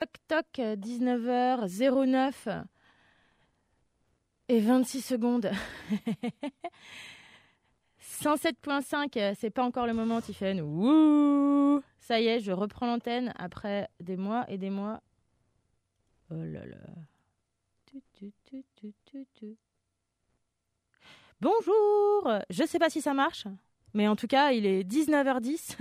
Toc 0.00 0.10
toc, 0.28 0.46
19h09 0.56 2.64
et 4.48 4.60
26 4.60 5.02
secondes. 5.02 5.50
107.5, 8.00 9.34
c'est 9.34 9.50
pas 9.50 9.62
encore 9.62 9.86
le 9.86 9.92
moment, 9.92 10.22
Tiffen. 10.22 10.62
Wouh 10.62 11.82
Ça 11.98 12.18
y 12.18 12.28
est, 12.28 12.40
je 12.40 12.50
reprends 12.50 12.86
l'antenne 12.86 13.34
après 13.36 13.90
des 14.00 14.16
mois 14.16 14.46
et 14.48 14.56
des 14.56 14.70
mois. 14.70 15.02
Oh 16.30 16.42
là 16.44 16.64
là. 16.64 16.78
Bonjour 21.42 22.38
Je 22.48 22.64
sais 22.66 22.78
pas 22.78 22.88
si 22.88 23.02
ça 23.02 23.12
marche, 23.12 23.44
mais 23.92 24.08
en 24.08 24.16
tout 24.16 24.28
cas, 24.28 24.52
il 24.52 24.64
est 24.64 24.82
19h10. 24.82 25.76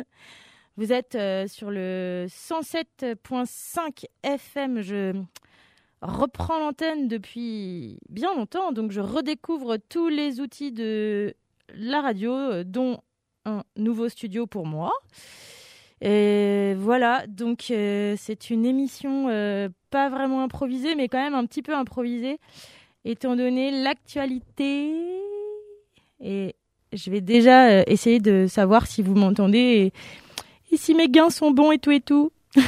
Vous 0.79 0.93
êtes 0.93 1.15
euh, 1.15 1.45
sur 1.45 1.71
le 1.71 2.27
107.5 2.29 4.05
FM. 4.23 4.79
Je 4.79 5.11
reprends 6.01 6.57
l'antenne 6.57 7.09
depuis 7.09 7.97
bien 8.07 8.33
longtemps, 8.33 8.71
donc 8.71 8.91
je 8.91 9.01
redécouvre 9.01 9.75
tous 9.89 10.07
les 10.07 10.39
outils 10.39 10.71
de 10.71 11.35
la 11.75 11.99
radio, 11.99 12.31
euh, 12.31 12.63
dont 12.63 13.01
un 13.43 13.63
nouveau 13.75 14.07
studio 14.07 14.47
pour 14.47 14.65
moi. 14.65 14.93
Et 15.99 16.75
voilà, 16.77 17.27
donc 17.27 17.71
euh, 17.71 18.15
c'est 18.17 18.49
une 18.49 18.65
émission 18.65 19.25
pas 19.89 20.07
vraiment 20.07 20.43
improvisée, 20.43 20.95
mais 20.95 21.09
quand 21.09 21.21
même 21.21 21.35
un 21.35 21.45
petit 21.45 21.61
peu 21.61 21.75
improvisée, 21.75 22.39
étant 23.03 23.35
donné 23.35 23.83
l'actualité. 23.83 24.93
Et 26.21 26.55
je 26.93 27.11
vais 27.11 27.19
déjà 27.19 27.81
essayer 27.83 28.19
de 28.19 28.47
savoir 28.47 28.87
si 28.87 29.01
vous 29.01 29.15
m'entendez. 29.15 29.91
Si 30.77 30.93
mes 30.93 31.09
gains 31.09 31.29
sont 31.29 31.51
bons 31.51 31.71
et 31.71 31.79
tout 31.79 31.91
et 31.91 32.01
tout. 32.01 32.31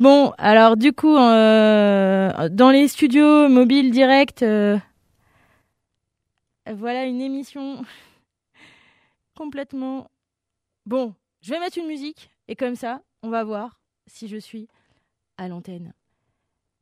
bon, 0.00 0.32
alors 0.38 0.76
du 0.76 0.92
coup, 0.92 1.16
euh, 1.16 2.48
dans 2.50 2.70
les 2.70 2.88
studios 2.88 3.48
mobiles 3.48 3.90
directs, 3.90 4.42
euh, 4.42 4.78
voilà 6.74 7.04
une 7.04 7.20
émission 7.20 7.84
complètement... 9.36 10.10
Bon, 10.84 11.14
je 11.40 11.50
vais 11.50 11.60
mettre 11.60 11.78
une 11.78 11.86
musique 11.86 12.30
et 12.48 12.56
comme 12.56 12.76
ça, 12.76 13.02
on 13.22 13.28
va 13.28 13.44
voir 13.44 13.80
si 14.06 14.28
je 14.28 14.36
suis 14.36 14.68
à 15.36 15.48
l'antenne. 15.48 15.92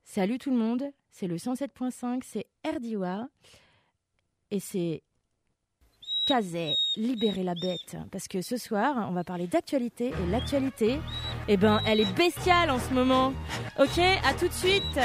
Salut 0.04 0.38
tout 0.38 0.50
le 0.50 0.56
monde, 0.56 0.84
c'est 1.10 1.26
le 1.26 1.36
107.5, 1.36 2.22
c'est 2.24 2.46
RDWA 2.66 3.28
et 4.50 4.60
c'est 4.60 5.02
Kazé, 6.26 6.78
libérer 6.96 7.42
la 7.42 7.54
bête. 7.54 7.96
Parce 8.10 8.28
que 8.28 8.40
ce 8.40 8.56
soir, 8.56 9.06
on 9.10 9.12
va 9.12 9.24
parler 9.24 9.46
d'actualité. 9.46 10.06
Et 10.08 10.30
l'actualité, 10.30 10.98
eh 11.48 11.56
ben, 11.58 11.80
elle 11.86 12.00
est 12.00 12.14
bestiale 12.16 12.70
en 12.70 12.78
ce 12.78 12.94
moment. 12.94 13.34
Ok, 13.78 13.98
à 13.98 14.32
tout 14.32 14.48
de 14.48 14.52
suite 14.52 14.98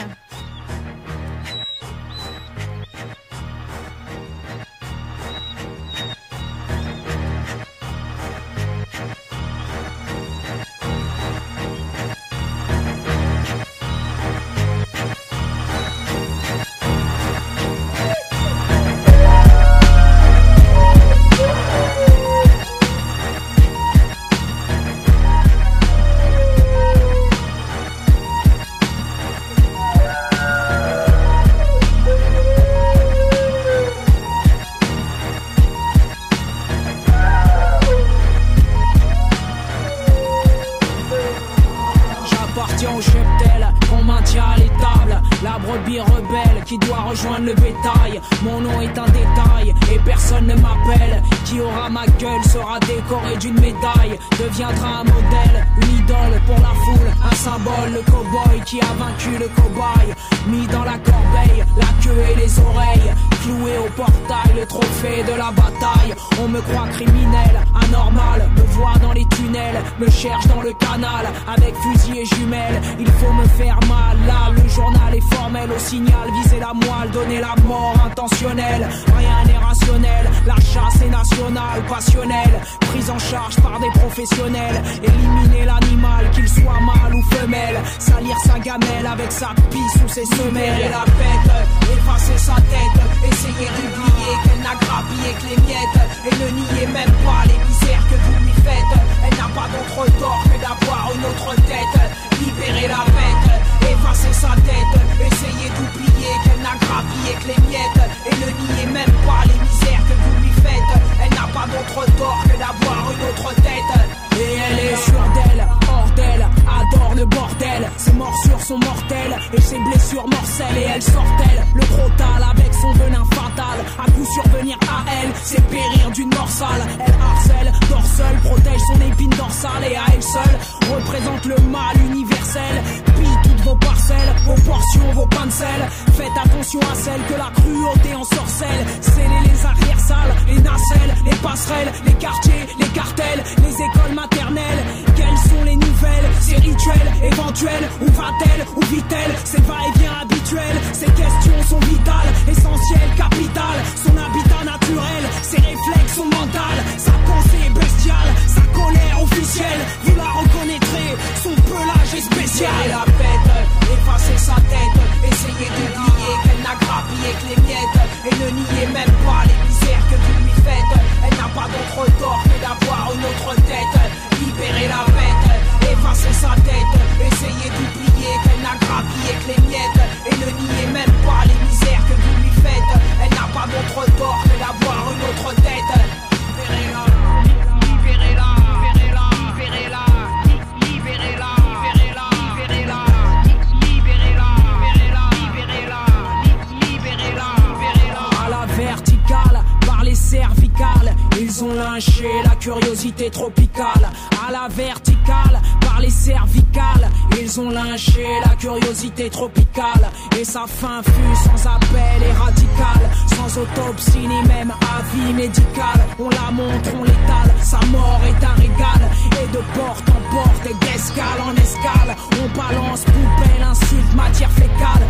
radicale, 213.59 213.75
sans 213.75 213.83
autopsie 213.83 214.27
ni 214.27 214.47
même 214.47 214.73
avis 214.97 215.33
médical. 215.33 215.99
On 216.19 216.29
la 216.29 216.51
montre, 216.51 216.89
on 216.99 217.03
l'étale, 217.03 217.53
sa 217.61 217.79
mort 217.87 218.21
est 218.25 218.45
un 218.45 218.53
régal 218.53 219.09
et 219.41 219.47
de 219.47 219.61
porte 219.77 220.09
en 220.09 220.35
porte 220.35 220.65
et 220.65 220.73
d'escale 220.85 221.41
en 221.41 221.55
escale. 221.55 222.15
On 222.41 222.57
balance 222.57 223.03
poubelle, 223.05 223.63
insulte, 223.63 224.15
matière 224.15 224.51
fécale. 224.51 225.03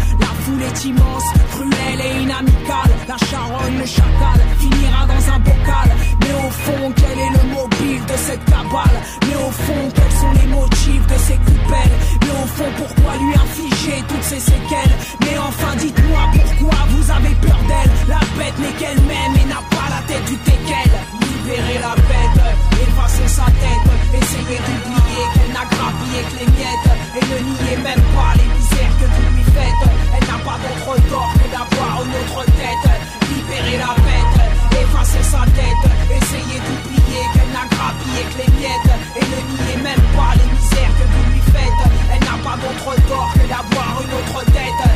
Foule 0.50 0.64
est 0.64 0.86
immense, 0.86 1.28
cruelle 1.52 2.02
et 2.02 2.22
inamicale. 2.24 2.92
La 3.08 3.18
charogne, 3.18 3.78
le 3.80 3.86
chacal 3.86 4.40
finira 4.60 5.06
dans 5.06 5.34
un 5.34 5.40
bocal. 5.40 5.90
Mais 6.22 6.34
au 6.34 6.50
fond, 6.64 6.94
quel 6.96 7.18
est 7.26 7.34
le 7.38 7.44
mobile 7.54 8.02
de 8.06 8.18
cette 8.18 8.46
cabale? 8.46 8.98
Mais 9.28 9.36
au 9.36 9.52
fond, 9.52 9.84
quels 9.96 10.16
sont 10.22 10.34
les 10.42 10.48
motifs 10.48 11.08
de 11.08 11.18
ces 11.28 11.38
coupelles? 11.48 11.98
Mais 12.22 12.34
au 12.44 12.48
fond, 12.56 12.70
pourquoi 12.78 13.14
lui 13.22 13.34
infliger 13.44 14.04
toutes 14.08 14.24
ces 14.24 14.40
séquelles? 14.40 14.96
Mais 15.22 15.38
enfin, 15.38 15.74
dites-moi 15.78 16.22
pourquoi 16.34 16.80
vous 16.94 17.06
avez 17.12 17.36
peur 17.48 17.60
d'elle 17.70 17.92
La 18.08 18.22
bête 18.38 18.58
n'est 18.60 18.76
qu'elle-même 18.80 19.34
et 19.42 19.48
n'a 19.54 19.62
pas 19.76 19.88
la 19.96 20.02
tête 20.08 20.26
du 20.26 20.38
teckel. 20.38 20.90
Libérez 21.22 21.80
la 21.82 21.96
bête, 22.10 22.40
effacez 22.84 23.28
sa 23.28 23.46
tête, 23.46 23.86
essayez 24.14 24.60
d'oublier 24.66 25.24
qu'elle 25.34 25.54
n'a 25.54 25.66
grappillé 25.74 26.20
que 26.30 26.36
les 26.40 26.50
miettes 26.58 26.90
et 27.18 27.24
ne 27.32 27.38
niez 27.50 27.78
même 27.84 28.06
pas 28.16 28.34
les 28.38 28.50
misères 28.54 28.96
que 29.00 29.06
vous 29.06 29.39
Elle 29.62 30.28
n'a 30.28 30.40
pas 30.44 30.58
d'autre 30.64 30.96
tort 31.10 31.34
que 31.34 31.48
d'avoir 31.52 32.04
une 32.04 32.16
autre 32.22 32.46
tête. 32.46 32.88
Libérez 33.30 33.78
la 33.78 33.94
bête, 34.02 34.36
effacez 34.82 35.24
sa 35.24 35.44
tête, 35.58 35.84
essayez 36.10 36.60
d'oublier 36.60 37.24
qu'elle 37.34 37.52
n'a 37.54 37.66
grappillé 37.70 38.22
que 38.32 38.38
les 38.42 38.52
miettes 38.60 38.94
et 39.16 39.26
ne 39.26 39.40
niez 39.56 39.84
même 39.84 40.06
pas 40.16 40.34
les 40.36 40.50
misères 40.56 40.94
que 40.98 41.06
vous 41.12 41.32
lui 41.32 41.42
faites. 41.54 41.82
Elle 42.14 42.24
n'a 42.24 42.38
pas 42.44 42.58
d'autre 42.58 43.08
tort 43.08 43.32
que 43.34 43.48
d'avoir 43.48 44.02
une 44.02 44.14
autre 44.14 44.46
tête. 44.52 44.89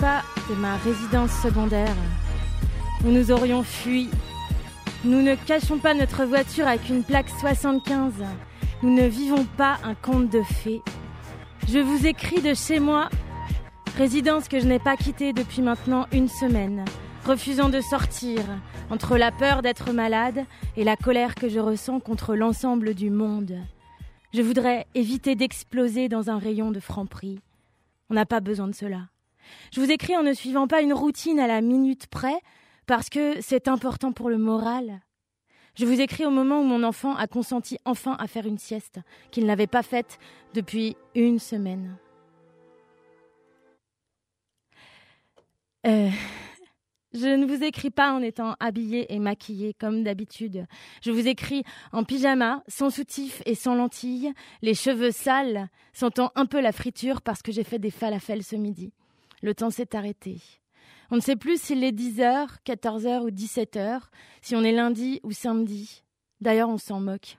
Pas 0.00 0.22
de 0.48 0.54
ma 0.54 0.76
résidence 0.76 1.30
secondaire 1.42 1.94
où 3.04 3.08
nous 3.08 3.30
aurions 3.30 3.62
fui. 3.62 4.08
Nous 5.04 5.22
ne 5.22 5.34
cachons 5.34 5.78
pas 5.78 5.94
notre 5.94 6.24
voiture 6.24 6.66
avec 6.66 6.88
une 6.88 7.04
plaque 7.04 7.28
75. 7.28 8.12
Nous 8.82 8.94
ne 8.94 9.06
vivons 9.06 9.44
pas 9.56 9.78
un 9.84 9.94
conte 9.94 10.30
de 10.30 10.42
fées. 10.42 10.82
Je 11.68 11.78
vous 11.78 12.06
écris 12.06 12.40
de 12.40 12.54
chez 12.54 12.80
moi, 12.80 13.08
résidence 13.96 14.48
que 14.48 14.60
je 14.60 14.66
n'ai 14.66 14.78
pas 14.78 14.96
quittée 14.96 15.32
depuis 15.32 15.62
maintenant 15.62 16.06
une 16.12 16.28
semaine, 16.28 16.84
refusant 17.24 17.68
de 17.68 17.80
sortir 17.80 18.40
entre 18.90 19.16
la 19.16 19.32
peur 19.32 19.62
d'être 19.62 19.92
malade 19.92 20.44
et 20.76 20.84
la 20.84 20.96
colère 20.96 21.34
que 21.34 21.48
je 21.48 21.60
ressens 21.60 22.00
contre 22.00 22.34
l'ensemble 22.34 22.94
du 22.94 23.10
monde. 23.10 23.56
Je 24.32 24.42
voudrais 24.42 24.86
éviter 24.94 25.36
d'exploser 25.36 26.08
dans 26.08 26.28
un 26.28 26.38
rayon 26.38 26.70
de 26.70 26.80
franc-prix. 26.80 27.40
On 28.10 28.14
n'a 28.14 28.26
pas 28.26 28.40
besoin 28.40 28.68
de 28.68 28.74
cela. 28.74 29.08
Je 29.72 29.80
vous 29.80 29.90
écris 29.90 30.16
en 30.16 30.22
ne 30.22 30.32
suivant 30.32 30.66
pas 30.66 30.82
une 30.82 30.92
routine 30.92 31.40
à 31.40 31.46
la 31.46 31.60
minute 31.60 32.06
près, 32.06 32.40
parce 32.86 33.08
que 33.08 33.40
c'est 33.40 33.68
important 33.68 34.12
pour 34.12 34.28
le 34.28 34.38
moral. 34.38 35.00
Je 35.76 35.86
vous 35.86 36.00
écris 36.00 36.24
au 36.24 36.30
moment 36.30 36.60
où 36.60 36.64
mon 36.64 36.84
enfant 36.84 37.16
a 37.16 37.26
consenti 37.26 37.78
enfin 37.84 38.16
à 38.20 38.26
faire 38.26 38.46
une 38.46 38.58
sieste, 38.58 39.00
qu'il 39.30 39.46
n'avait 39.46 39.66
pas 39.66 39.82
faite 39.82 40.18
depuis 40.54 40.96
une 41.14 41.38
semaine. 41.38 41.96
Euh, 45.86 46.08
je 47.12 47.26
ne 47.26 47.44
vous 47.44 47.62
écris 47.62 47.90
pas 47.90 48.12
en 48.12 48.22
étant 48.22 48.56
habillée 48.58 49.12
et 49.12 49.18
maquillée 49.18 49.74
comme 49.74 50.02
d'habitude. 50.02 50.66
Je 51.02 51.10
vous 51.10 51.26
écris 51.28 51.62
en 51.92 52.04
pyjama, 52.04 52.62
sans 52.68 52.90
soutif 52.90 53.42
et 53.44 53.54
sans 53.54 53.74
lentilles, 53.74 54.32
les 54.62 54.74
cheveux 54.74 55.10
sales, 55.10 55.68
sentant 55.92 56.32
un 56.34 56.46
peu 56.46 56.60
la 56.60 56.72
friture 56.72 57.20
parce 57.20 57.42
que 57.42 57.52
j'ai 57.52 57.64
fait 57.64 57.78
des 57.78 57.90
falafels 57.90 58.42
ce 58.42 58.56
midi. 58.56 58.92
Le 59.44 59.54
temps 59.54 59.68
s'est 59.68 59.94
arrêté. 59.94 60.40
On 61.10 61.16
ne 61.16 61.20
sait 61.20 61.36
plus 61.36 61.60
s'il 61.60 61.84
est 61.84 61.92
10h, 61.92 62.62
14h 62.64 63.20
ou 63.20 63.30
17h, 63.30 64.00
si 64.40 64.56
on 64.56 64.62
est 64.62 64.72
lundi 64.72 65.20
ou 65.22 65.32
samedi. 65.32 66.02
D'ailleurs, 66.40 66.70
on 66.70 66.78
s'en 66.78 66.98
moque. 66.98 67.36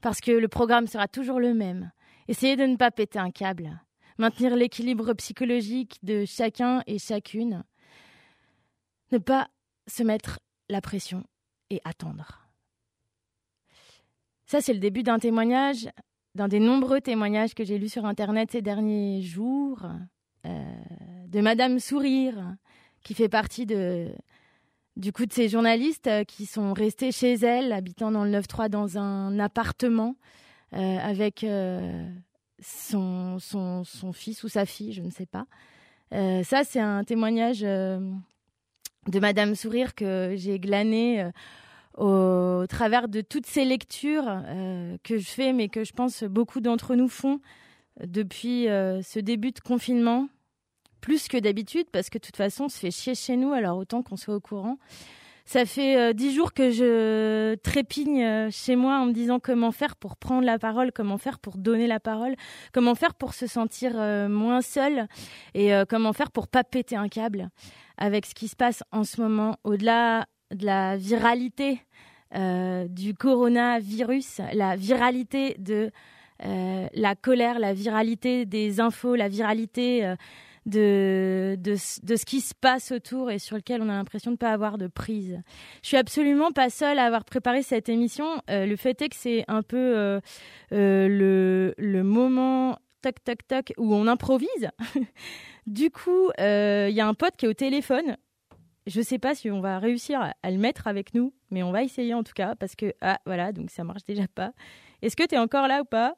Parce 0.00 0.20
que 0.20 0.30
le 0.30 0.46
programme 0.46 0.86
sera 0.86 1.08
toujours 1.08 1.40
le 1.40 1.54
même. 1.54 1.90
Essayez 2.28 2.54
de 2.54 2.62
ne 2.62 2.76
pas 2.76 2.92
péter 2.92 3.18
un 3.18 3.32
câble. 3.32 3.82
Maintenir 4.18 4.54
l'équilibre 4.54 5.14
psychologique 5.14 5.98
de 6.04 6.24
chacun 6.24 6.84
et 6.86 7.00
chacune. 7.00 7.64
Ne 9.10 9.18
pas 9.18 9.48
se 9.88 10.04
mettre 10.04 10.38
la 10.68 10.80
pression 10.80 11.24
et 11.70 11.80
attendre. 11.82 12.48
Ça, 14.46 14.60
c'est 14.60 14.74
le 14.74 14.78
début 14.78 15.02
d'un 15.02 15.18
témoignage, 15.18 15.88
d'un 16.36 16.46
des 16.46 16.60
nombreux 16.60 17.00
témoignages 17.00 17.56
que 17.56 17.64
j'ai 17.64 17.78
lus 17.78 17.88
sur 17.88 18.04
Internet 18.04 18.52
ces 18.52 18.62
derniers 18.62 19.22
jours, 19.22 19.88
de 21.28 21.40
Madame 21.40 21.78
Sourire, 21.78 22.56
qui 23.02 23.14
fait 23.14 23.28
partie 23.28 23.66
de, 23.66 24.08
du 24.98 25.12
coup 25.12 25.22
ces 25.30 25.48
journalistes 25.48 26.08
euh, 26.08 26.24
qui 26.24 26.44
sont 26.44 26.74
restés 26.74 27.12
chez 27.12 27.34
elle, 27.34 27.72
habitant 27.72 28.10
dans 28.10 28.24
le 28.24 28.30
9-3 28.30 28.68
dans 28.68 28.98
un 28.98 29.38
appartement 29.38 30.16
euh, 30.74 30.98
avec 30.98 31.44
euh, 31.44 32.10
son, 32.60 33.38
fils 34.12 34.42
ou 34.42 34.48
sa 34.48 34.66
fille, 34.66 34.92
je 34.92 35.02
ne 35.02 35.10
sais 35.10 35.26
pas. 35.26 35.46
Euh, 36.12 36.42
ça, 36.42 36.64
c'est 36.64 36.80
un 36.80 37.04
témoignage 37.04 37.60
euh, 37.62 38.00
de 39.06 39.20
Madame 39.20 39.54
Sourire 39.54 39.94
que 39.94 40.34
j'ai 40.36 40.58
glané 40.58 41.22
euh, 41.22 42.62
au 42.62 42.66
travers 42.66 43.08
de 43.08 43.20
toutes 43.20 43.46
ces 43.46 43.64
lectures 43.64 44.26
euh, 44.28 44.96
que 45.04 45.18
je 45.18 45.28
fais, 45.28 45.52
mais 45.52 45.68
que 45.68 45.84
je 45.84 45.92
pense 45.92 46.24
beaucoup 46.24 46.60
d'entre 46.60 46.94
nous 46.94 47.08
font 47.08 47.40
depuis 48.04 48.68
euh, 48.68 49.02
ce 49.02 49.18
début 49.18 49.50
de 49.50 49.60
confinement, 49.60 50.28
plus 51.00 51.28
que 51.28 51.36
d'habitude, 51.36 51.86
parce 51.92 52.10
que 52.10 52.18
de 52.18 52.24
toute 52.24 52.36
façon, 52.36 52.64
on 52.64 52.68
se 52.68 52.78
fait 52.78 52.90
chier 52.90 53.14
chez 53.14 53.36
nous, 53.36 53.52
alors 53.52 53.78
autant 53.78 54.02
qu'on 54.02 54.16
soit 54.16 54.34
au 54.34 54.40
courant. 54.40 54.78
Ça 55.48 55.64
fait 55.64 55.96
euh, 55.96 56.12
dix 56.12 56.34
jours 56.34 56.52
que 56.52 56.70
je 56.70 57.54
trépigne 57.54 58.22
euh, 58.22 58.48
chez 58.50 58.76
moi 58.76 58.98
en 58.98 59.06
me 59.06 59.12
disant 59.12 59.38
comment 59.38 59.72
faire 59.72 59.96
pour 59.96 60.18
prendre 60.18 60.44
la 60.44 60.58
parole, 60.58 60.92
comment 60.92 61.16
faire 61.16 61.38
pour 61.38 61.56
donner 61.56 61.86
la 61.86 62.00
parole, 62.00 62.34
comment 62.74 62.94
faire 62.94 63.14
pour 63.14 63.32
se 63.32 63.46
sentir 63.46 63.92
euh, 63.94 64.28
moins 64.28 64.60
seul 64.60 65.08
et 65.54 65.70
comment 65.88 66.12
faire 66.12 66.32
pour 66.32 66.48
pas 66.48 66.64
péter 66.64 66.96
un 66.96 67.08
câble 67.08 67.48
avec 67.96 68.26
ce 68.26 68.34
qui 68.34 68.46
se 68.46 68.56
passe 68.56 68.84
en 68.92 69.04
ce 69.04 69.22
moment, 69.22 69.56
au-delà 69.64 70.26
de 70.54 70.66
la 70.66 70.98
viralité 70.98 71.80
du 72.34 73.14
coronavirus, 73.14 74.42
la 74.52 74.76
viralité 74.76 75.56
de 75.58 75.90
la 76.40 77.14
colère, 77.14 77.58
la 77.58 77.72
viralité 77.72 78.44
des 78.44 78.80
infos, 78.80 79.14
la 79.14 79.28
viralité 79.28 80.14
de, 80.66 81.56
de, 81.58 81.72
de 81.72 82.16
ce 82.16 82.24
qui 82.24 82.40
se 82.40 82.54
passe 82.54 82.92
autour 82.92 83.30
et 83.30 83.38
sur 83.38 83.56
lequel 83.56 83.82
on 83.82 83.88
a 83.88 83.92
l'impression 83.92 84.30
de 84.30 84.34
ne 84.34 84.38
pas 84.38 84.52
avoir 84.52 84.78
de 84.78 84.86
prise. 84.86 85.40
Je 85.82 85.88
suis 85.88 85.96
absolument 85.96 86.52
pas 86.52 86.70
seule 86.70 86.98
à 86.98 87.04
avoir 87.04 87.24
préparé 87.24 87.62
cette 87.62 87.88
émission. 87.88 88.42
Euh, 88.50 88.66
le 88.66 88.76
fait 88.76 89.00
est 89.02 89.08
que 89.08 89.16
c'est 89.16 89.44
un 89.48 89.62
peu 89.62 89.76
euh, 89.76 90.20
euh, 90.72 91.08
le, 91.08 91.74
le 91.78 92.02
moment 92.02 92.78
toc 93.02 93.22
toc 93.24 93.46
toc 93.46 93.72
où 93.78 93.94
on 93.94 94.06
improvise. 94.06 94.70
du 95.66 95.90
coup, 95.90 96.30
il 96.38 96.90
y 96.90 97.00
a 97.00 97.06
un 97.06 97.14
pote 97.14 97.36
qui 97.36 97.46
est 97.46 97.48
au 97.48 97.54
téléphone. 97.54 98.16
Je 98.86 99.02
sais 99.02 99.18
pas 99.18 99.34
si 99.34 99.50
on 99.50 99.60
va 99.60 99.78
réussir 99.78 100.20
à, 100.20 100.34
à 100.42 100.50
le 100.50 100.56
mettre 100.56 100.86
avec 100.86 101.12
nous, 101.14 101.34
mais 101.50 101.62
on 101.62 101.72
va 101.72 101.82
essayer 101.82 102.14
en 102.14 102.22
tout 102.22 102.32
cas 102.34 102.54
parce 102.54 102.74
que 102.74 102.94
ah 103.02 103.18
voilà, 103.26 103.52
donc 103.52 103.70
ça 103.70 103.84
marche 103.84 104.04
déjà 104.06 104.26
pas. 104.28 104.52
Est-ce 105.02 105.14
que 105.14 105.26
tu 105.26 105.34
es 105.34 105.38
encore 105.38 105.68
là 105.68 105.82
ou 105.82 105.84
pas? 105.84 106.16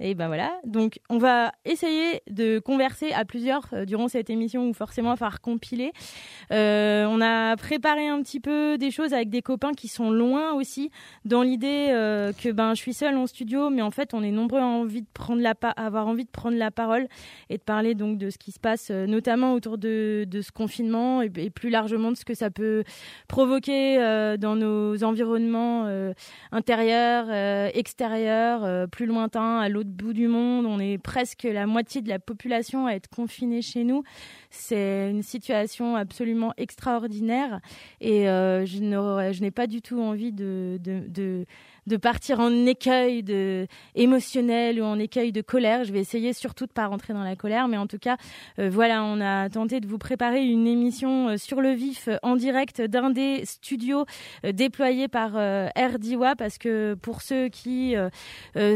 Et 0.00 0.16
ben 0.16 0.26
voilà. 0.26 0.58
Donc, 0.64 0.98
on 1.08 1.18
va 1.18 1.52
essayer 1.64 2.20
de 2.28 2.58
converser 2.58 3.12
à 3.12 3.24
plusieurs 3.24 3.68
euh, 3.72 3.84
durant 3.84 4.08
cette 4.08 4.28
émission 4.28 4.68
où 4.68 4.72
forcément 4.72 5.14
falloir 5.14 5.40
compiler. 5.40 5.92
Euh, 6.50 7.06
on 7.08 7.20
a 7.20 7.56
préparé 7.56 8.08
un 8.08 8.20
petit 8.20 8.40
peu 8.40 8.76
des 8.76 8.90
choses 8.90 9.14
avec 9.14 9.30
des 9.30 9.40
copains 9.40 9.72
qui 9.72 9.86
sont 9.86 10.10
loin 10.10 10.52
aussi, 10.54 10.90
dans 11.24 11.42
l'idée 11.42 11.88
euh, 11.90 12.32
que 12.32 12.50
ben 12.50 12.74
je 12.74 12.80
suis 12.80 12.92
seule 12.92 13.16
en 13.16 13.28
studio, 13.28 13.70
mais 13.70 13.82
en 13.82 13.92
fait 13.92 14.14
on 14.14 14.24
est 14.24 14.32
nombreux 14.32 14.58
à 14.58 14.64
envie 14.64 15.02
de 15.02 15.06
prendre 15.14 15.40
la 15.40 15.54
avoir 15.76 16.08
envie 16.08 16.24
de 16.24 16.30
prendre 16.30 16.56
la 16.58 16.72
parole 16.72 17.06
et 17.48 17.56
de 17.58 17.62
parler 17.62 17.94
donc 17.94 18.18
de 18.18 18.30
ce 18.30 18.38
qui 18.38 18.50
se 18.50 18.58
passe, 18.58 18.90
notamment 18.90 19.54
autour 19.54 19.78
de, 19.78 20.24
de 20.28 20.40
ce 20.40 20.50
confinement 20.50 21.22
et, 21.22 21.30
plus 21.50 21.70
largement 21.70 22.10
de 22.10 22.16
ce 22.16 22.24
que 22.24 22.34
ça 22.34 22.50
peut 22.50 22.82
provoquer 23.28 23.96
dans 24.38 24.56
nos 24.56 25.04
environnements 25.04 25.86
intérieurs, 26.50 27.30
extérieurs, 27.74 28.88
plus 28.88 29.06
lointains, 29.06 29.58
à 29.58 29.68
l'autre 29.68 29.83
bout 29.84 30.12
du 30.12 30.28
monde. 30.28 30.66
On 30.66 30.78
est 30.78 30.98
presque 30.98 31.44
la 31.44 31.66
moitié 31.66 32.02
de 32.02 32.08
la 32.08 32.18
population 32.18 32.86
à 32.86 32.92
être 32.92 33.08
confinée 33.08 33.62
chez 33.62 33.84
nous. 33.84 34.02
C'est 34.50 35.10
une 35.10 35.22
situation 35.22 35.96
absolument 35.96 36.52
extraordinaire 36.56 37.60
et 38.00 38.28
euh, 38.28 38.64
je 38.66 39.40
n'ai 39.40 39.50
pas 39.50 39.66
du 39.66 39.82
tout 39.82 40.00
envie 40.00 40.32
de 40.32 40.78
de 41.86 41.96
partir 41.96 42.40
en 42.40 42.66
écueil 42.66 43.22
de 43.22 43.66
émotionnel 43.94 44.80
ou 44.80 44.84
en 44.84 44.98
écueil 44.98 45.32
de 45.32 45.42
colère. 45.42 45.84
Je 45.84 45.92
vais 45.92 46.00
essayer 46.00 46.32
surtout 46.32 46.66
de 46.66 46.72
pas 46.72 46.86
rentrer 46.86 47.12
dans 47.12 47.22
la 47.22 47.36
colère, 47.36 47.68
mais 47.68 47.76
en 47.76 47.86
tout 47.86 47.98
cas, 47.98 48.16
euh, 48.58 48.70
voilà, 48.70 49.04
on 49.04 49.20
a 49.20 49.48
tenté 49.48 49.80
de 49.80 49.86
vous 49.86 49.98
préparer 49.98 50.44
une 50.44 50.66
émission 50.66 51.28
euh, 51.28 51.36
sur 51.36 51.60
le 51.60 51.72
vif 51.72 52.08
euh, 52.08 52.16
en 52.22 52.36
direct 52.36 52.80
d'un 52.80 53.10
des 53.10 53.44
studios 53.44 54.06
déployés 54.42 55.08
par 55.08 55.32
RDIWA 55.32 56.36
parce 56.36 56.58
que 56.58 56.94
pour 56.94 57.22
ceux 57.22 57.48
qui 57.48 57.94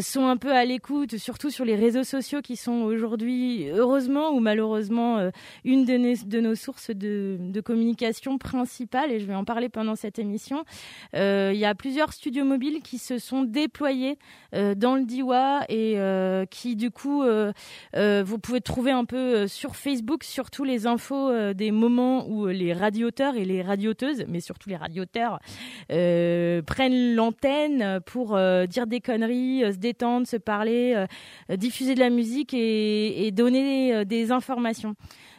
sont 0.01 0.27
un 0.27 0.37
peu 0.37 0.53
à 0.53 0.65
l'écoute, 0.65 1.17
surtout 1.17 1.51
sur 1.51 1.65
les 1.65 1.77
réseaux 1.77 2.05
sociaux 2.05 2.41
qui 2.43 2.57
sont 2.57 2.83
aujourd'hui, 2.83 3.69
heureusement 3.71 4.31
ou 4.31 4.41
malheureusement, 4.41 5.31
une 5.65 5.85
de 5.85 5.97
nos, 5.97 6.15
de 6.27 6.41
nos 6.41 6.55
sources 6.55 6.91
de, 6.91 7.37
de, 7.41 7.61
communication 7.61 8.39
principales, 8.39 9.13
et 9.13 9.21
je 9.21 9.27
vais 9.27 9.35
en 9.35 9.45
parler 9.45 9.69
pendant 9.69 9.97
cette 9.97 10.19
émission, 10.19 10.65
il 11.15 11.57
y 11.57 11.65
a 11.65 11.75
plusieurs 11.75 12.13
studios 12.13 12.45
mobiles 12.45 12.81
qui 12.83 12.98
se 12.99 13.19
sont 13.19 13.43
déployés 13.43 14.19
euh, 14.55 14.75
dans 14.75 14.97
le 14.97 15.05
Diwa 15.05 15.65
et 15.69 15.95
euh, 15.97 16.47
qui 16.47 16.77
du 16.77 16.91
coup 16.91 17.23
euh, 17.23 17.53
vous 17.95 18.39
pouvez 18.39 18.61
trouver 18.61 18.91
un 18.91 19.05
peu 19.05 19.47
sur 19.47 19.77
Facebook 19.77 20.25
surtout 20.25 20.65
les 20.65 20.87
infos 20.87 21.33
des 21.53 21.71
moments 21.71 22.27
où 22.29 22.47
les 22.47 22.73
radioteurs 22.73 23.37
et 23.37 23.45
les 23.45 23.63
radioteuses, 23.63 24.25
mais 24.29 24.41
surtout 24.41 24.69
les 24.69 24.77
radioteurs, 24.77 25.39
prennent 25.89 27.15
l'antenne 27.15 28.01
pour 28.07 28.39
dire 28.69 28.87
des 28.87 29.01
conneries, 29.01 29.73
se 29.73 29.79
détendre, 29.79 30.27
se 30.27 30.37
parler, 30.37 31.05
diffuser 31.51 31.95
de 31.95 32.01
la 32.01 32.11
musique 32.11 32.55
et, 32.55 33.31
donner 33.33 34.05
des 34.05 34.33
informations. 34.33 34.95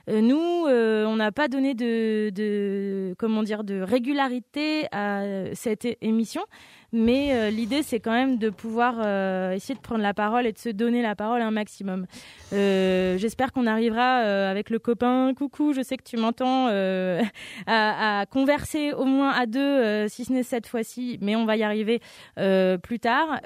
nous, 0.08 0.38
on 0.68 1.16
n'a 1.16 1.32
pas 1.32 1.48
donné 1.48 1.74
de, 1.74 2.30
de, 2.34 3.16
comment 3.18 3.44
dire 3.44 3.63
de 3.63 3.82
régularité 3.82 4.88
à 4.92 5.24
cette 5.54 5.88
émission. 6.01 6.42
Mais 6.91 7.34
euh, 7.34 7.50
l'idée, 7.50 7.84
c'est 7.84 8.00
quand 8.00 8.12
même 8.12 8.38
de 8.38 8.50
pouvoir 8.50 8.96
euh, 8.98 9.51
essayer 9.51 9.75
de 9.75 9.79
prendre 9.79 10.01
la 10.01 10.13
parole 10.13 10.48
et 10.48 10.51
de 10.51 10.58
se 10.58 10.69
donner 10.69 11.01
la 11.01 11.15
parole 11.15 11.41
un 11.41 11.51
maximum. 11.51 12.05
Euh, 12.53 13.17
j'espère 13.17 13.51
qu'on 13.51 13.67
arrivera 13.67 14.17
avec 14.50 14.69
le 14.69 14.79
copain, 14.79 15.34
coucou, 15.36 15.74
je 15.74 15.81
sais 15.81 15.98
que 15.98 16.03
tu 16.03 16.17
m'entends, 16.17 16.67
à, 17.67 18.19
à, 18.19 18.25
converser 18.25 18.93
au 18.93 19.05
moins 19.05 19.31
à 19.31 19.46
deux, 19.46 20.08
si 20.08 20.25
ce 20.25 20.34
n'est 20.34 20.43
cette 20.43 20.67
fois-ci, 20.67 21.17
mais 21.22 21.36
on 21.36 21.46
va 21.46 21.58
y 21.58 21.63
arriver 21.63 22.01
plus 22.36 23.00
tard. 23.00 23.39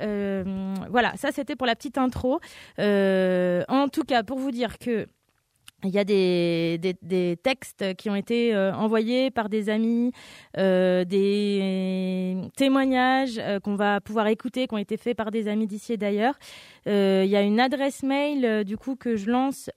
voilà, 0.90 1.14
ça 1.16 1.32
c'était 1.32 1.56
pour 1.56 1.68
la 1.68 1.76
petite 1.76 1.98
intro. 1.98 2.40
en 2.78 3.88
tout 3.92 4.04
cas, 4.04 4.24
pour 4.24 4.40
vous 4.40 4.52
dire 4.52 4.78
que 4.78 5.08
il 5.84 5.92
y 5.92 6.00
a 6.00 6.04
des, 6.04 6.78
des, 6.82 6.96
des, 7.02 7.38
textes 7.42 7.96
qui 7.96 8.10
ont 8.10 8.16
été 8.16 8.54
euh, 8.56 8.74
envoyés 8.74 9.32
par 9.32 9.50
des 9.50 9.70
amis, 9.70 10.12
euh, 10.58 11.04
des 11.06 12.36
témoignages 12.56 13.40
euh, 13.40 13.60
qu'on 13.60 13.76
va 13.76 14.02
pouvoir 14.02 14.28
écouter, 14.28 14.68
qui 14.68 14.74
ont 14.74 14.78
été 14.78 14.98
faits 14.98 15.18
par 15.18 15.32
des 15.32 15.48
amis 15.48 15.68
d'ici 15.68 15.94
et 15.94 15.98
d'ailleurs. 15.98 16.36
il 16.86 17.26
y 17.26 17.36
a 17.36 17.42
une 17.42 17.60
adresse 17.60 18.04
mail 18.04 18.64
du 18.64 18.78
coup 18.78 18.96
que 18.96 19.16
je 19.16 19.30
lance 19.30 19.70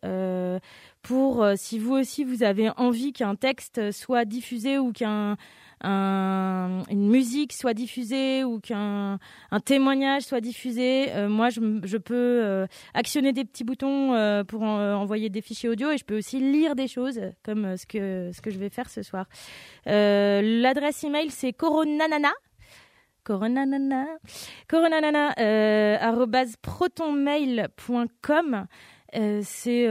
pour 1.03 1.47
si 1.57 1.79
vous 1.79 1.95
aussi 1.95 2.25
vous 2.25 2.43
avez 2.43 2.71
envie 2.77 3.13
qu'un 3.13 3.37
texte 3.37 3.93
soit 3.93 4.25
diffusé 4.25 4.79
ou 4.79 4.93
qu'un 4.93 5.37
un, 5.83 6.83
une 6.91 7.09
musique 7.09 7.53
soit 7.53 7.75
diffusée 7.75 8.45
ou 8.45 8.61
qu'un 8.61 9.19
un 9.51 9.61
témoignage 9.61 10.23
soit 10.23 10.41
diffusé, 10.41 11.13
euh, 11.13 11.29
moi 11.29 11.51
je, 11.51 11.61
je 11.85 11.99
peux 11.99 12.15
euh, 12.15 12.67
actionner 12.95 13.33
des 13.33 13.45
petits 13.45 13.65
boutons 13.65 14.15
euh, 14.15 14.43
pour 14.43 14.63
envoyer 14.63 15.29
des 15.29 15.43
fichiers 15.43 15.69
audio 15.69 15.91
et 15.91 15.99
je 15.99 16.05
peux 16.05 16.17
aussi 16.17 16.41
lire 16.41 16.77
des 16.77 16.89
choses 16.89 17.21
comme 17.45 17.77
ce 17.77 17.85
que 17.87 18.31
ce 18.33 18.41
que 18.41 18.51
je 18.51 18.59
vais 18.59 18.71
faire 18.71 18.89
ce 18.89 19.03
soir. 19.03 19.27
L'adresse 19.85 21.05
email 21.05 21.31
c'est 21.31 21.53
coronanana 21.53 22.33
coronanana 23.25 24.07
coronanana 24.69 25.35
protonmail.com 26.63 28.67
c'est 29.43 29.89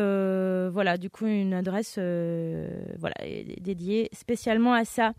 voilà 0.69 0.97
du 0.97 1.11
coup 1.11 1.27
une 1.27 1.53
adresse 1.53 1.97
voilà 1.97 3.15
dédiée 3.59 4.09
spécialement 4.13 4.73
à 4.73 4.83
ça. 4.83 5.13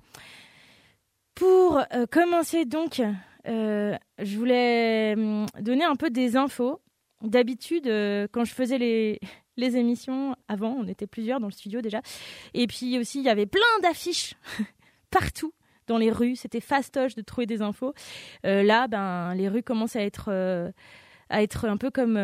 Pour 1.36 1.82
euh, 1.92 2.06
commencer 2.10 2.64
donc, 2.64 3.02
euh, 3.46 3.94
je 4.18 4.38
voulais 4.38 5.12
hum, 5.16 5.44
donner 5.60 5.84
un 5.84 5.94
peu 5.94 6.08
des 6.08 6.34
infos. 6.34 6.80
D'habitude, 7.22 7.86
euh, 7.88 8.26
quand 8.32 8.44
je 8.44 8.54
faisais 8.54 8.78
les, 8.78 9.20
les 9.58 9.76
émissions 9.76 10.34
avant, 10.48 10.70
on 10.70 10.88
était 10.88 11.06
plusieurs 11.06 11.38
dans 11.38 11.46
le 11.46 11.52
studio 11.52 11.82
déjà. 11.82 12.00
Et 12.54 12.66
puis 12.66 12.98
aussi, 12.98 13.18
il 13.18 13.24
y 13.24 13.28
avait 13.28 13.44
plein 13.44 13.60
d'affiches 13.82 14.34
partout 15.10 15.52
dans 15.86 15.98
les 15.98 16.10
rues. 16.10 16.36
C'était 16.36 16.60
fastoche 16.60 17.14
de 17.14 17.20
trouver 17.20 17.46
des 17.46 17.60
infos. 17.60 17.92
là, 18.42 18.88
ben, 18.88 19.34
les 19.34 19.48
rues 19.48 19.62
commencent 19.62 19.96
à 19.96 20.02
être 20.02 20.72
à 21.28 21.42
être 21.42 21.66
un 21.66 21.76
peu 21.76 21.90
comme 21.90 22.18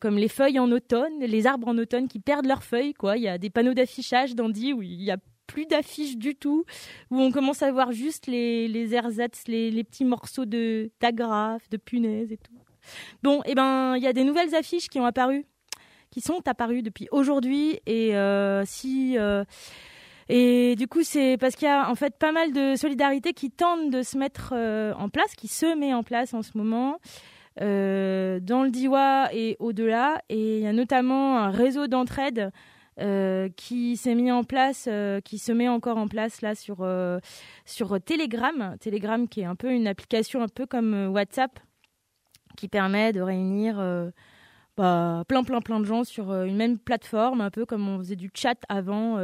comme 0.00 0.16
les 0.16 0.28
feuilles 0.28 0.58
en 0.58 0.70
automne, 0.72 1.20
les 1.20 1.46
arbres 1.46 1.68
en 1.68 1.78
automne 1.78 2.08
qui 2.08 2.18
perdent 2.18 2.46
leurs 2.46 2.64
feuilles. 2.64 2.94
Quoi, 2.94 3.18
il 3.18 3.22
y 3.24 3.28
a 3.28 3.38
des 3.38 3.50
panneaux 3.50 3.74
d'affichage 3.74 4.34
d'Andy 4.34 4.72
où 4.72 4.82
il 4.82 5.02
y 5.02 5.12
a 5.12 5.16
plus 5.46 5.66
d'affiches 5.66 6.16
du 6.16 6.34
tout, 6.34 6.64
où 7.10 7.20
on 7.20 7.30
commence 7.30 7.62
à 7.62 7.70
voir 7.70 7.92
juste 7.92 8.26
les, 8.26 8.68
les 8.68 8.94
ersatz, 8.94 9.44
les, 9.46 9.70
les 9.70 9.84
petits 9.84 10.04
morceaux 10.04 10.44
de 10.44 10.90
d'agrafes, 11.00 11.68
de 11.70 11.76
punaises 11.76 12.32
et 12.32 12.38
tout. 12.38 12.52
Bon, 13.22 13.40
et 13.42 13.50
eh 13.50 13.54
ben, 13.54 13.96
il 13.96 14.02
y 14.02 14.06
a 14.06 14.12
des 14.12 14.24
nouvelles 14.24 14.54
affiches 14.54 14.88
qui 14.88 15.00
ont 15.00 15.06
apparu, 15.06 15.46
qui 16.10 16.20
sont 16.20 16.46
apparues 16.46 16.82
depuis 16.82 17.08
aujourd'hui, 17.10 17.80
et 17.86 18.16
euh, 18.16 18.64
si 18.66 19.18
euh, 19.18 19.44
et 20.28 20.74
du 20.76 20.88
coup, 20.88 21.02
c'est 21.02 21.36
parce 21.38 21.54
qu'il 21.54 21.68
y 21.68 21.70
a 21.70 21.90
en 21.90 21.94
fait 21.94 22.16
pas 22.18 22.32
mal 22.32 22.52
de 22.52 22.76
solidarité 22.76 23.34
qui 23.34 23.50
tente 23.50 23.90
de 23.90 24.02
se 24.02 24.16
mettre 24.16 24.52
euh, 24.54 24.94
en 24.94 25.08
place, 25.08 25.34
qui 25.36 25.48
se 25.48 25.76
met 25.76 25.92
en 25.92 26.02
place 26.02 26.32
en 26.34 26.42
ce 26.42 26.56
moment. 26.56 26.98
dans 27.58 28.62
le 28.64 28.70
Diwa 28.70 29.28
et 29.32 29.56
au-delà, 29.60 30.22
et 30.28 30.58
il 30.58 30.62
y 30.62 30.66
a 30.66 30.72
notamment 30.72 31.38
un 31.38 31.50
réseau 31.50 31.86
d'entraide 31.86 32.50
euh, 33.00 33.48
qui 33.56 33.96
s'est 33.96 34.14
mis 34.14 34.30
en 34.30 34.44
place, 34.44 34.86
euh, 34.88 35.20
qui 35.20 35.38
se 35.38 35.50
met 35.50 35.68
encore 35.68 35.98
en 35.98 36.06
place 36.06 36.42
là 36.42 36.54
sur 36.54 36.78
euh, 36.82 37.18
sur 37.64 38.00
Telegram, 38.00 38.76
Telegram 38.80 39.26
qui 39.28 39.40
est 39.40 39.46
un 39.46 39.56
peu 39.56 39.72
une 39.72 39.88
application 39.88 40.42
un 40.42 40.48
peu 40.48 40.64
comme 40.64 41.08
WhatsApp, 41.08 41.58
qui 42.56 42.68
permet 42.68 43.12
de 43.12 43.20
réunir 43.20 43.76
bah, 44.76 45.24
plein 45.26 45.42
plein 45.42 45.60
plein 45.60 45.80
de 45.80 45.84
gens 45.84 46.04
sur 46.04 46.32
une 46.32 46.56
même 46.56 46.78
plateforme, 46.78 47.40
un 47.40 47.50
peu 47.50 47.66
comme 47.66 47.88
on 47.88 47.98
faisait 47.98 48.16
du 48.16 48.30
chat 48.32 48.58
avant. 48.68 49.18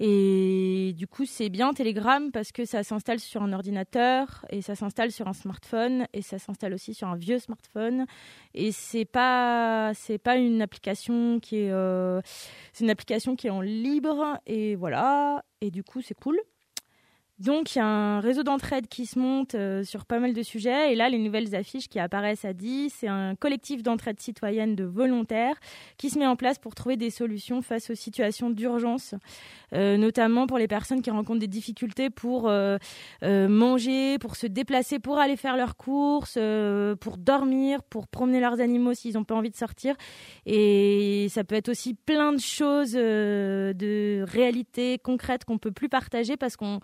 Et 0.00 0.94
du 0.96 1.06
coup, 1.06 1.26
c'est 1.26 1.48
bien 1.48 1.72
Telegram 1.72 2.30
parce 2.30 2.52
que 2.52 2.64
ça 2.64 2.82
s'installe 2.82 3.18
sur 3.18 3.42
un 3.42 3.52
ordinateur 3.52 4.46
et 4.50 4.62
ça 4.62 4.74
s'installe 4.74 5.10
sur 5.10 5.26
un 5.26 5.32
smartphone 5.32 6.06
et 6.12 6.22
ça 6.22 6.38
s'installe 6.38 6.74
aussi 6.74 6.94
sur 6.94 7.08
un 7.08 7.16
vieux 7.16 7.38
smartphone. 7.38 8.06
Et 8.54 8.70
c'est 8.72 9.04
pas 9.04 9.92
c'est 9.94 10.18
pas 10.18 10.36
une 10.36 10.62
application 10.62 11.40
qui 11.40 11.56
est 11.56 11.70
euh, 11.70 12.20
c'est 12.72 12.84
une 12.84 12.90
application 12.90 13.34
qui 13.34 13.48
est 13.48 13.50
en 13.50 13.60
libre 13.60 14.38
et 14.46 14.76
voilà. 14.76 15.44
Et 15.60 15.70
du 15.70 15.82
coup, 15.82 16.00
c'est 16.00 16.14
cool. 16.14 16.38
Donc 17.38 17.76
il 17.76 17.78
y 17.78 17.80
a 17.80 17.86
un 17.86 18.18
réseau 18.18 18.42
d'entraide 18.42 18.88
qui 18.88 19.06
se 19.06 19.16
monte 19.16 19.54
euh, 19.54 19.84
sur 19.84 20.06
pas 20.06 20.18
mal 20.18 20.32
de 20.32 20.42
sujets. 20.42 20.92
Et 20.92 20.96
là 20.96 21.08
les 21.08 21.18
nouvelles 21.18 21.54
affiches 21.54 21.88
qui 21.88 22.00
apparaissent 22.00 22.44
à 22.44 22.52
10, 22.52 22.92
c'est 22.98 23.06
un 23.06 23.36
collectif 23.36 23.84
d'entraide 23.84 24.18
citoyenne 24.18 24.74
de 24.74 24.82
volontaires 24.82 25.54
qui 25.98 26.10
se 26.10 26.18
met 26.18 26.26
en 26.26 26.34
place 26.34 26.58
pour 26.58 26.74
trouver 26.74 26.96
des 26.96 27.10
solutions 27.10 27.62
face 27.62 27.90
aux 27.90 27.94
situations 27.94 28.50
d'urgence, 28.50 29.14
euh, 29.72 29.96
notamment 29.96 30.48
pour 30.48 30.58
les 30.58 30.66
personnes 30.66 31.00
qui 31.00 31.10
rencontrent 31.10 31.38
des 31.38 31.46
difficultés 31.46 32.10
pour 32.10 32.48
euh, 32.48 32.78
manger, 33.22 34.18
pour 34.18 34.34
se 34.34 34.48
déplacer, 34.48 34.98
pour 34.98 35.18
aller 35.18 35.36
faire 35.36 35.56
leurs 35.56 35.76
courses, 35.76 36.38
pour 37.00 37.18
dormir, 37.18 37.84
pour 37.84 38.08
promener 38.08 38.40
leurs 38.40 38.60
animaux 38.60 38.94
s'ils 38.94 39.14
n'ont 39.14 39.24
pas 39.24 39.36
envie 39.36 39.50
de 39.50 39.56
sortir. 39.56 39.94
Et 40.44 41.28
ça 41.30 41.44
peut 41.44 41.54
être 41.54 41.68
aussi 41.68 41.94
plein 41.94 42.32
de 42.32 42.40
choses 42.40 42.92
de 42.92 44.24
réalité 44.26 44.98
concrètes 44.98 45.44
qu'on 45.44 45.58
peut 45.58 45.72
plus 45.72 45.88
partager 45.88 46.36
parce 46.36 46.56
qu'on 46.56 46.80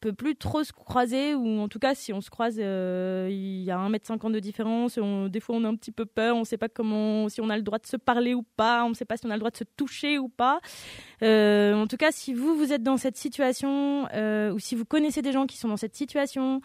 peut 0.00 0.12
plus 0.12 0.36
trop 0.36 0.64
se 0.64 0.72
croiser, 0.72 1.34
ou 1.34 1.60
en 1.60 1.68
tout 1.68 1.78
cas, 1.78 1.94
si 1.94 2.12
on 2.12 2.20
se 2.20 2.30
croise, 2.30 2.56
euh, 2.58 3.28
il 3.30 3.62
y 3.62 3.70
a 3.70 3.78
1m50 3.78 4.32
de 4.32 4.40
différence, 4.40 4.98
des 4.98 5.40
fois 5.40 5.56
on 5.56 5.64
a 5.64 5.68
un 5.68 5.74
petit 5.74 5.92
peu 5.92 6.06
peur, 6.06 6.36
on 6.36 6.40
ne 6.40 6.44
sait 6.44 6.56
pas 6.56 6.68
comment, 6.68 7.28
si 7.28 7.40
on 7.40 7.50
a 7.50 7.56
le 7.56 7.62
droit 7.62 7.78
de 7.78 7.86
se 7.86 7.96
parler 7.96 8.34
ou 8.34 8.44
pas, 8.56 8.84
on 8.84 8.90
ne 8.90 8.94
sait 8.94 9.04
pas 9.04 9.16
si 9.16 9.26
on 9.26 9.30
a 9.30 9.34
le 9.34 9.40
droit 9.40 9.50
de 9.50 9.56
se 9.56 9.64
toucher 9.76 10.18
ou 10.18 10.28
pas. 10.28 10.60
Euh, 11.22 11.74
en 11.74 11.86
tout 11.86 11.96
cas, 11.96 12.12
si 12.12 12.32
vous, 12.32 12.54
vous 12.56 12.72
êtes 12.72 12.82
dans 12.82 12.96
cette 12.96 13.16
situation, 13.16 14.06
euh, 14.14 14.52
ou 14.52 14.58
si 14.58 14.74
vous 14.74 14.84
connaissez 14.84 15.22
des 15.22 15.32
gens 15.32 15.46
qui 15.46 15.58
sont 15.58 15.68
dans 15.68 15.76
cette 15.76 15.96
situation, 15.96 16.60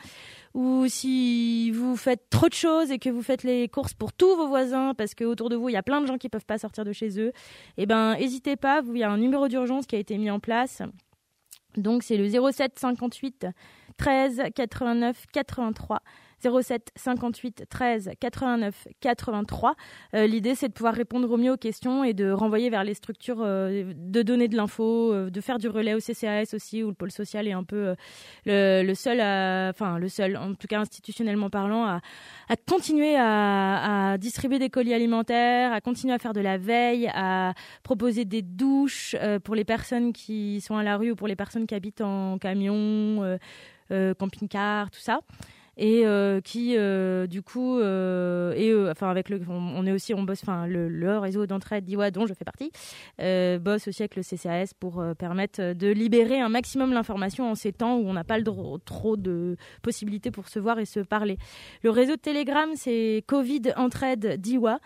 ou 0.53 0.85
si 0.87 1.71
vous 1.71 1.95
faites 1.95 2.29
trop 2.29 2.47
de 2.47 2.53
choses 2.53 2.91
et 2.91 2.99
que 2.99 3.09
vous 3.09 3.23
faites 3.23 3.43
les 3.43 3.67
courses 3.67 3.93
pour 3.93 4.13
tous 4.13 4.35
vos 4.35 4.47
voisins 4.47 4.93
parce 4.93 5.15
que 5.15 5.23
autour 5.23 5.49
de 5.49 5.55
vous 5.55 5.69
il 5.69 5.73
y 5.73 5.77
a 5.77 5.81
plein 5.81 5.99
de 5.99 6.05
gens 6.05 6.19
qui 6.19 6.29
peuvent 6.29 6.45
pas 6.45 6.59
sortir 6.59 6.85
de 6.85 6.91
chez 6.91 7.19
eux, 7.19 7.31
eh 7.77 7.85
ben 7.87 8.15
n'hésitez 8.15 8.55
pas, 8.55 8.81
il 8.85 8.97
y 8.97 9.03
a 9.03 9.09
un 9.09 9.17
numéro 9.17 9.47
d'urgence 9.47 9.87
qui 9.87 9.95
a 9.95 9.99
été 9.99 10.17
mis 10.17 10.29
en 10.29 10.39
place. 10.39 10.83
Donc 11.77 12.03
c'est 12.03 12.17
le 12.17 12.27
07 12.29 12.79
58 12.79 13.47
13 13.97 14.43
89 14.55 15.25
83. 15.31 16.01
07 16.43 16.91
58 16.95 17.65
13 17.69 18.11
89 18.19 18.87
83. 18.99 19.75
L'idée, 20.13 20.55
c'est 20.55 20.67
de 20.67 20.73
pouvoir 20.73 20.93
répondre 20.93 21.29
au 21.31 21.37
mieux 21.37 21.51
aux 21.51 21.57
questions 21.57 22.03
et 22.03 22.13
de 22.13 22.31
renvoyer 22.31 22.69
vers 22.69 22.83
les 22.83 22.93
structures, 22.93 23.41
euh, 23.41 23.93
de 23.95 24.21
donner 24.21 24.47
de 24.47 24.55
l'info, 24.55 25.13
euh, 25.13 25.29
de 25.29 25.41
faire 25.41 25.59
du 25.59 25.67
relais 25.67 25.93
au 25.93 25.99
CCAS 25.99 26.53
aussi, 26.53 26.83
où 26.83 26.89
le 26.89 26.93
pôle 26.93 27.11
social 27.11 27.47
est 27.47 27.53
un 27.53 27.63
peu 27.63 27.95
euh, 28.47 28.83
le, 28.83 28.93
seul, 28.95 29.19
enfin 29.69 29.97
le 29.97 30.09
seul, 30.09 30.37
en 30.37 30.53
tout 30.53 30.67
cas 30.67 30.79
institutionnellement 30.79 31.49
parlant, 31.49 31.85
à, 31.85 32.01
continuer 32.67 33.15
à, 33.17 34.17
distribuer 34.19 34.59
des 34.59 34.69
colis 34.69 34.93
alimentaires, 34.93 35.73
à 35.73 35.81
continuer 35.81 36.13
à 36.13 36.19
faire 36.19 36.33
de 36.33 36.41
la 36.41 36.57
veille, 36.57 37.09
à 37.13 37.53
proposer 37.83 38.25
des 38.25 38.41
douches 38.41 39.15
pour 39.43 39.55
les 39.55 39.63
personnes 39.63 40.13
qui 40.13 40.61
sont 40.61 40.75
à 40.77 40.83
la 40.83 40.97
rue 40.97 41.11
ou 41.11 41.15
pour 41.15 41.27
les 41.27 41.35
personnes 41.35 41.65
qui 41.67 41.75
habitent 41.75 42.01
en 42.01 42.37
camion, 42.37 43.37
camping-car, 43.89 44.91
tout 44.91 44.99
ça 44.99 45.21
et 45.77 46.05
euh, 46.05 46.39
qui 46.41 46.75
euh, 46.77 47.25
du 47.25 47.41
coup 47.41 47.79
euh, 47.79 48.53
et 48.53 48.73
enfin 48.91 49.09
avec 49.09 49.29
le 49.29 49.41
on, 49.49 49.85
est 49.85 49.91
aussi 49.91 50.13
on 50.13 50.23
bosse 50.23 50.41
enfin 50.43 50.67
le, 50.67 51.17
réseau 51.17 51.45
d'entraide 51.45 51.83
d'Iwa 51.83 52.11
dont 52.11 52.25
je 52.27 52.33
fais 52.33 52.45
partie 52.45 52.71
bosse 53.59 53.87
aussi 53.87 54.03
avec 54.03 54.15
le 54.15 54.21
CCAS 54.23 54.73
pour 54.79 55.03
permettre 55.17 55.73
de 55.73 55.87
libérer 55.87 56.39
un 56.39 56.49
maximum 56.49 56.93
l'information 56.93 57.49
en 57.49 57.55
ces 57.55 57.73
temps 57.73 57.97
où 57.97 58.07
on 58.07 58.13
n'a 58.13 58.23
pas 58.23 58.37
le 58.37 58.43
trop 58.85 59.17
de 59.17 59.57
possibilités 59.81 60.31
pour 60.31 60.49
se 60.49 60.59
voir 60.59 60.79
et 60.79 60.85
se 60.85 60.99
parler. 60.99 61.37
Le 61.83 61.89
réseau 61.89 62.15
de 62.15 62.21
Telegram 62.21 62.69
c'est 62.75 63.23
Covid 63.27 63.73
entraide 63.75 64.39
d'Iwa. 64.39 64.79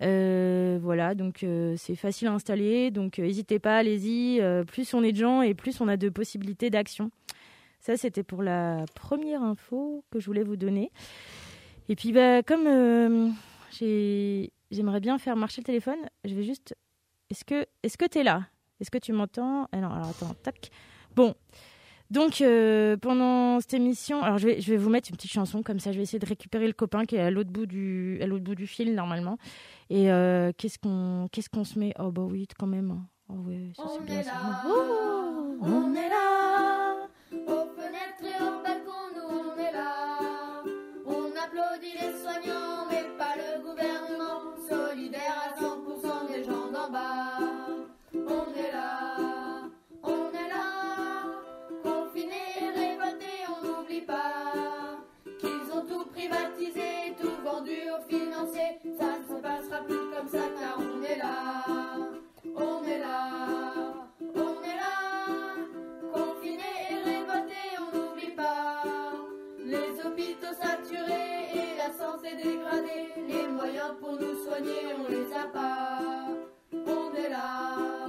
voilà, 0.00 1.14
donc 1.14 1.44
c'est 1.76 1.96
facile 1.96 2.28
à 2.28 2.32
installer, 2.32 2.90
donc 2.90 3.18
n'hésitez 3.18 3.58
pas, 3.58 3.78
allez-y. 3.78 4.42
plus 4.66 4.92
on 4.94 5.02
est 5.02 5.12
de 5.12 5.18
gens 5.18 5.42
et 5.42 5.54
plus 5.54 5.80
on 5.80 5.88
a 5.88 5.96
de 5.96 6.08
possibilités 6.08 6.70
d'action. 6.70 7.10
Ça, 7.84 7.98
c'était 7.98 8.22
pour 8.22 8.42
la 8.42 8.86
première 8.94 9.42
info 9.42 10.06
que 10.10 10.18
je 10.18 10.24
voulais 10.24 10.42
vous 10.42 10.56
donner. 10.56 10.90
Et 11.90 11.96
puis, 11.96 12.12
bah, 12.12 12.42
comme 12.42 12.66
euh, 12.66 13.28
j'aimerais 14.70 15.00
bien 15.00 15.18
faire 15.18 15.36
marcher 15.36 15.60
le 15.60 15.66
téléphone, 15.66 15.98
je 16.24 16.34
vais 16.34 16.44
juste. 16.44 16.74
Est-ce 17.28 17.44
que 17.44 17.66
est-ce 17.82 17.98
que 17.98 18.06
tu 18.06 18.20
es 18.20 18.22
là? 18.22 18.46
Est-ce 18.80 18.90
que 18.90 18.96
tu 18.96 19.12
m'entends? 19.12 19.68
Ah 19.70 19.76
Non, 19.76 19.90
alors 19.90 20.08
attends, 20.08 20.34
tac. 20.42 20.70
Bon. 21.14 21.34
Donc, 22.10 22.40
euh, 22.40 22.96
pendant 22.96 23.60
cette 23.60 23.74
émission, 23.74 24.22
alors 24.22 24.38
je 24.38 24.46
vais, 24.46 24.60
je 24.62 24.70
vais 24.70 24.78
vous 24.78 24.88
mettre 24.88 25.10
une 25.10 25.16
petite 25.16 25.32
chanson, 25.32 25.62
comme 25.62 25.78
ça 25.78 25.92
je 25.92 25.98
vais 25.98 26.04
essayer 26.04 26.18
de 26.18 26.26
récupérer 26.26 26.66
le 26.66 26.72
copain 26.72 27.04
qui 27.04 27.16
est 27.16 27.20
à 27.20 27.30
l'autre 27.30 27.50
bout 27.50 27.66
du, 27.66 28.18
à 28.22 28.26
l'autre 28.26 28.44
bout 28.44 28.54
du 28.54 28.66
fil, 28.66 28.94
normalement. 28.94 29.36
Et 29.90 30.10
euh, 30.10 30.52
qu'est-ce 30.56 30.78
qu'on 30.78 31.28
qu'est-ce 31.30 31.50
qu'on 31.50 31.64
se 31.64 31.78
met? 31.78 31.92
Oh, 31.98 32.10
bah 32.10 32.22
oui, 32.22 32.46
quand 32.58 32.66
même. 32.66 33.04
Oh, 33.28 33.34
ouais, 33.46 33.72
ça, 33.76 33.82
on, 33.86 34.04
bien, 34.04 34.20
est 34.20 34.24
là, 34.24 34.62
oh, 34.66 35.56
on 35.60 35.94
est 35.94 36.08
là 36.08 36.53
aux 37.46 37.66
fenêtres 37.76 38.22
et 38.22 38.42
au 38.42 38.62
balcon, 38.62 39.04
nous 39.14 39.28
on 39.38 39.56
est 39.58 39.72
là. 39.72 40.62
On 41.06 41.26
applaudit 41.36 41.92
les 42.00 42.12
soignants, 42.22 42.86
mais 42.90 43.04
pas 43.18 43.34
le 43.36 43.62
gouvernement. 43.62 44.40
Solidaire 44.68 45.36
à 45.46 45.60
100% 45.60 46.32
des 46.32 46.44
gens 46.44 46.70
d'en 46.72 46.90
bas. 46.90 47.38
On 48.14 48.46
est 48.58 48.72
là, 48.72 49.16
on 50.02 50.30
est 50.32 50.48
là. 50.48 51.26
Confinés, 51.82 52.72
révoltés, 52.74 53.44
on 53.48 53.66
n'oublie 53.66 54.00
pas. 54.02 54.98
Qu'ils 55.38 55.72
ont 55.72 55.82
tout 55.86 56.06
privatisé, 56.06 57.14
tout 57.20 57.36
vendu 57.44 57.76
aux 57.90 58.08
financiers. 58.08 58.78
Ça 58.98 59.18
ne 59.18 59.36
se 59.36 59.40
passera 59.42 59.78
plus 59.84 60.10
comme 60.14 60.28
ça 60.28 60.46
car 60.58 60.78
on 60.78 61.02
est 61.02 61.16
là. 61.16 61.64
On 62.56 62.84
est 62.84 62.98
là. 62.98 63.83
Et 70.64 71.76
la 71.76 71.92
santé 71.92 72.36
dégradée. 72.36 73.12
Les 73.28 73.46
moyens 73.48 73.94
pour 74.00 74.12
nous 74.12 74.44
soigner, 74.44 74.94
on 74.98 75.10
les 75.10 75.32
a 75.32 75.46
pas. 75.52 75.98
On 76.72 77.14
est 77.14 77.28
là, 77.28 78.03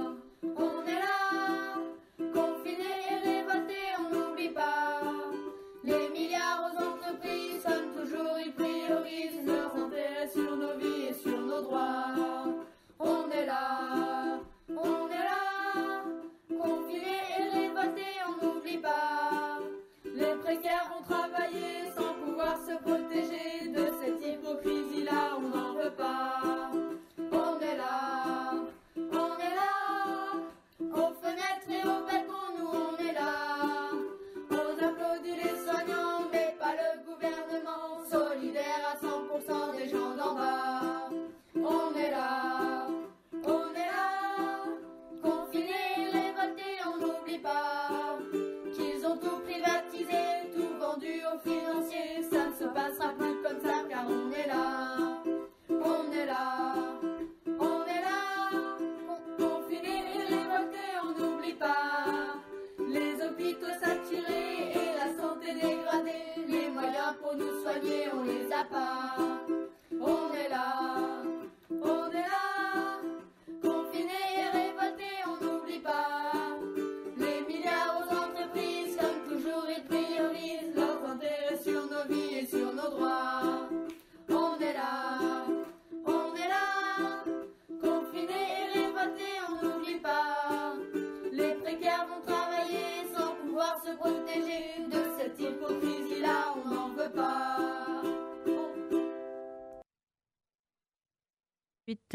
on 68.72 69.25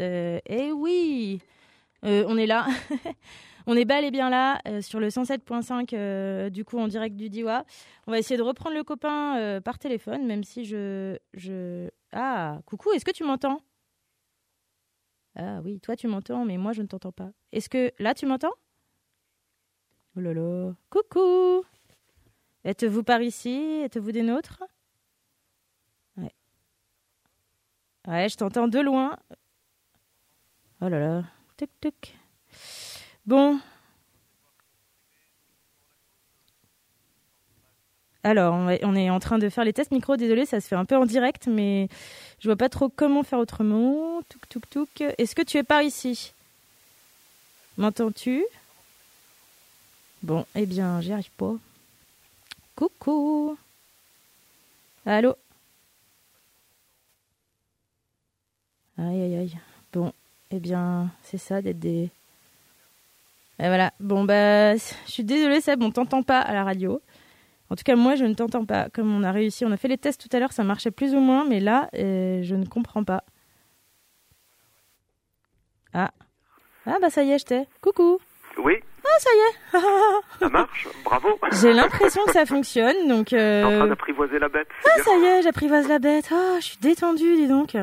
Euh, 0.00 0.38
eh 0.46 0.70
oui, 0.72 1.40
euh, 2.04 2.24
on 2.28 2.36
est 2.36 2.46
là. 2.46 2.66
On 3.68 3.76
est 3.76 3.84
bel 3.84 4.04
et 4.04 4.10
bien 4.10 4.28
là 4.28 4.60
euh, 4.66 4.82
sur 4.82 4.98
le 4.98 5.08
107.5 5.08 5.94
euh, 5.94 6.50
du 6.50 6.64
coup 6.64 6.78
en 6.80 6.88
direct 6.88 7.14
du 7.14 7.30
Diwa. 7.30 7.64
On 8.08 8.10
va 8.10 8.18
essayer 8.18 8.36
de 8.36 8.42
reprendre 8.42 8.74
le 8.74 8.82
copain 8.82 9.60
par 9.64 9.78
téléphone 9.78 10.26
même 10.26 10.42
si 10.42 10.64
je 10.64 11.16
je 11.32 11.88
Ah, 12.10 12.58
coucou, 12.66 12.90
est-ce 12.90 13.04
que 13.04 13.12
tu 13.12 13.22
m'entends? 13.22 13.60
Ah 15.36 15.60
oui, 15.62 15.78
toi 15.78 15.94
tu 15.94 16.08
m'entends 16.08 16.44
mais 16.44 16.56
moi 16.56 16.72
je 16.72 16.82
ne 16.82 16.88
t'entends 16.88 17.12
pas. 17.12 17.30
Est-ce 17.52 17.68
que 17.68 17.92
là 18.00 18.14
tu 18.14 18.26
m'entends? 18.26 18.50
Oh. 20.16 20.72
Coucou. 20.90 21.64
Êtes-vous 22.64 23.04
par 23.04 23.22
ici? 23.22 23.80
Êtes-vous 23.84 24.10
des 24.10 24.22
nôtres? 24.22 24.64
Ouais. 26.16 26.34
Ouais, 28.08 28.28
je 28.28 28.36
t'entends 28.36 28.66
de 28.66 28.80
loin. 28.80 29.16
Oh 30.84 30.88
là 30.88 30.98
là. 30.98 31.22
Tuk 31.56 31.70
tuk. 31.80 32.14
Bon. 33.24 33.60
Alors, 38.24 38.54
on, 38.54 38.94
est 38.96 39.10
en 39.10 39.20
train 39.20 39.38
de 39.38 39.48
faire 39.48 39.62
les 39.64 39.72
tests 39.72 39.92
micro. 39.92 40.16
Désolé, 40.16 40.44
ça 40.44 40.60
se 40.60 40.66
fait 40.66 40.74
un 40.74 40.84
peu 40.84 40.96
en 40.96 41.06
direct, 41.06 41.46
mais 41.46 41.88
je 42.40 42.48
vois 42.48 42.56
pas 42.56 42.68
trop 42.68 42.88
comment 42.88 43.22
faire 43.22 43.38
autrement. 43.38 44.22
Touk, 44.28 44.48
touk, 44.48 44.70
touk. 44.70 45.00
Est-ce 45.18 45.36
que 45.36 45.42
tu 45.42 45.56
es 45.56 45.62
par 45.62 45.82
ici? 45.82 46.32
M'entends-tu? 47.78 48.44
Bon, 50.24 50.44
eh 50.56 50.66
bien, 50.66 51.00
j'y 51.00 51.12
arrive 51.12 51.30
pas. 51.36 51.54
Coucou 52.74 53.56
Allô? 55.06 55.36
Aïe, 58.98 59.22
aïe, 59.22 59.36
aïe. 59.36 59.58
Bon, 59.92 60.12
eh 60.52 60.60
bien, 60.60 61.08
c'est 61.22 61.38
ça 61.38 61.62
d'être 61.62 61.78
des... 61.78 62.10
Et 63.58 63.66
voilà. 63.68 63.92
Bon, 64.00 64.24
bah, 64.24 64.74
je 64.76 64.82
suis 65.06 65.24
désolée, 65.24 65.60
Seb, 65.60 65.82
on 65.82 65.90
t'entend 65.90 66.22
pas 66.22 66.40
à 66.40 66.52
la 66.52 66.64
radio. 66.64 67.00
En 67.70 67.76
tout 67.76 67.84
cas, 67.84 67.96
moi, 67.96 68.16
je 68.16 68.24
ne 68.24 68.34
t'entends 68.34 68.64
pas. 68.64 68.88
Comme 68.90 69.14
on 69.14 69.22
a 69.22 69.32
réussi, 69.32 69.64
on 69.64 69.70
a 69.72 69.76
fait 69.76 69.88
les 69.88 69.98
tests 69.98 70.20
tout 70.28 70.34
à 70.36 70.40
l'heure, 70.40 70.52
ça 70.52 70.64
marchait 70.64 70.90
plus 70.90 71.14
ou 71.14 71.20
moins, 71.20 71.44
mais 71.44 71.60
là, 71.60 71.88
euh, 71.94 72.40
je 72.42 72.54
ne 72.54 72.66
comprends 72.66 73.04
pas. 73.04 73.24
Ah. 75.94 76.10
Ah, 76.86 76.96
bah 77.00 77.10
ça 77.10 77.22
y 77.22 77.30
est, 77.30 77.38
je 77.38 77.44
t'ai. 77.44 77.66
Coucou. 77.80 78.18
Oui, 78.62 78.74
Ah, 79.04 79.18
ça 79.18 79.30
y 79.30 79.38
est. 79.38 79.80
ça 80.40 80.48
marche, 80.48 80.88
bravo. 81.04 81.28
J'ai 81.62 81.72
l'impression 81.72 82.22
que 82.26 82.32
ça 82.32 82.44
fonctionne, 82.44 83.08
donc... 83.08 83.28
T'es 83.28 83.62
en 83.62 83.70
train 83.70 83.84
Euh... 83.84 83.88
d'apprivoiser 83.88 84.38
la 84.38 84.48
bête, 84.48 84.68
Ah, 84.84 84.88
bien. 84.96 85.04
ça 85.04 85.16
y 85.18 85.24
est, 85.24 85.42
j'apprivoise 85.42 85.88
la 85.88 85.98
bête. 85.98 86.28
Ah, 86.32 86.56
je 86.60 86.64
suis 86.64 86.78
détendue, 86.78 87.36
dis 87.36 87.46
donc. 87.48 87.76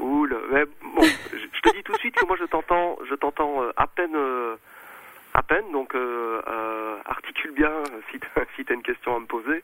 Cool. 0.00 0.34
Mais 0.50 0.64
bon, 0.64 1.02
je 1.32 1.60
te 1.60 1.76
dis 1.76 1.82
tout 1.82 1.92
de 1.92 1.98
suite 1.98 2.14
que 2.14 2.24
moi 2.24 2.36
je 2.40 2.46
t'entends, 2.46 2.98
je 3.08 3.14
t'entends 3.14 3.62
euh, 3.62 3.70
à 3.76 3.86
peine, 3.86 4.16
euh, 4.16 4.56
à 5.34 5.42
peine. 5.42 5.70
Donc 5.72 5.94
euh, 5.94 6.40
articule 7.04 7.50
bien 7.52 7.70
si 8.10 8.18
t'as 8.18 8.42
si 8.56 8.64
t'as 8.64 8.74
une 8.74 8.82
question 8.82 9.14
à 9.14 9.20
me 9.20 9.26
poser. 9.26 9.62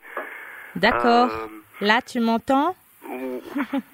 D'accord. 0.75 1.29
Euh, 1.31 1.47
Là, 1.81 2.01
tu 2.03 2.19
m'entends? 2.19 2.75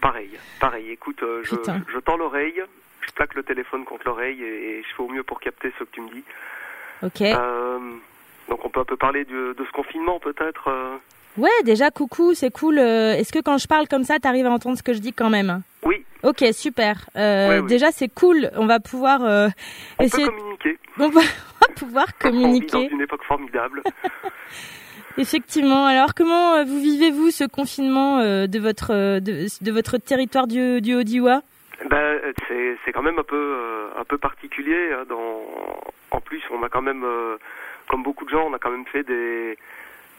Pareil, 0.02 0.38
pareil. 0.60 0.92
Écoute, 0.92 1.24
je, 1.44 2.00
tends 2.00 2.18
l'oreille, 2.18 2.62
je 3.02 3.12
plaque 3.14 3.36
le 3.36 3.44
téléphone 3.44 3.86
contre 3.86 4.06
l'oreille 4.08 4.44
et, 4.44 4.80
et 4.80 4.84
je 4.84 4.96
fais 4.96 5.04
au 5.04 5.08
mieux 5.08 5.24
pour 5.24 5.40
capter 5.40 5.72
ce 5.80 5.86
que 5.86 5.90
tu 5.92 6.02
me 6.02 6.10
dis. 6.10 6.24
Ok. 7.04 7.22
Euh, 7.22 7.80
donc 8.50 8.66
on 8.66 8.70
peut 8.70 8.82
un 8.82 8.86
peu 8.86 8.98
parler 8.98 9.24
de 9.24 9.56
ce 9.58 9.72
confinement 9.72 10.20
peut-être. 10.20 10.70
Ouais, 11.38 11.50
déjà, 11.64 11.90
coucou, 11.90 12.34
c'est 12.36 12.52
cool. 12.52 12.78
Euh, 12.78 13.14
Est-ce 13.16 13.34
que 13.34 13.40
quand 13.40 13.58
je 13.58 13.68
parle 13.68 13.88
comme 13.88 14.04
ça, 14.04 14.20
t'arrives 14.20 14.46
à 14.46 14.52
entendre 14.52 14.78
ce 14.78 14.84
que 14.84 14.94
je 14.94 15.00
dis 15.00 15.14
quand 15.14 15.30
même? 15.30 15.62
Oui, 15.84 16.06
Ok, 16.24 16.44
super. 16.54 17.10
Euh, 17.18 17.50
Ouais, 17.50 17.60
oui. 17.60 17.68
Déjà, 17.68 17.92
c'est 17.92 18.08
cool. 18.08 18.50
On 18.56 18.66
va 18.66 18.80
pouvoir 18.80 19.26
euh, 19.26 19.50
on 20.00 20.04
essayer. 20.04 20.26
peut 20.26 20.32
communiquer. 20.32 20.78
On 21.00 21.10
va 21.10 21.22
pouvoir 21.76 22.06
On 22.24 22.30
vit 22.30 22.34
dans 22.34 22.42
communiquer. 22.42 22.90
une 22.92 23.02
époque 23.02 23.24
formidable. 23.24 23.82
Effectivement. 25.18 25.86
Alors, 25.86 26.14
comment 26.16 26.54
euh, 26.56 26.64
vous 26.64 26.80
vivez-vous 26.80 27.30
ce 27.32 27.44
confinement 27.44 28.20
euh, 28.20 28.48
de 28.48 28.60
votre 28.60 28.92
euh, 28.94 29.20
de, 29.20 29.46
de 29.62 29.72
votre 29.72 29.98
territoire 29.98 30.48
du, 30.48 30.82
du 30.82 30.96
Haut-Diois 30.96 31.42
Ben, 31.90 32.20
c'est 32.48 32.78
c'est 32.86 32.92
quand 32.92 33.04
même 33.04 33.20
un 33.20 33.24
peu 33.24 33.36
euh, 33.36 33.88
un 34.00 34.04
peu 34.06 34.18
particulier. 34.18 34.92
hein, 34.94 35.04
dans 35.10 35.42
en 36.12 36.22
plus, 36.22 36.42
on 36.52 36.64
a 36.64 36.70
quand 36.70 36.82
même, 36.82 37.04
euh, 37.04 37.38
comme 37.90 38.02
beaucoup 38.04 38.24
de 38.26 38.30
gens, 38.30 38.46
on 38.48 38.54
a 38.54 38.60
quand 38.60 38.72
même 38.72 38.86
fait 38.86 39.04
des 39.04 39.58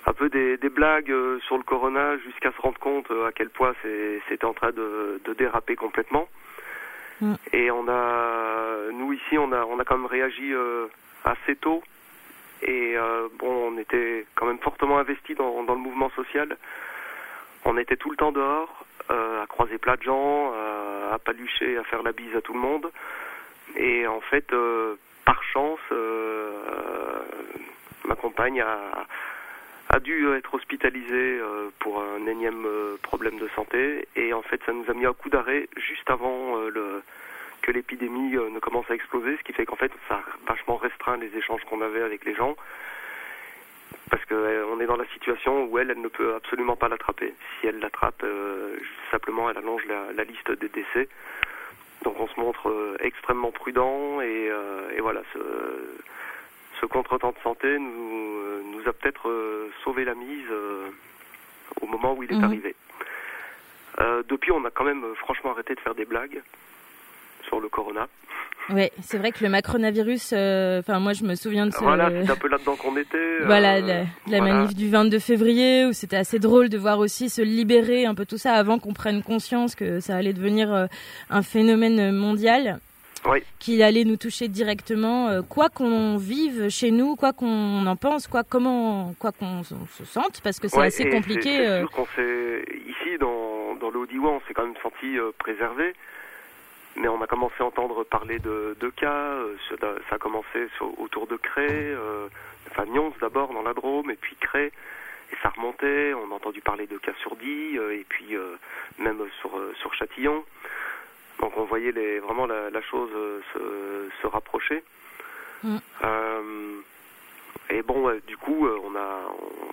un 0.06 0.12
peu 0.12 0.28
des, 0.28 0.56
des 0.56 0.68
blagues 0.68 1.10
euh, 1.10 1.38
sur 1.40 1.56
le 1.56 1.62
corona 1.62 2.18
jusqu'à 2.18 2.52
se 2.52 2.60
rendre 2.60 2.78
compte 2.78 3.10
euh, 3.10 3.26
à 3.26 3.32
quel 3.32 3.48
point 3.48 3.74
c'était 4.28 4.44
en 4.44 4.52
train 4.52 4.70
de, 4.70 5.20
de 5.24 5.32
déraper 5.34 5.76
complètement. 5.76 6.28
Mm. 7.20 7.34
Et 7.52 7.70
on 7.70 7.88
a, 7.88 8.90
nous 8.92 9.12
ici, 9.12 9.38
on 9.38 9.52
a 9.52 9.64
on 9.64 9.78
a 9.78 9.84
quand 9.84 9.96
même 9.96 10.06
réagi 10.06 10.52
euh, 10.52 10.86
assez 11.24 11.56
tôt. 11.56 11.82
Et 12.62 12.96
euh, 12.96 13.28
bon, 13.38 13.72
on 13.72 13.78
était 13.78 14.26
quand 14.34 14.46
même 14.46 14.58
fortement 14.58 14.98
investi 14.98 15.34
dans, 15.34 15.64
dans 15.64 15.74
le 15.74 15.80
mouvement 15.80 16.10
social. 16.10 16.56
On 17.64 17.76
était 17.78 17.96
tout 17.96 18.10
le 18.10 18.16
temps 18.16 18.32
dehors, 18.32 18.84
euh, 19.10 19.42
à 19.42 19.46
croiser 19.46 19.78
plein 19.78 19.96
de 19.96 20.02
gens, 20.02 20.52
euh, 20.54 21.12
à 21.12 21.18
palucher, 21.18 21.78
à 21.78 21.84
faire 21.84 22.02
la 22.02 22.12
bise 22.12 22.34
à 22.36 22.42
tout 22.42 22.52
le 22.52 22.60
monde. 22.60 22.90
Et 23.76 24.06
en 24.06 24.20
fait, 24.20 24.54
par 25.24 25.42
chance, 25.42 25.80
ma 28.04 28.14
compagne 28.14 28.60
a, 28.60 29.06
a 29.90 30.00
dû 30.00 30.28
être 30.34 30.54
hospitalisée 30.54 31.38
euh, 31.40 31.70
pour 31.78 32.02
un 32.02 32.26
énième 32.26 32.66
euh, 32.66 32.96
problème 33.02 33.38
de 33.38 33.48
santé. 33.54 34.08
Et 34.16 34.32
en 34.32 34.42
fait, 34.42 34.60
ça 34.66 34.72
nous 34.72 34.84
a 34.88 34.94
mis 34.94 35.06
un 35.06 35.12
coup 35.12 35.28
d'arrêt 35.28 35.68
juste 35.76 36.08
avant 36.10 36.58
euh, 36.58 36.70
le, 36.70 37.02
que 37.64 37.70
l'épidémie 37.70 38.36
euh, 38.36 38.50
ne 38.50 38.58
commence 38.58 38.90
à 38.90 38.94
exploser, 38.94 39.36
ce 39.38 39.42
qui 39.42 39.52
fait 39.52 39.64
qu'en 39.64 39.76
fait, 39.76 39.90
ça 40.08 40.16
a 40.16 40.22
vachement 40.46 40.76
restreint 40.76 41.16
les 41.16 41.34
échanges 41.36 41.62
qu'on 41.64 41.80
avait 41.80 42.02
avec 42.02 42.24
les 42.24 42.34
gens. 42.34 42.56
Parce 44.10 44.24
qu'on 44.26 44.80
est 44.80 44.86
dans 44.86 44.96
la 44.96 45.06
situation 45.06 45.64
où 45.64 45.78
elle, 45.78 45.90
elle 45.90 46.00
ne 46.00 46.08
peut 46.08 46.34
absolument 46.34 46.76
pas 46.76 46.88
l'attraper. 46.88 47.34
Si 47.60 47.66
elle 47.66 47.78
l'attrape, 47.78 48.22
euh, 48.22 48.76
simplement, 49.10 49.48
elle 49.48 49.56
allonge 49.56 49.82
la, 49.86 50.24
liste 50.24 50.50
des 50.50 50.68
décès. 50.68 51.08
Donc 52.02 52.20
on 52.20 52.28
se 52.28 52.38
montre 52.38 52.68
euh, 52.68 52.96
extrêmement 53.00 53.50
prudent 53.50 54.20
et, 54.20 54.50
euh, 54.50 54.90
et 54.94 55.00
voilà, 55.00 55.22
ce, 55.32 55.38
ce 56.84 56.88
contretemps 56.92 57.30
de 57.30 57.42
santé 57.42 57.78
nous, 57.78 57.88
euh, 57.88 58.62
nous 58.72 58.86
a 58.88 58.92
peut-être 58.92 59.28
euh, 59.30 59.70
sauvé 59.82 60.04
la 60.04 60.14
mise 60.14 60.44
euh, 60.50 60.88
au 61.80 61.86
moment 61.86 62.14
où 62.14 62.22
il 62.22 62.30
est 62.30 62.34
Mhm. 62.36 62.44
arrivé. 62.44 62.74
Euh, 64.00 64.22
depuis, 64.28 64.52
on 64.52 64.62
a 64.66 64.70
quand 64.70 64.84
même 64.84 65.02
franchement 65.16 65.52
arrêté 65.52 65.74
de 65.74 65.80
faire 65.80 65.94
des 65.94 66.04
blagues 66.04 66.42
sur 67.46 67.58
le 67.60 67.68
corona. 67.70 68.06
Ouais, 68.70 68.90
c'est 69.02 69.16
vrai 69.18 69.30
que 69.32 69.42
le 69.44 69.48
macronavirus. 69.50 70.32
euh, 70.34 70.80
Enfin, 70.80 70.98
moi, 70.98 71.12
je 71.14 71.24
me 71.24 71.34
souviens 71.36 71.66
de 71.66 71.70
ce. 71.72 71.78
Voilà, 71.78 72.10
c'est 72.10 72.30
un 72.30 72.36
peu 72.36 72.48
là-dedans 72.48 72.76
qu'on 72.76 72.96
était. 72.98 73.38
Voilà, 73.44 73.76
euh, 73.76 73.80
la, 73.80 73.98
la 74.32 74.38
voilà. 74.38 74.54
manif 74.54 74.74
du 74.74 74.90
22 74.90 75.18
février, 75.20 75.86
où 75.86 75.92
c'était 75.92 76.16
assez 76.16 76.38
drôle 76.38 76.68
de 76.68 76.76
voir 76.78 76.98
aussi 76.98 77.30
se 77.30 77.40
libérer 77.42 78.04
un 78.04 78.14
peu 78.14 78.26
tout 78.26 78.38
ça 78.38 78.54
avant 78.54 78.78
qu'on 78.78 78.92
prenne 78.94 79.22
conscience 79.22 79.74
que 79.74 80.00
ça 80.00 80.16
allait 80.16 80.32
devenir 80.34 80.88
un 81.30 81.42
phénomène 81.42 82.12
mondial. 82.12 82.78
Oui. 83.26 83.42
Qu'il 83.58 83.82
allait 83.82 84.04
nous 84.04 84.16
toucher 84.18 84.48
directement, 84.48 85.28
euh, 85.28 85.40
quoi 85.42 85.68
qu'on 85.70 86.18
vive 86.18 86.68
chez 86.68 86.90
nous, 86.90 87.16
quoi 87.16 87.32
qu'on 87.32 87.86
en 87.86 87.96
pense, 87.96 88.26
quoi 88.26 88.42
comment, 88.44 89.14
quoi 89.18 89.32
qu'on 89.32 89.62
se 89.64 90.04
sente, 90.04 90.40
parce 90.42 90.60
que 90.60 90.68
c'est 90.68 90.76
Ouais, 90.78 90.86
assez 90.88 91.08
compliqué. 91.08 91.42
C'est 91.56 91.66
euh, 91.66 91.80
sûr 91.80 91.90
qu'on 91.90 92.06
s'est 92.16 92.64
ici 92.86 93.16
dans 93.18 93.74
dans 93.80 93.88
Haut-Diois, 93.88 94.30
on 94.30 94.40
s'est 94.46 94.52
quand 94.54 94.64
même 94.66 94.76
senti 94.82 95.18
euh, 95.18 95.30
préservé. 95.38 95.94
Mais 96.96 97.08
on 97.08 97.20
a 97.22 97.26
commencé 97.26 97.54
à 97.60 97.64
entendre 97.64 98.04
parler 98.04 98.38
de, 98.38 98.76
de 98.78 98.88
cas. 98.90 99.12
euh, 99.12 99.56
ça, 99.68 100.14
a- 100.14 100.18
commencé 100.18 100.68
sur- 100.76 100.96
autour 101.00 101.26
de 101.26 101.36
Cré, 101.36 101.66
euh, 101.70 102.28
enfin 102.70 102.84
Nyons 102.86 103.12
d'abord 103.20 103.52
dans 103.52 103.62
la 103.62 103.74
Drôme, 103.74 104.10
et 104.10 104.16
puis 104.16 104.36
Cré. 104.40 104.66
Et 105.32 105.36
ça 105.42 105.48
remontait. 105.48 106.12
On 106.14 106.30
a 106.30 106.34
entendu 106.36 106.60
parler 106.60 106.86
de 106.86 106.96
cas 106.98 107.12
sur 107.20 107.34
Die, 107.36 107.78
euh, 107.78 107.94
et 107.98 108.04
puis 108.08 108.36
euh, 108.36 108.56
même 108.98 109.18
sur 109.40 109.56
euh, 109.58 109.72
sur 109.80 109.92
Châtillon. 109.94 110.44
Donc 111.40 111.56
on 111.56 111.64
voyait 111.64 111.92
les, 111.92 112.18
vraiment 112.20 112.46
la, 112.46 112.70
la 112.70 112.82
chose 112.82 113.10
euh, 113.14 113.40
se, 113.52 114.22
se 114.22 114.26
rapprocher. 114.26 114.82
Mm. 115.62 115.76
Euh, 116.04 116.80
et 117.70 117.82
bon, 117.82 118.10
du 118.26 118.36
coup, 118.36 118.66
euh, 118.66 118.78
on 118.84 118.90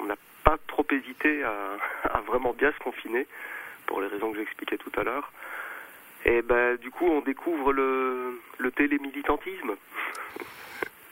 n'a 0.06 0.16
pas 0.44 0.58
trop 0.68 0.86
hésité 0.92 1.44
à, 1.44 1.78
à 2.18 2.22
vraiment 2.22 2.54
bien 2.54 2.72
se 2.72 2.80
confiner 2.80 3.28
pour 3.86 4.02
les 4.02 4.08
raisons 4.08 4.32
que 4.32 4.38
j'expliquais 4.38 4.78
tout 4.78 4.92
à 4.98 5.04
l'heure. 5.04 5.32
Et 6.26 6.42
ben 6.42 6.78
du 6.78 6.92
coup, 6.92 7.08
on 7.08 7.22
découvre 7.22 7.74
le, 7.74 8.40
le 8.60 8.72
télémilitantisme. 8.72 9.76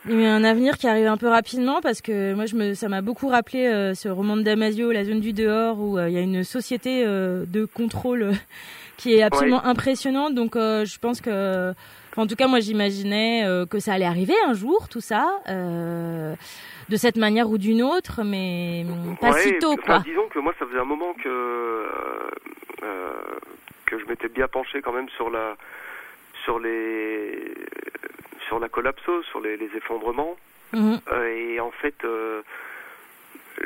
Il 0.08 0.22
y 0.22 0.26
a 0.26 0.34
un 0.34 0.44
avenir 0.44 0.78
qui 0.78 0.88
arrive 0.88 1.08
un 1.08 1.18
peu 1.18 1.28
rapidement 1.28 1.82
parce 1.82 2.02
que 2.02 2.34
moi, 2.34 2.46
je 2.46 2.56
me, 2.56 2.74
ça 2.74 2.88
m'a 2.88 3.02
beaucoup 3.02 3.28
rappelé 3.28 3.66
euh, 3.68 3.94
ce 3.94 4.08
roman 4.08 4.38
de 4.38 4.44
Damasio, 4.44 4.92
La 4.92 5.04
zone 5.04 5.20
du 5.20 5.34
dehors, 5.34 5.80
où 5.80 5.98
euh, 5.98 6.08
il 6.08 6.16
y 6.16 6.18
a 6.18 6.22
une 6.22 6.44
société 6.44 7.04
euh, 7.06 7.46
de 7.46 7.66
contrôle 7.66 8.32
qui 9.00 9.16
est 9.16 9.24
absolument 9.24 9.64
impressionnante. 9.66 10.36
Donc, 10.36 10.56
euh, 10.56 10.84
je 10.86 11.00
pense 11.00 11.22
que, 11.22 11.72
en 12.18 12.28
tout 12.28 12.36
cas, 12.36 12.48
moi, 12.48 12.60
j'imaginais 12.60 13.46
euh, 13.46 13.66
que 13.66 13.80
ça 13.80 13.94
allait 13.94 14.06
arriver 14.06 14.36
un 14.46 14.54
jour, 14.54 14.90
tout 14.90 15.00
ça, 15.00 15.26
euh, 15.48 16.36
de 16.90 16.96
cette 16.98 17.16
manière 17.16 17.50
ou 17.50 17.58
d'une 17.58 17.82
autre, 17.82 18.24
mais 18.26 18.86
hum, 18.86 19.16
pas 19.16 19.32
Ouais, 19.32 19.42
si 19.42 19.58
tôt, 19.60 19.72
enfin, 19.72 19.84
quoi. 19.86 20.00
disons 20.00 20.28
que 20.28 20.40
moi, 20.40 20.54
ça 20.60 20.66
faisait 20.66 20.80
un 20.80 20.86
moment 20.86 21.14
que 21.14 21.86
que 23.86 23.98
je 23.98 24.06
m'étais 24.06 24.30
bien 24.30 24.48
penché 24.48 24.82
quand 24.84 24.92
même 24.92 25.10
sur 25.10 25.32
la 25.32 25.56
sur 26.44 26.60
les 26.60 27.54
sur 28.48 28.60
la 28.60 28.70
collapso, 28.70 29.24
sur 29.24 29.40
les, 29.42 29.58
les 29.58 29.70
effondrements. 29.78 30.36
Mhm. 30.74 31.00
Et 31.38 31.60
en 31.60 31.72
fait, 31.72 31.96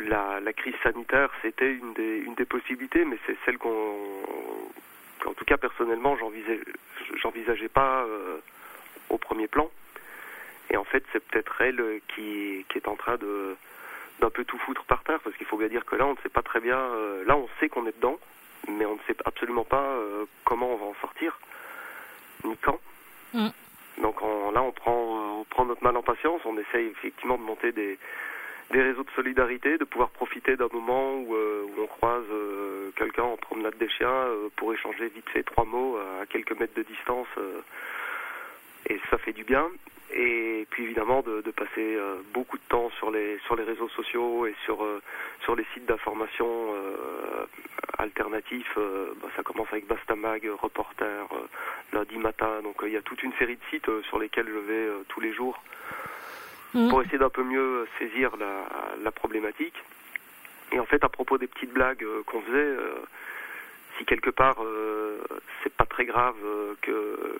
la, 0.08 0.40
la 0.40 0.54
crise 0.54 0.76
sanitaire, 0.84 1.30
c'était 1.42 1.72
une 1.74 1.94
des, 1.94 2.20
une 2.26 2.36
des 2.36 2.46
possibilités, 2.46 3.04
mais 3.04 3.18
c'est 3.26 3.36
celle 3.46 3.58
qu'on, 3.58 3.96
qu'en 5.24 5.34
tout 5.34 5.46
cas 5.46 5.58
personnellement, 5.58 6.18
j'envisageais, 6.18 7.70
pas 7.70 8.04
euh, 8.04 8.38
au 9.10 9.18
premier 9.18 9.48
plan. 9.48 9.70
Et 10.70 10.78
en 10.78 10.84
fait, 10.84 11.04
c'est 11.12 11.24
peut-être 11.26 11.62
elle 11.62 11.80
euh, 11.80 12.00
qui, 12.14 12.66
qui 12.70 12.78
est 12.78 12.88
en 12.88 12.96
train 12.96 13.18
de 13.18 13.56
d'un 14.20 14.30
peu 14.30 14.46
tout 14.46 14.60
foutre 14.60 14.84
par 14.86 15.04
terre, 15.04 15.20
parce 15.22 15.36
qu'il 15.38 15.48
faut 15.48 15.58
bien 15.58 15.68
dire 15.70 15.86
que 15.86 15.96
là, 15.96 16.06
on 16.06 16.12
ne 16.12 16.18
sait 16.22 16.30
pas 16.30 16.44
très 16.44 16.60
bien. 16.60 16.78
euh, 16.78 17.24
là, 17.26 17.36
on 17.36 17.50
sait 17.60 17.68
qu'on 17.68 17.88
est 17.88 17.96
dedans, 17.96 18.20
mais 18.70 18.86
on 18.86 18.94
ne 18.94 19.00
sait 19.08 19.16
absolument 19.26 19.66
pas 19.66 19.82
euh, 19.84 20.26
comment 20.46 20.70
on 20.72 20.78
va 20.78 20.86
en 20.86 20.96
sortir, 21.02 21.40
ni 22.44 22.56
quand. 22.58 22.80
Mm. 23.34 23.50
Donc 24.02 24.22
on- 24.22 24.52
là, 24.52 24.62
on 24.62 24.72
prend, 24.72 25.40
on 25.40 25.44
prend 25.46 25.66
notre 25.66 25.84
mal 25.84 25.98
en 25.98 26.04
patience. 26.04 26.42
On 26.46 26.58
essaye 26.60 26.88
effectivement 26.88 27.38
de 27.38 27.44
monter 27.44 27.72
des, 27.72 27.98
des 28.72 28.82
réseaux 28.82 29.04
de 29.04 29.12
solidarité, 29.12 29.78
de 29.78 29.84
pouvoir 29.84 30.10
profiter 30.10 30.56
d'un 30.56 30.70
moment 30.72 31.16
où, 31.16 31.36
euh, 31.36 31.66
on 31.78 31.88
croise 31.88 32.24
euh, 32.32 32.92
quelqu'un 32.96 33.24
en 33.24 33.38
promenade 33.38 33.78
des 33.78 33.90
chiens 33.90 34.10
euh, 34.10 34.50
pour 34.56 34.74
échanger 34.74 35.10
vite 35.10 35.30
fait 35.30 35.44
trois 35.44 35.66
mots 35.66 35.98
à 36.22 36.26
quelques 36.26 36.58
mètres 36.60 36.76
de 36.76 36.84
distance. 36.84 37.28
et 38.90 39.00
ça 39.10 39.18
fait 39.18 39.34
du 39.34 39.44
bien. 39.44 39.66
Et 40.16 40.68
puis 40.70 40.84
évidemment 40.84 41.22
de, 41.22 41.42
passer 41.52 41.98
beaucoup 42.34 42.58
de 42.58 42.64
temps 42.70 42.90
sur 42.98 43.10
les 43.10 43.40
sur 43.46 43.56
les 43.56 43.64
réseaux 43.64 43.90
sociaux 43.90 44.46
et 44.46 44.54
sur 44.66 45.56
les 45.56 45.66
sites 45.74 45.86
d'information 45.86 46.50
alternatifs. 47.98 48.76
bah, 48.76 49.30
ça 49.36 49.44
commence 49.44 49.70
avec 49.72 49.88
Bastamag, 49.88 50.48
Reporter, 50.62 51.28
lundi 51.94 52.18
matin. 52.18 52.62
Donc 52.62 52.76
il 52.84 52.92
y 52.92 52.98
a 52.98 53.02
toute 53.02 53.24
une 53.24 53.34
série 53.34 53.56
de 53.56 53.64
sites 53.72 53.90
sur 54.04 54.20
lesquels 54.20 54.48
je 54.48 54.60
vais 54.60 54.90
tous 55.08 55.20
les 55.20 55.34
jours 55.34 55.60
Mhm. 56.74 56.90
pour 56.90 57.02
essayer 57.02 57.18
d'un 57.18 57.30
peu 57.30 57.44
mieux 57.44 57.88
saisir 58.00 58.36
la, 58.38 58.66
la 59.04 59.12
problématique. 59.12 59.76
Et 60.72 60.80
en 60.80 60.86
fait, 60.86 61.04
à 61.04 61.10
propos 61.10 61.38
des 61.38 61.48
petites 61.48 61.72
blagues 61.72 62.04
euh, 62.04 62.24
qu'on 62.26 62.42
faisait, 62.42 62.58
euh, 62.58 62.96
si 63.98 64.06
quelque 64.06 64.32
part 64.32 64.58
euh, 64.64 65.20
c'est 65.62 65.74
pas 65.74 65.86
très 65.86 66.06
grave 66.06 66.36
que 66.82 67.38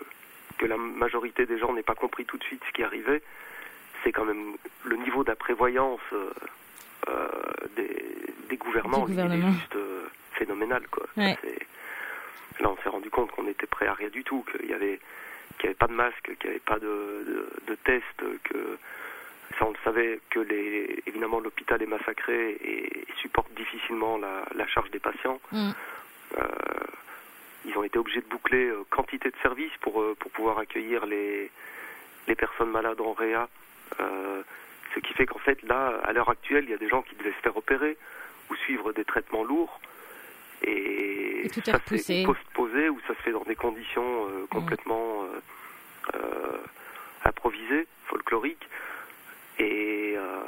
que 0.58 0.66
la 0.66 0.76
majorité 0.76 1.46
des 1.46 1.58
gens 1.58 1.72
n'aient 1.72 1.82
pas 1.82 1.96
compris 1.96 2.24
tout 2.24 2.38
de 2.38 2.44
suite 2.44 2.62
ce 2.68 2.72
qui 2.72 2.84
arrivait, 2.84 3.22
c'est 4.02 4.12
quand 4.12 4.24
même 4.24 4.54
le 4.84 4.96
niveau 4.96 5.24
d'imprévoyance 5.24 6.00
euh, 6.12 6.30
euh, 7.08 7.28
des, 7.76 8.06
des 8.48 8.56
gouvernants, 8.56 9.06
Du 9.06 9.14
il 9.14 9.18
est 9.20 9.52
juste 9.52 9.74
euh, 9.74 10.06
phénoménal. 10.34 10.86
Quoi. 10.90 11.06
Ouais. 11.16 11.36
Là, 12.60 12.70
on 12.70 12.76
s'est 12.82 12.88
rendu 12.88 13.10
compte 13.10 13.32
qu'on 13.32 13.48
était 13.48 13.66
prêt 13.66 13.88
à 13.88 13.94
rien 13.94 14.10
du 14.10 14.22
tout, 14.22 14.44
qu'il 14.52 14.70
y 14.70 14.74
avait 14.74 15.00
n'y 15.62 15.66
avait 15.70 15.74
pas 15.74 15.86
de 15.86 15.94
masque, 15.94 16.36
qu'il 16.38 16.50
n'y 16.50 16.56
avait 16.56 16.60
pas 16.60 16.78
de, 16.78 17.24
de, 17.26 17.48
de 17.66 17.74
test, 17.76 18.04
que 18.44 18.78
ça 19.58 19.66
on 19.66 19.70
le 19.70 19.78
savait, 19.84 20.20
que 20.30 20.40
les, 20.40 21.02
évidemment 21.06 21.40
l'hôpital 21.40 21.82
est 21.82 21.86
massacré 21.86 22.56
et 22.60 23.06
supporte 23.16 23.52
difficilement 23.54 24.18
la, 24.18 24.44
la 24.54 24.66
charge 24.66 24.90
des 24.90 24.98
patients. 24.98 25.40
Mm. 25.52 25.70
Euh, 26.38 26.44
ils 27.66 27.78
ont 27.78 27.84
été 27.84 27.98
obligés 27.98 28.20
de 28.20 28.26
boucler 28.26 28.66
euh, 28.66 28.84
quantité 28.90 29.30
de 29.30 29.36
services 29.42 29.76
pour, 29.80 30.00
euh, 30.00 30.14
pour 30.18 30.30
pouvoir 30.32 30.58
accueillir 30.58 31.06
les, 31.06 31.50
les 32.28 32.34
personnes 32.34 32.70
malades 32.70 33.00
en 33.00 33.12
réa. 33.12 33.48
Ce 34.94 35.00
qui 35.00 35.12
fait 35.14 35.26
qu'en 35.26 35.38
fait, 35.40 35.60
là, 35.64 36.00
à 36.04 36.12
l'heure 36.12 36.28
actuelle, 36.28 36.64
il 36.64 36.70
y 36.70 36.74
a 36.74 36.78
des 36.78 36.88
gens 36.88 37.02
qui 37.02 37.16
devaient 37.16 37.32
se 37.32 37.42
faire 37.42 37.56
opérer 37.56 37.96
ou 38.48 38.54
suivre 38.56 38.92
des 38.92 39.04
traitements 39.04 39.42
lourds. 39.42 39.80
Et, 40.62 41.46
Et 41.46 41.50
tout 41.50 41.60
ça 41.64 41.80
c'est 41.96 42.22
postposé 42.24 42.88
ou 42.88 43.00
ça 43.06 43.14
se 43.14 43.22
fait 43.22 43.32
dans 43.32 43.42
des 43.42 43.56
conditions 43.56 44.28
euh, 44.28 44.46
complètement 44.50 45.26
improvisées, 47.24 47.86
folkloriques. 48.06 48.68
Et, 49.58 50.14
euh, 50.16 50.42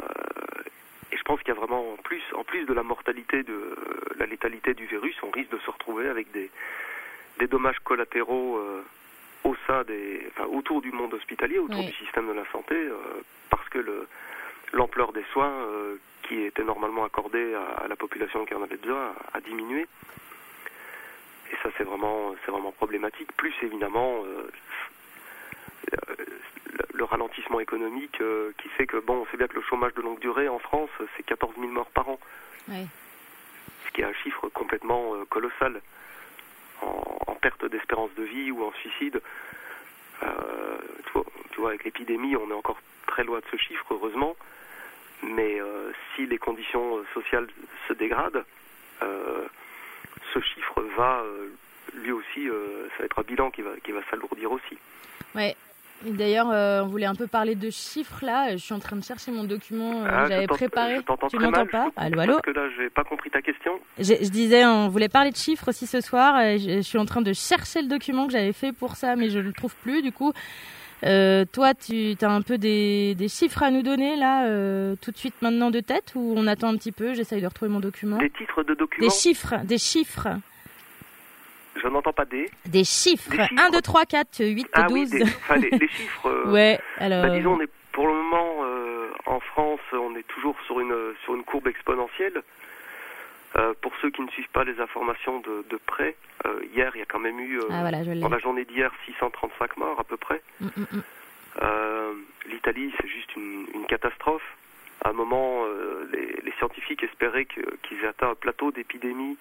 et 1.13 1.17
je 1.17 1.23
pense 1.23 1.39
qu'il 1.41 1.49
y 1.49 1.57
a 1.57 1.61
vraiment, 1.61 1.93
en 1.93 1.97
plus, 1.97 2.23
en 2.35 2.45
plus 2.45 2.65
de 2.65 2.73
la 2.73 2.83
mortalité, 2.83 3.43
de 3.43 3.77
la 4.19 4.27
létalité 4.27 4.75
du 4.75 4.87
virus, 4.87 5.17
on 5.23 5.31
risque 5.31 5.51
de 5.51 5.59
se 5.59 5.71
retrouver 5.71 6.09
avec 6.09 6.31
des, 6.33 6.51
des 7.39 7.47
dommages 7.47 7.79
collatéraux 7.81 8.59
euh, 8.59 8.83
au 9.45 9.55
sein 9.67 9.85
des, 9.85 10.27
enfin, 10.31 10.47
autour 10.47 10.83
du 10.83 10.91
monde 10.91 11.15
hospitalier, 11.15 11.59
autour 11.59 11.81
Oui. 11.81 11.87
du 11.87 11.93
système 11.95 12.27
de 12.27 12.33
la 12.33 12.45
santé, 12.51 12.75
euh, 12.75 12.97
parce 13.51 13.69
que 13.69 13.79
le, 13.79 14.09
l'ampleur 14.73 15.13
des 15.13 15.25
soins 15.33 15.53
euh, 15.53 15.97
qui 16.23 16.43
étaient 16.43 16.65
normalement 16.65 17.05
accordés 17.05 17.55
à, 17.55 17.85
à 17.85 17.89
la 17.89 17.95
population 17.95 18.45
qui 18.45 18.55
en 18.55 18.63
avait 18.63 18.77
besoin 18.77 19.15
a, 19.33 19.37
a 19.37 19.41
diminué. 19.41 19.87
Et 21.53 21.57
ça, 21.63 21.69
c'est 21.79 21.85
vraiment, 21.85 22.35
c'est 22.45 22.51
vraiment 22.51 22.73
problématique. 22.73 23.31
Plus 23.37 23.55
évidemment, 23.63 24.25
euh, 24.25 24.51
le, 26.77 26.85
le 26.99 27.05
ralentissement 27.05 27.61
économique 27.61 28.21
euh, 28.21 28.53
qui 28.59 28.69
fait 28.71 28.87
que, 28.87 28.97
bon, 28.99 29.23
on 29.23 29.27
sait 29.31 29.37
bien 29.37 29.47
que 29.49 29.55
le 29.57 29.63
chômage 29.63 29.95
de 29.95 30.03
longue 30.03 30.19
durée 30.21 30.49
en 30.49 30.59
France, 30.59 30.91
c'est 31.17 31.23
14 31.25 31.55
000 31.59 31.69
morts 31.69 31.91
par 31.91 32.09
an 32.09 32.19
Ouais. 32.69 32.87
ce 33.87 33.93
qui 33.93 34.01
est 34.01 34.05
un 34.05 34.13
chiffre 34.25 34.49
complètement 34.49 35.15
euh, 35.15 35.25
colossal 35.29 35.81
en, 36.83 37.03
en 37.29 37.35
perte 37.37 37.65
d'espérance 37.67 38.11
de 38.17 38.25
vie 38.25 38.51
ou 38.51 38.65
en 38.65 38.73
suicide. 38.73 39.21
Euh, 40.23 40.79
tu, 41.07 41.13
vois, 41.13 41.25
tu 41.53 41.61
vois, 41.61 41.69
avec 41.71 41.85
l'épidémie, 41.85 42.35
on 42.37 42.51
est 42.51 42.55
encore 42.55 42.79
très 43.07 43.23
loin 43.25 43.39
de 43.39 43.45
ce 43.51 43.57
chiffre, 43.57 43.85
heureusement. 43.91 44.35
Mais 45.23 45.61
euh, 45.61 45.93
si 46.15 46.27
les 46.27 46.39
conditions 46.39 47.05
sociales 47.15 47.47
se 47.89 47.93
dégradent, 47.93 48.45
euh, 49.03 49.47
ce 50.35 50.41
chiffre 50.41 50.83
va, 50.97 51.23
lui 51.95 52.11
aussi, 52.13 52.49
ça 52.49 52.99
va 52.99 53.05
être 53.05 53.19
un 53.19 53.23
bilan 53.23 53.51
qui 53.51 53.63
va, 53.63 53.71
qui 53.83 53.93
va 53.93 54.01
s'alourdir 54.11 54.51
aussi. 54.53 54.77
Ouais. 55.35 55.55
Et 56.07 56.11
D'ailleurs, 56.11 56.51
euh, 56.51 56.83
on 56.83 56.89
voulait 56.89 57.07
un 57.07 57.15
peu 57.15 57.27
parler 57.27 57.55
de 57.55 57.71
chiffres 57.71 58.25
là. 58.25 58.53
Je 58.53 58.57
suis 58.63 58.75
en 58.75 58.79
train 58.79 58.97
de 58.97 59.03
chercher 59.05 59.31
mon 59.31 59.45
document 59.45 60.03
euh, 60.03 60.09
Ah, 60.11 60.25
que 60.25 60.29
j'avais 60.31 60.47
préparé. 60.47 60.97
je 60.97 61.29
Tu 61.29 61.39
m'entends 61.39 61.67
pas 61.67 61.87
je- 61.97 62.01
Allô, 62.01 62.21
allô 62.21 62.33
Parce 62.35 62.43
que 62.43 62.51
là, 62.51 62.67
j'ai 62.77 62.91
pas 62.91 63.05
compris 63.05 63.31
ta 63.31 63.41
question. 63.41 63.73
je, 63.99 64.05
je 64.21 64.29
disais, 64.29 64.65
on 64.67 64.89
voulait 64.89 65.09
parler 65.09 65.31
de 65.31 65.37
chiffres 65.37 65.69
aussi 65.69 65.87
ce 65.87 66.01
soir. 66.01 66.41
et 66.41 66.59
Je, 66.59 66.71
je 66.77 66.81
suis 66.83 66.99
en 66.99 67.07
train 67.07 67.23
de 67.23 67.33
chercher 67.33 67.81
le 67.83 67.89
document 67.89 68.27
que 68.27 68.33
j'avais 68.33 68.53
fait 68.53 68.73
pour 68.73 68.97
ça, 68.97 69.17
mais 69.17 69.31
je 69.31 69.39
ne 69.39 69.45
le 69.45 69.53
trouve 69.53 69.75
plus. 69.77 70.03
Du 70.03 70.13
coup, 70.13 70.33
euh, 71.05 71.45
toi, 71.51 71.75
tu 71.75 72.15
as 72.21 72.31
un 72.31 72.43
peu 72.43 72.59
des, 72.59 73.15
des 73.15 73.29
chiffres 73.29 73.63
à 73.63 73.71
nous 73.71 73.83
donner 73.83 74.17
là, 74.17 74.47
euh, 74.47 74.97
tout 75.01 75.11
de 75.11 75.17
suite 75.17 75.35
maintenant 75.43 75.71
de 75.71 75.81
tête, 75.81 76.13
ou 76.15 76.35
on 76.37 76.47
attend 76.47 76.69
un 76.69 76.77
petit 76.77 76.93
peu 76.93 77.15
J'essaye 77.15 77.41
de 77.43 77.47
retrouver 77.47 77.71
mon 77.71 77.81
document? 77.81 78.19
Des 78.19 78.31
titres 78.31 78.63
de 78.63 78.75
documents, 78.75 79.07
Des 79.07 79.13
chiffres, 79.13 79.55
des 79.65 79.79
chiffres, 79.79 80.29
je 81.83 81.89
n'entends 81.89 82.13
pas 82.13 82.25
des. 82.25 82.51
des 82.67 82.85
chiffres. 82.85 83.31
Des 83.31 83.43
chiffres 83.43 83.63
1, 83.63 83.71
2, 83.71 83.81
3, 83.81 84.05
4, 84.07 84.45
8, 84.45 84.69
Ah 84.73 84.83
12. 84.85 84.93
oui, 84.93 85.07
des, 85.11 85.23
enfin, 85.23 85.57
les, 85.57 85.71
les 85.71 85.89
chiffres. 85.89 86.27
euh, 86.29 86.53
ouais, 86.53 86.79
alors. 86.99 87.23
Bah, 87.23 87.31
disons, 87.31 87.55
on 87.55 87.61
est 87.61 87.71
pour 87.93 88.07
le 88.07 88.15
moment 88.15 88.57
euh, 88.65 89.09
en 89.27 89.41
France, 89.41 89.81
on 89.93 90.15
est 90.17 90.27
toujours 90.29 90.57
sur 90.67 90.81
une 90.81 90.95
sur 91.25 91.35
une 91.35 91.45
courbe 91.45 91.69
exponentielle. 91.69 92.43
Euh, 93.57 93.73
pour 93.81 93.93
ceux 94.03 94.11
qui 94.11 94.21
ne 94.21 94.29
suivent 94.29 94.51
pas 94.53 94.65
les 94.65 94.79
informations 94.81 95.41
de, 95.41 95.65
de 95.71 95.79
près, 95.87 96.15
hier 96.75 96.91
il 96.95 96.99
y 96.99 97.03
a 97.03 97.07
quand 97.07 97.19
même 97.19 97.41
eu 97.41 97.59
ah 97.71 97.81
voilà, 97.81 98.05
dans 98.05 98.29
la 98.29 98.39
journée 98.39 98.67
d'hier 98.67 98.93
635 99.07 99.79
morts 99.79 99.99
à 99.99 100.05
peu 100.05 100.19
près. 100.19 100.43
Mm, 100.61 100.67
mm, 100.77 100.87
mm. 100.93 101.03
L'Italie 102.51 102.93
c'est 103.01 103.09
juste 103.09 103.35
une, 103.35 103.67
une 103.73 103.87
catastrophe. 103.87 104.43
À 105.05 105.11
un 105.11 105.13
moment, 105.15 105.65
les, 106.13 106.37
les 106.45 106.53
scientifiques 106.59 107.03
espéraient 107.03 107.47
qu'ils 107.47 108.05
aient 108.05 108.09
atteint 108.09 108.31
un 108.31 108.35
plateau 108.35 108.73
d'épidémie, 108.73 109.39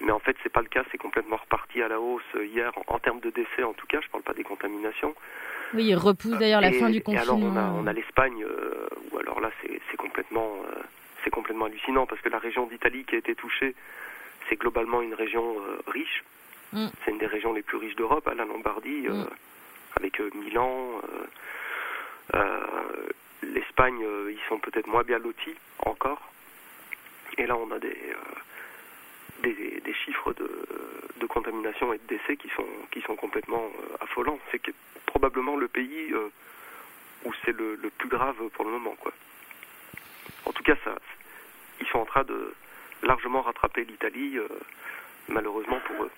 mais 0.00 0.10
en 0.12 0.18
fait 0.18 0.36
c'est 0.42 0.52
pas 0.52 0.62
le 0.62 0.68
cas. 0.68 0.84
C'est 0.90 0.98
complètement 0.98 1.36
reparti 1.36 1.82
à 1.82 1.88
la 1.88 2.00
hausse 2.00 2.22
euh, 2.36 2.44
hier 2.46 2.72
en, 2.88 2.94
en 2.94 2.98
termes 2.98 3.20
de 3.20 3.30
décès 3.30 3.62
en 3.62 3.72
tout 3.74 3.86
cas. 3.86 4.00
Je 4.00 4.08
parle 4.08 4.22
pas 4.24 4.34
des 4.34 4.44
contaminations. 4.44 5.14
Oui, 5.72 5.86
il 5.86 5.94
repousse 5.96 6.38
d'ailleurs 6.38 6.60
la 6.60 6.70
Et- 6.70 6.78
fin 6.78 6.90
du 6.90 7.02
Et 7.08 7.16
alors 7.18 7.36
on 7.38 7.56
a, 7.56 7.60
confinement. 7.60 7.78
on 7.82 7.86
a 7.86 7.92
l'Espagne, 7.92 8.44
euh, 8.44 8.86
où 9.12 9.18
alors 9.18 9.40
là 9.40 9.50
c'est 9.62 9.96
complètement, 9.96 10.56
euh, 10.68 10.80
c'est 11.24 11.30
complètement 11.30 11.64
hallucinant 11.66 12.06
parce 12.06 12.20
que 12.20 12.28
la 12.28 12.38
région 12.38 12.66
d'Italie 12.66 13.04
qui 13.04 13.14
a 13.16 13.18
été 13.18 13.34
touchée, 13.34 13.74
c'est 14.48 14.56
globalement 14.56 15.00
une 15.02 15.14
région 15.14 15.56
euh, 15.60 15.80
riche. 15.90 16.22
Mm. 16.72 16.86
C'est 17.04 17.10
une 17.12 17.18
des 17.18 17.26
régions 17.26 17.52
les 17.52 17.62
plus 17.62 17.76
riches 17.78 17.96
d'Europe, 17.96 18.28
hein, 18.30 18.34
la 18.36 18.44
Lombardie, 18.44 19.06
euh, 19.08 19.12
Mm. 19.24 19.28
avec 19.96 20.20
euh, 20.20 20.30
Milan. 20.34 21.00
euh, 21.08 22.36
euh, 22.36 22.66
L'Espagne, 23.42 24.02
euh, 24.02 24.32
ils 24.32 24.40
sont 24.48 24.58
peut-être 24.58 24.86
moins 24.86 25.02
bien 25.02 25.18
lotis 25.18 25.54
encore. 25.84 26.20
Et 27.36 27.46
là 27.46 27.56
on 27.56 27.70
a 27.72 27.78
des, 27.78 27.88
euh, 27.88 28.16
des, 29.52 29.94
chiffres 30.04 30.32
de, 30.34 31.26
contamination 31.26 31.92
et 31.92 31.98
de 31.98 32.16
décès 32.16 32.36
qui 32.36 32.48
sont, 32.50 32.66
qui 32.92 33.00
sont 33.00 33.16
complètement 33.16 33.64
euh, 33.64 34.04
affolants. 34.04 34.38
C'est 34.52 34.60
probablement 35.06 35.56
le 35.56 35.68
pays 35.68 36.12
euh, 36.12 36.28
où 37.24 37.32
c'est 37.44 37.52
le, 37.52 37.76
le 37.76 37.90
plus 37.90 38.08
grave 38.08 38.36
pour 38.52 38.64
le 38.64 38.70
moment. 38.70 38.94
Quoi. 39.00 39.12
En 40.44 40.52
tout 40.52 40.62
cas, 40.62 40.76
ça, 40.84 40.94
ils 41.80 41.86
sont 41.86 41.98
en 41.98 42.04
train 42.04 42.24
de 42.24 42.54
largement 43.02 43.42
rattraper 43.42 43.84
l'Italie, 43.84 44.36
euh, 44.36 44.46
malheureusement 45.28 45.80
pour 45.86 46.04
eux. 46.04 46.10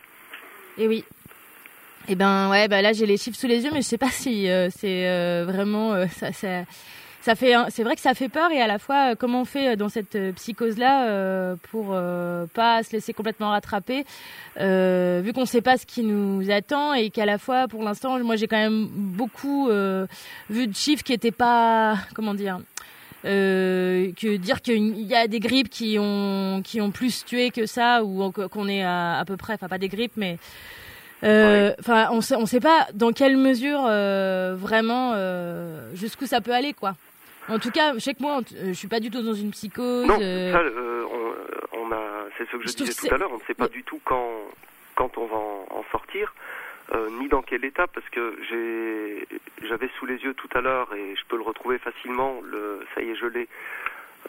Et 0.76 0.86
oui. 0.88 1.04
Et 2.08 2.14
ben 2.14 2.50
ouais, 2.50 2.68
bah 2.68 2.82
là 2.82 2.92
j'ai 2.92 3.06
les 3.06 3.16
chiffres 3.16 3.38
sous 3.38 3.48
les 3.48 3.64
yeux, 3.64 3.70
mais 3.72 3.82
je 3.82 3.86
sais 3.86 3.98
pas 3.98 4.10
si 4.10 4.48
c'est 4.70 5.42
vraiment 5.44 6.06
ça, 6.08 6.30
ça 7.26 7.34
fait. 7.34 7.54
C'est 7.70 7.82
vrai 7.82 7.96
que 7.96 8.00
ça 8.00 8.14
fait 8.14 8.28
peur 8.28 8.52
et 8.52 8.60
à 8.60 8.68
la 8.68 8.78
fois 8.78 9.10
euh, 9.10 9.14
comment 9.18 9.40
on 9.40 9.44
fait 9.44 9.72
euh, 9.72 9.76
dans 9.76 9.88
cette 9.88 10.16
psychose 10.36 10.78
là 10.78 11.56
pour 11.70 11.88
euh, 11.90 12.46
pas 12.54 12.84
se 12.84 12.92
laisser 12.92 13.12
complètement 13.12 13.50
rattraper, 13.50 14.04
euh, 14.60 15.20
vu 15.24 15.32
qu'on 15.32 15.44
sait 15.44 15.60
pas 15.60 15.76
ce 15.76 15.86
qui 15.86 16.04
nous 16.04 16.48
attend 16.52 16.94
et 16.94 17.10
qu'à 17.10 17.26
la 17.26 17.38
fois 17.38 17.66
pour 17.66 17.82
l'instant, 17.82 18.16
moi 18.20 18.36
j'ai 18.36 18.46
quand 18.46 18.56
même 18.56 18.86
beaucoup 18.92 19.68
euh, 19.68 20.06
vu 20.50 20.68
de 20.68 20.74
chiffres 20.74 21.02
qui 21.02 21.12
étaient 21.12 21.32
pas 21.32 21.96
comment 22.14 22.34
dire. 22.34 22.60
Euh, 23.24 24.12
que 24.12 24.36
dire 24.36 24.62
qu'il 24.62 25.00
y 25.00 25.14
a 25.16 25.26
des 25.26 25.40
grippes 25.40 25.68
qui 25.68 25.96
ont 25.98 26.62
qui 26.62 26.80
ont 26.80 26.92
plus 26.92 27.24
tué 27.24 27.50
que 27.50 27.66
ça 27.66 28.04
ou 28.04 28.30
qu'on 28.30 28.68
est 28.68 28.84
à, 28.84 29.18
à 29.18 29.24
peu 29.24 29.36
près 29.36 29.54
enfin 29.54 29.66
pas 29.66 29.78
des 29.78 29.88
grippes 29.88 30.16
mais 30.16 30.38
euh, 31.24 31.72
enfin 31.80 32.08
on 32.12 32.20
sait 32.20 32.36
on 32.36 32.46
sait 32.46 32.60
pas 32.60 32.86
dans 32.94 33.10
quelle 33.10 33.36
mesure 33.36 33.84
euh, 33.88 34.54
vraiment 34.56 35.12
euh, 35.14 35.90
jusqu'où 35.94 36.26
ça 36.26 36.40
peut 36.40 36.52
aller 36.52 36.72
quoi 36.72 36.94
en 37.48 37.58
tout 37.58 37.70
cas 37.70 37.94
je 37.94 37.98
sais 38.00 38.14
que 38.14 38.22
moi 38.22 38.38
euh, 38.38 38.68
je 38.68 38.72
suis 38.72 38.88
pas 38.88 39.00
du 39.00 39.10
tout 39.10 39.22
dans 39.22 39.34
une 39.34 39.50
psychose 39.50 40.06
Non, 40.06 40.18
euh, 40.20 40.52
ça, 40.52 40.60
euh, 40.60 41.04
on, 41.72 41.78
on 41.80 41.92
a, 41.92 42.26
c'est 42.36 42.46
ce 42.50 42.56
que 42.56 42.66
je, 42.66 42.74
disais 42.74 43.08
tout 43.08 43.14
à 43.14 43.18
l'heure, 43.18 43.32
on 43.32 43.38
ne 43.38 43.44
sait 43.46 43.54
pas 43.54 43.68
du 43.68 43.82
tout 43.82 44.00
quand, 44.04 44.30
quand 44.94 45.18
on 45.18 45.26
va 45.26 45.36
en, 45.36 45.66
en 45.70 45.84
sortir, 45.90 46.34
euh, 46.94 47.08
ni 47.18 47.28
dans 47.28 47.42
quel 47.42 47.64
état, 47.64 47.86
parce 47.86 48.08
que 48.10 48.36
j'ai, 48.48 49.26
j'avais 49.68 49.88
sous 49.98 50.06
les 50.06 50.16
yeux 50.16 50.34
tout 50.34 50.48
à 50.54 50.60
l'heure, 50.60 50.92
et 50.94 51.16
je 51.16 51.22
peux 51.28 51.36
le 51.36 51.42
retrouver 51.42 51.78
facilement, 51.78 52.40
le, 52.42 52.84
ça 52.94 53.02
y 53.02 53.10
est, 53.10 53.16
je 53.16 53.26
l'ai, 53.26 53.48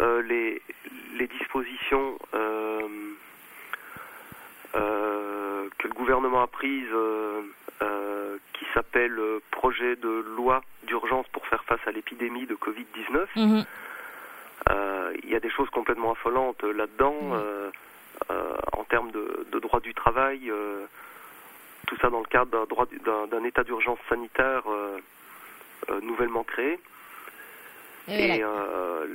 euh, 0.02 0.22
les, 0.24 0.62
les 1.18 1.28
dispositions 1.28 2.18
euh, 2.34 2.82
euh, 4.76 5.68
que 5.78 5.88
le 5.88 5.94
gouvernement 5.94 6.42
a 6.42 6.48
prises, 6.48 6.86
euh, 7.82 8.38
qui 8.54 8.66
s'appelle 8.74 9.18
euh, 9.20 9.40
projet 9.52 9.96
de 9.96 10.10
loi 10.36 10.62
d'urgence 10.84 11.28
pour 11.30 11.46
faire 11.48 11.64
face 11.66 11.80
à 11.86 11.92
l'épidémie 11.92 12.46
de 12.48 12.56
Covid-19. 12.56 13.26
Mhm. 13.36 13.66
Euh, 14.70 15.14
il 15.24 15.30
y 15.30 15.36
a 15.36 15.40
des 15.40 15.50
choses 15.50 15.70
complètement 15.70 16.12
affolantes 16.14 16.64
là-dedans, 16.64 17.16
Mhm. 17.22 17.72
en 18.74 18.84
termes 18.86 19.12
de, 19.12 19.46
de 19.52 19.60
droit 19.60 19.80
du 19.80 19.94
travail, 19.94 20.52
tout 21.88 21.96
ça 22.02 22.10
dans 22.10 22.20
le 22.20 22.26
cadre 22.26 22.52
d'un 22.52 22.66
droit 22.66 22.86
du- 22.88 23.00
d'un 23.00 23.28
d'un 23.28 23.44
état 23.44 23.64
d'urgence 23.64 24.00
sanitaire 24.10 24.64
nouvellement 26.02 26.44
créé. 26.44 26.80
Et 28.10 28.42
euh, 28.42 29.06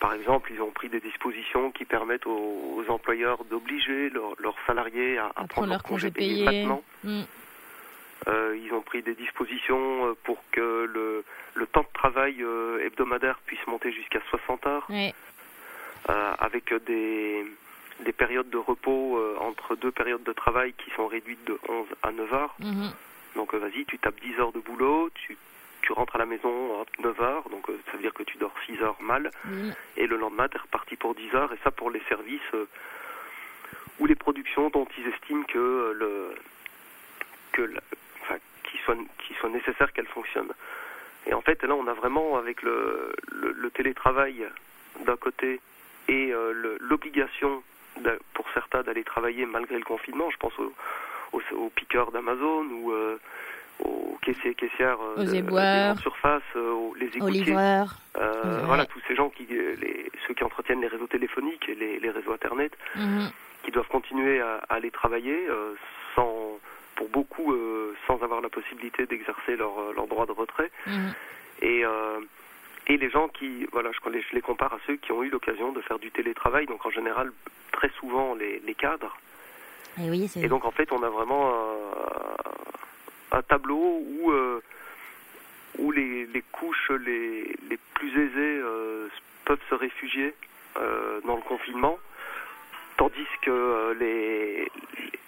par 0.00 0.14
exemple, 0.14 0.50
ils 0.52 0.60
ont 0.62 0.70
pris 0.70 0.88
des 0.88 1.00
dispositions 1.00 1.70
qui 1.70 1.84
permettent 1.84 2.26
aux, 2.26 2.74
aux 2.76 2.84
employeurs 2.90 3.44
d'obliger 3.44 4.08
leurs 4.10 4.34
leurs 4.38 4.56
salariés 4.66 5.18
à, 5.18 5.30
à 5.36 5.46
prendre 5.46 5.68
leur 5.68 5.82
congé 5.82 6.10
payé 6.10 6.44
maintenant. 6.44 6.82
Mm. 7.04 7.22
Euh, 8.28 8.58
ils 8.62 8.72
ont 8.74 8.82
pris 8.82 9.02
des 9.02 9.14
dispositions 9.14 10.06
euh, 10.08 10.14
pour 10.24 10.38
que 10.52 10.84
le, 10.92 11.24
le 11.54 11.66
temps 11.66 11.80
de 11.82 11.92
travail 11.94 12.42
euh, 12.42 12.84
hebdomadaire 12.84 13.38
puisse 13.46 13.66
monter 13.66 13.90
jusqu'à 13.92 14.20
60 14.30 14.66
heures, 14.66 14.86
avec 16.38 16.72
des, 16.84 17.44
des 18.00 18.12
périodes 18.12 18.48
de 18.50 18.56
repos 18.58 19.18
entre 19.40 19.76
deux 19.76 19.90
périodes 19.90 20.22
de 20.22 20.32
travail 20.32 20.72
qui 20.74 20.90
sont 20.92 21.06
réduites 21.06 21.44
de 21.44 21.58
11 21.68 21.86
à 22.02 22.12
9 22.12 22.32
heures. 22.34 22.54
Mhm. 22.60 22.90
Donc 23.36 23.54
vas-y, 23.54 23.84
tu 23.84 23.98
tapes 23.98 24.18
10 24.20 24.40
heures 24.40 24.52
de 24.52 24.60
boulot, 24.60 25.10
tu, 25.14 25.36
tu 25.82 25.92
rentres 25.92 26.16
à 26.16 26.18
la 26.18 26.26
maison 26.26 26.80
à 26.80 26.84
9 27.02 27.20
heures, 27.20 27.48
donc 27.50 27.66
ça 27.86 27.92
veut 27.92 27.98
dire 28.02 28.14
que 28.14 28.22
tu 28.22 28.36
dors 28.38 28.54
6 28.66 28.80
heures 28.82 29.00
mal, 29.00 29.30
et 29.96 30.06
le 30.06 30.16
lendemain, 30.16 30.48
tu 30.48 30.56
es 30.56 30.60
reparti 30.60 30.96
pour 30.96 31.14
10 31.14 31.34
heures, 31.34 31.52
et 31.52 31.58
ça 31.62 31.70
pour 31.70 31.90
les 31.90 32.00
services 32.08 32.40
euh, 32.54 32.66
ou 34.00 34.06
les 34.06 34.14
productions 34.14 34.70
dont 34.70 34.86
ils 34.98 35.06
estiment 35.08 35.44
que 35.44 35.58
euh, 35.58 35.92
le 35.94 36.34
que 37.52 37.62
la- 37.62 37.80
qu'il 38.70 38.80
soit 38.80 38.96
qu'il 39.18 39.36
soit 39.36 39.50
nécessaire 39.50 39.92
qu'elles 39.92 40.06
fonctionnent. 40.06 40.52
Et 41.26 41.34
en 41.34 41.40
fait, 41.42 41.62
là, 41.62 41.74
on 41.74 41.86
a 41.86 41.92
vraiment 41.94 42.36
avec 42.38 42.62
le, 42.62 43.12
le, 43.32 43.52
le 43.52 43.70
télétravail 43.70 44.46
d'un 45.04 45.16
côté 45.16 45.60
et 46.08 46.32
euh, 46.32 46.76
l'obligation 46.80 47.62
pour 48.34 48.46
certains 48.54 48.82
d'aller 48.82 49.04
travailler 49.04 49.44
malgré 49.44 49.76
le 49.76 49.84
confinement. 49.84 50.30
Je 50.30 50.36
pense 50.38 50.56
aux, 50.58 50.72
aux, 51.32 51.42
aux 51.56 51.68
piqueurs 51.70 52.12
d'Amazon 52.12 52.64
ou 52.70 52.92
euh, 52.92 53.18
aux 53.80 54.16
caissiers 54.22 54.54
caissières 54.54 54.98
euh, 55.02 55.22
Aux 55.22 55.24
de- 55.24 55.34
éboueurs. 55.34 55.94
euh, 56.56 56.70
aux- 56.72 56.94
les. 56.94 57.52
Euh, 58.16 58.60
Ouais. 58.60 58.66
Voilà, 58.66 58.86
tous 58.86 59.00
ces 59.06 59.14
gens 59.14 59.28
qui, 59.28 59.46
euh, 59.50 59.74
les, 59.80 60.10
ceux 60.26 60.34
qui 60.34 60.44
entretiennent 60.44 60.80
les 60.80 60.88
réseaux 60.88 61.06
téléphoniques 61.06 61.68
et 61.68 61.74
les, 61.74 61.98
les 62.00 62.10
réseaux 62.10 62.32
Internet, 62.32 62.72
Mhm. 62.96 63.30
qui 63.64 63.70
doivent 63.70 63.88
continuer 63.88 64.40
à, 64.40 64.56
à 64.68 64.74
aller 64.76 64.90
travailler 64.90 65.46
euh, 65.48 65.74
sans, 66.14 66.58
pour 66.98 67.08
beaucoup, 67.08 67.52
euh, 67.52 67.94
sans 68.08 68.20
avoir 68.24 68.40
la 68.40 68.48
possibilité 68.48 69.06
d'exercer 69.06 69.54
leur, 69.56 69.78
euh, 69.78 69.92
leur 69.94 70.08
droit 70.08 70.26
de 70.26 70.32
retrait. 70.32 70.70
Mhm. 70.86 71.14
Et, 71.62 71.84
euh, 71.84 72.18
et 72.88 72.96
les 72.96 73.08
gens 73.08 73.28
qui, 73.28 73.66
voilà, 73.70 73.90
je, 73.92 74.10
les- 74.10 74.20
je 74.22 74.34
les 74.34 74.40
compare 74.40 74.74
à 74.74 74.78
ceux 74.86 74.96
qui 74.96 75.12
ont 75.12 75.22
eu 75.22 75.28
l'occasion 75.30 75.70
de 75.70 75.80
faire 75.80 76.00
du 76.00 76.10
télétravail, 76.10 76.66
donc 76.66 76.84
en 76.84 76.90
général, 76.90 77.30
très 77.70 77.90
souvent 78.00 78.34
les, 78.34 78.58
les 78.66 78.74
cadres. 78.74 79.16
Et 80.00 80.10
oui, 80.10 80.26
c'est. 80.28 80.40
Et 80.40 80.48
donc 80.48 80.64
en 80.64 80.72
fait, 80.72 80.90
on 80.90 81.02
a 81.04 81.08
vraiment 81.08 81.44
un, 83.32 83.38
un 83.38 83.42
tableau 83.42 84.02
où, 84.04 84.32
euh, 84.32 84.60
où 85.78 85.92
les, 85.92 86.26
les 86.26 86.42
couches 86.50 86.90
les, 87.06 87.44
les 87.70 87.78
plus 87.94 88.10
aisées 88.10 88.60
euh, 88.64 89.06
peuvent 89.44 89.62
se 89.70 89.74
réfugier 89.76 90.34
euh, 90.78 91.20
dans 91.26 91.36
le 91.36 91.42
confinement, 91.42 91.98
tandis 92.98 93.26
que 93.42 93.50
euh, 93.50 93.94
les, 93.98 94.68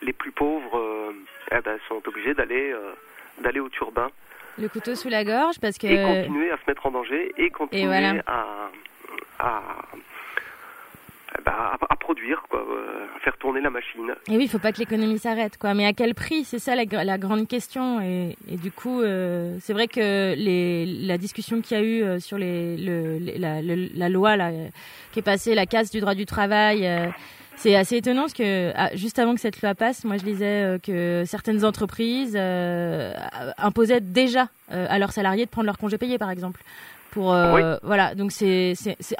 les 0.02 0.12
plus 0.12 0.32
pauvres 0.32 0.76
euh, 0.78 1.12
eh 1.56 1.60
ben, 1.62 1.78
sont 1.88 2.02
obligés 2.06 2.34
d'aller 2.34 2.70
euh, 2.72 2.92
d'aller 3.42 3.60
au 3.60 3.70
turbin 3.70 4.10
Le 4.58 4.68
couteau 4.68 4.94
sous 4.94 5.08
la 5.08 5.24
gorge 5.24 5.58
parce 5.60 5.78
que. 5.78 5.86
et 5.86 6.02
continuer 6.02 6.50
à 6.50 6.56
se 6.58 6.62
mettre 6.68 6.84
en 6.84 6.90
danger 6.90 7.32
et 7.38 7.48
continuer 7.50 7.86
voilà. 7.86 8.14
à, 8.26 8.44
à, 9.38 9.62
eh 11.38 11.42
ben, 11.42 11.52
à, 11.52 11.78
à 11.88 11.96
produire, 11.96 12.42
quoi, 12.50 12.66
à 13.16 13.20
faire 13.20 13.36
tourner 13.38 13.60
la 13.60 13.70
machine. 13.70 14.12
Et 14.28 14.36
oui, 14.36 14.44
il 14.44 14.48
faut 14.50 14.58
pas 14.58 14.72
que 14.72 14.78
l'économie 14.78 15.18
s'arrête, 15.18 15.56
quoi. 15.58 15.74
Mais 15.74 15.86
à 15.86 15.92
quel 15.92 16.14
prix? 16.14 16.44
C'est 16.44 16.58
ça 16.58 16.74
la, 16.74 16.84
gr- 16.84 17.04
la 17.04 17.18
grande 17.18 17.46
question. 17.46 18.00
Et, 18.00 18.36
et 18.50 18.56
du 18.56 18.72
coup, 18.72 19.00
euh, 19.00 19.56
c'est 19.60 19.72
vrai 19.72 19.86
que 19.86 20.34
les, 20.34 20.86
la 20.86 21.18
discussion 21.18 21.60
qu'il 21.60 21.76
y 21.78 21.80
a 21.80 21.84
eu 21.84 22.20
sur 22.20 22.36
les, 22.36 22.76
le, 22.76 23.18
les- 23.18 23.38
la, 23.38 23.62
le- 23.62 23.88
la 23.94 24.08
loi 24.08 24.36
là, 24.36 24.50
qui 25.12 25.20
est 25.20 25.22
passée, 25.22 25.54
la 25.54 25.66
casse 25.66 25.90
du 25.90 26.00
droit 26.00 26.14
du 26.16 26.26
travail. 26.26 26.84
euh, 26.86 27.06
c'est 27.62 27.76
assez 27.76 27.96
étonnant 27.96 28.22
parce 28.22 28.32
que 28.32 28.72
ah, 28.74 28.90
juste 28.94 29.18
avant 29.18 29.34
que 29.34 29.40
cette 29.40 29.60
loi 29.60 29.74
passe, 29.74 30.04
moi 30.04 30.16
je 30.16 30.24
lisais 30.24 30.44
euh, 30.64 30.78
que 30.78 31.24
certaines 31.26 31.64
entreprises 31.64 32.34
euh, 32.36 33.12
imposaient 33.58 34.00
déjà 34.00 34.48
euh, 34.72 34.86
à 34.88 34.98
leurs 34.98 35.12
salariés 35.12 35.44
de 35.44 35.50
prendre 35.50 35.66
leur 35.66 35.78
congé 35.78 35.98
payé, 35.98 36.16
par 36.18 36.30
exemple. 36.30 36.62
Pour 37.10 37.34
euh, 37.34 37.76
voilà, 37.82 38.14
donc 38.14 38.30
c'est- 38.32 38.74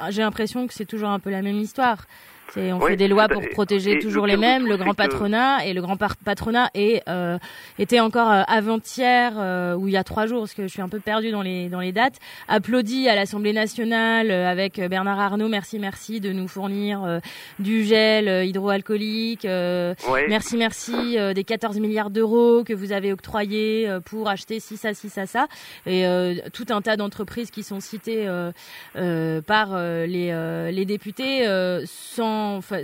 j'ai 0.09 0.21
l'impression 0.21 0.65
que 0.65 0.73
c'est 0.73 0.85
toujours 0.85 1.09
un 1.09 1.19
peu 1.19 1.29
la 1.29 1.41
même 1.41 1.57
histoire. 1.59 2.05
C'est, 2.53 2.73
on 2.73 2.79
Oui, 2.79 2.91
fait 2.91 2.95
des 2.97 3.07
lois 3.07 3.27
bah, 3.27 3.35
pour 3.35 3.43
et- 3.43 3.47
protéger 3.49 3.95
le 3.95 4.01
toujours 4.01 4.27
les 4.27 4.35
mêmes, 4.37 4.67
le 4.67 4.75
grand 4.77 4.91
que- 4.91 4.97
patronat 4.97 5.65
et 5.65 5.73
le 5.73 5.81
grand 5.81 5.95
patronat 5.97 6.69
est 6.73 7.01
euh, 7.07 7.37
était 7.79 7.99
encore 8.01 8.29
euh, 8.31 8.41
avant-hier 8.47 9.33
euh, 9.37 9.75
ou 9.75 9.87
il 9.87 9.93
y 9.93 9.97
a 9.97 10.03
trois 10.03 10.25
jours 10.27 10.41
parce 10.41 10.53
que 10.53 10.63
je 10.63 10.67
suis 10.67 10.81
un 10.81 10.89
peu 10.89 10.99
perdue 10.99 11.31
dans 11.31 11.41
les 11.41 11.69
dans 11.69 11.79
les 11.79 11.91
dates 11.93 12.15
applaudi 12.49 13.07
à 13.07 13.15
l'Assemblée 13.15 13.53
nationale 13.53 14.31
euh, 14.31 14.49
avec 14.49 14.79
euh, 14.79 14.87
Bernard 14.89 15.19
Arnault 15.19 15.47
merci 15.47 15.79
merci 15.79 16.19
de 16.19 16.31
nous 16.33 16.47
fournir 16.49 17.03
euh, 17.03 17.19
du 17.59 17.83
gel 17.85 18.45
hydroalcoolique 18.47 19.45
euh. 19.45 19.93
Merci, 20.27 20.57
merci 20.57 21.17
euh, 21.17 21.33
des 21.33 21.43
14 21.43 21.79
milliards 21.79 22.09
d'euros 22.09 22.63
que 22.63 22.73
vous 22.73 22.91
avez 22.91 23.13
octroyés 23.13 23.87
euh, 23.87 23.99
pour 23.99 24.27
acheter 24.29 24.59
ci, 24.59 24.77
ça, 24.77 24.93
ci, 24.93 25.09
ça, 25.09 25.25
ça. 25.25 25.47
Et 25.85 26.05
euh, 26.05 26.35
tout 26.53 26.65
un 26.69 26.81
tas 26.81 26.97
d'entreprises 26.97 27.49
qui 27.51 27.63
sont 27.63 27.79
citées 27.79 28.27
euh, 28.27 28.51
euh, 28.97 29.41
par 29.41 29.69
les, 29.77 30.29
euh, 30.31 30.69
les 30.71 30.85
députés 30.85 31.47
euh, 31.47 31.81
sans... 31.85 32.40
Enfin, 32.57 32.83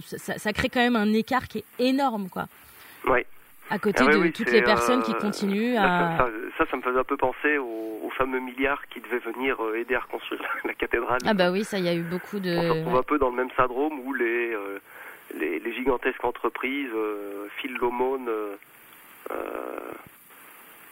ça, 0.00 0.38
ça 0.38 0.52
crée 0.52 0.68
quand 0.68 0.80
même 0.80 0.96
un 0.96 1.12
écart 1.12 1.48
qui 1.48 1.58
est 1.58 1.64
énorme, 1.78 2.28
quoi. 2.28 2.46
À 3.70 3.78
côté 3.78 4.02
Ah 4.06 4.10
de 4.10 4.16
oui, 4.16 4.32
toutes 4.32 4.50
les 4.50 4.62
personnes 4.62 5.02
qui 5.02 5.12
euh, 5.12 5.20
continuent 5.20 5.74
là, 5.74 6.14
à... 6.14 6.16
ça, 6.16 6.28
ça, 6.56 6.64
ça 6.70 6.76
me 6.76 6.82
faisait 6.82 6.98
un 6.98 7.04
peu 7.04 7.18
penser 7.18 7.58
aux, 7.58 8.00
aux 8.02 8.10
fameux 8.16 8.40
milliards 8.40 8.86
qui 8.88 9.00
devaient 9.00 9.18
venir 9.18 9.62
euh, 9.62 9.78
aider 9.78 9.94
à 9.94 10.00
reconstruire 10.00 10.40
la 10.64 10.72
cathédrale. 10.72 11.18
Ah 11.26 11.34
bah 11.34 11.50
oui, 11.50 11.64
ça, 11.64 11.78
il 11.78 11.84
y 11.84 11.88
a 11.88 11.94
eu 11.94 12.02
beaucoup 12.02 12.38
de... 12.38 12.50
On 12.56 12.62
se 12.62 12.78
retrouve 12.78 12.96
un 12.96 13.02
peu 13.02 13.18
dans 13.18 13.28
le 13.28 13.36
même 13.36 13.50
syndrome 13.56 14.00
où 14.06 14.14
les, 14.14 14.54
euh, 14.54 14.80
les, 15.38 15.58
les 15.58 15.72
gigantesques 15.74 16.24
entreprises 16.24 16.88
filent 17.58 17.76
l'aumône 17.76 18.30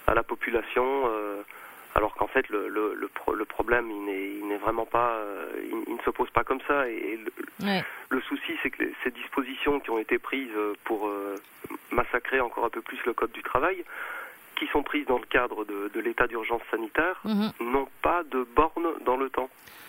à 0.07 0.15
la 0.15 0.23
population, 0.23 0.85
alors 1.97 2.15
qu'en 2.15 2.27
fait 2.27 2.49
le, 2.51 2.69
le, 2.69 2.95
le, 2.95 3.09
pro- 3.09 3.35
le 3.35 3.45
problème 3.47 3.91
il 3.91 4.05
n'est, 4.49 4.57
vraiment 4.59 4.85
pas, 4.87 5.13
euh, 5.15 5.51
il, 5.65 5.85
il 5.89 5.97
ne 5.97 6.03
se 6.03 6.11
pose 6.11 6.31
pas 6.31 6.45
comme 6.45 6.61
ça. 6.69 6.89
Et 6.89 7.19
le, 7.25 7.33
Ouais. 7.67 7.83
le 8.11 8.21
souci 8.21 8.53
c'est 8.63 8.71
que 8.71 8.83
les- 8.85 8.95
ces 9.03 9.11
dispositions 9.11 9.81
qui 9.81 9.91
ont 9.91 9.99
été 9.99 10.19
prises 10.19 10.51
euh, 10.57 10.75
pour 10.85 11.09
euh, 11.09 11.41
massacrer 11.91 12.41
encore 12.41 12.65
un 12.67 12.71
peu 12.71 12.83
plus 12.83 12.99
le 13.07 13.15
code 13.15 13.33
du 13.33 13.43
travail, 13.43 13.83
qui 14.57 14.67
sont 14.69 14.83
prises 14.83 15.07
dans 15.07 15.19
le 15.19 15.27
cadre 15.27 15.65
de, 15.65 15.91
de 15.95 16.01
l'état 16.01 16.27
d'urgence 16.27 16.63
sanitaire, 16.71 17.19
Mhm. 17.25 17.53
n'ont 17.61 17.89
pas 18.03 18.23
de 18.25 18.45
borne 18.55 18.89
dans 19.05 19.17
le 19.17 19.31
temps. 19.31 19.49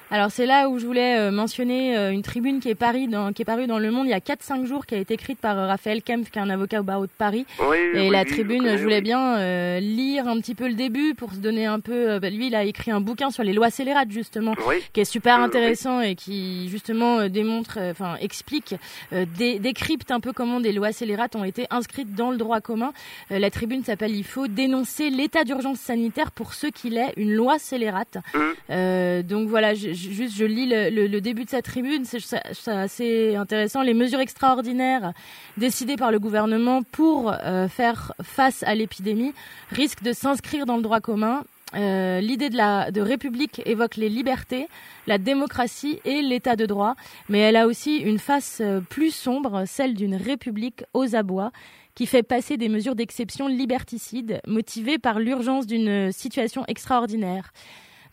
Alors 0.10 0.32
c'est 0.32 0.46
là 0.46 0.70
où 0.70 0.80
je 0.80 0.86
voulais 0.86 1.18
euh, 1.18 1.32
mentionner 1.32 1.98
euh, 1.98 2.12
une 2.14 2.22
tribune 2.22 2.62
qui 2.62 2.70
est, 2.70 2.76
Paris 2.76 3.10
dans, 3.10 3.34
qui 3.34 3.42
est 3.42 3.46
parue 3.46 3.68
dans 3.68 3.78
Le 3.78 3.92
Monde 3.92 4.08
il 4.08 4.12
y 4.12 4.14
a 4.14 4.20
4-5 4.20 4.66
jours, 4.66 4.86
qui 4.86 4.96
a 4.96 5.00
été 5.00 5.16
écrite 5.16 5.38
par 5.38 5.58
euh, 5.60 5.68
Raphaël 5.68 6.02
Kempf, 6.02 6.32
qui 6.32 6.40
est 6.40 6.42
un 6.42 6.50
avocat 6.50 6.80
au 6.80 6.84
barreau 6.84 7.08
de 7.08 7.12
Paris. 7.18 7.46
Oui, 7.60 7.76
Et 7.94 8.00
oui, 8.04 8.10
la 8.10 8.22
oui, 8.22 8.26
tribune, 8.26 8.78
je 8.78 8.82
voulais 8.84 9.02
bien 9.02 9.38
euh, 9.38 9.80
lire 9.82 10.30
un 10.30 10.40
petit 10.40 10.56
peu 10.56 10.70
le 10.70 10.76
début 10.76 11.14
pour 11.14 11.34
se 11.34 11.40
donner 11.40 11.66
un 11.66 11.82
peu. 11.82 12.20
bah, 12.20 12.30
lui, 12.30 12.48
il 12.48 12.56
a 12.56 12.64
écrit 12.64 12.90
un 12.92 13.02
bouquin 13.02 13.32
sur 13.32 13.44
les 13.44 13.52
lois 13.52 13.70
scélérates 13.70 14.10
justement, 14.10 14.54
Oui. 14.66 14.76
qui 14.94 15.02
est 15.02 15.06
super 15.06 15.40
intéressant 15.42 16.00
et 16.00 16.16
qui 16.16 16.70
justement 16.70 17.28
démontre, 17.28 17.78
enfin 17.92 18.16
explique, 18.22 18.76
euh, 19.12 19.26
dé- 19.38 19.60
décrypte 19.60 20.10
un 20.12 20.22
peu 20.22 20.32
comment 20.32 20.62
des 20.62 20.72
lois 20.72 20.94
scélérates 20.94 21.36
ont 21.36 21.44
été 21.44 21.68
inscrites 21.70 22.16
dans 22.16 22.32
le 22.32 22.38
droit 22.38 22.62
commun. 22.62 22.94
Euh, 23.32 23.40
la 23.40 23.52
tribune 23.52 23.84
s'appelle 23.84 24.16
"Il 24.16 24.24
faut 24.24 24.48
dénoncer 24.48 25.10
l'état 25.10 25.44
d'urgence 25.44 25.80
sanitaire 25.80 26.32
pour 26.32 26.54
ce 26.54 26.68
qu'il 26.68 26.96
est, 26.98 27.12
une 27.18 27.34
loi 27.34 27.60
scélérate". 27.60 28.20
Mhm. 28.34 28.42
Euh, 28.70 29.22
donc 29.22 29.50
voilà, 29.50 29.74
je- 29.74 29.97
juste 29.98 30.36
je 30.38 30.46
lis 30.46 30.68
le, 30.68 31.20
début 31.20 31.46
de 31.46 31.50
sa 31.50 31.62
tribune, 31.62 32.06
c'est 32.06 32.70
assez 32.70 33.36
intéressant. 33.36 33.82
Les 33.82 33.94
mesures 33.94 34.20
extraordinaires 34.20 35.14
décidées 35.58 35.96
par 35.96 36.12
le 36.12 36.20
gouvernement 36.20 36.84
pour 36.84 37.34
euh, 37.34 37.68
faire 37.68 38.14
face 38.22 38.64
à 38.64 38.76
l'épidémie 38.76 39.34
risquent 39.72 40.04
de 40.04 40.14
s'inscrire 40.14 40.66
dans 40.66 40.78
le 40.78 40.84
droit 40.84 41.00
commun. 41.00 41.44
Euh, 41.76 42.22
L'idée 42.22 42.50
de 42.50 42.56
la 42.56 42.92
de 42.92 43.02
république 43.02 43.62
évoque 43.66 43.98
les 43.98 44.08
libertés, 44.08 44.68
la 45.06 45.18
démocratie 45.18 46.00
et 46.06 46.22
l'état 46.22 46.56
de 46.56 46.66
droit, 46.66 46.96
mais 47.28 47.40
elle 47.40 47.58
a 47.58 47.68
aussi 47.68 47.98
une 47.98 48.20
face 48.20 48.60
euh, 48.62 48.80
plus 48.80 49.12
sombre, 49.12 49.66
celle 49.66 49.94
d'une 49.94 50.16
république 50.16 50.84
aux 50.94 51.16
abois 51.16 51.52
qui 51.94 52.06
fait 52.06 52.24
passer 52.24 52.58
des 52.58 52.70
mesures 52.70 52.96
d'exception 52.96 53.48
liberticides 53.48 54.40
motivées 54.46 55.00
par 55.00 55.20
l'urgence 55.20 55.66
d'une 55.66 56.12
situation 56.12 56.64
extraordinaire. 56.68 57.52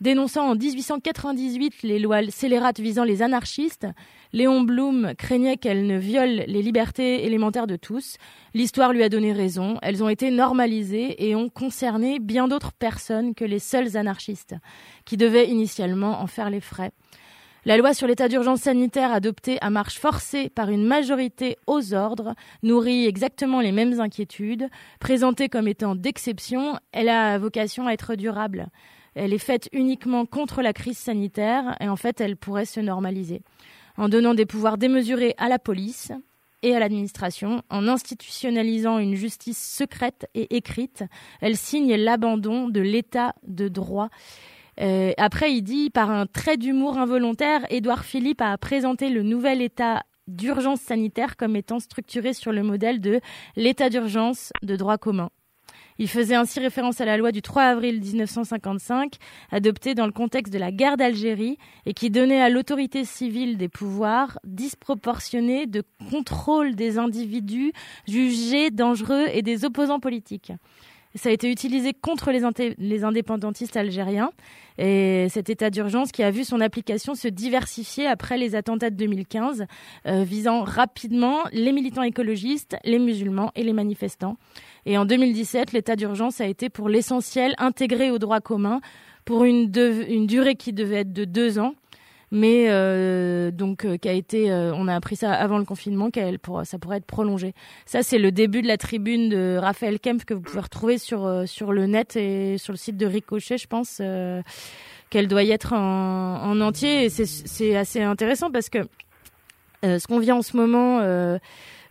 Dénonçant 0.01 0.49
en 0.49 0.55
1898 0.55 1.83
les 1.83 1.99
lois 1.99 2.29
scélérates 2.29 2.79
visant 2.79 3.03
les 3.03 3.21
anarchistes, 3.21 3.87
Léon 4.33 4.61
Blum 4.61 5.13
craignait 5.17 5.57
qu'elles 5.57 5.87
ne 5.87 5.97
violent 5.97 6.43
les 6.47 6.61
libertés 6.61 7.25
élémentaires 7.25 7.67
de 7.67 7.77
tous. 7.77 8.17
L'histoire 8.53 8.91
lui 8.91 9.03
a 9.03 9.09
donné 9.09 9.31
raison. 9.31 9.77
Elles 9.81 10.03
ont 10.03 10.09
été 10.09 10.31
normalisées 10.31 11.27
et 11.27 11.35
ont 11.35 11.49
concerné 11.49 12.19
bien 12.19 12.47
d'autres 12.47 12.73
personnes 12.73 13.33
que 13.33 13.45
les 13.45 13.59
seuls 13.59 13.95
anarchistes, 13.95 14.55
qui 15.05 15.15
devaient 15.17 15.47
initialement 15.49 16.21
en 16.21 16.27
faire 16.27 16.49
les 16.49 16.61
frais. 16.61 16.91
La 17.67 17.77
loi 17.77 17.95
sur 17.95 18.05
l'état 18.05 18.27
d'urgence 18.27 18.61
sanitaire 18.61 19.11
adoptée 19.11 19.57
à 19.59 19.71
marche 19.71 19.97
forcée 19.97 20.49
par 20.49 20.69
une 20.69 20.85
majorité 20.85 21.57
aux 21.65 21.95
ordres 21.95 22.35
nourrit 22.61 23.07
exactement 23.07 23.59
les 23.59 23.71
mêmes 23.71 23.99
inquiétudes. 23.99 24.69
Présentée 24.99 25.49
comme 25.49 25.67
étant 25.67 25.95
d'exception, 25.95 26.77
elle 26.91 27.09
a 27.09 27.39
vocation 27.39 27.87
à 27.87 27.93
être 27.93 28.13
durable. 28.13 28.67
Elle 29.15 29.33
est 29.33 29.37
faite 29.37 29.69
uniquement 29.71 30.25
contre 30.25 30.61
la 30.61 30.73
crise 30.73 30.97
sanitaire 30.97 31.75
et 31.79 31.89
en 31.89 31.95
fait 31.95 32.21
elle 32.21 32.37
pourrait 32.37 32.65
se 32.65 32.79
normaliser. 32.79 33.41
En 33.97 34.09
donnant 34.09 34.33
des 34.33 34.45
pouvoirs 34.45 34.77
démesurés 34.77 35.35
à 35.37 35.47
la 35.47 35.57
police 35.57 36.11
et 36.61 36.75
à 36.75 36.79
l'administration, 36.79 37.61
en 37.69 37.87
institutionnalisant 37.87 38.99
une 38.99 39.15
justice 39.15 39.61
secrète 39.61 40.27
et 40.33 40.55
écrite, 40.57 41.03
elle 41.41 41.55
signe 41.55 41.95
l'abandon 41.95 42.67
de 42.67 42.81
l'état 42.81 43.33
de 43.47 43.67
droit 43.67 44.09
euh, 44.81 45.13
après, 45.17 45.53
il 45.53 45.61
dit, 45.61 45.89
par 45.89 46.11
un 46.11 46.25
trait 46.25 46.57
d'humour 46.57 46.97
involontaire, 46.97 47.65
Édouard 47.69 48.03
Philippe 48.03 48.41
a 48.41 48.57
présenté 48.57 49.09
le 49.09 49.23
nouvel 49.23 49.61
état 49.61 50.03
d'urgence 50.27 50.81
sanitaire 50.81 51.37
comme 51.37 51.55
étant 51.55 51.79
structuré 51.79 52.33
sur 52.33 52.51
le 52.51 52.63
modèle 52.63 52.99
de 52.99 53.21
l'état 53.55 53.89
d'urgence 53.89 54.51
de 54.63 54.75
droit 54.75 54.97
commun. 54.97 55.29
Il 55.97 56.09
faisait 56.09 56.35
ainsi 56.35 56.59
référence 56.59 56.99
à 56.99 57.05
la 57.05 57.15
loi 57.15 57.31
du 57.31 57.41
3 57.41 57.63
avril 57.63 58.01
1955, 58.01 59.15
adoptée 59.51 59.95
dans 59.95 60.05
le 60.05 60.11
contexte 60.11 60.51
de 60.51 60.59
la 60.59 60.71
guerre 60.71 60.97
d'Algérie 60.97 61.57
et 61.85 61.93
qui 61.93 62.09
donnait 62.09 62.41
à 62.41 62.49
l'autorité 62.49 63.05
civile 63.05 63.57
des 63.57 63.69
pouvoirs 63.69 64.37
disproportionnés 64.43 65.67
de 65.67 65.83
contrôle 66.09 66.75
des 66.75 66.97
individus 66.97 67.71
jugés 68.07 68.71
dangereux 68.71 69.25
et 69.31 69.41
des 69.41 69.63
opposants 69.63 70.01
politiques. 70.01 70.51
Ça 71.15 71.29
a 71.29 71.31
été 71.31 71.49
utilisé 71.49 71.93
contre 71.93 72.29
les, 72.31 73.03
indépendantistes 73.05 73.77
algériens 73.77 74.31
et 74.77 75.27
cet 75.29 75.49
état 75.49 75.69
d'urgence 75.69 76.11
qui 76.11 76.23
a 76.23 76.29
vu 76.29 76.43
son 76.43 76.59
application 76.59 77.15
se 77.15 77.29
diversifier 77.29 78.05
après 78.05 78.37
les 78.37 78.53
attentats 78.53 78.89
de 78.89 78.97
2015, 78.97 79.65
euh, 80.07 80.23
visant 80.23 80.63
rapidement 80.63 81.43
les 81.53 81.71
militants 81.71 82.03
écologistes, 82.03 82.75
les 82.83 82.99
musulmans 82.99 83.51
et 83.55 83.63
les 83.63 83.71
manifestants. 83.71 84.35
Et 84.85 84.97
en 84.97 85.05
2017, 85.05 85.71
l'état 85.71 85.95
d'urgence 85.95 86.41
a 86.41 86.45
été 86.45 86.69
pour 86.69 86.89
l'essentiel 86.89 87.55
intégré 87.57 88.11
au 88.11 88.19
droit 88.19 88.39
commun 88.39 88.81
pour 89.25 89.43
une, 89.43 89.69
durée 89.71 90.55
qui 90.55 90.73
devait 90.73 90.97
être 90.97 91.13
de 91.13 91.25
deux 91.25 91.59
ans 91.59 91.73
mais 92.31 92.65
euh, 92.69 93.51
donc 93.51 93.85
euh, 93.85 93.97
qui 93.97 94.09
a 94.09 94.11
été, 94.11 94.51
euh, 94.51 94.73
on 94.75 94.87
a 94.87 94.95
appris 94.95 95.15
ça 95.15 95.31
avant 95.31 95.57
le 95.57 95.63
confinement, 95.63 96.09
qu'elle 96.09 96.39
pour, 96.39 96.65
ça 96.65 96.77
pourrait 96.79 96.97
être 96.97 97.05
prolongé. 97.05 97.53
Ça 97.85 98.03
c'est 98.03 98.17
le 98.17 98.31
début 98.31 98.61
de 98.61 98.67
la 98.67 98.77
tribune 98.77 99.29
de 99.29 99.57
Raphaël 99.57 99.99
Kempf 99.99 100.25
que 100.25 100.33
vous 100.33 100.41
pouvez 100.41 100.59
retrouver 100.59 100.97
sur 100.97 101.47
sur 101.47 101.71
le 101.71 101.85
net 101.85 102.17
et 102.17 102.57
sur 102.57 102.73
le 102.73 102.77
site 102.77 102.97
de 102.97 103.05
Ricochet, 103.05 103.57
je 103.57 103.67
pense 103.67 104.01
qu'elle 105.09 105.27
doit 105.27 105.43
y 105.43 105.51
être 105.51 105.73
en, 105.73 106.43
en 106.43 106.59
entier 106.61 107.05
et 107.05 107.09
c'est 107.09 107.75
assez 107.77 108.01
intéressant 108.01 108.51
parce 108.51 108.69
que 108.69 108.79
ce 109.83 110.05
qu'on 110.07 110.19
vient 110.19 110.35
en 110.35 110.41
ce 110.41 110.57
moment. 110.57 110.99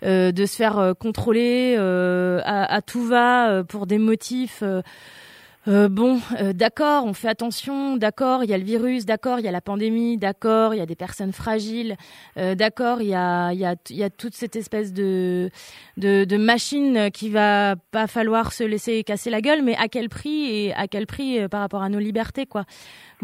De 0.04 0.46
se 0.46 0.56
faire 0.56 0.94
contrôler 0.98 1.76
à, 1.76 2.74
à, 2.74 2.82
tout 2.82 3.04
va 3.04 3.64
pour 3.64 3.86
des 3.86 3.98
motifs 3.98 4.62
euh, 5.66 5.88
bon, 5.88 6.20
euh, 6.40 6.52
d'accord, 6.52 7.06
on 7.06 7.14
fait 7.14 7.28
attention, 7.28 7.96
d'accord, 7.96 8.44
il 8.44 8.50
y 8.50 8.54
a 8.54 8.58
le 8.58 8.64
virus, 8.64 9.06
d'accord, 9.06 9.38
il 9.38 9.46
y 9.46 9.48
a 9.48 9.50
la 9.50 9.62
pandémie, 9.62 10.18
d'accord, 10.18 10.74
il 10.74 10.78
y 10.78 10.80
a 10.82 10.86
des 10.86 10.94
personnes 10.94 11.32
fragiles, 11.32 11.96
euh, 12.36 12.54
d'accord, 12.54 13.00
il 13.00 13.08
y 13.08 13.14
a, 13.14 13.52
y, 13.54 13.64
a, 13.64 13.74
y 13.88 14.02
a 14.02 14.10
toute 14.10 14.34
cette 14.34 14.56
espèce 14.56 14.92
de, 14.92 15.48
de, 15.96 16.24
de 16.24 16.36
machine 16.36 17.10
qui 17.10 17.30
va 17.30 17.76
pas 17.92 18.06
falloir 18.06 18.52
se 18.52 18.62
laisser 18.62 19.02
casser 19.04 19.30
la 19.30 19.40
gueule, 19.40 19.62
mais 19.62 19.74
à 19.76 19.88
quel 19.88 20.10
prix 20.10 20.50
et 20.50 20.74
à 20.74 20.86
quel 20.86 21.06
prix 21.06 21.48
par 21.48 21.60
rapport 21.60 21.82
à 21.82 21.88
nos 21.88 21.98
libertés, 21.98 22.44
quoi? 22.44 22.64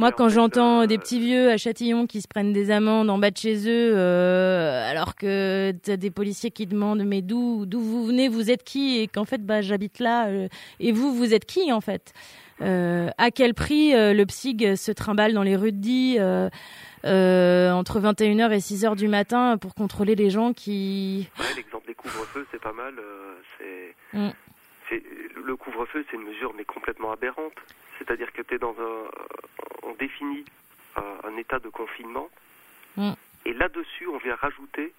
Moi, 0.00 0.12
quand 0.12 0.30
j'entends 0.30 0.86
des 0.86 0.96
petits 0.96 1.20
vieux 1.20 1.50
à 1.50 1.58
Châtillon 1.58 2.06
qui 2.06 2.22
se 2.22 2.26
prennent 2.26 2.54
des 2.54 2.70
amendes 2.70 3.10
en 3.10 3.18
bas 3.18 3.30
de 3.30 3.36
chez 3.36 3.68
eux, 3.68 3.94
alors 3.98 5.14
que 5.14 5.72
t'as 5.82 5.98
des 5.98 6.10
policiers 6.10 6.50
qui 6.50 6.66
demandent 6.66 7.04
mais 7.04 7.20
d'où 7.20 7.66
d'où 7.66 7.80
vous 7.80 8.06
venez, 8.06 8.30
vous 8.30 8.50
êtes 8.50 8.64
qui, 8.64 8.98
et 8.98 9.08
qu'en 9.08 9.26
fait 9.26 9.44
bah 9.44 9.60
j'habite 9.60 9.98
là, 9.98 10.30
et 10.80 10.92
vous 10.92 11.14
vous 11.14 11.34
êtes 11.34 11.44
qui 11.44 11.70
en 11.70 11.82
fait? 11.82 12.14
Euh, 12.62 13.08
à 13.18 13.30
quel 13.30 13.52
prix 13.52 13.94
euh, 13.94 14.14
le 14.14 14.24
PSIG 14.24 14.74
se 14.74 14.90
trimballe 14.90 15.34
dans 15.34 15.42
les 15.42 15.56
rues 15.56 15.72
de 15.72 15.76
Die 15.76 16.16
euh, 16.18 17.70
entre 17.70 18.00
21h 18.00 18.52
et 18.52 18.58
6h 18.58 18.96
du 18.96 19.08
matin 19.08 19.58
pour 19.58 19.74
contrôler 19.74 20.14
les 20.14 20.30
gens 20.30 20.54
qui... 20.54 21.28
l'exemple 21.56 21.86
des 21.86 21.94
couvre-feux, 21.94 22.46
c'est 22.50 22.60
pas 22.60 22.72
mal. 22.72 22.94
Mm. 24.12 24.30
c'est 24.88 25.02
Le 25.36 25.56
couvre-feu, 25.56 26.04
c'est 26.10 26.16
une 26.16 26.24
mesure 26.24 26.52
mais 26.56 26.64
complètement 26.64 27.12
aberrante. 27.12 27.52
C'est-à-dire 28.00 28.32
que 28.32 28.42
tu 28.42 28.54
es 28.54 28.58
dans 28.58 28.74
un... 28.78 29.10
On 29.82 29.92
définit 29.94 30.44
un, 30.96 31.36
état 31.36 31.58
de 31.58 31.68
confinement. 31.68 32.28
Mm. 32.96 33.12
Et 33.44 33.52
là-dessus, 33.52 34.06
on 34.08 34.18
vient 34.18 34.34
rajouter 34.34 34.92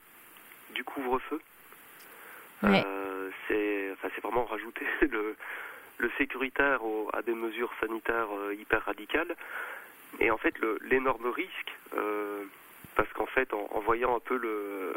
du 0.74 0.84
couvre-feu. 0.84 1.42
c'est 3.48 3.92
enfin, 3.94 4.10
vraiment 4.24 4.46
rajouter 4.46 4.86
le, 5.02 5.36
le 5.98 6.12
sécuritaire 6.18 6.82
à 7.14 7.22
des 7.22 7.34
mesures 7.34 7.72
sanitaires 7.80 8.30
euh, 8.36 8.56
hyper 8.56 8.84
radicales. 8.86 9.36
Et 10.20 10.30
en 10.30 10.38
fait, 10.38 10.54
l'énorme 10.82 11.28
risque, 11.28 11.72
euh, 11.96 12.44
parce 12.96 13.12
qu'en 13.14 13.26
fait, 13.26 13.54
en, 13.54 13.80
voyant 13.80 14.16
un 14.16 14.20
peu 14.20 14.38
le, 14.38 14.94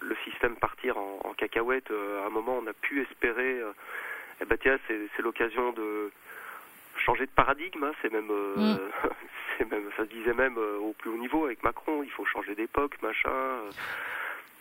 le 0.00 0.16
système 0.24 0.56
partir 0.56 0.98
en, 0.98 1.20
en 1.24 1.32
cacahuète, 1.32 1.90
euh, 1.90 2.22
à 2.22 2.26
un 2.26 2.30
moment, 2.30 2.58
on 2.62 2.66
a 2.66 2.72
pu 2.74 3.02
espérer, 3.02 3.60
eh 4.40 4.44
ben 4.44 4.58
tiens, 4.60 4.78
c'est 4.86 5.22
l'occasion 5.22 5.72
de 5.72 6.10
changer 7.00 7.26
de 7.26 7.30
paradigme. 7.30 7.84
Hein, 7.84 7.92
c'est 8.02 8.12
même, 8.12 8.30
mm. 8.56 8.78
c'est 9.58 9.70
même, 9.70 9.90
ça 9.96 10.04
se 10.04 10.10
disait 10.10 10.34
même 10.34 10.56
au 10.58 10.92
plus 10.92 11.10
haut 11.10 11.18
niveau 11.18 11.46
avec 11.46 11.62
Macron, 11.62 12.02
il 12.02 12.10
faut 12.10 12.24
changer 12.24 12.54
d'époque, 12.54 12.96
machin. 13.02 13.58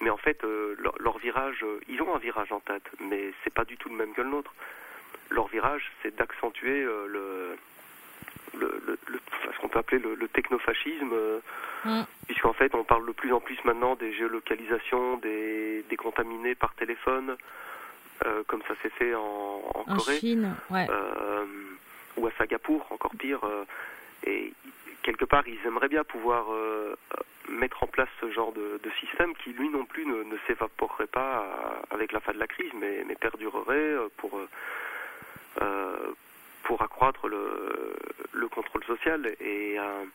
mais 0.02 0.10
en 0.10 0.18
fait, 0.18 0.44
leur, 0.44 0.96
leur, 1.00 1.18
virage, 1.18 1.66
ils 1.88 2.02
ont 2.02 2.16
un 2.16 2.20
virage 2.20 2.52
en 2.52 2.60
tête, 2.60 2.90
mais 3.00 3.34
c'est 3.44 3.54
pas 3.54 3.66
du 3.66 3.78
tout 3.78 3.90
le 3.90 3.96
même 3.96 4.14
que 4.14 4.22
le 4.22 4.30
nôtre 4.30 4.54
leur 5.30 5.48
virage, 5.48 5.92
c'est 6.02 6.16
d'accentuer 6.16 6.84
euh, 6.84 7.08
le, 7.08 7.58
le, 8.60 8.98
ce 9.54 9.60
qu'on 9.60 9.70
peut 9.70 9.80
appeler 9.80 10.00
le, 10.00 10.28
technofascisme, 10.28 11.12
euh, 11.14 11.40
mm. 11.86 12.04
puisqu'en 12.28 12.54
fait 12.54 12.74
on 12.76 12.84
parle 12.84 13.06
de 13.06 13.12
plus 13.12 13.32
en 13.34 13.40
plus 13.40 13.58
maintenant 13.64 13.96
des 13.96 14.14
géolocalisations 14.14 15.18
des, 15.18 15.84
des 15.90 15.98
contaminés 15.98 16.56
par 16.56 16.74
téléphone, 16.76 17.36
euh, 18.26 18.44
comme 18.48 18.62
ça 18.68 18.74
s'est 18.82 18.90
fait 18.90 19.14
en, 19.16 19.62
en, 19.76 19.84
Corée, 19.96 20.20
Chine, 20.20 20.56
ouais. 20.72 20.88
Ou 22.20 22.28
à 22.28 22.32
Singapour, 22.38 22.86
encore 22.92 23.16
pire. 23.18 23.42
et 24.26 24.54
quelque 25.04 25.26
part, 25.26 25.48
ils 25.48 25.60
aimeraient 25.66 25.88
bien 25.88 26.04
pouvoir 26.04 26.46
mettre 27.48 27.84
en 27.84 27.88
place 27.88 28.10
ce 28.22 28.32
genre 28.32 28.52
de, 28.52 28.80
système 29.00 29.34
qui, 29.36 29.54
lui 29.54 29.70
non 29.70 29.86
plus, 29.86 30.06
ne, 30.06 30.38
s'évaporerait 30.48 31.08
pas 31.08 31.46
avec 31.92 32.12
la 32.12 32.20
fin 32.20 32.34
de 32.34 32.40
la 32.40 32.48
crise, 32.48 32.72
mais, 32.80 33.04
perdurerait 33.20 33.96
pour 34.18 34.40
euh, 35.62 36.14
pour 36.64 36.84
accroître 36.84 37.28
le, 37.28 37.96
le, 38.34 38.48
contrôle 38.48 38.84
social. 38.84 39.26
Et 39.40 39.80
euh, 39.80 40.06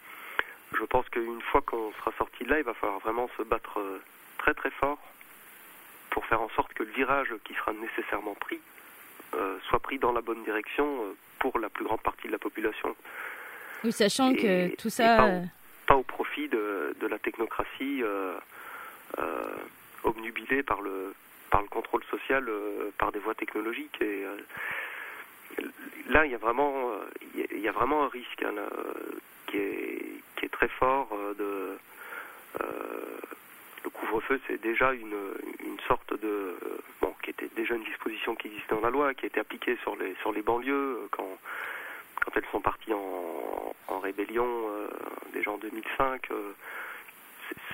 je 0.78 0.84
pense 0.84 1.09
qu'une 1.09 1.42
fois 1.42 1.62
qu'on 1.62 1.92
sera 1.94 2.12
sorti 2.16 2.44
de 2.44 2.50
là, 2.50 2.59
il 2.59 2.64
va 2.64 2.74
falloir 2.74 3.00
vraiment 3.00 3.28
se 3.36 3.42
battre 3.42 3.80
euh, 3.80 4.00
très 4.38 4.55
très 4.55 4.70
fort 4.70 4.98
pour 6.11 6.24
faire 6.26 6.40
en 6.40 6.48
sorte 6.50 6.72
que 6.74 6.84
le 6.84 6.92
virage 6.92 7.34
qui 7.42 7.55
sera 7.55 7.72
nécessairement 7.72 8.34
pris 8.34 8.61
soit 9.68 9.80
pris 9.80 9.98
dans 9.98 10.12
la 10.12 10.20
bonne 10.20 10.44
direction 10.44 11.16
pour 11.45 11.59
la 11.59 11.68
plus 11.68 11.84
grande 11.84 12.01
partie 12.01 12.26
de 12.26 12.32
la 12.32 12.38
population. 12.38 12.97
Oui, 13.84 13.92
sachant 13.92 14.32
que 14.34 14.74
tout 14.76 14.88
ça... 14.88 15.42
Pas 15.86 15.97
au, 15.97 16.03
profit 16.03 16.49
de, 16.49 16.97
de 16.99 17.07
la 17.07 17.18
technocratie 17.18 18.03
euh, 18.03 18.38
obnubilée 20.05 20.62
par 20.62 20.80
le, 20.80 21.14
par 21.51 21.61
le 21.61 21.68
contrôle 21.68 22.03
social 22.05 22.49
par 22.97 23.12
des 23.12 23.18
voies 23.18 23.34
technologiques. 23.34 24.01
Et 24.01 24.24
là, 26.09 26.24
il 26.24 26.32
y 26.32 26.34
a 26.34 26.38
vraiment, 26.38 26.92
il 27.34 27.61
y 27.61 27.68
a 27.68 27.72
vraiment 27.72 28.05
un 28.05 28.09
risque 28.09 28.42
hein, 28.42 28.55
qui, 29.49 29.59
est, 29.59 30.03
qui 30.36 30.47
est 30.47 30.53
très 30.53 30.68
fort 30.68 31.11
euh, 31.12 31.34
de. 31.34 31.78
Euh, 33.85 33.91
le 33.91 33.91
couvre-feu, 33.91 34.41
c'est 34.47 34.61
déjà 34.61 34.93
une, 34.93 35.16
une 35.64 35.78
sorte 35.87 36.18
de 36.20 36.57
bon, 37.01 37.14
qui 37.22 37.30
était 37.30 37.49
déjà 37.57 37.74
une 37.74 37.85
disposition 37.85 38.35
qui 38.35 38.49
existait 38.49 38.74
dans 38.74 38.80
la 38.80 38.91
loi, 38.91 39.14
qui 39.14 39.24
a 39.24 39.28
été 39.28 39.41
appliquée 39.41 39.76
sur 39.82 39.97
les 39.97 40.14
sur 40.16 40.32
les 40.32 40.43
banlieues 40.43 40.72
euh, 40.72 41.09
quand 41.11 41.39
quand 42.16 42.37
elles 42.37 42.47
sont 42.53 42.61
parties 42.61 42.93
en, 42.95 43.74
en 43.89 43.99
rébellion 43.99 44.49
déjà 45.32 45.51
en 45.51 45.59
2005. 45.59 46.28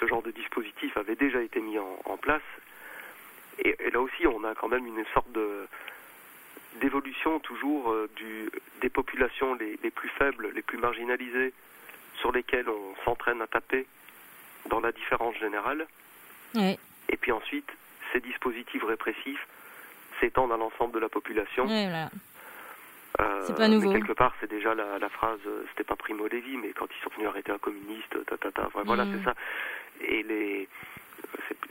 ce 0.00 0.06
genre 0.06 0.22
de 0.22 0.30
dispositif 0.30 0.96
avait 0.96 1.14
déjà 1.14 1.40
été 1.42 1.61
mis 1.61 1.78
en, 1.78 2.16
place. 2.16 2.42
Et, 3.58 3.76
là 3.92 4.00
aussi, 4.00 4.26
on 4.26 4.42
a 4.44 4.54
quand 4.54 4.68
même 4.68 4.86
une 4.86 5.04
sorte 5.14 5.30
de 5.32 5.68
d'évolution 6.76 7.40
toujours 7.40 7.90
euh, 7.90 8.08
du, 8.16 8.50
des 8.80 8.88
populations 8.88 9.54
les, 9.54 9.78
les, 9.82 9.90
plus 9.90 10.08
faibles, 10.08 10.50
les 10.54 10.62
plus 10.62 10.78
marginalisées, 10.78 11.52
sur 12.16 12.32
lesquels 12.32 12.68
on 12.68 12.94
s'entraîne 13.04 13.42
à 13.42 13.46
taper 13.46 13.86
dans 14.68 14.80
la 14.80 14.92
différence 14.92 15.36
générale. 15.36 15.86
Et 16.55 17.16
puis 17.16 17.32
ensuite, 17.32 17.68
ces 18.12 18.20
dispositifs 18.20 18.82
répressifs 18.84 19.46
s'étendent 20.20 20.53
à 20.53 20.57
l'ensemble 20.57 20.92
de 20.94 20.98
la 20.98 21.09
population. 21.09 21.64
Voilà. 21.66 22.11
Euh, 23.20 23.44
C'est 23.46 23.57
pas 23.57 23.68
nouveau. 23.68 23.90
Mais 23.92 23.98
quelque 24.01 24.12
part, 24.12 24.34
c'est 24.40 24.48
déjà 24.51 24.74
la, 24.74 24.98
la 24.98 25.09
phrase, 25.09 25.40
euh, 25.46 25.64
c'était 25.70 25.84
pas 25.84 25.96
Primo 25.96 26.26
Levi, 26.28 26.57
mais 26.57 26.70
quand 26.70 26.86
ils 26.96 27.03
sont 27.03 27.11
venus 27.16 27.28
arrêter 27.28 27.51
un 27.53 27.59
communiste, 27.59 28.24
ta, 28.26 28.36
ta, 28.36 28.51
ta, 28.53 28.66
enfin, 28.66 28.82
voilà, 28.84 29.05
Mhm. 29.05 29.18
c'est 29.18 29.24
ça. 29.24 29.34
Et 30.01 30.22
les, 30.22 30.68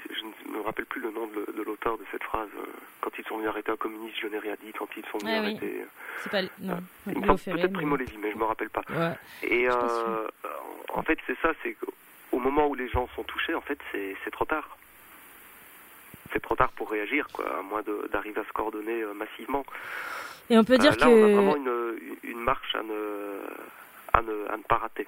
je 0.10 0.50
ne 0.50 0.58
me 0.58 0.62
rappelle 0.62 0.86
plus 0.86 1.02
le 1.02 1.12
nom 1.12 1.28
de, 1.28 1.52
de 1.54 1.62
l'auteur 1.64 1.98
de 1.98 2.04
cette 2.12 2.24
phrase. 2.24 2.50
euh, 2.58 2.66
Quand 3.02 3.12
ils 3.18 3.26
sont 3.26 3.38
venus 3.38 3.50
arrêter 3.50 3.72
un 3.72 3.78
communiste, 3.78 4.18
je 4.22 4.28
n'ai 4.28 4.40
rien 4.40 4.56
dit. 4.62 4.74
Quand 4.78 4.90
ils 4.98 5.06
sont 5.06 5.18
venus 5.20 5.34
Ah 5.36 5.40
arrêter, 5.40 5.86
C'est 6.24 6.30
pas. 6.32 6.42
Non. 6.60 6.78
peut-être 7.06 7.48
mais- 7.56 7.68
Primo 7.70 7.96
Levi, 7.96 8.18
mais 8.18 8.32
je 8.32 8.38
me 8.38 8.44
rappelle 8.44 8.70
pas. 8.70 8.84
Ouais. 8.90 9.14
Et 9.44 9.70
euh, 9.70 10.28
en 10.94 11.02
fait, 11.04 11.18
c'est 11.26 11.38
ça, 11.42 11.54
c'est 11.64 11.76
qu'au 12.30 12.40
moment 12.40 12.68
où 12.68 12.76
les 12.76 12.90
gens 12.90 13.08
sont 13.16 13.24
touchés, 13.24 13.54
en 13.56 13.62
fait, 13.62 13.78
c'est 13.92 14.32
trop 14.32 14.46
tard. 14.46 14.78
C'est 16.32 16.42
trop 16.42 16.56
tard 16.56 16.72
pour 16.74 16.90
réagir, 16.92 17.28
quoi, 17.34 17.46
à 17.60 17.62
moins 17.64 17.82
d'arriver 18.12 18.40
à 18.42 18.44
se 18.46 18.52
coordonner 18.54 19.02
euh, 19.02 19.14
massivement. 19.14 19.66
Et 20.50 20.58
on 20.58 20.64
peut 20.64 20.74
Euh, 20.76 20.78
dire 20.78 20.96
là, 21.00 21.10
on 21.10 21.24
a 21.24 21.28
vraiment 21.34 21.54
que. 21.54 22.00
une, 22.24 22.32
une 22.32 22.40
marche 22.40 22.76
à 22.76 22.84
ne, 22.84 23.40
à 24.14 24.22
ne, 24.22 24.48
à 24.52 24.58
ne 24.58 24.64
pas 24.64 24.78
rater. 24.78 25.08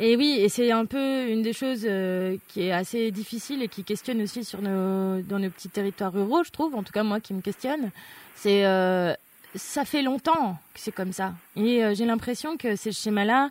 Et 0.00 0.16
oui, 0.16 0.38
et 0.40 0.48
c'est 0.48 0.72
un 0.72 0.86
peu 0.86 1.26
une 1.28 1.42
des 1.42 1.52
choses 1.52 1.84
euh, 1.88 2.36
qui 2.48 2.66
est 2.66 2.72
assez 2.72 3.12
difficile 3.12 3.62
et 3.62 3.68
qui 3.68 3.84
questionne 3.84 4.20
aussi 4.22 4.44
sur 4.44 4.60
nos, 4.60 5.20
dans 5.22 5.38
nos 5.38 5.50
petits 5.50 5.68
territoires 5.68 6.12
ruraux, 6.12 6.42
je 6.42 6.50
trouve, 6.50 6.74
en 6.74 6.82
tout 6.82 6.92
cas 6.92 7.04
moi 7.04 7.20
qui 7.20 7.32
me 7.32 7.40
questionne. 7.40 7.90
C'est 8.34 8.66
euh, 8.66 9.12
ça 9.54 9.84
fait 9.84 10.02
longtemps 10.02 10.58
que 10.74 10.80
c'est 10.80 10.90
comme 10.92 11.12
ça. 11.12 11.34
Et 11.54 11.84
euh, 11.84 11.94
j'ai 11.94 12.06
l'impression 12.06 12.56
que 12.56 12.74
ces 12.74 12.90
schémas-là, 12.90 13.50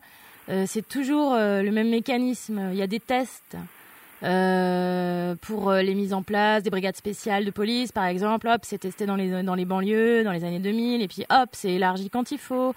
c'est 0.65 0.87
toujours 0.87 1.33
euh, 1.33 1.61
le 1.61 1.71
même 1.71 1.89
mécanisme. 1.89 2.69
Il 2.71 2.77
y 2.77 2.81
a 2.81 2.87
des 2.87 2.99
tests. 2.99 3.55
euh, 4.23 5.35
pour 5.41 5.69
euh, 5.69 5.81
les 5.81 5.95
mises 5.95 6.13
en 6.13 6.23
place 6.23 6.63
des 6.63 6.69
brigades 6.69 6.95
spéciales 6.95 7.43
de 7.45 7.51
police, 7.51 7.91
par 7.91 8.05
exemple, 8.05 8.47
hop, 8.47 8.61
c'est 8.63 8.77
testé 8.77 9.05
dans 9.05 9.15
les 9.17 9.43
dans 9.43 9.55
les 9.55 9.65
banlieues 9.65 10.23
dans 10.23 10.31
les 10.31 10.43
années 10.45 10.59
2000, 10.59 11.01
et 11.01 11.07
puis 11.07 11.25
hop, 11.29 11.49
c'est 11.51 11.73
élargi 11.73 12.09
quand 12.09 12.31
il 12.31 12.37
faut. 12.37 12.73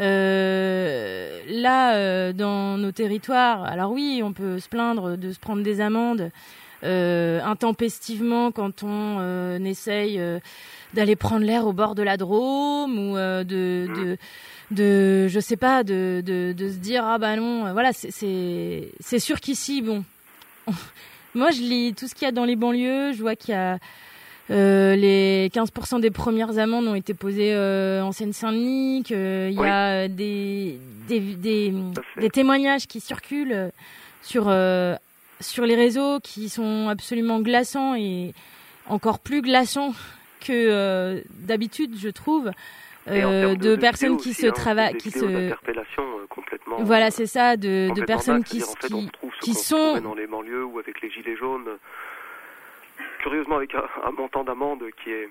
Euh, 0.00 1.40
là, 1.48 1.94
euh, 1.94 2.32
dans 2.32 2.78
nos 2.78 2.92
territoires, 2.92 3.62
alors 3.64 3.92
oui, 3.92 4.22
on 4.24 4.32
peut 4.32 4.58
se 4.58 4.68
plaindre 4.68 5.16
de 5.16 5.32
se 5.32 5.38
prendre 5.38 5.62
des 5.62 5.80
amendes 5.80 6.30
euh, 6.84 7.40
intempestivement 7.44 8.50
quand 8.52 8.82
on 8.82 9.18
euh, 9.20 9.58
essaye 9.64 10.18
euh, 10.18 10.38
d'aller 10.94 11.16
prendre 11.16 11.44
l'air 11.44 11.66
au 11.66 11.72
bord 11.72 11.94
de 11.94 12.02
la 12.02 12.16
Drôme 12.16 12.98
ou 12.98 13.16
euh, 13.16 13.44
de 13.44 14.16
de 14.70 15.28
je 15.28 15.40
sais 15.40 15.56
pas 15.56 15.82
de, 15.82 16.22
de, 16.24 16.52
de 16.52 16.68
se 16.68 16.76
dire 16.76 17.04
ah 17.04 17.18
bah 17.18 17.36
non 17.36 17.66
euh, 17.66 17.72
voilà 17.72 17.92
c'est 17.92 18.90
c'est 19.00 19.18
sûr 19.18 19.40
qu'ici 19.40 19.80
bon 19.80 20.04
moi 21.34 21.50
je 21.50 21.60
lis 21.60 21.94
tout 21.94 22.06
ce 22.06 22.14
qu'il 22.14 22.26
y 22.26 22.28
a 22.28 22.32
dans 22.32 22.44
les 22.44 22.56
banlieues 22.56 23.12
je 23.12 23.20
vois 23.20 23.34
qu'il 23.34 23.54
y 23.54 23.56
a 23.56 23.78
euh, 24.50 24.96
les 24.96 25.50
15% 25.50 26.00
des 26.00 26.10
premières 26.10 26.58
amendes 26.58 26.88
ont 26.88 26.94
été 26.94 27.12
posées 27.12 27.52
euh, 27.52 28.02
en 28.02 28.12
Seine-Saint-Denis, 28.12 29.02
qu'il 29.04 29.16
y 29.52 29.62
a 29.62 30.04
euh, 30.04 30.08
des, 30.08 30.78
des, 31.06 31.20
des, 31.20 31.74
des 32.16 32.30
témoignages 32.30 32.86
qui 32.86 33.00
circulent 33.00 33.52
euh, 33.52 33.68
sur, 34.22 34.46
euh, 34.48 34.96
sur 35.40 35.66
les 35.66 35.76
réseaux 35.76 36.18
qui 36.20 36.48
sont 36.48 36.88
absolument 36.88 37.40
glaçants 37.40 37.94
et 37.94 38.32
encore 38.86 39.18
plus 39.18 39.42
glaçants 39.42 39.92
que 40.40 40.52
euh, 40.52 41.20
d'habitude, 41.40 41.96
je 41.98 42.08
trouve, 42.08 42.50
euh, 43.06 43.54
de, 43.54 43.54
de 43.54 43.76
personnes 43.76 44.16
qui 44.16 44.30
aussi, 44.30 44.42
se 44.42 44.46
hein, 44.48 44.52
travaillent, 44.52 44.96
qui 44.96 45.10
se, 45.10 45.24
euh, 45.24 45.54
complètement. 46.28 46.76
voilà, 46.80 47.10
c'est 47.10 47.26
ça, 47.26 47.56
de, 47.56 47.94
de 47.94 48.04
personnes 48.04 48.44
qui, 48.44 48.62
en 48.62 48.66
fait, 48.66 48.88
qui, 48.88 49.10
qui 49.40 49.54
sont 49.54 50.00
dans 50.00 50.14
les 50.14 50.26
banlieues 50.26 50.64
ou 50.64 50.78
avec 50.78 51.00
les 51.00 51.10
gilets 51.10 51.36
jaunes. 51.36 51.78
Curieusement, 53.20 53.56
avec 53.56 53.74
un, 53.74 53.84
un 54.04 54.10
montant 54.10 54.44
d'amende 54.44 54.84
qui 55.02 55.10
est 55.10 55.28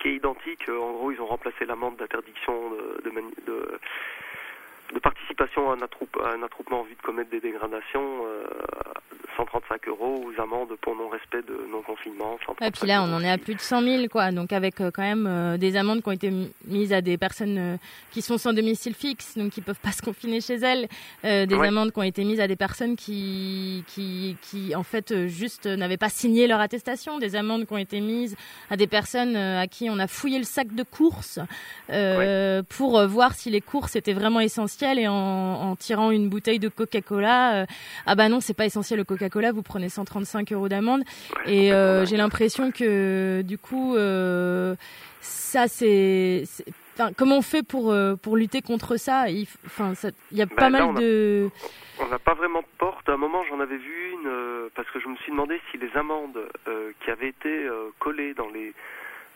qui 0.00 0.08
est 0.08 0.14
identique. 0.14 0.68
En 0.68 0.92
gros, 0.92 1.10
ils 1.12 1.20
ont 1.20 1.26
remplacé 1.26 1.64
l'amende 1.66 1.96
d'interdiction 1.96 2.54
de, 2.70 3.10
de, 3.10 3.10
de, 3.46 3.80
de 4.94 4.98
participation 5.00 5.70
à 5.70 5.74
un, 5.74 5.78
attroup- 5.78 6.18
à 6.24 6.34
un 6.34 6.42
attroupement 6.42 6.80
en 6.80 6.84
vue 6.84 6.94
de 6.94 7.02
commettre 7.02 7.30
des 7.30 7.40
dégradations, 7.40 8.24
euh, 8.26 8.44
135 9.36 9.86
euros 9.88 10.24
aux 10.26 10.40
amendes 10.40 10.74
pour 10.80 10.96
non-respect 10.96 11.42
de 11.42 11.66
non-confinement. 11.70 12.38
Et 12.62 12.70
puis 12.70 12.86
là, 12.88 13.02
on 13.04 13.12
en 13.14 13.22
est 13.22 13.30
à 13.30 13.38
plus 13.38 13.54
de 13.54 13.60
100 13.60 13.82
000, 13.82 14.08
quoi. 14.08 14.32
Donc 14.32 14.52
avec 14.52 14.80
euh, 14.80 14.90
quand 14.92 15.02
même 15.02 15.26
euh, 15.28 15.56
des 15.58 15.76
amendes 15.76 16.02
qui 16.02 16.08
ont 16.08 16.12
été 16.12 16.30
mi- 16.30 16.50
mises 16.64 16.92
à 16.92 17.00
des 17.02 17.18
personnes 17.18 17.58
euh, 17.58 17.76
qui 18.10 18.22
sont 18.22 18.38
sans 18.38 18.52
domicile 18.52 18.94
fixe, 18.94 19.36
donc 19.36 19.50
qui 19.52 19.60
peuvent 19.60 19.78
pas 19.78 19.92
se 19.98 20.02
confiner 20.02 20.40
chez 20.40 20.54
elles. 20.56 20.88
Euh, 21.24 21.46
des 21.46 21.54
Ouais. 21.54 21.68
amendes 21.68 21.92
qui 21.92 21.98
ont 21.98 22.02
été 22.02 22.24
mises 22.24 22.40
à 22.40 22.48
des 22.48 22.56
personnes 22.56 22.96
qui, 22.96 23.84
qui, 23.88 24.36
qui 24.42 24.74
en 24.74 24.82
fait, 24.82 25.12
euh, 25.12 25.28
juste 25.28 25.66
euh, 25.66 25.76
n'avaient 25.76 25.96
pas 25.98 26.08
signé 26.08 26.46
leur 26.46 26.60
attestation. 26.60 27.18
Des 27.18 27.36
amendes 27.36 27.66
qui 27.66 27.72
ont 27.74 27.78
été 27.78 28.00
mises 28.00 28.36
à 28.70 28.76
des 28.76 28.86
personnes 28.86 29.36
euh, 29.36 29.60
à 29.60 29.66
qui 29.66 29.88
on 29.90 29.98
a 29.98 30.06
fouillé 30.08 30.38
le 30.38 30.44
sac 30.44 30.74
de 30.74 30.82
courses 30.82 31.38
euh, 31.90 32.62
pour 32.68 32.98
euh, 32.98 33.06
voir 33.06 33.34
si 33.34 33.50
les 33.50 33.60
courses 33.60 33.94
étaient 33.96 34.12
vraiment 34.14 34.40
essentielles 34.40 34.77
et 34.82 35.08
en, 35.08 35.14
en 35.14 35.76
tirant 35.76 36.10
une 36.10 36.28
bouteille 36.28 36.58
de 36.60 36.68
Coca-Cola, 36.68 37.62
euh, 37.62 37.66
ah 38.06 38.14
bah 38.14 38.28
non, 38.28 38.40
c'est 38.40 38.54
pas 38.54 38.64
essentiel 38.66 38.98
le 38.98 39.04
Coca-Cola, 39.04 39.50
vous 39.52 39.62
prenez 39.62 39.88
135 39.88 40.52
euros 40.52 40.68
d'amende. 40.68 41.02
Et 41.46 41.72
euh, 41.72 42.06
j'ai 42.06 42.16
l'impression 42.16 42.70
que 42.70 43.42
du 43.42 43.58
coup, 43.58 43.96
euh, 43.96 44.76
ça 45.20 45.66
c'est, 45.68 46.44
enfin, 46.94 47.10
comment 47.16 47.38
on 47.38 47.42
fait 47.42 47.62
pour 47.66 47.90
euh, 47.90 48.14
pour 48.14 48.36
lutter 48.36 48.62
contre 48.62 48.96
ça? 48.96 49.28
Il 49.28 49.46
enfin, 49.66 49.94
ça- 49.94 50.10
y 50.32 50.42
a 50.42 50.46
Bah, 50.46 50.54
pas 50.56 50.70
là, 50.70 50.78
mal 50.80 50.88
on 50.90 50.96
a- 50.96 51.00
de. 51.00 51.50
On 52.00 52.06
n'a 52.06 52.18
pas 52.20 52.34
vraiment 52.34 52.60
de 52.60 52.66
porte. 52.78 53.08
À 53.08 53.14
un 53.14 53.16
moment, 53.16 53.42
j'en 53.50 53.58
avais 53.58 53.76
vu 53.76 54.12
une 54.12 54.28
euh, 54.28 54.68
parce 54.76 54.88
que 54.90 55.00
je 55.00 55.08
me 55.08 55.16
suis 55.16 55.32
demandé 55.32 55.60
si 55.72 55.78
les 55.78 55.90
amendes 55.96 56.38
euh, 56.68 56.92
qui 57.04 57.10
avaient 57.10 57.28
été 57.30 57.66
collées 57.98 58.34
dans 58.34 58.48
les 58.48 58.72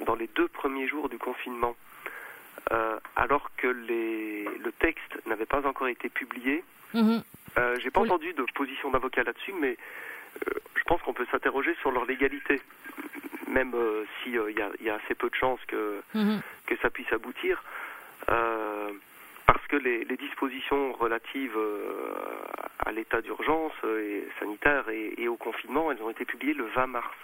dans 0.06 0.14
les 0.14 0.28
deux 0.36 0.48
premiers 0.48 0.86
jours 0.88 1.08
du 1.08 1.18
confinement, 1.18 1.74
euh, 2.70 2.98
alors 3.16 3.50
que 3.56 3.66
les, 3.66 4.44
le 4.44 4.72
texte 4.72 5.26
n'avait 5.26 5.46
pas 5.46 5.66
encore 5.66 5.88
été 5.88 6.08
publié, 6.08 6.62
Mhm. 6.94 7.22
euh, 7.58 7.78
j'ai 7.80 7.90
pas 7.90 8.00
entendu 8.00 8.32
de 8.34 8.44
position 8.54 8.90
d'avocat 8.90 9.24
là-dessus, 9.24 9.52
mais 9.58 9.76
euh, 10.46 10.50
je 10.76 10.82
pense 10.84 11.00
qu'on 11.02 11.12
peut 11.14 11.26
s'interroger 11.30 11.74
sur 11.80 11.90
leur 11.90 12.04
légalité, 12.04 12.60
même 13.48 13.72
euh, 13.74 14.04
si 14.22 14.38
euh, 14.38 14.50
il 14.50 14.56
y, 14.82 14.84
y 14.84 14.90
a 14.90 14.94
assez 14.94 15.14
peu 15.14 15.28
de 15.28 15.34
chances 15.34 15.60
que 15.66 16.02
Mhm. 16.14 16.40
que 16.66 16.76
ça 16.78 16.90
puisse 16.90 17.12
aboutir, 17.12 17.62
parce 19.46 19.66
que 19.68 19.76
les, 19.76 20.04
les 20.04 20.16
dispositions 20.16 20.92
relatives 20.92 21.58
à 22.78 22.92
l'état 22.92 23.20
d'urgence 23.20 23.72
sanitaire 24.38 24.88
et, 24.88 25.14
et 25.18 25.28
au 25.28 25.36
confinement, 25.36 25.90
elles 25.90 26.00
ont 26.02 26.10
été 26.10 26.24
publiées 26.24 26.54
le 26.54 26.64
20 26.66 26.86
mars. 26.86 27.16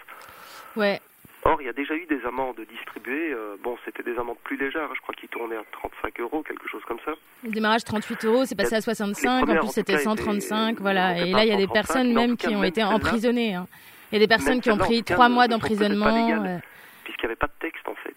Ouais. 0.75 0.99
Or, 1.43 1.61
il 1.61 1.65
y 1.65 1.69
a 1.69 1.73
déjà 1.73 1.95
eu 1.95 2.05
des 2.05 2.23
amendes 2.25 2.59
distribuées. 2.69 3.31
euh, 3.33 3.55
bon, 3.63 3.77
c'était 3.85 4.03
des 4.03 4.17
amendes 4.17 4.37
plus 4.43 4.57
légères. 4.57 4.89
Je 4.93 5.01
crois 5.01 5.15
qu'ils 5.15 5.29
tournaient 5.29 5.55
à 5.55 5.63
35 5.71 6.19
euros, 6.19 6.43
quelque 6.43 6.67
chose 6.67 6.81
comme 6.85 6.99
ça. 7.05 7.11
Le 7.43 7.51
démarrage 7.51 7.83
38 7.85 8.25
euros, 8.25 8.45
c'est 8.45 8.55
passé 8.55 8.75
à 8.75 8.81
65. 8.81 9.43
En 9.43 9.45
plus, 9.45 9.67
c'était 9.69 9.93
tout 9.93 9.99
cas, 9.99 10.03
135. 10.03 10.69
étaient- 10.73 10.81
Voilà. 10.81 11.17
Et 11.17 11.31
là, 11.31 11.45
il 11.45 11.49
y 11.49 11.53
a 11.53 11.55
des 11.55 11.63
135, 11.63 11.73
personnes 11.73 12.13
même 12.13 12.35
qui 12.37 12.47
ont 12.47 12.59
même 12.59 12.65
été 12.65 12.83
emprisonnées. 12.83 13.55
hein. 13.55 13.67
Il 14.11 14.15
y 14.15 14.17
a 14.17 14.19
des 14.19 14.27
personnes 14.27 14.59
qui 14.61 14.69
ont 14.71 14.77
pris 14.77 15.03
trois 15.03 15.29
mois 15.29 15.47
d'emprisonnement. 15.47 16.05
ouais. 16.43 16.59
Puisqu'il 17.05 17.25
n'y 17.25 17.31
avait 17.31 17.35
pas 17.37 17.47
de 17.47 17.53
texte, 17.59 17.87
en 17.87 17.95
fait. 17.95 18.15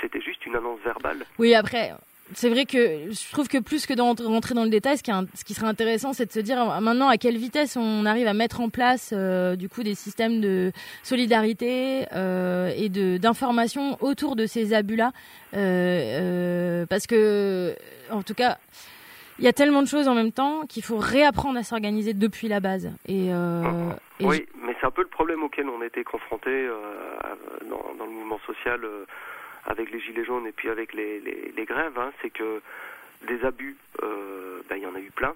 C'était 0.00 0.20
juste 0.20 0.44
une 0.46 0.56
annonce 0.56 0.80
verbale. 0.80 1.24
Oui, 1.38 1.54
après, 1.54 1.92
c'est 2.32 2.48
vrai 2.48 2.64
que 2.64 2.78
je 3.12 3.32
trouve 3.32 3.48
que 3.48 3.58
plus 3.58 3.84
que 3.86 3.92
de 3.94 4.00
rentrer- 4.00 4.54
dans 4.54 4.64
le 4.64 4.70
détail, 4.70 4.96
ce 4.96 5.02
qui, 5.02 5.10
est 5.10 5.14
un- 5.14 5.26
ce 5.34 5.44
qui 5.44 5.52
serait 5.54 5.66
intéressant, 5.66 6.12
c'est 6.12 6.26
de 6.26 6.32
se 6.32 6.40
dire 6.40 6.58
euh, 6.60 6.80
maintenant 6.80 7.08
à 7.08 7.18
quelle 7.18 7.36
vitesse 7.36 7.76
on 7.76 8.06
arrive 8.06 8.26
à 8.26 8.32
mettre 8.34 8.60
en 8.60 8.70
place 8.70 9.10
euh, 9.12 9.56
du 9.56 9.68
coup 9.68 9.82
des 9.82 9.94
systèmes 9.94 10.40
de 10.40 10.72
solidarité 11.02 12.06
euh, 12.14 12.72
et 12.76 12.88
de 12.88 13.18
d'information 13.18 13.96
autour 14.00 14.36
de 14.36 14.46
ces 14.46 14.72
abus-là, 14.74 15.12
Euh, 15.54 15.58
euh, 16.20 16.86
parce 16.86 17.06
que 17.06 17.74
en 18.10 18.22
tout 18.22 18.34
cas. 18.34 18.58
Il 19.40 19.44
y 19.44 19.48
a 19.48 19.52
tellement 19.52 19.82
de 19.82 19.88
choses 19.88 20.06
en 20.06 20.14
même 20.14 20.30
temps 20.30 20.62
qu'il 20.68 20.84
faut 20.84 20.96
réapprendre 20.96 21.58
à 21.58 21.64
s'organiser 21.64 22.14
depuis 22.14 22.46
la 22.46 22.60
base. 22.60 22.92
Et, 23.08 23.32
euh, 23.32 23.90
et 24.20 24.26
Oui, 24.26 24.46
mais 24.64 24.76
c'est 24.80 24.86
un 24.86 24.92
peu 24.92 25.02
le 25.02 25.08
problème 25.08 25.42
auquel 25.42 25.68
on 25.68 25.82
été 25.82 26.04
confronté 26.04 26.50
euh, 26.50 26.70
dans, 27.68 27.84
dans 27.98 28.04
le 28.06 28.12
mouvement 28.12 28.38
social 28.46 28.78
euh, 28.84 29.04
avec 29.66 29.90
les 29.90 30.00
gilets 30.00 30.24
jaunes 30.24 30.46
et 30.46 30.52
puis 30.52 30.68
avec 30.68 30.92
les, 30.92 31.20
les, 31.20 31.52
les 31.56 31.64
grèves, 31.64 31.98
hein, 31.98 32.12
c'est 32.20 32.30
que 32.30 32.60
des 33.22 33.44
abus, 33.44 33.76
euh, 34.02 34.60
ben, 34.68 34.76
il 34.76 34.82
y 34.82 34.86
en 34.86 34.94
a 34.94 35.00
eu 35.00 35.10
plein, 35.10 35.34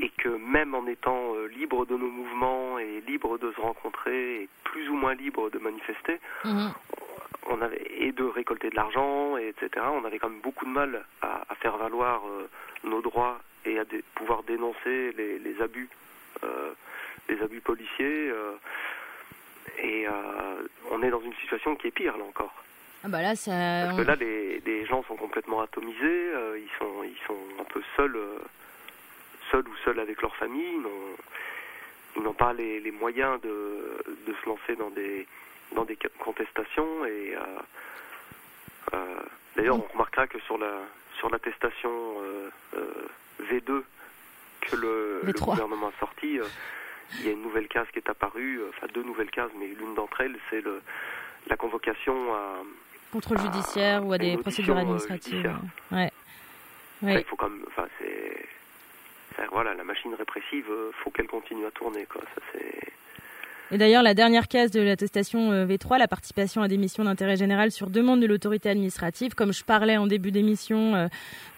et 0.00 0.10
que 0.10 0.28
même 0.28 0.74
en 0.74 0.86
étant 0.86 1.34
euh, 1.34 1.46
libre 1.48 1.86
de 1.86 1.96
nos 1.96 2.08
mouvements 2.08 2.78
et 2.78 3.00
libre 3.06 3.38
de 3.38 3.50
se 3.52 3.60
rencontrer 3.60 4.42
et 4.42 4.48
plus 4.64 4.88
ou 4.88 4.94
moins 4.94 5.14
libre 5.14 5.50
de 5.50 5.58
manifester, 5.58 6.20
Mhm. 6.44 6.72
on 7.48 7.60
avait 7.62 7.82
et 7.98 8.12
de 8.12 8.24
récolter 8.24 8.70
de 8.70 8.76
l'argent 8.76 9.36
et 9.38 9.48
etc. 9.48 9.84
On 9.92 10.04
avait 10.04 10.18
quand 10.18 10.28
même 10.28 10.40
beaucoup 10.40 10.64
de 10.64 10.70
mal 10.70 11.04
à, 11.22 11.42
à 11.48 11.54
faire 11.56 11.76
valoir 11.76 12.22
euh, 12.26 12.48
nos 12.84 13.00
droits 13.00 13.40
et 13.64 13.78
à 13.78 13.84
dé- 13.84 14.04
pouvoir 14.14 14.42
dénoncer 14.44 15.12
les, 15.12 15.38
les 15.38 15.60
abus, 15.62 15.88
euh, 16.44 16.72
les 17.28 17.40
abus 17.42 17.60
policiers. 17.60 18.32
et 19.78 20.06
on 20.90 21.02
est 21.02 21.10
dans 21.10 21.20
une 21.20 21.34
situation 21.34 21.74
qui 21.76 21.88
est 21.88 21.90
pire 21.90 22.16
là 22.16 22.24
encore. 22.24 22.54
Ah 23.06 23.08
bah 23.08 23.22
là, 23.22 23.36
ça, 23.36 23.52
Parce 23.84 23.98
que 23.98 24.02
là, 24.02 24.16
les, 24.16 24.58
les 24.66 24.84
gens 24.84 25.04
sont 25.04 25.14
complètement 25.14 25.60
atomisés, 25.60 26.00
euh, 26.02 26.58
ils 26.58 26.68
sont 26.76 27.04
ils 27.04 27.24
sont 27.24 27.38
un 27.60 27.62
peu 27.62 27.80
seuls, 27.96 28.16
euh, 28.16 28.40
seuls 29.48 29.68
ou 29.68 29.76
seuls 29.84 30.00
avec 30.00 30.20
leur 30.22 30.34
famille. 30.34 30.80
Ils 32.16 32.22
n'ont, 32.22 32.32
pas 32.32 32.52
les, 32.52 32.80
les 32.80 32.90
moyens 32.90 33.40
de, 33.42 34.02
de 34.26 34.34
se 34.42 34.48
lancer 34.48 34.74
dans 34.74 34.90
des 34.90 35.24
dans 35.76 35.84
des 35.84 35.96
contestations 36.18 37.06
et 37.06 37.36
euh, 38.92 38.96
d'ailleurs 39.54 39.76
on 39.76 39.92
remarquera 39.92 40.26
que 40.26 40.40
sur 40.40 40.58
la 40.58 40.72
sur 41.18 41.30
l'attestation 41.30 41.90
euh, 41.92 42.50
euh, 42.74 43.08
V2 43.52 43.82
que 44.62 44.74
le, 44.76 45.20
le 45.22 45.32
V3. 45.32 45.44
gouvernement 45.44 45.88
a 45.88 46.00
sorti, 46.00 46.40
il 47.20 47.24
y 47.24 47.28
a 47.28 47.32
une 47.32 47.42
nouvelle 47.42 47.68
case 47.68 47.86
qui 47.92 48.00
est 48.00 48.10
apparue, 48.10 48.62
enfin 48.68 48.88
deux 48.92 49.04
nouvelles 49.04 49.30
cases, 49.30 49.52
mais 49.60 49.68
l'une 49.68 49.94
d'entre 49.94 50.22
elles 50.22 50.36
c'est 50.50 50.60
le 50.60 50.82
la 51.48 51.56
convocation 51.56 52.34
à 52.34 52.62
Contrôle 53.16 53.38
à 53.38 53.42
judiciaire 53.44 54.04
ou 54.06 54.12
à 54.12 54.18
des 54.18 54.36
procédures 54.36 54.76
euh, 54.76 54.80
administratives. 54.80 55.50
Ouais. 55.90 56.10
Ouais. 57.00 57.20
il 57.20 57.24
faut 57.24 57.36
comme, 57.36 57.64
enfin, 57.68 57.86
c'est, 57.98 58.46
c'est- 59.34 59.46
voilà, 59.50 59.72
la 59.72 59.84
machine 59.84 60.12
répressive, 60.14 60.66
euh, 60.70 60.90
faut 61.02 61.10
qu'elle 61.10 61.26
continue 61.26 61.64
à 61.64 61.70
tourner, 61.70 62.04
quoi. 62.04 62.20
Ça, 62.34 62.42
c'est, 62.52 62.92
Et 63.72 63.78
d'ailleurs, 63.78 64.04
la 64.04 64.14
dernière 64.14 64.46
case 64.46 64.70
de 64.70 64.80
l'attestation 64.80 65.50
euh, 65.50 65.66
V3, 65.66 65.98
la 65.98 66.06
participation 66.06 66.62
à 66.62 66.68
des 66.68 66.76
missions 66.76 67.02
d'intérêt 67.02 67.36
général 67.36 67.72
sur 67.72 67.90
demande 67.90 68.20
de 68.20 68.26
l'autorité 68.26 68.68
administrative, 68.68 69.34
comme 69.34 69.52
je 69.52 69.64
parlais 69.64 69.96
en 69.96 70.06
début 70.06 70.30
d'émission, 70.30 70.94
euh, 70.94 71.08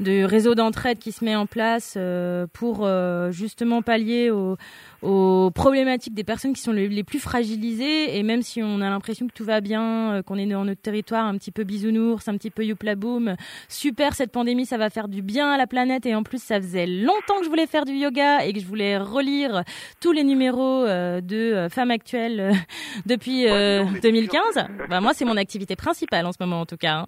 de 0.00 0.22
réseau 0.22 0.54
d'entraide 0.54 0.98
qui 0.98 1.12
se 1.12 1.22
met 1.22 1.36
en 1.36 1.44
place 1.44 1.96
euh, 1.98 2.46
pour 2.54 2.88
justement 3.30 3.82
pallier 3.82 4.30
aux, 4.30 5.50
problématiques 5.54 6.14
des 6.14 6.24
personnes 6.24 6.54
qui 6.54 6.62
sont 6.62 6.72
les, 6.72 7.04
plus 7.04 7.18
fragilisées. 7.18 8.16
Et 8.16 8.22
même 8.22 8.42
si 8.42 8.62
on 8.62 8.80
a 8.80 8.88
l'impression 8.88 9.26
que 9.26 9.32
tout 9.32 9.44
va 9.44 9.60
bien, 9.60 10.22
qu'on 10.24 10.36
est 10.36 10.46
dans 10.46 10.64
notre 10.64 10.80
territoire 10.80 11.26
un 11.26 11.36
petit 11.36 11.50
peu 11.50 11.64
bisounours, 11.64 12.26
un 12.26 12.36
petit 12.36 12.50
peu 12.50 12.64
youpla 12.64 12.94
boum, 12.94 13.36
super 13.68 14.14
cette 14.14 14.32
pandémie, 14.32 14.66
ça 14.66 14.78
va 14.78 14.90
faire 14.90 15.08
du 15.08 15.22
bien 15.22 15.50
à 15.50 15.58
la 15.58 15.66
planète. 15.66 16.06
Et 16.06 16.14
en 16.14 16.22
plus, 16.22 16.42
ça 16.42 16.60
faisait 16.60 16.86
longtemps 16.86 17.38
que 17.38 17.44
je 17.44 17.50
voulais 17.50 17.66
faire 17.66 17.84
du 17.84 17.92
yoga 17.92 18.44
et 18.44 18.52
que 18.52 18.60
je 18.60 18.66
voulais 18.66 18.96
relire 18.96 19.62
tous 20.00 20.12
les 20.12 20.24
numéros 20.24 20.84
de 20.86 21.68
Femmes 21.70 21.90
Actuelles 21.98 22.40
euh, 22.40 22.52
depuis 23.06 23.46
euh, 23.48 23.80
Ouais, 23.80 23.84
non, 23.84 23.90
mais 23.92 24.00
2015. 24.00 24.52
sûr. 24.54 24.64
Bah, 24.88 25.00
moi, 25.00 25.12
c'est 25.14 25.24
mon 25.24 25.36
activité 25.36 25.74
principale 25.76 26.24
en 26.26 26.32
ce 26.32 26.38
moment, 26.40 26.60
en 26.60 26.66
tout 26.66 26.76
cas. 26.76 27.00
hein. 27.00 27.06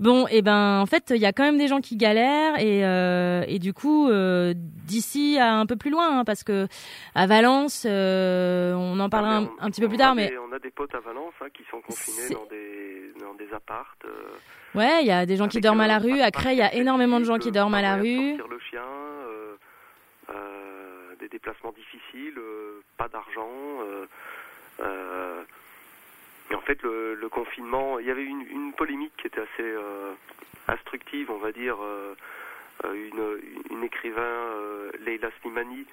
Bon, 0.00 0.26
et 0.28 0.42
ben, 0.42 0.80
en 0.80 0.86
fait, 0.86 1.10
il 1.14 1.20
y 1.20 1.26
a 1.26 1.32
quand 1.32 1.44
même 1.44 1.58
des 1.58 1.68
gens 1.68 1.80
qui 1.80 1.96
galèrent 1.96 2.58
et, 2.58 2.84
euh, 2.84 3.44
et 3.46 3.58
du 3.58 3.72
coup, 3.72 4.08
euh, 4.10 4.52
d'ici 4.56 5.38
à 5.38 5.54
un 5.54 5.66
peu 5.66 5.76
plus 5.76 5.90
loin, 5.90 6.18
hein, 6.18 6.24
parce 6.24 6.42
que 6.44 6.66
à 7.14 7.26
Valence, 7.26 7.86
euh, 7.88 8.74
on 8.74 8.98
en 9.00 9.08
parlera 9.08 9.34
Ah, 9.34 9.38
un, 9.38 9.42
on- 9.44 9.66
un 9.66 9.70
petit 9.70 9.80
peu 9.80 9.88
plus 9.88 9.96
tard, 9.98 10.14
des- 10.16 10.22
mais 10.30 10.32
on 10.38 10.52
a 10.52 10.58
des 10.58 10.70
potes 10.70 10.94
à 10.94 11.00
Valence 11.00 11.34
hein, 11.40 11.46
qui 11.54 11.62
sont 11.70 11.80
confinés 11.80 12.34
dans 12.34 12.46
des, 12.46 13.12
dans 13.20 13.34
des 13.34 13.52
appartes. 13.54 14.04
euh, 14.04 14.78
ouais, 14.78 15.02
il 15.02 15.06
y 15.06 15.12
a 15.12 15.24
des 15.26 15.36
gens 15.36 15.48
qui 15.48 15.60
dorment 15.60 15.80
à 15.82 15.86
la 15.86 15.96
euh, 15.96 16.00
rue. 16.02 16.20
À 16.20 16.30
Cray, 16.30 16.56
il 16.56 16.58
y 16.58 16.62
a 16.62 16.74
énormément 16.74 17.20
de 17.20 17.24
gens 17.24 17.38
qui 17.38 17.52
dorment 17.52 17.74
à 17.74 17.82
la 17.82 17.96
rue. 17.96 18.28
sortir 18.30 18.48
le 18.48 18.58
chien, 18.70 18.80
euh, 18.82 19.54
euh, 20.30 21.14
des 21.20 21.28
déplacements 21.28 21.72
difficiles, 21.72 22.34
euh, 22.38 22.82
pas 22.96 23.08
d'argent. 23.08 23.48
euh, 23.82 24.06
euh, 24.82 25.42
et 26.50 26.54
en 26.54 26.60
fait, 26.60 26.82
le, 26.82 27.14
le 27.14 27.28
confinement, 27.28 27.98
il 27.98 28.06
y 28.06 28.10
avait 28.10 28.24
une, 28.24 28.42
une 28.50 28.72
polémique 28.74 29.12
qui 29.16 29.26
était 29.28 29.40
assez 29.40 29.62
euh, 29.62 30.12
instructive, 30.68 31.30
on 31.30 31.38
va 31.38 31.52
dire. 31.52 31.76
euh, 31.82 32.14
une, 32.94 33.38
une 33.70 33.84
écrivain, 33.84 34.50
Leila 35.06 35.28
Slimani, 35.40 35.86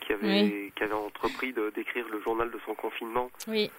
qui 0.00 0.12
avait, 0.12 0.72
qui 0.74 0.82
avait 0.82 0.92
entrepris 0.92 1.54
d'écrire 1.76 2.06
le 2.10 2.20
journal 2.20 2.50
de 2.50 2.58
son 2.66 2.74
confinement, 2.74 3.30
Oui, 3.46 3.70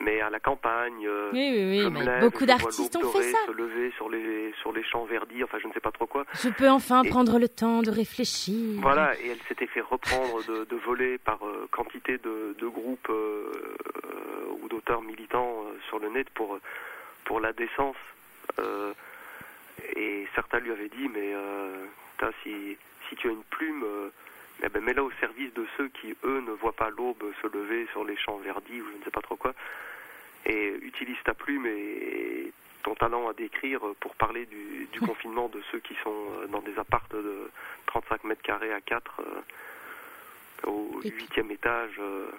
mais 0.00 0.20
à 0.20 0.30
la 0.30 0.40
campagne. 0.40 1.06
euh, 1.06 1.30
oui, 1.32 1.50
oui, 1.52 1.84
oui. 1.84 1.90
mais 1.90 2.04
lève, 2.04 2.20
beaucoup 2.20 2.44
d'artistes 2.46 2.96
ont 2.96 3.10
fait 3.12 3.32
ça. 3.32 3.38
se 3.46 3.52
lever 3.52 3.90
sur 3.96 4.08
les 4.08 4.52
sur 4.60 4.72
les 4.72 4.82
champs 4.84 5.04
verdis, 5.04 5.42
enfin 5.44 5.58
je 5.62 5.66
ne 5.68 5.72
sais 5.72 5.80
pas 5.80 5.90
trop 5.92 6.06
quoi. 6.06 6.24
Je 6.34 6.48
peux 6.50 6.68
enfin 6.68 7.02
Et- 7.02 7.08
prendre 7.08 7.38
le 7.38 7.48
temps 7.48 7.82
de 7.82 7.90
réfléchir. 7.90 8.80
Voilà, 8.80 9.14
et 9.20 9.28
elle 9.28 9.40
s'était 9.48 9.66
fait 9.66 9.80
reprendre 9.80 10.44
de, 10.44 10.64
de 10.64 10.76
voler 10.76 11.18
par 11.18 11.38
euh, 11.46 11.66
quantité 11.70 12.18
de, 12.18 12.54
de 12.58 12.66
groupes 12.68 13.08
euh, 13.10 13.52
euh, 14.04 14.60
ou 14.62 14.68
d'auteurs 14.68 15.02
militants 15.02 15.64
sur 15.88 15.98
le 15.98 16.08
net 16.10 16.28
pour 16.30 16.58
pour 17.24 17.40
la 17.40 17.52
décence. 17.52 17.96
Et 19.96 20.26
certains 20.34 20.58
lui 20.58 20.72
avaient 20.72 20.88
dit, 20.88 21.08
mais 21.12 21.32
si 22.42 22.76
si 23.08 23.16
tu 23.16 23.28
as 23.28 23.32
une 23.32 23.44
plume, 23.50 23.84
eh 24.62 24.68
ben, 24.68 24.82
mets-la 24.82 25.04
au 25.04 25.10
service 25.20 25.52
de 25.54 25.66
ceux 25.76 25.88
qui 25.88 26.14
eux 26.24 26.40
ne 26.40 26.52
voient 26.52 26.72
pas 26.72 26.90
l'aube 26.90 27.22
se 27.42 27.46
lever 27.46 27.86
sur 27.92 28.04
les 28.04 28.16
champs 28.16 28.38
verdis 28.38 28.80
ou 28.80 28.86
je 28.92 28.98
ne 28.98 29.04
sais 29.04 29.10
pas 29.10 29.20
trop 29.20 29.36
quoi. 29.36 29.54
Et 30.46 30.74
utilise 30.82 31.18
ta 31.24 31.34
plume 31.34 31.66
et 31.66 32.52
ton 32.82 32.94
talent 32.94 33.28
à 33.28 33.32
décrire 33.32 33.80
pour 34.00 34.14
parler 34.14 34.46
du, 34.46 34.88
du 34.92 35.00
confinement 35.00 35.48
de 35.48 35.60
ceux 35.72 35.80
qui 35.80 35.94
sont 36.04 36.14
euh, 36.40 36.46
dans 36.46 36.60
des 36.60 36.78
appartes 36.78 37.14
de 37.14 37.50
35 37.86 38.24
mètres 38.24 38.42
carrés 38.42 38.72
à 38.72 38.80
4 38.80 39.20
euh, 39.20 40.70
au 40.70 41.00
huitième 41.02 41.50
étage 41.50 41.96
euh, 41.98 42.30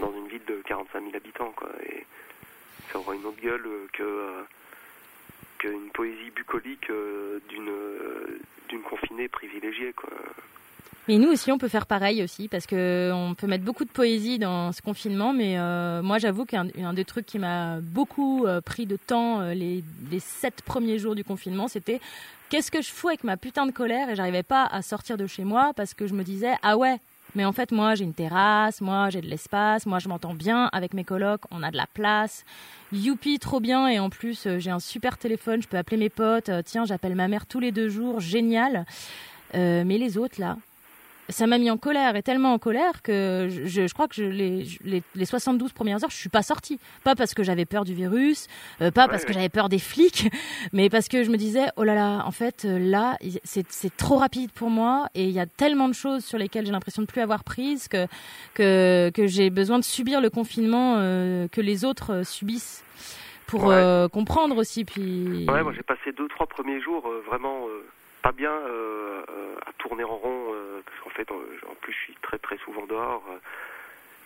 dans 0.00 0.12
une 0.12 0.28
ville 0.28 0.44
de 0.44 0.60
45 0.66 1.04
000 1.04 1.16
habitants 1.16 1.52
quoi. 1.52 1.70
Et 1.88 2.04
ça 2.90 2.98
aura 2.98 3.14
une 3.14 3.24
autre 3.24 3.40
gueule 3.40 3.68
que 3.92 4.02
euh, 4.02 4.42
qu'une 5.58 5.90
poésie 5.90 6.30
bucolique 6.30 6.90
d'une 7.48 7.72
d'une 8.68 8.82
confinée 8.82 9.28
privilégiée 9.28 9.92
quoi 9.92 10.10
Mais 11.08 11.16
nous 11.16 11.30
aussi, 11.30 11.50
on 11.50 11.56
peut 11.56 11.68
faire 11.68 11.86
pareil 11.86 12.22
aussi, 12.22 12.48
parce 12.48 12.66
que 12.66 13.10
on 13.14 13.34
peut 13.34 13.46
mettre 13.46 13.64
beaucoup 13.64 13.86
de 13.86 13.90
poésie 13.90 14.38
dans 14.38 14.72
ce 14.72 14.82
confinement. 14.82 15.32
Mais 15.32 15.58
euh, 15.58 16.02
moi, 16.02 16.18
j'avoue 16.18 16.44
qu'un 16.44 16.68
un 16.78 16.92
des 16.92 17.06
trucs 17.06 17.24
qui 17.24 17.38
m'a 17.38 17.80
beaucoup 17.80 18.44
euh, 18.44 18.60
pris 18.60 18.84
de 18.84 18.96
temps 18.96 19.40
euh, 19.40 19.54
les, 19.54 19.82
les 20.10 20.20
sept 20.20 20.60
premiers 20.60 20.98
jours 20.98 21.14
du 21.14 21.24
confinement, 21.24 21.66
c'était 21.66 21.98
qu'est-ce 22.50 22.70
que 22.70 22.82
je 22.82 22.90
fous 22.90 23.08
avec 23.08 23.24
ma 23.24 23.38
putain 23.38 23.64
de 23.64 23.72
colère 23.72 24.10
Et 24.10 24.16
j'arrivais 24.16 24.42
pas 24.42 24.66
à 24.66 24.82
sortir 24.82 25.16
de 25.16 25.26
chez 25.26 25.44
moi 25.44 25.72
parce 25.74 25.94
que 25.94 26.06
je 26.06 26.12
me 26.12 26.22
disais 26.24 26.54
ah 26.62 26.76
ouais. 26.76 26.98
Mais 27.34 27.46
en 27.46 27.52
fait, 27.52 27.72
moi, 27.72 27.94
j'ai 27.94 28.04
une 28.04 28.14
terrasse, 28.14 28.82
moi, 28.82 29.08
j'ai 29.08 29.20
de 29.22 29.28
l'espace, 29.28 29.86
moi, 29.86 29.98
je 29.98 30.08
m'entends 30.08 30.34
bien 30.34 30.68
avec 30.72 30.92
mes 30.92 31.04
colocs, 31.04 31.42
on 31.50 31.62
a 31.62 31.70
de 31.70 31.76
la 31.76 31.86
place. 31.86 32.44
Youpi, 32.92 33.38
trop 33.38 33.60
bien. 33.60 33.88
Et 33.88 33.98
en 33.98 34.10
plus, 34.10 34.48
j'ai 34.58 34.70
un 34.70 34.80
super 34.80 35.16
téléphone, 35.16 35.62
je 35.62 35.68
peux 35.68 35.76
appeler 35.76 35.98
mes 35.98 36.08
potes. 36.08 36.50
Tiens, 36.64 36.86
j'appelle 36.86 37.14
ma 37.14 37.28
mère 37.28 37.44
tous 37.46 37.60
les 37.60 37.70
deux 37.70 37.90
jours, 37.90 38.20
génial. 38.20 38.86
Mais 39.52 39.84
les 39.84 40.16
autres, 40.16 40.40
là, 40.40 40.56
ça 41.30 41.46
m'a 41.46 41.58
mis 41.58 41.70
en 41.70 41.76
colère 41.76 42.16
et 42.16 42.22
tellement 42.22 42.52
en 42.54 42.58
colère 42.58 43.02
que 43.02 43.48
je, 43.50 43.64
je- 43.86 43.92
crois 43.92 44.08
que 44.08 44.14
je, 44.14 44.24
les, 44.24 44.64
les, 44.84 45.02
les 45.14 45.24
72 45.26 45.72
premières 45.72 46.02
heures, 46.02 46.10
je 46.10 46.16
suis 46.16 46.28
pas 46.28 46.42
sortie. 46.42 46.78
Pas 47.04 47.14
parce 47.14 47.34
que 47.34 47.42
j'avais 47.42 47.64
peur 47.66 47.84
du 47.84 47.94
virus, 47.94 48.46
euh, 48.80 48.90
pas 48.90 49.02
Ouais, 49.04 49.08
parce 49.10 49.24
que 49.24 49.32
j'avais 49.32 49.48
peur 49.48 49.68
des 49.68 49.78
flics, 49.78 50.30
mais 50.72 50.88
parce 50.88 51.08
que 51.08 51.22
je 51.24 51.30
me 51.30 51.36
disais, 51.36 51.66
oh 51.76 51.84
là 51.84 51.94
là, 51.94 52.22
en 52.26 52.30
fait, 52.30 52.64
euh, 52.64 52.78
là, 52.78 53.16
c'est 53.44 53.66
c'est 53.70 53.94
trop 53.96 54.16
rapide 54.16 54.50
pour 54.52 54.70
moi 54.70 55.08
et 55.14 55.24
il 55.24 55.32
y 55.32 55.40
a 55.40 55.46
tellement 55.46 55.88
de 55.88 55.94
choses 55.94 56.24
sur 56.24 56.38
lesquelles 56.38 56.64
j'ai 56.66 56.72
l'impression 56.72 57.02
de 57.02 57.06
plus 57.06 57.20
avoir 57.20 57.44
prise 57.44 57.88
que, 57.88 58.06
que, 58.54 59.10
que 59.14 59.26
j'ai 59.26 59.50
besoin 59.50 59.78
de 59.78 59.84
subir 59.84 60.20
le 60.20 60.30
confinement 60.30 60.96
euh, 60.98 61.48
que 61.48 61.60
les 61.60 61.84
autres 61.84 62.12
euh, 62.14 62.24
subissent 62.24 62.82
pour 63.46 63.64
Ouais. 63.64 63.74
euh, 63.76 64.08
comprendre 64.08 64.56
aussi. 64.58 64.84
Puis... 64.84 65.46
Ouais, 65.48 65.62
moi 65.62 65.72
j'ai 65.74 65.82
passé 65.82 66.12
deux 66.16 66.28
trois 66.28 66.46
premiers 66.46 66.80
jours 66.82 67.06
euh, 67.08 67.22
vraiment 67.26 67.66
euh, 67.66 67.82
pas 68.28 68.32
bien 68.32 68.52
euh, 68.52 69.22
euh, 69.30 69.56
à 69.64 69.72
tourner 69.78 70.04
en 70.04 70.14
rond 70.14 70.52
euh, 70.52 70.82
parce 70.84 70.98
qu'en 71.00 71.08
fait 71.08 71.30
en 71.32 71.74
plus 71.80 71.94
je 71.94 71.98
suis 71.98 72.14
très 72.20 72.36
très 72.36 72.58
souvent 72.58 72.84
dehors 72.84 73.24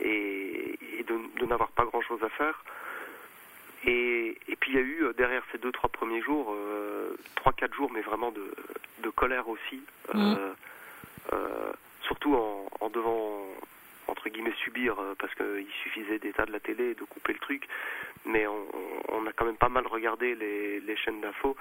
et, 0.00 0.76
et 0.98 1.05
de, 1.05 1.20
de 1.38 1.46
n'avoir 1.46 1.70
pas 1.70 1.84
grand 1.84 2.00
chose 2.00 2.20
à 2.24 2.28
faire. 2.30 2.64
Et, 3.84 4.36
et 4.48 4.57
puis 4.57 4.72
il 4.72 4.74
y 4.74 4.78
a 4.78 4.80
eu 4.80 5.05
derrière 5.16 5.44
ces 5.53 5.59
deux 5.59 5.70
trois 5.70 5.88
premiers 5.88 6.20
jours 6.20 6.53
trois 7.36 7.53
quatre 7.53 7.74
jours 7.74 7.92
mais 7.92 8.00
vraiment 8.00 8.32
de, 8.32 8.44
de 9.05 9.11
colère 9.11 9.48
aussi 9.48 9.80
euh, 10.16 10.53
surtout 12.00 12.34
en, 12.34 12.66
en 12.80 12.88
devant 12.90 13.46
entre 14.09 14.28
guillemets 14.30 14.55
subir 14.64 14.96
parce 15.20 15.32
qu'il 15.36 15.70
suffisait 15.84 16.18
d'état 16.18 16.44
de 16.44 16.50
la 16.53 16.59
télé 16.61 16.90
et 16.90 16.94
de 16.94 17.05
couper 17.05 17.34
le 17.34 17.38
truc 17.38 17.68
mais 18.24 18.48
on, 18.48 18.66
on 19.11 19.26
a 19.28 19.32
quand 19.32 19.44
même 19.44 19.57
pas 19.57 19.68
mal 19.68 19.86
regardé 19.86 20.34
les, 20.34 20.80
les 20.80 20.96
chaînes 20.96 21.20
d'infos 21.20 21.57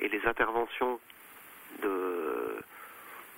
et 0.00 0.10
les 0.10 0.26
interventions 0.26 1.00
de 1.82 2.56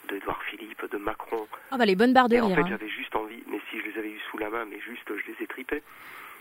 d'Edouard 0.09 0.43
Philippe, 0.45 0.91
de 0.91 0.97
Macron. 0.97 1.47
Ah 1.71 1.77
bah 1.77 1.85
les 1.85 1.95
bonnes 1.97 2.15
barres 2.15 2.29
de 2.31 2.37
Et 2.37 2.41
en 2.41 2.47
rire. 2.47 2.57
fait, 2.57 2.63
hein. 2.63 2.67
j'avais 2.71 2.89
juste 2.89 3.15
envie, 3.15 3.43
mais 3.51 3.61
si 3.71 3.79
je 3.79 3.85
les 3.91 3.99
avais 3.99 4.09
eu 4.11 4.19
sous 4.31 4.39
la 4.39 4.49
main, 4.49 4.65
mais 4.65 4.81
juste, 4.81 5.07
je 5.09 5.31
les 5.31 5.37
ai 5.43 5.47
tripés. 5.47 5.83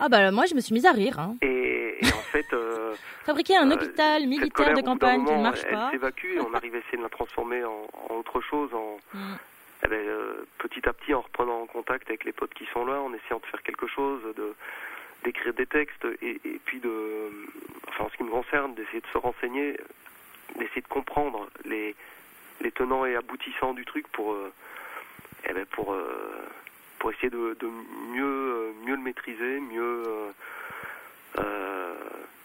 Ah 0.00 0.08
bah 0.08 0.30
moi 0.30 0.46
je 0.46 0.54
me 0.54 0.60
suis 0.60 0.72
mise 0.72 0.86
à 0.86 0.92
rire. 0.92 1.18
Hein. 1.18 1.36
Et, 1.42 1.98
et 2.00 2.12
en 2.12 2.22
fait, 2.32 2.46
euh, 2.54 2.94
Fabriquer 3.26 3.56
un 3.56 3.70
Euh, 3.70 3.74
hôpital 3.74 4.26
militaire 4.26 4.52
colère, 4.52 4.74
de 4.76 4.80
campagne 4.82 5.18
qui 5.24 5.30
ne 5.32 5.36
moment, 5.36 5.42
marche 5.42 5.60
elle 5.66 5.74
pas. 5.74 5.90
s'évacue 5.90 6.36
et 6.36 6.40
on 6.40 6.54
arrive 6.54 6.74
à 6.74 6.78
essayer 6.78 6.96
de 6.98 7.02
la 7.02 7.08
transformer 7.10 7.62
en, 7.64 7.86
en 8.08 8.14
autre 8.14 8.40
chose, 8.40 8.72
en, 8.74 8.98
Mm. 9.14 9.34
eh 9.84 9.88
ben, 9.88 10.06
euh, 10.06 10.46
petit 10.58 10.88
à 10.88 10.92
petit 10.92 11.12
en 11.14 11.20
reprenant 11.20 11.66
contact 11.66 12.08
avec 12.08 12.24
les 12.24 12.32
potes 12.32 12.54
qui 12.54 12.66
sont 12.72 12.84
là, 12.86 13.00
en 13.00 13.12
essayant 13.12 13.38
de 13.40 13.46
faire 13.46 13.62
quelque 13.62 13.86
chose, 13.86 14.20
de 14.36 14.54
d'écrire 15.24 15.52
des 15.52 15.66
textes 15.66 16.06
et, 16.22 16.40
et 16.44 16.60
puis 16.64 16.78
de, 16.78 16.90
enfin 17.88 18.04
en 18.04 18.08
ce 18.10 18.16
qui 18.16 18.22
me 18.22 18.30
concerne, 18.30 18.74
d'essayer 18.74 19.00
de 19.00 19.06
se 19.12 19.18
renseigner, 19.18 19.76
d'essayer 20.58 20.82
de 20.82 20.88
comprendre 20.88 21.48
les 21.64 21.94
les 22.60 22.72
tenants 22.72 23.04
et 23.04 23.16
aboutissants 23.16 23.74
du 23.74 23.84
truc 23.84 24.06
pour 24.08 24.32
euh, 24.32 24.52
eh 25.48 25.52
ben, 25.52 25.64
pour 25.66 25.92
euh, 25.92 26.48
pour 26.98 27.12
essayer 27.12 27.30
de, 27.30 27.56
mieux 28.12 28.24
euh, 28.24 28.72
mieux 28.84 28.96
le 28.96 29.02
maîtriser, 29.02 29.60
mieux 29.60 30.04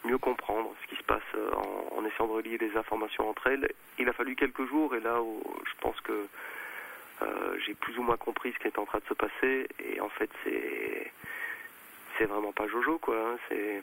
mieux 0.05 0.17
comprendre 0.17 0.75
ce 0.81 0.87
qui 0.87 0.95
se 0.97 1.03
passe 1.03 1.21
en, 1.95 2.03
essayant 2.05 2.27
de 2.27 2.33
relier 2.33 2.57
les 2.57 2.75
informations 2.75 3.29
entre 3.29 3.47
elles. 3.47 3.71
Il 3.97 4.09
a 4.09 4.13
fallu 4.13 4.35
quelques 4.35 4.67
jours 4.67 4.93
et 4.95 4.99
là 4.99 5.21
où 5.21 5.41
je 5.65 5.71
pense 5.79 5.99
que 6.01 6.27
j'ai 7.65 7.73
plus 7.73 7.97
ou 7.97 8.03
moins 8.03 8.17
compris 8.17 8.51
ce 8.51 8.59
qui 8.59 8.67
est 8.67 8.77
en 8.77 8.85
train 8.85 8.99
de 8.99 9.05
se 9.05 9.13
passer 9.13 9.67
et 9.79 10.01
en 10.01 10.09
fait 10.09 10.29
c'est 10.43 11.11
c'est 12.17 12.25
vraiment 12.25 12.51
pas 12.51 12.67
Jojo 12.67 12.99
quoi. 12.99 13.15
hein. 13.15 13.37
C'est 13.47 13.81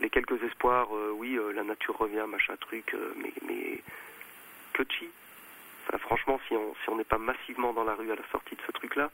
les 0.00 0.10
quelques 0.10 0.42
espoirs, 0.42 0.88
euh, 0.94 1.12
oui, 1.14 1.36
euh, 1.36 1.52
la 1.52 1.62
nature 1.64 1.96
revient, 1.96 2.24
machin 2.28 2.54
truc, 2.60 2.94
euh, 2.94 3.12
mais 3.16 3.32
mais 3.46 3.80
que 4.72 4.82
chi. 4.90 5.08
Enfin, 5.86 5.98
franchement, 5.98 6.40
si 6.48 6.54
on 6.54 6.74
si 6.82 6.90
on 6.90 6.96
n'est 6.96 7.04
pas 7.04 7.18
massivement 7.18 7.72
dans 7.72 7.84
la 7.84 7.94
rue 7.94 8.10
à 8.10 8.16
la 8.16 8.26
sortie 8.32 8.56
de 8.56 8.60
ce 8.66 8.72
truc 8.72 8.96
là, 8.96 9.10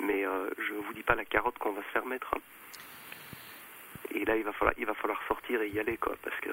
mais 0.00 0.22
je 0.58 0.72
vous 0.74 0.94
dis 0.94 1.02
pas 1.02 1.14
la 1.14 1.24
carotte 1.24 1.58
qu'on 1.58 1.72
va 1.72 1.82
se 1.82 1.88
faire 1.88 2.06
mettre. 2.06 2.32
hein. 2.34 2.40
Et 4.14 4.24
là, 4.24 4.36
il 4.36 4.42
va 4.44 4.52
falloir 4.52 4.74
il 4.78 4.86
va 4.86 4.94
falloir 4.94 5.20
sortir 5.28 5.60
et 5.62 5.68
y 5.68 5.78
aller 5.78 5.96
quoi, 5.96 6.14
parce 6.22 6.38
que 6.40 6.50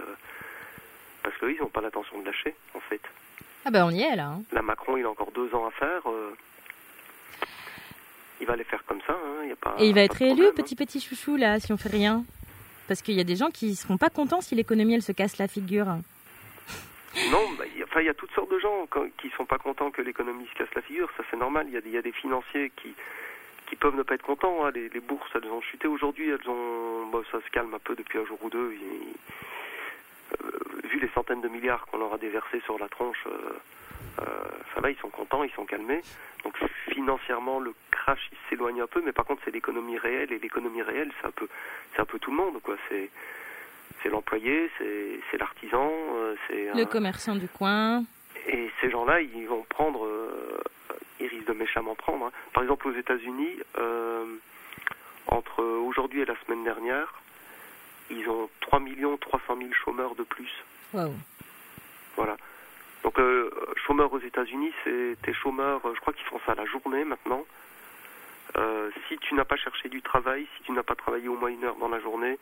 parce 1.24 1.38
qu'eux, 1.38 1.54
ils 1.54 1.60
n'ont 1.60 1.70
pas 1.70 1.82
l'intention 1.82 2.20
de 2.20 2.26
lâcher 2.26 2.56
en 2.74 2.80
fait. 2.82 3.02
Ah 3.66 3.72
bah 3.72 3.86
on 3.86 3.92
y 3.92 4.02
est 4.02 4.16
là. 4.16 4.28
hein. 4.28 4.44
Là, 4.52 4.62
Macron, 4.62 4.98
il 4.98 5.06
a 5.06 5.10
encore 5.10 5.32
deux 5.32 5.54
ans 5.56 5.66
à 5.68 5.72
faire. 5.72 6.02
euh, 6.10 6.36
il 8.40 8.46
va 8.48 8.56
les 8.56 8.64
faire 8.64 8.84
comme 8.86 9.02
ça. 9.08 9.14
Hein, 9.14 9.46
y 9.46 9.52
a 9.52 9.56
pas, 9.56 9.76
Et 9.80 9.88
il 9.88 9.96
va 9.96 10.02
être 10.02 10.14
réélu, 10.16 10.46
hein. 10.48 10.52
petit 10.56 10.76
petit 10.76 11.00
chouchou, 11.02 11.36
là, 11.38 11.60
si 11.60 11.72
on 11.74 11.78
fait 11.78 11.90
rien? 11.90 12.24
Parce 12.88 13.02
qu'il 13.02 13.16
y 13.16 13.20
a 13.20 13.24
des 13.26 13.36
gens 13.36 13.50
qui 13.50 13.76
seront 13.76 13.98
pas 13.98 14.10
contents 14.10 14.42
si 14.42 14.56
l'économie, 14.56 14.96
elle 14.96 15.02
se 15.02 15.12
casse 15.12 15.38
la 15.38 15.48
figure. 15.48 15.88
Non, 17.32 17.44
bah, 17.58 17.66
il 17.74 17.80
y 18.06 18.10
a- 18.10 18.14
toutes 18.14 18.32
sortes 18.32 18.52
de 18.52 18.60
gens 18.60 18.88
qui 19.18 19.30
sont 19.32 19.46
pas 19.46 19.58
contents 19.58 19.90
que 19.92 20.02
l'économie 20.02 20.48
se 20.54 20.58
casse 20.58 20.74
la 20.76 20.82
figure. 20.82 21.10
Ça, 21.18 21.24
c'est 21.30 21.38
normal. 21.38 21.66
Il 21.70 21.74
y, 21.74 21.98
a 21.98 22.02
des- 22.02 22.12
financiers 22.12 22.72
qui 22.82 22.94
qui 23.70 23.76
peuvent 23.76 23.96
ne 23.98 24.04
pas 24.04 24.16
être 24.16 24.24
contents. 24.24 24.66
hein. 24.66 24.72
Les, 24.74 24.88
bourses, 25.02 25.30
elles 25.36 25.50
ont 25.50 25.60
chuté 25.62 25.88
aujourd'hui. 25.90 26.30
Elles 26.30 26.50
ont, 26.50 27.12
ça 27.32 27.40
se 27.46 27.50
calme 27.52 27.74
un 27.74 27.80
peu 27.80 27.96
depuis 27.98 28.18
un 28.18 28.26
jour 28.26 28.38
ou 28.42 28.50
deux. 28.50 28.74
Euh, 30.42 30.52
vu 30.86 31.00
les 31.00 31.10
centaines 31.10 31.42
de 31.42 31.50
milliards 31.50 31.86
qu'on 31.88 31.98
leur 31.98 32.14
a 32.14 32.18
déversés 32.18 32.62
sur 32.62 32.78
la 32.80 32.88
tronche, 32.88 33.24
euh, 33.28 33.52
euh, 34.20 34.24
ça 34.74 34.82
va, 34.82 34.90
ils 34.92 34.98
sont 34.98 35.10
contents, 35.10 35.44
ils 35.44 35.52
sont 35.52 35.66
calmés. 35.66 36.02
Donc 36.44 36.56
financièrement, 36.92 37.60
le 37.60 37.74
crash, 37.92 38.20
il 38.32 38.38
s'éloigne 38.50 38.82
un 38.82 38.88
peu. 38.88 39.02
Mais 39.06 39.12
par 39.12 39.26
contre, 39.26 39.42
c'est 39.46 39.52
l'économie 39.52 39.98
réelle 39.98 40.32
et 40.32 40.40
l'économie 40.40 40.82
réelle, 40.82 41.12
c'est 41.22 41.28
un 41.28 41.32
peu, 41.32 41.48
c'est 41.94 42.02
un 42.02 42.06
peu 42.06 42.20
tout 42.20 42.32
le 42.32 42.38
monde, 42.38 42.62
quoi. 42.62 42.76
C'est 42.90 43.10
c'est 44.04 44.10
l'employé, 44.10 44.70
c'est 44.78 45.20
c'est 45.32 45.38
l'artisan, 45.38 45.90
euh, 46.16 46.36
c'est 46.48 46.72
Le 46.74 46.86
commerçant 46.86 47.36
du 47.36 47.48
coin. 47.48 48.04
et 48.48 48.70
ces 48.82 48.90
gens-là, 48.92 49.22
ils 49.22 49.48
vont 49.48 49.66
prendre, 49.70 50.06
euh, 50.06 50.60
ils 51.20 51.28
risquent 51.28 51.48
de 51.48 51.54
méchamment 51.54 51.96
prendre. 51.96 52.26
hein. 52.28 52.32
Par 52.54 52.64
exemple, 52.64 52.88
aux 52.88 52.94
États-Unis, 52.94 53.58
euh, 53.80 54.26
entre 55.28 55.64
aujourd'hui 55.64 56.22
et 56.22 56.26
la 56.26 56.36
semaine 56.46 56.64
dernière, 56.64 57.14
ils 58.10 58.28
ont 58.30 58.50
3 58.62 58.80
300 59.20 59.58
000 59.58 59.72
chômeurs 59.74 60.16
de 60.16 60.24
plus. 60.24 60.52
Waouh. 60.94 61.14
Voilà. 62.16 62.38
Donc, 63.04 63.20
euh, 63.20 63.50
chômeurs 63.88 64.12
aux 64.12 64.20
États-Unis, 64.20 64.74
c'est 64.84 65.16
tes 65.24 65.34
chômeurs, 65.34 65.80
euh, 65.86 65.94
je 65.96 66.02
crois 66.02 66.14
qu'ils 66.14 66.26
font 66.26 66.40
ça 66.46 66.54
la 66.56 66.66
journée 66.66 67.06
maintenant. 67.06 67.46
Euh, 68.58 68.90
si 69.08 69.18
tu 69.18 69.34
n'as 69.34 69.46
pas 69.46 69.56
cherché 69.56 69.88
du 69.90 70.02
travail, 70.02 70.46
si 70.58 70.64
tu 70.64 70.72
n'as 70.74 70.84
pas 70.84 70.96
travaillé 70.96 71.28
au 71.30 71.38
moins 71.38 71.50
une 71.50 71.64
heure 71.64 71.76
dans 71.78 71.88
la 71.90 72.00
journée, 72.00 72.38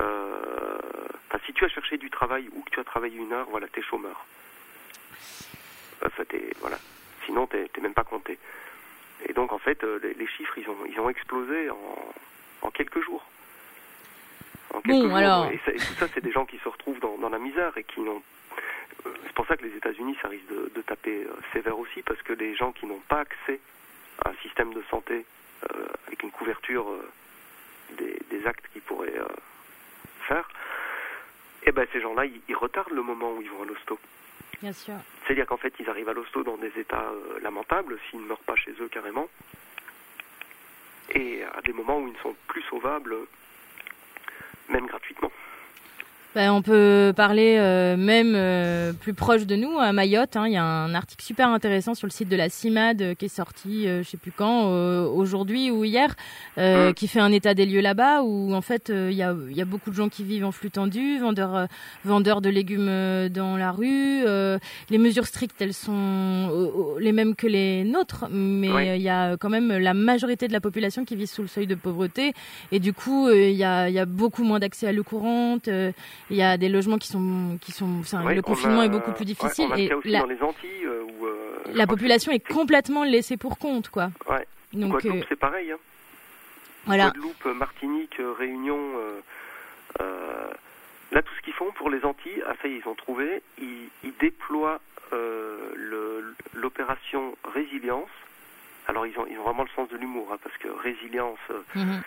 euh, 0.00 0.78
enfin, 1.28 1.38
si 1.46 1.52
tu 1.52 1.64
as 1.64 1.68
cherché 1.68 1.98
du 1.98 2.10
travail 2.10 2.48
ou 2.52 2.62
que 2.62 2.70
tu 2.70 2.80
as 2.80 2.84
travaillé 2.84 3.16
une 3.16 3.32
heure, 3.32 3.46
voilà, 3.50 3.68
t'es 3.68 3.82
chômeur. 3.82 4.24
Enfin, 6.04 6.24
voilà. 6.60 6.78
Sinon, 7.26 7.46
t'es 7.46 7.68
même 7.80 7.94
pas 7.94 8.04
compté. 8.04 8.38
Et 9.28 9.32
donc, 9.32 9.52
en 9.52 9.58
fait, 9.58 9.82
les, 10.02 10.14
les 10.14 10.26
chiffres, 10.26 10.56
ils 10.58 10.68
ont, 10.68 10.76
ils 10.88 10.98
ont 10.98 11.10
explosé 11.10 11.70
en, 11.70 12.14
en 12.62 12.70
quelques 12.70 13.02
jours. 13.04 13.24
En 14.72 14.80
quelques 14.80 14.96
Bon, 15.02 15.08
jours. 15.08 15.16
alors- 15.16 15.46
et 15.50 15.58
tout 15.58 15.94
ça, 15.98 16.06
c'est 16.14 16.22
des 16.22 16.32
gens 16.32 16.46
qui 16.46 16.58
se 16.58 16.68
retrouvent 16.68 17.00
dans, 17.00 17.18
dans 17.18 17.28
la 17.28 17.38
misère 17.38 17.76
et 17.76 17.84
qui 17.84 18.00
n'ont. 18.00 18.22
C'est 19.24 19.32
pour 19.34 19.46
ça 19.46 19.56
que 19.56 19.64
les 19.64 19.76
États-Unis, 19.76 20.16
ça 20.20 20.28
risque 20.28 20.46
de, 20.48 20.70
de 20.74 20.82
taper 20.82 21.24
euh, 21.24 21.32
sévère 21.52 21.78
aussi, 21.78 22.02
parce 22.02 22.20
que 22.22 22.32
les 22.32 22.54
gens 22.54 22.72
qui 22.72 22.86
n'ont 22.86 23.00
pas 23.08 23.20
accès 23.20 23.60
à 24.24 24.30
un 24.30 24.34
système 24.42 24.72
de 24.74 24.82
santé 24.90 25.24
euh, 25.64 25.86
avec 26.06 26.22
une 26.22 26.30
couverture 26.30 26.88
euh, 26.88 27.08
des, 27.96 28.18
des 28.30 28.46
actes 28.46 28.66
qu'ils 28.72 28.82
pourraient 28.82 29.20
faire, 30.28 30.48
eh 31.64 31.72
ben 31.72 31.86
ces 31.92 32.00
gens-là, 32.00 32.26
ils, 32.26 32.40
ils 32.48 32.56
retardent 32.56 32.92
le 32.92 33.02
moment 33.02 33.32
où 33.32 33.42
ils 33.42 33.50
vont 33.50 33.62
à 33.62 33.66
l'hosto. 33.66 33.98
Bien 34.60 34.72
sûr. 34.72 34.94
C'est-à-dire 35.24 35.46
qu'en 35.46 35.56
fait, 35.56 35.72
ils 35.78 35.88
arrivent 35.88 36.08
à 36.08 36.12
l'hosto 36.12 36.42
dans 36.42 36.56
des 36.58 36.72
états 36.78 37.10
lamentables, 37.42 37.98
s'ils 38.08 38.20
ne 38.20 38.26
meurent 38.26 38.38
pas 38.38 38.56
chez 38.56 38.72
eux 38.80 38.88
carrément, 38.88 39.28
et 41.14 41.42
à 41.42 41.60
des 41.62 41.72
moments 41.72 41.98
où 41.98 42.06
ils 42.08 42.12
ne 42.12 42.18
sont 42.18 42.36
plus 42.46 42.62
sauvables, 42.62 43.16
même 44.68 44.86
gratuitement. 44.86 45.32
Ben, 46.36 46.52
on 46.52 46.62
peut 46.62 47.12
parler 47.16 47.56
euh, 47.58 47.96
même 47.96 48.34
euh, 48.36 48.92
plus 48.92 49.14
proche 49.14 49.46
de 49.46 49.56
nous, 49.56 49.80
à 49.80 49.92
Mayotte. 49.92 50.36
hein. 50.36 50.46
Il 50.46 50.52
y 50.52 50.56
a 50.56 50.62
un 50.62 50.94
article 50.94 51.24
super 51.24 51.48
intéressant 51.48 51.94
sur 51.96 52.06
le 52.06 52.12
site 52.12 52.28
de 52.28 52.36
la 52.36 52.48
CIMAD 52.48 53.02
euh, 53.02 53.14
qui 53.16 53.24
est 53.24 53.28
sorti, 53.28 53.88
euh, 53.88 54.04
je 54.04 54.10
sais 54.10 54.16
plus 54.16 54.30
quand, 54.30 54.66
euh, 54.68 55.06
aujourd'hui 55.08 55.72
ou 55.72 55.82
hier, 55.82 56.14
euh, 56.56 56.90
Mm. 56.90 56.94
qui 56.94 57.08
fait 57.08 57.18
un 57.18 57.32
état 57.32 57.52
des 57.54 57.66
lieux 57.66 57.80
là-bas 57.80 58.22
où 58.22 58.54
en 58.54 58.60
fait 58.60 58.92
il 58.94 59.12
y, 59.14 59.24
a, 59.24 59.34
il 59.50 59.56
y 59.56 59.60
a 59.60 59.64
beaucoup 59.64 59.90
de 59.90 59.96
gens 59.96 60.08
qui 60.08 60.22
vivent 60.22 60.44
en 60.44 60.52
flux 60.52 60.70
tendu, 60.70 61.18
vendeurs, 61.18 61.66
vendeurs 62.04 62.40
de 62.40 62.48
légumes 62.48 63.28
dans 63.28 63.56
la 63.56 63.72
rue. 63.72 64.22
euh, 64.24 64.58
les 64.88 64.98
mesures 64.98 65.26
strictes, 65.26 65.60
elles 65.60 65.74
sont 65.74 66.94
les 67.00 67.10
mêmes 67.10 67.34
que 67.34 67.48
les 67.48 67.82
nôtres, 67.82 68.26
mais 68.30 68.70
Oui. 68.72 68.86
il 68.96 69.02
y 69.02 69.08
a 69.08 69.36
quand 69.36 69.50
même 69.50 69.76
la 69.76 69.94
majorité 69.94 70.46
de 70.46 70.52
la 70.52 70.60
population 70.60 71.04
qui 71.04 71.16
vit 71.16 71.26
sous 71.26 71.42
le 71.42 71.48
seuil 71.48 71.66
de 71.66 71.74
pauvreté 71.74 72.34
et 72.70 72.78
du 72.78 72.92
coup 72.92 73.28
il 73.30 73.50
y, 73.56 73.64
a, 73.64 73.88
y 73.90 73.98
a 73.98 74.06
beaucoup 74.06 74.44
moins 74.44 74.60
d'accès 74.60 74.86
à 74.86 74.92
l'eau 74.92 75.02
courante. 75.02 75.68
Il 76.30 76.36
y 76.36 76.42
a 76.42 76.56
des 76.56 76.68
logements 76.68 76.98
qui 76.98 77.08
sont, 77.08 77.58
qui 77.60 77.72
sont, 77.72 77.86
le 77.88 78.38
on 78.38 78.42
confinement 78.42 78.80
a- 78.80 78.86
est 78.86 78.88
beaucoup 78.88 79.12
plus 79.12 79.20
ouais, 79.20 79.26
difficile 79.26 79.66
on 79.68 79.72
a 79.72 79.76
le 79.76 79.82
et 79.82 79.94
aussi 79.94 80.08
la, 80.08 80.20
dans 80.20 80.26
les 80.26 80.42
Antilles, 80.42 80.86
euh, 80.86 81.02
où... 81.02 81.26
euh, 81.26 81.58
la 81.72 81.86
population 81.86 82.32
est 82.32 82.46
complètement 82.46 83.04
laissée 83.04 83.36
pour 83.36 83.58
compte, 83.58 83.88
quoi. 83.88 84.10
Ouais. 84.28 84.46
Donc 84.72 85.04
euh, 85.04 85.22
c'est 85.28 85.38
pareil. 85.38 85.72
Hein. 85.72 85.78
voilà, 86.86 87.10
Guadeloupe, 87.10 87.44
Martinique, 87.56 88.16
Réunion. 88.38 88.78
là, 89.98 91.22
tout 91.22 91.32
ce 91.36 91.42
qu'ils 91.42 91.54
font 91.54 91.72
pour 91.72 91.90
les 91.90 92.04
Antilles, 92.04 92.42
ah, 92.46 92.54
ça 92.62 92.68
y 92.68 92.74
est, 92.74 92.82
ils 92.84 92.88
ont 92.88 92.94
trouvé. 92.94 93.42
Ils, 93.60 93.88
ils 94.04 94.14
déploient 94.20 94.80
euh, 95.12 95.58
l'opération 96.54 97.34
résilience. 97.52 98.08
Alors, 98.86 99.06
ils 99.06 99.18
ont, 99.18 99.26
ils 99.28 99.38
ont 99.38 99.42
vraiment 99.42 99.64
le 99.64 99.68
sens 99.74 99.88
de 99.88 99.96
l'humour, 99.96 100.28
hein, 100.32 100.38
parce 100.42 100.56
que 100.58 100.68
résilience, 100.68 101.38
mhm. 101.74 102.02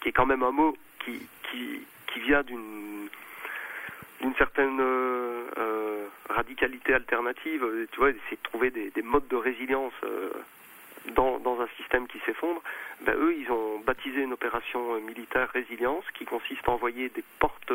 qui 0.00 0.08
est 0.08 0.12
quand 0.12 0.26
même 0.26 0.42
un 0.42 0.50
mot 0.50 0.76
qui, 1.04 1.20
qui, 1.50 1.80
qui 2.12 2.20
vient 2.20 2.42
d'une 2.42 2.97
d'une 4.20 4.34
certaine 4.34 4.80
euh, 4.80 5.44
euh, 5.58 6.06
radicalité 6.28 6.94
alternative, 6.94 7.64
euh, 7.64 7.86
tu 7.92 7.98
vois, 7.98 8.10
essayer 8.10 8.36
de 8.36 8.42
trouver 8.42 8.70
des, 8.70 8.90
des 8.90 9.02
modes 9.02 9.28
de 9.28 9.36
résilience 9.36 9.92
dans, 11.14 11.60
un 11.60 11.68
système 11.78 12.06
qui 12.06 12.18
s'effondre, 12.26 12.62
ben, 13.00 13.14
eux, 13.16 13.34
ils 13.34 13.50
ont 13.50 13.78
baptisé 13.80 14.22
une 14.22 14.32
opération 14.32 15.00
militaire 15.00 15.48
résilience 15.50 16.04
qui 16.14 16.24
consiste 16.24 16.68
à 16.68 16.72
envoyer 16.72 17.08
des 17.08 17.24
portes 17.38 17.72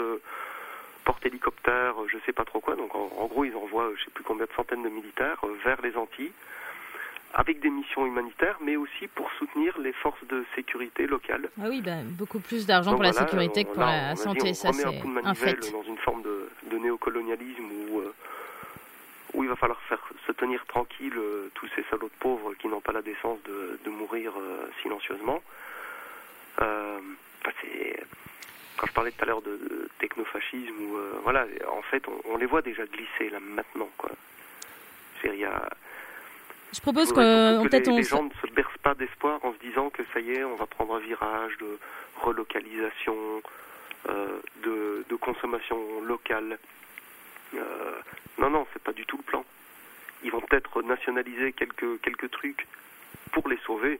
porte-hélicoptères, 1.03 2.01
euh, 2.01 2.07
je 2.07 2.17
sais 2.25 2.33
pas 2.33 2.45
trop 2.45 2.59
quoi, 2.59 2.75
donc 2.75 2.93
en, 2.95 3.11
en 3.17 3.25
gros, 3.27 3.45
ils 3.45 3.55
envoient, 3.55 3.91
je 3.97 4.05
sais 4.05 4.11
plus 4.11 4.23
combien 4.23 4.45
de 4.45 4.51
centaines 4.55 4.83
de 4.83 4.89
militaires 4.89 5.41
vers 5.63 5.81
les 5.81 5.95
Antilles, 5.95 6.31
avec 7.35 7.59
des 7.61 7.69
missions 7.69 8.05
humanitaires, 8.05 8.57
mais 8.61 8.75
aussi 8.75 9.07
pour 9.07 9.29
soutenir 9.39 9.77
les 9.79 9.91
forces 9.93 10.23
de 10.27 10.45
sécurité 10.55 11.07
locales. 11.07 11.49
ah 11.59 11.65
oui, 11.69 11.81
ben, 11.81 12.03
beaucoup 12.05 12.39
plus 12.39 12.65
d'argent 12.67 12.91
pour 12.91 13.01
la 13.03 13.13
sécurité 13.13 13.61
on- 13.61 13.69
que 13.69 13.73
pour 13.75 13.79
là, 13.83 14.07
la 14.09 14.13
dit, 14.13 14.21
santé, 14.21 14.49
on 14.49 14.53
ça 14.53 14.71
c'est 14.73 14.85
un 14.85 14.93
coup 15.01 15.11
de 15.13 15.25
un 15.27 15.33
fait. 15.33 15.71
dans 15.71 15.83
une 15.83 15.97
forme 15.97 16.21
de, 16.21 16.49
de 16.69 16.77
néocolonialisme 16.77 17.63
où, 17.89 17.99
euh, 18.01 18.13
où 19.33 19.43
il 19.43 19.49
va 19.49 19.55
falloir 19.55 19.81
faire 19.83 19.99
se 20.27 20.31
tenir 20.31 20.63
tranquille 20.67 21.13
euh, 21.17 21.49
tous 21.55 21.67
ces 21.75 21.83
salauds 21.89 22.07
de 22.07 22.19
pauvres 22.19 22.53
qui 22.53 22.67
n'ont 22.67 22.81
pas 22.81 22.91
la 22.91 23.01
décence 23.01 23.39
de, 23.45 23.79
de 23.83 23.89
mourir 23.89 24.33
euh, 24.37 24.67
silencieusement. 24.83 25.41
Euh, 26.61 26.99
quand 28.77 28.87
je 28.87 28.93
parlais 28.93 29.11
tout 29.11 29.23
à 29.23 29.25
l'heure 29.25 29.41
de, 29.41 29.51
de 29.57 29.89
technofascisme 29.99 30.73
euh, 30.95 31.13
voilà, 31.23 31.45
en 31.71 31.81
fait, 31.83 32.03
on, 32.07 32.33
on 32.33 32.37
les 32.37 32.45
voit 32.45 32.61
déjà 32.61 32.85
glisser 32.85 33.29
là 33.31 33.39
maintenant 33.39 33.89
quoi. 33.97 34.11
Il 35.25 35.35
y 35.35 35.45
a 35.45 35.69
Je 36.73 36.81
propose 36.81 37.09
qu'on 37.13 37.21
que 37.21 37.67
peut-être 37.69 37.87
les, 37.87 37.93
on 37.93 37.97
les 37.97 38.03
se- 38.03 38.09
gens 38.09 38.23
ne 38.23 38.29
se 38.47 38.51
bercent 38.53 38.77
pas 38.81 38.95
d'espoir 38.95 39.39
en 39.45 39.53
se 39.53 39.59
disant 39.59 39.89
que 39.89 40.01
ça 40.13 40.19
y 40.19 40.31
est, 40.31 40.43
on 40.43 40.55
va 40.55 40.65
prendre 40.65 40.95
un 40.95 40.99
virage 40.99 41.57
de 41.59 41.77
relocalisation, 42.21 43.15
euh, 44.09 44.39
de, 44.63 45.05
de 45.07 45.15
consommation 45.15 46.01
locale. 46.01 46.57
Euh, 47.53 47.99
non, 48.39 48.49
non, 48.49 48.65
c'est 48.73 48.81
pas 48.81 48.93
du 48.93 49.05
tout 49.05 49.17
le 49.17 49.23
plan. 49.23 49.45
Ils 50.23 50.31
vont 50.31 50.41
peut-être 50.41 50.81
nationaliser 50.81 51.53
quelques 51.53 52.01
quelques 52.01 52.31
trucs 52.31 52.65
pour 53.31 53.47
les 53.49 53.57
sauver, 53.65 53.99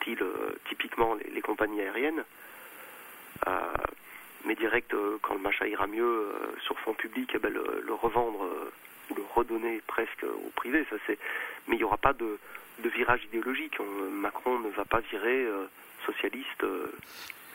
style 0.00 0.22
euh, 0.22 0.50
typiquement 0.68 1.14
les, 1.14 1.30
les 1.30 1.42
compagnies 1.42 1.80
aériennes. 1.82 2.24
Euh, 3.46 3.52
mais 4.46 4.54
direct, 4.54 4.94
quand 5.22 5.34
le 5.34 5.40
machin 5.40 5.66
ira 5.66 5.86
mieux 5.86 6.28
sur 6.62 6.78
fonds 6.80 6.94
public, 6.94 7.32
eh 7.34 7.38
ben, 7.38 7.52
le, 7.52 7.82
le 7.84 7.94
revendre 7.94 8.48
ou 9.10 9.14
le 9.14 9.22
redonner 9.34 9.80
presque 9.86 10.24
au 10.24 10.50
privé. 10.56 10.84
Ça 10.90 10.96
c'est. 11.06 11.18
Mais 11.68 11.76
il 11.76 11.78
n'y 11.78 11.84
aura 11.84 11.96
pas 11.98 12.12
de, 12.12 12.38
de 12.80 12.88
virage 12.88 13.24
idéologique. 13.24 13.76
On- 13.80 14.10
Macron 14.10 14.58
ne 14.58 14.70
va 14.70 14.84
pas 14.84 15.00
virer 15.00 15.44
euh, 15.44 15.66
socialiste. 16.04 16.64
euh, 16.64 16.90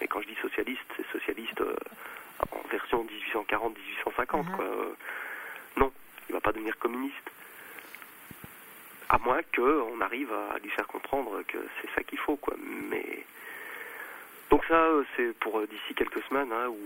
et 0.01 0.07
quand 0.07 0.21
je 0.21 0.27
dis 0.27 0.35
socialiste, 0.41 0.81
c'est 0.97 1.05
socialiste 1.11 1.61
euh, 1.61 1.75
en 2.51 2.63
1840, 3.03 3.77
1850. 3.77 4.45
Ah. 4.51 4.55
Quoi. 4.55 4.65
Non, 5.77 5.91
il 6.29 6.33
va 6.33 6.41
pas 6.41 6.51
devenir 6.51 6.77
communiste. 6.79 7.29
À 9.09 9.17
moins 9.19 9.41
qu'on 9.55 9.99
arrive 10.01 10.31
à 10.33 10.57
lui 10.59 10.69
faire 10.69 10.87
comprendre 10.87 11.41
que 11.47 11.57
c'est 11.81 11.89
ça 11.93 12.01
qu'il 12.03 12.17
faut, 12.17 12.37
quoi. 12.37 12.55
Mais 12.89 13.25
donc 14.49 14.63
ça, 14.65 14.87
c'est 15.15 15.37
pour 15.39 15.61
d'ici 15.67 15.93
quelques 15.95 16.23
semaines, 16.23 16.51
hein, 16.53 16.67
ou 16.69 16.79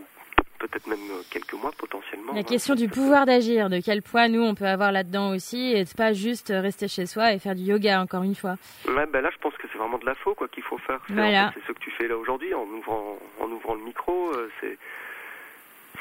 peut-être 0.60 0.88
même 0.88 1.00
euh, 1.12 1.22
quelques 1.30 1.54
mois 1.54 1.72
potentiellement. 1.78 2.34
La 2.34 2.40
hein. 2.40 2.44
question 2.44 2.76
du 2.76 2.88
pouvoir 2.88 3.26
d'agir, 3.26 3.70
de 3.70 3.80
quel 3.84 4.02
poids 4.02 4.28
nous 4.28 4.42
on 4.42 4.56
peut 4.56 4.66
avoir 4.68 4.92
là-dedans 4.92 5.30
aussi, 5.32 5.72
et 5.74 5.84
de 5.84 5.90
pas 5.96 6.14
juste 6.14 6.50
rester 6.56 6.88
chez 6.88 7.06
soi 7.06 7.34
et 7.34 7.40
faire 7.40 7.56
du 7.56 7.64
yoga 7.64 8.02
encore 8.02 8.24
une 8.24 8.36
fois. 8.36 8.56
Ouais, 8.88 9.06
ben 9.06 9.22
là, 9.22 9.30
je 9.34 9.38
pense 9.40 9.54
que 9.56 9.68
c'est 9.72 9.78
vraiment 9.78 9.98
de 9.98 10.06
la 10.06 10.16
faux 10.16 10.34
quoi 10.36 10.48
qu'il 10.48 10.64
faut 10.64 10.78
faire. 10.78 11.00
En 11.10 11.14
Voilà. 11.14 11.52
fait, 11.52 11.60
c'est 11.62 11.68
ce 11.68 11.72
que 11.74 11.80
tu 11.80 11.92
fais 11.92 12.08
là 12.08 12.18
aujourd'hui 12.18 12.54
en 12.54 12.64
ouvrant, 12.66 13.18
en 13.40 13.46
ouvrant 13.52 13.76
le 13.76 13.82
micro. 13.84 14.32
euh, 14.34 14.50
c'est, 14.62 14.78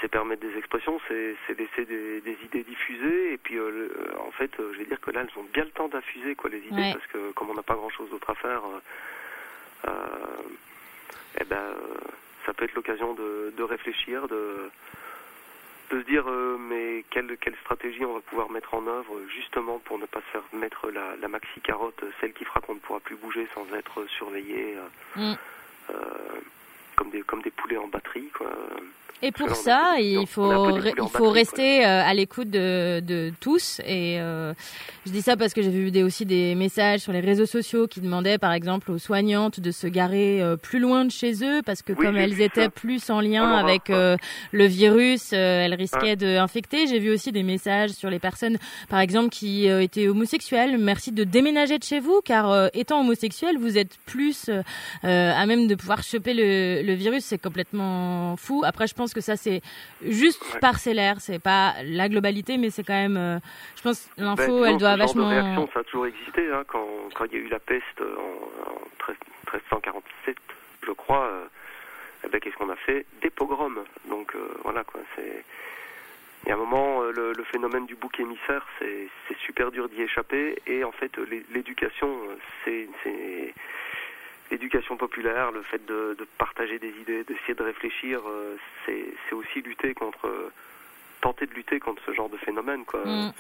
c'est 0.01 0.09
permettre 0.09 0.43
des 0.43 0.59
expressions, 0.59 1.01
c'est, 1.09 1.37
laisser 1.57 1.85
des, 1.87 2.21
des 2.21 2.37
idées 2.45 2.65
diffusées. 2.65 3.33
Et 3.35 3.39
puis, 3.39 3.57
euh, 3.57 3.71
le- 3.71 4.19
en 4.27 4.31
fait, 4.33 4.51
euh, 4.61 4.73
je 4.75 4.79
vais 4.79 4.85
dire 4.87 5.01
que 5.01 5.11
là, 5.13 5.21
elles 5.23 5.41
ont 5.41 5.47
bien 5.53 5.65
le 5.65 5.71
temps 5.71 5.89
d'affuser 5.89 6.35
quoi 6.35 6.51
les 6.51 6.59
idées 6.59 6.75
Ouais. 6.75 6.93
parce 6.93 7.07
que 7.07 7.31
comme 7.33 7.49
on 7.51 7.55
n'a 7.55 7.63
pas 7.63 7.75
grand-chose 7.77 8.11
d'autre 8.11 8.29
à 8.31 8.35
faire, 8.35 8.61
euh, 9.87 9.91
eh 11.41 11.45
ben, 11.45 11.57
ça 12.47 12.53
peut 12.55 12.65
être 12.65 12.75
l'occasion 12.75 13.15
de, 13.15 13.53
de 13.57 13.63
réfléchir, 13.63 14.29
de 14.29 14.71
de 15.91 16.01
se 16.01 16.07
dire 16.07 16.25
euh, 16.29 16.57
mais 16.59 17.05
quelle, 17.11 17.37
quelle 17.37 17.55
stratégie 17.57 18.05
on 18.07 18.15
va 18.15 18.21
pouvoir 18.23 18.51
mettre 18.51 18.73
en 18.73 18.87
œuvre 18.87 19.21
justement 19.29 19.79
pour 19.81 19.99
ne 19.99 20.07
pas 20.07 20.21
se 20.21 20.27
faire 20.33 20.43
mettre 20.55 20.91
la, 20.91 21.15
la 21.17 21.29
maxi 21.29 21.61
carotte, 21.61 22.03
celle 22.21 22.33
qui 22.33 22.45
fera 22.47 22.61
qu'on 22.63 22.75
ne 22.75 22.81
pourra 22.81 23.01
plus 23.01 23.17
bouger 23.17 23.47
sans 23.55 23.67
être 23.77 24.07
surveillé 24.07 24.77
euh, 24.79 24.89
Mm. 25.17 25.37
euh, 25.91 25.95
comme 26.97 27.11
des 27.11 27.23
comme 27.23 27.43
des 27.43 27.51
poulets 27.51 27.77
en 27.77 27.87
batterie 27.89 28.31
quoi. 28.31 28.49
Et 29.23 29.33
pour 29.33 29.55
ça, 29.57 29.95
il 30.01 30.27
faut, 30.27 30.77
il 30.79 31.09
faut 31.11 31.31
rester 31.31 31.87
euh, 31.87 32.03
à 32.05 32.13
l'écoute 32.13 32.51
de, 32.51 33.01
de 33.01 33.33
tous. 33.41 33.81
Et 33.87 34.21
euh, 34.21 34.53
je 35.07 35.13
dis 35.13 35.23
ça 35.23 35.35
parce 35.39 35.55
que 35.55 35.63
j'ai 35.63 35.71
vu 35.71 35.91
des, 35.91 36.03
aussi 36.03 36.27
des 36.27 36.55
messages 36.55 37.01
sur 37.01 37.13
les 37.13 37.21
réseaux 37.21 37.47
sociaux 37.47 37.87
qui 37.87 38.03
demandaient, 38.03 38.37
par 38.37 38.53
exemple, 38.53 38.91
aux 38.91 38.99
soignantes 38.99 39.61
de 39.61 39.71
se 39.71 39.87
garer 39.87 40.43
euh, 40.43 40.57
plus 40.57 40.79
loin 40.79 41.07
de 41.07 41.11
chez 41.11 41.43
eux 41.43 41.63
parce 41.65 41.81
que 41.81 41.95
Oui, 41.95 42.05
comme 42.05 42.19
elles 42.19 42.37
ça. 42.37 42.43
étaient 42.43 42.69
plus 42.69 43.09
en 43.09 43.21
lien 43.23 43.51
Oh, 43.55 43.57
avec 43.67 43.89
euh, 43.89 44.19
le 44.53 44.67
virus, 44.67 45.33
elles 45.33 45.73
risquaient 45.75 46.17
d'infecter. 46.17 46.87
J'ai 46.87 46.99
vu 46.99 47.11
aussi 47.11 47.33
des 47.33 47.45
messages 47.45 47.91
sur 47.93 48.11
les 48.11 48.19
personnes, 48.19 48.59
par 48.91 49.01
exemple, 49.01 49.31
qui 49.31 49.67
étaient 49.67 50.07
homosexuelles. 50.09 50.77
Merci 50.77 51.13
de 51.13 51.25
déménager 51.25 51.79
de 51.79 51.85
chez 51.85 52.01
vous 52.01 52.21
car 52.23 52.69
étant 52.75 53.01
homosexuel, 53.01 53.57
vous 53.59 53.79
êtes 53.79 53.97
plus 54.05 54.51
à 55.03 55.47
même 55.47 55.67
de 55.67 55.75
pouvoir 55.75 56.03
choper 56.03 56.35
le, 56.35 56.83
le 56.83 56.93
virus. 56.95 57.25
C'est 57.25 57.39
complètement 57.41 58.37
fou. 58.37 58.63
Après, 58.67 58.87
je 58.87 58.93
pense 58.95 59.04
que 59.13 59.21
ça, 59.21 59.37
c'est 59.37 59.61
juste 60.03 60.43
Ouais. 60.55 60.61
parcellaire. 60.61 61.21
C'est 61.21 61.39
pas 61.39 61.75
la 61.85 62.09
globalité, 62.09 62.57
mais 62.57 62.71
c'est 62.71 62.85
quand 62.85 62.95
même. 62.95 63.17
euh, 63.17 63.39
je 63.77 63.83
pense 63.83 64.09
l'info, 64.17 64.63
Ben, 64.63 64.71
elle 64.73 64.79
doit 64.79 64.97
vachement. 64.97 65.29
de 65.29 65.35
réaction, 65.35 65.69
ça 65.75 65.81
a 65.81 65.85
toujours 65.85 66.07
existé. 66.07 66.49
Hein, 66.51 66.63
quand, 66.67 66.87
quand 67.15 67.25
il 67.27 67.33
y 67.33 67.37
a 67.37 67.41
eu 67.41 67.49
la 67.49 67.59
peste 67.59 68.01
en, 68.01 68.71
en 68.71 68.79
13 68.99 69.17
1347, 69.53 70.37
je 70.87 70.91
crois, 70.93 71.25
euh, 71.27 71.45
eh 72.25 72.29
ben, 72.29 72.41
qu'est-ce 72.41 72.57
qu'on 72.57 72.71
a 72.71 72.77
fait? 72.77 73.05
Des 73.21 73.31
pogroms. 73.31 73.85
Donc 74.09 74.35
euh, 74.35 74.49
voilà 74.63 74.85
quoi. 74.85 75.01
C'est 75.17 75.45
il 76.47 76.51
y 76.51 76.53
a 76.53 76.57
un 76.57 76.59
moment, 76.59 77.01
le, 77.01 77.33
le 77.33 77.45
phénomène 77.45 77.87
du 77.87 77.95
bouc 77.95 78.21
émissaire, 78.21 78.67
c'est 78.79 79.09
super 79.47 79.71
dur 79.71 79.89
d'y 79.89 80.03
échapper. 80.03 80.61
Et 80.67 80.85
en 80.85 80.93
fait, 80.93 81.17
l'é- 81.31 81.43
l'éducation, 81.55 82.11
c'est 82.67 82.87
l'éducation 84.51 84.97
populaire, 84.97 85.51
le 85.51 85.63
fait 85.63 85.85
de, 85.87 86.17
partager 86.39 86.79
des 86.79 86.93
idées, 87.01 87.25
d'essayer 87.25 87.55
de 87.55 87.63
réfléchir, 87.63 88.21
euh, 88.27 88.57
c'est 88.85 89.07
c'est 89.29 89.35
aussi 89.35 89.63
lutter 89.63 89.95
contre 89.95 90.51
tenter 91.21 91.47
de 91.47 91.55
lutter 91.55 91.81
contre 91.81 92.03
ce 92.05 92.13
genre 92.13 92.29
de 92.29 92.37
phénomène 92.37 92.85
quoi. 92.85 93.05
Mm. 93.05 93.33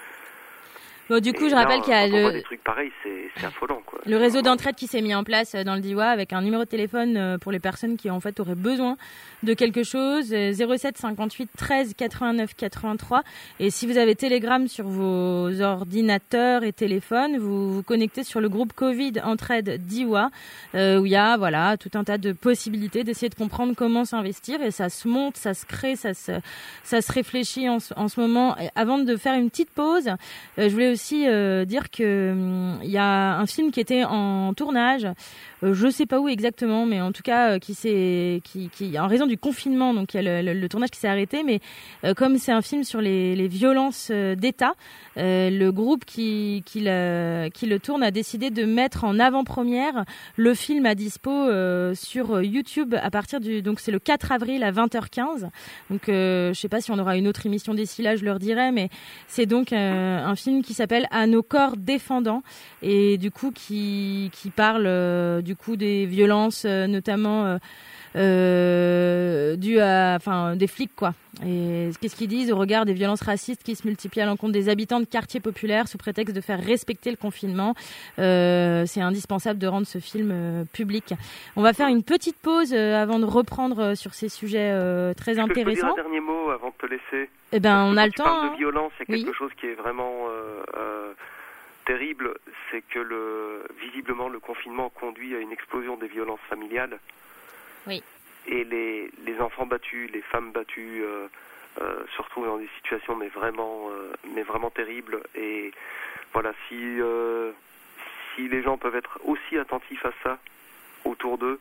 Bon, 1.10 1.20
du 1.20 1.32
coup, 1.34 1.44
Et 1.46 1.50
je 1.50 1.54
rappelle 1.54 1.80
qu'il 1.82 1.92
y 1.92 1.96
a 1.96 2.06
le, 2.06 2.32
des 2.32 2.42
trucs 2.42 2.64
pareils, 2.64 2.90
c'est 3.02 3.30
c'est 3.36 3.46
affolant, 3.46 3.80
quoi. 3.84 4.00
le 4.06 4.16
réseau 4.16 4.40
d'entraide 4.42 4.74
qui 4.76 4.86
s'est 4.86 5.02
mis 5.02 5.14
en 5.14 5.24
place 5.24 5.54
euh, 5.54 5.64
dans 5.64 5.74
le 5.74 5.80
DIWA 5.80 6.06
avec 6.06 6.32
un 6.32 6.40
numéro 6.40 6.64
de 6.64 6.68
téléphone 6.68 7.16
euh, 7.16 7.36
pour 7.38 7.52
les 7.52 7.58
personnes 7.58 7.96
qui 7.96 8.08
en 8.10 8.20
fait 8.20 8.38
auraient 8.40 8.54
besoin 8.54 8.96
de 9.42 9.54
quelque 9.54 9.82
chose 9.82 10.32
euh, 10.32 10.52
07 10.52 10.96
58 10.96 11.50
13 11.56 11.94
89 11.94 12.54
83 12.54 13.22
et 13.60 13.70
si 13.70 13.86
vous 13.86 13.98
avez 13.98 14.14
Telegram 14.14 14.66
sur 14.68 14.86
vos 14.86 15.60
ordinateurs 15.60 16.62
et 16.64 16.72
téléphones 16.72 17.36
vous 17.38 17.74
vous 17.74 17.82
connectez 17.82 18.24
sur 18.24 18.40
le 18.40 18.48
groupe 18.48 18.72
Covid 18.72 19.14
Entraide 19.24 19.84
DIWA 19.84 20.30
euh, 20.74 20.98
où 21.00 21.06
il 21.06 21.12
y 21.12 21.16
a 21.16 21.36
voilà 21.36 21.76
tout 21.76 21.90
un 21.94 22.04
tas 22.04 22.18
de 22.18 22.32
possibilités 22.32 23.04
d'essayer 23.04 23.28
de 23.28 23.34
comprendre 23.34 23.74
comment 23.76 24.04
s'investir. 24.04 24.62
Et 24.62 24.70
ça 24.70 24.88
se 24.88 25.08
monte 25.08 25.36
ça 25.36 25.52
se 25.54 25.66
crée 25.66 25.96
ça 25.96 26.14
se 26.14 26.32
ça 26.84 27.02
se 27.02 27.12
réfléchit 27.12 27.68
en, 27.68 27.80
ce- 27.80 27.92
en 27.96 28.08
ce 28.08 28.20
moment. 28.20 28.56
Et 28.58 28.68
avant 28.76 28.98
de 28.98 29.16
faire 29.16 29.34
une 29.34 29.50
petite 29.50 29.70
pause 29.70 30.08
euh, 30.08 30.68
je 30.68 30.68
voulais 30.68 30.93
aussi 30.94 31.28
euh, 31.28 31.64
dire 31.64 31.90
que 31.90 32.32
hum, 32.32 32.78
il 32.82 32.90
y 32.90 32.98
a 32.98 33.36
un 33.38 33.46
film 33.46 33.70
qui 33.70 33.80
était 33.80 34.04
en 34.04 34.54
tournage, 34.54 35.06
euh, 35.64 35.74
je 35.74 35.88
sais 35.88 36.06
pas 36.06 36.20
où 36.20 36.28
exactement, 36.28 36.86
mais 36.86 37.00
en 37.00 37.12
tout 37.12 37.22
cas 37.22 37.52
euh, 37.52 37.58
qui 37.58 37.74
s'est, 37.74 38.42
qui, 38.44 38.98
en 38.98 39.06
raison 39.06 39.26
du 39.26 39.38
confinement, 39.38 39.94
donc 39.94 40.14
il 40.14 40.22
y 40.22 40.28
a 40.28 40.42
le, 40.42 40.68
tournage 40.68 40.90
qui 40.90 41.00
s'est 41.00 41.08
arrêté, 41.08 41.42
mais 41.42 41.60
euh, 42.04 42.14
comme 42.14 42.38
c'est 42.38 42.52
un 42.52 42.62
film 42.62 42.84
sur 42.84 43.00
les, 43.00 43.34
violences 43.48 44.10
d'État, 44.10 44.72
le 45.16 45.70
groupe 45.70 46.04
qui, 46.04 46.62
qui, 46.64 46.80
le, 46.80 47.78
tourne 47.82 48.02
a 48.02 48.10
décidé 48.10 48.50
de 48.50 48.64
mettre 48.64 49.04
en 49.04 49.18
avant-première 49.18 50.04
le 50.36 50.54
film 50.54 50.86
à 50.86 50.94
dispo 50.94 51.30
sur 51.94 52.42
YouTube 52.42 52.94
à 53.00 53.10
partir 53.10 53.40
du, 53.40 53.60
donc 53.60 53.80
c'est 53.80 53.92
le 53.92 53.98
4 53.98 54.32
avril 54.32 54.62
à 54.64 54.72
20h15. 54.72 55.48
Donc 55.90 56.02
je 56.06 56.52
sais 56.54 56.68
pas 56.68 56.80
si 56.80 56.90
on 56.90 56.98
aura 56.98 57.16
une 57.16 57.28
autre 57.28 57.44
émission 57.44 57.74
d'ici 57.74 58.02
là, 58.02 58.16
je 58.16 58.24
leur 58.24 58.38
dirai, 58.38 58.72
mais 58.72 58.88
c'est 59.28 59.46
donc 59.46 59.72
un 59.72 60.34
film 60.36 60.62
qui 60.62 60.72
s'appelle 60.72 60.83
À 61.10 61.26
nos 61.26 61.42
corps 61.42 61.76
défendants 61.76 62.42
et 62.82 63.18
du 63.18 63.30
coup 63.30 63.50
qui, 63.50 64.30
qui 64.32 64.50
parle 64.50 64.86
euh, 64.86 65.42
du 65.42 65.56
coup 65.56 65.76
des 65.76 66.06
violences 66.06 66.64
euh, 66.66 66.86
notamment 66.86 67.58
euh, 68.16 69.56
dues 69.56 69.80
à 69.80 70.14
enfin 70.16 70.56
des 70.56 70.66
flics 70.66 70.94
quoi. 70.94 71.14
Et 71.44 71.90
qu'est-ce 72.00 72.14
qu'ils 72.14 72.28
disent 72.28 72.52
au 72.52 72.56
regard 72.56 72.84
des 72.84 72.92
violences 72.92 73.22
racistes 73.22 73.62
qui 73.64 73.74
se 73.74 73.86
multiplient 73.86 74.20
à 74.22 74.26
l'encontre 74.26 74.52
des 74.52 74.68
habitants 74.68 75.00
de 75.00 75.04
quartiers 75.04 75.40
populaires 75.40 75.88
sous 75.88 75.98
prétexte 75.98 76.34
de 76.34 76.40
faire 76.40 76.62
respecter 76.62 77.10
le 77.10 77.16
confinement? 77.16 77.74
Euh, 78.18 78.84
C'est 78.86 79.00
indispensable 79.00 79.58
de 79.58 79.66
rendre 79.66 79.86
ce 79.86 79.98
film 79.98 80.30
euh, 80.32 80.64
public. 80.72 81.14
On 81.56 81.62
va 81.62 81.72
faire 81.72 81.88
une 81.88 82.04
petite 82.04 82.36
pause 82.38 82.72
euh, 82.72 83.02
avant 83.02 83.18
de 83.18 83.24
reprendre 83.24 83.94
sur 83.96 84.14
ces 84.14 84.28
sujets 84.28 84.72
très 85.16 85.38
intéressants. 85.38 85.92
un 85.92 85.94
dernier 85.94 86.20
mot 86.20 86.50
avant 86.50 86.68
de 86.68 86.74
te 86.78 86.86
laisser? 86.86 87.28
Eh 87.52 87.60
ben, 87.60 87.84
on 87.84 87.96
a 87.96 88.06
le 88.06 88.12
temps. 88.12 88.24
hein. 88.26 88.50
de 88.52 88.56
violence, 88.56 88.92
Oui. 89.08 89.24
quelque 89.24 89.36
chose 89.36 89.50
qui 89.60 89.66
est 89.66 89.74
vraiment 89.74 90.12
terrible, 91.84 92.34
c'est 92.70 92.82
que 92.82 92.98
le, 92.98 93.64
visiblement 93.80 94.28
le 94.28 94.38
confinement 94.38 94.88
conduit 94.88 95.34
à 95.34 95.38
une 95.40 95.52
explosion 95.52 95.96
des 95.96 96.08
violences 96.08 96.40
familiales. 96.48 96.98
Oui. 97.86 98.02
Et 98.46 98.64
les, 98.64 99.10
les 99.24 99.40
enfants 99.40 99.66
battus, 99.66 100.10
les 100.12 100.20
femmes 100.22 100.52
battues 100.52 101.02
euh, 101.02 101.26
euh, 101.80 102.04
se 102.16 102.22
retrouvent 102.22 102.46
dans 102.46 102.58
des 102.58 102.68
situations 102.76 103.16
mais 103.16 103.28
vraiment, 103.28 103.88
euh, 103.90 104.12
mais 104.34 104.42
vraiment 104.42 104.70
terribles. 104.70 105.22
Et 105.34 105.72
voilà, 106.32 106.52
si, 106.68 106.98
si 108.34 108.48
les 108.48 108.62
gens 108.62 108.76
peuvent 108.76 108.96
être 108.96 109.18
aussi 109.24 109.56
attentifs 109.58 110.04
à 110.04 110.12
ça 110.22 110.38
autour 111.04 111.38
d'eux, 111.38 111.58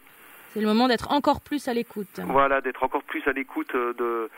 C'est 0.53 0.59
le 0.61 0.67
moment 0.67 0.88
d'être 0.88 1.11
encore 1.11 1.41
plus 1.41 1.67
à 1.67 1.74
l'écoute. 1.74 2.19
voilà, 2.26 2.61
d'être 2.61 2.84
encore 2.84 3.03
plus 3.03 3.26
à 3.28 3.32
l'écoute 3.34 3.74
de, 3.76 4.30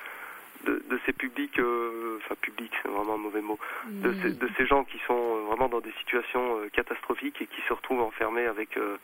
de, 0.65 0.83
de 0.89 0.99
ces 1.05 1.13
publics, 1.13 1.57
euh, 1.59 2.19
enfin 2.23 2.35
publics, 2.41 2.73
c'est 2.81 2.89
vraiment 2.89 3.15
un 3.15 3.17
mauvais 3.17 3.41
mot, 3.41 3.57
de, 3.87 4.13
ces, 4.21 4.31
de 4.31 4.49
ces 4.57 4.65
gens 4.65 4.83
qui 4.83 4.99
sont 5.07 5.45
vraiment 5.45 5.69
dans 5.69 5.81
des 5.81 5.93
situations 5.99 6.57
euh, 6.59 6.69
catastrophiques 6.69 7.41
et 7.41 7.47
qui 7.47 7.61
se 7.67 7.73
retrouvent 7.73 8.01
enfermés 8.01 8.45
avec, 8.45 8.77
euh, 8.77 8.97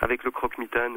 avec 0.00 0.24
le 0.24 0.30
croque-mitaine 0.30 0.96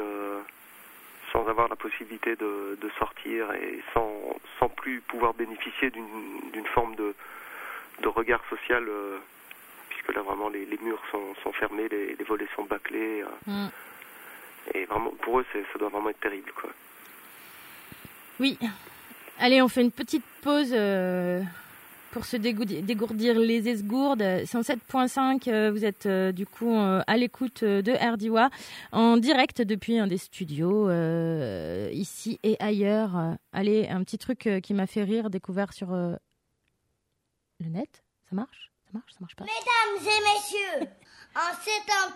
sans 1.33 1.45
avoir 1.47 1.67
la 1.67 1.75
possibilité 1.75 2.35
de, 2.37 2.77
de 2.79 2.89
sortir 2.99 3.51
et 3.53 3.81
sans, 3.93 4.09
sans 4.59 4.69
plus 4.69 5.01
pouvoir 5.01 5.33
bénéficier 5.33 5.89
d'une 5.89 6.51
d'une 6.53 6.65
forme 6.67 6.95
de, 6.95 7.13
de 8.01 8.07
regard 8.07 8.41
social, 8.49 8.85
euh, 8.87 9.17
puisque 9.89 10.13
là 10.15 10.21
vraiment 10.21 10.47
les, 10.49 10.65
les 10.65 10.77
murs 10.77 11.01
sont, 11.11 11.33
sont 11.43 11.51
fermés, 11.53 11.89
les, 11.89 12.15
les 12.15 12.23
volets 12.23 12.47
sont 12.55 12.63
bâclés. 12.63 13.23
euh, 13.23 13.27
Mm. 13.47 13.69
et 14.75 14.85
vraiment, 14.85 15.11
pour 15.21 15.39
eux, 15.39 15.45
ça 15.51 15.79
doit 15.79 15.89
vraiment 15.89 16.09
être 16.09 16.19
terrible. 16.21 16.51
Quoi. 16.53 16.69
Oui. 18.39 18.57
Allez, 19.39 19.61
on 19.61 19.67
fait 19.67 19.81
une 19.81 19.91
petite 19.91 20.23
pause 20.43 20.71
euh, 20.73 21.41
pour 22.13 22.25
se 22.25 22.37
dégourdir, 22.37 23.39
les 23.39 23.67
esgourdes. 23.67 24.21
107.5, 24.21 25.49
euh, 25.49 25.71
vous 25.71 25.83
êtes 25.83 26.05
euh, 26.05 26.31
du 26.31 26.45
coup 26.45 26.71
euh, 26.71 27.01
à 27.07 27.17
l'écoute 27.17 27.63
de 27.63 27.91
RDIWA 27.91 28.51
en 28.91 29.17
direct 29.17 29.61
depuis 29.63 29.97
un 29.97 30.05
des 30.05 30.19
studios 30.19 30.89
ici 31.91 32.39
et 32.43 32.55
ailleurs. 32.59 33.35
Allez, 33.51 33.87
un 33.89 34.03
petit 34.03 34.19
truc 34.19 34.47
qui 34.61 34.73
m'a 34.73 34.85
fait 34.85 35.03
rire, 35.03 35.31
découvert 35.31 35.73
sur 35.73 35.91
le 35.91 36.19
net. 37.59 38.03
Ça 38.29 38.35
marche? 38.35 38.71
Ça 38.85 38.91
marche? 38.93 39.11
Ça 39.11 39.17
marche 39.19 39.35
pas? 39.35 39.45
Mesdames 39.45 40.07
et 40.07 40.21
messieurs, 40.35 40.89
en 41.35 41.51
ces 41.61 41.81
temps 41.87 42.13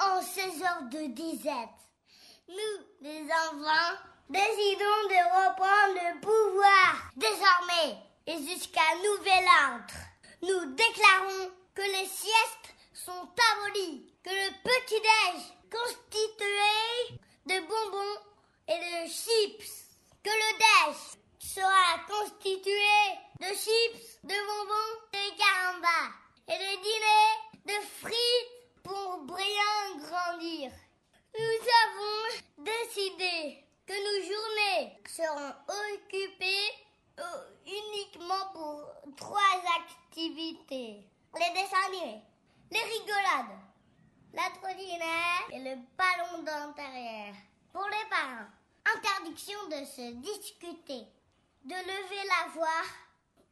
en 0.00 0.22
ces 0.22 0.62
heures 0.62 0.88
de 0.90 1.12
disette, 1.12 1.78
Nous, 2.48 2.78
les 3.02 3.24
enfants, 3.24 3.98
décidons 4.30 5.02
de 5.10 5.20
reprendre 5.36 5.94
le 5.94 6.20
pouvoir 6.20 7.12
désormais 7.16 8.07
et 8.28 8.36
jusqu'à 8.46 8.94
nouvel 8.96 9.44
ordre. 9.72 9.94
Nous 10.42 10.74
déclarons 10.74 11.50
que 11.74 11.82
les 11.82 12.06
siestes 12.06 12.74
sont 12.92 13.28
abolies, 13.52 14.06
que 14.22 14.28
le 14.28 14.50
petit-déj 14.62 15.42
constitué 15.72 17.18
de 17.46 17.60
bonbons 17.60 18.20
et 18.68 18.76
de 18.76 19.08
chips, 19.08 19.86
que 20.22 20.28
le 20.28 20.58
déj 20.58 20.96
sera 21.38 22.04
constitué 22.06 23.00
de 23.40 23.46
chips, 23.46 24.18
de 24.22 24.34
bonbons, 24.46 24.94
de 25.12 25.38
caramba 25.38 26.12
et 26.48 26.58
de 26.58 26.82
dîner 26.82 27.34
de 27.64 27.86
frites 28.02 28.82
pour 28.82 29.24
bien 29.24 30.06
grandir. 30.06 30.70
Nous 31.34 31.60
avons 31.82 32.42
décidé 32.58 33.64
que 33.86 33.94
nos 33.94 34.22
journées 34.26 34.98
seront 35.06 35.54
occupées 35.94 36.87
euh, 37.18 37.44
uniquement 37.66 38.52
pour 38.52 39.14
trois 39.16 39.40
activités. 39.80 41.04
Les 41.34 41.60
dessins 41.60 41.76
animés, 41.86 42.22
les 42.70 42.82
rigolades, 42.82 43.58
la 44.32 44.50
trottinette 44.60 45.50
et 45.52 45.58
le 45.58 45.76
ballon 45.96 46.42
d'intérieur. 46.42 47.34
Pour 47.72 47.86
les 47.86 48.08
parents, 48.08 48.46
interdiction 48.94 49.58
de 49.68 49.84
se 49.84 50.12
discuter, 50.14 51.06
de 51.64 51.74
lever 51.74 52.28
la 52.28 52.50
voix 52.52 52.84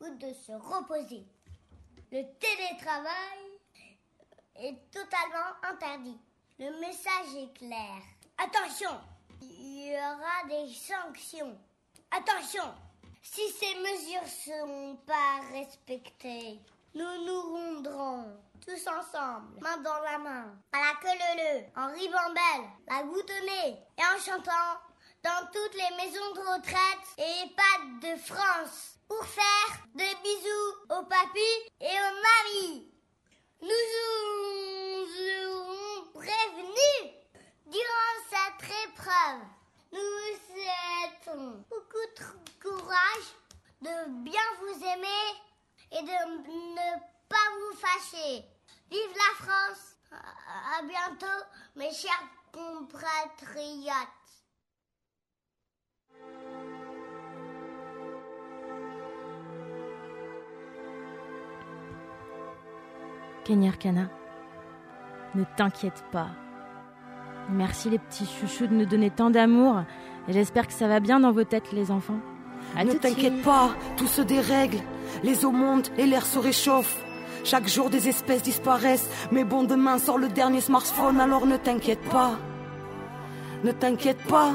ou 0.01 0.15
de 0.15 0.33
se 0.33 0.53
reposer. 0.53 1.25
Le 2.13 2.23
télétravail 2.39 3.39
est 4.57 4.91
totalement 4.91 5.55
interdit. 5.63 6.19
Le 6.59 6.81
message 6.81 7.35
est 7.37 7.53
clair. 7.59 8.03
Attention, 8.39 8.91
il 9.43 9.89
y 9.89 9.93
aura 9.93 10.49
des 10.49 10.73
sanctions. 10.73 11.59
Attention, 12.11 12.75
si 13.33 13.51
ces 13.51 13.75
mesures 13.77 14.23
ne 14.23 14.53
sont 14.53 14.97
pas 15.07 15.41
respectées, 15.53 16.61
nous 16.95 17.25
nous 17.25 17.41
rendrons 17.41 18.39
tous 18.65 18.87
ensemble, 18.87 19.61
main 19.61 19.77
dans 19.79 20.01
la 20.01 20.19
main, 20.19 20.55
à 20.73 20.79
la 20.79 20.95
queue 21.01 21.37
leu 21.37 21.65
en 21.77 21.89
ribambelle, 21.93 22.71
la 22.89 23.03
goutonnée 23.03 23.79
et 23.99 24.03
en 24.03 24.19
chantant 24.21 24.81
dans 25.23 25.47
toutes 25.53 25.75
les 25.75 25.97
maisons 25.97 26.33
de 26.35 26.41
retraite 26.41 27.09
et 27.19 27.45
EHPAD 27.45 28.01
de 28.01 28.21
France 28.21 28.99
pour 29.09 29.25
faire 29.27 29.87
des 29.95 30.15
bisous 30.23 30.75
aux 30.91 31.05
papis 31.07 31.71
et 31.81 31.85
aux 31.85 32.15
mamies. 32.23 32.93
Nous 33.61 33.69
serons 35.17 36.13
prévenus 36.15 37.15
durant 37.67 38.15
cette 38.31 38.71
épreuve. 38.89 39.56
Nous 39.93 39.99
souhaitons 40.47 41.65
beaucoup 41.71 42.07
de 42.17 42.63
courage, 42.63 43.29
de 43.81 44.23
bien 44.25 44.41
vous 44.61 44.85
aimer 44.85 45.27
et 45.93 46.03
de 46.03 46.75
ne 46.75 46.99
pas 47.29 47.37
vous 47.59 47.77
fâcher. 47.79 48.45
Vive 48.91 49.15
la 49.15 49.45
France 49.45 49.97
À 50.13 50.83
bientôt, 50.83 51.45
mes 51.75 51.93
chers 51.93 52.29
compatriotes. 52.53 53.93
Kenyarkana, 63.45 64.11
ne 65.37 65.45
t'inquiète 65.57 66.03
pas. 66.11 66.31
Merci 67.51 67.91
les 67.91 67.99
petits 67.99 68.27
chouchous 68.27 68.67
de 68.67 68.75
nous 68.75 68.87
donner 68.87 69.11
tant 69.11 69.31
d'amour. 69.31 69.83
Et 70.29 70.33
j'espère 70.33 70.67
que 70.67 70.73
ça 70.73 70.89
va 70.89 71.01
bien 71.01 71.21
dans 71.21 71.33
vos 71.33 71.45
têtes, 71.45 71.73
les 71.73 71.91
enfants. 71.91 72.19
À 72.77 72.85
ne 72.85 72.93
t'inquiète 72.93 73.43
pas, 73.43 73.71
tout 73.97 74.09
se 74.09 74.23
dérègle. 74.23 74.79
Les 75.23 75.45
eaux 75.45 75.53
montent 75.53 75.93
et 75.97 76.07
l'air 76.07 76.27
se 76.27 76.39
réchauffe. 76.39 77.05
Chaque 77.45 77.69
jour, 77.69 77.91
des 77.91 78.09
espèces 78.09 78.43
disparaissent. 78.43 79.09
Mais 79.31 79.45
bon, 79.45 79.63
demain 79.63 79.99
sort 79.99 80.19
le 80.19 80.29
dernier 80.29 80.61
smartphone, 80.61 81.21
alors 81.21 81.47
ne 81.47 81.57
t'inquiète 81.57 82.03
pas. 82.11 82.33
Ne 83.63 83.71
t'inquiète 83.71 84.23
pas. 84.25 84.53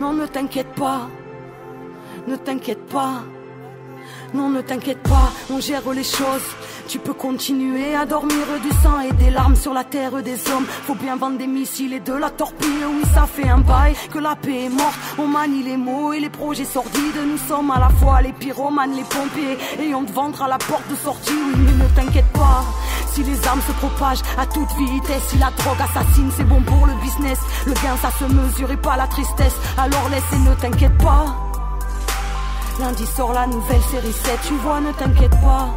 Non, 0.00 0.14
ne 0.14 0.26
t'inquiète 0.26 0.72
pas. 0.74 1.08
Ne 2.26 2.36
t'inquiète 2.36 2.86
pas. 2.86 3.22
Non, 4.32 4.48
ne 4.48 4.60
t'inquiète 4.60 5.02
pas, 5.02 5.32
on 5.50 5.60
gère 5.60 5.88
les 5.94 6.04
choses. 6.04 6.48
Tu 6.88 6.98
peux 6.98 7.14
continuer 7.14 7.94
à 7.94 8.04
dormir 8.04 8.44
du 8.62 8.70
sang 8.82 9.00
et 9.00 9.12
des 9.12 9.30
larmes 9.30 9.56
sur 9.56 9.72
la 9.72 9.84
terre 9.84 10.22
des 10.22 10.36
hommes. 10.50 10.66
Faut 10.86 10.94
bien 10.94 11.16
vendre 11.16 11.38
des 11.38 11.46
missiles 11.46 11.94
et 11.94 12.00
de 12.00 12.12
la 12.12 12.30
torpille. 12.30 12.84
Oui, 12.86 13.02
ça 13.14 13.26
fait 13.26 13.48
un 13.48 13.58
bail 13.58 13.94
que 14.12 14.18
la 14.18 14.36
paix 14.36 14.64
est 14.64 14.68
morte. 14.68 14.98
On 15.18 15.26
manie 15.26 15.62
les 15.62 15.76
mots 15.76 16.12
et 16.12 16.20
les 16.20 16.28
projets 16.28 16.64
sordides. 16.64 17.20
Nous 17.26 17.38
sommes 17.48 17.70
à 17.70 17.78
la 17.78 17.88
fois 17.88 18.20
les 18.20 18.32
pyromanes, 18.32 18.94
les 18.94 19.04
pompiers. 19.04 19.56
Et 19.80 19.94
on 19.94 20.04
te 20.04 20.12
vendra 20.12 20.46
la 20.48 20.58
porte 20.58 20.88
de 20.90 20.96
sortie. 20.96 21.32
Oui, 21.32 21.62
mais 21.64 21.84
ne 21.84 21.88
t'inquiète 21.94 22.32
pas. 22.32 22.64
Si 23.12 23.22
les 23.22 23.46
armes 23.46 23.62
se 23.66 23.72
propagent 23.72 24.22
à 24.36 24.46
toute 24.46 24.72
vitesse, 24.76 25.22
si 25.28 25.38
la 25.38 25.50
drogue 25.56 25.80
assassine, 25.80 26.30
c'est 26.36 26.44
bon 26.44 26.60
pour 26.62 26.86
le 26.86 26.94
business. 27.00 27.38
Le 27.66 27.72
gain, 27.72 27.96
ça 28.02 28.10
se 28.10 28.24
mesure 28.24 28.70
et 28.70 28.76
pas 28.76 28.96
la 28.96 29.06
tristesse. 29.06 29.54
Alors 29.78 30.08
laisse 30.10 30.32
et 30.32 30.38
ne 30.38 30.54
t'inquiète 30.54 30.98
pas. 30.98 31.53
Lundi 32.80 33.06
sort 33.06 33.32
la 33.32 33.46
nouvelle 33.46 33.82
série 33.82 34.12
7, 34.12 34.38
tu 34.48 34.54
vois, 34.54 34.80
ne 34.80 34.90
t'inquiète 34.92 35.40
pas. 35.40 35.68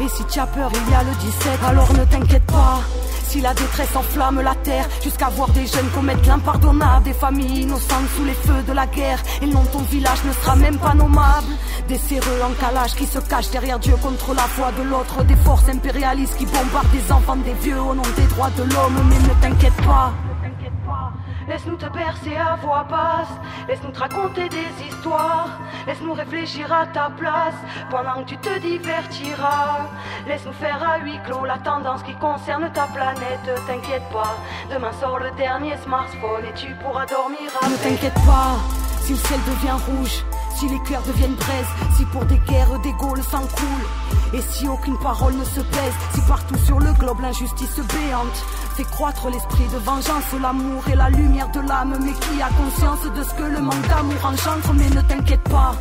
Et 0.00 0.08
si 0.08 0.24
tu 0.26 0.38
as 0.38 0.46
peur, 0.46 0.70
il 0.72 0.92
y 0.92 0.94
a 0.94 1.02
le 1.02 1.10
17, 1.10 1.64
alors 1.66 1.92
ne 1.92 2.04
t'inquiète 2.04 2.46
pas. 2.46 2.80
Si 3.26 3.40
la 3.40 3.52
détresse 3.52 3.94
enflamme 3.96 4.40
la 4.40 4.54
terre, 4.54 4.88
jusqu'à 5.02 5.28
voir 5.28 5.48
des 5.50 5.66
jeunes 5.66 5.90
commettre 5.94 6.26
l'impardonnable, 6.28 7.04
des 7.04 7.12
familles 7.12 7.62
innocentes 7.62 8.08
sous 8.16 8.24
les 8.24 8.34
feux 8.34 8.62
de 8.66 8.72
la 8.72 8.86
guerre, 8.86 9.20
et 9.42 9.46
non 9.46 9.64
ton 9.64 9.80
village 9.80 10.24
ne 10.24 10.32
sera 10.32 10.54
même 10.54 10.78
pas 10.78 10.94
nommable. 10.94 11.52
Des 11.88 11.98
séreux 11.98 12.40
en 12.42 12.52
calage 12.60 12.94
qui 12.94 13.06
se 13.06 13.18
cachent 13.18 13.50
derrière 13.50 13.80
Dieu 13.80 13.96
contre 14.00 14.34
la 14.34 14.42
foi 14.42 14.70
de 14.78 14.82
l'autre, 14.82 15.24
des 15.24 15.36
forces 15.36 15.68
impérialistes 15.68 16.36
qui 16.36 16.46
bombardent 16.46 16.90
des 16.92 17.12
enfants, 17.12 17.36
des 17.36 17.54
vieux 17.54 17.80
au 17.80 17.94
nom 17.94 18.02
des 18.16 18.26
droits 18.28 18.50
de 18.56 18.62
l'homme, 18.62 19.02
mais 19.08 19.18
ne 19.18 19.34
t'inquiète 19.42 19.76
pas. 19.84 20.12
Laisse-nous 21.48 21.76
te 21.76 21.86
bercer 21.86 22.36
à 22.36 22.56
voix 22.56 22.84
basse, 22.84 23.32
laisse-nous 23.66 23.90
te 23.90 24.00
raconter 24.00 24.50
des 24.50 24.86
histoires, 24.86 25.48
laisse-nous 25.86 26.12
réfléchir 26.12 26.70
à 26.70 26.86
ta 26.86 27.08
place 27.08 27.54
pendant 27.90 28.22
que 28.22 28.28
tu 28.28 28.36
te 28.36 28.58
divertiras. 28.58 29.88
Laisse-nous 30.26 30.52
faire 30.52 30.82
à 30.86 30.98
huis 30.98 31.18
clos 31.24 31.46
la 31.46 31.56
tendance 31.56 32.02
qui 32.02 32.14
concerne 32.14 32.70
ta 32.72 32.86
planète, 32.88 33.50
t'inquiète 33.66 34.08
pas. 34.12 34.36
Demain 34.70 34.92
sort 35.00 35.20
le 35.20 35.30
dernier 35.38 35.76
smartphone 35.78 36.44
et 36.44 36.54
tu 36.54 36.74
pourras 36.82 37.06
dormir 37.06 37.50
à 37.62 37.68
Ne 37.68 37.76
t'inquiète 37.76 38.20
pas, 38.26 38.56
si 39.00 39.12
le 39.12 39.18
ciel 39.18 39.40
devient 39.46 39.82
rouge. 39.86 40.24
Si 40.58 40.66
les 40.66 40.80
cœurs 40.80 41.02
deviennent 41.06 41.36
braise, 41.36 41.66
si 41.96 42.04
pour 42.06 42.24
des 42.24 42.38
guerres 42.38 42.80
d'ego 42.80 43.14
le 43.14 43.22
sang 43.22 43.46
et 44.32 44.40
si 44.42 44.66
aucune 44.66 44.98
parole 44.98 45.34
ne 45.34 45.44
se 45.44 45.60
pèse, 45.60 45.94
si 46.12 46.20
partout 46.22 46.58
sur 46.64 46.80
le 46.80 46.92
globe 46.94 47.20
l'injustice 47.20 47.76
béante 47.76 48.44
fait 48.74 48.82
croître 48.82 49.30
l'esprit 49.30 49.68
de 49.72 49.78
vengeance, 49.78 50.24
l'amour 50.42 50.82
et 50.88 50.96
la 50.96 51.10
lumière 51.10 51.48
de 51.52 51.60
l'âme, 51.60 51.96
mais 52.00 52.12
qui 52.12 52.42
a 52.42 52.48
conscience 52.48 53.04
de 53.04 53.22
ce 53.22 53.34
que 53.34 53.44
le 53.44 53.60
manque 53.60 53.86
d'amour 53.86 54.24
engendre, 54.24 54.74
mais 54.74 54.90
ne 54.90 55.00
t'inquiète 55.02 55.44
pas. 55.44 55.76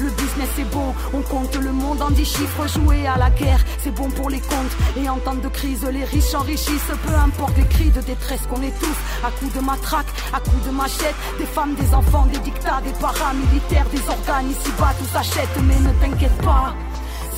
Le 0.00 0.10
business 0.10 0.48
est 0.58 0.72
bon, 0.72 0.94
on 1.12 1.22
compte 1.22 1.54
le 1.56 1.72
monde 1.72 2.02
en 2.02 2.10
dix 2.10 2.24
chiffres, 2.24 2.66
jouer 2.68 3.06
à 3.06 3.16
la 3.16 3.30
guerre, 3.30 3.60
c'est 3.78 3.94
bon 3.94 4.08
pour 4.10 4.30
les 4.30 4.40
comptes. 4.40 4.76
Et 4.96 5.08
en 5.08 5.18
temps 5.18 5.34
de 5.34 5.48
crise, 5.48 5.84
les 5.90 6.04
riches 6.04 6.30
s'enrichissent, 6.32 6.92
peu 7.06 7.14
importe 7.14 7.56
les 7.56 7.66
cris 7.66 7.90
de 7.90 8.00
détresse 8.00 8.42
qu'on 8.48 8.56
tous, 8.56 9.26
à 9.26 9.30
coups 9.30 9.54
de 9.54 9.60
matraque, 9.60 10.06
à 10.32 10.40
coups 10.40 10.64
de 10.66 10.70
machette, 10.70 11.14
des 11.38 11.46
femmes, 11.46 11.74
des 11.74 11.94
enfants, 11.94 12.26
des 12.32 12.38
dictats, 12.38 12.80
des 12.84 12.92
paramilitaires, 13.00 13.86
des 13.90 14.08
organes, 14.08 14.50
ici-bas 14.50 14.94
tout 14.98 15.08
s'achète, 15.12 15.56
mais 15.62 15.78
ne 15.80 15.92
t'inquiète 16.00 16.42
pas. 16.42 16.74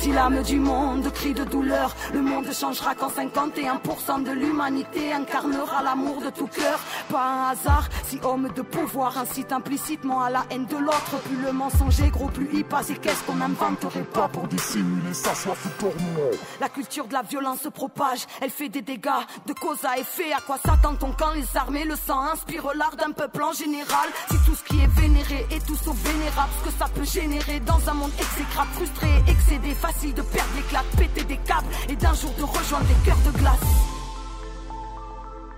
Si 0.05 0.11
l'âme 0.11 0.43
du 0.43 0.59
monde 0.59 1.11
crie 1.11 1.33
de 1.33 1.43
douleur, 1.43 1.95
le 2.13 2.21
monde 2.21 2.53
changera 2.53 2.93
quand 2.93 3.09
51% 3.09 4.23
de 4.23 4.29
l'humanité 4.33 5.11
incarnera 5.11 5.81
l'amour 5.81 6.21
de 6.21 6.29
tout 6.29 6.45
cœur. 6.45 6.77
Pas 7.09 7.27
un 7.27 7.49
hasard, 7.49 7.89
si 8.03 8.19
homme 8.21 8.49
de 8.55 8.61
pouvoir 8.61 9.17
incite 9.17 9.51
implicitement 9.51 10.21
à 10.21 10.29
la 10.29 10.45
haine 10.51 10.67
de 10.67 10.77
l'autre, 10.77 11.17
plus 11.23 11.37
le 11.37 11.51
mensonge 11.51 11.99
est 12.01 12.11
gros, 12.11 12.27
plus 12.27 12.47
il 12.53 12.63
passe. 12.65 12.91
Et 12.91 12.97
qu'est-ce 12.97 13.23
qu'on 13.23 13.37
n'inventerait 13.37 14.03
pas 14.03 14.27
pour 14.27 14.47
dissimuler 14.47 15.11
ça? 15.11 15.33
Soit 15.33 15.55
tout 15.63 15.69
tourment 15.79 16.19
La 16.59 16.69
culture 16.69 17.07
de 17.07 17.13
la 17.13 17.23
violence 17.23 17.61
se 17.61 17.69
propage, 17.69 18.27
elle 18.41 18.51
fait 18.51 18.69
des 18.69 18.83
dégâts 18.83 19.09
de 19.47 19.53
cause 19.53 19.83
à 19.85 19.97
effet. 19.97 20.31
À 20.33 20.41
quoi 20.41 20.59
s'attend-on 20.63 21.13
quand 21.13 21.31
les 21.33 21.57
armées, 21.57 21.83
le 21.83 21.95
sang 21.95 22.21
inspire 22.31 22.67
l'art 22.75 22.95
d'un 22.95 23.11
peuple 23.11 23.41
en 23.41 23.53
général? 23.53 24.09
Si 24.29 24.37
tout 24.45 24.53
ce 24.53 24.63
qui 24.65 24.79
est 24.83 25.01
vénéré 25.01 25.47
est 25.49 25.65
tout 25.65 25.75
sauf 25.75 25.95
vénérable, 25.95 26.51
ce 26.59 26.69
que 26.69 26.77
ça 26.77 26.85
peut 26.93 27.05
générer 27.05 27.59
dans 27.61 27.89
un 27.89 27.95
monde 27.95 28.11
exécrable, 28.19 28.69
frustré, 28.75 29.09
excédé, 29.27 29.73
facile 29.73 29.94
de 30.03 30.21
perdre 30.21 30.55
l'éclat, 30.55 30.83
de 30.91 30.97
péter 30.97 31.23
des 31.23 31.37
câbles 31.37 31.73
et 31.89 31.95
d'un 31.95 32.13
jour 32.13 32.31
de 32.37 32.43
rejoindre 32.43 32.85
des 32.85 33.05
cœurs 33.05 33.23
de 33.25 33.31
glace. 33.39 33.59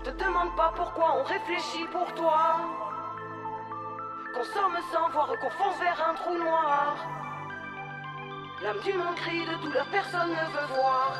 Te 0.03 0.11
demande 0.11 0.55
pas 0.55 0.71
pourquoi 0.75 1.17
on 1.19 1.23
réfléchit 1.23 1.85
pour 1.91 2.13
toi. 2.13 2.61
Consomme 4.33 4.77
sans 4.93 5.09
voir 5.09 5.27
qu'on 5.39 5.49
fonce 5.49 5.79
vers 5.79 6.09
un 6.09 6.13
trou 6.13 6.37
noir. 6.37 6.95
L'âme 8.61 8.79
du 8.83 8.93
monde 8.93 9.15
crie 9.15 9.45
de 9.45 9.55
douleur, 9.63 9.85
personne 9.91 10.29
ne 10.29 10.35
veut 10.35 10.75
voir. 10.75 11.13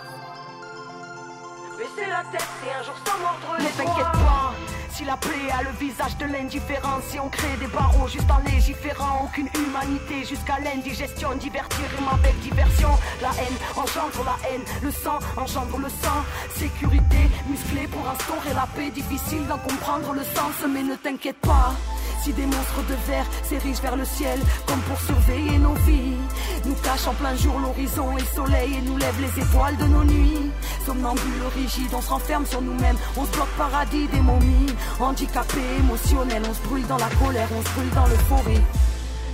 Baisser 1.78 2.10
la 2.10 2.24
tête 2.32 2.48
et 2.66 2.80
un 2.80 2.84
jour 2.84 2.96
sans 3.06 3.18
mordre 3.20 3.58
Ne 3.60 3.70
t'inquiète 3.78 4.12
pas 4.14 4.54
si 4.98 5.06
la 5.06 5.16
plaie 5.16 5.52
a 5.54 5.62
le 5.62 5.70
visage 5.78 6.18
de 6.18 6.26
l'indifférence, 6.26 7.04
si 7.12 7.20
on 7.20 7.30
crée 7.30 7.56
des 7.60 7.68
barreaux 7.68 8.08
juste 8.08 8.26
en 8.32 8.40
légiférant, 8.50 9.26
aucune 9.26 9.48
humanité 9.54 10.26
jusqu'à 10.28 10.58
l'indigestion, 10.58 11.36
divertir 11.36 11.86
rime 11.96 12.08
avec 12.12 12.40
diversion. 12.40 12.90
La 13.22 13.30
haine 13.38 13.58
engendre 13.76 14.26
la 14.26 14.50
haine, 14.50 14.64
le 14.82 14.90
sang 14.90 15.20
engendre 15.38 15.78
le 15.78 15.90
sang. 15.90 16.26
Sécurité 16.56 17.30
musclée 17.48 17.88
pour 17.88 18.10
instaurer 18.10 18.56
la 18.56 18.66
paix, 18.76 18.90
difficile 18.90 19.46
d'en 19.46 19.60
comprendre 19.60 20.14
le 20.14 20.24
sens, 20.24 20.66
mais 20.68 20.82
ne 20.82 20.96
t'inquiète 20.96 21.42
pas. 21.42 21.76
Si 22.24 22.34
des 22.34 22.46
monstres 22.46 22.84
de 22.90 22.96
verre 23.12 23.26
s'érigent 23.44 23.82
vers 23.82 23.96
le 23.96 24.06
ciel 24.06 24.40
comme 24.66 24.82
pour 24.82 25.00
surveiller 25.00 25.58
nos 25.60 25.74
vies, 25.86 26.18
nous 26.66 26.76
cachent 26.76 27.08
en 27.08 27.14
plein 27.14 27.36
jour 27.36 27.60
l'horizon 27.60 28.18
et 28.18 28.22
le 28.22 28.28
soleil 28.28 28.74
et 28.76 28.82
nous 28.82 28.98
lèvent 28.98 29.22
les 29.22 29.42
étoiles 29.42 29.78
de 29.78 29.86
nos 29.86 30.04
nuits. 30.04 30.52
Somnambules 30.86 31.48
rigides, 31.56 31.94
on 31.94 32.02
se 32.02 32.10
renferme 32.10 32.46
sur 32.46 32.62
nous-mêmes, 32.62 32.98
on 33.16 33.26
se 33.26 33.32
bloque 33.32 33.56
paradis 33.58 34.08
des 34.08 34.20
momies. 34.20 34.74
Handicapés, 35.00 35.78
émotionnels, 35.80 36.44
on 36.50 36.54
se 36.54 36.62
brûle 36.68 36.88
dans 36.88 36.98
la 36.98 37.10
colère, 37.22 37.48
on 37.58 37.62
se 37.62 37.74
brûle 37.76 37.90
dans 37.92 38.08
l'euphorie. 38.08 38.62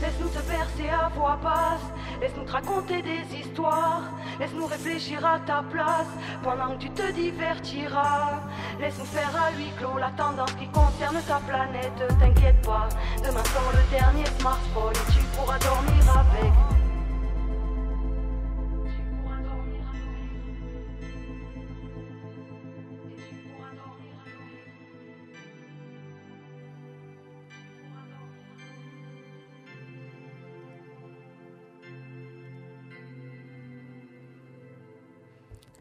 Laisse-nous 0.01 0.29
te 0.29 0.47
bercer 0.47 0.89
à 0.89 1.09
voix 1.15 1.39
basse, 1.41 1.87
laisse-nous 2.23 2.45
te 2.45 2.51
raconter 2.53 3.01
des 3.01 3.37
histoires, 3.37 4.03
laisse-nous 4.39 4.65
réfléchir 4.65 5.25
à 5.25 5.39
ta 5.39 5.61
place 5.69 6.07
pendant 6.41 6.69
que 6.75 6.83
tu 6.83 6.89
te 6.91 7.11
divertiras. 7.11 8.39
Laisse-nous 8.79 9.05
faire 9.05 9.35
à 9.35 9.51
huis 9.57 9.71
clos 9.77 9.97
la 9.97 10.09
tendance 10.11 10.53
qui 10.53 10.67
concerne 10.67 11.17
ta 11.27 11.39
planète. 11.39 12.01
T'inquiète 12.19 12.61
pas, 12.61 12.87
demain 13.17 13.43
sort 13.43 13.73
le 13.73 13.97
dernier 13.97 14.25
smartphone 14.39 14.93
et 14.93 15.11
tu 15.11 15.19
pourras 15.35 15.59
dormir 15.59 16.17
avec. 16.17 16.82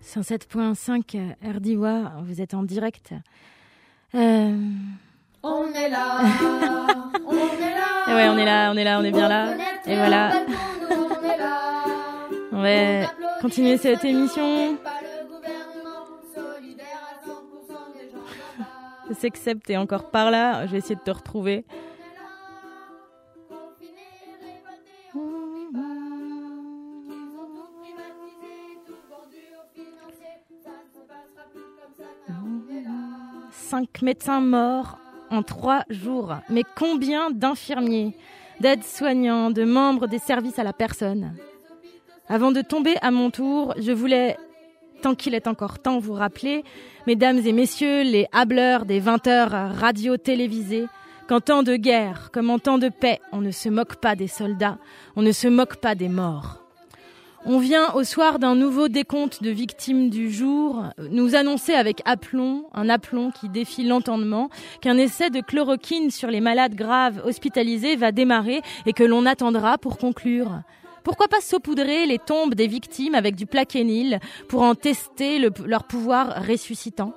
107.5 0.02 1.36
RDIWA, 1.56 2.12
vous 2.22 2.40
êtes 2.40 2.54
en 2.54 2.62
direct. 2.62 3.12
Euh, 4.14 4.56
On 5.42 5.66
est 5.72 5.88
là, 5.88 6.18
on 7.26 7.32
est 7.34 7.70
là. 7.70 8.08
et 8.08 8.14
ouais, 8.14 8.28
on 8.28 8.36
est 8.36 8.44
là, 8.44 8.70
on 8.72 8.76
est 8.76 8.84
là, 8.84 8.98
on 9.00 9.04
est 9.04 9.12
bien 9.12 9.28
là. 9.28 9.54
Et 9.86 9.96
voilà, 9.96 10.32
On 12.52 12.62
va 12.62 13.06
continuer 13.40 13.76
cette 13.78 14.04
émission. 14.04 14.76
Pas 14.76 14.90
le 15.02 15.26
gouvernement, 15.28 16.06
solidaire 16.34 16.86
à 17.10 17.28
100% 17.28 17.92
des 17.94 18.10
gens 18.10 18.18
là-bas. 18.58 18.66
Je 19.08 19.14
sais 19.14 19.30
que 19.30 19.38
Seb, 19.38 19.60
t'es 19.64 19.76
encore 19.76 20.10
par 20.10 20.30
là. 20.30 20.66
Je 20.66 20.72
vais 20.72 20.78
essayer 20.78 20.96
de 20.96 21.00
te 21.00 21.10
retrouver. 21.10 21.64
5 33.72 34.02
médecins 34.02 34.42
morts 34.42 34.98
en 35.30 35.42
trois 35.42 35.84
jours. 35.88 36.34
Mais 36.50 36.62
combien 36.76 37.30
d'infirmiers, 37.30 38.14
d'aides-soignants, 38.60 39.50
de 39.50 39.64
membres 39.64 40.08
des 40.08 40.18
services 40.18 40.58
à 40.58 40.62
la 40.62 40.74
personne? 40.74 41.34
Avant 42.28 42.52
de 42.52 42.60
tomber 42.60 42.96
à 43.00 43.10
mon 43.10 43.30
tour, 43.30 43.72
je 43.78 43.90
voulais, 43.90 44.36
tant 45.00 45.14
qu'il 45.14 45.34
est 45.34 45.46
encore 45.46 45.78
temps, 45.78 46.00
vous 46.00 46.12
rappeler, 46.12 46.64
mesdames 47.06 47.38
et 47.38 47.52
messieurs, 47.52 48.02
les 48.02 48.26
hableurs 48.30 48.84
des 48.84 49.00
20 49.00 49.26
heures 49.26 49.74
radio-télévisées, 49.74 50.88
qu'en 51.26 51.40
temps 51.40 51.62
de 51.62 51.76
guerre 51.76 52.30
comme 52.30 52.50
en 52.50 52.58
temps 52.58 52.76
de 52.76 52.90
paix, 52.90 53.20
on 53.32 53.40
ne 53.40 53.52
se 53.52 53.70
moque 53.70 53.96
pas 53.96 54.16
des 54.16 54.28
soldats, 54.28 54.76
on 55.16 55.22
ne 55.22 55.32
se 55.32 55.48
moque 55.48 55.76
pas 55.76 55.94
des 55.94 56.10
morts. 56.10 56.61
On 57.44 57.58
vient 57.58 57.92
au 57.94 58.04
soir 58.04 58.38
d'un 58.38 58.54
nouveau 58.54 58.86
décompte 58.86 59.42
de 59.42 59.50
victimes 59.50 60.10
du 60.10 60.30
jour 60.30 60.84
nous 61.10 61.34
annoncer 61.34 61.72
avec 61.74 62.00
aplomb, 62.04 62.66
un 62.72 62.88
aplomb 62.88 63.32
qui 63.32 63.48
défie 63.48 63.82
l'entendement, 63.82 64.48
qu'un 64.80 64.96
essai 64.96 65.28
de 65.28 65.40
chloroquine 65.40 66.10
sur 66.12 66.30
les 66.30 66.40
malades 66.40 66.76
graves 66.76 67.20
hospitalisés 67.24 67.96
va 67.96 68.12
démarrer 68.12 68.62
et 68.86 68.92
que 68.92 69.02
l'on 69.02 69.26
attendra 69.26 69.76
pour 69.76 69.98
conclure. 69.98 70.60
Pourquoi 71.02 71.26
pas 71.26 71.40
saupoudrer 71.40 72.06
les 72.06 72.18
tombes 72.20 72.54
des 72.54 72.68
victimes 72.68 73.16
avec 73.16 73.34
du 73.34 73.46
plaquenil 73.46 74.20
pour 74.48 74.62
en 74.62 74.76
tester 74.76 75.40
le- 75.40 75.50
leur 75.66 75.82
pouvoir 75.82 76.46
ressuscitant? 76.46 77.12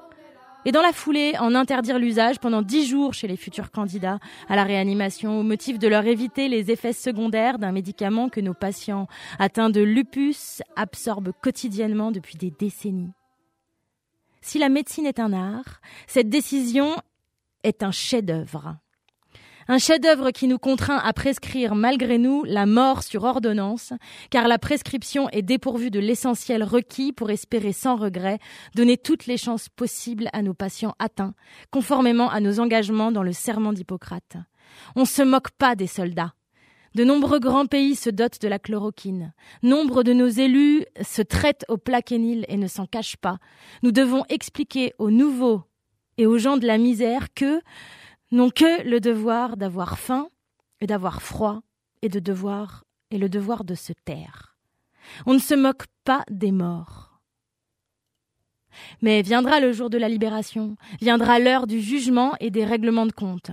Et 0.66 0.72
dans 0.72 0.82
la 0.82 0.91
foulée, 0.91 1.34
en 1.39 1.53
interdire 1.53 1.99
l'usage 1.99 2.39
pendant 2.39 2.61
dix 2.63 2.88
jours 2.88 3.13
chez 3.13 3.28
les 3.28 3.38
futurs 3.38 3.72
candidats 3.72 4.20
à 4.49 4.55
la 4.55 4.63
réanimation 4.63 5.39
au 5.39 5.43
motif 5.43 5.78
de 5.78 5.88
leur 5.88 6.05
éviter 6.05 6.49
les 6.49 6.72
effets 6.72 6.93
secondaires 6.93 7.59
d'un 7.59 7.72
médicament 7.72 8.30
que 8.30 8.41
nos 8.41 8.55
patients 8.55 9.07
atteints 9.38 9.70
de 9.70 9.82
lupus 9.82 10.61
absorbent 10.76 11.32
quotidiennement 11.41 12.11
depuis 12.11 12.38
des 12.38 12.51
décennies. 12.51 13.13
Si 14.41 14.59
la 14.59 14.70
médecine 14.70 15.05
est 15.05 15.20
un 15.20 15.34
art, 15.34 15.82
cette 16.07 16.30
décision 16.30 16.95
est 17.63 17.84
un 17.84 17.91
chef-d'œuvre. 17.91 18.78
Un 19.68 19.80
chef-d'œuvre 19.80 20.30
qui 20.30 20.47
nous 20.47 20.59
contraint 20.59 20.99
à 20.99 21.11
prescrire 21.11 21.74
malgré 21.74 22.20
nous 22.20 22.43
la 22.43 22.68
mort 22.68 23.01
sur 23.01 23.24
ordonnance, 23.24 23.93
car 24.30 24.47
la 24.47 24.59
prescription 24.59 25.28
est 25.30 25.41
dépourvue 25.41 25.89
de 25.89 25.99
l'essentiel 25.99 26.63
requis 26.63 27.11
pour 27.11 27.32
espérer 27.32 27.74
sans 27.74 27.95
regret 27.95 28.38
donner 28.76 28.95
toutes 28.95 29.26
les 29.26 29.38
chances 29.38 29.70
possibles 29.70 30.30
à 30.34 30.43
nos 30.43 30.53
patients 30.53 30.93
atteints, 30.99 31.34
conformément 31.72 32.30
à 32.30 32.41
nos 32.41 32.59
engagements 32.59 33.11
dans 33.11 33.24
le 33.24 33.34
serment 33.34 33.74
d'Hippocrate. 33.74 34.38
On 34.95 35.01
ne 35.01 35.05
se 35.05 35.24
moque 35.24 35.49
pas 35.51 35.76
des 35.76 35.88
soldats. 35.88 36.36
De 36.93 37.03
nombreux 37.03 37.39
grands 37.39 37.66
pays 37.66 37.95
se 37.95 38.11
dotent 38.11 38.41
de 38.41 38.47
la 38.47 38.59
chloroquine. 38.59 39.34
Nombre 39.63 40.03
de 40.03 40.13
nos 40.13 40.30
élus 40.30 40.86
se 41.01 41.24
traitent 41.24 41.66
au 41.70 41.78
plaquenil 41.78 42.45
et 42.49 42.57
ne 42.57 42.68
s'en 42.68 42.86
cachent 42.86 43.18
pas. 43.18 43.39
Nous 43.82 43.91
devons 43.91 44.26
expliquer 44.30 44.93
aux 44.99 45.09
nouveaux 45.09 45.63
et 46.18 46.28
aux 46.28 46.38
gens 46.38 46.57
de 46.57 46.68
la 46.68 46.78
misère 46.78 47.34
que 47.34 47.61
n'ont 48.32 48.49
que 48.49 48.84
le 48.88 48.99
devoir 48.99 49.57
d'avoir 49.57 49.99
faim 49.99 50.30
et 50.82 50.88
d'avoir 50.88 51.21
froid 51.21 51.61
et 52.01 52.09
de 52.09 52.19
devoir 52.19 52.84
et 53.11 53.17
le 53.17 53.30
devoir 53.30 53.63
de 53.63 53.76
se 53.76 53.93
taire. 53.93 54.57
On 55.26 55.34
ne 55.34 55.39
se 55.39 55.53
moque 55.53 55.86
pas 56.03 56.23
des 56.30 56.51
morts. 56.51 57.19
Mais 59.01 59.21
viendra 59.21 59.59
le 59.59 59.71
jour 59.71 59.89
de 59.89 59.97
la 59.97 60.09
libération, 60.09 60.76
viendra 60.99 61.39
l'heure 61.39 61.65
du 61.67 61.80
jugement 61.80 62.34
et 62.39 62.51
des 62.51 62.65
règlements 62.65 63.05
de 63.05 63.11
compte. 63.11 63.51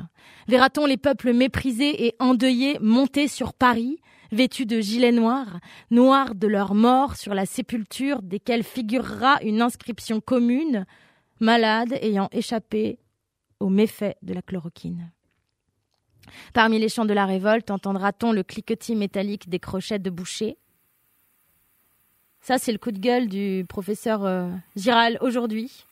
Verra-t-on 0.49 0.87
les 0.87 0.97
peuples 0.97 1.33
méprisés 1.33 2.07
et 2.07 2.17
endeuillés 2.19 2.79
monter 2.81 3.29
sur 3.29 3.55
Paris, 3.55 4.01
vêtus 4.33 4.67
de 4.67 4.81
gilets 4.81 5.13
noirs, 5.13 5.61
noirs 5.91 6.35
de 6.35 6.49
leur 6.49 6.75
mort 6.75 7.17
sur 7.17 7.35
la 7.35 7.47
sépulture 7.47 8.23
desquels 8.23 8.65
figurera 8.65 9.41
une 9.43 9.63
inscription 9.63 10.21
commune, 10.21 10.87
malades 11.39 11.93
ayant 12.03 12.29
échappé 12.33 12.99
aux 13.63 13.71
méfaits 13.71 14.17
de 14.23 14.35
la 14.35 14.43
chloroquine. 14.43 15.11
Parmi 16.53 16.79
les 16.79 16.89
chants 16.89 17.05
de 17.05 17.15
la 17.15 17.27
révolte, 17.27 17.71
entendra-t-on 17.71 18.33
le 18.33 18.43
cliquetis 18.43 18.97
métallique 18.97 19.49
des 19.49 19.59
crochets 19.59 19.99
de 19.99 20.11
boucher? 20.11 20.57
Ça, 22.41 22.59
c'est 22.59 22.73
le 22.73 22.79
coup 22.79 22.91
de 22.91 22.99
gueule 22.99 23.29
du 23.29 23.65
professeur 23.69 24.25
euh, 24.25 24.51
Giral 24.77 25.17
aujourd'hui. 25.21 25.85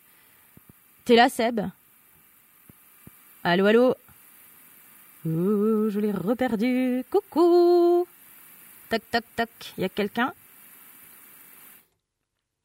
T'es 1.05 1.15
là, 1.15 1.29
Seb? 1.29 1.61
Allô, 3.45 3.67
allô? 3.67 3.95
Je 5.25 5.99
l'ai 6.01 6.13
reperdu. 6.13 7.05
Coucou 7.11 8.07
Tac, 8.89 9.03
tac, 9.11 9.25
tac. 9.37 9.75
Y 9.79 9.85
a 9.85 9.89
quelqu'un? 9.89 10.33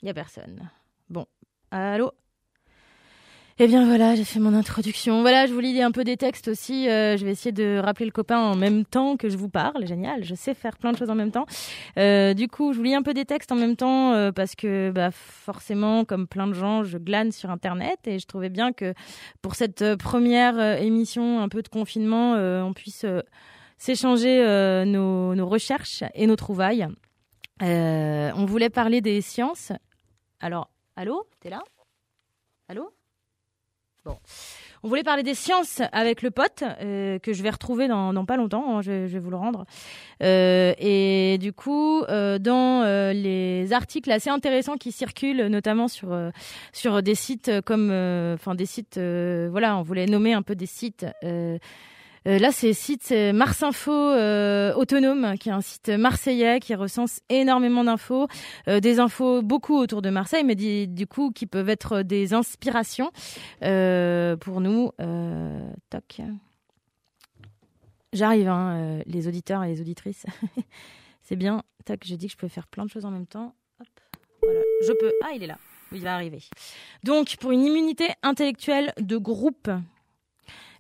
Y 0.02 0.10
a 0.10 0.14
personne. 0.14 0.69
Bon. 1.10 1.27
Allô? 1.69 2.11
Eh 3.57 3.68
bien 3.68 3.86
voilà, 3.86 4.15
j'ai 4.15 4.26
fait 4.26 4.41
mon 4.41 4.53
introduction. 4.53 5.22
Voilà, 5.22 5.45
je 5.45 5.53
vous 5.53 5.61
lis 5.61 5.82
un 5.82 5.91
peu 5.91 6.03
des 6.03 6.18
textes 6.18 6.49
aussi. 6.49 6.90
Euh, 6.90 7.15
je 7.15 7.23
vais 7.23 7.32
essayer 7.32 7.53
de 7.53 7.80
rappeler 7.82 8.06
le 8.06 8.11
copain 8.11 8.38
en 8.38 8.57
même 8.57 8.84
temps 8.84 9.15
que 9.15 9.30
je 9.30 9.38
vous 9.38 9.48
parle. 9.48 9.88
Génial, 9.88 10.26
je 10.26 10.36
sais 10.36 10.53
faire 10.53 10.77
plein 10.77 10.91
de 10.91 10.98
choses 10.98 11.10
en 11.10 11.15
même 11.15 11.32
temps. 11.32 11.45
Euh, 11.98 12.34
du 12.34 12.49
coup, 12.49 12.73
je 12.73 12.80
vous 12.80 12.84
lis 12.84 12.95
un 12.95 13.02
peu 13.02 13.14
des 13.14 13.23
textes 13.23 13.53
en 13.53 13.56
même 13.56 13.77
temps 13.77 14.11
euh, 14.11 14.34
parce 14.34 14.56
que 14.56 14.91
bah, 14.91 15.10
forcément, 15.10 16.03
comme 16.03 16.27
plein 16.27 16.48
de 16.48 16.53
gens, 16.53 16.84
je 16.84 16.98
glane 16.98 17.32
sur 17.32 17.49
Internet 17.49 17.99
et 18.07 18.19
je 18.19 18.26
trouvais 18.27 18.49
bien 18.49 18.73
que 18.73 18.94
pour 19.41 19.56
cette 19.56 19.95
première 19.95 20.60
émission 20.82 21.40
un 21.40 21.48
peu 21.48 21.61
de 21.61 21.69
confinement, 21.69 22.34
on 22.34 22.73
puisse 22.73 23.06
s'échanger 23.77 24.84
nos, 24.86 25.48
recherches 25.48 26.03
et 26.14 26.27
nos 26.27 26.36
trouvailles. 26.36 26.88
On 27.61 28.45
voulait 28.45 28.69
parler 28.69 28.99
des 28.99 29.22
sciences. 29.22 29.72
Alors, 30.41 30.69
allô, 30.98 31.26
t'es 31.40 31.49
là? 31.49 31.64
Allô? 32.68 32.91
On 34.84 34.88
voulait 34.88 35.03
parler 35.03 35.23
des 35.23 35.34
sciences 35.34 35.82
avec 35.94 36.22
le 36.22 36.30
pote 36.30 36.64
euh, 36.82 37.18
que 37.18 37.34
je 37.34 37.41
vais 37.41 37.49
retrouver 37.49 37.88
dans, 37.88 38.23
pas 38.26 38.38
longtemps. 38.38 38.77
hein, 38.77 38.82
je, 38.84 39.06
vais- 39.07 39.19
vous 39.19 39.32
le 39.32 39.36
rendre. 39.36 39.65
Euh, 40.22 40.73
et 40.77 41.38
du 41.40 41.53
coup, 41.53 42.03
euh, 42.03 42.38
dans 42.38 42.84
les 43.11 43.73
articles 43.73 44.11
assez 44.11 44.30
intéressants 44.30 44.77
qui 44.77 44.91
circulent, 44.91 45.48
notamment 45.48 45.88
sur 45.88 46.15
sur 46.72 47.02
des 47.02 47.15
sites 47.15 47.61
comme, 47.61 47.90
enfin 48.36 48.53
des 48.53 48.68
sites, 48.68 48.99
voilà, 48.99 49.76
on 49.77 49.82
voulait 49.82 50.06
nommer 50.06 50.34
un 50.34 50.44
peu 50.44 50.53
des 50.56 50.68
sites. 50.68 51.06
Euh, 52.27 52.35
euh, 52.35 52.39
là, 52.39 52.52
c'est 52.52 52.68
le 52.68 52.73
site 52.73 53.03
c'est 53.03 53.34
Mars 53.34 53.64
Info 53.64 53.91
euh, 53.91 54.73
Autonome, 54.76 55.38
qui 55.38 55.49
est 55.49 55.53
un 55.53 55.61
site 55.61 55.89
marseillais 55.89 56.60
qui 56.60 56.76
recense 56.76 57.22
énormément 57.30 57.84
d'infos, 57.84 58.27
euh, 58.68 58.80
des 58.80 58.99
infos 58.99 59.41
beaucoup 59.41 59.77
autour 59.77 60.02
de 60.02 60.10
Marseille, 60.10 60.43
mais 60.43 60.56
du 60.56 61.07
coup 61.07 61.31
qui 61.31 61.45
peuvent 61.45 61.69
être 61.69 62.02
des 62.02 62.34
inspirations 62.34 63.11
euh, 63.64 64.35
pour 64.38 64.61
nous. 64.61 64.91
Euh, 65.02 65.69
toc. 65.89 66.22
J'arrive, 68.14 68.47
hein, 68.47 68.77
euh, 68.77 69.02
les 69.07 69.27
auditeurs 69.27 69.64
et 69.64 69.68
les 69.68 69.81
auditrices. 69.81 70.26
c'est 71.22 71.35
bien. 71.35 71.64
Tac, 71.84 72.02
j'ai 72.06 72.18
dit 72.18 72.27
que 72.27 72.31
je 72.31 72.38
pouvais 72.38 72.49
faire 72.49 72.68
plein 72.68 72.85
de 72.85 72.89
choses 72.89 73.06
en 73.06 73.11
même 73.11 73.27
temps. 73.27 73.53
Hop. 73.81 73.88
Je 74.88 74.93
peux. 74.93 75.11
Ah, 75.23 75.31
il 75.35 75.43
est 75.43 75.47
là. 75.47 75.57
Il 75.91 76.02
va 76.02 76.15
arriver. 76.15 76.39
Donc, 77.03 77.35
pour 77.38 77.52
une 77.52 77.61
immunité 77.61 78.07
intellectuelle 78.23 78.93
de 78.99 79.18
groupe, 79.18 79.69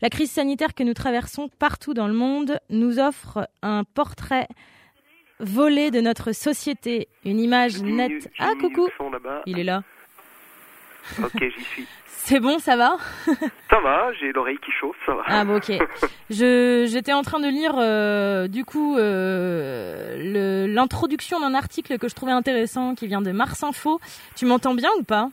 la 0.01 0.09
crise 0.09 0.31
sanitaire 0.31 0.73
que 0.73 0.83
nous 0.83 0.93
traversons 0.93 1.49
partout 1.59 1.93
dans 1.93 2.07
le 2.07 2.13
monde 2.13 2.59
nous 2.69 2.99
offre 2.99 3.47
un 3.61 3.83
portrait 3.83 4.47
volé 5.39 5.91
de 5.91 6.01
notre 6.01 6.31
société, 6.31 7.07
une 7.23 7.39
image 7.39 7.81
nette. 7.81 8.31
Ah, 8.39 8.53
coucou. 8.59 8.87
Il 9.45 9.59
est 9.59 9.63
là. 9.63 9.83
Ok, 11.21 11.39
j'y 11.39 11.63
suis. 11.63 11.87
C'est 12.25 12.39
bon, 12.39 12.57
ça 12.57 12.75
va? 12.75 12.97
Ça 13.69 13.79
va, 13.81 14.11
j'ai 14.13 14.31
l'oreille 14.31 14.57
qui 14.57 14.71
chauffe, 14.71 14.95
ça 15.05 15.13
va. 15.13 15.21
Ah 15.27 15.45
bon, 15.45 15.57
ok. 15.57 15.73
J'étais 16.31 17.13
en 17.13 17.21
train 17.21 17.39
de 17.39 17.47
lire 17.47 17.75
euh, 17.77 18.47
du 18.47 18.65
coup 18.65 18.97
euh, 18.97 20.67
l'introduction 20.67 21.39
d'un 21.39 21.53
article 21.53 21.99
que 21.99 22.07
je 22.07 22.15
trouvais 22.15 22.31
intéressant 22.31 22.95
qui 22.95 23.05
vient 23.05 23.21
de 23.21 23.31
Mars 23.31 23.63
Info. 23.63 23.99
Tu 24.35 24.47
m'entends 24.47 24.73
bien 24.73 24.89
ou 24.97 25.03
pas? 25.03 25.29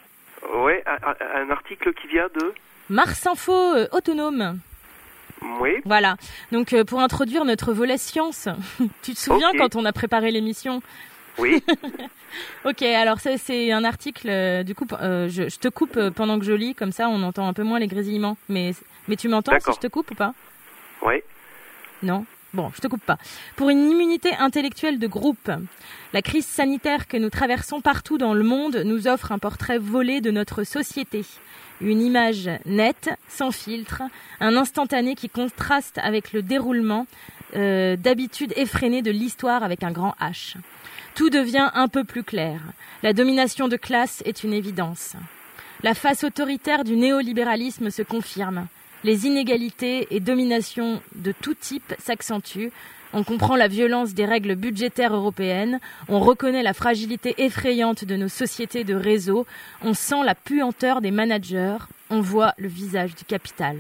Ouais, 0.55 0.85
un 0.87 1.49
article 1.49 1.95
qui 1.95 2.09
vient 2.09 2.29
de. 2.35 2.53
Mars 2.93 3.27
Info 3.27 3.53
euh, 3.53 3.87
autonome. 3.93 4.59
Oui, 5.61 5.71
Voilà. 5.87 6.17
Donc 6.53 6.73
euh, 6.73 6.85
pour 6.85 7.01
introduire 7.01 7.45
notre 7.47 7.73
volet 7.73 7.97
science, 7.99 8.49
tu 9.03 9.15
te 9.15 9.19
souviens 9.19 9.51
quand 9.59 9.75
on 9.77 9.85
a 9.85 9.93
préparé 9.93 10.31
l'émission? 10.31 10.83
Oui. 11.39 11.63
Ok, 12.65 12.81
alors 12.81 13.21
ça 13.21 13.37
c'est 13.37 13.73
un 13.73 13.85
article. 13.85 14.27
euh, 14.31 14.63
du 14.63 14.75
coup, 14.75 14.87
euh, 15.03 15.29
je, 15.29 15.51
je 15.51 15.59
te 15.59 15.69
coupe 15.69 16.01
pendant 16.17 16.39
que 16.39 16.47
je 16.47 16.53
lis, 16.55 16.75
comme 16.75 16.91
ça 16.91 17.09
on 17.11 17.23
entend 17.25 17.47
un 17.47 17.53
peu 17.53 17.63
moins 17.63 17.79
les 17.79 17.89
grésillements. 17.89 18.39
Mais 18.49 18.73
mais 19.07 19.17
tu 19.17 19.29
m'entends 19.29 19.53
si 19.61 19.71
je 19.71 19.79
te 19.79 19.87
coupe 19.87 20.13
ou 20.13 20.15
pas? 20.15 20.33
Oui. 21.05 21.17
Non? 22.03 22.25
Bon, 22.55 22.71
je 22.75 22.81
te 22.81 22.87
coupe 22.87 23.05
pas. 23.05 23.19
Pour 23.57 23.69
une 23.69 23.91
immunité 23.91 24.35
intellectuelle 24.39 24.99
de 24.99 25.07
groupe, 25.07 25.51
la 26.15 26.23
crise 26.23 26.47
sanitaire 26.47 27.07
que 27.07 27.19
nous 27.19 27.29
traversons 27.29 27.83
partout 27.83 28.17
dans 28.17 28.33
le 28.33 28.45
monde 28.45 28.77
nous 28.87 29.09
offre 29.09 29.31
un 29.31 29.39
portrait 29.39 29.79
volé 29.79 30.23
de 30.23 30.31
notre 30.31 30.65
société. 30.65 31.25
Une 31.83 32.01
image 32.01 32.49
nette, 32.65 33.11
sans 33.29 33.51
filtre, 33.51 34.03
un 34.41 34.57
instantané 34.57 35.15
qui 35.15 35.29
contraste 35.29 35.99
avec 35.99 36.33
le 36.33 36.43
déroulement 36.43 37.07
euh, 37.55 37.97
d'habitude 37.97 38.53
effrénée 38.57 39.03
de 39.03 39.11
l'histoire 39.11 39.63
avec 39.63 39.83
un 39.83 39.91
grand 39.91 40.15
H. 40.21 40.55
Tout 41.15 41.29
devient 41.29 41.71
un 41.75 41.89
peu 41.89 42.05
plus 42.05 42.23
clair. 42.23 42.61
La 43.03 43.13
domination 43.13 43.69
de 43.69 43.77
classe 43.77 44.23
est 44.25 44.45
une 44.45 44.55
évidence. 44.55 45.15
La 45.83 45.95
face 45.95 46.25
autoritaire 46.25 46.85
du 46.85 46.97
néolibéralisme 46.97 47.91
se 47.91 48.03
confirme. 48.03 48.69
Les 49.05 49.27
inégalités 49.27 50.07
et 50.11 50.21
dominations 50.21 51.03
de 51.17 51.33
tout 51.33 51.55
type 51.55 51.95
s'accentuent. 51.99 52.71
On 53.15 53.25
comprend 53.25 53.57
la 53.57 53.69
violence 53.69 54.15
des 54.15 54.25
règles 54.25 54.55
budgétaires 54.55 55.15
européennes. 55.15 55.81
On 56.09 56.21
reconnaît 56.21 56.63
la 56.63 56.73
fragilité 56.73 57.35
effrayante 57.39 58.05
de 58.05 58.17
nos 58.17 58.29
sociétés 58.29 58.85
de 58.85 58.95
réseau. 58.95 59.47
On 59.83 59.93
sent 59.93 60.25
la 60.25 60.35
puanteur 60.35 61.03
des 61.03 61.11
managers. 61.11 61.77
On 62.09 62.21
voit 62.21 62.55
le 62.57 62.69
visage 62.69 63.15
du 63.15 63.25
capital. 63.25 63.77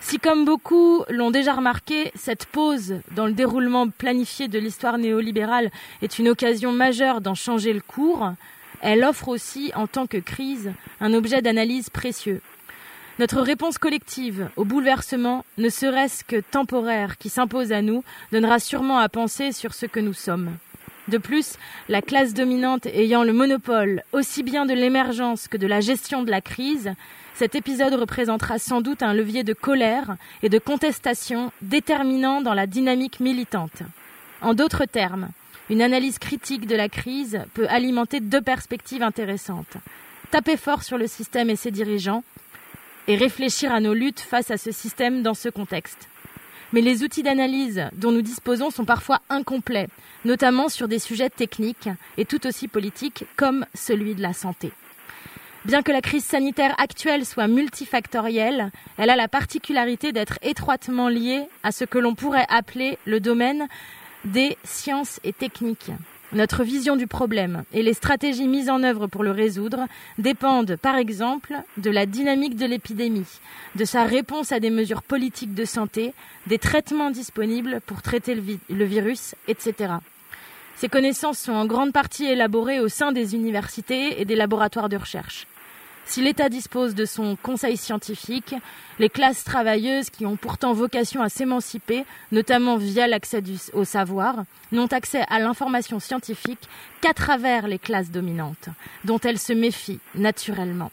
Si, 0.00 0.18
comme 0.18 0.44
beaucoup 0.44 1.04
l'ont 1.08 1.30
déjà 1.30 1.54
remarqué, 1.54 2.10
cette 2.14 2.46
pause 2.46 2.96
dans 3.12 3.26
le 3.26 3.32
déroulement 3.32 3.88
planifié 3.88 4.48
de 4.48 4.58
l'histoire 4.58 4.98
néolibérale 4.98 5.70
est 6.02 6.18
une 6.18 6.28
occasion 6.28 6.72
majeure 6.72 7.20
d'en 7.20 7.34
changer 7.34 7.72
le 7.72 7.80
cours, 7.80 8.32
elle 8.80 9.04
offre 9.04 9.28
aussi, 9.28 9.72
en 9.74 9.86
tant 9.86 10.06
que 10.06 10.18
crise, 10.18 10.72
un 11.00 11.14
objet 11.14 11.42
d'analyse 11.42 11.90
précieux. 11.90 12.40
Notre 13.18 13.40
réponse 13.40 13.78
collective 13.78 14.48
au 14.54 14.64
bouleversement, 14.64 15.44
ne 15.56 15.70
serait-ce 15.70 16.22
que 16.22 16.40
temporaire, 16.40 17.18
qui 17.18 17.28
s'impose 17.28 17.72
à 17.72 17.82
nous, 17.82 18.04
donnera 18.30 18.60
sûrement 18.60 18.98
à 18.98 19.08
penser 19.08 19.50
sur 19.50 19.74
ce 19.74 19.86
que 19.86 19.98
nous 19.98 20.12
sommes. 20.12 20.52
De 21.08 21.18
plus, 21.18 21.54
la 21.88 22.00
classe 22.00 22.32
dominante 22.32 22.86
ayant 22.86 23.24
le 23.24 23.32
monopole 23.32 24.02
aussi 24.12 24.44
bien 24.44 24.66
de 24.66 24.74
l'émergence 24.74 25.48
que 25.48 25.56
de 25.56 25.66
la 25.66 25.80
gestion 25.80 26.22
de 26.22 26.30
la 26.30 26.40
crise, 26.40 26.92
cet 27.34 27.56
épisode 27.56 27.94
représentera 27.94 28.60
sans 28.60 28.82
doute 28.82 29.02
un 29.02 29.14
levier 29.14 29.42
de 29.42 29.52
colère 29.52 30.16
et 30.44 30.48
de 30.48 30.58
contestation 30.60 31.50
déterminant 31.60 32.40
dans 32.40 32.54
la 32.54 32.68
dynamique 32.68 33.18
militante. 33.18 33.82
En 34.42 34.54
d'autres 34.54 34.84
termes, 34.84 35.30
une 35.70 35.82
analyse 35.82 36.20
critique 36.20 36.68
de 36.68 36.76
la 36.76 36.88
crise 36.88 37.40
peut 37.52 37.66
alimenter 37.68 38.20
deux 38.20 38.42
perspectives 38.42 39.02
intéressantes. 39.02 39.76
Taper 40.30 40.56
fort 40.56 40.84
sur 40.84 40.98
le 40.98 41.08
système 41.08 41.50
et 41.50 41.56
ses 41.56 41.70
dirigeants, 41.70 42.22
et 43.08 43.16
réfléchir 43.16 43.72
à 43.72 43.80
nos 43.80 43.94
luttes 43.94 44.20
face 44.20 44.52
à 44.52 44.58
ce 44.58 44.70
système 44.70 45.22
dans 45.22 45.34
ce 45.34 45.48
contexte. 45.48 46.08
Mais 46.72 46.82
les 46.82 47.02
outils 47.02 47.22
d'analyse 47.22 47.88
dont 47.94 48.12
nous 48.12 48.22
disposons 48.22 48.70
sont 48.70 48.84
parfois 48.84 49.20
incomplets, 49.30 49.88
notamment 50.26 50.68
sur 50.68 50.86
des 50.86 50.98
sujets 50.98 51.30
techniques 51.30 51.88
et 52.18 52.26
tout 52.26 52.46
aussi 52.46 52.68
politiques 52.68 53.24
comme 53.36 53.64
celui 53.74 54.14
de 54.14 54.22
la 54.22 54.34
santé. 54.34 54.70
Bien 55.64 55.82
que 55.82 55.90
la 55.90 56.02
crise 56.02 56.24
sanitaire 56.24 56.74
actuelle 56.78 57.24
soit 57.24 57.48
multifactorielle, 57.48 58.70
elle 58.96 59.10
a 59.10 59.16
la 59.16 59.28
particularité 59.28 60.12
d'être 60.12 60.38
étroitement 60.42 61.08
liée 61.08 61.48
à 61.62 61.72
ce 61.72 61.84
que 61.84 61.98
l'on 61.98 62.14
pourrait 62.14 62.46
appeler 62.48 62.98
le 63.06 63.20
domaine 63.20 63.66
des 64.24 64.56
sciences 64.64 65.20
et 65.24 65.32
techniques. 65.32 65.90
Notre 66.34 66.62
vision 66.62 66.96
du 66.96 67.06
problème 67.06 67.64
et 67.72 67.82
les 67.82 67.94
stratégies 67.94 68.48
mises 68.48 68.68
en 68.68 68.82
œuvre 68.82 69.06
pour 69.06 69.22
le 69.22 69.30
résoudre 69.30 69.86
dépendent, 70.18 70.76
par 70.76 70.96
exemple, 70.96 71.54
de 71.78 71.90
la 71.90 72.04
dynamique 72.04 72.54
de 72.56 72.66
l'épidémie, 72.66 73.24
de 73.76 73.84
sa 73.86 74.04
réponse 74.04 74.52
à 74.52 74.60
des 74.60 74.68
mesures 74.68 75.02
politiques 75.02 75.54
de 75.54 75.64
santé, 75.64 76.12
des 76.46 76.58
traitements 76.58 77.10
disponibles 77.10 77.80
pour 77.86 78.02
traiter 78.02 78.34
le, 78.34 78.42
vi- 78.42 78.58
le 78.68 78.84
virus, 78.84 79.34
etc. 79.48 79.94
Ces 80.76 80.88
connaissances 80.90 81.38
sont 81.38 81.52
en 81.52 81.64
grande 81.66 81.92
partie 81.94 82.26
élaborées 82.26 82.78
au 82.80 82.88
sein 82.88 83.10
des 83.10 83.34
universités 83.34 84.20
et 84.20 84.26
des 84.26 84.36
laboratoires 84.36 84.90
de 84.90 84.98
recherche. 84.98 85.46
Si 86.08 86.22
l'État 86.22 86.48
dispose 86.48 86.94
de 86.94 87.04
son 87.04 87.36
conseil 87.36 87.76
scientifique, 87.76 88.54
les 88.98 89.10
classes 89.10 89.44
travailleuses 89.44 90.08
qui 90.08 90.24
ont 90.24 90.36
pourtant 90.36 90.72
vocation 90.72 91.20
à 91.20 91.28
s'émanciper, 91.28 92.06
notamment 92.32 92.78
via 92.78 93.06
l'accès 93.06 93.42
au 93.74 93.84
savoir, 93.84 94.44
n'ont 94.72 94.86
accès 94.86 95.22
à 95.28 95.38
l'information 95.38 96.00
scientifique 96.00 96.66
qu'à 97.02 97.12
travers 97.12 97.68
les 97.68 97.78
classes 97.78 98.10
dominantes, 98.10 98.70
dont 99.04 99.18
elles 99.18 99.38
se 99.38 99.52
méfient 99.52 100.00
naturellement. 100.14 100.90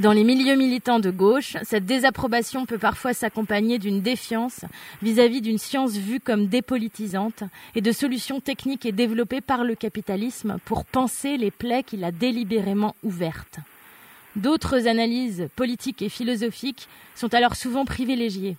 Dans 0.00 0.12
les 0.12 0.24
milieux 0.24 0.56
militants 0.56 0.98
de 0.98 1.10
gauche, 1.10 1.58
cette 1.62 1.84
désapprobation 1.84 2.64
peut 2.64 2.78
parfois 2.78 3.12
s'accompagner 3.12 3.78
d'une 3.78 4.00
défiance 4.00 4.64
vis-à-vis 5.02 5.42
d'une 5.42 5.58
science 5.58 5.92
vue 5.92 6.18
comme 6.18 6.46
dépolitisante 6.46 7.42
et 7.74 7.82
de 7.82 7.92
solutions 7.92 8.40
techniques 8.40 8.86
et 8.86 8.92
développées 8.92 9.42
par 9.42 9.64
le 9.64 9.74
capitalisme 9.74 10.56
pour 10.64 10.86
penser 10.86 11.36
les 11.36 11.50
plaies 11.50 11.82
qu'il 11.82 12.04
a 12.04 12.10
délibérément 12.10 12.96
ouvertes. 13.02 13.60
D'autres 14.36 14.86
analyses 14.86 15.48
politiques 15.56 16.02
et 16.02 16.08
philosophiques 16.08 16.88
sont 17.14 17.34
alors 17.34 17.54
souvent 17.54 17.84
privilégiées. 17.84 18.56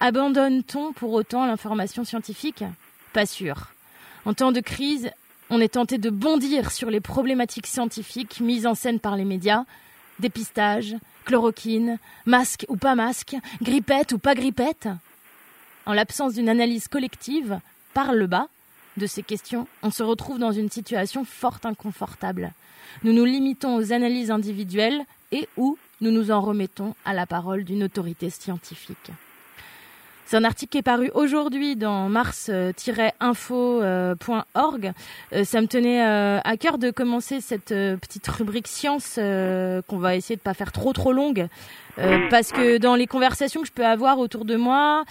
Abandonne-t-on 0.00 0.92
pour 0.92 1.12
autant 1.12 1.46
l'information 1.46 2.04
scientifique? 2.04 2.64
Pas 3.12 3.26
sûr. 3.26 3.68
En 4.24 4.34
temps 4.34 4.52
de 4.52 4.60
crise, 4.60 5.10
on 5.50 5.60
est 5.60 5.74
tenté 5.74 5.98
de 5.98 6.10
bondir 6.10 6.72
sur 6.72 6.90
les 6.90 7.00
problématiques 7.00 7.66
scientifiques 7.66 8.40
mises 8.40 8.66
en 8.66 8.74
scène 8.74 8.98
par 8.98 9.16
les 9.16 9.24
médias, 9.24 9.64
dépistage, 10.18 10.96
chloroquine, 11.24 11.98
masque 12.26 12.66
ou 12.68 12.76
pas 12.76 12.94
masque, 12.94 13.36
grippette 13.62 14.12
ou 14.12 14.18
pas 14.18 14.34
grippette. 14.34 14.88
En 15.86 15.92
l'absence 15.92 16.34
d'une 16.34 16.48
analyse 16.48 16.88
collective, 16.88 17.60
par 17.92 18.12
le 18.12 18.26
bas, 18.26 18.48
de 18.96 19.06
ces 19.06 19.22
questions, 19.22 19.66
on 19.82 19.90
se 19.90 20.02
retrouve 20.02 20.38
dans 20.38 20.52
une 20.52 20.70
situation 20.70 21.24
fort 21.24 21.58
inconfortable. 21.64 22.52
Nous 23.02 23.12
nous 23.12 23.24
limitons 23.24 23.76
aux 23.76 23.92
analyses 23.92 24.30
individuelles 24.30 25.02
et 25.32 25.48
ou 25.56 25.76
nous 26.00 26.10
nous 26.10 26.30
en 26.30 26.40
remettons 26.40 26.94
à 27.04 27.12
la 27.12 27.26
parole 27.26 27.64
d'une 27.64 27.82
autorité 27.82 28.30
scientifique. 28.30 29.10
C'est 30.26 30.38
un 30.38 30.44
article 30.44 30.72
qui 30.72 30.78
est 30.78 30.82
paru 30.82 31.10
aujourd'hui 31.14 31.76
dans 31.76 32.08
mars-info.org. 32.08 34.92
Euh, 35.32 35.44
ça 35.44 35.60
me 35.60 35.66
tenait 35.66 36.06
euh, 36.06 36.40
à 36.42 36.56
cœur 36.56 36.78
de 36.78 36.90
commencer 36.90 37.42
cette 37.42 37.72
euh, 37.72 37.98
petite 37.98 38.26
rubrique 38.28 38.66
science 38.66 39.16
euh, 39.18 39.82
qu'on 39.82 39.98
va 39.98 40.16
essayer 40.16 40.36
de 40.36 40.40
pas 40.40 40.54
faire 40.54 40.72
trop 40.72 40.94
trop 40.94 41.12
longue 41.12 41.48
Euh, 41.98 42.28
parce 42.28 42.50
que 42.50 42.78
dans 42.78 42.96
les 42.96 43.06
conversations 43.06 43.60
que 43.60 43.68
je 43.68 43.72
peux 43.72 43.86
avoir 43.86 44.18
autour 44.18 44.44
de 44.44 44.56
moi 44.56 45.04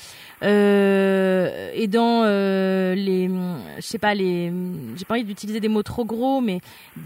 euh, 0.44 1.70
et 1.74 1.88
dans 1.88 2.24
euh, 2.26 2.94
les, 2.96 3.30
je 3.78 3.82
sais 3.82 3.98
pas 4.00 4.14
les, 4.14 4.52
j'ai 4.98 5.06
pas 5.06 5.14
envie 5.16 5.24
d'utiliser 5.24 5.60
des 5.62 5.70
mots 5.70 5.84
trop 5.84 6.04
gros, 6.06 6.42
mais 6.42 6.60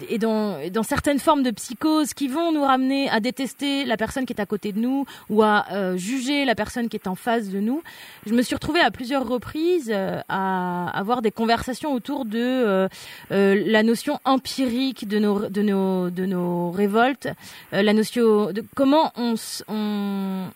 et 0.09 0.17
dans 0.17 0.57
dans 0.71 0.83
certaines 0.83 1.19
formes 1.19 1.43
de 1.43 1.51
psychose 1.51 2.13
qui 2.13 2.27
vont 2.27 2.51
nous 2.51 2.63
ramener 2.63 3.07
à 3.09 3.19
détester 3.19 3.85
la 3.85 3.97
personne 3.97 4.25
qui 4.25 4.33
est 4.33 4.41
à 4.41 4.45
côté 4.47 4.71
de 4.71 4.79
nous 4.79 5.05
ou 5.29 5.43
à 5.43 5.65
euh, 5.71 5.95
juger 5.97 6.45
la 6.45 6.55
personne 6.55 6.89
qui 6.89 6.97
est 6.97 7.07
en 7.07 7.15
face 7.15 7.49
de 7.49 7.59
nous. 7.59 7.83
Je 8.25 8.33
me 8.33 8.41
suis 8.41 8.55
retrouvée 8.55 8.79
à 8.81 8.89
plusieurs 8.91 9.27
reprises 9.27 9.91
euh, 9.93 10.19
à 10.27 10.89
avoir 10.97 11.21
des 11.21 11.31
conversations 11.31 11.93
autour 11.93 12.25
de 12.25 12.87
la 13.29 13.83
notion 13.83 14.19
empirique 14.25 15.07
de 15.07 15.19
nos 15.19 15.49
de 15.49 15.61
nos 15.61 16.09
de 16.09 16.25
nos 16.25 16.71
révoltes, 16.71 17.27
la 17.71 17.93
notion 17.93 18.51
de 18.51 18.63
comment 18.75 19.11
on, 19.15 19.33
s- 19.33 19.63
on, 19.67 20.49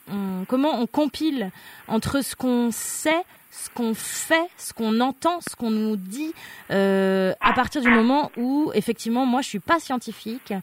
comment 0.48 0.80
on 0.80 0.88
compile 0.88 1.52
entre 1.88 2.24
ce 2.24 2.36
qu'on 2.36 2.70
sait, 2.72 3.24
ce 3.52 3.70
qu'on 3.70 3.94
fait, 3.94 4.48
ce 4.58 4.74
qu'on 4.74 5.00
entend, 5.02 5.40
ce 5.42 5.56
qu'on 5.56 5.72
nous 5.72 5.98
dit, 5.98 6.34
euh, 6.72 7.34
à 7.42 7.54
partir 7.54 7.82
du 7.82 7.90
moment 7.90 8.32
où 8.38 8.72
effectivement 8.74 9.26
moi 9.26 9.42
je 9.42 9.48
suis 9.48 9.60
pas 9.60 9.80
scientifique, 9.80 10.54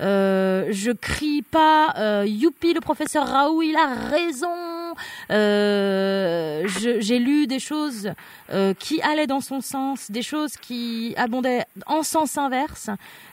euh, 0.00 0.66
je 0.70 0.90
crie 0.90 1.42
pas 1.42 1.94
euh, 1.98 2.24
youpi 2.26 2.72
le 2.72 2.80
professeur 2.80 3.26
Raoult 3.26 3.62
il 3.62 3.76
a 3.76 3.94
raison, 4.08 4.94
euh, 5.30 6.66
j'ai 6.66 7.18
lu 7.18 7.46
des 7.46 7.58
choses 7.58 8.12
euh, 8.50 8.72
qui 8.72 9.02
allaient 9.02 9.26
dans 9.26 9.40
son 9.40 9.60
sens, 9.60 10.10
des 10.10 10.22
choses 10.22 10.56
qui 10.56 11.12
abondaient 11.16 11.64
en 11.86 12.02
sens 12.02 12.38
inverse. 12.38 12.88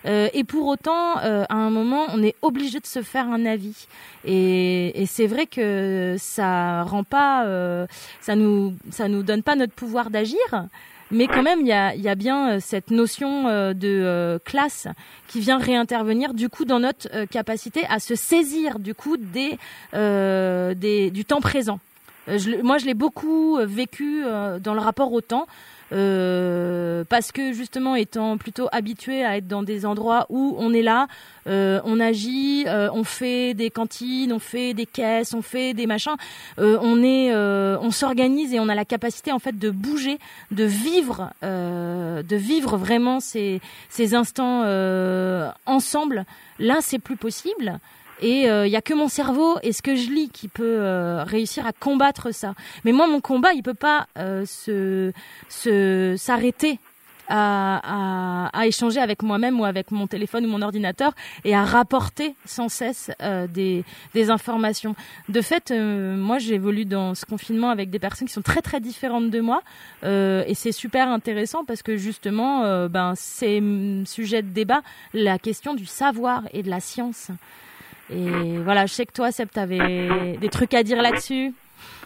Euh, 0.06 0.28
et 0.34 0.44
pour 0.44 0.68
autant, 0.68 1.20
euh, 1.20 1.46
à 1.48 1.56
un 1.56 1.70
moment, 1.70 2.06
on 2.10 2.22
est 2.22 2.36
obligé 2.42 2.80
de 2.80 2.86
se 2.86 3.02
faire 3.02 3.28
un 3.30 3.46
avis. 3.46 3.88
Et, 4.26 5.02
et 5.02 5.06
c'est 5.06 5.28
vrai 5.28 5.46
que 5.46 6.16
ça 6.20 6.84
rend 6.84 7.04
pas, 7.04 7.46
ça 8.22 8.36
nous, 8.36 8.74
ça 8.92 9.05
nous 9.08 9.24
donne 9.24 9.44
pas 9.44 9.56
notre 9.56 9.74
pouvoir 9.74 10.10
d'agir. 10.10 10.38
Mais 11.12 11.28
quand 11.28 11.44
même, 11.44 11.62
il 11.62 11.68
y 11.68 11.72
a, 12.10 12.16
bien 12.16 12.50
euh, 12.50 12.60
cette 12.60 12.90
notion 12.90 13.48
euh, 13.48 13.74
de 13.74 13.88
euh, 13.88 14.40
classe 14.44 14.88
qui 15.28 15.40
vient 15.40 15.60
réintervenir 15.60 16.34
du 16.34 16.50
coup 16.50 16.66
dans 16.66 16.80
notre 16.80 17.26
capacité 17.26 17.86
à 17.90 18.00
se 18.00 18.16
saisir 18.16 18.80
du 18.80 18.96
coup 18.96 19.18
des, 19.18 19.58
du 21.12 21.26
temps 21.26 21.42
présent. 21.42 21.80
Moi, 22.64 22.80
je 22.80 22.86
l'ai 22.86 22.96
beaucoup 22.96 23.58
vécu 23.62 24.24
dans 24.24 24.74
le 24.74 24.80
rapport 24.80 25.14
au 25.14 25.22
temps. 25.22 25.46
Euh, 25.92 27.04
parce 27.08 27.32
que 27.32 27.54
justement 27.54 27.96
étant 27.96 28.38
plutôt 28.38 28.68
habitué 28.72 29.24
à 29.24 29.38
être 29.38 29.48
dans 29.48 29.64
des 29.64 29.86
endroits 29.86 30.26
où 30.30 30.56
on 30.58 30.74
est 30.74 30.82
là, 30.82 31.08
euh, 31.48 31.80
on 31.84 32.00
agit, 32.00 32.66
euh, 32.68 32.90
on 32.94 33.04
fait 33.04 33.54
des 33.54 33.70
cantines, 33.70 34.34
on 34.34 34.40
fait 34.40 34.74
des 34.74 34.86
caisses, 34.86 35.34
on 35.34 35.42
fait 35.42 35.74
des 35.74 35.86
machins, 35.86 36.16
euh, 36.58 36.78
on 36.82 37.04
est, 37.04 37.32
euh, 37.34 37.78
on 37.82 37.92
s'organise 37.92 38.54
et 38.54 38.60
on 38.60 38.70
a 38.70 38.76
la 38.76 38.86
capacité 38.86 39.32
en 39.32 39.40
fait 39.40 39.58
de 39.58 39.70
bouger, 39.70 40.18
de 40.52 40.64
vivre, 40.64 41.32
de 41.42 42.36
vivre 42.36 42.78
vraiment 42.78 43.20
ces, 43.20 43.62
ces 43.90 44.16
instants 44.16 44.64
ensemble. 45.66 46.26
Là, 46.60 46.78
c'est 46.82 47.00
plus 47.00 47.18
possible. 47.18 47.80
Et 48.22 48.44
il 48.44 48.50
euh, 48.50 48.68
y 48.68 48.76
a 48.76 48.82
que 48.82 48.94
mon 48.94 49.08
cerveau 49.08 49.58
et 49.62 49.74
ce 49.74 49.82
que 49.82 49.96
je 49.96 50.10
lis 50.10 50.30
qui 50.30 50.48
peut 50.48 50.78
euh, 50.80 51.24
réussir 51.24 51.66
à 51.66 51.74
combattre 51.74 52.32
ça. 52.34 52.54
Mais 52.84 52.92
moi, 52.92 53.08
mon 53.08 53.22
combat, 53.22 53.54
il 53.54 53.64
peut 53.64 53.74
pas 53.74 54.08
euh, 54.18 54.46
se 54.46 55.12
s'arrêter 56.18 56.80
à, 57.28 58.50
à, 58.54 58.60
à 58.60 58.68
échanger 58.68 59.00
avec 59.00 59.24
moi-même 59.24 59.60
ou 59.60 59.66
avec 59.66 59.92
mon 59.92 60.08
téléphone 60.08 60.46
ou 60.46 60.50
mon 60.50 60.62
ordinateur 60.62 61.14
et 61.44 61.56
à 61.56 61.64
rapporter 61.64 62.36
sans 62.46 62.70
cesse 62.70 63.12
euh, 63.22 63.48
des, 63.48 63.84
des 64.14 64.30
informations. 64.30 64.96
De 65.30 65.42
fait, 65.42 65.72
euh, 65.72 66.16
moi 66.16 66.40
j'évolue 66.40 66.86
dans 66.86 67.16
ce 67.16 67.26
confinement 67.26 67.70
avec 67.70 67.90
des 67.90 68.00
personnes 68.00 68.28
qui 68.28 68.34
sont 68.34 68.42
très 68.42 68.62
très 68.62 68.80
différentes 68.80 69.30
de 69.30 69.40
moi 69.40 69.62
euh, 70.04 70.44
et 70.48 70.54
c'est 70.54 70.72
super 70.72 71.10
intéressant 71.10 71.66
parce 71.66 71.82
que 71.82 71.98
justement, 71.98 72.64
euh, 72.64 72.88
ben 72.88 73.14
c'est 73.16 73.60
mm, 73.62 74.06
sujet 74.06 74.42
de 74.42 74.50
débat 74.50 74.82
la 75.14 75.40
question 75.40 75.74
du 75.74 75.86
savoir 75.86 76.44
et 76.54 76.64
de 76.64 76.70
la 76.70 76.80
science. 76.80 77.32
Et 78.12 78.58
voilà, 78.60 78.86
je 78.86 78.94
sais 78.94 79.06
que 79.06 79.14
toi, 79.14 79.32
Seb, 79.32 79.50
t'avais 79.50 80.38
des 80.40 80.50
trucs 80.50 80.74
à 80.74 80.84
dire 80.84 81.02
là-dessus. 81.02 81.54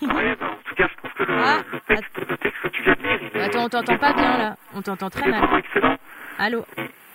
Ouais, 0.02 0.36
bah, 0.40 0.52
en 0.54 0.70
tout 0.70 0.76
cas, 0.76 0.88
je 0.90 0.96
trouve 0.98 1.12
que 1.18 1.24
le, 1.24 1.38
Ah, 1.38 1.58
le, 1.74 1.80
texte, 1.96 2.18
le 2.30 2.38
texte 2.38 2.62
que 2.64 2.68
tu 2.70 2.84
viens 2.84 2.94
de 2.96 3.02
lire, 3.04 3.20
il 3.22 3.38
est, 3.38 3.44
Attends, 3.44 3.66
on 3.66 3.70
t'entend 3.70 3.98
pas 3.98 4.14
bien 4.14 4.38
là. 4.38 4.56
On 4.74 4.82
t'entend 4.82 5.10
très 5.10 5.30
mal. 5.30 5.44
excellent. 5.60 5.98
Allô 6.38 6.66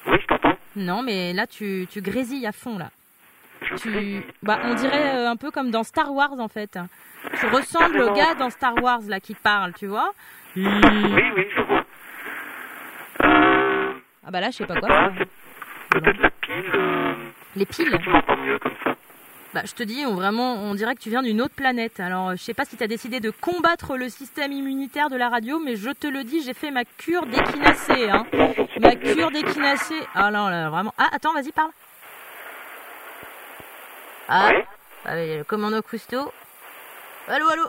Oui, 0.06 0.19
je 0.20 0.27
t'entends. 0.27 0.56
Non, 0.77 1.02
mais 1.02 1.32
là, 1.32 1.47
tu, 1.47 1.86
tu 1.90 2.02
grésilles 2.02 2.47
à 2.47 2.52
fond 2.52 2.77
là. 2.78 2.90
Je 3.62 3.77
Tu, 3.77 4.23
bah, 4.43 4.59
on 4.65 4.74
dirait 4.74 5.16
euh, 5.16 5.31
un 5.31 5.36
peu 5.36 5.51
comme 5.51 5.70
dans 5.70 5.82
Star 5.85 6.12
Wars 6.12 6.39
en 6.39 6.48
fait. 6.48 6.78
Tu 7.40 7.47
ressembles 7.47 8.01
au 8.02 8.12
gars 8.12 8.35
dans 8.35 8.51
Star 8.51 8.74
Wars 8.82 9.01
là 9.09 9.19
qui 9.20 9.35
parle, 9.35 9.73
tu 9.73 9.86
vois 9.86 10.12
Oui, 10.55 10.66
oui, 10.66 11.47
je 11.56 11.62
vois. 11.62 11.85
Euh, 13.24 13.93
Ah 14.27 14.31
bah 14.31 14.40
là, 14.40 14.51
je 14.51 14.56
sais 14.59 14.66
pas 14.66 14.78
quoi. 14.78 15.11
peut-être 15.90 16.20
la 16.20 16.31
pile. 16.31 16.70
Euh, 16.74 17.15
Les 17.56 17.65
piles. 17.66 17.98
Tu 18.45 18.51
m'entends 18.51 18.53
mieux 18.53 18.59
comme 18.59 18.77
ça. 18.85 18.97
Bah, 19.55 19.61
je 19.65 19.73
te 19.73 19.85
dis, 19.85 20.05
on, 20.05 20.15
vraiment, 20.16 20.55
on 20.55 20.75
dirait 20.75 20.97
que 20.97 21.01
tu 21.01 21.11
viens 21.11 21.23
d'une 21.23 21.41
autre 21.41 21.55
planète. 21.55 22.01
Alors, 22.01 22.31
euh, 22.31 22.33
je 22.37 22.43
sais 22.43 22.55
pas 22.55 22.65
si 22.65 22.77
tu 22.77 22.83
as 22.83 22.89
décidé 22.89 23.21
de 23.21 23.31
combattre 23.31 23.97
le 23.97 24.09
système 24.09 24.51
immunitaire 24.51 25.11
de 25.11 25.16
la 25.16 25.29
radio, 25.29 25.61
mais 25.61 25.77
je 25.77 25.91
te 25.91 26.09
le 26.09 26.25
dis, 26.25 26.43
j'ai 26.43 26.55
fait 26.55 26.73
ma 26.73 26.85
cure 26.85 27.25
d'équinacée. 27.27 28.11
Hein. 28.11 28.27
Ma 28.81 28.97
cure 28.97 29.31
d'équinacée. 29.31 30.01
Ah 30.15 30.33
non, 30.33 30.49
là, 30.49 30.71
vraiment. 30.71 30.93
Ah, 30.99 31.09
attends, 31.12 31.33
vas-y, 31.35 31.53
parle. 31.53 31.71
Ah, 34.29 34.49
Oui, 34.51 34.62
ah, 35.05 35.15
oui, 35.15 35.37
le 35.39 35.45
commando 35.45 35.81
Cousteau. 35.83 36.33
Allô, 37.29 37.49
allô 37.49 37.65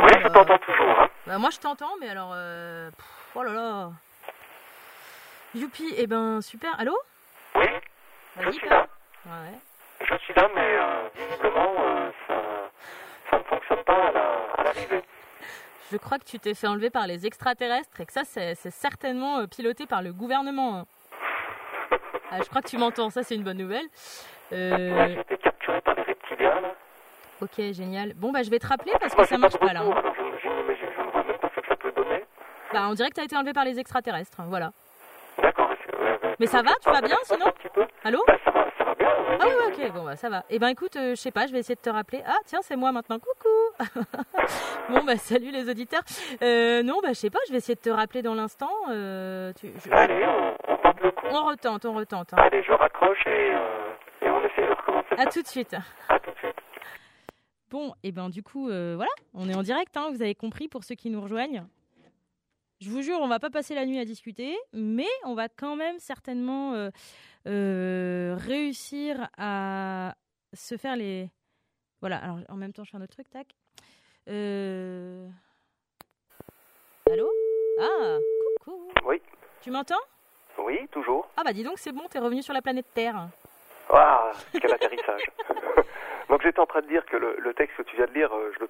oui, 0.00 0.10
je 0.22 0.28
t'entends 0.28 0.58
toujours. 0.58 1.00
Hein. 1.00 1.08
Bah, 1.26 1.38
moi, 1.38 1.50
je 1.50 1.58
t'entends, 1.58 1.92
mais 2.00 2.08
alors. 2.08 2.32
euh, 2.34 2.90
pff, 2.90 3.06
oh 3.34 3.42
là 3.42 3.52
là. 3.52 3.90
Youpi, 5.54 5.94
eh 5.96 6.06
ben, 6.06 6.40
super. 6.42 6.78
Allô? 6.78 6.96
Oui, 7.54 7.64
je 8.38 8.42
Vas-y, 8.44 8.52
suis 8.54 8.68
parle. 8.68 8.86
là. 9.26 9.32
Ouais. 9.32 9.58
Je 10.10 10.16
suis 10.18 10.34
là, 10.34 10.48
mais 10.54 10.60
euh, 10.62 11.08
visiblement, 11.14 11.72
euh, 11.80 12.10
ça, 12.26 12.34
ça 13.30 13.38
ne 13.38 13.42
fonctionne 13.44 13.84
pas 13.84 14.08
à 14.08 14.12
la- 14.12 14.64
l'arrivée. 14.64 15.02
Je 15.92 15.96
crois 15.96 16.18
que 16.18 16.24
tu 16.24 16.38
t'es 16.38 16.54
fait 16.54 16.66
enlever 16.66 16.90
par 16.90 17.06
les 17.06 17.26
extraterrestres 17.26 18.00
et 18.00 18.06
que 18.06 18.12
ça, 18.12 18.22
c'est 18.24 18.54
certainement 18.70 19.38
euh, 19.40 19.46
piloté 19.46 19.86
par 19.86 20.02
le 20.02 20.12
gouvernement. 20.12 20.78
hein. 20.80 20.86
Ah, 22.30 22.40
je 22.42 22.48
crois 22.50 22.60
que 22.60 22.68
tu 22.68 22.76
m'entends, 22.76 23.08
ça 23.08 23.22
c'est 23.22 23.34
une 23.34 23.42
bonne 23.42 23.56
nouvelle. 23.56 23.86
Euh, 24.52 25.06
j'ai 25.14 25.20
été 25.20 25.38
capturé 25.38 25.80
par 25.80 25.94
les 25.94 26.02
reptiliens, 26.02 26.60
là. 26.60 26.74
ok, 27.40 27.72
génial. 27.72 28.12
Bon, 28.16 28.32
bah 28.32 28.42
je 28.42 28.50
vais 28.50 28.58
te 28.58 28.66
rappeler 28.66 28.92
parce 29.00 29.14
que 29.14 29.24
ça 29.24 29.38
marche 29.38 29.56
pas 29.56 29.72
là. 29.72 29.80
hein. 29.80 29.90
Alors, 29.96 30.14
je, 30.14 30.22
je, 30.42 30.48
je, 30.48 30.74
je 30.94 31.00
ne 31.06 31.10
vois 31.10 31.24
même 31.24 31.38
pas 31.38 31.50
ce 31.56 31.60
que 31.62 31.66
ça 31.66 31.76
peut 31.76 31.90
donner. 31.92 32.22
Bah, 32.74 32.80
on 32.90 32.92
dirait 32.92 33.08
que 33.08 33.14
t'as 33.14 33.24
été 33.24 33.34
enlevé 33.34 33.54
par 33.54 33.64
les 33.64 33.78
extraterrestres, 33.80 34.42
voilà. 34.44 34.72
D'accord. 35.40 35.70
est-ce 35.72 35.90
que- 35.90 35.96
ouais, 35.96 36.02
ouais. 36.02 36.06
Mais 36.40 36.46
ça 36.46 36.62
va, 36.62 36.70
tu 36.82 36.90
vas 36.90 37.00
bien 37.00 37.16
sinon 37.24 37.46
Allô 38.04 38.22
Bah, 38.26 38.36
ça 38.44 38.50
va, 38.50 38.66
ça 38.78 38.84
va 38.84 38.94
bien. 38.94 39.08
Ah 39.40 39.44
oui, 39.46 39.52
ok, 39.84 39.92
bon, 39.92 40.04
bah 40.04 40.16
ça 40.16 40.28
va. 40.28 40.44
Eh 40.50 40.58
ben 40.58 40.68
écoute, 40.68 40.96
euh, 40.96 41.10
je 41.10 41.14
sais 41.16 41.30
pas, 41.30 41.46
je 41.46 41.52
vais 41.52 41.58
essayer 41.60 41.74
de 41.74 41.80
te 41.80 41.90
rappeler. 41.90 42.22
Ah, 42.26 42.36
tiens, 42.46 42.60
c'est 42.62 42.76
moi 42.76 42.92
maintenant, 42.92 43.18
coucou 43.18 43.48
Bon, 44.90 45.04
bah 45.04 45.16
salut 45.16 45.50
les 45.50 45.68
auditeurs. 45.68 46.02
Euh, 46.42 46.82
non, 46.82 47.00
bah 47.02 47.08
je 47.08 47.14
sais 47.14 47.30
pas, 47.30 47.38
je 47.46 47.52
vais 47.52 47.58
essayer 47.58 47.74
de 47.74 47.80
te 47.80 47.90
rappeler 47.90 48.22
dans 48.22 48.34
l'instant. 48.34 48.70
Euh, 48.90 49.52
tu- 49.58 49.68
je- 49.84 49.90
Allez, 49.92 50.24
on, 50.26 50.72
on 50.72 50.76
tente 50.76 51.00
le 51.00 51.10
coup. 51.10 51.26
On 51.30 51.44
retente, 51.46 51.84
on 51.84 51.94
retente. 51.94 52.32
hein. 52.32 52.36
Allez, 52.38 52.62
je 52.62 52.72
raccroche 52.72 53.26
et, 53.26 53.54
euh, 53.54 53.92
et 54.22 54.30
on 54.30 54.40
essaie 54.44 54.62
de 54.66 54.74
recommencer. 54.74 55.14
À 55.18 55.26
tout 55.26 55.42
de 55.42 55.48
suite. 55.48 55.74
À 56.08 56.18
tout 56.18 56.30
de 56.30 56.36
suite. 56.38 56.54
Bon, 57.70 57.92
et 58.02 58.12
ben 58.12 58.30
du 58.30 58.42
coup, 58.42 58.64
voilà, 58.68 59.10
on 59.34 59.48
est 59.48 59.54
en 59.54 59.62
direct, 59.62 59.96
hein, 59.96 60.08
vous 60.10 60.22
avez 60.22 60.34
compris 60.34 60.68
pour 60.68 60.84
ceux 60.84 60.94
qui 60.94 61.10
nous 61.10 61.20
rejoignent. 61.20 61.66
Je 62.80 62.90
vous 62.90 63.02
jure, 63.02 63.18
on 63.20 63.26
va 63.26 63.40
pas 63.40 63.50
passer 63.50 63.74
la 63.74 63.84
nuit 63.86 63.98
à 63.98 64.04
discuter, 64.04 64.56
mais 64.72 65.08
on 65.24 65.34
va 65.34 65.48
quand 65.48 65.74
même 65.74 65.98
certainement 65.98 66.74
euh, 66.74 66.90
euh, 67.48 68.36
réussir 68.38 69.28
à 69.36 70.14
se 70.52 70.76
faire 70.76 70.94
les. 70.94 71.28
Voilà, 72.00 72.18
alors 72.18 72.38
en 72.48 72.54
même 72.54 72.72
temps, 72.72 72.84
je 72.84 72.90
fais 72.90 72.96
un 72.96 73.02
autre 73.02 73.14
truc, 73.14 73.28
tac. 73.30 73.48
Euh... 74.28 75.28
Allô? 77.10 77.28
Ah, 77.80 78.18
coucou. 78.60 78.92
Oui. 79.06 79.20
Tu 79.60 79.72
m'entends? 79.72 79.96
Oui, 80.58 80.86
toujours. 80.92 81.28
Ah 81.36 81.42
bah 81.44 81.52
dis 81.52 81.64
donc, 81.64 81.78
c'est 81.80 81.92
bon, 81.92 82.06
t'es 82.08 82.20
revenu 82.20 82.42
sur 82.42 82.54
la 82.54 82.62
planète 82.62 82.86
Terre. 82.94 83.28
Ah, 83.90 84.30
quel 84.52 84.72
atterrissage. 84.72 85.22
Donc 86.28 86.42
j'étais 86.42 86.60
en 86.60 86.66
train 86.66 86.82
de 86.82 86.86
dire 86.86 87.06
que 87.06 87.16
le, 87.16 87.54
texte 87.54 87.76
que 87.78 87.82
tu 87.82 87.96
viens 87.96 88.06
de 88.06 88.12
lire, 88.12 88.34
euh, 88.34 88.52
je 88.54 88.60
le 88.60 88.68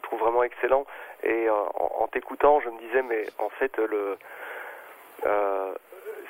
trouve, 0.00 0.20
vraiment 0.20 0.42
excellent. 0.42 0.84
Et 1.22 1.48
euh, 1.48 1.52
en, 1.52 2.06
t'écoutant, 2.08 2.60
je 2.60 2.68
me 2.68 2.78
disais, 2.78 3.02
mais 3.02 3.26
en 3.38 3.48
fait, 3.48 3.78
euh, 3.78 4.16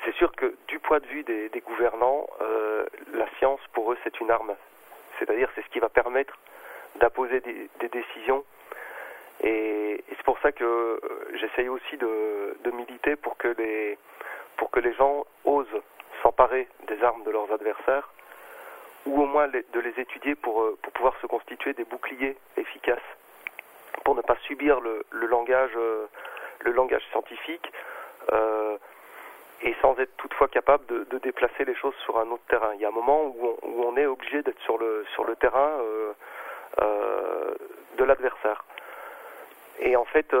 c'est 0.05 0.15
sûr 0.15 0.31
que 0.31 0.55
du 0.67 0.79
point 0.79 0.99
de 0.99 1.05
vue 1.05 1.23
des, 1.23 1.63
gouvernants, 1.65 2.27
la 3.13 3.27
science 3.37 3.59
pour 3.73 3.91
eux 3.91 3.97
c'est 4.03 4.19
une 4.19 4.31
arme. 4.31 4.55
C'est-à-dire 5.19 5.49
c'est 5.55 5.61
ce 5.61 5.69
qui 5.69 5.79
va 5.79 5.89
permettre 5.89 6.37
d'imposer 6.95 7.41
des, 7.41 7.89
décisions. 7.89 8.43
Et, 9.43 10.03
c'est 10.09 10.23
pour 10.23 10.39
ça 10.39 10.51
que 10.51 10.99
j'essaye 11.35 11.69
aussi 11.69 11.97
de, 11.97 12.55
militer 12.73 13.15
pour 13.15 13.37
que 13.37 13.47
les 13.49 14.93
gens 14.93 15.25
osent 15.45 15.81
s'emparer 16.23 16.67
des 16.87 17.03
armes 17.03 17.23
de 17.23 17.31
leurs 17.31 17.51
adversaires 17.51 18.09
ou 19.05 19.21
au 19.21 19.25
moins 19.25 19.47
de 19.47 19.79
les 19.79 19.99
étudier 19.99 20.35
pour, 20.35 20.61
euh, 20.61 20.77
pour 20.81 20.93
pouvoir 20.93 21.15
se 21.21 21.27
constituer 21.27 21.73
des 21.73 21.83
boucliers 21.83 22.37
efficaces, 22.57 22.99
pour 24.03 24.15
ne 24.15 24.21
pas 24.21 24.37
subir 24.47 24.79
le, 24.79 25.03
le 25.11 25.27
langage, 25.27 25.71
euh, 25.75 26.05
le 26.61 26.71
langage 26.71 27.03
scientifique, 27.11 27.71
euh, 28.31 28.77
et 29.63 29.75
sans 29.81 29.97
être 29.99 30.15
toutefois 30.17 30.47
capable 30.47 30.85
de, 30.87 31.19
déplacer 31.19 31.65
les 31.65 31.75
choses 31.75 31.93
sur 32.03 32.17
un 32.17 32.29
autre 32.31 32.43
terrain. 32.49 32.71
Il 32.73 32.81
y 32.81 32.85
a 32.85 32.87
un 32.87 32.91
moment 32.91 33.25
où 33.25 33.57
on, 33.61 33.95
est 33.95 34.07
obligé 34.07 34.41
d'être 34.41 34.59
sur 34.61 34.79
le, 34.79 35.05
sur 35.13 35.23
le 35.23 35.35
terrain 35.35 35.69
de 36.79 38.03
l'adversaire. 38.03 38.65
Et 39.79 39.95
en 39.95 40.05
fait, 40.05 40.33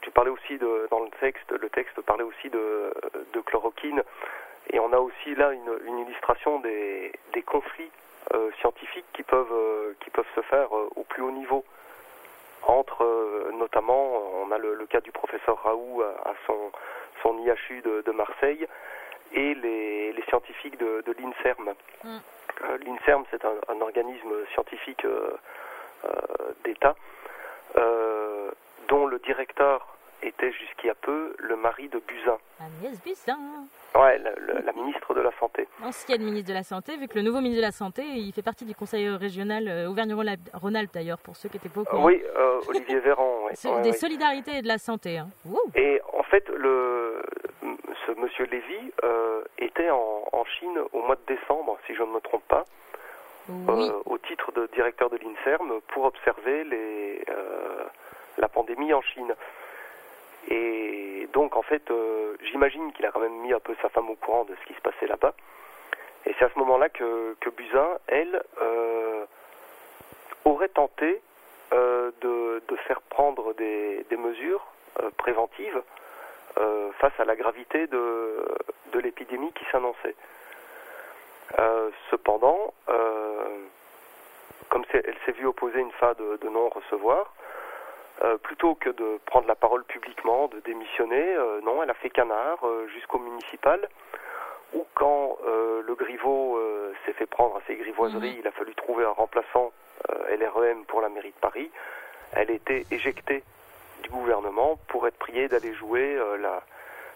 tu 0.00 0.10
parlais 0.12 0.30
aussi 0.30 0.56
de, 0.56 0.88
dans 0.90 1.00
le 1.00 1.10
texte, 1.20 1.52
le 1.52 1.68
texte 1.68 2.00
parlait 2.00 2.24
aussi 2.24 2.48
de 2.48 2.90
chloroquine, 3.44 4.02
et 4.70 4.78
on 4.80 4.92
a 4.92 4.98
aussi 4.98 5.34
là 5.34 5.52
une, 5.52 5.78
une 5.86 5.98
illustration 6.00 6.60
des, 6.60 7.12
des 7.32 7.42
conflits 7.42 7.90
euh, 8.34 8.50
scientifiques 8.60 9.06
qui 9.12 9.22
peuvent, 9.22 9.52
euh, 9.52 9.94
qui 10.00 10.10
peuvent 10.10 10.26
se 10.34 10.40
faire 10.42 10.76
euh, 10.76 10.88
au 10.96 11.04
plus 11.04 11.22
haut 11.22 11.30
niveau. 11.30 11.64
Entre, 12.62 13.52
notamment, 13.52 14.20
on 14.42 14.50
a 14.50 14.58
le, 14.58 14.74
le 14.74 14.86
cas 14.86 15.00
du 15.00 15.12
professeur 15.12 15.62
Raoult 15.62 16.02
à, 16.02 16.30
à 16.30 16.34
son, 16.46 16.72
son 17.22 17.38
IHU 17.38 17.80
de, 17.82 18.02
de 18.02 18.10
Marseille 18.10 18.66
et 19.32 19.54
les, 19.54 20.12
les 20.12 20.22
scientifiques 20.24 20.76
de, 20.78 21.04
de 21.06 21.12
l'INSERM. 21.12 21.74
Mm. 22.02 22.18
L'INSERM, 22.84 23.24
c'est 23.30 23.44
un, 23.44 23.54
un 23.68 23.80
organisme 23.80 24.32
scientifique 24.52 25.06
d'État 26.64 26.96
dont 28.88 29.06
le 29.06 29.18
directeur 29.20 29.95
était 30.26 30.52
jusqu'il 30.52 30.86
y 30.88 30.90
a 30.90 30.94
peu 30.94 31.34
le 31.38 31.56
mari 31.56 31.88
de 31.88 31.98
Buzyn, 32.00 32.36
Agnès 32.60 33.00
Buzyn, 33.02 33.38
ouais, 33.94 34.18
la, 34.18 34.30
la- 34.40 34.60
la 34.60 34.72
ministre 34.72 35.14
de 35.14 35.20
la 35.20 35.30
Santé. 35.38 35.68
ancienne 35.84 36.22
ministre 36.22 36.48
de 36.48 36.54
la 36.54 36.62
Santé, 36.62 36.96
vu 36.96 37.06
que 37.08 37.14
le 37.14 37.22
nouveau 37.22 37.40
ministre 37.40 37.60
de 37.62 37.66
la 37.66 37.72
Santé, 37.72 38.02
il 38.04 38.32
fait 38.32 38.42
partie 38.42 38.64
du 38.64 38.74
conseil 38.74 39.08
régional 39.10 39.68
euh, 39.68 39.88
Auvergne-Rhône-Alpes 39.88 40.92
d'ailleurs, 40.92 41.18
pour 41.18 41.36
ceux 41.36 41.48
qui 41.48 41.56
étaient 41.58 41.68
pas 41.68 41.80
au 41.80 41.84
courant. 41.84 42.04
Oui, 42.04 42.22
euh, 42.36 42.60
Olivier 42.68 42.98
Véran. 43.00 43.44
ouais, 43.44 43.52
C'est 43.54 43.68
ouais, 43.68 43.82
des 43.82 43.90
ouais. 43.90 43.96
solidarités 43.96 44.56
et 44.58 44.62
de 44.62 44.68
la 44.68 44.78
santé. 44.78 45.18
Hein. 45.18 45.28
Et 45.74 46.00
en 46.12 46.22
fait, 46.24 46.48
le, 46.48 47.22
ce 48.06 48.12
monsieur 48.20 48.44
Lévy 48.46 48.92
euh, 49.04 49.42
était 49.58 49.90
en, 49.90 50.24
en 50.32 50.44
Chine 50.44 50.78
au 50.92 51.02
mois 51.02 51.16
de 51.16 51.34
décembre, 51.34 51.78
si 51.86 51.94
je 51.94 52.02
ne 52.02 52.08
me 52.12 52.20
trompe 52.20 52.46
pas, 52.48 52.64
Oui. 53.48 53.88
euh, 53.88 53.92
au 54.06 54.18
titre 54.18 54.50
de 54.52 54.68
directeur 54.74 55.08
de 55.10 55.16
l'INSERM 55.18 55.80
pour 55.88 56.04
observer 56.04 56.64
les, 56.64 57.22
euh, 57.28 57.84
la 58.38 58.48
pandémie 58.48 58.92
en 58.92 59.02
Chine. 59.02 59.32
Et 60.48 61.28
donc, 61.32 61.56
en 61.56 61.62
fait, 61.62 61.90
euh, 61.90 62.36
j'imagine 62.44 62.92
qu'il 62.92 63.04
a 63.06 63.10
quand 63.10 63.20
même 63.20 63.40
mis 63.40 63.52
un 63.52 63.60
peu 63.60 63.74
sa 63.82 63.88
femme 63.88 64.10
au 64.10 64.14
courant 64.14 64.44
de 64.44 64.54
ce 64.54 64.66
qui 64.66 64.74
se 64.74 64.80
passait 64.80 65.06
là-bas. 65.06 65.34
Et 66.24 66.34
c'est 66.38 66.44
à 66.44 66.50
ce 66.52 66.58
moment-là 66.58 66.88
que, 66.88 67.36
que 67.40 67.50
Buzyn, 67.50 67.98
elle, 68.06 68.42
euh, 68.60 69.24
aurait 70.44 70.68
tenté 70.68 71.20
euh, 71.72 72.10
de, 72.20 72.76
faire 72.86 73.00
prendre 73.00 73.54
des, 73.54 74.04
mesures 74.16 74.64
préventives 75.16 75.82
face 76.98 77.12
à 77.18 77.24
la 77.24 77.34
gravité 77.34 77.86
de, 77.88 79.00
l'épidémie 79.02 79.52
qui 79.52 79.64
s'annonçait. 79.72 80.14
Cependant, 82.10 82.72
comme 84.68 84.84
elle 84.92 85.16
s'est 85.24 85.32
vue 85.32 85.46
opposer 85.46 85.80
une 85.80 85.90
fin 85.92 86.12
de, 86.14 86.36
de 86.36 86.48
non-recevoir, 86.48 87.32
euh, 88.22 88.38
plutôt 88.38 88.74
que 88.74 88.88
de 88.88 89.18
prendre 89.26 89.46
la 89.46 89.54
parole 89.54 89.84
publiquement, 89.84 90.48
de 90.48 90.60
démissionner, 90.60 91.36
euh, 91.36 91.60
non, 91.60 91.82
elle 91.82 91.90
a 91.90 91.94
fait 91.94 92.08
canard 92.08 92.58
euh, 92.64 92.86
jusqu'au 92.88 93.18
municipal, 93.18 93.86
où 94.72 94.86
quand 94.94 95.36
le 95.44 95.94
Griveau 95.94 96.60
s'est 97.04 97.12
fait 97.12 97.26
prendre 97.26 97.56
à 97.56 97.60
ses 97.68 97.76
grivoiseries, 97.76 98.36
il 98.40 98.46
a 98.48 98.50
fallu 98.50 98.74
trouver 98.74 99.04
un 99.04 99.10
remplaçant 99.10 99.72
LREM 100.28 100.84
pour 100.86 101.00
la 101.00 101.08
mairie 101.08 101.30
de 101.30 101.40
Paris, 101.40 101.70
elle 102.32 102.50
était 102.50 102.84
éjectée 102.90 103.44
du 104.02 104.10
gouvernement 104.10 104.76
pour 104.88 105.06
être 105.06 105.16
priée 105.18 105.46
d'aller 105.46 105.72
jouer 105.74 106.18
la, 106.40 106.62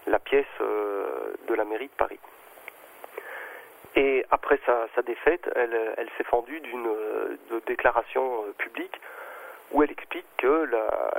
la 0.07 0.19
pièce 0.21 0.47
de 0.61 1.55
la 1.55 1.65
mairie 1.65 1.89
de 1.89 1.97
Paris. 1.99 2.21
Et 3.97 4.25
après 4.31 4.61
sa, 4.65 4.87
sa 4.95 5.03
défaite, 5.03 5.51
elle, 5.57 5.95
elle 5.97 6.09
s'est 6.17 6.25
fendue 6.25 6.61
d'une 6.61 6.89
déclaration 7.67 8.45
publique 8.59 9.01
où 9.73 9.83
elle 9.83 9.91
explique 9.91 10.27
que 10.37 10.69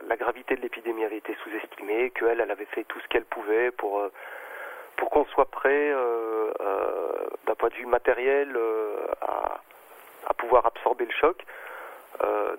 la, 0.07 0.15
gravité 0.17 0.55
de 0.55 0.61
l'épidémie 0.61 1.05
avait 1.05 1.17
été 1.17 1.35
sous-estimée, 1.43 2.11
qu'elle, 2.11 2.41
elle 2.41 2.51
avait 2.51 2.65
fait 2.65 2.83
tout 2.83 2.99
ce 2.99 3.07
qu'elle 3.07 3.25
pouvait 3.25 3.71
pour, 3.71 3.99
euh, 3.99 4.11
pour 4.97 5.09
qu'on 5.09 5.25
soit 5.25 5.49
prêt 5.49 5.91
euh, 5.91 6.51
euh, 6.59 7.11
d'un 7.47 7.55
point 7.55 7.69
de 7.69 7.75
vue 7.75 7.85
matériel 7.85 8.57
à, 9.21 9.61
à 10.27 10.33
pouvoir 10.33 10.65
absorber 10.65 11.05
le 11.05 11.11
choc. 11.11 11.43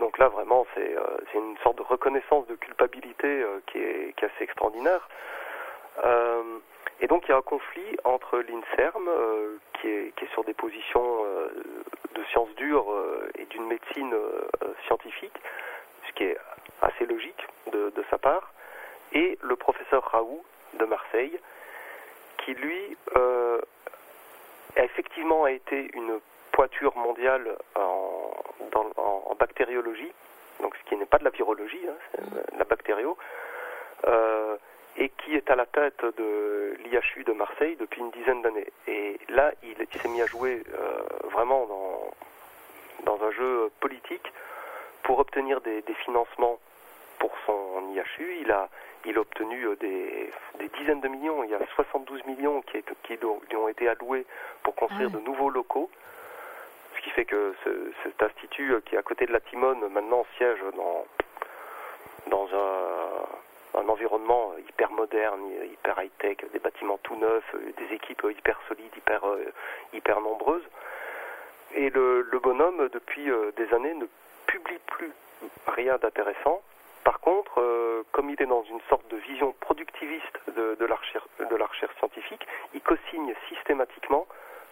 Donc 0.01 0.19
là, 0.19 0.29
vraiment, 0.29 0.67
c'est 0.75 0.97
une 1.35 1.57
sorte 1.59 1.77
de 1.79 1.83
reconnaissance 1.83 2.47
de 2.49 2.57
culpabilité 2.57 3.45
qui, 3.67 3.79
est, 3.79 4.17
qui 4.17 4.25
est 4.25 4.29
assez 4.29 4.43
extraordinaire. 4.45 5.09
Et 7.01 7.07
donc, 7.07 7.25
il 7.27 7.31
y 7.31 7.35
a 7.35 7.37
un 7.37 7.43
conflit 7.43 7.97
entre 8.03 8.39
l'INSERM, 8.39 9.09
qui, 9.75 9.89
est, 9.89 10.13
qui 10.17 10.25
est 10.25 10.33
sur 10.33 10.43
des 10.43 10.55
positions 10.55 11.25
de 12.15 12.25
sciences 12.31 12.53
dures 12.57 12.93
et 13.39 13.45
d'une 13.45 13.67
médecine 13.67 14.15
scientifique, 14.87 15.39
qui 16.15 16.25
est 16.25 16.39
assez 16.81 17.07
logique 17.07 17.47
de, 17.73 17.93
sa 18.11 18.19
part, 18.19 18.53
et 19.13 19.39
le 19.43 19.57
professeur 19.57 20.05
Raoult 20.05 20.45
de 20.75 20.85
Marseille, 20.85 21.39
qui 22.39 22.55
lui 22.55 22.97
euh, 23.17 23.61
a 24.77 25.51
été 25.51 25.91
une 25.95 26.21
pointure 26.51 26.97
mondiale 26.97 27.57
en, 27.75 28.31
bactériologie, 29.39 30.13
donc 30.61 30.75
ce 30.77 30.89
qui 30.89 30.97
n'est 30.97 31.07
pas 31.07 31.19
de 31.19 31.25
la 31.25 31.31
virologie, 31.31 31.81
hein, 31.89 31.95
c'est 32.13 32.55
de 32.55 32.59
la 32.59 32.65
bactério, 32.65 33.17
euh, 34.07 34.57
et 34.97 35.09
qui 35.09 35.35
est 35.35 35.51
à 35.51 35.57
la 35.57 35.67
tête 35.67 36.05
de 36.17 36.77
l'IHU 36.85 37.25
de 37.25 37.33
Marseille 37.33 37.77
depuis 37.77 38.01
une 38.01 38.11
dizaine 38.11 38.43
d'années. 38.43 38.71
Et 38.87 39.19
là, 39.31 39.53
il, 39.63 39.75
il 39.81 40.01
s'est 40.01 40.09
mis 40.09 40.23
à 40.23 40.27
jouer 40.27 40.63
euh, 40.75 41.29
vraiment 41.31 41.67
dans, 41.67 42.11
dans 43.05 43.25
un 43.25 43.31
jeu 43.33 43.71
politique 43.81 44.33
pour 45.03 45.19
obtenir 45.19 45.61
des, 45.61 45.83
des 45.83 45.95
financements 45.95 46.59
pour 47.19 47.33
son 47.47 47.83
IHU. 47.95 48.39
Il 48.41 48.51
a, 48.51 48.69
il 49.05 49.17
a 49.17 49.21
obtenu 49.21 49.65
euh, 49.67 49.77
des, 49.77 50.31
des 50.59 50.69
dizaines 50.79 51.01
de 51.01 51.09
millions. 51.09 51.45
Il 51.45 51.51
y 51.51 51.55
a 51.55 51.59
72 51.75 52.25
millions 52.27 52.63
qui, 52.63 52.79
est- 52.79 52.85
qui 53.05 53.19
ont 53.57 53.69
été 53.69 53.89
alloués 53.89 54.27
pour 54.63 54.75
construire 54.75 55.11
Ah 55.13 55.17
de 55.19 55.23
nouveaux 55.23 55.51
locaux. 55.51 55.91
Ce 56.97 57.01
qui 57.03 57.11
fait 57.11 57.25
que 57.25 57.55
ce- 57.65 57.93
cet 58.05 58.23
institut 58.23 58.73
euh, 58.75 58.81
qui 58.85 58.95
est 58.95 58.99
à 58.99 59.03
côté 59.03 59.27
de 59.27 59.33
la 59.33 59.41
Timone 59.41 59.87
maintenant 59.89 60.25
siège 60.37 60.61
dans, 60.77 61.07
dans 62.29 62.49
un, 62.55 63.81
un 63.81 63.89
environnement 63.89 64.53
hyper 64.69 64.91
moderne, 64.93 65.41
hyper 65.73 66.01
high-tech, 66.03 66.39
des 66.53 66.59
bâtiments 66.59 66.99
tout 67.03 67.17
neufs, 67.17 67.55
euh, 67.55 67.73
des 67.79 67.95
équipes 67.95 68.27
hyper 68.31 68.59
solides, 68.69 68.93
hyper, 68.97 69.23
hyper 69.93 70.21
nombreuses. 70.21 70.65
Et 71.75 71.89
le, 71.91 72.23
le 72.31 72.39
bonhomme, 72.39 72.89
depuis 72.93 73.31
des 73.57 73.75
années, 73.75 73.95
ne 73.95 74.05
publie 74.53 74.79
plus 74.87 75.13
rien 75.67 75.97
d'intéressant. 75.97 76.63
Par 77.05 77.21
contre, 77.21 77.59
euh, 77.59 78.05
comme 78.13 78.29
il 78.31 78.41
est 78.41 78.47
dans 78.47 78.63
une 78.65 78.81
sorte 78.89 79.07
de 79.09 79.17
vision 79.17 79.53
productiviste 79.61 80.39
de, 80.57 80.77
de, 80.79 80.87
la 80.87 80.95
recherche, 80.95 81.27
de 81.39 81.57
la 81.57 81.67
recherche 81.67 81.97
scientifique, 81.97 82.47
il 82.75 82.83
co-signe 82.83 83.35
systématiquement 83.49 84.27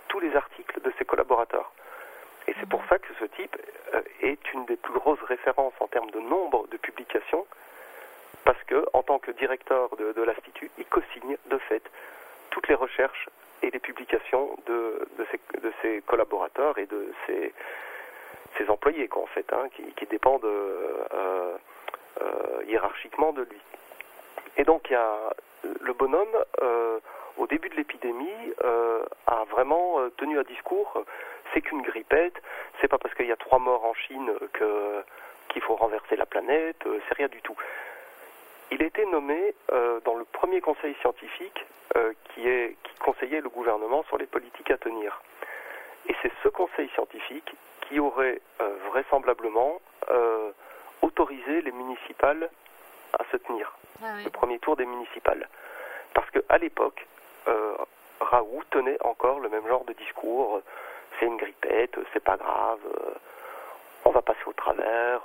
tous 0.09 0.20
les 0.20 0.36
articles 0.36 0.81
de 0.82 0.93
ses 0.98 1.05
collaborateurs. 1.05 1.73
Et 2.47 2.55
c'est 2.61 2.69
pour 2.69 2.82
ça 2.89 2.98
que 2.98 3.12
ce 3.19 3.24
type 3.24 3.57
euh, 3.94 4.02
est 4.20 4.52
une 4.52 4.66
des 4.66 4.77
plus 4.77 4.93
grosses 4.93 5.23
références 5.23 5.74
en 5.81 5.89
termes 5.89 6.11
de 6.11 6.20
nombre 6.20 6.66
de 6.69 6.77
publications, 6.77 7.47
parce 8.44 8.62
que 8.65 8.86
en 8.93 9.02
tant 9.02 9.19
que 9.19 9.31
directeur 9.31 9.97
de, 9.97 10.12
de 10.12 10.23
l'Institut, 10.23 10.70
il 10.78 10.85
co-signe 10.85 11.36
de 11.47 11.59
fait 11.59 11.82
toutes 12.51 12.69
les 12.69 12.74
recherches 12.74 13.28
et 13.62 13.70
les 13.70 13.78
publications 13.78 14.57
de, 14.66 15.09
de, 15.19 15.27
ses, 15.31 15.40
de 15.61 15.73
ses 15.82 16.02
collaborateurs 16.02 16.78
et 16.78 16.86
de 16.86 17.12
ses, 17.27 17.52
ses 18.56 18.68
employés, 18.68 19.09
quoi, 19.09 19.24
fait, 19.28 19.52
hein, 19.52 19.68
qui, 19.97 20.06
dépendent 20.06 20.44
euh, 20.44 21.56
euh, 22.20 22.64
hiérarchiquement 22.66 23.32
de 23.32 23.43
lui. 23.43 23.60
Et 24.56 24.64
donc, 24.64 24.89
il 24.90 24.94
y 24.94 24.97
a 24.97 25.16
le 25.81 25.93
bonhomme, 25.93 26.36
euh, 26.62 26.98
au 27.36 27.47
début 27.47 27.68
de 27.68 27.77
l'épidémie, 27.77 28.52
a 29.27 29.44
vraiment 29.51 29.98
tenu 30.16 30.39
un 30.39 30.43
discours 30.43 31.05
c'est 31.52 31.62
qu'une 31.62 31.82
grippette, 31.82 32.40
c'est 32.81 32.86
pas 32.86 32.98
parce 32.98 33.12
qu'il 33.14 33.27
y 33.27 33.32
a 33.32 33.36
trois 33.36 33.59
morts 33.59 33.85
en 33.85 33.94
Chine 33.94 34.31
qu'il 35.48 35.62
faut 35.62 35.74
renverser 35.74 36.14
la 36.14 36.27
planète, 36.27 36.77
c'est 37.09 37.14
rien 37.14 37.27
du 37.27 37.43
tout. 37.43 37.56
Il 38.70 38.81
a 38.82 38.86
été 38.86 39.05
nommé 39.06 39.55
dans 40.05 40.14
le 40.14 40.24
premier 40.24 40.60
conseil 40.60 40.94
scientifique 41.01 41.66
qui, 42.35 42.43
qui 42.43 42.94
conseillait 43.01 43.40
le 43.40 43.48
gouvernement 43.48 44.05
sur 44.05 44.18
les 44.18 44.27
politiques 44.27 44.70
à 44.70 44.77
tenir. 44.77 45.20
Et 46.09 46.14
c'est 46.22 46.32
ce 46.43 46.48
conseil 46.48 46.89
scientifique 46.90 47.52
qui 47.90 47.98
aurait 47.98 48.40
euh, 48.60 48.76
vraisemblablement 48.88 49.80
euh, 50.10 50.52
autorisé 51.02 51.60
les 51.62 51.72
municipales 51.72 52.48
à 53.18 53.24
se 53.32 53.36
tenir, 53.36 53.72
Ah 54.00 54.22
le 54.24 54.30
premier 54.30 54.58
tour 54.60 54.76
des 54.76 54.86
municipales. 54.86 55.48
Parce 56.14 56.30
qu'à 56.30 56.58
l'époque, 56.58 57.06
euh, 57.48 57.74
Raoult 58.20 58.62
tenait 58.70 58.98
encore 59.02 59.40
le 59.40 59.48
même 59.48 59.66
genre 59.66 59.84
de 59.84 59.92
discours. 59.94 60.62
c'est 61.18 61.26
une 61.26 61.36
grippette, 61.36 61.96
c'est 62.12 62.22
pas 62.22 62.36
grave, 62.36 62.80
on 64.04 64.10
va 64.10 64.22
passer 64.22 64.44
au 64.46 64.52
travers. 64.52 65.22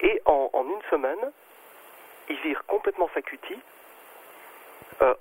Et 0.00 0.22
en, 0.24 0.48
en 0.52 0.64
une 0.64 0.82
semaine, 0.90 1.32
il 2.30 2.36
vire 2.40 2.64
complètement 2.66 3.10
sa 3.14 3.22
cutie, 3.22 3.60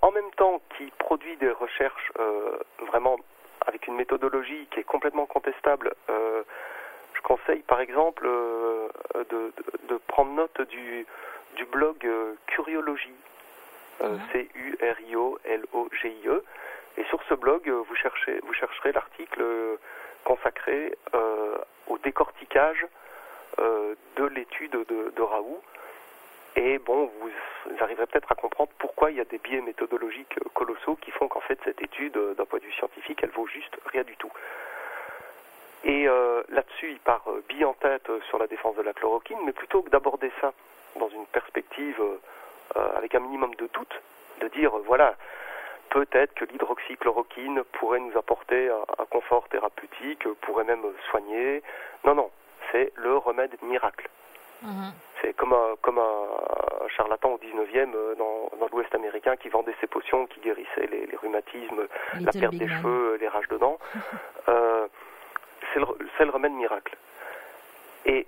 en 0.01 0.11
même 0.11 0.31
temps 0.37 0.61
qu'il 0.77 0.91
produit 0.91 1.35
des 1.37 1.51
recherches 1.51 2.11
vraiment 2.87 3.17
avec 3.65 3.87
une 3.87 3.95
méthodologie 3.95 4.67
qui 4.71 4.79
est 4.79 4.83
complètement 4.83 5.25
contestable. 5.25 5.93
euh, 6.09 6.43
je 7.13 7.21
conseille 7.21 7.61
par 7.61 7.79
exemple 7.79 8.25
euh, 8.27 8.87
de, 9.15 9.23
de- 9.57 9.87
de 9.89 9.97
prendre 10.07 10.31
note 10.33 10.61
du, 10.69 11.05
du 11.55 11.65
blog 11.65 11.95
euh, 12.05 12.33
Curiologie. 12.47 13.15
C-U-R-I-O-L-O-G-I-E. 15.17 16.43
Et 16.97 17.03
sur 17.05 17.21
ce 17.29 17.33
blog, 17.33 17.67
vous, 17.69 17.95
cherchez, 17.95 18.39
vous 18.43 18.53
chercherez 18.53 18.91
l'article 18.91 19.43
consacré 20.23 20.97
au 21.87 21.97
décortiquage 21.99 22.85
de 23.57 24.25
l'étude 24.25 24.71
de, 24.71 25.11
de 25.15 25.21
Raoult. 25.21 25.61
Et 26.55 26.77
bon, 26.79 27.11
vous, 27.19 27.31
arriverez 27.79 28.05
peut-être 28.07 28.31
à 28.31 28.35
comprendre 28.35 28.71
pourquoi 28.77 29.11
il 29.11 29.17
y 29.17 29.21
a 29.21 29.25
des 29.25 29.39
biais 29.39 29.61
méthodologiques 29.61 30.39
colossaux 30.53 30.95
qui 30.95 31.11
font 31.11 31.27
qu'en 31.27 31.41
fait 31.41 31.59
cette 31.63 31.81
étude, 31.81 32.15
euh, 32.17 32.33
d'un 32.35 32.45
point 32.45 32.59
de 32.59 32.65
vue 32.65 32.71
scientifique, 32.73 33.19
elle 33.23 33.31
vaut 33.31 33.47
juste 33.47 33.75
rien 33.91 34.03
du 34.03 34.15
tout. 34.15 34.31
Et 35.85 36.07
euh, 36.07 36.41
là-dessus, 36.49 36.91
il 36.91 36.99
part 36.99 37.23
euh, 37.27 37.65
en 37.65 37.73
tête 37.73 38.09
euh, 38.09 38.19
sur 38.27 38.39
la 38.39 38.47
défense 38.47 38.75
de 38.75 38.81
la 38.81 38.93
chloroquine, 38.93 39.37
mais 39.45 39.53
plutôt 39.53 39.83
que 39.83 39.91
d'aborder 39.91 40.31
ça 40.41 40.51
dans 40.99 41.09
une 41.09 41.25
perspective 41.27 42.01
avec 42.95 43.13
un 43.15 43.19
minimum 43.19 43.53
de 43.55 43.67
doute, 43.73 44.01
de 44.41 44.47
dire 44.47 44.71
voilà, 44.85 45.15
peut-être 45.89 46.33
que 46.33 46.45
l'hydroxychloroquine 46.45 47.63
pourrait 47.73 47.99
nous 47.99 48.17
apporter 48.17 48.69
un, 48.69 49.05
confort 49.05 49.47
thérapeutique, 49.49 50.25
pourrait 50.41 50.63
même 50.63 50.83
soigner. 51.09 51.61
Non, 52.05 52.15
non, 52.15 52.31
c'est 52.71 52.93
le 52.95 53.17
remède 53.17 53.55
miracle. 53.61 54.09
Mhm. 54.61 54.93
C'est 55.25 55.33
comme 55.33 55.53
un, 55.53 55.75
comme 55.81 55.97
un, 55.97 56.27
un 56.85 56.87
charlatan 56.89 57.31
au 57.31 57.37
19e 57.37 57.95
euh, 57.95 58.15
dans, 58.15 58.51
dans 58.59 58.67
l'Ouest 58.71 58.93
américain 58.93 59.35
qui 59.35 59.49
vendait 59.49 59.73
ses 59.81 59.87
potions 59.87 60.27
qui 60.27 60.39
guérissaient 60.39 60.85
les, 60.91 61.07
les 61.07 61.15
rhumatismes, 61.17 61.87
la 62.21 62.31
perte 62.31 62.51
Big 62.51 62.59
des 62.59 62.65
Man. 62.67 62.77
cheveux, 62.77 63.17
les 63.19 63.27
rages 63.27 63.47
de 63.49 63.57
dents. 63.57 63.79
Euh, 64.47 64.87
c'est 65.73 65.79
le, 65.79 66.29
remède 66.29 66.51
miracle. 66.51 66.95
Et 68.05 68.27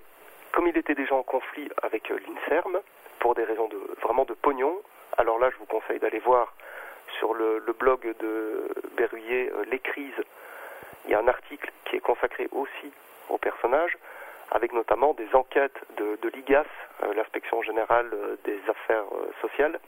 comme 0.52 0.65
il 0.65 0.76
était 0.76 0.95
déjà 0.95 1.14
en 1.14 1.22
conflit 1.22 1.69
avec 1.84 2.10
euh, 2.10 2.18
l'INSERM, 2.28 2.80
pour 3.19 3.36
des 3.36 3.44
raisons 3.44 3.68
de, 3.68 3.78
vraiment 4.02 4.26
de 4.26 4.34
pognon, 4.34 4.82
alors 5.19 5.38
là 5.38 5.52
je 5.52 5.57
vous 5.57 5.68
conseille 5.68 5.99
d'aller 5.99 6.18
voir 6.18 6.56
sur 7.19 7.36
le, 7.36 7.60
le 7.60 7.74
blog 7.74 8.11
de 8.19 8.68
Berruyer, 8.98 9.52
Les 9.69 9.78
Crises, 9.78 10.24
il 11.06 11.11
y 11.11 11.14
a 11.14 11.19
un 11.19 11.28
article 11.28 11.72
qui 11.86 11.98
est 11.98 11.99
consacré 11.99 12.48
aussi 12.52 12.91
au 13.30 13.38
personnage, 13.38 13.95
avec 14.57 14.73
notamment 14.73 15.13
des 15.13 15.29
enquêtes 15.35 15.79
de, 15.97 16.29
l'IGAS, 16.29 16.65
euh, 17.03 17.13
l'inspection 17.13 17.61
générale 17.61 18.09
euh, 18.11 18.35
des 18.43 18.59
affaires 18.67 19.05
euh, 19.13 19.29
sociales, 19.39 19.79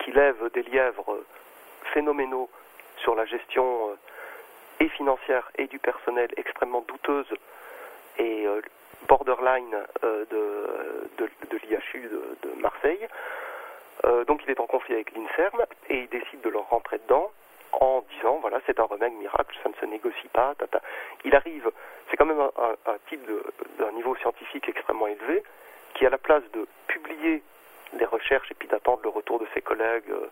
qui 0.00 0.10
lève 0.10 0.50
des 0.52 0.64
lièvres 0.64 1.20
phénoménaux 1.94 2.50
sur 2.96 3.14
la 3.14 3.26
gestion 3.26 3.96
et 4.80 4.88
financière 4.88 5.50
et 5.56 5.68
du 5.68 5.78
personnel 5.78 6.30
extrêmement 6.36 6.80
douteuse 6.88 7.32
et 8.18 8.46
borderline 9.08 9.76
de, 10.02 10.26
de, 11.18 11.56
l'IHU 11.62 12.08
de, 12.42 12.60
Marseille. 12.60 13.06
Donc 14.26 14.42
il 14.44 14.50
est 14.50 14.60
en 14.60 14.66
conflit 14.66 14.94
avec 14.94 15.12
l'INSERM 15.14 15.64
et 15.90 15.98
il 15.98 16.08
décide 16.08 16.40
de 16.40 16.48
leur 16.48 16.68
rentrer 16.68 16.98
dedans 16.98 17.30
en 17.72 18.02
disant 18.16 18.38
voilà 18.40 18.60
c'est 18.66 18.80
un 18.80 18.84
remède 18.84 19.12
miracle, 19.12 19.56
ça 19.62 19.68
ne 19.68 19.74
se 19.74 19.84
négocie 19.84 20.28
pas. 20.32 20.54
Tata. 20.56 20.80
Il 21.24 21.34
arrive, 21.34 21.70
c'est 22.10 22.16
quand 22.16 22.26
même 22.26 22.40
un, 22.40 22.50
un- 22.58 22.92
un 22.92 22.96
type 23.08 23.20
d'un 23.78 23.92
niveau 23.92 24.14
scientifique 24.16 24.68
extrêmement 24.68 25.06
élevé 25.06 25.42
qui 25.94 26.06
à 26.06 26.10
la 26.10 26.18
place 26.18 26.42
de 26.52 26.66
publier 26.86 27.42
des 27.94 28.04
recherches 28.04 28.50
et 28.50 28.54
puis 28.54 28.68
d'attendre 28.68 29.00
le 29.02 29.08
retour 29.10 29.38
de 29.40 29.46
ses 29.54 29.62
collègues, 29.62 30.08
euh, 30.10 30.26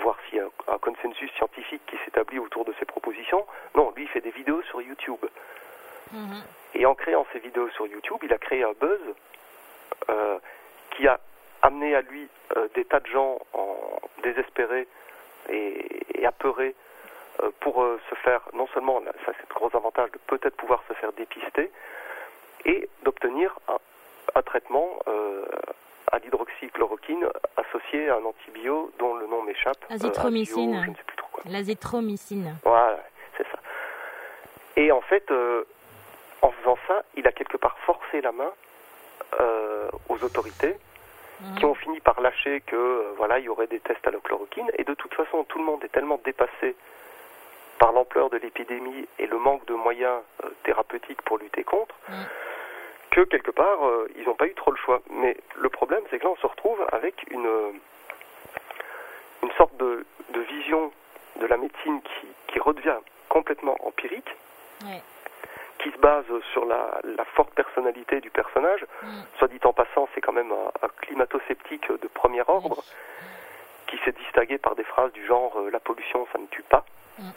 voir 0.00 0.16
s'il 0.28 0.38
y 0.38 0.40
a 0.40 0.44
un, 0.44 0.74
un 0.74 0.78
consensus 0.78 1.30
scientifique 1.32 1.82
qui 1.86 1.96
s'établit 2.04 2.38
autour 2.38 2.64
de 2.64 2.72
ses 2.78 2.84
propositions, 2.84 3.46
non, 3.74 3.92
lui 3.96 4.04
il 4.04 4.08
fait 4.08 4.20
des 4.20 4.30
vidéos 4.30 4.62
sur 4.62 4.80
YouTube. 4.82 5.24
Mhm. 6.12 6.42
Et 6.74 6.86
en 6.86 6.94
créant 6.94 7.26
ces 7.32 7.38
vidéos 7.38 7.68
sur 7.70 7.86
YouTube, 7.86 8.18
il 8.22 8.32
a 8.32 8.38
créé 8.38 8.62
un 8.64 8.72
buzz 8.72 9.00
euh, 10.10 10.38
qui 10.90 11.06
a 11.08 11.18
amené 11.62 11.94
à 11.94 12.00
lui 12.02 12.28
euh, 12.56 12.68
des 12.74 12.84
tas 12.84 13.00
de 13.00 13.06
gens 13.06 13.38
en 13.54 13.76
désespérés 14.22 14.86
et, 15.48 16.20
et 16.20 16.26
apeurés 16.26 16.74
pour 17.60 17.82
euh, 17.82 18.00
se 18.10 18.14
faire, 18.16 18.40
non 18.52 18.66
seulement, 18.74 19.00
ça 19.24 19.32
c'est 19.38 19.48
le 19.48 19.54
gros 19.54 19.70
avantage 19.76 20.10
de 20.12 20.18
peut-être 20.26 20.56
pouvoir 20.56 20.82
se 20.88 20.94
faire 20.94 21.12
dépister, 21.12 21.70
et 22.64 22.88
d'obtenir 23.02 23.58
un, 23.68 23.78
un 24.36 24.42
traitement 24.42 24.88
euh, 25.08 25.44
à 26.12 26.18
l'hydroxychloroquine 26.18 27.26
associé 27.56 28.08
à 28.08 28.16
un 28.16 28.24
antibio 28.24 28.92
dont 28.98 29.14
le 29.14 29.26
nom 29.26 29.42
m'échappe. 29.42 29.78
euh, 29.90 29.94
Azithromycine. 29.94 30.74
Azio, 30.74 30.84
je 30.84 30.90
ne 30.90 30.94
sais 30.96 31.02
plus 31.04 31.16
trop 31.16 31.28
quoi. 31.32 31.42
L'azithromycine. 31.46 32.56
Voilà, 32.64 32.98
c'est 33.36 33.44
ça. 33.44 33.58
Et 34.76 34.92
en 34.92 35.00
fait, 35.00 35.30
euh, 35.30 35.64
en 36.42 36.50
faisant 36.52 36.78
ça, 36.86 37.02
il 37.16 37.26
a 37.26 37.32
quelque 37.32 37.56
part 37.56 37.76
forcé 37.86 38.20
la 38.20 38.32
main 38.32 38.52
euh, 39.40 39.88
aux 40.08 40.22
autorités 40.22 40.76
Mhm. 41.40 41.54
qui 41.58 41.64
ont 41.64 41.74
fini 41.74 41.98
par 41.98 42.20
lâcher 42.20 42.60
que 42.60 42.76
euh, 42.76 43.14
voilà, 43.16 43.40
il 43.40 43.46
y 43.46 43.48
aurait 43.48 43.66
des 43.66 43.80
tests 43.80 44.06
à 44.06 44.12
la 44.12 44.18
chloroquine. 44.18 44.70
Et 44.78 44.84
de 44.84 44.94
toute 44.94 45.12
façon, 45.14 45.42
tout 45.44 45.58
le 45.58 45.64
monde 45.64 45.82
est 45.82 45.88
tellement 45.88 46.20
dépassé 46.24 46.76
par 47.82 47.90
l'ampleur 47.90 48.30
de 48.30 48.36
l'épidémie 48.36 49.08
et 49.18 49.26
le 49.26 49.38
manque 49.38 49.64
de 49.64 49.74
moyens 49.74 50.20
euh, 50.44 50.48
thérapeutiques 50.62 51.20
pour 51.22 51.38
lutter 51.38 51.64
contre, 51.64 51.96
Mhm. 52.08 52.26
que 53.10 53.20
quelque 53.22 53.50
part, 53.50 53.84
euh, 53.84 54.08
ils 54.14 54.24
n'ont 54.26 54.36
pas 54.36 54.46
eu 54.46 54.54
trop 54.54 54.70
le 54.70 54.76
choix. 54.76 55.02
Mais 55.10 55.36
le 55.56 55.68
problème, 55.68 56.00
c'est 56.08 56.20
que 56.20 56.24
là, 56.24 56.30
on 56.30 56.36
se 56.36 56.46
retrouve 56.46 56.78
avec 56.92 57.24
une, 57.32 57.50
une 59.42 59.50
sorte 59.58 59.76
de, 59.78 60.06
de 60.30 60.40
vision 60.42 60.92
de 61.40 61.46
la 61.46 61.56
médecine 61.56 62.00
qui, 62.02 62.28
qui 62.52 62.60
redevient 62.60 63.00
complètement 63.28 63.76
empirique, 63.84 64.30
qui 65.80 65.90
se 65.90 65.98
base 65.98 66.24
sur 66.52 66.64
la, 66.64 67.00
la 67.02 67.24
forte 67.24 67.52
personnalité 67.54 68.20
du 68.20 68.30
personnage. 68.30 68.86
Mhm. 69.02 69.24
Soit 69.38 69.48
dit 69.48 69.58
en 69.64 69.72
passant, 69.72 70.08
c'est 70.14 70.20
quand 70.20 70.32
même 70.32 70.52
un, 70.52 70.70
un 70.86 70.88
climato-sceptique 71.00 71.90
de 71.90 72.06
premier 72.06 72.42
ordre 72.46 72.84
qui 73.88 73.98
s'est 74.04 74.12
distingué 74.12 74.58
par 74.58 74.76
des 74.76 74.84
phrases 74.84 75.12
du 75.12 75.26
genre 75.26 75.52
euh, 75.58 75.70
la 75.70 75.80
pollution 75.80 76.28
ça 76.32 76.38
ne 76.38 76.46
tue 76.46 76.62
pas. 76.62 76.84
Mm. 77.18 77.30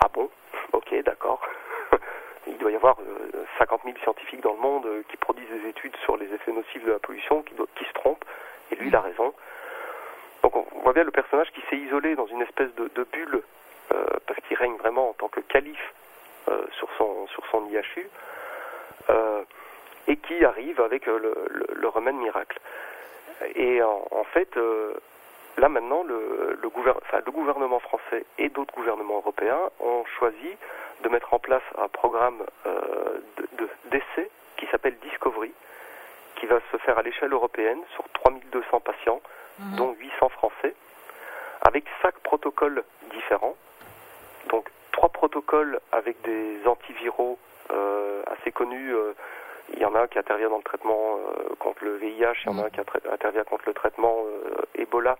Ah 0.00 0.08
bon 0.12 0.30
Ok, 0.72 0.94
d'accord. 1.04 1.40
Il 2.46 2.58
doit 2.58 2.70
y 2.70 2.76
avoir 2.76 2.96
euh, 3.00 3.44
50 3.58 3.82
000 3.84 3.96
scientifiques 4.02 4.40
dans 4.40 4.52
le 4.52 4.60
monde 4.60 4.86
euh, 4.86 5.02
qui 5.08 5.16
produisent 5.16 5.48
des 5.48 5.68
études 5.68 5.96
sur 6.04 6.16
les 6.16 6.32
effets 6.32 6.52
nocifs 6.52 6.84
de 6.84 6.92
la 6.92 6.98
pollution, 6.98 7.42
qui, 7.42 7.54
se 7.54 7.92
trompent, 7.92 8.24
et 8.70 8.76
lui 8.76 8.88
il 8.88 8.96
a 8.96 9.00
raison. 9.00 9.34
Donc 10.42 10.54
on 10.56 10.66
voit 10.82 10.92
bien 10.92 11.04
le 11.04 11.10
personnage 11.10 11.50
qui 11.52 11.60
s'est 11.68 11.76
isolé 11.76 12.14
dans 12.14 12.26
une 12.26 12.42
espèce 12.42 12.72
de, 12.74 13.04
bulle, 13.12 13.42
euh, 13.92 14.04
parce 14.26 14.40
qu'il 14.46 14.56
règne 14.56 14.76
vraiment 14.76 15.10
en 15.10 15.12
tant 15.14 15.28
que 15.28 15.40
calife 15.40 15.94
euh, 16.48 16.64
sur, 16.78 16.88
son, 16.98 17.26
sur 17.28 17.44
son 17.50 17.66
IHU, 17.66 18.08
euh, 19.10 19.42
et 20.06 20.16
qui 20.16 20.44
arrive 20.44 20.80
avec 20.80 21.08
euh, 21.08 21.18
le, 21.74 21.88
remède 21.88 22.14
miracle. 22.14 22.58
Et 23.54 23.82
en, 23.82 24.24
fait, 24.32 24.56
euh, 24.56 24.94
là 25.58 25.68
maintenant, 25.68 26.02
le, 26.02 26.58
le, 26.60 26.68
enfin, 27.02 27.20
le 27.24 27.32
gouvernement 27.32 27.80
français 27.80 28.24
et 28.38 28.48
d'autres 28.48 28.74
gouvernements 28.74 29.16
européens 29.16 29.58
ont 29.80 30.04
choisi 30.18 30.56
de 31.02 31.08
mettre 31.08 31.32
en 31.34 31.38
place 31.38 31.62
un 31.78 31.88
programme 31.88 32.42
euh, 32.66 33.18
de- 33.36 33.48
de- 33.64 33.68
d'essai 33.90 34.30
qui 34.56 34.66
s'appelle 34.66 34.96
Discovery, 34.98 35.52
qui 36.36 36.46
va 36.46 36.58
se 36.72 36.76
faire 36.78 36.98
à 36.98 37.02
l'échelle 37.02 37.32
européenne 37.32 37.80
sur 37.94 38.04
3200 38.14 38.80
patients, 38.80 39.20
Mhm. 39.58 39.76
dont 39.76 39.92
800 39.98 40.28
Français, 40.30 40.74
avec 41.62 41.84
cinq 42.02 42.14
protocoles 42.20 42.84
différents. 43.10 43.56
Donc 44.50 44.68
trois 44.92 45.08
protocoles 45.08 45.80
avec 45.92 46.20
des 46.22 46.60
antiviraux 46.66 47.38
euh, 47.70 48.22
assez 48.26 48.52
connus. 48.52 48.94
euh, 48.94 49.12
il 49.74 49.80
y 49.80 49.84
en 49.84 49.94
a 49.94 50.00
un 50.02 50.06
qui 50.06 50.18
intervient 50.18 50.48
dans 50.48 50.58
le 50.58 50.62
traitement 50.62 51.16
euh, 51.18 51.54
contre 51.58 51.84
le 51.84 51.96
VIH, 51.96 52.42
il 52.44 52.46
y 52.46 52.48
en 52.48 52.58
a 52.58 52.66
un 52.66 52.70
qui 52.70 52.80
attra- 52.80 53.12
intervient 53.12 53.44
contre 53.44 53.64
le 53.66 53.74
traitement 53.74 54.24
euh, 54.24 54.54
Ebola. 54.76 55.18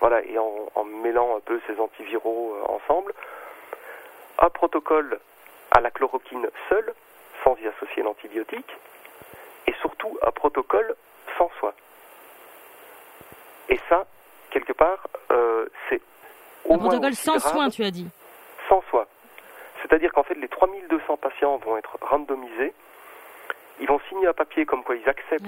Voilà, 0.00 0.22
et 0.24 0.38
en, 0.38 0.68
en 0.76 0.84
mêlant 0.84 1.36
un 1.36 1.40
peu 1.40 1.60
ces 1.66 1.78
antiviraux 1.80 2.54
euh, 2.54 2.72
ensemble. 2.72 3.12
Un 4.38 4.50
protocole 4.50 5.18
à 5.72 5.80
la 5.80 5.90
chloroquine 5.90 6.48
seule, 6.68 6.94
sans 7.42 7.56
y 7.58 7.66
associer 7.66 8.02
l'antibiotique. 8.04 8.70
Et 9.66 9.72
surtout 9.80 10.16
un 10.26 10.30
protocole 10.30 10.94
sans 11.36 11.50
soin. 11.58 11.72
Et 13.68 13.78
ça, 13.88 14.06
quelque 14.50 14.72
part, 14.72 15.06
euh, 15.32 15.66
c'est 15.88 16.00
au 16.64 16.74
Un 16.74 16.76
moins 16.76 16.88
protocole 16.88 17.10
aussi 17.12 17.22
sans 17.22 17.36
grave 17.36 17.52
soin, 17.52 17.68
tu 17.70 17.84
as 17.84 17.90
dit. 17.90 18.08
sans 18.68 18.82
soin. 18.90 19.06
C'est-à-dire 19.82 20.12
qu'en 20.12 20.22
fait, 20.22 20.34
les 20.34 20.48
3200 20.48 21.16
patients 21.18 21.56
vont 21.58 21.76
être 21.76 21.98
randomisés. 22.00 22.72
Ils 23.80 23.86
vont 23.86 24.00
signer 24.08 24.26
un 24.26 24.32
papier 24.32 24.66
comme 24.66 24.82
quoi 24.82 24.96
ils 24.96 25.08
acceptent 25.08 25.44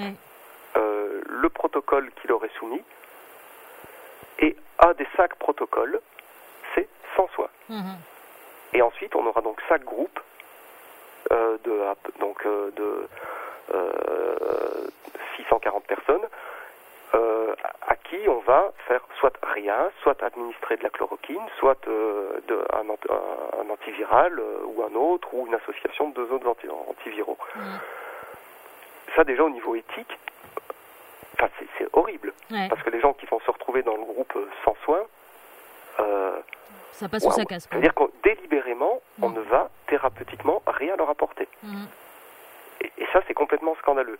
euh, 0.77 1.21
le 1.27 1.49
protocole 1.49 2.11
qui 2.21 2.29
leur 2.29 2.45
est 2.45 2.55
soumis. 2.59 2.83
Et 4.39 4.57
un 4.79 4.93
des 4.95 5.07
cinq 5.17 5.35
protocoles, 5.37 6.01
c'est 6.75 6.89
sans 7.17 7.29
soin. 7.29 7.49
Mhm. 7.69 7.97
Et 8.73 8.83
ensuite, 8.83 9.15
on 9.15 9.27
aura 9.27 9.41
donc 9.41 9.61
chaque 9.69 9.85
groupe 9.85 10.21
euh, 11.33 11.59
de, 11.65 11.81
donc, 12.19 12.45
euh, 12.47 12.71
de 12.73 13.09
euh, 13.75 14.89
640 15.37 15.85
personnes 15.85 16.27
à 17.13 17.97
qui 17.97 18.29
on 18.29 18.39
va 18.41 18.73
faire 18.87 19.01
soit 19.19 19.33
rien, 19.43 19.91
soit 20.03 20.23
administrer 20.23 20.77
de 20.77 20.85
la 20.85 20.91
chloroquine, 20.91 21.43
soit 21.59 21.77
de, 21.87 22.65
un, 22.73 22.89
un, 22.89 23.61
un, 23.61 23.71
antiviral 23.71 24.41
ou 24.65 24.83
un 24.85 24.95
autre, 24.95 25.29
ou 25.33 25.47
une 25.47 25.55
association 25.55 26.11
de 26.11 26.15
deux 26.15 26.33
autres 26.33 26.49
anti 26.49 26.69
antiviraux. 26.69 27.39
Mmh. 27.57 27.61
Ça 29.17 29.25
déjà 29.25 29.45
au 29.45 29.51
niveau 29.51 29.75
éthique, 29.75 30.19
c'est 31.79 31.89
horrible. 31.93 32.33
Ouais. 32.51 32.69
Parce 32.69 32.83
que 32.83 32.91
les 32.91 33.01
gens 33.01 33.13
qui 33.15 33.27
vont 33.27 33.41
se 33.41 33.51
retrouver 33.51 33.83
dans 33.83 33.97
le 33.97 34.05
groupe 34.05 34.37
sans 34.65 34.77
soins, 34.85 35.05
ça 36.93 37.09
passe 37.09 37.25
wow. 37.25 37.31
ou 37.31 37.33
ça 37.33 37.45
casse. 37.45 37.67
C'est-à-dire 37.71 37.95
que 37.95 38.05
délibérément, 38.23 39.01
mmh. 39.19 39.25
on 39.25 39.31
ne 39.31 39.41
va 39.41 39.71
thérapeutiquement 39.87 40.63
rien 40.67 40.97
leur 40.97 41.09
apporter. 41.09 41.49
Mmh. 41.63 41.85
Et, 42.83 42.93
et 42.99 43.07
ça, 43.13 43.23
c'est 43.27 43.35
complètement 43.35 43.75
scandaleux. 43.77 44.19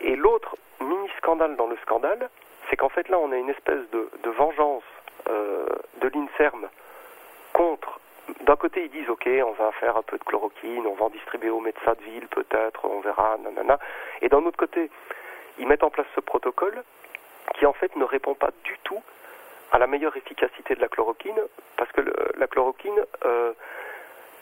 Et 0.00 0.16
l'autre 0.16 0.56
mini-scandale 0.80 1.56
dans 1.56 1.68
le 1.68 1.76
scandale, 1.78 2.28
c'est 2.68 2.76
qu'en 2.76 2.88
fait 2.88 3.08
là, 3.08 3.18
on 3.18 3.30
a 3.32 3.36
une 3.36 3.50
espèce 3.50 3.88
de, 3.92 4.10
de 4.22 4.30
vengeance 4.30 4.82
euh, 5.28 5.66
de 6.00 6.08
l'INSERM 6.08 6.68
contre. 7.52 8.00
D'un 8.42 8.56
côté, 8.56 8.84
ils 8.84 8.90
disent 8.90 9.08
OK, 9.08 9.26
on 9.26 9.52
va 9.52 9.72
faire 9.72 9.96
un 9.96 10.02
peu 10.02 10.16
de 10.18 10.24
chloroquine, 10.24 10.86
on 10.86 10.94
va 10.94 11.06
en 11.06 11.10
distribuer 11.10 11.50
aux 11.50 11.60
médecins 11.60 11.94
de 11.94 12.02
ville, 12.04 12.28
peut-être, 12.28 12.84
on 12.84 13.00
verra, 13.00 13.36
nanana. 13.38 13.78
Et 14.20 14.28
d'un 14.28 14.44
autre 14.44 14.56
côté, 14.56 14.90
ils 15.58 15.66
mettent 15.66 15.82
en 15.82 15.90
place 15.90 16.06
ce 16.14 16.20
protocole 16.20 16.82
qui 17.54 17.66
en 17.66 17.72
fait 17.72 17.94
ne 17.96 18.04
répond 18.04 18.34
pas 18.34 18.50
du 18.64 18.78
tout 18.84 19.02
à 19.72 19.78
la 19.78 19.86
meilleure 19.86 20.16
efficacité 20.16 20.74
de 20.74 20.80
la 20.80 20.88
chloroquine, 20.88 21.40
parce 21.76 21.90
que 21.92 22.02
la 22.36 22.46
chloroquine, 22.46 23.00
euh, 23.24 23.52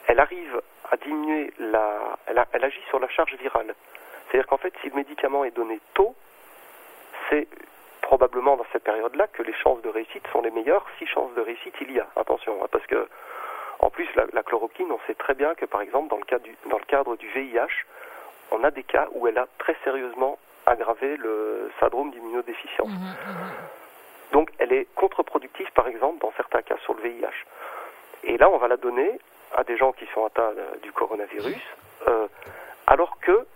elle 0.07 0.21
arrive 0.21 0.61
à 0.91 0.97
diminuer 0.97 1.53
la, 1.59 2.19
elle, 2.27 2.45
elle 2.53 2.65
agit 2.65 2.83
sur 2.89 2.99
la 2.99 3.09
charge 3.09 3.35
virale. 3.37 3.75
C'est-à-dire 4.27 4.47
qu'en 4.49 4.59
fait, 4.59 4.75
si 4.81 4.91
le 4.91 4.97
médicament 4.97 5.45
est 5.45 5.53
donné 5.53 5.81
tôt, 5.95 6.15
c'est 7.29 7.47
probablement 8.03 8.57
dans 8.57 8.67
cette 8.73 8.83
période-là 8.83 9.29
que 9.29 9.43
les 9.43 9.53
chances 9.55 9.81
de 9.83 9.89
réussite 9.89 10.27
sont 10.33 10.43
les 10.43 10.51
meilleures, 10.51 10.85
si 10.99 11.07
chances 11.07 11.33
de 11.35 11.41
réussite 11.41 11.75
il 11.81 11.93
y 11.93 12.01
a. 12.01 12.09
Attention, 12.17 12.59
hein, 12.63 12.67
parce 12.71 12.87
que 12.87 13.09
en 13.81 13.91
plus 13.91 14.09
la, 14.15 14.27
la, 14.33 14.43
chloroquine, 14.43 14.91
on 14.93 15.01
sait 15.07 15.15
très 15.15 15.35
bien 15.35 15.55
que 15.55 15.65
par 15.65 15.81
exemple 15.81 16.09
dans 16.09 16.19
le, 16.19 16.25
cadre 16.25 16.45
du, 16.45 16.55
dans 16.69 16.79
le 16.79 16.85
cadre 16.85 17.17
du 17.17 17.29
VIH, 17.29 17.85
on 18.51 18.63
a 18.63 18.71
des 18.71 18.83
cas 18.83 19.09
où 19.13 19.27
elle 19.27 19.39
a 19.39 19.47
très 19.59 19.77
sérieusement 19.85 20.39
aggravé 20.67 21.17
le 21.17 21.71
syndrome 21.81 22.11
d'immunodéficience. 22.11 22.89
Mmh, 22.89 22.93
mmh. 22.93 24.33
Donc 24.33 24.51
elle 24.59 24.73
est 24.73 24.87
contre-productive 24.95 25.71
par 25.73 25.89
exemple 25.89 26.21
dans 26.21 26.33
certains 26.37 26.63
cas 26.63 26.77
sur 26.85 26.95
le 26.95 27.03
VIH. 27.03 27.47
Et 28.25 28.37
là, 28.37 28.51
on 28.51 28.59
va 28.59 28.69
la 28.69 28.77
donner 28.77 29.19
à 29.57 29.65
des 29.65 29.77
gens 29.77 29.93
qui 29.93 30.07
sont 30.15 30.25
atteints 30.25 30.53
euh, 30.57 30.77
du 30.83 30.93
coronavirus, 30.93 31.63
euh, 32.09 32.29
alors 32.87 33.19
que 33.21 33.47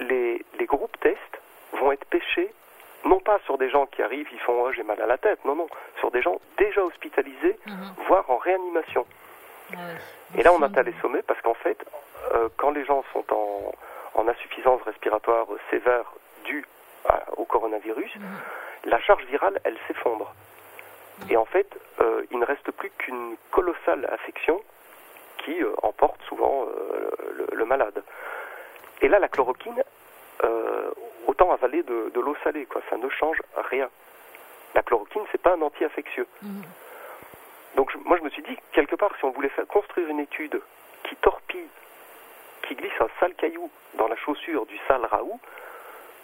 les, 0.00 0.44
les, 0.58 0.66
groupes 0.66 0.98
tests 1.00 1.40
vont 1.72 1.92
être 1.92 2.04
pêchés, 2.06 2.52
non 3.04 3.20
pas 3.20 3.38
sur 3.44 3.56
des 3.56 3.70
gens 3.70 3.86
qui 3.86 4.02
arrivent, 4.02 4.28
ils 4.32 4.40
font 4.40 4.64
oh, 4.64 4.72
j'ai 4.72 4.82
mal 4.82 5.00
à 5.00 5.06
la 5.06 5.16
tête, 5.16 5.42
non, 5.44 5.54
non, 5.54 5.68
sur 5.98 6.10
des 6.10 6.20
gens 6.20 6.40
déjà 6.58 6.82
hospitalisés, 6.82 7.58
mmh. 7.66 7.72
voire 8.08 8.28
en 8.30 8.36
réanimation. 8.36 9.06
Et 10.36 10.42
là, 10.42 10.52
on 10.52 10.62
atteint 10.62 10.82
les 10.82 10.94
sommets 11.00 11.22
parce 11.22 11.40
qu'en 11.42 11.54
fait, 11.54 11.78
euh, 12.34 12.48
quand 12.56 12.70
les 12.70 12.84
gens 12.84 13.04
sont 13.12 13.24
en, 13.32 13.72
en 14.14 14.28
insuffisance 14.28 14.80
respiratoire 14.82 15.46
sévère 15.70 16.04
due 16.44 16.64
à, 17.08 17.22
au 17.36 17.44
coronavirus, 17.44 18.14
mmh. 18.16 18.20
la 18.84 19.00
charge 19.00 19.24
virale, 19.24 19.60
elle 19.64 19.76
s'effondre. 19.88 20.32
Et 21.28 21.36
en 21.36 21.44
fait, 21.44 21.68
euh, 22.00 22.24
il 22.30 22.38
ne 22.38 22.44
reste 22.46 22.70
plus 22.70 22.90
qu'une 22.90 23.36
colossale 23.50 24.08
affection 24.12 24.60
qui 25.38 25.62
euh, 25.62 25.72
emporte 25.82 26.20
souvent 26.28 26.66
euh, 26.66 27.10
le, 27.32 27.46
le, 27.52 27.64
malade. 27.64 28.02
Et 29.02 29.08
là, 29.08 29.18
la 29.18 29.28
chloroquine, 29.28 29.82
autant 31.26 31.52
avaler 31.52 31.82
de, 31.82 32.10
de 32.14 32.20
l'eau 32.20 32.34
salée, 32.42 32.64
quoi. 32.66 32.80
Ça 32.88 32.96
ne 32.96 33.08
change 33.08 33.40
rien. 33.56 33.88
La 34.74 34.82
chloroquine, 34.82 35.22
c'est 35.30 35.40
pas 35.40 35.54
un 35.54 35.62
anti-infectieux. 35.62 36.26
Mmh. 36.42 36.62
Donc, 37.76 37.90
je, 37.92 37.98
moi, 37.98 38.16
je 38.18 38.22
me 38.22 38.30
suis 38.30 38.42
dit, 38.42 38.56
quelque 38.72 38.96
part, 38.96 39.10
si 39.18 39.24
on 39.24 39.30
voulait 39.30 39.48
faire 39.50 39.66
construire 39.66 40.08
une 40.08 40.20
étude 40.20 40.60
qui 41.04 41.16
torpille, 41.16 41.68
qui 42.66 42.74
glisse 42.74 43.00
un 43.00 43.08
sale 43.18 43.34
caillou 43.34 43.70
dans 43.94 44.08
la 44.08 44.16
chaussure 44.16 44.66
du 44.66 44.78
sale 44.88 45.04
Raoult, 45.06 45.40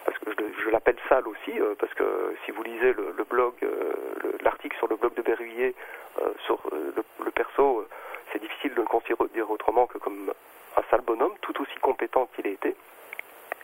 parce 0.04 0.18
que 0.18 0.30
je, 0.30 0.64
je 0.64 0.70
l'appelle 0.70 0.96
sale 1.08 1.26
aussi, 1.26 1.58
euh, 1.58 1.74
parce 1.78 1.92
que 1.94 2.36
si 2.44 2.52
vous 2.52 2.62
lisez 2.62 2.92
le, 2.92 3.14
le 3.16 3.24
blog, 3.24 3.54
euh, 3.62 3.92
l'article 4.40 4.76
sur 4.78 4.86
le 4.88 4.96
blog 4.96 5.14
de 5.14 5.22
Berruyer, 5.22 5.74
euh, 6.22 6.32
sur 6.44 6.60
le, 6.72 6.94
le, 7.24 7.30
perso, 7.32 7.86
c'est 8.32 8.40
difficile 8.40 8.74
de 8.74 8.80
le 8.80 8.86
considérer 8.86 9.42
autrement 9.48 9.86
que 9.86 9.98
comme 9.98 10.32
un 10.76 10.82
sale 10.90 11.00
bonhomme, 11.00 11.34
tout 11.42 11.60
aussi 11.60 11.76
compétent 11.80 12.28
qu'il 12.34 12.46
ait 12.46 12.52
été 12.52 12.76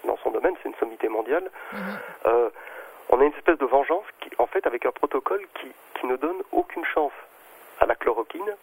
dans 0.04 0.16
son 0.18 0.30
domaine, 0.30 0.54
c'est 0.62 0.68
une 0.68 0.74
sommité 0.76 1.08
mondiale. 1.08 1.48
Mmh. 1.72 1.76
on 3.10 3.20
a 3.20 3.24
une 3.24 3.32
espèce 3.34 3.58
de 3.58 3.66
vengeance, 3.66 4.04
qui, 4.20 4.30
en 4.38 4.46
fait, 4.46 4.66
avec 4.66 4.84
un 4.84 4.90
protocole 4.90 5.46
qui, 5.60 5.68
qui 5.94 6.06
ne 6.06 6.16
donne 6.16 6.42
aucune 6.50 6.84
chance 6.84 7.12
à 7.82 7.86
la 7.86 7.96
chloroquine 7.96 8.56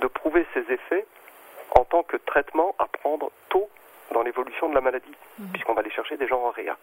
de 0.00 0.06
prouver 0.08 0.44
ses 0.52 0.72
effets 0.72 1.06
en 1.76 1.84
tant 1.84 2.02
que 2.02 2.16
traitement 2.16 2.74
à 2.78 2.86
prendre 2.86 3.30
tôt 3.48 3.68
dans 4.12 4.22
l'évolution 4.22 4.68
de 4.68 4.74
la 4.74 4.80
maladie, 4.80 5.14
mmh. 5.38 5.46
puisqu'on 5.52 5.74
va 5.74 5.80
aller 5.80 5.90
chercher 5.90 6.16
des 6.16 6.26
gens 6.26 6.42
en 6.42 6.50
réa. 6.50 6.76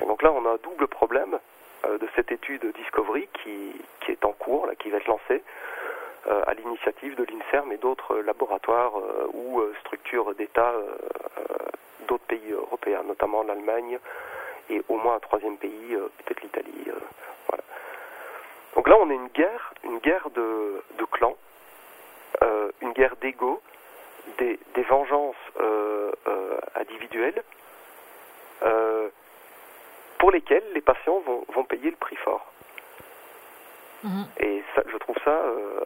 Et 0.00 0.06
donc 0.06 0.22
là, 0.22 0.32
on 0.32 0.44
a 0.46 0.50
un 0.50 0.58
double 0.62 0.86
problème 0.86 1.38
euh, 1.84 1.98
de 1.98 2.08
cette 2.16 2.32
étude 2.32 2.64
Discovery 2.76 3.28
qui, 3.42 3.72
qui, 4.00 4.12
est 4.12 4.24
en 4.24 4.32
cours, 4.32 4.66
là, 4.66 4.74
qui 4.74 4.88
va 4.90 4.96
être 4.98 5.06
lancée 5.06 5.42
euh, 6.28 6.42
à 6.46 6.54
l'initiative 6.54 7.14
de 7.16 7.24
l'INSERM 7.24 7.70
et 7.72 7.76
d'autres 7.76 8.16
laboratoires 8.16 8.96
euh, 8.96 9.28
ou 9.34 9.62
structures 9.80 10.34
d'État 10.34 10.72
d'autres 12.06 12.24
pays 12.24 12.52
européens, 12.52 13.02
notamment 13.06 13.42
l'Allemagne 13.42 13.98
et 14.70 14.82
au 14.88 14.96
moins 14.96 15.16
un 15.16 15.20
troisième 15.20 15.58
pays, 15.58 15.96
peut-être 16.24 16.40
l'Italie. 16.40 16.90
Donc 18.78 18.86
là, 18.88 18.96
on 19.00 19.10
a 19.10 19.12
une 19.12 19.26
guerre, 19.34 19.74
une 19.82 19.98
guerre 19.98 20.30
de, 20.30 20.84
de 20.98 21.04
clans, 21.04 21.36
une 22.80 22.92
guerre 22.92 23.16
d'ego, 23.16 23.60
des, 24.38 24.56
des, 24.74 24.82
vengeances 24.84 25.34
individuelles 26.76 27.42
pour 30.18 30.30
lesquels 30.30 30.62
les 30.74 30.80
patients 30.80 31.18
vont, 31.26 31.44
vont, 31.48 31.64
payer 31.64 31.90
le 31.90 31.96
prix 31.96 32.14
fort. 32.16 32.52
Mmh. 34.04 34.22
Et 34.38 34.62
ça, 34.74 34.82
je 34.86 34.96
trouve 34.98 35.16
ça 35.24 35.30
euh, 35.30 35.80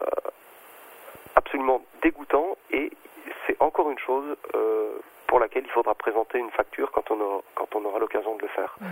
absolument 1.35 1.81
dégoûtant 2.03 2.57
et 2.71 2.91
c'est 3.47 3.59
encore 3.59 3.89
une 3.89 3.99
chose 3.99 4.35
euh, 4.55 4.99
pour 5.27 5.39
laquelle 5.39 5.63
il 5.65 5.71
faudra 5.71 5.95
présenter 5.95 6.37
une 6.37 6.51
facture 6.51 6.91
quand 6.91 7.09
on 7.09 7.19
aura, 7.19 7.41
quand 7.55 7.75
on 7.75 7.85
aura 7.85 7.97
l'occasion 7.97 8.35
de 8.35 8.41
le 8.43 8.47
faire. 8.49 8.75
Mmh. 8.79 8.85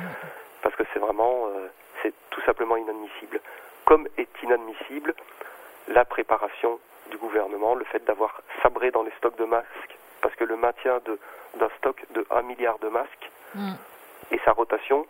Parce 0.63 0.75
que 0.75 0.83
c'est 0.93 0.99
vraiment, 0.99 1.47
euh, 1.47 1.67
c'est 2.01 2.13
tout 2.29 2.41
simplement 2.41 2.77
inadmissible. 2.77 3.39
Comme 3.85 4.07
est 4.17 4.29
inadmissible 4.43 5.13
la 5.87 6.05
préparation 6.05 6.79
du 7.09 7.17
gouvernement, 7.17 7.75
le 7.75 7.85
fait 7.85 8.03
d'avoir 8.05 8.41
sabré 8.61 8.91
dans 8.91 9.03
les 9.03 9.11
stocks 9.17 9.37
de 9.37 9.45
masques, 9.45 9.97
parce 10.21 10.35
que 10.35 10.43
le 10.43 10.55
maintien 10.55 11.01
d'un 11.55 11.69
stock 11.77 12.03
de 12.11 12.25
1 12.31 12.41
milliard 12.43 12.79
de 12.79 12.87
masques 12.89 13.29
mmh. 13.55 13.73
et 14.31 14.39
sa 14.45 14.53
rotation 14.53 15.05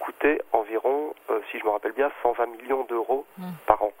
coûtait 0.00 0.40
environ, 0.52 1.14
euh, 1.30 1.40
si 1.50 1.58
je 1.58 1.64
me 1.64 1.70
rappelle 1.70 1.92
bien, 1.92 2.10
120 2.22 2.46
millions 2.46 2.84
d'euros 2.84 3.26
mmh. 3.38 3.44
par 3.66 3.82
an. 3.82 3.92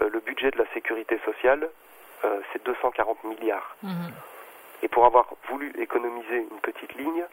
Euh, 0.00 0.08
le 0.08 0.20
budget 0.20 0.50
de 0.50 0.58
la 0.58 0.66
sécurité 0.72 1.18
sociale, 1.24 1.68
euh, 2.24 2.40
c'est 2.52 2.64
240 2.64 3.24
milliards. 3.24 3.76
Mmh. 3.82 3.90
Et 4.82 4.88
pour 4.88 5.04
avoir 5.04 5.26
voulu 5.48 5.72
économiser 5.78 6.46
une 6.50 6.60
petite 6.60 6.94
ligne, 6.94 7.24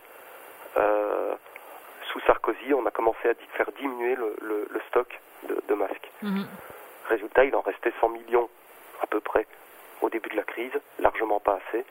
sous 2.12 2.20
Sarkozy, 2.22 2.74
on 2.74 2.86
a 2.86 2.92
commencé 2.92 3.30
à 3.30 3.34
faire 3.56 3.72
diminuer 3.74 4.16
le, 4.16 4.36
le, 4.42 4.68
le 4.70 4.82
stock 4.90 5.20
de, 5.48 5.62
de 5.68 5.74
masques. 5.74 6.12
Mmh. 6.22 6.44
Résultat, 7.10 7.46
il 7.46 7.56
en 7.56 7.62
restait 7.62 7.94
100 8.02 8.10
millions 8.10 8.50
à 9.02 9.08
peu 9.08 9.20
près 9.20 9.46
au 10.02 10.10
début 10.10 10.30
de 10.30 10.36
la 10.36 10.44
crise, 10.44 10.72
largement 11.00 11.40
pas 11.40 11.60
assez. 11.68 11.86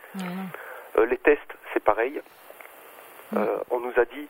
les 1.07 1.19
tests, 1.19 1.55
c'est 1.73 1.83
pareil. 1.83 2.21
on 3.71 3.81
nous 3.81 3.93
a 3.97 4.05
dit 4.05 4.29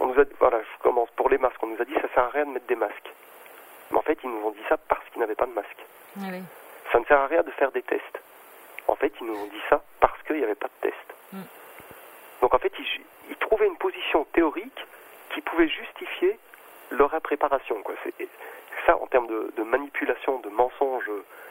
on 0.00 0.06
nous 0.06 0.20
a, 0.20 0.24
voilà, 0.38 0.60
je 0.60 0.82
commence 0.82 1.10
pour 1.16 1.28
les 1.28 1.38
masques. 1.38 1.62
On 1.62 1.68
nous 1.68 1.80
a 1.80 1.84
dit 1.84 1.94
ça 1.94 2.08
sert 2.14 2.24
à 2.24 2.28
rien 2.28 2.46
de 2.46 2.50
mettre 2.50 2.66
des 2.66 2.76
masques. 2.76 3.12
Mais 3.90 3.98
en 3.98 4.02
fait, 4.02 4.18
ils 4.22 4.30
nous 4.30 4.46
ont 4.46 4.50
dit 4.50 4.62
ça 4.68 4.76
parce 4.76 5.04
qu'ils 5.10 5.20
n'avaient 5.20 5.34
pas 5.34 5.46
de 5.46 5.52
masque. 5.52 5.84
Ah. 6.18 6.22
Ça 6.92 7.00
ne 7.00 7.04
sert 7.04 7.18
à 7.18 7.26
rien 7.26 7.42
de 7.42 7.50
faire 7.52 7.72
des 7.72 7.82
tests. 7.82 8.20
En 8.86 8.94
fait, 8.94 9.12
ils 9.20 9.26
nous 9.26 9.34
ont 9.34 9.46
dit 9.46 9.60
ça 9.68 9.82
parce 10.00 10.20
qu'il 10.22 10.36
n'y 10.36 10.44
avait 10.44 10.54
pas 10.54 10.68
de 10.68 10.88
test. 10.88 11.14
Mm. 11.32 11.42
Donc 12.42 12.54
en 12.54 12.58
fait, 12.58 12.72
ils, 12.78 13.04
ils, 13.30 13.36
trouvaient 13.36 13.66
une 13.66 13.76
position 13.76 14.24
théorique 14.32 14.86
qui 15.34 15.40
pouvait 15.40 15.68
justifier 15.68 16.38
leur 16.90 17.12
impréparation. 17.14 17.82
Quoi. 17.82 17.94
Ça, 18.86 18.96
en 18.96 19.06
termes 19.06 19.26
de, 19.26 19.52
de, 19.56 19.62
manipulation, 19.62 20.38
de 20.40 20.48
mensonges 20.48 21.10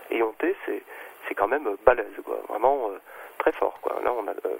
éhontés, 0.10 0.56
c'est, 0.66 0.82
c'est 1.28 1.36
quand 1.36 1.48
même 1.48 1.70
balèze. 1.86 2.08
Quoi. 2.26 2.40
Vraiment 2.50 2.90
euh, 2.90 2.98
très 3.38 3.52
fort. 3.52 3.80
Quoi. 3.82 4.00
Là, 4.04 4.12
on 4.14 4.28
a 4.28 4.32
euh, 4.32 4.58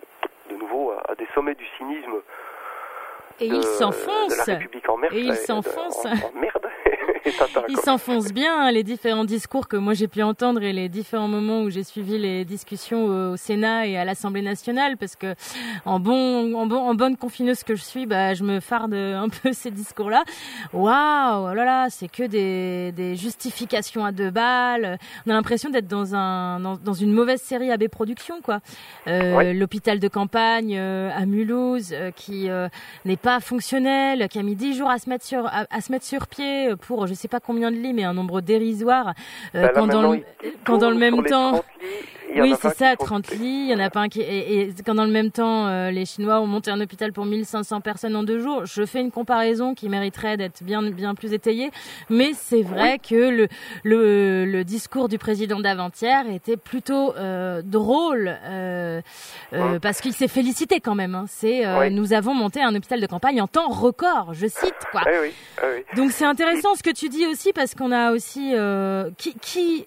de 0.50 0.56
nouveau 0.56 0.92
à, 0.92 1.12
à 1.12 1.16
des 1.16 1.28
sommets 1.34 1.56
du 1.56 1.66
cynisme 1.78 2.22
et. 3.40 3.50
De 3.50 4.38
la 4.38 4.44
République 4.44 4.90
en 4.90 4.98
merde. 4.98 5.14
Et 5.14 5.20
il 5.20 5.36
s'enfonce. 5.36 6.06
En, 6.06 6.12
en, 6.12 6.32
merde. 6.34 6.70
il 7.70 7.78
s'enfonce 7.78 8.32
bien 8.34 8.68
hein, 8.68 8.72
les 8.72 8.84
différents 8.84 9.26
discours 9.26 9.68
que 9.68 9.78
moi 9.78 9.94
j'ai 9.94 10.08
pu 10.08 10.22
entendre 10.24 10.64
et 10.64 10.74
les 10.74 10.90
différents 10.90 11.28
moments 11.28 11.62
où 11.62 11.70
j'ai 11.70 11.84
suivi 11.84 12.18
les 12.18 12.46
discussions 12.46 13.06
au, 13.06 13.38
Sénat 13.38 13.88
et 13.88 13.98
à 13.98 14.06
l'Assemblée 14.06 14.42
nationale 14.42 14.98
parce 14.98 15.16
que 15.16 15.36
en 15.86 16.00
bon 16.00 16.56
en, 16.56 16.66
bon, 16.66 16.78
en 16.78 16.96
bonne 16.96 17.18
confineuse 17.18 17.64
que 17.64 17.76
je 17.76 17.84
suis 17.84 18.06
bah 18.06 18.34
je 18.34 18.44
me 18.44 18.60
farde 18.60 18.94
un 18.94 19.30
peu 19.30 19.54
ces 19.54 19.72
discours 19.72 20.10
là 20.10 20.24
waouh 20.74 21.50
oh 21.50 21.54
là 21.54 21.66
là 21.66 21.88
c'est 21.90 22.08
que 22.08 22.24
des, 22.24 22.92
des 22.92 23.16
justifications 23.16 24.06
à 24.06 24.12
deux 24.12 24.32
balles. 24.32 24.98
On 25.26 25.32
a 25.32 25.34
l'impression 25.34 25.70
d'être 25.70 25.88
dans 25.88 26.16
un 26.16 26.60
dans, 26.60 26.94
une 26.94 27.14
mauvaise 27.14 27.42
série 27.42 27.72
AB 27.72 27.88
Productions 27.88 28.42
quoi. 28.42 28.60
Euh, 29.08 29.54
l'hôpital 29.54 30.00
de 30.00 30.08
campagne 30.08 30.76
euh, 30.78 31.10
à 31.16 31.26
Mulhouse 31.26 31.90
euh, 31.94 32.12
qui 32.12 32.50
n'est 33.06 33.18
pas 33.18 33.40
fonctionnel 33.40 34.28
qui 34.30 34.40
a 34.40 34.44
mis 34.44 34.56
dix 34.56 34.76
jours 34.76 34.90
à 34.90 35.00
se 35.00 35.10
mettre 35.10 35.26
sur 35.26 35.46
à, 35.48 35.82
se 35.82 35.92
mettre 35.92 36.06
sur 36.06 36.28
pied 36.28 36.76
pour 36.76 37.08
je 37.08 37.14
sais 37.18 37.28
pas 37.28 37.40
combien 37.40 37.72
de 37.72 37.78
lits 37.78 37.94
mais 37.94 38.04
un 38.04 38.14
nombre 38.14 38.42
dérisoire 38.42 39.14
bah, 39.54 39.70
quand, 39.70 39.88
dans 39.88 40.14
le, 40.14 40.24
quand 40.66 40.78
dans 40.78 40.90
le 40.90 40.98
même 40.98 41.24
temps 41.24 41.64
oui, 42.36 42.54
c'est 42.62 42.76
ça, 42.76 42.96
30 42.96 43.32
lits. 43.32 43.68
Il 43.68 43.70
y 43.70 43.76
en 43.76 43.80
a 43.80 43.90
pas 43.90 44.02
un 44.02 44.10
qui. 44.10 44.22
Et, 44.22 44.62
et 44.62 44.74
quand 44.86 44.96
dans 44.96 45.06
le 45.06 45.12
même 45.12 45.32
temps, 45.32 45.68
euh, 45.68 45.92
les 45.92 46.06
Chinois 46.06 46.40
ont 46.40 46.48
monté 46.48 46.72
un 46.72 46.80
hôpital 46.82 47.14
pour 47.14 47.26
1500 47.26 47.82
personnes 47.82 48.16
en 48.16 48.24
deux 48.24 48.40
jours, 48.40 48.66
je 48.66 48.86
fais 48.86 49.02
une 49.02 49.12
comparaison 49.12 49.74
qui 49.74 49.90
mériterait 49.90 50.38
d'être 50.38 50.64
bien, 50.64 50.82
bien 50.84 51.16
plus 51.16 51.34
étayée. 51.34 51.72
Mais 52.10 52.32
c'est 52.34 52.62
vrai 52.62 53.00
que 53.00 53.16
le, 53.16 53.48
le, 53.84 54.46
le, 54.46 54.64
discours 54.64 55.08
du 55.08 55.18
président 55.18 55.60
d'avant-hier 55.60 56.30
était 56.30 56.58
plutôt 56.58 57.16
euh, 57.16 57.62
drôle 57.64 58.36
euh, 58.44 59.02
euh 59.54 59.80
parce 59.80 60.02
qu'il 60.02 60.14
s'est 60.14 60.28
félicité 60.28 60.80
quand 60.80 60.96
même. 60.96 61.16
Hein. 61.16 61.26
C'est 61.28 61.66
euh, 61.66 61.90
nous 61.90 62.14
avons 62.14 62.34
monté 62.34 62.62
un 62.62 62.76
hôpital 62.76 63.00
de 63.00 63.08
campagne 63.08 63.42
en 63.42 63.48
temps 63.48 63.70
record. 63.70 64.34
Je 64.34 64.48
cite 64.48 64.76
quoi. 64.92 65.02
Oui, 65.06 65.32
oui, 65.64 65.84
Donc 65.96 66.12
c'est 66.12 66.26
intéressant 66.26 66.76
ce 66.76 66.84
que 66.84 66.92
tu 66.92 67.07
dis 67.08 67.26
aussi 67.28 67.54
parce 67.54 67.76
qu'on 67.76 67.92
a 67.92 68.12
aussi 68.12 68.54
qui 69.18 69.34
qui 69.40 69.86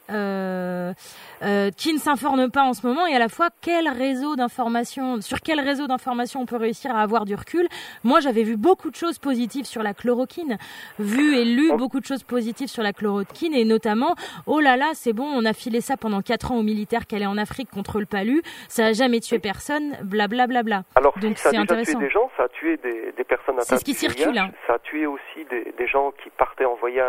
qui 1.77 1.93
ne 1.95 1.99
s'informe 1.99 2.51
pas 2.51 2.63
en 2.63 2.75
ce 2.75 2.87
moment 2.87 3.07
et 3.07 3.15
à 3.15 3.19
la 3.19 3.29
fois 3.29 3.49
quel 3.61 3.89
réseau 3.89 4.37
d'information, 4.37 5.21
sur 5.21 5.41
quel 5.41 5.61
réseau 5.61 5.87
d'information 5.87 6.41
on 6.41 6.47
peut 6.47 6.57
réussir 6.57 6.95
à 6.95 7.01
avoir 7.01 7.25
du 7.25 7.35
recul? 7.35 7.67
Moi, 8.05 8.21
j'avais 8.21 8.43
vu 8.43 8.57
beaucoup 8.57 8.91
de 8.91 8.97
choses 8.97 9.19
positives 9.19 9.65
sur 9.65 9.83
la 9.83 9.95
chloroquine, 9.95 10.59
vu 10.99 11.37
et 11.37 11.45
lu 11.45 11.71
beaucoup 11.77 12.01
de 12.01 12.05
choses 12.07 12.23
positives 12.23 12.69
sur 12.69 12.83
la 12.83 12.93
chloroquine 12.93 13.55
et 13.55 13.65
notamment, 13.65 14.15
oh 14.47 14.61
là 14.61 14.77
là, 14.77 14.91
c'est 14.95 15.13
bon, 15.13 15.25
on 15.25 15.45
a 15.45 15.53
filé 15.53 15.81
ça 15.81 15.97
pendant 15.97 16.23
4 16.23 16.53
ans 16.53 16.57
aux 16.57 16.63
militaires 16.63 17.07
qu'elle 17.07 17.23
est 17.23 17.27
en 17.27 17.39
Afrique 17.39 17.71
contre 17.71 18.01
le 18.01 18.07
palu, 18.07 18.43
ça 18.69 18.87
a 18.87 18.93
jamais 18.93 19.21
tué 19.21 19.39
personne, 19.39 19.97
blablabla. 20.03 20.47
Bla, 20.47 20.63
bla, 20.63 20.63
bla. 20.63 20.83
Alors, 20.95 21.19
Donc 21.19 21.39
c'est 21.39 21.57
intéressant. 21.57 21.99
tué 21.99 22.07
des 22.07 22.11
gens, 22.11 22.31
ça 22.37 22.45
a 22.45 22.49
tué 22.49 22.77
des, 22.79 23.13
des 23.17 23.25
personnes 23.25 23.57
C'est 23.61 23.79
ce 23.79 23.85
qui 23.85 23.95
circule. 23.95 24.39
Hein. 24.39 24.51
Ça 24.67 24.75
a 24.75 24.79
tué 24.79 25.07
aussi 25.07 25.45
des, 25.51 25.73
des 25.77 25.87
gens 25.87 26.13
qui 26.23 26.31
partaient 26.31 26.65
en 26.65 26.75
voyage. 26.77 27.00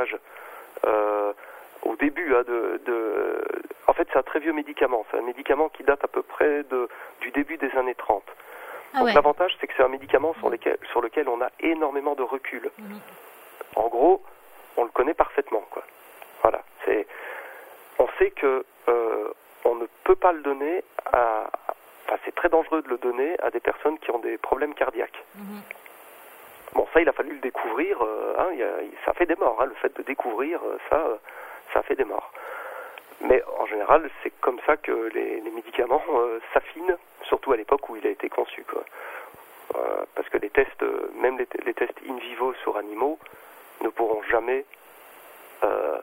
Euh, 0.86 1.34
au 1.84 1.96
début 1.96 2.36
hein, 2.36 2.44
de, 2.48 2.82
de, 2.86 3.44
En 3.88 3.94
fait, 3.94 4.08
c'est 4.12 4.20
un 4.20 4.24
très 4.24 4.40
vieux 4.40 4.54
médicament. 4.54 5.06
C'est 5.12 5.18
un 5.18 5.24
médicament 5.24 5.70
qui 5.70 5.84
date 5.84 6.04
à 6.04 6.08
peu 6.08 6.22
près 6.22 6.64
de, 6.64 6.88
du 7.22 7.32
début 7.32 7.58
des 7.58 7.72
années 7.78 7.96
30. 7.96 8.24
Ah 8.94 9.00
Donc 9.00 9.14
l'avantage, 9.14 9.56
c'est 9.60 9.68
que 9.68 9.74
c'est 9.76 9.84
un 9.84 9.88
médicament 9.88 10.34
sur, 10.40 10.50
lequel, 10.50 10.78
sur 10.92 11.02
lequel 11.02 11.30
on 11.30 11.42
a 11.42 11.50
énormément 11.60 12.16
de 12.16 12.24
recul. 12.24 12.70
Mhm. 12.78 13.00
En 13.76 13.88
gros, 13.88 14.22
on 14.78 14.84
le 14.84 14.90
connaît 14.90 15.14
parfaitement. 15.14 15.64
Quoi. 15.72 15.84
Voilà. 16.42 16.62
C'est, 16.86 17.08
on 18.00 18.08
sait 18.20 18.32
que 18.32 18.66
euh, 18.90 19.34
on 19.66 19.76
ne 19.76 19.86
peut 20.04 20.16
pas 20.16 20.34
le 20.34 20.42
donner 20.42 20.84
à. 21.12 21.50
Enfin, 22.06 22.20
c'est 22.26 22.36
très 22.36 22.50
dangereux 22.50 22.82
de 22.82 22.90
le 22.90 22.98
donner 22.98 23.40
à 23.42 23.50
des 23.52 23.60
personnes 23.62 23.98
qui 24.00 24.12
ont 24.12 24.20
des 24.20 24.38
problèmes 24.38 24.74
cardiaques. 24.74 25.24
Mhm. 25.36 25.62
Bon, 26.74 26.88
ça, 26.94 27.02
il 27.02 27.10
a 27.10 27.14
fallu 27.14 27.34
le 27.34 27.40
découvrir. 27.40 28.02
Euh, 28.02 28.36
hein, 28.38 28.54
y 28.54 28.64
a, 28.64 28.70
ça 29.06 29.14
fait 29.14 29.26
des 29.26 29.36
morts. 29.36 29.58
Hein, 29.62 29.66
le 29.66 29.76
fait 29.76 29.96
de 29.98 30.04
découvrir 30.04 30.60
euh, 30.64 30.78
ça, 30.90 30.98
euh, 30.98 31.18
ça 31.74 31.82
fait 31.84 31.96
des 31.96 32.06
morts. 32.06 32.32
Mais 33.24 33.44
en 33.60 33.66
général, 33.68 34.10
c'est 34.24 34.32
comme 34.42 34.60
ça 34.66 34.78
que 34.78 35.10
les, 35.14 35.42
médicaments 35.52 36.02
euh, 36.16 36.40
s'affinent, 36.54 36.98
surtout 37.24 37.52
à 37.52 37.58
l'époque 37.58 37.88
où 37.90 37.96
il 37.96 38.06
a 38.08 38.10
été 38.10 38.30
conçu. 38.30 38.64
Quoi. 38.64 38.84
Euh, 39.76 40.06
parce 40.16 40.28
que 40.30 40.38
les 40.38 40.50
tests, 40.50 40.84
même 41.16 41.38
les, 41.38 41.74
tests 41.74 42.00
in 42.10 42.18
vivo 42.18 42.54
sur 42.64 42.78
animaux, 42.78 43.20
ne 43.82 43.90
pourront 43.90 44.24
jamais 44.24 44.66
euh, 45.64 46.00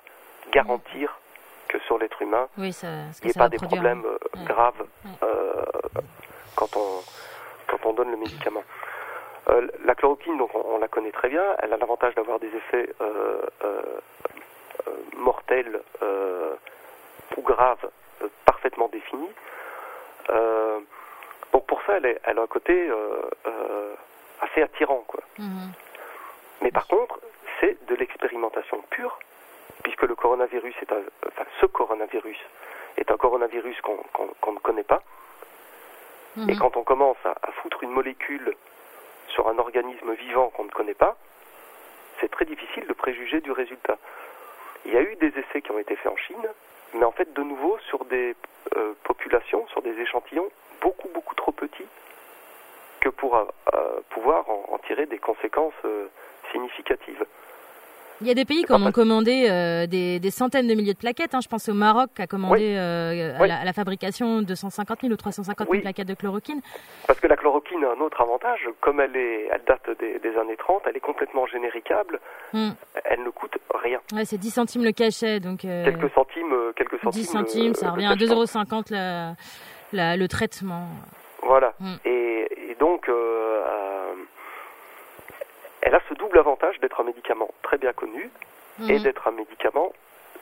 garantir 0.52 1.18
que 1.66 1.78
sur 1.80 1.98
l'être 1.98 2.22
humain, 2.22 2.48
il 2.56 2.62
n'y 2.64 3.30
ait 3.30 3.32
pas 3.36 3.48
des 3.48 3.58
problèmes 3.58 4.04
graves 4.46 4.86
quand, 6.54 6.76
on, 6.76 7.02
quand 7.66 7.84
on 7.84 7.92
donne 7.92 8.10
le 8.10 8.16
médicament. 8.16 8.62
La 9.84 9.94
chloroquine, 9.94 10.36
donc 10.36 10.50
on, 10.54 10.78
la 10.78 10.88
connaît 10.88 11.12
très 11.12 11.28
bien, 11.28 11.56
elle 11.60 11.72
a 11.72 11.76
l'avantage 11.76 12.14
d'avoir 12.14 12.38
des 12.38 12.48
effets 12.48 12.92
euh, 13.00 13.40
euh, 13.64 14.00
ou 17.36 17.42
grave 17.42 17.78
euh, 18.22 18.28
parfaitement 18.44 18.88
définie. 18.88 19.30
donc 21.52 21.66
pour 21.66 21.80
ça, 21.82 21.96
elle, 21.96 22.38
a 22.38 22.42
un 22.42 22.46
côté 22.46 22.90
assez 24.40 24.62
attirant. 24.62 25.04
Quoi. 25.06 25.20
Mhm. 25.38 25.72
Mais 26.62 26.70
par 26.70 26.86
contre, 26.86 27.20
c'est 27.60 27.76
de 27.86 27.94
l'expérimentation 27.94 28.82
pure, 28.90 29.18
puisque 29.82 30.02
le 30.02 30.14
coronavirus 30.14 30.74
est 30.82 30.92
un, 30.92 31.02
enfin, 31.26 31.44
ce 31.60 31.66
coronavirus 31.66 32.38
est 32.96 33.10
un 33.10 33.16
coronavirus 33.16 33.80
qu'on 33.80 34.52
ne 34.52 34.58
connaît 34.58 34.82
pas. 34.82 35.02
Et 36.36 36.52
mhm. 36.52 36.58
quand 36.58 36.76
on 36.76 36.84
commence 36.84 37.18
à, 37.24 37.52
foutre 37.52 37.82
une 37.82 37.90
molécule 37.90 38.54
sur 39.28 39.48
un 39.48 39.58
organisme 39.58 40.12
vivant 40.14 40.50
qu'on 40.50 40.64
ne 40.64 40.70
connaît 40.70 40.94
pas, 40.94 41.16
c'est 42.20 42.30
très 42.30 42.44
difficile 42.44 42.86
de 42.86 42.92
préjuger 42.92 43.40
du 43.40 43.52
résultat. 43.52 43.98
Il 44.84 44.92
y 44.92 44.96
a 44.96 45.02
eu 45.02 45.16
des 45.16 45.32
essais 45.38 45.62
qui 45.62 45.70
ont 45.70 45.78
été 45.78 45.96
faits 45.96 46.12
en 46.12 46.16
Chine, 46.16 46.48
mais 46.94 47.04
en 47.04 47.12
fait 47.12 47.32
de 47.32 47.42
nouveau 47.42 47.78
sur 47.88 48.04
des 48.06 48.34
euh, 48.76 48.94
populations, 49.04 49.66
sur 49.68 49.82
des 49.82 49.98
échantillons 50.00 50.50
beaucoup 50.80 51.08
beaucoup 51.08 51.34
trop 51.34 51.52
petits 51.52 51.86
que 53.00 53.08
pour 53.08 53.36
euh, 53.36 53.44
pouvoir 54.10 54.48
en, 54.48 54.78
tirer 54.86 55.06
des 55.06 55.18
conséquences 55.18 55.74
euh, 55.84 56.06
significatives. 56.50 57.24
Il 58.20 58.26
y 58.26 58.30
a 58.30 58.34
des 58.34 58.44
pays 58.44 58.64
qui 58.64 58.72
ont 58.72 58.90
commandé 58.90 59.46
euh, 59.48 59.86
des, 59.86 60.18
des, 60.18 60.30
centaines 60.32 60.66
de 60.66 60.74
milliers 60.74 60.94
de 60.94 60.98
plaquettes. 60.98 61.34
Hein. 61.34 61.40
Je 61.40 61.48
pense 61.48 61.68
au 61.68 61.74
Maroc 61.74 62.10
qui 62.16 62.22
a 62.22 62.26
commandé 62.26 62.74
euh, 62.76 63.38
à, 63.38 63.46
la, 63.46 63.60
à, 63.60 63.64
la, 63.64 63.72
fabrication 63.72 64.42
250 64.42 65.02
000 65.02 65.12
ou 65.12 65.16
350 65.16 65.68
000 65.70 65.82
plaquettes 65.82 66.08
de 66.08 66.14
chloroquine. 66.14 66.60
Parce 67.06 67.20
que 67.20 67.28
la 67.28 67.36
chloroquine 67.36 67.84
a 67.84 67.92
un 67.92 68.00
autre 68.00 68.20
avantage. 68.20 68.68
Comme 68.80 68.98
elle, 68.98 69.14
est, 69.14 69.48
elle 69.52 69.62
date 69.68 69.88
des, 70.00 70.18
des 70.18 70.36
années 70.36 70.56
30, 70.56 70.82
elle 70.86 70.96
est 70.96 71.00
complètement 71.00 71.46
généricable. 71.46 72.18
Hmm. 72.52 72.70
Elle 73.04 73.22
ne 73.22 73.30
coûte 73.30 73.56
rien. 73.84 74.00
Ouais, 74.12 74.24
c'est 74.24 74.38
10 74.38 74.50
centimes 74.50 74.84
le 74.84 74.92
cachet. 74.92 75.38
Donc, 75.38 75.64
euh, 75.64 75.84
quelques 75.84 76.12
centimes. 76.12 76.54
Quelques 76.74 77.00
centimes 77.00 77.22
10 77.22 77.24
centimes, 77.24 77.74
ça 77.74 77.92
revient 77.92 78.06
à 78.06 78.16
2,50 78.16 78.32
euros 78.32 78.82
le, 79.92 80.16
le 80.16 80.26
traitement. 80.28 80.88
Voilà. 81.44 81.72
Hmm. 81.78 81.94
Et, 82.04 82.48
et, 82.70 82.74
donc 82.80 83.08
elle 85.82 85.94
a 85.94 86.00
ce 86.08 86.14
double 86.14 86.38
avantage 86.38 86.78
d'être 86.80 87.00
un 87.00 87.04
médicament 87.04 87.50
très 87.62 87.78
bien 87.78 87.92
connu 87.92 88.30
et 88.88 88.98
mhm. 88.98 89.02
d'être 89.02 89.26
un 89.28 89.32
médicament 89.32 89.92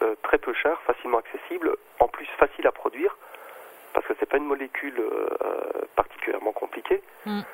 euh, 0.03 0.15
très 0.23 0.39
peu 0.39 0.53
cher, 0.53 0.81
facilement 0.83 1.19
accessible, 1.19 1.75
en 2.01 2.09
plus 2.09 2.27
facile 2.39 2.67
à 2.67 2.73
produire, 2.73 3.17
parce 3.95 4.07
que 4.07 4.13
c'est 4.19 4.27
pas 4.27 4.37
une 4.37 4.45
molécule 4.45 4.99
euh, 4.99 5.69
particulièrement 5.95 6.53
compliquée. 6.53 7.03
Mhm. 7.25 7.45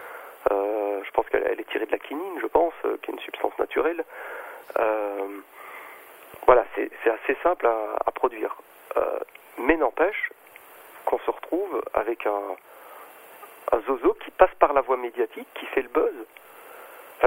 Euh, 0.51 1.01
je 1.05 1.11
pense 1.13 1.29
qu'elle 1.29 1.61
est 1.61 1.71
tirée 1.71 1.87
de 1.87 1.93
la 1.93 1.99
quinine, 1.99 2.41
je 2.41 2.47
pense, 2.47 2.75
qui 3.03 3.11
est 3.11 3.15
une 3.15 3.21
substance 3.21 3.57
naturelle. 3.59 4.05
voilà, 6.47 6.65
c'est 6.75 7.11
assez 7.11 7.37
simple 7.43 7.67
à, 7.67 7.97
à 8.05 8.11
produire. 8.11 8.57
mais 9.59 9.77
n'empêche 9.77 10.31
qu'on 11.05 11.19
se 11.21 11.31
retrouve 11.31 11.83
avec 11.95 12.27
un, 12.27 12.57
un 13.73 13.81
zozo 13.83 14.15
qui 14.25 14.31
passe 14.33 14.55
par 14.59 14.73
la 14.73 14.81
voie 14.81 14.97
médiatique, 14.97 15.49
qui 15.55 15.67
fait 15.67 15.83
le 15.83 15.89
buzz, 15.89 16.15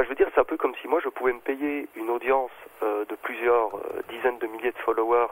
je 0.03 0.09
veux 0.09 0.15
dire, 0.15 0.27
c'est 0.33 0.41
un 0.41 0.45
peu 0.45 0.57
comme 0.57 0.75
si 0.81 0.87
moi 0.87 0.99
je 1.03 1.09
pouvais 1.09 1.33
me 1.33 1.39
payer 1.39 1.87
une 1.95 2.09
audience 2.09 2.51
euh, 2.83 3.05
de 3.05 3.15
plusieurs 3.15 3.75
euh, 3.75 4.01
dizaines 4.09 4.37
de 4.39 4.47
milliers 4.47 4.71
de 4.71 4.77
followers 4.79 5.31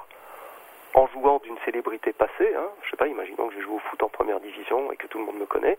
en 0.94 1.07
jouant 1.07 1.40
d'une 1.44 1.57
célébrité 1.65 2.14
passée. 2.14 2.53
Hein. 2.56 2.68
Je 2.84 2.91
sais 2.91 2.98
pas, 2.98 3.07
imaginons 3.07 3.49
que 3.49 3.56
je 3.56 3.61
joue 3.61 3.76
au 3.76 3.80
foot 3.80 4.02
en 4.03 4.10
première 4.10 4.40
division 4.40 4.91
et 4.91 4.95
que 4.95 5.07
tout 5.07 5.18
le 5.18 5.26
monde 5.26 5.38
me 5.38 5.45
connaît. 5.45 5.77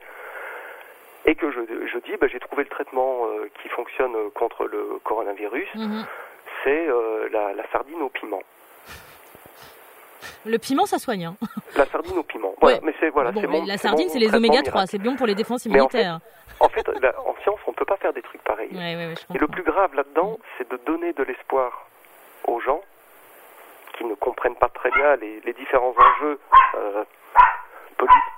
Et 1.25 1.35
que 1.35 1.51
je, 1.51 1.61
je 1.87 1.99
dis, 2.01 2.17
bah, 2.19 2.27
j'ai 2.27 2.41
trouvé 2.41 2.65
le 2.65 2.69
traitement 2.69 3.27
euh, 3.27 3.49
qui 3.63 3.69
fonctionne 3.69 4.15
contre 4.33 4.67
le 4.67 4.99
coronavirus. 5.05 5.75
Mhm. 5.75 6.07
C'est 6.63 6.87
la, 7.31 7.53
la, 7.53 7.67
sardine 7.73 8.01
au 8.01 8.09
piment. 8.09 8.43
Le 10.45 10.59
piment, 10.59 10.87
ça 10.87 10.99
soigne. 10.99 11.27
Hein. 11.27 11.37
La 11.77 11.87
sardine 11.87 12.19
au 12.19 12.23
piment. 12.23 12.55
Voilà, 12.61 12.79
mais 12.83 12.95
c'est 13.01 13.11
voilà, 13.11 13.33
La 13.67 13.79
sardine, 13.79 14.09
c'est 14.09 14.19
les 14.19 14.35
oméga 14.35 14.63
3, 14.63 14.87
c'est 14.87 14.99
bon 14.99 15.17
pour 15.17 15.27
les 15.27 15.35
défenses 15.35 15.65
immunitaires. 15.65 16.21
En 16.61 16.69
fait, 16.69 16.89
en, 16.89 17.35
science, 17.43 17.61
on 17.67 17.73
ne 17.73 17.77
peut 17.77 17.85
pas 17.85 17.97
faire 17.97 18.13
des 18.13 18.23
trucs 18.23 18.43
pareils. 18.43 18.71
Et 18.73 19.39
le 19.39 19.49
plus 19.49 19.63
grave 19.63 19.95
là-dedans, 19.95 20.39
c'est 20.57 20.71
de 20.71 20.77
donner 20.87 21.13
de 21.13 21.23
l'espoir 21.23 21.89
aux 22.47 22.61
gens 22.61 22.81
qui 23.97 24.05
ne 24.05 24.15
comprennent 24.15 24.57
pas 24.57 24.69
très 24.69 24.91
bien 24.91 25.17
les, 25.17 25.53
différents 25.53 25.95
enjeux 25.97 26.39
euh, 26.77 27.05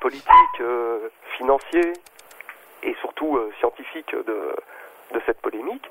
politiques, 0.01 0.61
euh, 0.61 1.09
financiers 1.37 1.93
et 2.83 2.95
surtout 3.01 3.37
euh, 3.37 3.53
scientifiques 3.59 4.15
de, 4.15 4.57
de 5.15 5.23
cette 5.27 5.41
polémique 5.41 5.89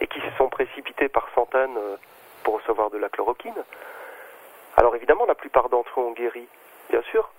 et 0.00 0.06
qui 0.06 0.20
se 0.20 0.30
sont 0.36 0.48
précipités 0.48 1.08
par 1.08 1.28
centaines 1.34 1.78
pour 2.42 2.54
recevoir 2.58 2.90
de 2.90 2.98
la 2.98 3.08
chloroquine. 3.08 3.54
Alors 4.76 4.94
évidemment, 4.96 5.26
la 5.26 5.34
plupart 5.34 5.68
d'entre 5.68 6.00
eux 6.00 6.04
ont 6.04 6.12
guéri, 6.12 6.46
bien 6.90 7.02
sûr, 7.10 7.30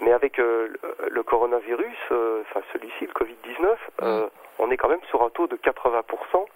mais 0.00 0.12
avec 0.12 0.38
euh, 0.38 0.68
le- 1.10 1.22
coronavirus, 1.22 1.96
euh, 2.12 2.42
enfin 2.48 2.62
celui-ci, 2.72 3.06
le 3.06 3.12
Covid-19, 3.12 3.76
euh, 4.02 4.28
on 4.58 4.70
est 4.70 4.76
quand 4.76 4.88
même 4.88 5.02
sur 5.08 5.22
un 5.22 5.30
taux 5.30 5.46
de 5.46 5.56
80% 5.56 6.46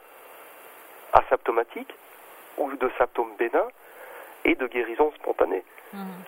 asymptomatique 1.12 1.94
ou 2.58 2.72
de 2.74 2.90
symptômes 2.98 3.34
bénins 3.36 3.68
et 4.44 4.54
de 4.54 4.66
guérison 4.66 5.12
spontanée, 5.16 5.64
Mhm. 5.92 6.22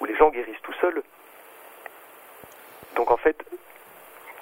où 0.00 0.04
les 0.04 0.14
gens 0.16 0.30
guérissent 0.30 0.62
tout 0.62 0.72
seuls. 0.80 1.02
Donc 2.96 3.10
en 3.10 3.16
fait, 3.16 3.36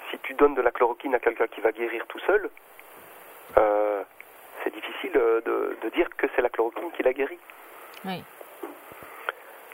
si 0.09 0.19
tu 0.19 0.33
donnes 0.33 0.55
de 0.55 0.61
la 0.61 0.71
chloroquine 0.71 1.15
à 1.15 1.19
quelqu'un 1.19 1.47
qui 1.47 1.61
va 1.61 1.71
guérir 1.71 2.05
tout 2.07 2.19
seul, 2.19 2.49
c'est 4.63 4.73
difficile 4.73 5.11
de, 5.13 5.75
de 5.81 5.89
dire 5.89 6.07
que 6.17 6.27
c'est 6.35 6.41
la 6.41 6.49
chloroquine 6.49 6.91
qui 6.91 7.01
l'a 7.01 7.13
guéri. 7.13 7.37
Oui. 8.05 8.23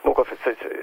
Donc 0.07 0.19
en 0.19 0.23
fait, 0.23 0.37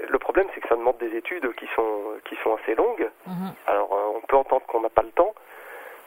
le 0.07 0.19
problème, 0.19 0.45
c'est 0.53 0.61
que 0.61 0.67
ça 0.67 0.75
demande 0.75 0.99
des 0.99 1.15
études 1.17 1.51
qui 1.55 1.65
sont 1.75 1.99
qui 2.25 2.35
sont 2.43 2.55
assez 2.57 2.75
longues. 2.75 3.09
Mhm. 3.25 3.53
Alors 3.65 3.91
euh, 3.91 4.17
on 4.17 4.21
peut 4.21 4.35
entendre 4.37 4.63
qu'on 4.67 4.81
n'a 4.81 4.89
pas 4.89 5.01
le 5.01 5.09
temps, 5.09 5.33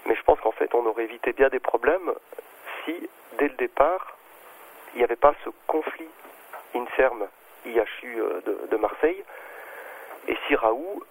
mais 0.07 0.15
je 0.15 0.23
pense 0.23 0.39
qu'en 0.39 0.53
fait, 0.53 0.73
on 0.73 0.87
aurait 0.87 1.03
évité 1.03 1.33
bien 1.33 1.49
des 1.49 1.59
problèmes 1.59 2.13
si, 2.85 2.95
dès 3.39 3.49
le 3.49 3.57
départ, 3.57 4.17
il 4.95 4.99
n'y 4.99 5.05
avait 5.05 5.17
pas 5.17 5.35
ce 5.45 5.51
conflit 5.67 6.07
INSERM 6.77 7.27
IHU 7.67 7.83
euh, 8.23 8.41
de, 8.47 8.69
de 8.71 8.77
Marseille, 8.77 9.25
et 10.29 10.37
si 10.47 10.55
Raoult 10.55 11.03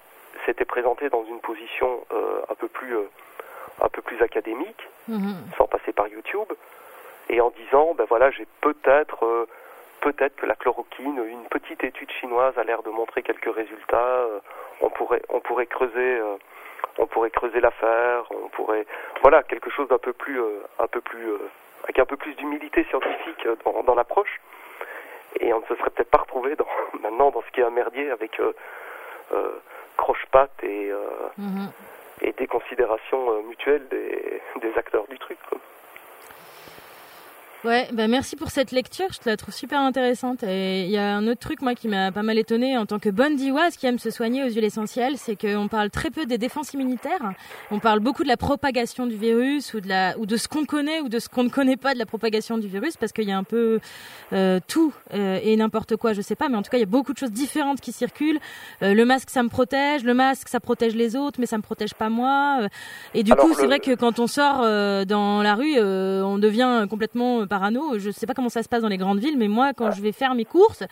s'était 0.46 0.64
présenté 0.64 1.10
dans 1.10 1.26
une 1.26 1.42
position 1.42 2.06
euh, 2.14 2.40
un 2.50 2.56
peu 2.56 2.70
plus 2.70 2.96
euh, 2.96 3.10
un 3.82 3.90
peu 3.90 4.02
plus 4.02 4.22
académique, 4.22 4.88
Mhm. 5.10 5.36
sans 5.58 5.68
passer 5.68 5.92
par 5.92 6.08
YouTube, 6.08 6.52
et 7.30 7.42
en 7.42 7.50
disant, 7.50 7.96
ben 7.96 8.06
voilà, 8.08 8.32
j'ai 8.32 8.48
peut-être, 8.62 9.26
euh, 9.26 9.46
peut-être 10.02 10.36
que 10.36 10.46
la 10.46 10.56
chloroquine, 10.56 11.22
une 11.28 11.46
petite 11.46 11.84
étude 11.84 12.12
chinoise 12.12 12.58
a 12.58 12.64
l'air 12.64 12.84
de 12.84 12.90
montrer 12.90 13.24
quelques 13.24 13.54
résultats, 13.54 13.98
euh, 14.22 14.40
on 14.82 14.90
pourrait, 14.90 15.22
on 15.30 15.40
pourrait 15.40 15.66
creuser, 15.68 16.20
euh, 16.20 16.36
on 16.98 17.08
pourrait 17.08 17.30
creuser 17.32 17.60
l'affaire, 17.60 18.24
on 18.32 18.50
pourrait, 18.50 18.86
voilà, 19.22 19.44
quelque 19.44 19.70
chose 19.70 19.88
d'un 19.90 19.98
peu 19.98 20.14
plus, 20.14 20.40
euh, 20.42 20.60
un 20.80 20.88
peu 20.88 21.02
plus, 21.02 21.28
avec 21.84 22.00
un 22.00 22.06
peu 22.06 22.18
plus 22.18 22.34
d'humilité 22.36 22.84
scientifique 22.86 23.48
dans, 23.66 23.84
dans 23.84 23.96
l'approche, 23.96 24.40
et 25.40 25.54
on 25.54 25.60
ne 25.62 25.66
se 25.66 25.76
serait 25.76 25.90
peut-être 25.92 26.10
pas 26.12 26.20
retrouvé 26.20 26.56
dans, 26.56 26.68
maintenant 27.02 27.32
dans 27.32 27.42
ce 27.42 27.52
qui 27.52 27.62
est 27.62 27.64
un 27.64 27.70
merdier 27.70 28.10
avec 28.12 28.40
euh, 28.40 28.54
euh, 29.34 29.52
croche-patte 29.98 30.64
et 30.64 30.92
euh, 30.92 31.00
Mhm. 31.38 31.70
et 32.22 32.32
des 32.32 32.48
considérations 32.48 33.44
mutuelles 33.44 33.88
des, 33.90 34.42
des 34.62 34.76
acteurs 34.76 35.06
du 35.08 35.20
truc. 35.20 35.38
quoi. 35.50 35.60
Ouais, 37.68 37.90
bah 37.92 38.08
merci 38.08 38.38
pour 38.38 38.50
cette 38.50 38.72
lecture, 38.72 39.08
je 39.12 39.20
te 39.20 39.28
la 39.28 39.36
trouve 39.36 39.54
super 39.54 39.82
intéressante. 39.82 40.42
Et 40.44 40.86
il 40.86 40.90
y 40.90 40.96
a 40.96 41.18
un 41.18 41.28
autre 41.28 41.42
truc, 41.42 41.62
moi, 41.62 41.76
qui 41.76 41.90
m'a 41.90 42.14
pas 42.14 42.24
mal 42.24 42.38
étonnée 42.38 42.78
en 42.78 42.86
tant 42.86 42.98
que 42.98 43.10
bonne 43.10 43.36
divoise 43.36 43.76
qui 43.76 43.86
aime 43.88 44.00
se 44.00 44.10
soigner 44.10 44.42
aux 44.46 44.48
huiles 44.48 44.64
essentielles, 44.64 45.18
c'est 45.18 45.36
qu'on 45.36 45.68
parle 45.68 45.90
très 45.90 46.10
peu 46.10 46.26
des 46.26 46.38
défenses 46.38 46.72
immunitaires. 46.72 47.34
On 47.70 47.80
parle 47.80 48.00
beaucoup 48.00 48.24
de 48.24 48.30
la 48.30 48.38
propagation 48.38 49.06
du 49.06 49.18
virus 49.18 49.74
ou 49.74 49.82
de 49.82 49.90
la 49.90 50.18
ou 50.18 50.26
de 50.26 50.38
ce 50.38 50.48
qu'on 50.48 50.64
connaît 50.64 51.02
ou 51.02 51.10
de 51.10 51.20
ce 51.20 51.28
qu'on 51.28 51.44
ne 51.44 51.50
connaît 51.50 51.76
pas 51.76 51.94
de 51.94 52.00
la 52.00 52.06
propagation 52.06 52.58
du 52.58 52.70
virus, 52.70 52.96
parce 52.96 53.12
qu'il 53.12 53.26
y 53.26 53.34
a 53.34 53.38
un 53.38 53.44
peu 53.44 53.82
euh, 54.32 54.62
tout 54.66 54.94
euh, 55.14 55.38
et 55.44 55.58
n'importe 55.58 55.98
quoi, 55.98 56.14
je 56.14 56.22
sais 56.22 56.38
pas, 56.38 56.48
mais 56.48 56.56
en 56.56 56.62
tout 56.62 56.70
cas, 56.70 56.78
il 56.78 56.82
y 56.82 56.84
a 56.84 56.86
beaucoup 56.86 57.12
de 57.12 57.18
choses 57.18 57.34
différentes 57.34 57.82
qui 57.82 57.92
circulent. 57.92 58.40
Euh, 58.82 58.94
le 58.94 59.04
masque, 59.04 59.30
ça 59.30 59.44
me 59.44 59.50
protège. 59.50 60.06
Le 60.06 60.14
masque, 60.14 60.48
ça 60.48 60.62
protège 60.62 60.96
les 60.96 61.18
autres, 61.18 61.38
mais 61.38 61.46
ça 61.46 61.58
me 61.58 61.64
protège 61.64 61.96
pas 61.96 62.08
moi. 62.08 62.62
Et 63.14 63.24
du 63.24 63.34
Alors, 63.34 63.46
coup, 63.46 63.54
c'est 63.56 63.66
vrai 63.66 63.82
que 63.82 63.94
quand 63.94 64.20
on 64.20 64.28
sort 64.28 64.62
dans 65.06 65.42
la 65.42 65.56
rue, 65.56 65.78
on 65.82 66.38
devient 66.38 66.86
complètement 66.90 67.46
parano. 67.58 67.98
Je 67.98 68.12
sais 68.12 68.26
pas 68.28 68.34
comment 68.34 68.50
ça 68.50 68.62
se 68.64 68.70
passe 68.70 68.82
dans 68.82 68.88
les 68.88 68.98
grandes 68.98 69.20
villes, 69.20 69.38
mais 69.38 69.48
moi, 69.48 69.74
quand 69.76 69.92
je 69.92 70.02
vais 70.02 70.12
faire 70.12 70.36
mes 70.36 70.46
courses, 70.46 70.84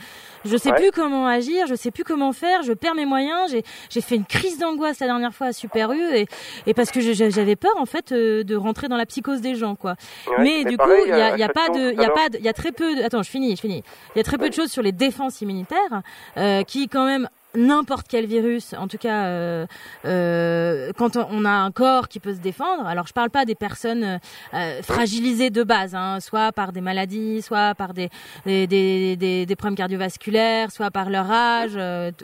je 0.44 0.58
sais 0.58 0.72
Ouais. 0.72 0.82
plus 0.82 0.92
comment 0.92 1.28
agir, 1.28 1.68
je 1.68 1.76
sais 1.76 1.92
plus 1.92 2.04
comment 2.04 2.34
faire, 2.34 2.64
je 2.64 2.74
perds 2.74 2.96
mes 2.96 3.06
moyens. 3.06 3.52
J'ai 3.52 3.64
j'ai 3.90 4.02
fait 4.02 4.16
une 4.16 4.26
crise 4.26 4.58
d'angoisse 4.58 5.00
la 5.00 5.06
dernière 5.08 5.34
fois 5.34 5.48
à 5.48 5.54
Super 5.54 5.92
U 5.92 6.02
et, 6.16 6.26
et 6.66 6.74
parce 6.74 6.92
que 6.92 7.00
j'avais 7.02 7.56
peur 7.56 7.74
en 7.78 7.86
fait 7.86 8.12
euh, 8.12 8.44
de 8.44 8.56
rentrer 8.56 8.88
dans 8.88 8.98
la 8.98 9.06
psychose 9.06 9.42
des 9.42 9.56
gens, 9.56 9.76
quoi. 9.76 9.96
Ouais, 10.28 10.36
mais 10.40 10.66
du 10.66 10.76
pareil, 10.78 11.02
coup, 11.04 11.08
il 11.08 11.10
y 11.10 11.22
a, 11.22 11.34
euh, 11.34 11.38
y 11.38 11.44
pas 11.50 11.68
chose 11.68 11.76
de, 11.78 11.92
il 11.94 12.02
y 12.02 12.06
a 12.06 12.10
pas 12.10 12.28
il 12.38 12.44
y 12.46 12.50
a 12.50 12.54
très 12.54 12.72
peu. 12.72 12.96
De... 12.96 13.04
Attends, 13.04 13.22
je 13.24 13.30
finis, 13.30 13.56
je 13.56 13.62
finis. 13.62 13.84
Il 14.16 14.18
y 14.18 14.22
a 14.22 14.24
très 14.24 14.38
peu 14.38 14.50
de 14.50 14.54
choses 14.54 14.72
sur 14.72 14.82
les 14.82 14.92
défenses 14.92 15.42
immunitaires 15.42 16.02
euh, 16.38 16.64
qui, 16.64 16.88
quand 16.90 17.06
même, 17.06 17.30
n'importe 17.56 18.08
quel 18.10 18.26
virus, 18.26 18.74
en 18.78 18.88
tout 18.88 18.98
cas, 18.98 19.26
euh, 19.26 19.66
euh, 20.06 20.92
quand 20.98 21.16
on- 21.16 21.46
a 21.46 21.50
un 21.50 21.72
corps 21.72 22.08
qui 22.08 22.20
peut 22.20 22.34
se 22.34 22.40
défendre. 22.40 22.88
Alors, 22.88 23.06
je 23.08 23.14
parle 23.14 23.30
pas 23.30 23.46
des 23.46 23.56
personnes 23.56 24.20
euh, 24.54 24.82
fragilisées 24.82 25.50
de 25.52 25.64
base, 25.64 25.94
hein, 25.96 26.20
soit 26.20 26.52
par 26.52 26.72
des 26.72 26.82
maladies, 26.82 27.42
soit 27.42 27.76
par 27.76 27.94
des 27.94 28.10
des, 28.46 28.66
des, 28.68 29.16
des, 29.16 29.46
des 29.46 29.56
problèmes 29.56 29.76
cardiovasculaires, 29.78 30.72
soit 30.72 30.90
par 30.92 31.10
leur 31.10 31.30
âge 31.32 31.76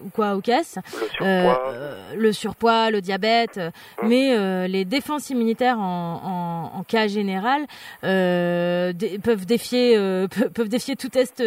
ou 0.04 0.10
quoi 0.10 0.36
ou 0.36 0.42
qu'est-ce. 0.42 0.80
Le 1.20 1.24
surpoids. 1.24 1.72
Le 2.18 2.34
surpoids, 2.34 2.90
le 2.92 3.02
diabète, 3.02 3.58
euh, 3.58 3.70
mais 4.04 4.68
les 4.68 4.86
défenses 4.86 5.30
immunitaires 5.30 5.80
en, 5.80 6.72
en, 6.74 6.80
en 6.80 6.84
cas 6.84 7.08
général 7.08 7.62
dé- 8.04 9.20
peuvent 9.24 9.46
défier 9.46 9.96
pe- 10.28 10.50
peuvent 10.54 10.70
défier 10.70 10.96
tout 10.96 11.10
test 11.10 11.44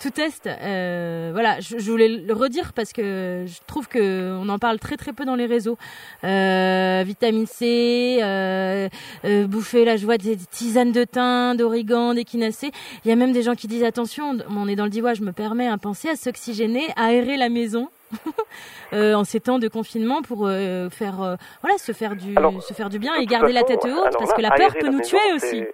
tout 0.00 0.10
test. 0.10 0.44
Voilà, 0.44 1.60
je, 1.60 1.78
je 1.78 1.90
voulais 1.90 2.08
le 2.08 2.32
redire 2.34 2.72
parce 2.72 2.92
que 2.92 3.01
je 3.02 3.58
trouve 3.66 3.88
que 3.88 4.36
on 4.40 4.48
en 4.48 4.58
parle 4.58 4.78
très 4.78 4.96
très 4.96 5.12
peu 5.12 5.24
dans 5.24 5.34
les 5.34 5.46
réseaux. 5.46 5.76
Euh, 6.24 7.02
vitamine 7.04 7.46
C, 7.46 8.18
euh, 8.22 8.88
euh, 9.24 9.46
bouffer 9.46 9.84
là, 9.84 9.96
je 9.96 10.04
vois 10.04 10.18
des 10.18 10.36
tisanes 10.36 10.92
de 10.92 11.04
thym, 11.04 11.56
d'origan, 11.56 12.14
d'échinacée. 12.14 12.70
Il 13.04 13.08
y 13.08 13.12
a 13.12 13.16
même 13.16 13.32
des 13.32 13.42
gens 13.42 13.54
qui 13.54 13.66
disent 13.66 13.84
attention, 13.84 14.38
on 14.48 14.68
est 14.68 14.76
dans 14.76 14.84
le 14.84 14.90
divois, 14.90 15.14
je 15.14 15.22
me 15.22 15.32
permets 15.32 15.68
à 15.68 15.78
penser 15.78 16.08
à 16.08 16.16
s'oxygéner, 16.16 16.88
aérer 16.96 17.36
la 17.36 17.48
maison. 17.48 17.88
euh, 18.92 19.14
en 19.14 19.24
ces 19.24 19.40
temps 19.40 19.58
de 19.58 19.68
confinement 19.68 20.20
pour 20.20 20.46
euh, 20.46 20.90
faire 20.90 21.22
euh, 21.22 21.36
voilà 21.62 21.78
se 21.78 21.92
faire 21.92 22.14
du 22.14 22.36
Alors, 22.36 22.62
se 22.62 22.74
faire 22.74 22.90
du 22.90 22.98
bien 22.98 23.14
et 23.14 23.24
garder 23.24 23.52
la 23.52 23.62
tête 23.62 23.84
haute 23.84 24.12
parce 24.18 24.30
là, 24.30 24.36
que 24.36 24.42
la 24.42 24.50
peur 24.50 24.74
peut 24.74 24.86
la 24.86 24.90
nous 24.90 24.98
maison, 24.98 25.16
tuer 25.16 25.32
aussi. 25.34 25.64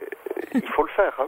Il 0.55 0.63
faut 0.63 0.85
le 0.85 0.89
faire. 0.91 1.15
Hein. 1.19 1.27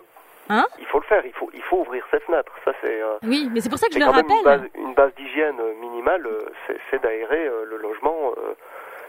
Hein 0.51 0.67
il 0.79 0.87
faut 0.87 0.99
le 0.99 1.05
faire. 1.05 1.25
Il 1.25 1.33
faut, 1.33 1.49
il 1.55 1.63
faut 1.63 1.79
ouvrir 1.79 2.05
ses 2.11 2.21
fenêtres. 2.21 2.53
Ça, 2.65 2.73
c'est. 2.83 3.01
euh, 3.01 3.17
Oui, 3.23 3.49
mais 3.53 3.61
c'est 3.61 3.71
pour 3.71 3.79
ça 3.79 3.87
que 3.87 3.95
je 3.95 3.99
le 3.99 4.05
une 4.05 4.11
rappelle. 4.11 4.45
base, 4.45 4.63
une 4.75 4.95
base 4.95 5.15
d'hygiène 5.15 5.59
euh, 5.61 5.75
minimale, 5.81 6.27
euh, 6.27 6.49
c'est, 6.91 7.01
d'aérer 7.01 7.49
le 7.67 7.77
logement 7.79 8.33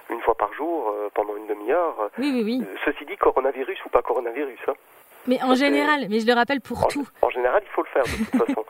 une 0.09 0.21
fois 0.21 0.35
par 0.35 0.53
jour 0.53 0.93
pendant 1.13 1.35
une 1.37 1.47
demi-heure. 1.47 2.09
Oui, 2.17 2.31
oui, 2.33 2.43
oui. 2.45 2.67
Ceci 2.85 3.05
dit, 3.05 3.17
coronavirus 3.17 3.83
ou 3.85 3.89
pas 3.89 4.01
coronavirus. 4.01 4.59
Hein. 4.67 4.73
Mais 5.27 5.41
en 5.43 5.55
général, 5.55 6.07
mais 6.09 6.19
je 6.19 6.27
le 6.27 6.33
rappelle 6.33 6.61
pour 6.61 6.83
En, 6.85 6.87
tout. 6.87 7.07
en 7.21 7.29
général, 7.29 7.61
il 7.65 7.69
faut 7.69 7.81
le 7.83 7.87
faire 7.89 8.03
de 8.03 8.09
toute 8.25 8.45
façon. 8.47 8.65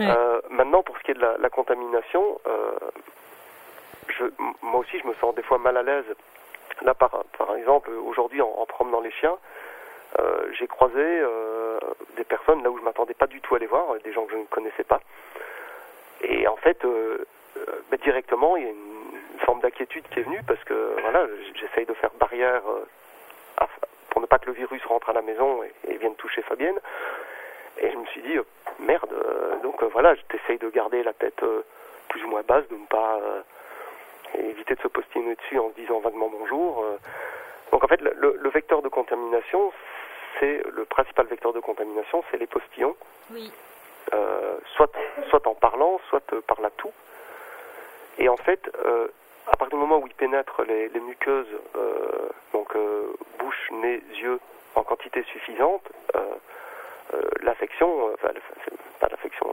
Ouais. 0.00 0.06
Euh, 0.10 0.40
maintenant, 0.50 0.82
pour 0.82 0.96
ce 0.98 1.02
qui 1.04 1.10
est 1.12 1.14
de 1.14 1.20
la, 1.20 1.36
la 1.38 1.50
contamination, 1.50 2.40
euh, 2.46 2.72
je, 4.08 4.24
moi 4.62 4.80
aussi, 4.80 4.98
je 4.98 5.06
me 5.06 5.14
sens 5.14 5.34
des 5.34 5.42
fois 5.42 5.58
mal 5.58 5.76
à 5.76 5.82
l'aise. 5.82 6.04
Là, 6.82 6.94
par, 6.94 7.10
par 7.38 7.54
exemple, 7.56 7.90
aujourd'hui, 7.90 8.40
en, 8.42 8.48
en 8.58 8.66
promenant 8.66 9.00
les 9.00 9.10
chiens, 9.12 9.36
j'ai 10.58 10.66
croisé 10.66 10.94
euh, 11.00 11.78
des 12.16 12.24
personnes 12.24 12.62
là 12.62 12.70
où 12.70 12.78
je 12.78 12.82
m'attendais 12.82 13.14
pas 13.14 13.26
du 13.26 13.40
tout 13.40 13.54
à 13.54 13.58
les 13.58 13.66
voir, 13.66 13.94
des 14.04 14.12
gens 14.12 14.24
que 14.26 14.32
je 14.32 14.36
ne 14.36 14.44
connaissais 14.44 14.84
pas. 14.84 15.00
Et 16.22 16.46
en 16.46 16.56
fait, 16.56 16.84
euh, 16.84 17.24
euh, 17.56 17.64
ben, 17.90 17.98
directement, 18.02 18.56
il 18.56 18.64
y 18.64 18.66
a 18.66 18.70
une, 18.70 18.92
forme 19.38 19.60
d'inquiétude 19.60 20.06
qui 20.08 20.20
est 20.20 20.22
venue 20.22 20.40
parce 20.46 20.62
que 20.62 20.94
voilà, 21.00 21.26
j'essaye 21.56 21.84
de 21.84 21.94
faire 21.94 22.12
barrière 22.20 22.62
euh, 22.68 23.66
pour 24.10 24.20
ne 24.20 24.26
pas 24.26 24.38
que 24.38 24.46
le 24.46 24.52
virus 24.52 24.84
rentre 24.84 25.10
à 25.10 25.12
la 25.12 25.22
maison 25.22 25.64
et, 25.88 25.96
vienne 25.96 26.14
toucher 26.14 26.42
Fabienne. 26.42 26.78
Et 27.78 27.90
je 27.90 27.96
me 27.96 28.06
suis 28.06 28.22
dit, 28.22 28.36
euh, 28.36 28.44
merde, 28.78 29.12
euh, 29.12 29.56
donc 29.64 29.82
euh, 29.82 29.88
voilà, 29.92 30.14
j'essaye 30.14 30.58
de 30.58 30.68
garder 30.68 31.02
la 31.02 31.12
tête 31.12 31.42
euh, 31.42 31.62
plus 32.08 32.22
ou 32.22 32.28
moins 32.28 32.42
basse, 32.42 32.68
de 32.68 32.76
ne 32.76 32.86
pas 32.86 33.18
euh, 33.20 33.42
éviter 34.38 34.76
de 34.76 34.80
se 34.80 34.86
postillonner 34.86 35.34
dessus 35.34 35.58
en 35.58 35.70
se 35.70 35.74
disant 35.74 35.98
vaguement 35.98 36.30
bonjour. 36.30 36.84
euh. 36.84 36.98
Donc 37.72 37.82
en 37.82 37.88
fait, 37.88 38.00
le 38.00 38.50
vecteur 38.50 38.82
de 38.82 38.88
contamination, 38.88 39.72
c'est 40.40 40.62
le 40.70 40.84
principal 40.84 41.26
vecteur 41.26 41.52
de 41.52 41.60
contamination, 41.60 42.22
c'est 42.30 42.36
les 42.38 42.46
postillons, 42.46 42.96
Oui. 43.30 43.52
euh, 44.14 44.58
soit, 44.76 44.90
soit 45.28 45.46
en 45.46 45.54
parlant, 45.54 46.00
soit 46.08 46.22
euh, 46.32 46.40
par 46.42 46.60
la 46.60 46.70
toux. 46.70 46.92
Et 48.18 48.28
en 48.28 48.36
fait, 48.36 48.60
euh, 48.84 49.08
à 49.46 49.56
partir 49.56 49.76
du 49.78 49.82
moment 49.84 49.98
où 49.98 50.06
ils 50.06 50.14
pénètrent 50.14 50.62
les, 50.64 50.88
les 50.88 51.00
muqueuses, 51.00 51.46
euh, 51.76 52.28
donc 52.52 52.74
bouche, 53.38 53.70
nez, 53.72 54.02
yeux, 54.20 54.38
en 54.74 54.82
quantité 54.82 55.22
suffisante, 55.24 55.82
l'affection, 57.42 58.12
enfin, 58.14 58.28
pas 59.00 59.08
l'affection, 59.10 59.52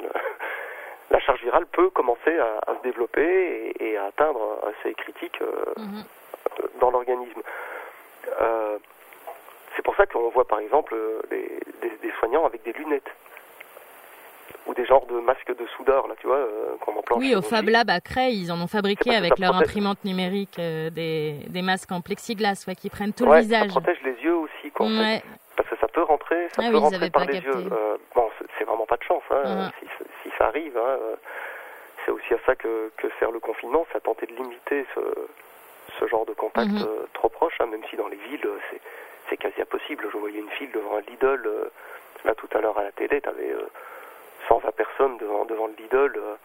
la 1.12 1.20
charge 1.20 1.42
virale 1.42 1.66
peut 1.66 1.90
commencer 1.90 2.38
à, 2.38 2.60
à 2.72 2.76
se 2.78 2.82
développer 2.84 3.74
et, 3.80 3.90
et 3.92 3.98
à 3.98 4.06
atteindre 4.06 4.60
un 4.66 4.72
seuil 4.84 4.96
critique 4.96 5.40
Mhm. 5.78 6.04
dans 6.80 6.92
l'organisme. 6.92 7.42
C'est 9.80 9.84
pour 9.84 9.96
ça 9.96 10.06
qu'on 10.08 10.28
voit 10.32 10.46
par 10.46 10.60
exemple 10.60 10.94
euh, 10.94 11.22
des, 11.30 12.12
soignants 12.20 12.46
avec 12.46 12.64
des 12.64 12.74
lunettes 12.74 13.08
ou 14.66 14.74
des 14.74 14.86
genres 14.86 15.06
de 15.06 15.18
masques 15.22 15.56
de 15.56 15.66
soudeur, 15.78 16.06
là, 16.10 16.16
tu 16.20 16.28
vois, 16.28 16.36
euh, 16.36 16.76
qu'on 16.82 16.98
emploie 16.98 17.18
Oui, 17.18 17.34
au. 17.34 17.42
Fab 17.42 17.66
Lab 17.70 17.90
à 17.90 18.02
Creil, 18.02 18.42
ils 18.42 18.52
en 18.52 18.60
ont 18.60 18.68
fabriqué 18.68 19.12
C'est 19.12 19.16
avec 19.16 19.40
leur 19.40 19.54
protège- 19.54 19.70
imprimante 19.70 20.04
numérique 20.04 20.60
euh, 20.60 20.90
des, 20.90 21.38
des 21.48 21.62
masques 21.62 21.94
en 21.94 22.02
plexiglas 22.02 22.66
ouais, 22.68 22.76
qui 22.76 22.90
prennent 22.90 23.14
tout 23.14 23.24
Ouais, 23.24 23.38
le 23.38 23.42
visage. 23.44 23.68
Ça 23.72 23.80
protège 23.80 24.02
les 24.04 24.22
yeux 24.22 24.36
aussi, 24.36 24.70
quoi. 24.72 24.86
Ouais. 24.88 25.24
parce 25.56 25.70
que 25.70 25.78
ça 25.78 25.88
peut 25.88 26.04
rentrer, 26.04 26.50
ça 26.50 26.56
Ah 26.66 26.70
peut 26.70 26.76
oui, 26.76 26.80
rentrer 26.82 27.10
par 27.10 27.24
les 27.26 27.40
capté. 27.40 27.48
yeux. 27.48 27.70
Euh, 27.72 27.96
bon, 28.14 28.86
pas 28.86 28.98
de 28.98 29.04
chance. 29.04 29.24
Hein, 29.32 29.72
si, 29.80 29.88
si 30.24 30.30
ça 30.38 30.48
arrive, 30.48 30.78
hein, 30.78 30.98
c'est 32.06 32.12
aussi 32.12 32.34
à 32.34 32.38
ça 32.46 32.54
que, 32.58 32.92
que 32.98 33.08
sert 33.18 33.32
le 33.32 33.40
confinement, 33.40 33.86
c'est 33.92 33.98
à 34.00 34.02
tenter 34.02 34.26
de 34.26 34.34
limiter 34.34 34.86
ce, 34.94 35.00
ce 36.02 36.08
genre 36.10 36.26
de 36.26 36.34
contact 36.34 36.68
Mhm. 36.70 36.82
euh, 36.86 37.06
trop 37.14 37.30
proche, 37.30 37.54
hein, 37.62 37.68
même 37.68 37.82
si 37.90 37.96
dans 37.96 38.10
les 38.10 38.18
villes, 38.18 38.46
c'est, 38.70 38.82
c'est 39.30 39.38
quasi 39.38 39.62
impossible. 39.62 40.08
Je 40.12 40.18
voyais 40.18 40.40
une 40.40 40.50
file 40.52 40.72
devant 40.72 40.98
un 40.98 41.02
Lidl, 41.02 41.42
euh, 41.46 41.70
là 42.26 42.36
tout 42.36 42.50
à 42.54 42.60
l'heure 42.62 42.78
à 42.78 42.84
la 42.84 42.92
télé, 42.92 43.22
tu 43.22 43.30
avais 43.30 43.54
120 44.48 44.72
personnes 44.76 45.18
devant, 45.18 45.46
devant 45.46 45.68
le 45.68 45.74
Lidl, 45.78 46.14
euh, 46.18 46.36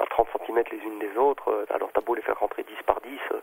à 0.00 0.06
30 0.06 0.28
cm 0.46 0.62
les 0.72 0.78
unes 0.78 0.98
des 0.98 1.16
autres, 1.16 1.48
euh, 1.50 1.66
alors 1.74 1.90
t'as 1.94 2.00
beau 2.00 2.14
les 2.14 2.22
faire 2.22 2.38
rentrer 2.38 2.62
10 2.64 2.74
par 2.86 3.00
10. 3.00 3.18
euh, 3.32 3.36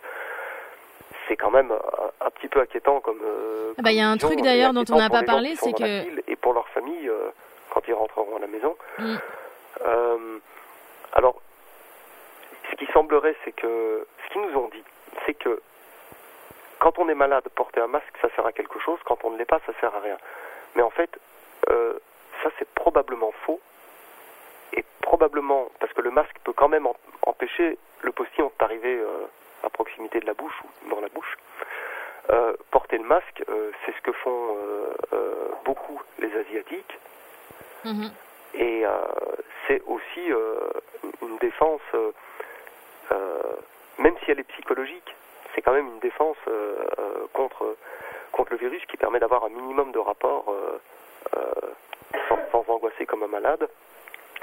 c'est 1.27 1.37
quand 1.37 1.51
même 1.51 1.71
un, 1.71 2.25
un 2.25 2.29
petit 2.31 2.47
peu 2.49 2.59
inquiétant 2.59 2.99
comme. 2.99 3.21
Ah 3.77 3.81
bah, 3.81 3.91
il 3.91 3.97
y 3.97 4.01
a 4.01 4.09
un 4.09 4.17
truc 4.17 4.41
d'ailleurs 4.41 4.73
dont 4.73 4.83
on 4.91 4.97
n'a 4.97 5.09
pas 5.09 5.23
parlé, 5.23 5.55
c'est 5.55 5.71
que- 5.71 6.29
Et 6.29 6.35
pour 6.35 6.53
leur 6.53 6.67
famille, 6.69 7.09
quand 7.69 7.81
ils 7.87 7.93
rentreront 7.93 8.35
à 8.35 8.39
la 8.39 8.47
maison. 8.47 8.75
Mm. 8.97 9.15
Euh, 9.85 10.37
alors, 11.13 11.41
ce 12.69 12.75
qui 12.75 12.85
semblerait, 12.91 13.35
c'est 13.45 13.53
que 13.53 14.05
ce 14.27 14.33
qu'ils 14.33 14.41
nous 14.41 14.57
ont 14.59 14.67
dit, 14.69 14.83
c'est 15.25 15.33
que 15.35 15.61
quand 16.81 16.97
on 16.97 17.07
est 17.09 17.15
malade, 17.15 17.43
porter 17.55 17.79
un 17.79 17.87
masque, 17.87 18.11
ça 18.21 18.27
sert 18.35 18.45
à 18.45 18.51
quelque 18.51 18.79
chose. 18.79 18.99
Quand 19.05 19.23
on 19.23 19.29
ne 19.29 19.37
l'est 19.37 19.45
pas, 19.45 19.61
ça 19.67 19.73
sert 19.79 19.95
à 19.95 19.99
rien. 19.99 20.17
Mais 20.75 20.81
en 20.81 20.89
fait, 20.89 21.11
euh, 21.69 21.93
ça 22.41 22.49
c'est 22.57 22.67
probablement 22.73 23.31
faux. 23.45 23.61
Et 24.73 24.83
probablement, 25.01 25.69
parce 25.79 25.93
que 25.93 26.01
le 26.01 26.09
masque 26.09 26.35
peut 26.43 26.53
quand 26.53 26.69
même 26.69 26.87
empêcher 27.21 27.77
le 28.01 28.11
postillon 28.11 28.51
d'arriver 28.59 28.97
euh, 28.97 29.27
à 29.63 29.69
proximité 29.69 30.19
de 30.21 30.25
la 30.25 30.33
bouche 30.33 30.59
ou 30.63 30.89
dans 30.89 31.01
la 31.01 31.09
bouche. 31.09 31.37
Euh, 32.31 32.53
porter 32.71 32.97
le 32.97 33.03
masque, 33.03 33.43
c'est 33.85 33.95
ce 33.95 34.01
que 34.01 34.11
font 34.13 34.57
beaucoup 35.65 36.01
les 36.17 36.35
Asiatiques. 36.35 36.97
Mhm. 37.85 38.11
Et 38.55 38.83
c'est 39.67 39.81
aussi 39.85 40.31
une 41.21 41.37
défense, 41.37 41.81
même 43.99 44.15
si 44.23 44.31
elle 44.31 44.39
est 44.39 44.51
psychologique, 44.53 45.15
c'est 45.53 45.61
quand 45.61 45.73
même 45.73 45.87
une 45.87 45.99
défense 45.99 46.37
euh, 46.47 46.75
euh, 46.99 47.27
contre, 47.33 47.75
contre 48.31 48.51
le 48.51 48.57
virus 48.57 48.83
qui 48.85 48.97
permet 48.97 49.19
d'avoir 49.19 49.43
un 49.45 49.49
minimum 49.49 49.91
de 49.91 49.99
rapport 49.99 50.45
euh, 50.49 50.79
sans, 52.29 52.39
sans 52.51 52.65
angoisser 52.73 53.05
comme 53.05 53.23
un 53.23 53.27
malade. 53.27 53.67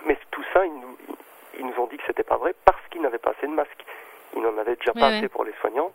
Mais 0.05 0.17
tout 0.31 0.45
ça, 0.53 0.65
ils 0.65 0.73
nous, 0.81 0.97
ils 1.59 1.67
nous 1.67 1.75
ont 1.79 1.87
dit 1.87 1.97
que 1.97 2.05
c'était 2.07 2.23
pas 2.23 2.37
vrai 2.37 2.55
parce 2.65 2.81
qu'ils 2.91 3.03
n'avaient 3.03 3.19
pas 3.19 3.31
assez 3.31 3.47
de 3.47 3.53
masques. 3.53 3.85
Ils 4.37 4.43
n'en 4.43 4.57
avaient 4.59 4.77
déjà 4.77 4.93
pas 4.93 5.07
assez 5.07 5.29
pour 5.29 5.45
les 5.45 5.55
soignants. 5.61 5.93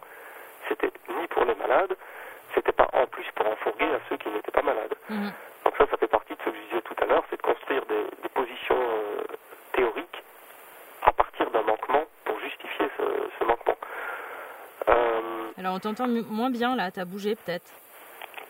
C'était 0.67 0.91
ni 1.09 1.27
pour 1.27 1.45
les 1.45 1.55
malades, 1.55 1.95
c'était 2.55 2.71
pas 2.71 2.87
en 2.93 3.05
plus 3.07 3.25
pour 3.35 3.45
en 3.47 3.55
fourguer 3.57 3.85
à 3.85 3.99
ceux 4.09 4.17
qui 4.17 4.29
n'étaient 4.29 4.51
pas 4.51 4.61
malades. 4.61 4.95
Mhm. 5.09 5.31
Donc 5.65 5.75
ça, 5.77 5.85
ça 5.89 5.97
fait 5.97 6.07
partie 6.07 6.33
de 6.33 6.39
ce 6.39 6.49
que 6.49 6.55
je 6.55 6.61
disais 6.69 6.81
tout 6.81 6.95
à 7.01 7.05
l'heure, 7.05 7.23
c'est 7.29 7.37
de 7.37 7.41
construire 7.41 7.85
des, 7.85 8.03
des 8.21 8.29
positions 8.29 8.77
euh, 8.77 9.23
théoriques 9.73 10.23
à 11.03 11.11
partir 11.11 11.49
d'un 11.51 11.61
manquement 11.63 12.05
pour 12.25 12.39
justifier 12.39 12.87
ce, 12.97 13.03
ce 13.39 13.43
manquement. 13.43 13.77
Euh, 14.89 15.42
Alors 15.57 15.75
on 15.75 15.79
t'entend 15.79 16.07
moins 16.07 16.49
bien 16.49 16.75
là, 16.75 16.91
t'as 16.91 17.05
bougé 17.05 17.35
peut-être. 17.35 17.65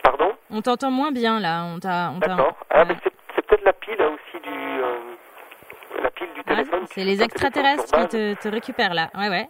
pardon? 0.03 0.35
On 0.49 0.61
t'entend 0.61 0.91
moins 0.91 1.11
bien 1.11 1.39
là, 1.39 1.63
on 1.65 1.79
t'a... 1.79 2.11
D'accord. 2.19 2.55
Ah, 2.69 2.85
mais 2.85 2.95
c'est, 3.03 3.45
peut-être 3.45 3.63
la 3.65 3.73
pile 3.73 3.95
là, 3.97 4.07
aussi 4.09 4.41
du... 4.41 4.49
euh, 4.49 4.99
la 6.01 6.11
pile 6.11 6.31
du 6.33 6.43
téléphone. 6.43 6.85
c'est 6.91 7.03
les 7.03 7.21
extraterrestres 7.21 7.85
qui 7.85 8.07
te, 8.07 8.33
te 8.35 8.47
récupèrent 8.47 8.93
là. 8.93 9.09
Ouais, 9.15 9.29
ouais. 9.29 9.49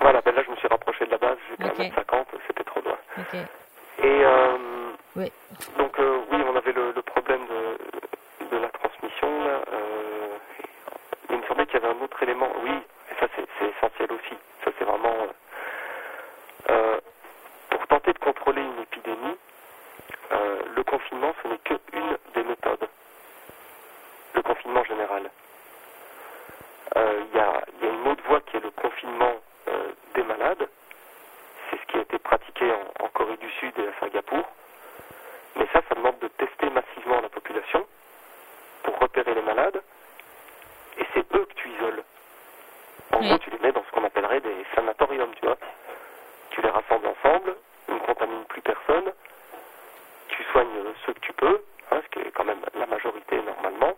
Voilà, 0.00 0.20
ben 0.20 0.34
là 0.34 0.42
je 0.44 0.50
me 0.50 0.56
suis 0.56 0.68
rapproché 0.68 1.06
de 1.06 1.10
la 1.10 1.18
base, 1.18 1.38
j'étais 1.50 1.70
Ok. 1.70 1.80
à 1.80 2.00
1m50, 2.02 2.24
c'était 2.46 2.64
trop 2.64 2.80
loin. 2.82 2.96
Ok. 3.18 3.34
Et 3.34 4.24
euh, 4.24 4.56
Oui. 5.16 5.30
donc 5.78 5.98
euh, 5.98 6.20
oui, 6.30 6.38
on 6.46 6.56
avait 6.56 6.72
le, 6.72 6.92
le 6.92 7.02
problème 7.02 7.40
de, 7.46 8.56
de 8.56 8.60
la 8.62 8.68
transmission. 8.68 9.44
Là, 9.44 9.60
il 11.30 11.36
me 11.36 11.42
semblait 11.46 11.66
qu'il 11.66 11.80
y 11.80 11.84
avait 11.84 11.94
un 11.94 12.02
autre 12.04 12.22
élément. 12.22 12.48
Oui, 12.62 12.70
et 12.72 13.14
ça 13.20 13.26
c'est, 13.36 13.46
c'est 13.58 13.66
essentiel 13.68 14.12
aussi. 14.12 14.34
Ça 14.64 14.70
c'est 14.78 14.84
vraiment 14.84 15.14
euh, 16.68 17.00
pour 17.70 17.86
tenter 17.86 18.12
de 18.12 18.18
contrôler 18.18 18.62
une 18.62 18.78
épidémie. 18.82 19.36
euh, 20.32 20.62
le 20.76 20.82
confinement, 20.84 21.34
ce 21.42 21.48
n'est 21.48 21.58
qu'une 21.58 22.18
des 22.34 22.42
méthodes. 22.44 22.88
Le 24.34 24.42
confinement 24.42 24.84
général. 24.84 25.30
Euh, 26.96 27.22
Il 27.32 27.36
y, 27.36 27.40
a, 27.40 27.62
il 27.80 27.84
y 27.86 27.88
a 27.88 27.92
une 27.92 28.08
autre 28.08 28.22
voie 28.26 28.40
qui 28.42 28.56
est 28.56 28.60
le 28.60 28.70
confinement 28.70 29.34
des 30.14 30.22
malades. 30.24 30.68
C'est 31.70 31.76
ce 31.80 31.86
qui 31.86 31.96
a 31.98 32.00
été 32.00 32.18
pratiqué 32.18 32.72
en, 32.72 33.04
en 33.04 33.08
Corée 33.08 33.36
du 33.36 33.48
Sud 33.60 33.78
et 33.78 33.86
à 33.86 33.92
Singapour. 34.00 34.44
Mais 35.56 35.66
ça, 35.72 35.80
ça 35.88 35.94
demande 35.94 36.18
de 36.18 36.28
tester 36.28 36.68
massivement 36.70 37.20
la 37.20 37.28
population 37.28 37.86
pour 38.82 38.98
repérer 38.98 39.34
les 39.34 39.42
malades. 39.42 39.80
Et 40.98 41.04
c'est 41.14 41.20
eux 41.36 41.44
que 41.44 41.54
tu 41.54 41.68
isoles. 41.68 42.02
En 43.12 43.18
Oui. 43.20 43.28
gros, 43.28 43.38
tu 43.38 43.50
les 43.50 43.58
mets 43.58 43.72
dans 43.72 43.84
ce 43.84 43.90
qu'on 43.92 44.04
appellerait 44.04 44.40
des 44.40 44.64
sanatoriums, 44.74 45.32
tu 45.36 45.46
vois. 45.46 45.56
Tu 46.50 46.62
les 46.62 46.68
rassembles 46.70 47.06
ensemble, 47.06 47.54
ils 47.88 47.94
ne 47.94 48.00
contaminent 48.00 48.44
plus 48.48 48.60
personne. 48.60 49.12
Tu 50.28 50.42
soignes 50.52 50.66
ceux 51.06 51.12
que 51.12 51.20
tu 51.20 51.32
peux, 51.32 51.62
hein, 51.90 52.00
ce 52.04 52.08
qui 52.10 52.26
est 52.26 52.30
quand 52.32 52.44
même 52.44 52.60
la 52.74 52.86
majorité 52.86 53.40
normalement. 53.42 53.94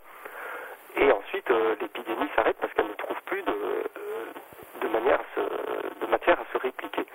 Et 0.97 1.11
ensuite, 1.11 1.51
euh, 1.51 1.75
l'épidémie 1.81 2.29
s'arrête 2.37 2.57
parce 2.61 2.73
qu'elle 2.75 2.89
ne 2.89 2.95
trouve 2.95 3.17
plus 3.25 3.43
de, 3.43 3.51
euh, 3.51 4.83
de, 4.83 4.89
manière 4.89 5.21
à 5.21 5.25
se, 5.35 6.05
de 6.05 6.11
matière 6.11 6.39
à 6.39 6.45
se 6.53 6.59
répliquer. 6.59 7.07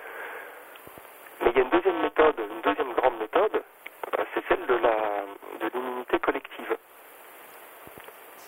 Mais 1.42 1.50
il 1.50 1.56
y 1.56 1.60
a 1.60 1.62
une 1.62 1.70
deuxième 1.70 2.00
méthode, 2.02 2.34
une 2.38 2.60
deuxième 2.62 2.92
grande 2.94 3.18
méthode, 3.18 3.62
euh, 4.18 4.24
c'est 4.34 4.42
celle 4.48 4.66
de 4.66 4.74
la 4.74 4.96
de 5.60 5.70
l'immunité 5.72 6.18
collective. 6.18 6.76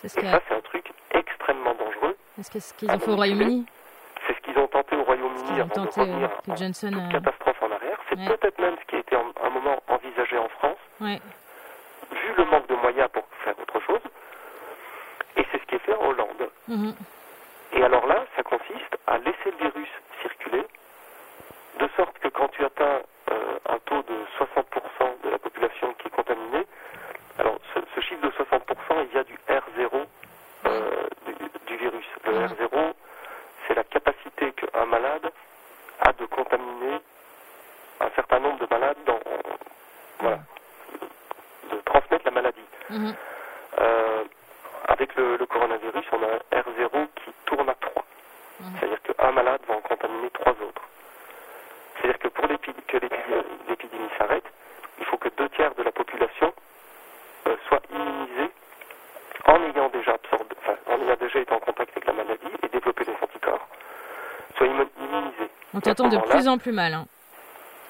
Ce 0.01 0.07
Et 0.07 0.09
ça, 0.09 0.41
c'est 0.47 0.55
un 0.55 0.61
truc 0.61 0.91
extrêmement 1.11 1.73
dangereux. 1.75 2.17
est-ce 2.39 2.51
que 2.51 2.59
ce 2.59 2.73
qu'ils 2.73 2.91
ont 2.91 2.99
fait 2.99 3.11
au 3.11 3.15
Royaume-Uni 3.15 3.65
C'est 4.27 4.35
ce 4.35 4.41
qu'ils 4.41 4.57
ont 4.57 4.67
de 5.35 5.99
revenir 5.99 6.29
euh, 6.29 6.53
que 6.53 6.57
Johnson... 6.57 6.89
toute 6.91 7.01
euh, 7.03 7.11
catastrophe 7.11 7.61
en 7.61 7.71
arrière. 7.71 7.97
C'est 8.09 8.17
Ouais. 8.19 8.27
peut-être 8.37 8.59
même 8.59 8.75
ce 8.81 8.85
qui 8.87 8.95
a 8.95 8.99
été 8.99 9.15
en- 9.15 9.33
un 9.43 9.49
moment 9.49 9.81
envisagé 9.87 10.37
en 10.37 10.49
France, 10.49 10.77
Ouais. 10.99 11.19
vu 12.11 12.33
le 12.37 12.45
manque 12.45 12.67
de 12.67 12.75
moyens 12.75 13.09
pour 13.11 13.23
faire 13.43 13.57
autre 13.59 13.79
chose. 13.81 14.01
Et 15.37 15.45
c'est 15.51 15.59
ce 15.61 15.65
qui 15.65 15.75
est 15.75 15.79
fait 15.79 15.95
en 15.95 16.07
Hollande. 16.07 16.49
Mhm. 16.67 16.95
Et 17.73 17.83
alors 17.83 18.05
là, 18.05 18.25
ça 18.35 18.43
consiste 18.43 18.97
à 19.07 19.17
laisser 19.17 19.51
le 19.51 19.57
virus 19.69 19.89
circuler, 20.21 20.65
de 21.79 21.87
sorte 21.95 22.17
que 22.19 22.27
quand 22.27 22.49
tu 22.49 22.63
atteins 22.65 22.99
euh, 23.31 23.59
un 23.69 23.79
taux 23.85 24.03
de 24.03 24.15
60% 24.37 25.23
de 25.23 25.29
la 25.29 25.39
population 25.39 25.93
qui 25.99 26.07
est 26.07 26.11
contaminée, 26.11 26.67
alors 27.39 27.57
ce, 27.73 27.79
ce 27.95 28.01
chiffre 28.01 28.21
de 28.21 28.29
60%, 28.31 29.01
il 29.03 29.07
vient 29.07 29.23
du 29.23 29.35
R0 29.47 30.05
euh, 30.67 31.07
du, 31.25 31.33
du 31.67 31.77
virus. 31.77 32.05
Le 32.25 32.31
Mhm. 32.33 32.45
R0, 32.47 32.93
c'est 33.67 33.73
la 33.75 33.83
capacité 33.85 34.51
qu'un 34.51 34.85
malade 34.85 35.31
a 36.01 36.11
de 36.13 36.25
contaminer 36.25 36.99
un 38.01 38.09
certain 38.15 38.39
nombre 38.39 38.59
de 38.59 38.67
malades 38.69 38.97
dans, 39.05 39.19
voilà, 40.19 40.39
de 41.71 41.77
transmettre 41.85 42.25
la 42.25 42.31
maladie. 42.31 42.65
Mhm. 42.89 43.15
Euh, 43.79 44.23
avec 44.87 45.15
le, 45.15 45.37
le 45.37 45.45
coronavirus, 45.45 46.05
on 46.11 46.23
a 46.23 46.27
un 46.27 46.61
R0 46.61 47.07
qui 47.23 47.31
tourne 47.45 47.69
à 47.69 47.75
3. 47.75 48.03
Mhm. 48.59 48.67
C'est-à-dire 48.79 49.01
qu'un 49.03 49.31
malade 49.31 49.61
va 49.67 49.75
en 49.75 49.81
contaminer 49.81 50.29
trois 50.31 50.51
autres. 50.53 50.81
C'est-à-dire 51.97 52.19
que 52.19 52.27
pour 52.29 52.47
l'épi- 52.47 52.73
que 52.87 52.97
l'épi- 52.97 53.15
l'épidémie 53.69 54.09
s'arrête, 54.17 54.43
il 54.99 55.05
faut 55.05 55.17
que 55.17 55.29
deux 55.29 55.49
tiers 55.49 55.73
de 55.75 55.83
la 55.83 55.91
population 55.91 56.51
euh, 57.47 57.55
soit 57.67 57.81
immunisée 57.91 58.51
en 59.45 59.63
ayant 59.63 59.89
déjà 59.89 60.13
absorbé, 60.13 60.55
enfin, 60.61 60.75
en 60.87 61.01
ayant 61.01 61.15
déjà 61.15 61.39
été 61.39 61.53
en 61.53 61.59
contact 61.59 61.91
avec 61.91 62.05
la 62.05 62.13
maladie 62.13 62.51
et 62.63 62.67
développé 62.69 63.03
des 63.05 63.15
anticorps, 63.21 63.67
soit 64.57 64.67
immu- 64.67 64.89
immunisée. 64.99 65.49
On 65.73 65.79
Et 65.79 65.81
à 65.81 65.81
t'entend 66.09 66.17
de 66.17 66.29
plus 66.29 66.47
en 66.47 66.57
plus 66.57 66.71
mal. 66.71 66.93
hein. 66.93 67.05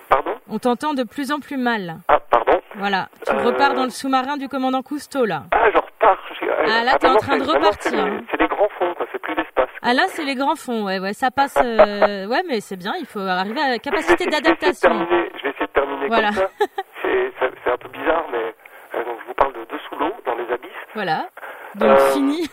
Pardon? 0.09 0.31
On 0.49 0.59
t'entend 0.59 0.93
de 0.93 1.03
plus 1.03 1.31
en 1.31 1.39
plus 1.39 1.57
mal. 1.57 1.97
Ah, 2.07 2.19
pardon? 2.29 2.59
Voilà. 2.75 3.07
Tu 3.25 3.33
Euh, 3.33 3.43
repars 3.43 3.73
dans 3.73 3.83
le 3.85 3.89
sous-marin 3.89 4.37
du 4.37 4.49
commandant 4.49 4.81
Cousteau 4.81 5.25
là. 5.25 5.43
Ah, 5.51 5.69
je 5.71 5.77
repars. 5.77 6.17
j'ai- 6.39 6.49
Ah, 6.49 6.83
là, 6.83 6.97
t'es 6.99 7.07
en 7.07 7.15
train 7.17 7.37
de 7.37 7.43
repartir, 7.43 7.91
C'est 7.91 7.99
hein. 7.99 8.05
les, 8.09 8.25
c'est 8.31 8.37
les 8.41 8.47
grands 8.47 8.69
fonds, 8.77 8.93
quoi. 8.95 9.05
C'est 9.11 9.19
plus 9.21 9.35
l'espace. 9.35 9.69
Ah 9.81 9.93
là, 9.93 10.03
c'est 10.07 10.23
les 10.23 10.35
grands 10.35 10.55
fonds. 10.55 10.83
Ouais, 10.85 10.99
ouais, 10.99 11.13
ça 11.13 11.31
passe. 11.31 11.57
euh, 11.57 12.25
Ouais, 12.27 12.43
mais 12.47 12.59
c'est 12.61 12.75
bien. 12.77 12.93
Il 12.99 13.05
faut 13.05 13.19
arriver 13.19 13.61
à 13.61 13.69
la 13.69 13.79
capacité 13.79 14.25
d'adaptation. 14.25 14.89
Je 15.09 15.43
vais 15.43 15.49
essayer 15.49 15.67
de 15.67 15.71
terminer, 15.71 16.07
Voilà. 16.07 16.27
comme 16.29 16.35
ça. 16.37 16.47
C'est, 17.01 17.71
un 17.71 17.77
peu 17.77 17.89
bizarre, 17.89 18.25
mais 18.31 18.53
euh, 18.95 19.03
donc 19.05 19.17
je 19.21 19.27
vous 19.27 19.33
parle 19.33 19.53
de 19.53 19.59
dessous 19.71 19.95
l'eau, 19.99 20.11
dans 20.25 20.35
les 20.35 20.51
abysses. 20.53 20.71
Voilà. 20.93 21.25
Donc 21.75 21.89
Euh, 21.89 22.11
fini. 22.11 22.49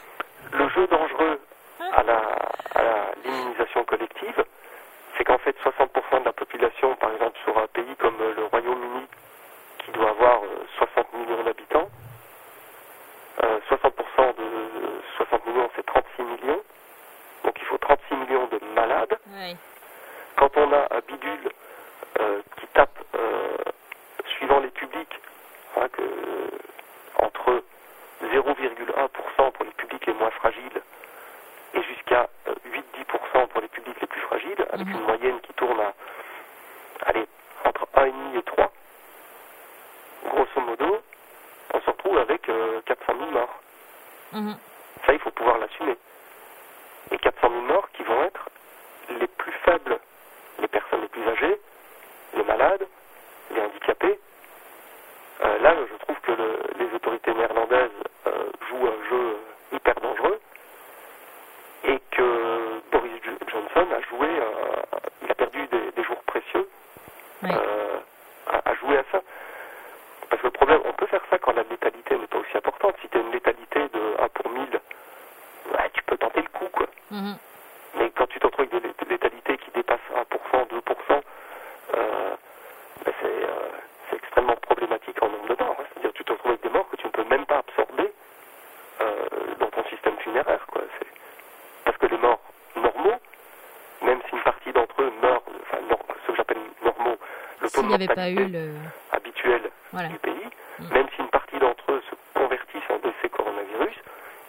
Avait 98.02 98.14
pas 98.14 98.30
eu 98.30 98.44
le. 98.46 98.74
habituel 99.12 99.70
Voilà. 99.92 100.08
du 100.08 100.18
pays, 100.18 100.34
Mm. 100.80 100.94
même 100.94 101.06
si 101.14 101.20
une 101.22 101.28
partie 101.28 101.58
d'entre 101.58 101.90
eux 101.92 102.02
se 102.08 102.14
convertissent 102.38 102.88
en 102.90 102.98
décès 102.98 103.28
coronavirus, 103.30 103.96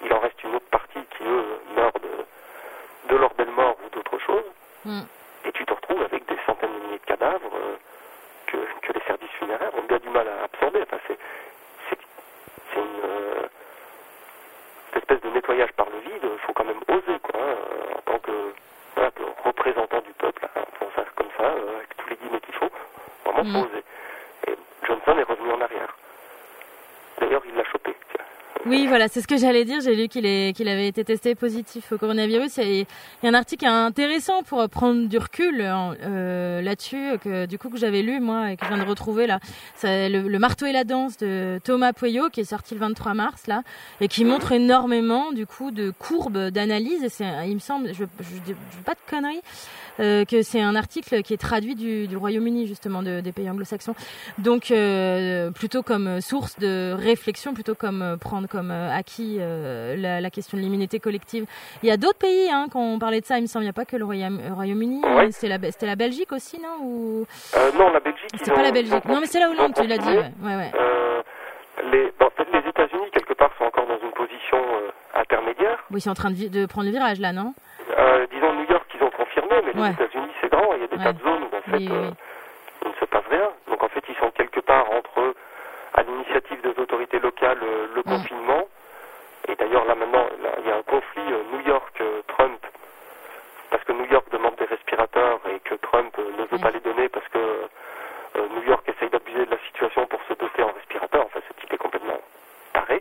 il 0.06 0.14
en 0.14 0.20
reste 0.20 0.44
une 0.44 0.56
autre 0.56 0.70
partie 0.70 1.04
qui, 1.18 1.24
eux, 1.24 1.46
meurent 1.76 2.00
de, 2.00 3.12
de 3.14 3.16
leur 3.20 3.34
belle 3.34 3.50
mort 3.52 3.76
ou 3.86 3.90
d'autre 3.96 4.18
chose, 4.20 4.44
Mm. 4.86 5.02
et 5.46 5.52
tu 5.52 5.66
te 5.66 5.74
retrouves 5.74 6.02
avec 6.04 6.26
des 6.28 6.38
centaines 6.46 6.72
de 6.74 6.80
milliers 6.86 7.00
de 7.00 7.06
cadavres 7.06 7.52
euh, 7.56 7.76
que, 8.48 8.58
que 8.86 8.94
les 8.94 9.02
services 9.08 9.32
funéraires 9.40 9.72
ont 9.76 9.84
bien 9.88 9.98
du 9.98 10.10
mal 10.10 10.28
à 10.28 10.44
absorber. 10.44 10.82
Enfin, 10.84 10.98
c'est, 11.08 11.18
c'est, 11.90 11.98
c'est 12.74 12.80
une 12.80 13.02
euh, 13.06 13.48
cette 14.94 15.04
espèce 15.04 15.22
de 15.22 15.30
nettoyage 15.36 15.72
par 15.74 15.88
le 15.90 16.00
vide, 16.00 16.24
il 16.32 16.40
faut 16.40 16.54
quand 16.54 16.66
même 16.66 16.82
oser, 16.90 17.20
quoi, 17.24 17.40
hein, 17.42 17.56
euh, 17.58 17.98
en 17.98 18.02
tant 18.12 18.20
que, 18.20 18.32
voilà, 18.96 19.12
que 19.12 19.24
représentant 19.44 20.02
du 20.02 20.12
peuple, 20.14 20.46
hein, 20.56 20.62
pour 20.80 20.92
faire 20.94 21.14
comme 21.16 21.30
ça, 21.38 21.44
euh, 21.46 21.78
avec 21.78 21.98
tous 21.98 22.10
les 22.10 22.16
guillemets 22.18 22.40
qu'il 22.42 22.54
faut, 22.56 22.70
vraiment 23.26 23.44
Mm. 23.44 23.54
faut 23.54 23.66
oser. 23.66 23.84
Et 24.48 24.56
Johnson 24.86 25.18
est 25.18 25.24
revenu 25.24 25.52
en 25.52 25.62
arrière. 25.62 25.96
D'ailleurs, 27.20 27.42
il 27.46 27.56
l'a 27.56 27.64
chopé. 27.66 27.94
tiens. 28.16 28.26
Oui, 28.66 28.88
voilà, 29.00 29.14
c'est 29.14 29.22
ce 29.22 29.28
que 29.30 29.38
j'allais 29.38 29.64
dire. 29.64 29.80
J'ai 29.80 29.96
lu 29.96 30.10
qu'il 30.10 30.28
avait 30.28 30.88
été 30.90 31.06
testé 31.06 31.34
positif 31.34 31.94
au 31.94 31.98
coronavirus. 31.98 32.58
Il 32.58 32.80
y 33.24 33.28
a 33.28 33.30
un 33.30 33.34
article 33.34 33.66
intéressant 33.66 34.44
pour 34.44 34.68
prendre 34.68 35.08
du 35.08 35.18
recul 35.18 35.62
euh, 35.64 36.62
là-dessus, 36.62 37.18
que 37.24 37.46
du 37.46 37.58
coup 37.58 37.70
que 37.70 37.78
j'avais 37.78 38.02
lu 38.02 38.20
moi 38.20 38.52
et 38.52 38.58
que 38.58 38.66
je 38.66 38.74
viens 38.74 38.84
de 38.84 38.90
retrouver 38.90 39.26
là. 39.26 39.40
C'est 39.76 40.10
le, 40.10 40.38
marteau 40.38 40.66
et 40.66 40.74
la 40.74 40.84
danse 40.84 41.16
de 41.16 41.62
Thomas 41.64 41.94
Pueyo 41.94 42.30
qui 42.30 42.42
est 42.42 42.44
sorti 42.44 42.74
le 42.74 42.82
23 42.82 43.14
mars 43.14 43.48
là 43.48 43.64
et 44.02 44.10
qui 44.10 44.26
montre 44.26 44.52
énormément 44.52 45.32
du 45.32 45.48
coup 45.48 45.72
de 45.72 45.92
courbes 45.92 46.50
d'analyse. 46.50 47.08
Il 47.22 47.54
me 47.54 47.60
semble, 47.60 47.94
je, 47.94 48.04
je 48.04 48.42
dis 48.44 48.54
pas 48.84 48.96
de 48.96 49.00
conneries, 49.10 49.40
euh, 50.00 50.26
que 50.26 50.42
c'est 50.42 50.62
un 50.62 50.76
article 50.76 51.22
qui 51.22 51.34
est 51.34 51.38
traduit 51.38 51.76
du, 51.76 52.08
du 52.08 52.18
Royaume-Uni 52.18 52.68
justement 52.68 53.02
de- 53.04 53.22
des 53.22 53.32
pays 53.32 53.50
anglo-saxons. 53.50 53.96
Donc 54.38 54.72
euh, 54.72 55.52
plutôt 55.52 55.84
comme 55.84 56.22
source 56.22 56.58
de 56.60 56.94
réflexion, 56.94 57.54
plutôt 57.54 57.76
comme 57.76 58.02
euh, 58.02 58.18
prendre 58.18 58.48
comme 58.48 58.72
acquis 58.72 59.38
la, 59.40 60.22
la 60.22 60.30
question 60.30 60.58
de 60.58 60.62
l'immunité 60.64 61.00
collective. 61.00 61.46
Il 61.84 61.90
y 61.90 61.92
a 61.92 61.98
d'autres 61.98 62.18
pays 62.20 62.50
hein, 62.52 62.68
quand 62.72 62.82
on 62.82 63.00
parlait 63.00 63.22
de 63.22 63.26
ça, 63.26 63.38
il 63.38 63.42
me 63.44 63.48
semble, 63.48 63.64
il 63.64 63.68
n'y 63.68 63.72
a 63.72 63.74
pas 63.74 63.86
que 63.86 63.96
le 63.98 64.06
Royaume- 64.06 64.42
Royaume-Uni, 64.54 65.02
Ouais. 65.04 65.26
hein, 65.26 65.30
c'était 65.32 65.48
la, 65.58 65.72
c'était 65.72 65.86
la 65.88 65.96
Belgique 65.96 66.32
aussi, 66.32 66.60
non 66.62 66.78
Ou? 66.84 67.26
Non, 67.78 67.92
la 67.92 68.00
Belgique. 68.00 68.30
ils 68.34 68.52
pas 68.52 68.62
la 68.64 68.72
Belgique 68.72 69.06
Non, 69.06 69.20
mais 69.20 69.28
c'est 69.28 69.40
la 69.40 69.50
Hollande, 69.50 69.74
tu 69.76 69.86
l'as 69.88 69.98
dit. 69.98 70.08
Ouais, 70.10 70.32
ouais, 70.44 70.56
ouais. 70.56 70.72
Les, 71.92 72.12
fait, 72.36 72.48
les 72.52 72.70
États-Unis, 72.70 73.10
quelque 73.14 73.34
part, 73.34 73.52
sont 73.58 73.64
encore 73.66 73.88
dans 73.88 74.00
une 74.04 74.12
position 74.12 74.58
intermédiaire. 75.16 75.80
Oui, 75.92 76.00
ils 76.00 76.02
sont 76.02 76.10
en 76.12 76.14
train 76.16 76.32
de, 76.32 76.66
prendre 76.66 76.86
le 76.88 76.92
virage 76.92 77.20
là, 77.20 77.32
non? 77.32 77.54
Euh, 77.98 78.26
disons 78.32 78.54
New 78.54 78.70
York, 78.70 78.86
ils 78.96 79.04
ont 79.04 79.10
les. 79.74 79.90
États-Unis, 79.92 80.32
c'est 80.42 80.50
grand. 80.52 80.74
Il 80.76 80.82
y 80.82 80.84
a 80.84 80.88
des 80.88 80.98
Ouais. 80.98 81.04
tas 81.04 81.14
de 81.14 81.22
zones 81.24 81.44
où, 81.44 81.56
en 81.56 81.62
fait, 81.62 81.78
Oui, 81.78 81.88
oui, 81.90 81.96
euh, 81.96 82.10
oui. 82.12 82.16
il 82.84 82.88
ne 82.90 82.94
se 82.96 83.06
passe 83.06 83.26
rien. 83.30 83.50
Donc, 83.68 83.84
en 83.84 83.90
fait, 83.90 84.04
ils 84.10 84.16
sont 84.16 84.32
quelque 84.32 84.60
part 84.62 84.90
entre, 84.92 85.34
à 85.94 86.04
l'initiative 86.04 86.62
des 86.62 86.82
autorités 86.82 87.20
locales, 87.20 87.60
euh, 87.64 87.88
le 87.96 88.02
Mm. 88.02 88.04
confinement. 88.18 88.68
Et 89.48 89.56
d'ailleurs, 89.56 89.86
là, 89.86 89.96
maintenant, 89.96 90.28
là, 90.44 90.50
il 90.60 90.68
y 90.68 90.72
a 90.72 90.76
un 90.78 90.84
conflit 90.84 91.24
euh, 91.32 91.44
New 91.54 91.62
York-Trump. 91.62 92.60
parce 93.72 93.84
que 93.84 93.92
New 93.92 94.06
York 94.06 94.26
demande 94.32 94.56
des 94.56 94.66
respirateurs 94.66 95.40
et 95.54 95.60
que 95.60 95.76
Trump 95.76 96.12
euh, 96.18 96.24
ne 96.40 96.44
veut 96.46 96.48
Ouais. 96.54 96.60
pas 96.60 96.72
les 96.72 96.80
donner 96.80 97.08
parce 97.08 97.28
que 97.28 97.38
euh, 97.38 98.48
New 98.56 98.64
York 98.64 98.84
essaye 98.90 99.10
d'abuser 99.12 99.46
de 99.46 99.52
la 99.52 99.60
situation 99.68 100.08
pour 100.08 100.20
se 100.28 100.34
doter 100.34 100.64
en 100.64 100.72
respirateurs. 100.72 101.26
Enfin, 101.28 101.40
ce 101.48 101.54
type 101.62 101.72
est 101.74 101.78
complètement 101.78 102.20
taré. 102.74 103.00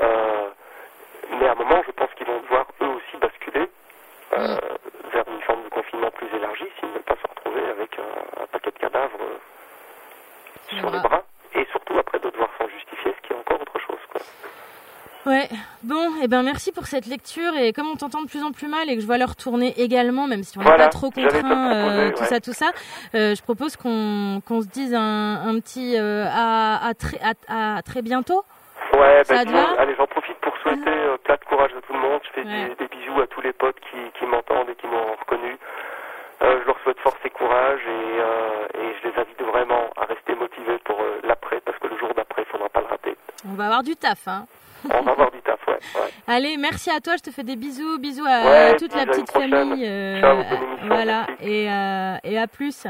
Euh, 0.00 0.48
mais 1.38 1.48
à 1.48 1.52
un 1.52 1.54
moment, 1.56 1.82
je 1.86 1.92
pense 1.92 2.08
qu'ils 2.16 2.26
vont 2.26 2.40
devoir 2.40 2.64
eux 2.80 2.86
aussi 2.86 3.16
basculer 3.18 3.68
euh, 4.38 4.56
vers 5.12 5.24
une 5.28 5.40
forme 5.42 5.62
de 5.64 5.68
confinement 5.68 6.10
plus 6.12 6.28
élargi 6.34 6.64
s'ils 6.78 6.88
ne 6.88 6.94
veulent 6.94 7.02
pas 7.02 7.16
se 7.16 7.28
retrouver 7.28 7.68
avec 7.68 7.98
un, 7.98 8.42
un 8.42 8.46
paquet 8.46 8.70
de 8.70 8.78
cadavres 8.78 9.20
euh, 9.20 9.38
Sur 10.68 10.78
sur 10.78 10.86
les 10.90 10.96
les 10.96 10.98
bras. 11.00 11.08
bras. 11.08 11.22
Et 11.54 11.66
surtout 11.72 11.98
après 11.98 12.18
de 12.20 12.30
devoir 12.30 12.48
s'en 12.58 12.68
justifier, 12.68 13.14
ce 13.16 13.26
qui 13.26 13.32
est 13.34 13.36
encore 13.36 13.60
autre 13.60 13.78
chose. 13.80 14.00
Quoi. 14.10 14.20
Ouais, 15.26 15.48
et 16.22 16.28
ben 16.28 16.42
merci 16.42 16.72
pour 16.72 16.86
cette 16.86 17.06
lecture 17.06 17.54
et 17.56 17.72
comme 17.72 17.86
on 17.88 17.96
t'entend 17.96 18.22
de 18.22 18.28
plus 18.28 18.42
en 18.42 18.52
plus 18.52 18.68
mal 18.68 18.88
et 18.90 18.94
que 18.96 19.00
je 19.00 19.06
vois 19.06 19.18
leur 19.18 19.36
tourner 19.36 19.74
également, 19.80 20.26
même 20.26 20.42
si 20.42 20.58
on 20.58 20.60
n'est 20.60 20.66
Voilà, 20.68 20.84
pas 20.84 20.90
trop 20.90 21.10
contraint, 21.10 21.72
euh, 21.74 22.10
tout 22.10 22.20
ouais. 22.20 22.26
ça, 22.26 22.40
tout 22.40 22.52
ça, 22.52 22.70
euh, 23.14 23.34
je 23.34 23.42
propose 23.42 23.76
qu'on 23.76 24.40
qu'on 24.46 24.60
se 24.62 24.66
dise 24.68 24.94
un, 24.94 25.40
un 25.46 25.60
petit 25.60 25.96
euh, 25.96 26.24
à, 26.28 26.86
à, 26.88 26.94
très, 26.94 27.18
à, 27.48 27.76
à 27.76 27.82
très 27.82 28.02
bientôt. 28.02 28.44
Ouais, 28.94 29.22
Ça 29.24 29.34
ben, 29.34 29.44
disons, 29.44 29.56
va 29.74 29.80
allez, 29.80 29.94
j'en 29.96 30.06
profite 30.06 30.36
pour 30.38 30.56
souhaiter 30.58 30.90
plein 31.24 31.34
de 31.36 31.44
courage 31.48 31.70
à 31.76 31.80
tout 31.82 31.92
le 31.92 31.98
monde. 32.00 32.20
Je 32.24 32.30
fais 32.40 32.46
Ouais. 32.46 32.68
des, 32.78 32.86
des 32.86 32.88
bisous 32.96 33.20
à 33.20 33.26
tous 33.26 33.40
les 33.40 33.52
potes 33.52 33.78
qui, 33.90 33.98
qui 34.18 34.26
m'entendent 34.26 34.68
et 34.70 34.74
qui 34.76 34.86
m'ont 34.86 35.14
reconnu. 35.20 35.56
Je 36.40 36.66
leur 36.66 36.78
souhaite 36.84 36.98
force 37.00 37.18
et 37.24 37.30
courage 37.30 37.80
et, 37.86 38.78
et 38.78 38.94
je 39.02 39.08
les 39.08 39.14
invite 39.20 39.42
vraiment 39.42 39.90
à 40.00 40.04
rester 40.06 40.34
motivés 40.36 40.78
pour 40.84 40.96
l'après 41.24 41.60
parce 41.64 41.76
que 41.78 41.88
le 41.88 41.98
jour 41.98 42.08
d'après, 42.16 42.42
il 42.42 42.50
faudra 42.50 42.68
pas 42.68 42.80
le 42.80 42.86
rater. 42.86 43.16
On 43.48 43.54
va 43.54 43.64
avoir 43.66 43.82
du 43.82 43.96
taf, 43.96 44.26
hein. 44.28 44.46
On 44.88 45.02
va 45.02 45.10
avoir 45.12 45.30
du 45.32 45.37
taf, 45.37 45.37
ouais. 45.94 46.10
Allez, 46.26 46.56
merci 46.56 46.90
à 46.90 47.00
toi, 47.00 47.14
je 47.16 47.22
te 47.22 47.30
fais 47.30 47.42
des 47.44 47.56
bisous, 47.56 47.98
bisous 47.98 48.24
à 48.26 48.44
Ouais, 48.44 48.76
toute 48.76 48.94
la 48.94 49.06
petite 49.06 49.30
famille. 49.30 49.84
euh, 49.86 50.20
Ciao, 50.20 50.36
voilà, 50.86 51.26
merci. 51.28 51.44
et, 51.52 51.70
euh, 51.70 52.16
et 52.24 52.38
à 52.38 52.46
plus. 52.46 52.86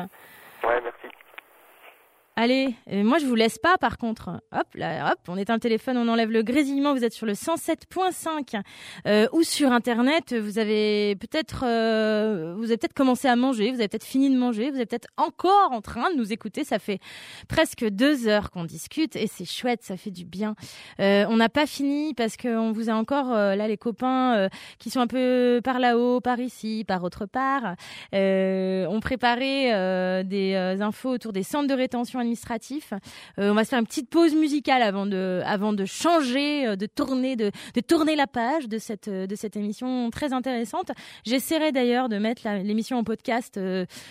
Allez, 2.41 2.77
euh, 2.93 3.03
moi 3.03 3.19
je 3.19 3.27
vous 3.27 3.35
laisse 3.35 3.59
pas 3.59 3.79
par 3.79 3.99
contre. 3.99 4.41
Hop, 4.53 4.69
là, 4.77 5.11
hop, 5.11 5.19
on 5.27 5.37
éteint 5.37 5.55
le 5.55 5.61
téléphone, 5.61 5.97
on 5.97 6.07
enlève 6.07 6.31
le 6.31 6.45
grésillement, 6.45 6.95
vous 6.95 7.03
êtes 7.03 7.13
sur 7.13 7.27
le 7.27 7.33
107.5 7.33 8.63
euh, 9.09 9.27
ou 9.33 9.43
sur 9.43 9.73
internet, 9.73 10.37
vous 10.37 10.61
avez 10.61 11.17
peut-être 11.17 11.65
euh, 11.67 12.55
vous 12.57 12.67
avez 12.67 12.77
peut-être 12.77 12.95
commencé 12.95 13.27
à 13.27 13.35
manger, 13.35 13.73
vous 13.73 13.81
avez 13.81 13.89
peut-être 13.89 14.05
fini 14.05 14.31
de 14.31 14.39
manger, 14.39 14.71
vous 14.71 14.79
êtes 14.79 14.89
peut-être 14.89 15.09
encore 15.17 15.73
en 15.73 15.81
train 15.81 16.13
de 16.13 16.17
nous 16.17 16.33
écouter, 16.33 16.63
ça 16.63 16.79
fait 16.79 17.01
presque 17.49 17.85
deux 17.85 18.29
heures 18.29 18.53
qu'on 18.53 18.63
discute 18.63 19.17
et 19.17 19.27
c'est 19.27 19.45
chouette, 19.45 19.83
ça 19.83 19.97
fait 19.97 20.13
du 20.13 20.25
bien. 20.25 20.55
On 21.01 21.37
n'a 21.37 21.49
pas 21.49 21.67
fini 21.67 22.15
parce 22.15 22.37
qu'on 22.37 22.71
vous 22.71 22.89
a 22.89 22.93
encore 22.93 23.31
là 23.31 23.67
les 23.67 23.77
copains 23.77 24.49
qui 24.79 24.91
sont 24.91 25.01
un 25.01 25.09
peu 25.09 25.61
par 25.65 25.81
là-haut, 25.81 26.21
par 26.21 26.39
ici, 26.39 26.85
par 26.87 27.03
autre 27.03 27.27
part, 27.27 27.75
ont 28.13 29.01
préparé 29.01 30.23
des 30.23 30.55
infos 30.55 31.11
autour 31.11 31.33
des 31.33 31.43
centres 31.43 31.67
de 31.67 31.75
rétention 31.75 32.21
administratifs. 32.29 32.93
Euh, 33.39 33.51
on 33.51 33.55
va 33.55 33.65
se 33.65 33.71
faire 33.71 33.79
une 33.79 33.87
petite 33.87 34.11
pause 34.11 34.35
musicale 34.35 34.83
avant 34.83 35.07
de, 35.07 35.41
avant 35.45 35.73
de 35.73 35.85
changer, 35.87 36.67
euh, 36.67 36.77
de 36.77 36.87
tourner, 36.87 37.37
de, 37.37 37.51
tourner 37.87 38.17
la 38.17 38.27
page 38.27 38.69
de 38.69 38.79
cette, 38.79 39.09
euh, 39.09 39.27
de 39.27 39.35
cette 39.35 39.57
émission 39.57 40.11
très 40.11 40.33
intéressante. 40.33 40.91
J'essaierai 41.25 41.73
d'ailleurs 41.73 42.09
de 42.09 42.19
mettre 42.19 42.43
l'émission 42.63 42.99
en 42.99 43.05
podcast, 43.05 43.59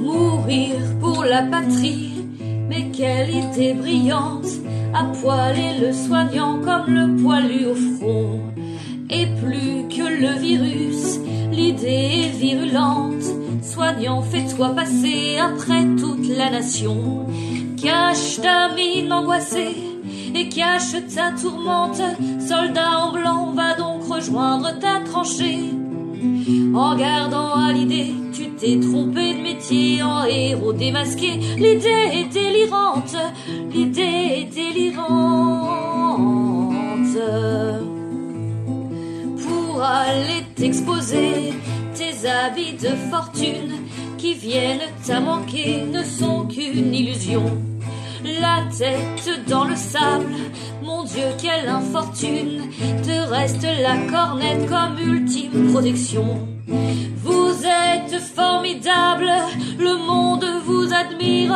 Mourir 0.00 0.89
la 1.24 1.42
patrie, 1.42 2.24
mais 2.68 2.90
quelle 2.92 3.30
idée 3.30 3.74
brillante, 3.74 4.46
à 4.94 5.04
poiler 5.04 5.78
le 5.80 5.92
soignant 5.92 6.60
comme 6.60 6.92
le 6.92 7.22
poilu 7.22 7.66
au 7.66 7.74
front. 7.74 8.40
Et 9.10 9.26
plus 9.26 9.88
que 9.88 10.06
le 10.08 10.38
virus, 10.38 11.18
l'idée 11.52 12.26
est 12.26 12.38
virulente, 12.38 13.24
soignant, 13.62 14.22
fais-toi 14.22 14.70
passer 14.70 15.38
après 15.38 15.84
toute 15.98 16.28
la 16.28 16.50
nation. 16.50 17.26
Cache 17.82 18.40
ta 18.40 18.68
mine 18.74 19.12
angoissée 19.12 19.76
et 20.34 20.48
cache 20.48 20.94
ta 21.14 21.32
tourmente, 21.32 22.00
soldat 22.38 22.98
en 22.98 23.12
blanc, 23.12 23.52
va 23.52 23.74
donc 23.74 24.04
rejoindre 24.08 24.78
ta 24.78 25.00
tranchée. 25.00 25.70
En 26.74 26.96
gardant 26.96 27.54
à 27.54 27.72
l'idée 27.72 28.14
t'es 28.60 28.78
trompé 28.78 29.32
de 29.34 29.42
métier 29.42 30.02
en 30.02 30.24
héros 30.24 30.74
démasqué. 30.74 31.38
L'idée 31.56 32.10
est 32.12 32.32
délirante, 32.32 33.16
l'idée 33.72 34.02
est 34.02 34.54
délirante. 34.54 35.00
Pour 39.46 39.82
aller 39.82 40.44
t'exposer 40.54 41.54
tes 41.94 42.28
habits 42.28 42.74
de 42.74 42.94
fortune 43.10 43.72
qui 44.18 44.34
viennent 44.34 44.80
à 45.08 45.20
manquer 45.20 45.82
ne 45.90 46.02
sont 46.04 46.46
qu'une 46.46 46.94
illusion. 46.94 47.44
La 48.24 48.62
tête 48.76 49.48
dans 49.48 49.64
le 49.64 49.76
sable, 49.76 50.34
mon 50.82 51.04
Dieu, 51.04 51.24
quelle 51.40 51.68
infortune, 51.68 52.62
te 53.02 53.28
reste 53.30 53.62
la 53.62 53.96
cornette 54.10 54.68
comme 54.68 54.98
ultime 54.98 55.72
protection. 55.72 56.46
Vous 57.22 57.54
êtes 57.64 58.20
formidable, 58.20 59.30
le 59.78 59.96
monde 60.06 60.44
vous 60.66 60.92
admire. 60.92 61.54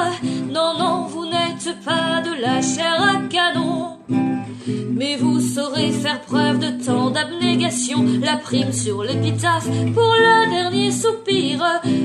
Non, 0.51 0.79
non, 0.79 1.07
vous 1.07 1.27
n'êtes 1.27 1.77
pas 1.85 2.23
de 2.23 2.41
la 2.41 2.63
chair 2.63 3.03
à 3.03 3.17
canon. 3.29 3.99
Mais 4.91 5.17
vous 5.17 5.41
saurez 5.41 5.91
faire 5.91 6.21
preuve 6.23 6.61
de 6.61 6.85
tant 6.85 7.11
d'abnégation. 7.11 8.05
La 8.23 8.37
prime 8.37 8.73
sur 8.73 9.03
l'épitaphe 9.03 9.69
pour 9.93 10.15
le 10.15 10.51
dernier 10.51 10.91
soupir, 10.91 11.63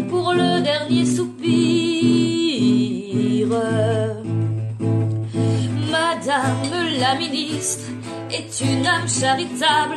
pour 0.09 0.33
le 0.33 0.61
dernier 0.61 1.05
soupir. 1.05 1.29
Madame 5.91 6.99
la 6.99 7.15
ministre 7.15 7.85
est 8.31 8.61
une 8.61 8.85
âme 8.85 9.07
charitable 9.07 9.95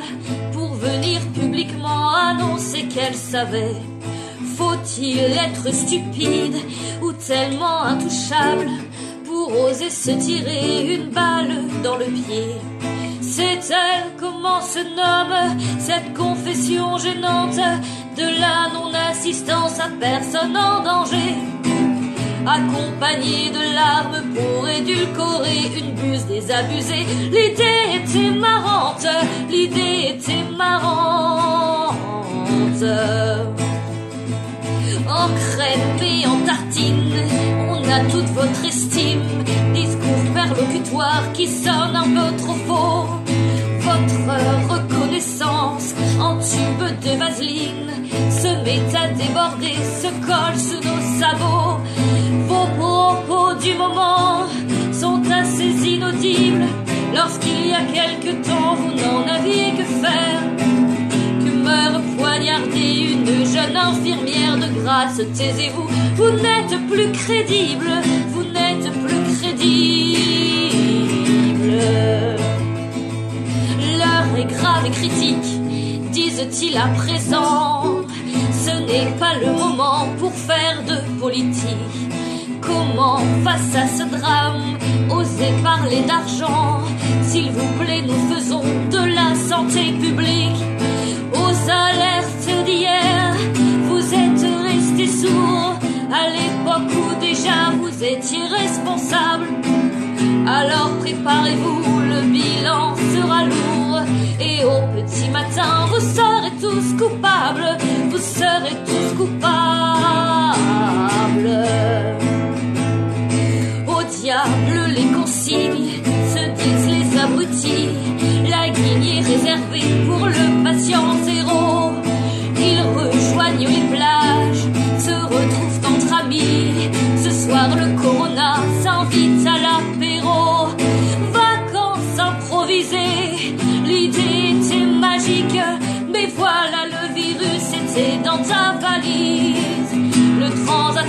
pour 0.52 0.72
venir 0.74 1.20
publiquement 1.34 2.14
annoncer 2.14 2.84
qu'elle 2.84 3.14
savait. 3.14 3.76
Faut-il 4.56 5.18
être 5.18 5.74
stupide 5.74 6.56
ou 7.02 7.12
tellement 7.12 7.82
intouchable 7.82 8.70
pour 9.26 9.48
oser 9.64 9.90
se 9.90 10.12
tirer 10.12 10.94
une 10.94 11.10
balle 11.10 11.52
dans 11.82 11.96
le 11.96 12.06
pied? 12.06 12.56
C'est 13.20 13.60
elle 13.70 14.12
comment 14.18 14.60
se 14.60 14.78
nomme 14.78 15.58
cette 15.78 16.14
confession 16.14 16.96
gênante 16.98 17.56
de 18.16 18.40
la 18.40 18.72
non-assistance 18.72 19.78
à 19.80 19.88
personne 20.00 20.56
en 20.56 20.82
danger? 20.82 21.34
Accompagné 22.46 23.50
de 23.50 23.74
larmes 23.74 24.22
pour 24.34 24.68
édulcorer 24.68 25.70
une 25.78 25.94
buse 25.94 26.26
désabusée. 26.26 27.06
L'idée 27.30 28.02
était 28.02 28.30
marrante, 28.30 29.06
l'idée 29.50 30.14
était 30.14 30.44
marrante. 30.56 31.94
En 35.08 35.28
crêpe 35.28 36.02
et 36.02 36.26
en 36.26 36.38
tartine, 36.46 37.14
on 37.68 37.82
a 37.88 38.00
toute 38.10 38.30
votre 38.34 38.64
estime. 38.64 39.22
Discours 39.74 40.24
perlocutoire 40.34 41.32
qui 41.32 41.46
sonne 41.46 41.94
un 41.94 42.02
peu 42.02 42.36
trop 42.38 42.54
faux. 42.66 43.22
Taisez-vous, 65.30 65.88
vous, 66.16 66.30
n'êtes 66.30 66.76
plus 66.90 67.12
crédible, 67.12 67.90
vous 68.32 68.42
n'êtes 68.42 68.90
plus 69.04 69.22
crédible. 69.36 70.22
L'heure 73.98 74.36
est 74.36 74.50
grave 74.52 74.86
et 74.86 74.90
critique, 74.90 75.62
disent-ils 76.10 76.76
à 76.76 76.88
présent. 76.88 78.02
Ce 78.52 78.70
n'est 78.70 79.12
pas 79.18 79.34
le 79.38 79.52
moment 79.52 80.06
pour 80.18 80.32
faire 80.32 80.82
de 80.88 80.96
politique 81.20 81.92
Comment, 82.60 83.18
face 83.44 83.74
à 83.76 83.86
ce 83.86 84.04
drame, 84.04 84.78
oser 85.10 85.52
parler 85.62 86.02
d'argent 86.02 86.80
S'il 87.22 87.50
vous 87.50 87.72
plaît, 87.80 88.02
nous 88.02 88.34
faisons 88.34 88.62
de 88.90 89.14
la 89.14 89.34
santé 89.34 89.92
publique. 90.00 90.62
Aux 91.34 91.70
alertes 91.70 92.64
d'hier, 92.66 93.21
À 96.12 96.28
l'époque 96.28 96.92
où 96.94 97.20
déjà 97.20 97.70
vous 97.80 98.04
étiez 98.04 98.44
responsable. 98.44 99.46
Alors 100.46 100.90
préparez-vous, 101.00 102.00
le 102.00 102.20
bilan 102.30 102.94
sera 103.14 103.44
lourd. 103.44 104.02
Et 104.38 104.62
au 104.64 104.82
petit 104.94 105.30
matin, 105.30 105.86
vous 105.88 106.00
serez 106.00 106.52
tous 106.60 106.94
coupables. 107.02 107.78
Vous 108.10 108.18
serez 108.18 108.76
tous 108.84 109.16
coupables 109.16 109.62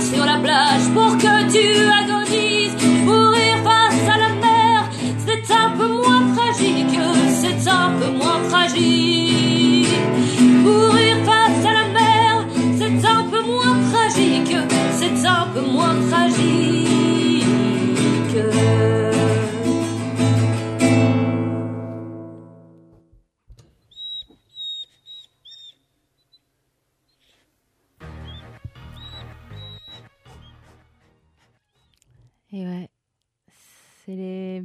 sur 0.00 0.24
la 0.24 0.38
plage 0.38 0.86
pour 0.94 1.16
que 1.18 1.52
tu 1.52 1.66
agonises. 2.02 2.74
Mourir 3.04 3.56
face 3.62 4.08
à 4.14 4.18
la 4.18 4.28
mer, 4.34 4.90
c'est 5.26 5.52
un 5.52 5.70
peu 5.76 5.88
moins 5.88 6.34
tragique, 6.34 6.98
c'est 7.40 7.70
un 7.70 7.90
peu 8.00 8.10
moins 8.10 8.40
tragique. 8.50 9.13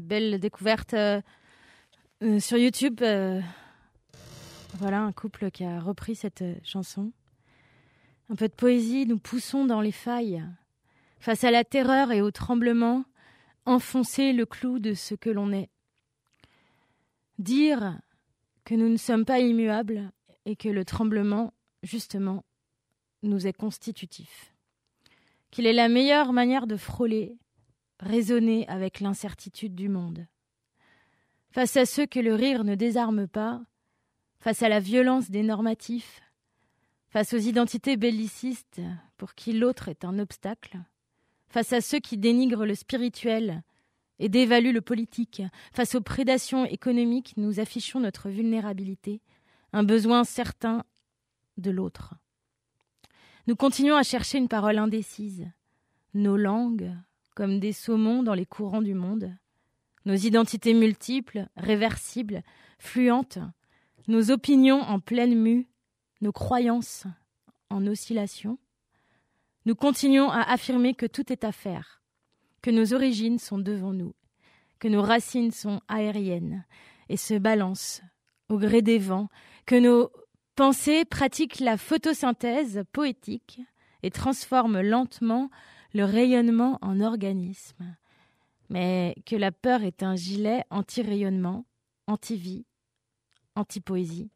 Belle 0.10 0.40
découverte 0.40 0.95
euh, 0.95 1.22
euh, 2.23 2.40
sur 2.40 2.57
YouTube. 2.57 3.02
euh, 3.03 3.40
voilà 4.80 5.02
un 5.02 5.11
couple 5.11 5.52
qui 5.52 5.64
a 5.64 5.80
repris 5.80 6.15
cette 6.15 6.44
chanson. 6.64 7.11
Un 8.30 8.36
peu 8.36 8.48
de 8.48 8.53
poésie, 8.53 9.06
nous 9.06 9.19
poussons 9.19 9.65
dans 9.65 9.81
les 9.81 9.91
failles. 9.91 10.44
Face 11.19 11.44
à 11.44 11.52
la 11.52 11.64
terreur 11.64 12.11
et 12.11 12.22
au 12.22 12.31
tremblement, 12.31 13.06
enfoncer 13.65 14.34
le 14.34 14.48
clou 14.48 14.80
de 14.80 14.95
ce 14.95 15.14
que 15.14 15.30
l'on 15.30 15.52
est. 15.52 15.69
Dire 17.38 17.99
que 18.65 18.73
nous 18.73 18.90
ne 18.90 18.98
sommes 18.98 19.26
pas 19.26 19.40
immuables 19.40 20.11
et 20.45 20.56
que 20.56 20.69
le 20.69 20.86
tremblement, 20.86 21.53
justement, 21.84 22.44
nous 23.22 23.45
est 23.45 23.53
constitutif. 23.53 24.56
Qu'il 25.52 25.68
est 25.68 25.73
la 25.73 25.88
meilleure 25.88 26.34
manière 26.34 26.65
de 26.65 26.77
frôler, 26.77 27.38
raisonner 28.00 28.68
avec 28.68 29.00
l'incertitude 29.00 29.76
du 29.76 29.90
monde. 29.90 30.28
Face 31.52 31.78
à 31.78 31.86
ceux 31.86 32.06
que 32.06 32.20
le 32.20 32.36
rire 32.36 32.64
ne 32.64 32.76
désarme 32.76 33.28
pas, 33.28 33.62
face 34.40 34.64
à 34.64 34.70
la 34.70 34.80
violence 34.80 35.30
des 35.30 35.44
normatifs, 35.44 36.22
face 37.10 37.34
aux 37.34 37.40
identités 37.40 37.98
bellicistes 37.98 38.82
pour 39.18 39.34
qui 39.36 39.54
l'autre 39.54 39.90
est 39.90 40.06
un 40.06 40.20
obstacle, 40.20 40.80
face 41.50 41.74
à 41.74 41.82
ceux 41.82 42.00
qui 42.00 42.18
dénigrent 42.18 42.66
le 42.66 42.76
spirituel 42.76 43.64
et 44.20 44.30
dévaluent 44.30 44.74
le 44.74 44.82
politique, 44.82 45.42
face 45.74 45.96
aux 45.96 46.02
prédations 46.02 46.66
économiques, 46.66 47.34
nous 47.38 47.60
affichons 47.60 48.00
notre 48.00 48.30
vulnérabilité, 48.30 49.22
un 49.74 49.84
besoin 49.84 50.24
certain 50.24 50.84
de 51.58 51.72
l'autre. 51.72 52.16
Nous 53.48 53.56
continuons 53.56 53.96
à 53.96 54.04
chercher 54.04 54.38
une 54.38 54.48
parole 54.48 54.78
indécise, 54.78 55.48
nos 56.14 56.38
langues 56.38 56.94
comme 57.40 57.61
des 57.61 57.72
saumons 57.72 58.22
dans 58.22 58.34
les 58.34 58.45
courants 58.45 58.82
du 58.82 58.94
monde, 58.94 59.34
nos 60.03 60.16
identités 60.16 60.74
multiples, 60.74 61.48
réversibles, 61.56 62.44
fluentes, 62.80 63.40
nos 64.10 64.30
opinions 64.30 64.82
en 64.82 64.99
pleine 64.99 65.36
mue, 65.36 65.70
nos 66.20 66.34
croyances 66.34 67.06
en 67.70 67.88
oscillation. 67.88 68.60
Nous 69.66 69.74
continuons 69.74 70.30
à 70.30 70.41
affirmer 70.41 70.95
que 70.95 71.06
tout 71.06 71.32
est 71.32 71.45
à 71.45 71.53
faire, 71.53 72.02
que 72.61 72.72
nos 72.72 72.94
origines 72.94 73.40
sont 73.40 73.57
devant 73.57 73.94
nous, 73.94 74.14
que 74.80 74.90
nos 74.90 75.02
racines 75.02 75.52
sont 75.52 75.80
aériennes 75.88 76.66
et 77.07 77.16
se 77.16 77.36
balancent 77.36 78.02
au 78.49 78.57
gré 78.57 78.82
des 78.82 78.99
vents, 78.99 79.30
que 79.66 79.80
nos 79.80 80.11
pensées 80.57 81.06
pratiquent 81.06 81.61
la 81.61 81.78
photosynthèse 81.78 82.84
poétique 82.91 83.61
et 84.03 84.11
transforment 84.11 84.82
lentement 84.82 85.49
le 85.94 86.03
rayonnement 86.03 86.78
en 86.82 86.99
organisme, 86.99 87.95
mais 88.70 89.16
que 89.26 89.36
la 89.36 89.52
peur 89.52 89.84
est 89.84 90.03
un 90.03 90.16
gilet 90.16 90.64
anti-rayonnement, 90.70 91.66
anti-vie, 92.07 92.66
anti-poésie. 93.56 94.30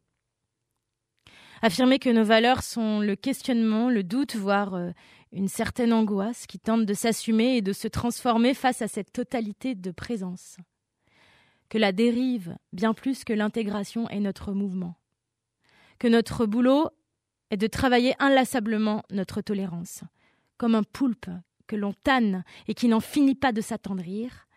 Affirmer 1.61 1.99
que 1.99 2.09
nos 2.09 2.25
valeurs 2.25 2.63
sont 2.63 2.99
le 2.99 3.15
questionnement, 3.15 3.89
le 3.89 4.03
doute, 4.03 4.35
voire 4.35 4.73
euh, 4.73 4.91
une 5.31 5.47
certaine 5.47 5.93
angoisse 5.93 6.45
qui 6.45 6.59
tente 6.59 6.85
de 6.85 6.93
s'assumer 6.93 7.57
et 7.57 7.61
de 7.61 7.71
se 7.71 7.87
transformer 7.87 8.53
face 8.53 8.81
à 8.81 8.87
cette 8.87 9.13
totalité 9.13 9.73
de 9.73 9.91
présence. 9.91 10.57
Que 11.69 11.77
la 11.77 11.91
dérive, 11.91 12.57
bien 12.73 12.93
plus 12.93 13.23
que 13.23 13.33
l'intégration, 13.33 14.09
est 14.09 14.19
notre 14.19 14.51
mouvement. 14.51 14.95
Que 15.99 16.07
notre 16.07 16.45
boulot 16.45 16.89
est 17.49 17.57
de 17.57 17.67
travailler 17.67 18.13
inlassablement 18.19 19.03
notre 19.09 19.41
tolérance, 19.41 20.03
comme 20.63 20.75
un 20.75 20.83
poulpe 20.83 21.29
que 21.67 21.75
l'on 21.75 21.91
tanne 21.91 22.45
et 22.69 22.73
qui 22.73 22.87
n'en 22.87 23.01
finit 23.01 23.35
pas 23.35 23.51
de 23.51 23.59
s'attendrir, 23.59 24.47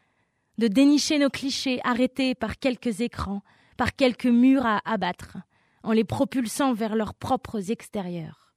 de 0.56 0.68
dénicher 0.68 1.18
nos 1.18 1.30
clichés 1.30 1.80
arrêtés 1.82 2.36
par 2.36 2.60
quelques 2.60 3.00
écrans, 3.00 3.42
par 3.76 3.96
quelques 3.96 4.26
murs 4.26 4.66
à 4.66 4.80
abattre, 4.84 5.38
en 5.82 5.90
les 5.90 6.04
propulsant 6.04 6.74
vers 6.74 6.94
leurs 6.94 7.12
propres 7.12 7.72
extérieurs. 7.72 8.54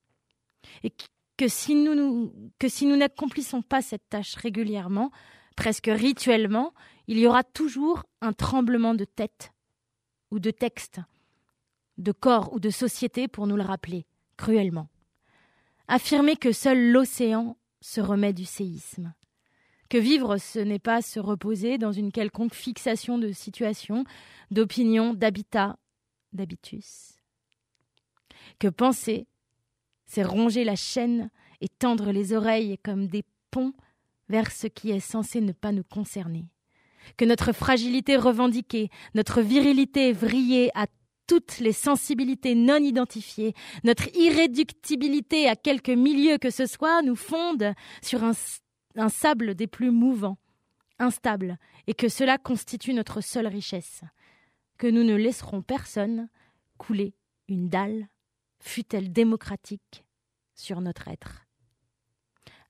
Et 0.84 0.94
que 1.38 1.48
si 1.48 1.74
nous, 1.74 2.32
que 2.60 2.70
si 2.70 2.86
nous 2.86 2.98
n'accomplissons 2.98 3.64
pas 3.64 3.82
cette 3.82 4.08
tâche 4.10 4.36
régulièrement, 4.36 5.10
presque 5.56 5.90
rituellement, 5.92 6.76
il 7.08 7.18
y 7.18 7.26
aura 7.26 7.44
toujours 7.44 8.04
un 8.22 8.34
tremblement 8.34 8.94
de 8.94 9.06
tête 9.06 9.54
ou 10.30 10.38
de 10.38 10.52
texte, 10.52 11.00
de 11.98 12.12
corps 12.12 12.54
ou 12.54 12.60
de 12.60 12.70
société 12.70 13.28
pour 13.28 13.48
nous 13.48 13.56
le 13.56 13.64
rappeler, 13.64 14.06
cruellement. 14.38 14.88
Affirmer 15.92 16.36
que 16.36 16.52
seul 16.52 16.92
l'océan 16.92 17.58
se 17.82 18.00
remet 18.00 18.32
du 18.32 18.46
séisme. 18.46 19.12
Que 19.90 19.98
vivre, 19.98 20.38
ce 20.38 20.60
n'est 20.60 20.78
pas 20.78 21.02
se 21.02 21.20
reposer 21.20 21.80
dans 21.80 21.92
une 21.92 22.12
quelconque 22.12 22.54
fixation 22.54 23.18
de 23.18 23.32
situation, 23.32 24.04
d'opinion, 24.52 25.16
d'habitat, 25.16 25.78
d'habitus. 26.32 27.16
Que 28.60 28.68
penser, 28.68 29.26
c'est 30.06 30.22
ronger 30.22 30.64
la 30.64 30.76
chaîne 30.76 31.32
et 31.60 31.68
tendre 31.68 32.12
les 32.12 32.34
oreilles 32.34 32.78
comme 32.84 33.08
des 33.08 33.24
ponts 33.50 33.74
vers 34.30 34.52
ce 34.52 34.68
qui 34.68 34.92
est 34.92 35.00
censé 35.00 35.42
ne 35.42 35.54
pas 35.54 35.72
nous 35.72 35.84
concerner. 35.84 36.46
Que 37.18 37.26
notre 37.26 37.52
fragilité 37.52 38.16
revendiquée, 38.16 38.92
notre 39.16 39.42
virilité 39.42 40.14
vrillée 40.14 40.70
à 40.76 40.86
toutes 41.30 41.60
les 41.60 41.74
sensibilités 41.74 42.56
non 42.56 42.78
identifiées, 42.78 43.54
notre 43.84 44.08
irréductibilité 44.16 45.48
à 45.48 45.56
quelque 45.56 45.92
milieu 45.92 46.40
que 46.40 46.50
ce 46.50 46.66
soit 46.66 47.04
nous 47.04 47.16
fonde 47.16 47.76
sur 48.02 48.24
un, 48.24 48.34
sable 49.10 49.54
des 49.54 49.68
plus 49.68 49.92
mouvants, 49.92 50.40
instable, 50.98 51.60
et 51.86 51.94
que 51.94 52.10
cela 52.10 52.40
constitue 52.40 52.96
notre 52.96 53.22
seule 53.22 53.46
richesse, 53.46 54.02
que 54.80 54.88
nous 54.88 55.04
ne 55.04 55.14
laisserons 55.14 55.62
personne 55.62 56.30
couler 56.80 57.14
une 57.48 57.70
dalle, 57.70 58.08
fût-elle 58.60 59.14
démocratique, 59.14 60.06
sur 60.56 60.82
notre 60.82 61.10
être. 61.10 61.46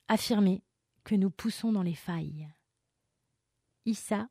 Affirmer 0.10 0.64
que 1.06 1.16
nous 1.16 1.32
poussons 1.32 1.72
dans 1.72 1.84
les 1.84 1.96
failles. 1.96 2.50
Issa, 3.86 4.28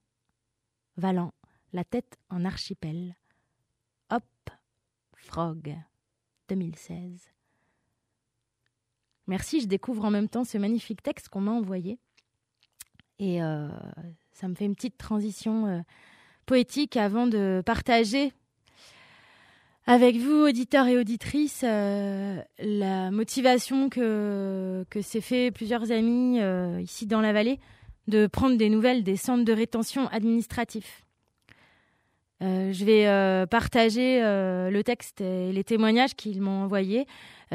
valant 0.99 1.33
la 1.73 1.85
tête 1.85 2.19
en 2.29 2.45
archipel. 2.45 3.17
Frog, 5.29 5.77
2016. 6.49 7.31
Merci, 9.27 9.61
je 9.61 9.67
découvre 9.67 10.07
en 10.07 10.11
même 10.11 10.29
temps 10.29 10.45
ce 10.45 10.57
magnifique 10.57 11.03
texte 11.03 11.29
qu'on 11.29 11.43
m'a 11.43 11.51
envoyé. 11.51 11.99
Et 13.19 13.43
euh, 13.43 13.69
ça 14.33 14.49
me 14.49 14.55
fait 14.55 14.65
une 14.65 14.75
petite 14.75 14.97
transition 14.97 15.67
euh, 15.67 15.81
poétique 16.47 16.97
avant 16.97 17.27
de 17.27 17.63
partager 17.67 18.33
avec 19.85 20.17
vous, 20.17 20.47
auditeurs 20.49 20.87
et 20.87 20.97
auditrices, 20.97 21.63
euh, 21.63 22.43
la 22.59 23.11
motivation 23.11 23.91
que, 23.91 24.87
que 24.89 25.03
s'est 25.03 25.21
fait 25.21 25.51
plusieurs 25.51 25.93
amis 25.93 26.41
ici 26.81 27.07
dans 27.07 27.21
la 27.21 27.35
vallée 27.35 27.61
de 28.07 28.27
prendre 28.27 28.57
des 28.57 28.71
nouvelles 28.71 29.05
des 29.05 29.17
centres 29.17 29.45
de 29.45 29.53
rétention 29.53 30.09
administratifs. 30.09 31.05
Euh, 32.41 32.73
je 32.73 32.85
vais 32.85 33.09
euh, 33.09 33.47
partager 33.47 34.23
euh, 34.23 34.71
le 34.71 34.85
texte 34.85 35.21
et 35.21 35.53
les 35.53 35.65
témoignages 35.65 36.15
qu'ils 36.15 36.41
m'ont 36.41 36.63
envoyés 36.63 37.07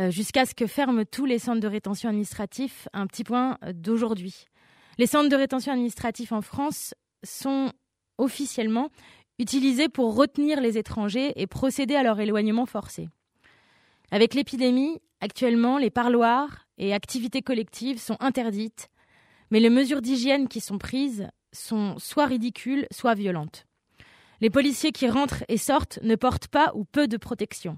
jusqu'à 0.10 0.47
ce 0.47 0.55
que 0.55 0.65
ferment 0.65 1.05
tous 1.05 1.26
les 1.26 1.38
centres 1.38 1.60
de 1.60 1.68
rétention 1.68 2.10
administratifs. 2.10 2.88
Un 2.93 3.05
petit 3.05 3.23
point 3.23 3.60
d'aujourd'hui. 3.76 4.45
Les 4.97 5.05
centres 5.05 5.30
de 5.30 5.35
rétention 5.35 5.72
administratifs 5.72 6.31
en 6.31 6.41
France 6.41 6.95
sont 7.23 7.72
officiellement 8.18 8.89
utilisés 9.38 9.89
pour 9.89 10.15
retenir 10.15 10.61
les 10.61 10.80
étrangers 10.80 11.34
et 11.35 11.45
procéder 11.45 11.95
à 11.95 12.01
leur 12.01 12.19
éloignement 12.19 12.65
forcé. 12.65 13.07
Avec 14.10 14.34
l'épidémie, 14.34 14.99
actuellement, 15.22 15.77
les 15.77 15.91
parloirs 15.91 16.65
et 16.80 16.91
activités 16.91 17.43
collectives 17.43 17.99
sont 17.99 18.18
interdites, 18.19 18.89
mais 19.51 19.60
les 19.60 19.69
mesures 19.69 20.01
d'hygiène 20.01 20.47
qui 20.47 20.60
sont 20.60 20.80
prises 20.80 21.27
sont 21.51 21.99
soit 21.99 22.26
ridicules, 22.26 22.88
soit 22.91 23.14
violentes. 23.14 23.68
Les 24.44 24.49
policiers 24.49 24.91
qui 24.91 25.07
rentrent 25.07 25.45
et 25.48 25.56
sortent 25.56 25.99
ne 26.02 26.18
portent 26.18 26.49
pas 26.49 26.74
ou 26.76 26.84
peu 26.84 27.07
de 27.07 27.15
protection. 27.15 27.78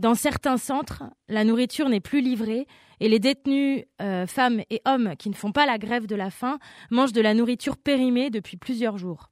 Dans 0.00 0.16
certains 0.16 0.56
centres, 0.56 1.04
la 1.28 1.44
nourriture 1.44 1.88
n'est 1.88 2.00
plus 2.00 2.20
livrée 2.20 2.66
et 2.98 3.08
les 3.08 3.20
détenus, 3.20 3.84
euh, 4.02 4.26
femmes 4.26 4.62
et 4.70 4.82
hommes 4.86 5.14
qui 5.16 5.30
ne 5.30 5.36
font 5.36 5.52
pas 5.52 5.66
la 5.66 5.78
grève 5.78 6.08
de 6.08 6.16
la 6.16 6.30
faim, 6.30 6.58
mangent 6.90 7.12
de 7.12 7.20
la 7.20 7.32
nourriture 7.32 7.76
périmée 7.76 8.30
depuis 8.30 8.56
plusieurs 8.56 8.98
jours. 8.98 9.30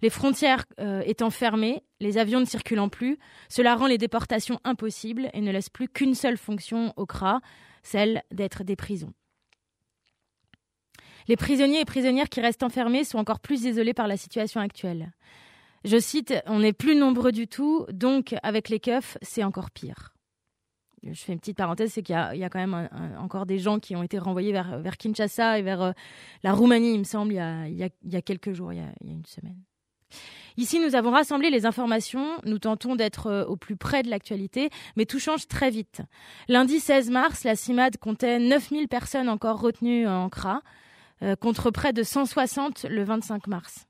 Les 0.00 0.08
frontières 0.08 0.66
euh, 0.78 1.02
étant 1.04 1.30
fermées, 1.30 1.82
les 1.98 2.16
avions 2.16 2.38
ne 2.38 2.44
circulant 2.44 2.88
plus, 2.88 3.18
cela 3.48 3.74
rend 3.74 3.88
les 3.88 3.98
déportations 3.98 4.60
impossibles 4.62 5.30
et 5.32 5.40
ne 5.40 5.50
laisse 5.50 5.68
plus 5.68 5.88
qu'une 5.88 6.14
seule 6.14 6.38
fonction 6.38 6.92
au 6.96 7.06
CRA, 7.06 7.40
celle 7.82 8.22
d'être 8.30 8.62
des 8.62 8.76
prisons. 8.76 9.14
Les 11.26 11.36
prisonniers 11.36 11.80
et 11.80 11.84
prisonnières 11.84 12.28
qui 12.28 12.40
restent 12.40 12.62
enfermés 12.62 13.02
sont 13.02 13.18
encore 13.18 13.40
plus 13.40 13.64
isolés 13.64 13.94
par 13.94 14.06
la 14.06 14.16
situation 14.16 14.60
actuelle. 14.60 15.10
Je 15.84 15.98
cite, 15.98 16.34
on 16.46 16.60
n'est 16.60 16.72
plus 16.72 16.96
nombreux 16.96 17.32
du 17.32 17.46
tout, 17.46 17.86
donc 17.92 18.34
avec 18.42 18.68
les 18.68 18.80
keufs, 18.80 19.16
c'est 19.22 19.44
encore 19.44 19.70
pire. 19.70 20.14
je 21.02 21.12
fais 21.12 21.32
une 21.32 21.38
petite 21.38 21.56
parenthèse, 21.56 21.92
c'est 21.92 22.02
qu'il 22.02 22.14
y, 22.14 22.44
a, 22.44 22.48
quand 22.50 22.58
même 22.58 22.88
encore 23.18 23.46
des 23.46 23.58
gens 23.58 23.78
qui 23.78 23.94
ont 23.94 24.02
été 24.02 24.18
renvoyés 24.18 24.52
vers, 24.52 24.96
Kinshasa 24.98 25.58
et 25.58 25.62
vers 25.62 25.82
euh, 25.82 25.92
la 26.42 26.52
Roumanie, 26.52 26.94
il 26.94 26.98
me 26.98 27.04
semble, 27.04 27.32
il 27.32 27.90
y 28.04 28.16
a, 28.16 28.22
quelques 28.22 28.52
jours, 28.52 28.72
il 28.72 28.78
y 28.78 28.82
a, 28.82 28.92
il 29.00 29.08
y 29.08 29.10
a 29.10 29.14
une 29.14 29.26
semaine. 29.26 29.58
Ici, 30.56 30.80
nous 30.80 30.96
avons 30.96 31.12
rassemblé 31.12 31.50
les 31.50 31.66
informations. 31.66 32.26
Nous 32.44 32.58
tentons 32.58 32.96
d'être 32.96 33.28
euh, 33.28 33.44
au 33.44 33.56
plus 33.56 33.76
près 33.76 34.02
de 34.02 34.10
l'actualité, 34.10 34.70
mais 34.96 35.06
tout 35.06 35.20
change 35.20 35.46
très 35.46 35.70
vite. 35.70 36.02
Lundi 36.48 36.80
16 36.80 37.10
mars, 37.10 37.44
la 37.44 37.54
CIMAD 37.54 37.96
comptait 37.98 38.38
9000 38.40 38.88
personnes 38.88 39.28
encore 39.28 39.60
retenues 39.60 40.08
en 40.08 40.28
CRA, 40.28 40.62
euh, 41.22 41.36
contre 41.36 41.70
près 41.70 41.92
de 41.92 42.02
160 42.02 42.86
le 42.90 43.04
25 43.04 43.46
mars. 43.46 43.87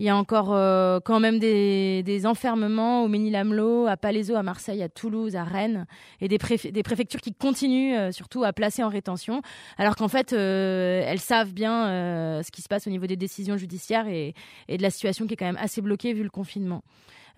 Il 0.00 0.04
y 0.04 0.08
a 0.08 0.16
encore 0.16 0.54
euh, 0.54 0.98
quand 1.04 1.20
même 1.20 1.38
des, 1.38 2.22
enfermements 2.24 3.04
au 3.04 3.08
Ménil-Amelot, 3.08 3.86
à 3.86 3.98
Palaiseau, 3.98 4.34
à 4.34 4.42
Marseille, 4.42 4.82
à 4.82 4.88
Toulouse, 4.88 5.36
à 5.36 5.44
Rennes, 5.44 5.86
et 6.22 6.28
des, 6.28 6.38
des 6.38 6.82
préfectures 6.82 7.20
qui 7.20 7.34
continuent 7.34 7.94
euh, 7.98 8.10
surtout 8.10 8.42
à 8.42 8.54
placer 8.54 8.82
en 8.82 8.88
rétention, 8.88 9.42
alors 9.76 9.96
qu'en 9.96 10.08
fait, 10.08 10.32
euh, 10.32 11.02
elles 11.04 11.20
savent 11.20 11.52
bien 11.52 12.40
ce 12.42 12.50
qui 12.50 12.62
se 12.62 12.68
passe 12.68 12.86
au 12.86 12.90
niveau 12.90 13.06
des 13.06 13.16
décisions 13.16 13.58
judiciaires 13.58 14.08
et, 14.08 14.32
de 14.70 14.80
la 14.80 14.88
situation 14.88 15.26
qui 15.26 15.34
est 15.34 15.36
quand 15.36 15.44
même 15.44 15.58
assez 15.60 15.82
bloquée 15.82 16.14
vu 16.14 16.22
le 16.22 16.30
confinement. 16.30 16.82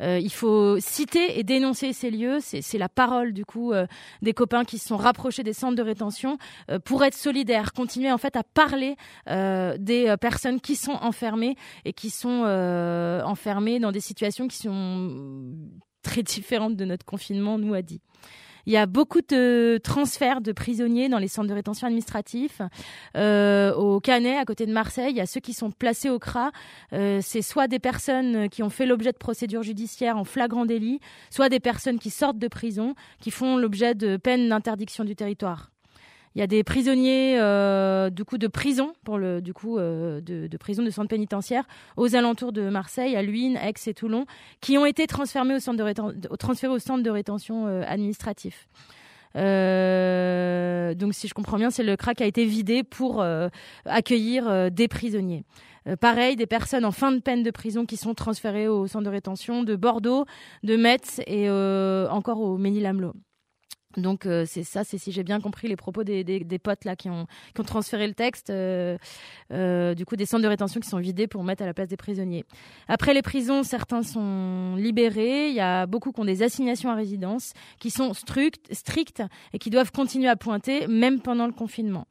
Euh, 0.00 0.18
il 0.18 0.32
faut 0.32 0.78
citer 0.80 1.38
et 1.38 1.44
dénoncer 1.44 1.92
ces 1.92 2.10
lieux. 2.10 2.38
C'est 2.40 2.78
la 2.78 2.88
parole 2.88 3.32
du 3.32 3.44
coup 3.44 3.72
euh, 3.72 3.86
des 4.22 4.32
copains 4.32 4.64
qui 4.64 4.78
se 4.78 4.88
sont 4.88 4.96
rapprochés 4.96 5.42
des 5.42 5.52
centres 5.52 5.76
de 5.76 5.82
rétention 5.82 6.38
euh, 6.70 6.78
pour 6.78 7.04
être 7.04 7.14
solidaires, 7.14 7.72
continuer 7.72 8.10
en 8.10 8.18
fait 8.18 8.36
à 8.36 8.42
parler 8.42 8.96
des 9.26 10.14
personnes 10.20 10.60
qui 10.60 10.76
sont 10.76 10.92
enfermées 10.92 11.56
et 11.84 11.92
qui 11.92 12.10
sont 12.10 12.44
enfermées 13.24 13.78
dans 13.78 13.92
des 13.92 14.00
situations 14.00 14.48
qui 14.48 14.58
sont 14.58 15.54
très 16.02 16.22
différentes 16.22 16.76
de 16.76 16.84
notre 16.84 17.04
confinement, 17.04 17.58
nous 17.58 17.74
a 17.74 17.82
dit. 17.82 18.00
Il 18.66 18.72
y 18.72 18.76
a 18.76 18.86
beaucoup 18.86 19.20
de 19.20 19.80
transferts 19.82 20.40
de 20.40 20.52
prisonniers 20.52 21.08
dans 21.08 21.18
les 21.18 21.28
centres 21.28 21.48
de 21.48 21.54
rétention 21.54 21.86
administratifs. 21.86 22.62
Euh, 23.16 23.74
au 23.74 24.00
Canet, 24.00 24.38
à 24.38 24.44
côté 24.44 24.66
de 24.66 24.72
Marseille, 24.72 25.10
il 25.10 25.16
y 25.16 25.20
a 25.20 25.26
ceux 25.26 25.40
qui 25.40 25.52
sont 25.52 25.70
placés 25.70 26.10
au 26.10 26.18
CRA. 26.18 26.52
Euh, 26.92 27.20
c'est 27.22 27.42
soit 27.42 27.68
des 27.68 27.78
personnes 27.78 28.48
qui 28.48 28.62
ont 28.62 28.70
fait 28.70 28.86
l'objet 28.86 29.12
de 29.12 29.18
procédures 29.18 29.62
judiciaires 29.62 30.16
en 30.16 30.24
flagrant 30.24 30.64
délit, 30.64 31.00
soit 31.30 31.48
des 31.48 31.60
personnes 31.60 31.98
qui 31.98 32.10
sortent 32.10 32.38
de 32.38 32.48
prison, 32.48 32.94
qui 33.20 33.30
font 33.30 33.56
l'objet 33.56 33.94
de 33.94 34.16
peines 34.16 34.48
d'interdiction 34.48 35.04
du 35.04 35.16
territoire. 35.16 35.72
Il 36.34 36.38
y 36.38 36.42
a 36.42 36.46
des 36.46 36.64
prisonniers 36.64 37.38
euh, 37.38 38.10
du 38.10 38.24
coup 38.24 38.38
de 38.38 38.46
prison 38.46 38.94
pour 39.04 39.18
le 39.18 39.42
du 39.42 39.52
coup 39.52 39.78
euh, 39.78 40.20
de, 40.20 40.46
de, 40.46 40.56
prison 40.56 40.82
de 40.82 40.90
centre 40.90 41.08
pénitentiaire 41.08 41.64
aux 41.96 42.14
alentours 42.16 42.52
de 42.52 42.70
Marseille, 42.70 43.16
à 43.16 43.22
Luynes, 43.22 43.58
Aix 43.62 43.74
et 43.86 43.94
Toulon, 43.94 44.24
qui 44.60 44.78
ont 44.78 44.86
été 44.86 45.06
transférés 45.06 45.54
au 45.54 45.60
centre 45.60 45.78
de, 45.78 45.82
réten 45.82 46.20
transférés 46.38 46.72
au 46.72 46.78
centre 46.78 47.02
de 47.02 47.10
rétention 47.10 47.66
euh, 47.66 47.82
administratif. 47.86 48.68
Euh, 49.36 50.94
donc, 50.94 51.14
si 51.14 51.28
je 51.28 51.34
comprends 51.34 51.58
bien, 51.58 51.70
c'est 51.70 51.82
le 51.82 51.96
CRA 51.96 52.14
qui 52.14 52.22
a 52.22 52.26
été 52.26 52.44
vidé 52.44 52.82
pour 52.82 53.22
euh, 53.22 53.48
accueillir 53.84 54.48
euh, 54.48 54.70
des 54.70 54.88
prisonniers. 54.88 55.44
pareil, 56.00 56.36
des 56.36 56.46
personnes 56.46 56.84
en 56.84 56.92
fin 56.92 57.12
de 57.12 57.20
peine 57.20 57.42
de 57.42 57.50
prison 57.50 57.86
qui 57.86 57.96
sont 57.96 58.14
transférées 58.14 58.68
au 58.68 58.86
centre 58.86 59.04
de 59.04 59.10
rétention 59.10 59.62
de 59.64 59.76
Bordeaux, 59.76 60.26
de 60.62 60.76
Metz 60.76 61.20
et 61.26 61.50
encore 61.50 62.40
au 62.40 62.56
Ménil-Amelot. 62.56 63.14
Donc 63.96 64.26
euh, 64.26 64.44
c'est 64.46 64.62
ça, 64.62 64.84
c'est 64.84 64.98
si 64.98 65.12
j'ai 65.12 65.22
bien 65.22 65.40
compris 65.40 65.68
les 65.68 65.76
propos 65.76 66.04
des, 66.04 66.58
potes 66.62 66.84
là 66.84 66.96
qui 66.96 67.10
ont, 67.10 67.26
transféré 67.64 68.06
le 68.06 68.14
texte, 68.14 68.50
euh, 68.50 68.96
euh, 69.52 69.94
du 69.94 70.04
coup 70.04 70.16
des 70.16 70.26
centres 70.26 70.42
de 70.42 70.48
rétention 70.48 70.80
qui 70.80 70.88
sont 70.88 70.98
vidés 70.98 71.26
pour 71.26 71.44
mettre 71.44 71.62
à 71.62 71.66
la 71.66 71.74
place 71.74 71.88
des 71.88 71.96
prisonniers. 71.96 72.44
Après 72.88 73.14
les 73.14 73.22
prisons, 73.22 73.62
certains 73.62 74.02
sont 74.02 74.76
libérés. 74.76 75.48
Il 75.48 75.54
y 75.54 75.60
a 75.60 75.86
beaucoup 75.86 76.12
qui 76.12 76.20
ont 76.20 76.24
des 76.24 76.42
assignations 76.42 76.90
à 76.90 76.94
résidence, 76.94 77.52
qui 77.78 77.90
sont 77.90 78.14
strictes 78.14 79.22
et 79.52 79.58
qui 79.58 79.70
doivent 79.70 79.92
continuer 79.92 80.28
à 80.28 80.36
pointer 80.36 80.86
même 80.86 81.20
pendant 81.20 81.46
le 81.46 81.52
confinement. 81.52 82.06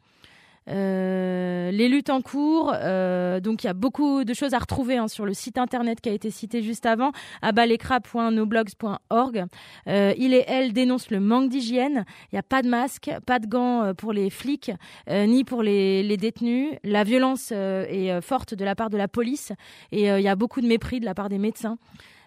Euh, 0.69 1.71
les 1.71 1.89
luttes 1.89 2.11
en 2.11 2.21
cours, 2.21 2.71
euh, 2.75 3.39
donc 3.39 3.63
il 3.63 3.67
y 3.67 3.69
a 3.69 3.73
beaucoup 3.73 4.23
de 4.23 4.31
choses 4.33 4.53
à 4.53 4.59
retrouver 4.59 4.97
hein, 4.97 5.07
sur 5.07 5.25
le 5.25 5.33
site 5.33 5.57
internet 5.57 6.01
qui 6.01 6.09
a 6.09 6.11
été 6.11 6.29
cité 6.29 6.61
juste 6.61 6.85
avant, 6.85 7.13
abalecra.noblogs.org. 7.41 9.45
Euh, 9.87 10.13
il 10.17 10.35
et 10.35 10.43
elle 10.47 10.73
dénoncent 10.73 11.09
le 11.09 11.19
manque 11.19 11.49
d'hygiène. 11.49 12.05
Il 12.31 12.35
n'y 12.35 12.39
a 12.39 12.43
pas 12.43 12.61
de 12.61 12.69
masque, 12.69 13.09
pas 13.25 13.39
de 13.39 13.47
gants 13.47 13.95
pour 13.95 14.13
les 14.13 14.29
flics, 14.29 14.71
ni 15.09 15.43
pour 15.43 15.63
les, 15.63 16.17
détenus. 16.17 16.75
La 16.83 17.03
violence 17.03 17.51
est 17.51 18.21
forte 18.21 18.53
de 18.53 18.63
la 18.63 18.75
part 18.75 18.91
de 18.91 18.97
la 18.97 19.07
police 19.07 19.51
et 19.91 20.07
il 20.07 20.21
y 20.21 20.27
a 20.27 20.35
beaucoup 20.35 20.61
de 20.61 20.67
mépris 20.67 20.99
de 20.99 21.05
la 21.05 21.15
part 21.15 21.29
des 21.29 21.39
médecins. 21.39 21.79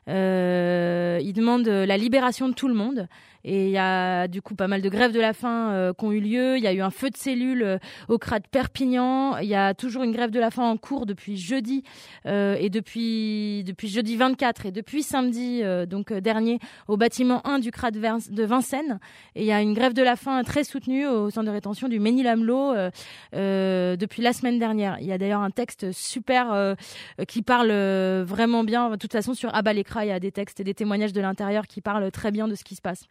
Euh, 0.08 1.18
ils 1.22 1.32
demandent 1.32 1.66
la 1.66 1.96
libération 1.96 2.48
de 2.48 2.54
tout 2.54 2.68
le 2.68 2.74
monde. 2.74 3.08
Et 3.44 3.66
il 3.66 3.70
y 3.70 3.78
a 3.78 4.26
du 4.26 4.40
coup 4.40 4.54
pas 4.54 4.68
mal 4.68 4.80
de 4.80 4.88
grèves 4.88 5.12
de 5.12 5.20
la 5.20 5.34
faim 5.34 5.70
euh, 5.70 5.92
qui 5.92 6.04
ont 6.04 6.12
eu 6.12 6.20
lieu. 6.20 6.56
Il 6.56 6.64
y 6.64 6.66
a 6.66 6.72
eu 6.72 6.80
un 6.80 6.90
feu 6.90 7.10
de 7.10 7.16
cellules 7.16 7.62
euh, 7.62 7.78
au 8.08 8.16
CRA 8.16 8.38
de 8.38 8.46
Perpignan. 8.50 9.36
Il 9.38 9.48
y 9.48 9.54
a 9.54 9.74
toujours 9.74 10.02
une 10.02 10.12
grève 10.12 10.30
de 10.30 10.40
la 10.40 10.50
faim 10.50 10.64
en 10.64 10.78
cours 10.78 11.04
depuis 11.04 11.36
jeudi 11.36 11.82
euh, 12.24 12.56
et 12.58 12.70
depuis 12.70 13.62
depuis 13.64 13.88
jeudi 13.88 14.16
24 14.16 14.66
et 14.66 14.72
depuis 14.72 15.02
samedi 15.02 15.60
euh, 15.62 15.84
donc 15.84 16.10
dernier 16.12 16.58
au 16.88 16.96
bâtiment 16.96 17.46
1 17.46 17.58
du 17.58 17.70
CRA 17.70 17.90
de, 17.90 18.00
Vincennes. 18.44 18.98
Et 19.34 19.42
il 19.42 19.46
y 19.46 19.52
a 19.52 19.60
une 19.60 19.74
grève 19.74 19.92
de 19.92 20.02
la 20.02 20.16
faim 20.16 20.42
très 20.42 20.64
soutenue 20.64 21.06
au 21.06 21.28
centre 21.28 21.46
de 21.46 21.52
rétention 21.52 21.88
du 21.88 22.00
Ménil-Amelot 22.00 22.74
depuis 23.32 24.22
la 24.22 24.32
semaine 24.32 24.58
dernière. 24.58 24.96
Il 25.00 25.06
y 25.06 25.12
a 25.12 25.18
d'ailleurs 25.18 25.42
un 25.42 25.50
texte 25.50 25.92
super 25.92 26.76
qui 27.28 27.42
parle 27.42 27.72
vraiment 28.22 28.64
bien. 28.64 28.90
De 28.90 28.96
toute 28.96 29.12
façon 29.12 29.34
sur 29.34 29.54
Abat 29.54 29.72
l'écran, 29.74 30.00
il 30.00 30.08
y 30.08 30.12
a 30.12 30.20
des 30.20 30.32
textes 30.32 30.60
et 30.60 30.64
des 30.64 30.74
témoignages 30.74 31.12
de 31.12 31.20
l'intérieur 31.20 31.66
qui 31.66 31.80
parlent 31.80 32.10
très 32.10 32.30
bien 32.30 32.48
de 32.48 32.54
ce 32.54 32.64
qui 32.64 32.74
se 32.74 32.82
passe. 32.82 33.04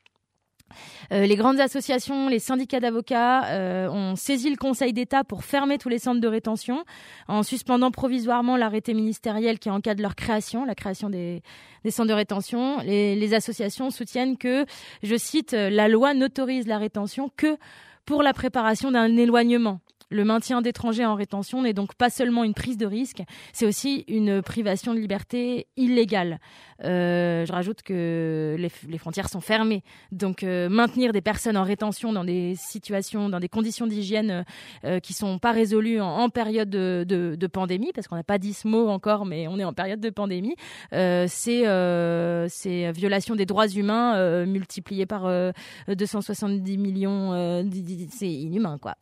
Euh, 1.12 1.26
les 1.26 1.36
grandes 1.36 1.60
associations, 1.60 2.28
les 2.30 2.40
syndicats 2.40 2.80
d'avocats 2.80 3.46
euh, 3.46 3.90
ont 3.90 4.16
saisi 4.16 4.50
le 4.50 4.56
Conseil 4.56 4.94
d'État 4.94 5.24
pour 5.24 5.44
fermer 5.44 5.78
tous 5.78 5.90
les 5.90 6.00
centres 6.00 6.22
de 6.22 6.28
rétention 6.28 6.84
en 7.28 7.44
suspendant 7.44 7.92
provisoirement 7.92 8.58
l'arrêté 8.58 8.94
ministériel 8.94 9.60
qui 9.60 9.70
encadre 9.70 10.02
leur 10.02 10.16
création, 10.16 10.66
la 10.66 10.76
création 10.76 11.10
des, 11.10 11.42
centres 11.90 12.10
de 12.10 12.14
rétention. 12.14 12.80
Les, 12.80 13.16
les, 13.16 13.34
associations 13.34 13.90
soutiennent 13.90 14.38
que, 14.38 14.66
je 15.02 15.16
cite, 15.16 15.54
la 15.54 15.88
loi 15.88 16.14
n'autorise 16.14 16.68
la 16.68 16.78
rétention 16.78 17.30
que 17.36 17.58
pour 18.06 18.22
la 18.22 18.34
préparation 18.34 18.92
d'un 18.92 19.16
éloignement 19.16 19.80
Le 20.14 20.24
maintien 20.24 20.62
d'étrangers 20.62 21.06
en 21.06 21.16
rétention 21.16 21.64
n'est 21.64 21.74
donc 21.74 21.96
pas 21.96 22.12
seulement 22.12 22.44
une 22.44 22.54
prise 22.54 22.78
de 22.78 22.86
risque, 22.86 23.24
c'est 23.52 23.66
aussi 23.66 24.06
une 24.08 24.44
privation 24.44 24.94
de 24.94 25.00
liberté 25.00 25.66
illégale. 25.76 26.40
Euh, 26.84 27.46
je 27.48 27.52
rajoute 27.52 27.82
que 27.82 28.56
les, 28.60 28.98
frontières 29.00 29.30
sont 29.30 29.42
fermées, 29.42 29.84
donc 30.12 30.44
euh, 30.44 30.70
maintenir 30.70 31.14
des 31.14 31.22
personnes 31.22 31.58
en 31.58 31.64
rétention 31.64 32.14
dans 32.14 32.24
des 32.24 32.54
situations, 32.58 33.28
dans 33.30 33.40
des 33.40 33.50
conditions 33.50 33.88
d'hygiène 33.88 34.46
euh, 34.86 35.00
qui 35.00 35.14
sont 35.14 35.40
pas 35.40 35.52
résolues 35.52 36.00
en, 36.00 36.30
période 36.30 36.70
de, 36.70 37.48
pandémie, 37.52 37.92
parce 37.94 38.08
qu'on 38.08 38.16
n'a 38.16 38.24
pas 38.24 38.38
dit 38.38 38.54
ce 38.54 38.68
mot 38.68 38.90
encore, 38.90 39.26
mais 39.26 39.48
on 39.48 39.58
est 39.58 39.64
en 39.64 39.74
période 39.74 40.00
de 40.00 40.10
pandémie, 40.12 40.56
euh, 40.94 41.26
c'est 41.28 41.64
euh, 41.66 42.48
violation 42.94 43.36
des 43.36 43.48
droits 43.48 43.68
humains 43.68 44.16
euh, 44.16 44.46
multiplié 44.46 45.06
par 45.06 45.26
euh, 45.26 45.52
270 45.88 46.78
millions, 46.78 47.34
euh, 47.34 47.64
c'est 48.12 48.32
inhumain 48.32 48.78
quoi. 48.78 48.96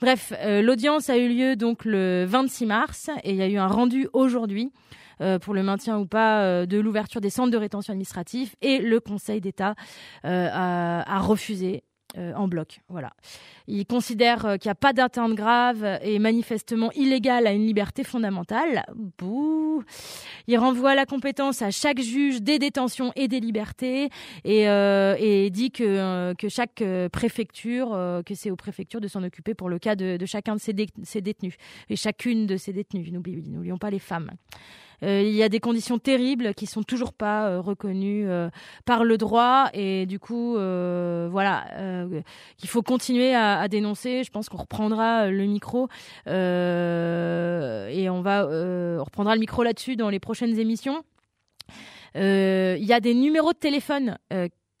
Bref, 0.00 0.32
euh, 0.38 0.51
l'audience 0.60 1.08
a 1.08 1.16
eu 1.16 1.28
lieu 1.28 1.56
donc 1.56 1.84
le 1.84 2.24
26 2.26 2.66
mars 2.66 3.10
et 3.24 3.30
il 3.30 3.36
y 3.36 3.42
a 3.42 3.48
eu 3.48 3.56
un 3.56 3.68
rendu 3.68 4.08
aujourd'hui 4.12 4.72
euh, 5.20 5.38
pour 5.38 5.54
le 5.54 5.62
maintien 5.62 5.98
ou 5.98 6.06
pas 6.06 6.42
euh, 6.42 6.66
de 6.66 6.78
l'ouverture 6.78 7.20
des 7.20 7.30
centres 7.30 7.50
de 7.50 7.56
rétention 7.56 7.92
administratifs 7.92 8.56
et 8.60 8.78
le 8.78 8.98
Conseil 8.98 9.40
d'État 9.40 9.74
euh, 10.24 10.48
a 10.52 11.20
refusé 11.20 11.84
euh, 12.16 12.34
en 12.34 12.48
bloc. 12.48 12.80
Voilà. 12.88 13.12
Il 13.66 13.86
considère 13.86 14.44
euh, 14.46 14.56
qu'il 14.56 14.68
n'y 14.68 14.72
a 14.72 14.76
pas 14.76 14.92
d'atteinte 14.92 15.34
grave 15.34 15.98
et 16.02 16.18
manifestement 16.18 16.90
illégale 16.92 17.46
à 17.46 17.52
une 17.52 17.66
liberté 17.66 18.04
fondamentale. 18.04 18.84
Bouh. 19.18 19.82
Il 20.46 20.58
renvoie 20.58 20.94
la 20.94 21.06
compétence 21.06 21.62
à 21.62 21.70
chaque 21.70 22.00
juge 22.00 22.42
des 22.42 22.58
détentions 22.58 23.12
et 23.16 23.28
des 23.28 23.40
libertés 23.40 24.10
et, 24.44 24.68
euh, 24.68 25.48
dit 25.50 25.70
que, 25.70 26.34
que 26.34 26.48
chaque 26.48 26.82
préfecture, 27.12 27.90
que 28.26 28.34
c'est 28.34 28.50
aux 28.50 28.56
préfectures 28.56 29.00
de 29.00 29.08
s'en 29.08 29.22
occuper 29.22 29.54
pour 29.54 29.68
le 29.68 29.78
cas 29.78 29.96
de, 29.96 30.18
chacun 30.26 30.54
de 30.56 30.60
ces, 30.60 30.72
dé- 30.72 30.86
ces 31.04 31.20
détenus 31.20 31.54
et 31.88 31.96
chacune 31.96 32.46
de 32.46 32.56
détenus. 32.72 33.10
N'oublie- 33.12 33.42
N'oublions 33.48 33.78
pas 33.78 33.90
les 33.90 33.98
femmes. 33.98 34.30
Euh, 35.02 35.22
il 35.22 35.34
y 35.34 35.42
a 35.42 35.48
des 35.48 35.60
conditions 35.60 35.98
terribles 35.98 36.54
qui 36.54 36.66
sont 36.66 36.82
toujours 36.82 37.12
pas 37.12 37.48
euh, 37.48 37.60
reconnues 37.60 38.28
euh, 38.28 38.50
par 38.84 39.04
le 39.04 39.18
droit 39.18 39.68
et 39.72 40.06
du 40.06 40.18
coup, 40.18 40.52
voilà, 40.52 41.64
qu'il 42.56 42.68
faut 42.68 42.82
continuer 42.82 43.34
à, 43.34 43.66
dénoncer. 43.68 44.24
Je 44.24 44.30
pense 44.30 44.48
qu'on 44.48 44.58
reprendra 44.58 45.28
le 45.28 45.44
micro 45.46 45.88
et 46.26 46.30
on 48.10 48.22
va, 48.22 48.46
on 48.46 49.04
reprendra 49.04 49.34
le 49.34 49.40
micro 49.40 49.62
là-dessus 49.62 49.96
dans 49.96 50.10
les 50.10 50.20
prochaines 50.20 50.58
émissions. 50.58 51.02
Il 52.14 52.84
y 52.84 52.92
a 52.92 53.00
des 53.00 53.14
numéros 53.14 53.52
de 53.52 53.58
téléphone 53.58 54.18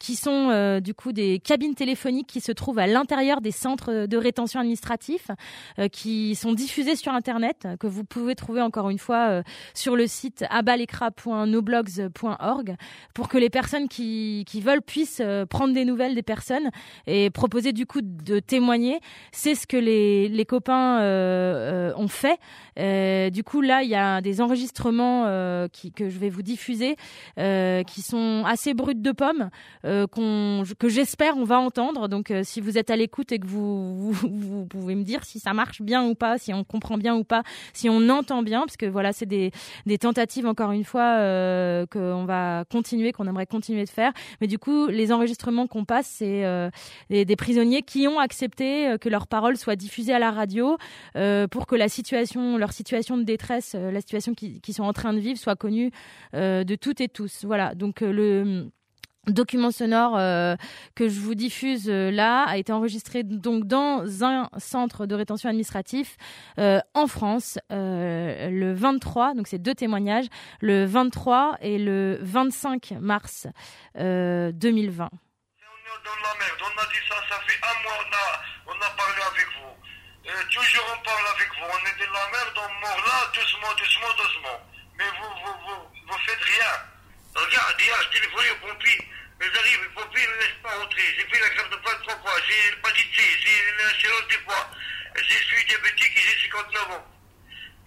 qui 0.02 0.16
sont 0.16 0.50
euh, 0.50 0.80
du 0.80 0.94
coup 0.94 1.12
des 1.12 1.38
cabines 1.38 1.76
téléphoniques 1.76 2.26
qui 2.26 2.40
se 2.40 2.50
trouvent 2.50 2.80
à 2.80 2.88
l'intérieur 2.88 3.40
des 3.40 3.52
centres 3.52 4.06
de 4.06 4.16
rétention 4.16 4.58
administratifs, 4.58 5.30
euh, 5.78 5.86
qui 5.86 6.34
sont 6.34 6.52
diffusés 6.52 6.96
sur 6.96 7.12
Internet, 7.12 7.68
que 7.78 7.86
vous 7.86 8.02
pouvez 8.02 8.34
trouver 8.34 8.62
encore 8.62 8.90
une 8.90 8.98
fois 8.98 9.28
euh, 9.28 9.44
sur 9.74 9.94
le 9.94 10.08
site 10.08 10.44
abalekra.noblogs.org, 10.50 12.76
pour 13.14 13.28
que 13.28 13.38
les 13.38 13.48
personnes 13.48 13.88
qui, 13.88 14.44
qui 14.48 14.60
veulent 14.60 14.82
puissent 14.82 15.20
euh, 15.20 15.46
prendre 15.46 15.74
des 15.74 15.84
nouvelles 15.84 16.14
des 16.14 16.22
personnes 16.22 16.70
et 17.06 17.30
proposer 17.30 17.72
du 17.72 17.86
coup 17.86 18.00
de 18.02 18.40
témoigner. 18.40 19.00
C'est 19.32 19.54
ce 19.54 19.66
que 19.66 19.76
les, 19.76 20.28
les 20.28 20.44
copains 20.44 21.00
euh, 21.00 21.92
euh, 21.92 21.94
ont 21.96 22.08
fait. 22.08 22.38
Du 23.30 23.44
coup, 23.44 23.60
là, 23.60 23.82
il 23.82 23.90
y 23.90 23.94
a 23.94 24.20
des 24.20 24.40
enregistrements 24.40 25.24
qui, 25.68 25.92
que 25.92 26.08
je 26.08 26.18
vais 26.18 26.30
vous 26.30 26.42
diffuser, 26.42 26.96
qui 27.36 28.02
sont 28.02 28.44
assez 28.46 28.74
bruts 28.74 28.94
de 28.94 29.12
pommes, 29.12 29.50
euh, 29.92 30.64
que 30.78 30.88
j'espère 30.88 31.36
on 31.36 31.44
va 31.44 31.58
entendre. 31.58 32.08
Donc, 32.08 32.30
euh, 32.30 32.42
si 32.44 32.60
vous 32.60 32.78
êtes 32.78 32.90
à 32.90 32.96
l'écoute 32.96 33.32
et 33.32 33.38
que 33.38 33.46
vous, 33.46 34.12
vous, 34.12 34.28
vous 34.30 34.66
pouvez 34.66 34.94
me 34.94 35.02
dire 35.02 35.24
si 35.24 35.38
ça 35.38 35.52
marche 35.52 35.82
bien 35.82 36.04
ou 36.04 36.14
pas, 36.14 36.38
si 36.38 36.52
on 36.54 36.64
comprend 36.64 36.96
bien 36.96 37.14
ou 37.14 37.24
pas, 37.24 37.42
si 37.72 37.88
on 37.88 38.08
entend 38.08 38.42
bien, 38.42 38.60
parce 38.60 38.76
que 38.76 38.86
voilà, 38.86 39.12
c'est 39.12 39.26
des, 39.26 39.50
des 39.86 39.98
tentatives 39.98 40.46
encore 40.46 40.72
une 40.72 40.84
fois 40.84 41.16
euh, 41.18 41.86
qu'on 41.86 42.24
va 42.24 42.64
continuer, 42.70 43.12
qu'on 43.12 43.26
aimerait 43.26 43.46
continuer 43.46 43.84
de 43.84 43.90
faire. 43.90 44.12
Mais 44.40 44.46
du 44.46 44.58
coup, 44.58 44.86
les 44.86 45.12
enregistrements 45.12 45.66
qu'on 45.66 45.84
passe, 45.84 46.06
c'est 46.06 46.44
euh, 46.44 46.70
des, 47.10 47.24
des 47.24 47.36
prisonniers 47.36 47.82
qui 47.82 48.08
ont 48.08 48.18
accepté 48.18 48.96
que 49.00 49.08
leurs 49.08 49.26
paroles 49.26 49.56
soient 49.56 49.76
diffusées 49.76 50.14
à 50.14 50.18
la 50.18 50.30
radio 50.30 50.76
pour 51.50 51.66
que 51.66 51.74
la 51.74 51.88
situation, 51.88 52.56
leur 52.56 52.72
situation 52.72 53.16
de 53.16 53.22
détresse, 53.22 53.74
la 53.74 54.00
situation 54.00 54.34
qu'ils 54.34 54.74
sont 54.74 54.84
en 54.84 54.92
train 54.92 55.12
de 55.12 55.18
vivre 55.18 55.38
soit 55.38 55.56
connue 55.56 55.90
de 56.32 56.74
toutes 56.74 57.00
et 57.00 57.08
tous. 57.08 57.44
Voilà. 57.44 57.74
Donc 57.74 58.00
le 58.00 58.70
document 59.28 59.70
sonore 59.70 60.16
euh, 60.16 60.56
que 60.96 61.08
je 61.08 61.20
vous 61.20 61.34
diffuse 61.36 61.88
euh, 61.88 62.10
là 62.10 62.42
a 62.42 62.56
été 62.56 62.72
enregistré 62.72 63.22
donc 63.22 63.64
dans 63.66 64.24
un 64.24 64.48
centre 64.58 65.06
de 65.06 65.14
rétention 65.14 65.48
administratif 65.48 66.16
euh, 66.58 66.80
en 66.94 67.06
France 67.06 67.58
le 67.70 68.72
23 68.72 69.34
donc 69.34 69.46
c'est 69.46 69.58
deux 69.58 69.74
témoignages 69.74 70.26
le 70.60 70.84
23 70.86 71.58
et 71.60 71.78
le 71.78 72.18
25 72.20 72.94
mars 73.00 73.46
euh, 73.98 74.50
2020 74.52 75.04
On 75.04 75.08
est 75.08 76.04
dans 76.04 76.10
la 76.18 76.34
merde, 76.38 76.58
on 76.60 76.80
a 76.80 76.86
dit 76.86 77.02
ça, 77.08 77.14
ça 77.28 77.38
fait 77.46 77.60
un 77.62 77.82
mois, 77.84 77.94
on 78.02 78.10
a, 78.10 78.74
on 78.74 78.78
a 78.80 78.90
parlé 78.96 79.22
avec 79.22 79.46
vous. 79.54 79.70
Toujours 80.50 80.86
on 80.90 81.04
parle 81.04 81.26
avec 81.36 81.48
vous, 81.54 81.66
on 81.70 81.82
est 81.86 82.06
dans 82.06 82.12
la 82.12 82.26
merde, 82.32 82.56
on 82.56 82.80
mord 82.80 83.00
là, 83.06 83.30
doucement, 83.34 83.72
doucement, 83.78 84.12
doucement. 84.18 84.58
Mais 84.98 85.04
vous, 85.18 85.30
vous, 85.44 85.56
vous, 85.66 85.82
vous 86.08 86.18
faites 86.26 86.42
rien. 86.42 86.91
Regarde, 87.34 87.80
hier, 87.80 87.96
je 88.02 88.18
téléphoné 88.18 88.50
aux 88.50 88.66
pompiers, 88.66 89.08
mais 89.40 89.46
j'arrive, 89.54 89.82
les 89.82 89.88
pompiers 90.02 90.26
ne 90.26 90.34
laissent 90.34 90.60
pas 90.62 90.70
rentrer. 90.76 91.02
J'ai 91.16 91.26
fait 91.28 91.40
la 91.40 91.48
grève 91.48 91.70
de 91.70 91.76
faim 91.88 91.96
trois 92.02 92.16
fois, 92.20 92.36
j'ai 92.46 92.70
l'hépatite 92.70 93.14
C, 93.16 93.22
j'ai 93.40 94.00
cirrhose 94.00 94.28
des 94.28 94.38
foies, 94.44 94.70
je 95.16 95.34
suis 95.46 95.64
diabétique 95.64 96.12
et 96.16 96.20
j'ai 96.20 96.50
59 96.50 96.90
ans. 96.90 97.06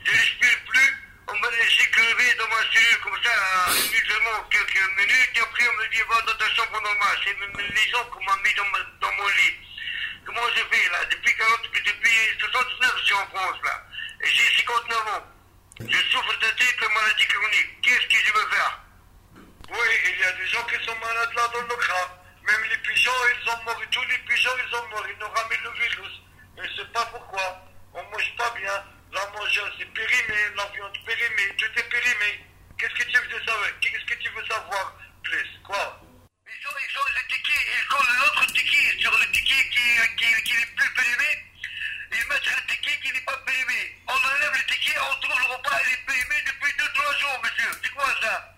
Je 0.06 0.12
respire 0.12 0.58
plus, 0.68 0.92
on 1.28 1.38
m'a 1.40 1.50
laissé 1.52 1.90
crever 1.92 2.34
dans 2.36 2.48
ma 2.48 2.62
cellule 2.74 3.00
comme 3.02 3.18
ça, 3.24 3.72
mutuellement, 3.92 4.44
quelques 4.50 4.90
minutes, 4.98 5.32
et 5.36 5.40
après 5.42 5.68
on 5.70 5.74
me 5.74 5.88
dit 5.90 6.02
va 6.10 6.22
dans 6.22 6.38
ta 6.38 6.50
chambre 6.56 6.82
normale. 6.82 7.18
C'est 7.24 7.38
les 7.74 7.90
gens 7.92 8.04
qu'on 8.06 8.24
m'a 8.24 8.38
mis 8.44 8.54
dans, 8.56 8.66
ma- 8.66 9.12
mon 9.18 9.28
lit. 9.28 9.56
Comment 10.26 10.42
je 10.56 10.62
fais 10.76 10.90
là? 10.90 11.06
Depuis 11.06 11.36
40, 11.36 11.62
depuis 11.86 12.40
79, 12.40 12.94
je 13.00 13.06
suis 13.06 13.14
en 13.14 13.28
France 13.28 13.58
là. 13.64 13.84
J'ai 14.24 14.58
59 14.58 15.08
ans. 15.08 15.26
Je 15.88 15.98
souffre 16.10 16.34
de 16.40 16.48
triple 16.58 16.88
maladie 16.94 17.28
chronique. 17.28 17.82
Qu'est-ce 17.84 18.08
que 18.08 18.18
je 18.26 18.34
veux 18.34 18.50
faire 18.50 18.80
Oui, 19.70 19.88
il 20.06 20.20
y 20.20 20.24
a 20.24 20.32
des 20.32 20.48
gens 20.48 20.64
qui 20.64 20.84
sont 20.86 20.96
malades 20.98 21.34
là 21.36 21.48
dans 21.54 21.62
le 21.62 21.76
crâne. 21.76 22.10
Même 22.48 22.64
les 22.70 22.78
ont 23.56 23.64
mort. 23.64 23.82
Tous 23.92 24.04
les 24.04 24.18
pigeons, 24.20 24.52
ils 24.68 24.76
ont 24.76 24.88
mort. 24.90 25.06
Ils 25.10 25.18
nous 25.20 25.28
ramènent 25.28 25.64
le 25.64 25.72
virus. 25.72 26.22
Et 26.58 26.68
je 26.68 26.82
sais 26.82 26.88
pas 26.94 27.06
pourquoi. 27.06 27.66
On 27.94 28.04
mange 28.04 28.36
pas 28.38 28.52
bien. 28.52 28.84
La 29.12 29.26
manger, 29.32 29.62
c'est 29.78 29.94
périmé. 29.94 30.36
La 30.56 30.66
viande 30.74 30.98
périmée. 31.06 31.56
Tout 31.58 31.72
est 31.80 31.90
périmé. 31.90 32.46
Qu'est-ce 32.78 32.94
que 32.94 33.04
tu 33.04 33.18
veux 33.18 33.46
savoir? 33.46 33.70
Qu'est-ce 33.80 34.06
que 34.06 34.20
tu 34.22 34.30
veux 34.30 34.46
savoir 34.46 34.96
plus 35.24 35.48
Quoi? 35.64 36.02
Ils 36.48 36.68
ont, 36.68 36.78
ils 36.78 36.98
ont 36.98 37.10
le 37.16 37.28
ticket, 37.28 37.62
ils 37.78 37.88
collent 37.88 38.18
l'autre 38.20 38.46
ticket 38.48 39.00
sur 39.00 39.12
le 39.18 39.32
ticket 39.32 39.70
qui, 39.70 40.16
qui, 40.18 40.44
qui 40.44 40.54
n'est 40.58 40.66
plus 40.76 40.94
périmé. 40.94 41.46
Ils 42.12 42.28
mettent 42.28 42.46
le 42.46 42.68
ticket 42.68 43.00
qui 43.02 43.14
n'est 43.14 43.22
pas 43.22 43.38
périmé. 43.46 43.96
On 44.08 44.14
enlève 44.14 44.54
le 44.54 44.66
ticket, 44.74 45.00
on 45.00 45.20
trouve 45.22 45.40
le 45.40 45.46
repas, 45.56 45.80
il 45.86 45.94
est 45.94 46.06
périmé 46.06 46.36
depuis 46.46 46.72
2-3 46.74 47.20
jours, 47.20 47.42
monsieur. 47.44 47.72
C'est 47.82 47.90
quoi 47.92 48.14
ça? 48.22 48.55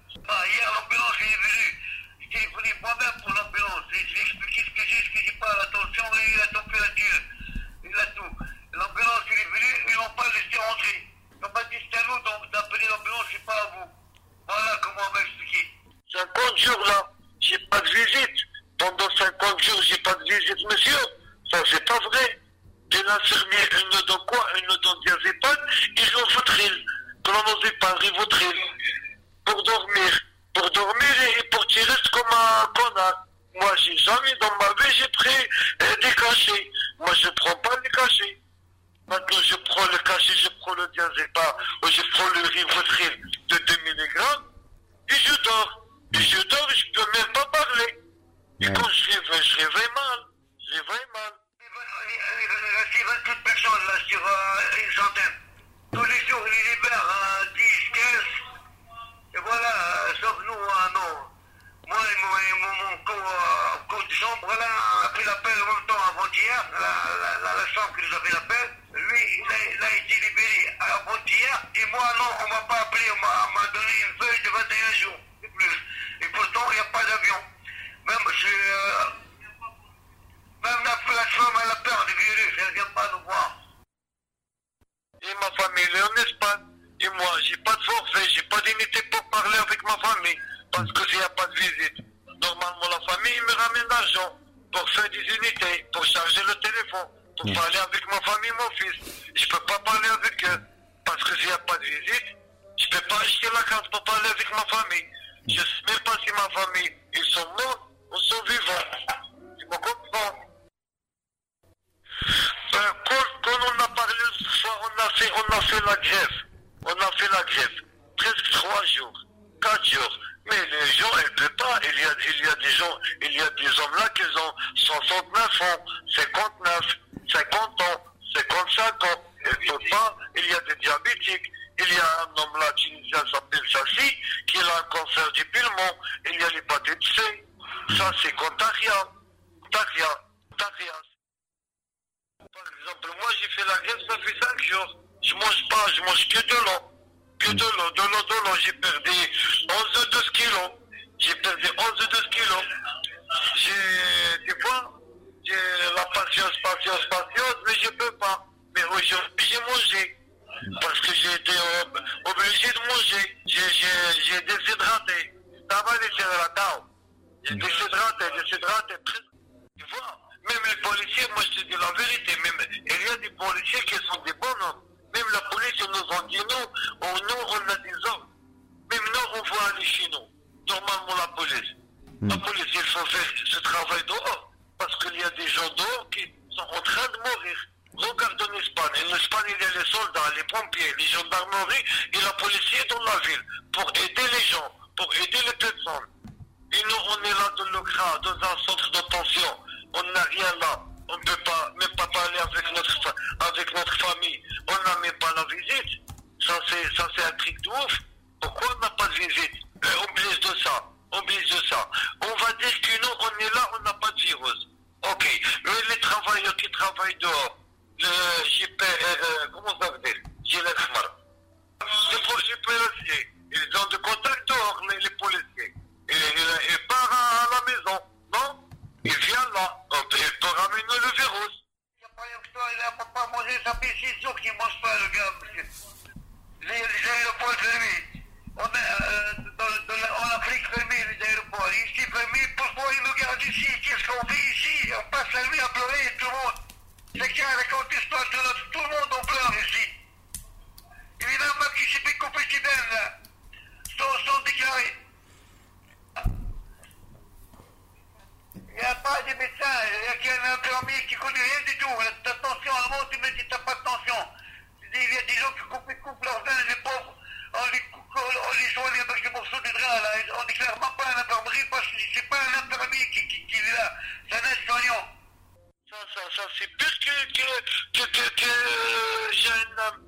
ça. 276.37 276.43
C'est 276.57 276.67
pire 276.77 276.99
que, 276.99 277.15
que, 277.33 277.99
que, 277.99 278.05
que, 278.11 278.29
que 278.35 278.45
euh, 278.45 279.31
Jahannam. 279.31 280.03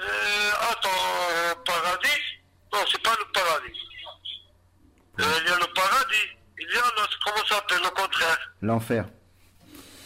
Euh, 0.00 0.70
attends, 0.70 0.88
euh, 1.32 1.54
paradis? 1.66 2.22
Non, 2.72 2.84
c'est 2.90 3.02
pas 3.02 3.16
le 3.18 3.24
paradis. 3.32 3.80
Euh, 5.20 5.40
il 5.40 5.48
y 5.48 5.52
a 5.52 5.58
le 5.58 5.72
paradis. 5.74 6.28
Il 6.58 6.68
y 6.68 6.78
a 6.78 6.82
le, 6.82 7.06
comment 7.24 7.44
ça 7.46 7.56
s'appelle, 7.56 7.82
le 7.82 7.90
contraire? 7.90 8.52
L'enfer. 8.62 9.04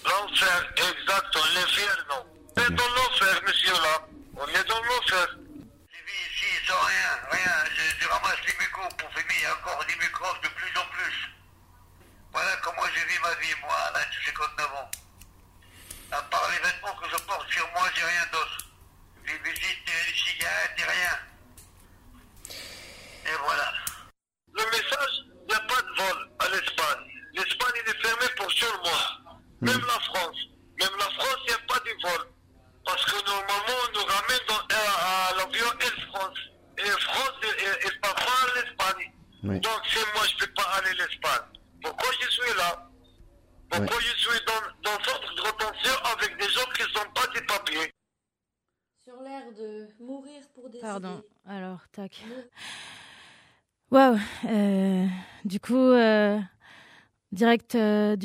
L'enfer, 0.04 0.72
exact, 0.76 1.34
l'inferno. 1.54 2.16
On 2.56 2.62
est 2.62 2.70
dans 2.70 2.88
l'enfer, 2.88 3.42
monsieur, 3.46 3.72
là. 3.72 4.06
On 4.36 4.48
est 4.48 4.64
dans 4.64 4.82
l'enfer. 4.82 5.28
Je 5.92 6.00
vis 6.06 6.22
ici 6.30 6.66
sans 6.66 6.80
rien, 6.80 7.10
rien. 7.30 7.64
Je, 7.74 8.02
je 8.02 8.08
ramasse 8.08 8.40
les 8.46 8.52
micros 8.64 8.88
pour 8.98 9.10
fumer 9.12 9.46
encore 9.52 9.84
des 9.86 9.96
microbes 9.96 10.42
de 10.42 10.48
plus 10.48 10.78
en 10.78 10.86
plus. 10.86 11.30
Voilà 12.32 12.56
comment 12.62 12.86
je 12.86 13.06
vis 13.06 13.18
ma 13.20 13.34
vie, 13.34 13.54
moi, 13.62 13.74
à 13.74 13.92
la 13.98 14.04
difficulté. 14.06 14.53
teniendo 17.94 18.53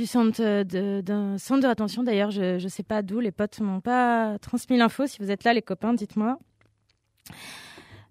centre, 0.09 0.41
euh, 0.41 1.01
d'un 1.01 1.37
centre 1.37 1.61
de 1.61 1.67
rétention. 1.67 2.03
D'ailleurs, 2.03 2.31
je 2.31 2.61
ne 2.61 2.69
sais 2.69 2.83
pas 2.83 3.01
d'où, 3.01 3.19
les 3.19 3.31
potes 3.31 3.59
m'ont 3.61 3.79
pas 3.81 4.37
transmis 4.39 4.77
l'info. 4.77 5.07
Si 5.07 5.19
vous 5.19 5.31
êtes 5.31 5.43
là, 5.43 5.53
les 5.53 5.61
copains, 5.61 5.93
dites-moi. 5.93 6.39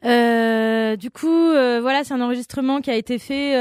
Euh, 0.04 0.96
du 0.96 1.10
coup, 1.10 1.26
euh, 1.26 1.80
voilà, 1.80 2.04
c'est 2.04 2.14
un 2.14 2.20
enregistrement 2.20 2.80
qui 2.80 2.90
a 2.90 2.94
été 2.94 3.18
fait 3.18 3.54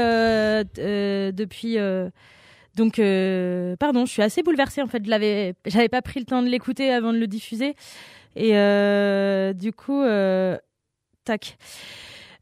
depuis. 1.32 1.76
donc, 2.76 2.96
pardon, 3.78 4.06
je 4.06 4.10
suis 4.10 4.22
assez 4.22 4.42
bouleversée 4.42 4.82
en 4.82 4.86
fait. 4.86 5.04
Je 5.04 5.10
l'avais, 5.10 5.54
j'avais 5.66 5.88
pas 5.88 6.02
pris 6.02 6.20
le 6.20 6.26
temps 6.26 6.42
de 6.42 6.48
l'écouter 6.48 6.92
avant 6.92 7.12
de 7.12 7.18
le 7.18 7.26
diffuser, 7.26 7.74
et 8.36 8.52
du 9.54 9.72
coup, 9.72 10.02
tac. 11.24 11.58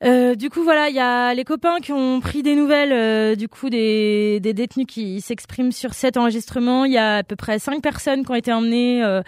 Euh, 0.04 0.34
du 0.34 0.50
coup, 0.50 0.62
voilà, 0.62 0.90
il 0.90 0.94
y 0.94 1.00
a 1.00 1.32
les 1.32 1.44
copains 1.44 1.78
qui 1.80 1.90
ont 1.90 2.20
pris 2.20 2.42
des 2.42 2.54
nouvelles, 2.54 2.92
euh, 2.92 3.34
du 3.34 3.48
coup, 3.48 3.70
des, 3.70 4.40
des 4.40 4.52
détenus 4.52 4.86
qui 4.86 5.22
s'expriment 5.22 5.72
sur 5.72 5.94
cet 5.94 6.18
enregistrement. 6.18 6.84
Il 6.84 6.92
y 6.92 6.98
a 6.98 7.16
à 7.16 7.22
peu 7.22 7.34
près 7.34 7.58
cinq 7.58 7.80
personnes 7.80 8.22
qui 8.22 8.30
ont 8.30 8.34
été 8.34 8.52
emmenées, 8.52 9.02
euh, 9.02 9.22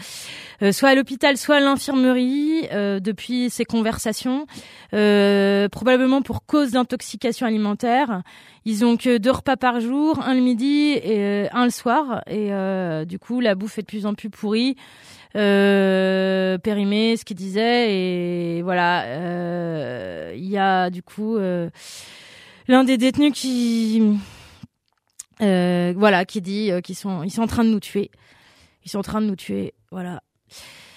euh, 0.62 0.70
soit 0.70 0.90
à 0.90 0.94
l'hôpital, 0.94 1.38
soit 1.38 1.56
à 1.56 1.60
l'infirmerie, 1.60 2.68
euh, 2.72 3.00
depuis 3.00 3.48
ces 3.48 3.64
conversations, 3.64 4.47
euh, 4.92 5.70
probablement 5.70 6.20
pour 6.20 6.44
cause 6.44 6.72
d'intoxication 6.72 7.47
alimentaire. 7.47 8.22
Ils 8.66 8.84
ont 8.84 8.98
que 8.98 9.16
deux 9.16 9.30
repas 9.30 9.56
par 9.56 9.80
jour, 9.80 10.20
un 10.20 10.34
le 10.34 10.42
midi 10.42 10.90
et 11.02 11.48
un 11.50 11.64
le 11.64 11.70
soir, 11.70 12.22
et 12.26 12.50
du 13.06 13.18
coup, 13.18 13.40
la 13.40 13.55
bouffe 13.55 13.78
est 13.78 13.82
de 13.82 13.86
plus 13.86 14.05
en 14.05 14.12
plus 14.12 14.28
pourrie 14.28 14.76
euh, 15.36 16.58
périmé, 16.58 17.16
ce 17.16 17.24
qu'il 17.24 17.36
disait, 17.36 17.94
et 17.94 18.62
voilà. 18.62 19.05
euh, 19.05 20.32
Il 20.36 20.47
y 20.47 20.58
a 20.58 20.90
du 20.90 21.02
coup 21.02 21.36
euh, 21.36 21.70
l'un 22.66 22.84
des 22.84 22.97
détenus 22.98 23.32
qui, 23.32 24.18
euh, 25.42 25.92
voilà, 25.97 26.24
qui 26.24 26.40
dit 26.40 26.70
euh, 26.70 26.81
qu'ils 26.81 26.97
sont, 26.97 27.23
ils 27.23 27.31
sont 27.31 27.42
en 27.42 27.47
train 27.47 27.65
de 27.65 27.70
nous 27.70 27.81
tuer. 27.81 28.10
Ils 28.84 28.90
sont 28.90 28.98
en 28.98 29.02
train 29.02 29.20
de 29.20 29.26
nous 29.26 29.36
tuer, 29.36 29.74
voilà. 29.90 30.23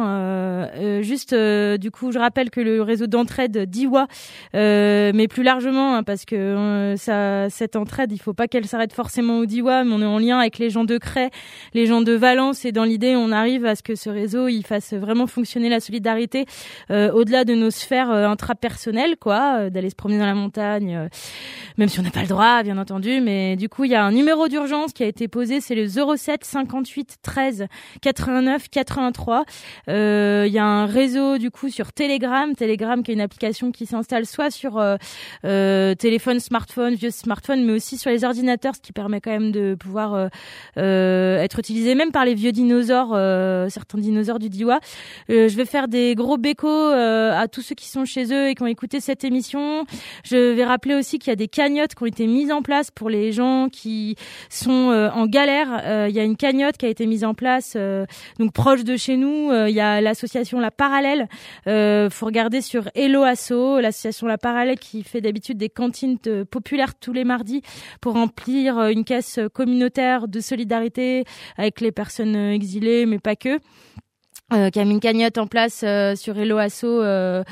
juste 1.02 1.34
du 1.34 1.92
coup, 1.92 2.12
je 2.12 2.20
rappelle 2.20 2.50
que 2.50 2.60
le 2.60 2.82
réseau 2.82 3.08
d'entraide 3.08 3.70
d'Iwa, 3.70 4.08
mais 4.54 5.28
plus 5.30 5.44
largement 5.44 5.96
hein, 5.96 6.04
parce 6.04 6.26
que 6.26 6.96
euh, 7.38 7.48
cette 7.50 7.76
entraide, 7.76 8.12
il 8.12 8.20
faut 8.20 8.34
pas 8.34 8.48
qu'elle 8.48 8.66
s'arrête 8.66 8.94
forcément 8.94 9.40
au 9.40 9.46
Diwa, 9.46 9.84
mais 9.84 9.94
on 9.94 10.02
est 10.02 10.06
en 10.06 10.20
lien 10.20 10.40
avec 10.40 10.58
les 10.58 10.70
gens 10.70 10.84
de 10.84 10.98
Cray, 10.98 11.30
les 11.74 11.86
gens 11.86 12.02
de 12.02 12.14
Valence, 12.14 12.66
et 12.66 12.72
dans 12.72 12.84
l'idée, 12.84 13.16
on 13.16 13.32
arrive 13.32 13.66
à 13.66 13.76
ce 13.76 13.84
que 13.84 13.96
ce 13.96 14.10
réseau 14.10 14.48
il 14.48 14.64
fasse 14.64 14.94
vraiment 14.94 15.28
fonctionner 15.28 15.70
la 15.70 15.80
solidarité 15.80 16.46
euh, 16.92 17.12
au-delà 17.12 17.46
de 17.46 17.54
nos 17.54 17.72
sphères 17.72 18.12
euh, 18.12 18.28
intrapersonnelles, 18.28 19.18
quoi, 19.18 19.70
d'aller 19.70 19.90
se 19.90 19.96
promener 19.96 20.20
dans 20.20 20.26
la 20.26 20.36
montagne, 20.36 21.10
même 21.78 21.90
si 21.90 22.00
on 22.00 22.04
n'a 22.04 22.12
pas 22.12 22.22
le 22.22 22.28
droit, 22.28 22.64
bien 22.64 22.78
entendu, 22.78 23.22
mais 23.22 23.56
du 23.56 23.70
coup, 23.70 23.84
il 23.84 23.92
y 23.92 23.96
a 23.96 24.04
un 24.04 24.12
numéro 24.12 24.48
d'urgence 24.48 24.94
qui 24.94 25.04
a 25.04 25.08
été 25.08 25.28
posé, 25.28 25.62
c'est 25.62 25.76
le 25.76 25.88
07 25.88 26.44
58 26.44 27.18
13 27.22 27.68
89 28.02 28.70
83. 28.70 29.46
Euh, 29.90 30.46
Il 30.48 30.54
y 30.54 30.60
a 30.60 30.66
un 30.66 30.86
réseau 30.86 31.38
du 31.38 31.52
coup 31.52 31.70
sur 31.70 31.94
Telegram, 31.94 32.54
Telegram 32.56 33.04
qui 33.04 33.12
est 33.12 33.14
une 33.14 33.22
application 33.22 33.72
qui 33.72 33.86
s'installe 33.86 34.26
soit 34.26 34.52
sur 34.52 34.82
téléphone, 35.42 36.40
smartphone, 36.40 36.96
vieux 36.96 37.12
smartphone, 37.12 37.27
mais 37.58 37.74
aussi 37.74 37.98
sur 37.98 38.10
les 38.10 38.24
ordinateurs, 38.24 38.76
ce 38.76 38.82
qui 38.82 38.94
permet 38.94 39.22
quand 39.22 39.32
même 39.32 39.52
de 39.52 39.76
pouvoir 39.76 40.14
euh, 40.14 40.28
euh, 40.78 41.40
être 41.40 41.60
utilisé 41.60 41.96
même 41.96 42.12
par 42.12 42.26
les 42.26 42.36
vieux 42.36 42.52
dinosaures, 42.52 43.12
euh, 43.14 43.70
certains 43.70 43.98
dinosaures 43.98 44.40
du 44.40 44.50
Diwa. 44.50 44.80
Je 45.30 45.56
vais 45.56 45.66
faire 45.66 45.88
des 45.88 46.16
gros 46.16 46.38
bécos 46.38 46.68
à 46.68 47.48
tous 47.48 47.62
ceux 47.62 47.76
qui 47.76 47.88
sont 47.88 48.06
chez 48.06 48.34
eux 48.34 48.50
et 48.50 48.56
qui 48.56 48.64
ont 48.64 48.68
écouté 48.68 49.00
cette 49.00 49.24
émission. 49.24 49.86
Je 50.24 50.54
vais 50.54 50.66
rappeler 50.66 50.96
aussi 50.96 51.20
qu'il 51.20 51.30
y 51.30 51.34
a 51.34 51.36
des 51.36 51.48
cagnottes 51.48 51.96
qui 51.96 52.04
ont 52.04 52.08
été 52.08 52.28
mises 52.28 52.52
en 52.52 52.62
place 52.62 52.92
pour 52.92 53.10
les 53.10 53.32
gens 53.32 53.68
qui 53.72 54.16
sont 54.50 55.12
en 55.14 55.26
galère. 55.26 56.08
Il 56.10 56.16
y 56.16 56.20
a 56.20 56.24
une 56.24 56.38
cagnotte 56.38 56.78
qui 56.78 56.86
a 56.86 56.90
été 56.90 57.06
mise 57.06 57.24
en 57.24 57.34
place, 57.34 57.78
donc 58.40 58.54
proche 58.54 58.84
de 58.84 58.98
chez 58.98 59.18
nous. 59.18 59.52
Il 59.68 59.74
y 59.74 59.80
a 59.80 60.02
l'association 60.02 60.60
La 60.60 60.72
Parallèle. 60.72 61.28
Euh, 61.68 62.10
faut 62.10 62.26
regarder 62.26 62.62
sur 62.62 62.90
Hello 62.96 63.24
Asso, 63.24 63.80
l'association 63.80 64.28
La 64.28 64.38
Parallèle 64.38 64.80
qui 64.80 65.04
fait 65.04 65.22
d'habitude 65.22 65.58
des 65.58 65.70
cantines 65.70 66.18
populaires 66.50 66.96
tous 66.96 67.14
mardis 67.24 67.62
pour 68.02 68.14
remplir 68.14 68.78
euh, 68.78 68.90
une 68.90 69.04
caisse 69.04 69.40
communautaire 69.54 70.28
de 70.28 70.40
solidarité 70.40 71.24
avec 71.58 71.82
les 71.82 71.92
personnes 71.92 72.36
euh, 72.36 72.54
exilées, 72.54 73.06
mais 73.06 73.20
pas 73.20 73.36
que. 73.36 73.60
Euh, 74.54 74.70
qui 74.70 74.80
a 74.80 74.86
mis 74.86 74.92
une 74.92 75.02
cagnotte 75.02 75.38
en 75.40 75.46
place 75.46 75.82
euh, 75.84 76.16
sur 76.16 76.38
Hello 76.38 76.58
Asso, 76.58 76.86
euh, 76.86 77.44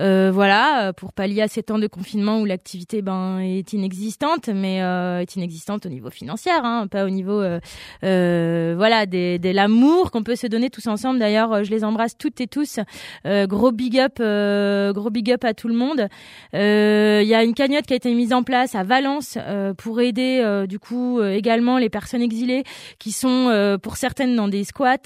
euh, 0.00 0.30
voilà, 0.30 0.88
euh, 0.88 0.92
pour 0.92 1.14
pallier 1.14 1.40
à 1.40 1.48
ces 1.48 1.62
temps 1.62 1.78
de 1.78 1.86
confinement 1.86 2.42
où 2.42 2.44
l'activité 2.44 3.00
ben 3.00 3.38
est 3.38 3.72
inexistante, 3.72 4.50
mais 4.50 4.82
euh, 4.82 5.20
est 5.20 5.34
inexistante 5.34 5.86
au 5.86 5.88
niveau 5.88 6.10
financier, 6.10 6.52
hein, 6.54 6.88
pas 6.90 7.06
au 7.06 7.08
niveau, 7.08 7.42
voilà, 8.02 9.06
des, 9.06 9.38
de 9.38 9.48
l'amour 9.48 10.10
qu'on 10.10 10.22
peut 10.22 10.36
se 10.36 10.46
donner 10.46 10.68
tous 10.68 10.88
ensemble. 10.88 11.20
D'ailleurs, 11.20 11.64
je 11.64 11.70
les 11.70 11.84
embrasse 11.84 12.18
toutes 12.18 12.38
et 12.42 12.48
tous. 12.48 12.80
Gros 13.24 13.72
big 13.72 13.98
up, 13.98 14.18
gros 14.94 15.08
big 15.08 15.32
up 15.32 15.46
à 15.46 15.54
tout 15.54 15.68
le 15.68 15.74
monde. 15.74 16.08
Il 16.52 17.26
y 17.26 17.34
a 17.34 17.44
une 17.44 17.54
cagnotte 17.54 17.86
qui 17.86 17.94
a 17.94 17.96
été 17.96 18.12
mise 18.12 18.34
en 18.34 18.42
place 18.42 18.74
à 18.74 18.82
Valence 18.82 19.38
pour 19.78 20.02
aider 20.02 20.66
du 20.68 20.78
coup 20.78 21.22
également 21.22 21.78
les 21.78 21.88
personnes 21.88 22.20
exilées 22.20 22.64
qui 22.98 23.10
sont 23.10 23.78
pour 23.82 23.96
certaines 23.96 24.36
dans 24.36 24.48
des 24.48 24.64
squats, 24.64 24.98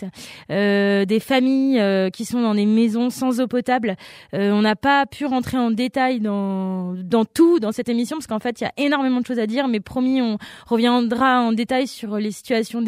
des 0.49 1.20
familles 1.36 1.78
euh, 1.78 2.08
qui 2.08 2.24
sont 2.24 2.40
dans 2.40 2.55
des 2.55 2.65
maisons 2.65 3.10
sans 3.10 3.40
eau 3.40 3.47
potable. 3.47 3.97
Euh, 4.32 4.52
on 4.52 4.62
n'a 4.62 4.74
pas 4.74 5.05
pu 5.05 5.26
rentrer 5.26 5.58
en 5.58 5.70
détail 5.70 6.20
dans 6.20 6.94
tout 7.34 7.58
dans 7.58 7.73
cette 7.73 7.90
émission 7.90 8.16
parce 8.16 8.26
qu'en 8.26 8.39
fait 8.39 8.60
il 8.60 8.65
y 8.65 8.66
a 8.66 8.73
énormément 8.78 9.20
de 9.20 9.26
choses 9.26 9.39
à 9.39 9.47
dire, 9.47 9.68
mais 9.68 9.81
promis 9.81 10.23
on 10.23 10.39
reviendra 10.66 11.40
en 11.42 11.52
détail 11.52 11.86
sur 11.86 12.16
les 12.16 12.31
situations 12.31 12.82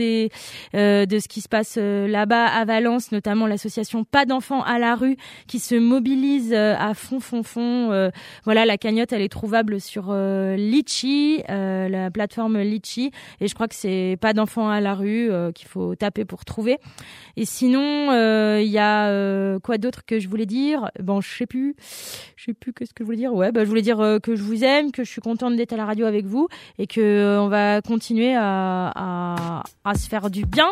euh, 0.74 1.04
de 1.04 1.18
ce 1.18 1.28
qui 1.28 1.42
se 1.42 1.48
passe 1.48 1.76
là-bas 1.76 2.46
à 2.46 2.64
Valence, 2.64 3.12
notamment 3.12 3.46
l'association 3.46 4.04
Pas 4.04 4.24
d'enfants 4.24 4.62
à 4.62 4.78
la 4.78 4.94
rue 4.94 5.16
qui 5.46 5.58
se 5.58 5.74
mobilise 5.74 6.54
à 6.54 6.94
fond 6.94 7.20
fond 7.20 7.42
fond. 7.42 8.10
Voilà, 8.44 8.64
la 8.64 8.78
cagnotte 8.78 9.12
elle 9.12 9.22
est 9.22 9.28
trouvable 9.28 9.80
sur 9.80 10.14
Litchi, 10.56 11.42
la 11.48 12.10
plateforme 12.10 12.58
Litchi, 12.60 13.10
et 13.40 13.48
je 13.48 13.54
crois 13.54 13.68
que 13.68 13.74
c'est 13.74 14.16
Pas 14.20 14.32
d'enfants 14.32 14.70
à 14.70 14.80
la 14.80 14.94
rue 14.94 15.30
qu'il 15.54 15.68
faut 15.68 15.94
taper 15.94 16.24
pour 16.24 16.44
trouver. 16.44 16.78
Et 17.36 17.44
sinon, 17.44 18.08
il 18.60 18.68
y 18.68 18.78
a 18.78 19.08
euh, 19.08 19.58
quoi 19.58 19.78
d'autre 19.78 20.04
que 20.06 20.18
je 20.18 20.28
voulais 20.28 20.46
dire? 20.46 20.90
Bon, 21.00 21.20
je 21.20 21.28
sais 21.28 21.46
plus. 21.46 21.74
Je 22.36 22.44
sais 22.44 22.54
plus 22.54 22.72
qu'est-ce 22.72 22.94
que 22.94 23.02
je 23.02 23.04
voulais 23.04 23.16
dire. 23.16 23.34
Ouais, 23.34 23.52
bah, 23.52 23.64
je 23.64 23.68
voulais 23.68 23.82
dire 23.82 24.00
euh, 24.00 24.18
que 24.18 24.36
je 24.36 24.42
vous 24.42 24.64
aime, 24.64 24.92
que 24.92 25.04
je 25.04 25.10
suis 25.10 25.20
contente 25.20 25.56
d'être 25.56 25.72
à 25.72 25.76
la 25.76 25.84
radio 25.84 26.06
avec 26.06 26.24
vous 26.24 26.48
et 26.78 26.86
que 26.86 27.00
euh, 27.00 27.40
on 27.40 27.48
va 27.48 27.82
continuer 27.82 28.34
à, 28.36 29.62
se 29.96 30.08
faire 30.08 30.30
du 30.30 30.44
bien. 30.44 30.68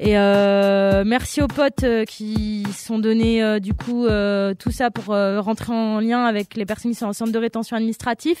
Et 0.00 0.16
euh, 0.18 1.04
merci 1.06 1.42
aux 1.42 1.48
potes 1.48 1.84
euh, 1.84 2.04
qui 2.04 2.64
sont 2.72 2.98
donnés 2.98 3.42
euh, 3.42 3.58
du 3.58 3.74
coup 3.74 4.06
euh, 4.06 4.54
tout 4.54 4.70
ça 4.70 4.90
pour 4.90 5.12
euh, 5.12 5.40
rentrer 5.40 5.72
en 5.72 6.00
lien 6.00 6.24
avec 6.24 6.54
les 6.56 6.64
personnes 6.64 6.92
qui 6.92 6.98
sont 6.98 7.06
en 7.06 7.12
centre 7.12 7.32
de 7.32 7.38
rétention 7.38 7.76
administratif. 7.76 8.38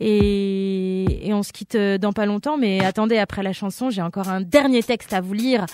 Et, 0.00 1.28
et 1.28 1.32
on 1.32 1.42
se 1.42 1.52
quitte 1.52 1.74
euh, 1.74 1.98
dans 1.98 2.12
pas 2.12 2.26
longtemps. 2.26 2.58
Mais 2.58 2.84
attendez, 2.84 3.18
après 3.18 3.42
la 3.42 3.52
chanson, 3.52 3.90
j'ai 3.90 4.02
encore 4.02 4.28
un 4.28 4.40
dernier 4.40 4.82
texte 4.82 5.12
à 5.12 5.20
vous 5.20 5.32
lire. 5.32 5.66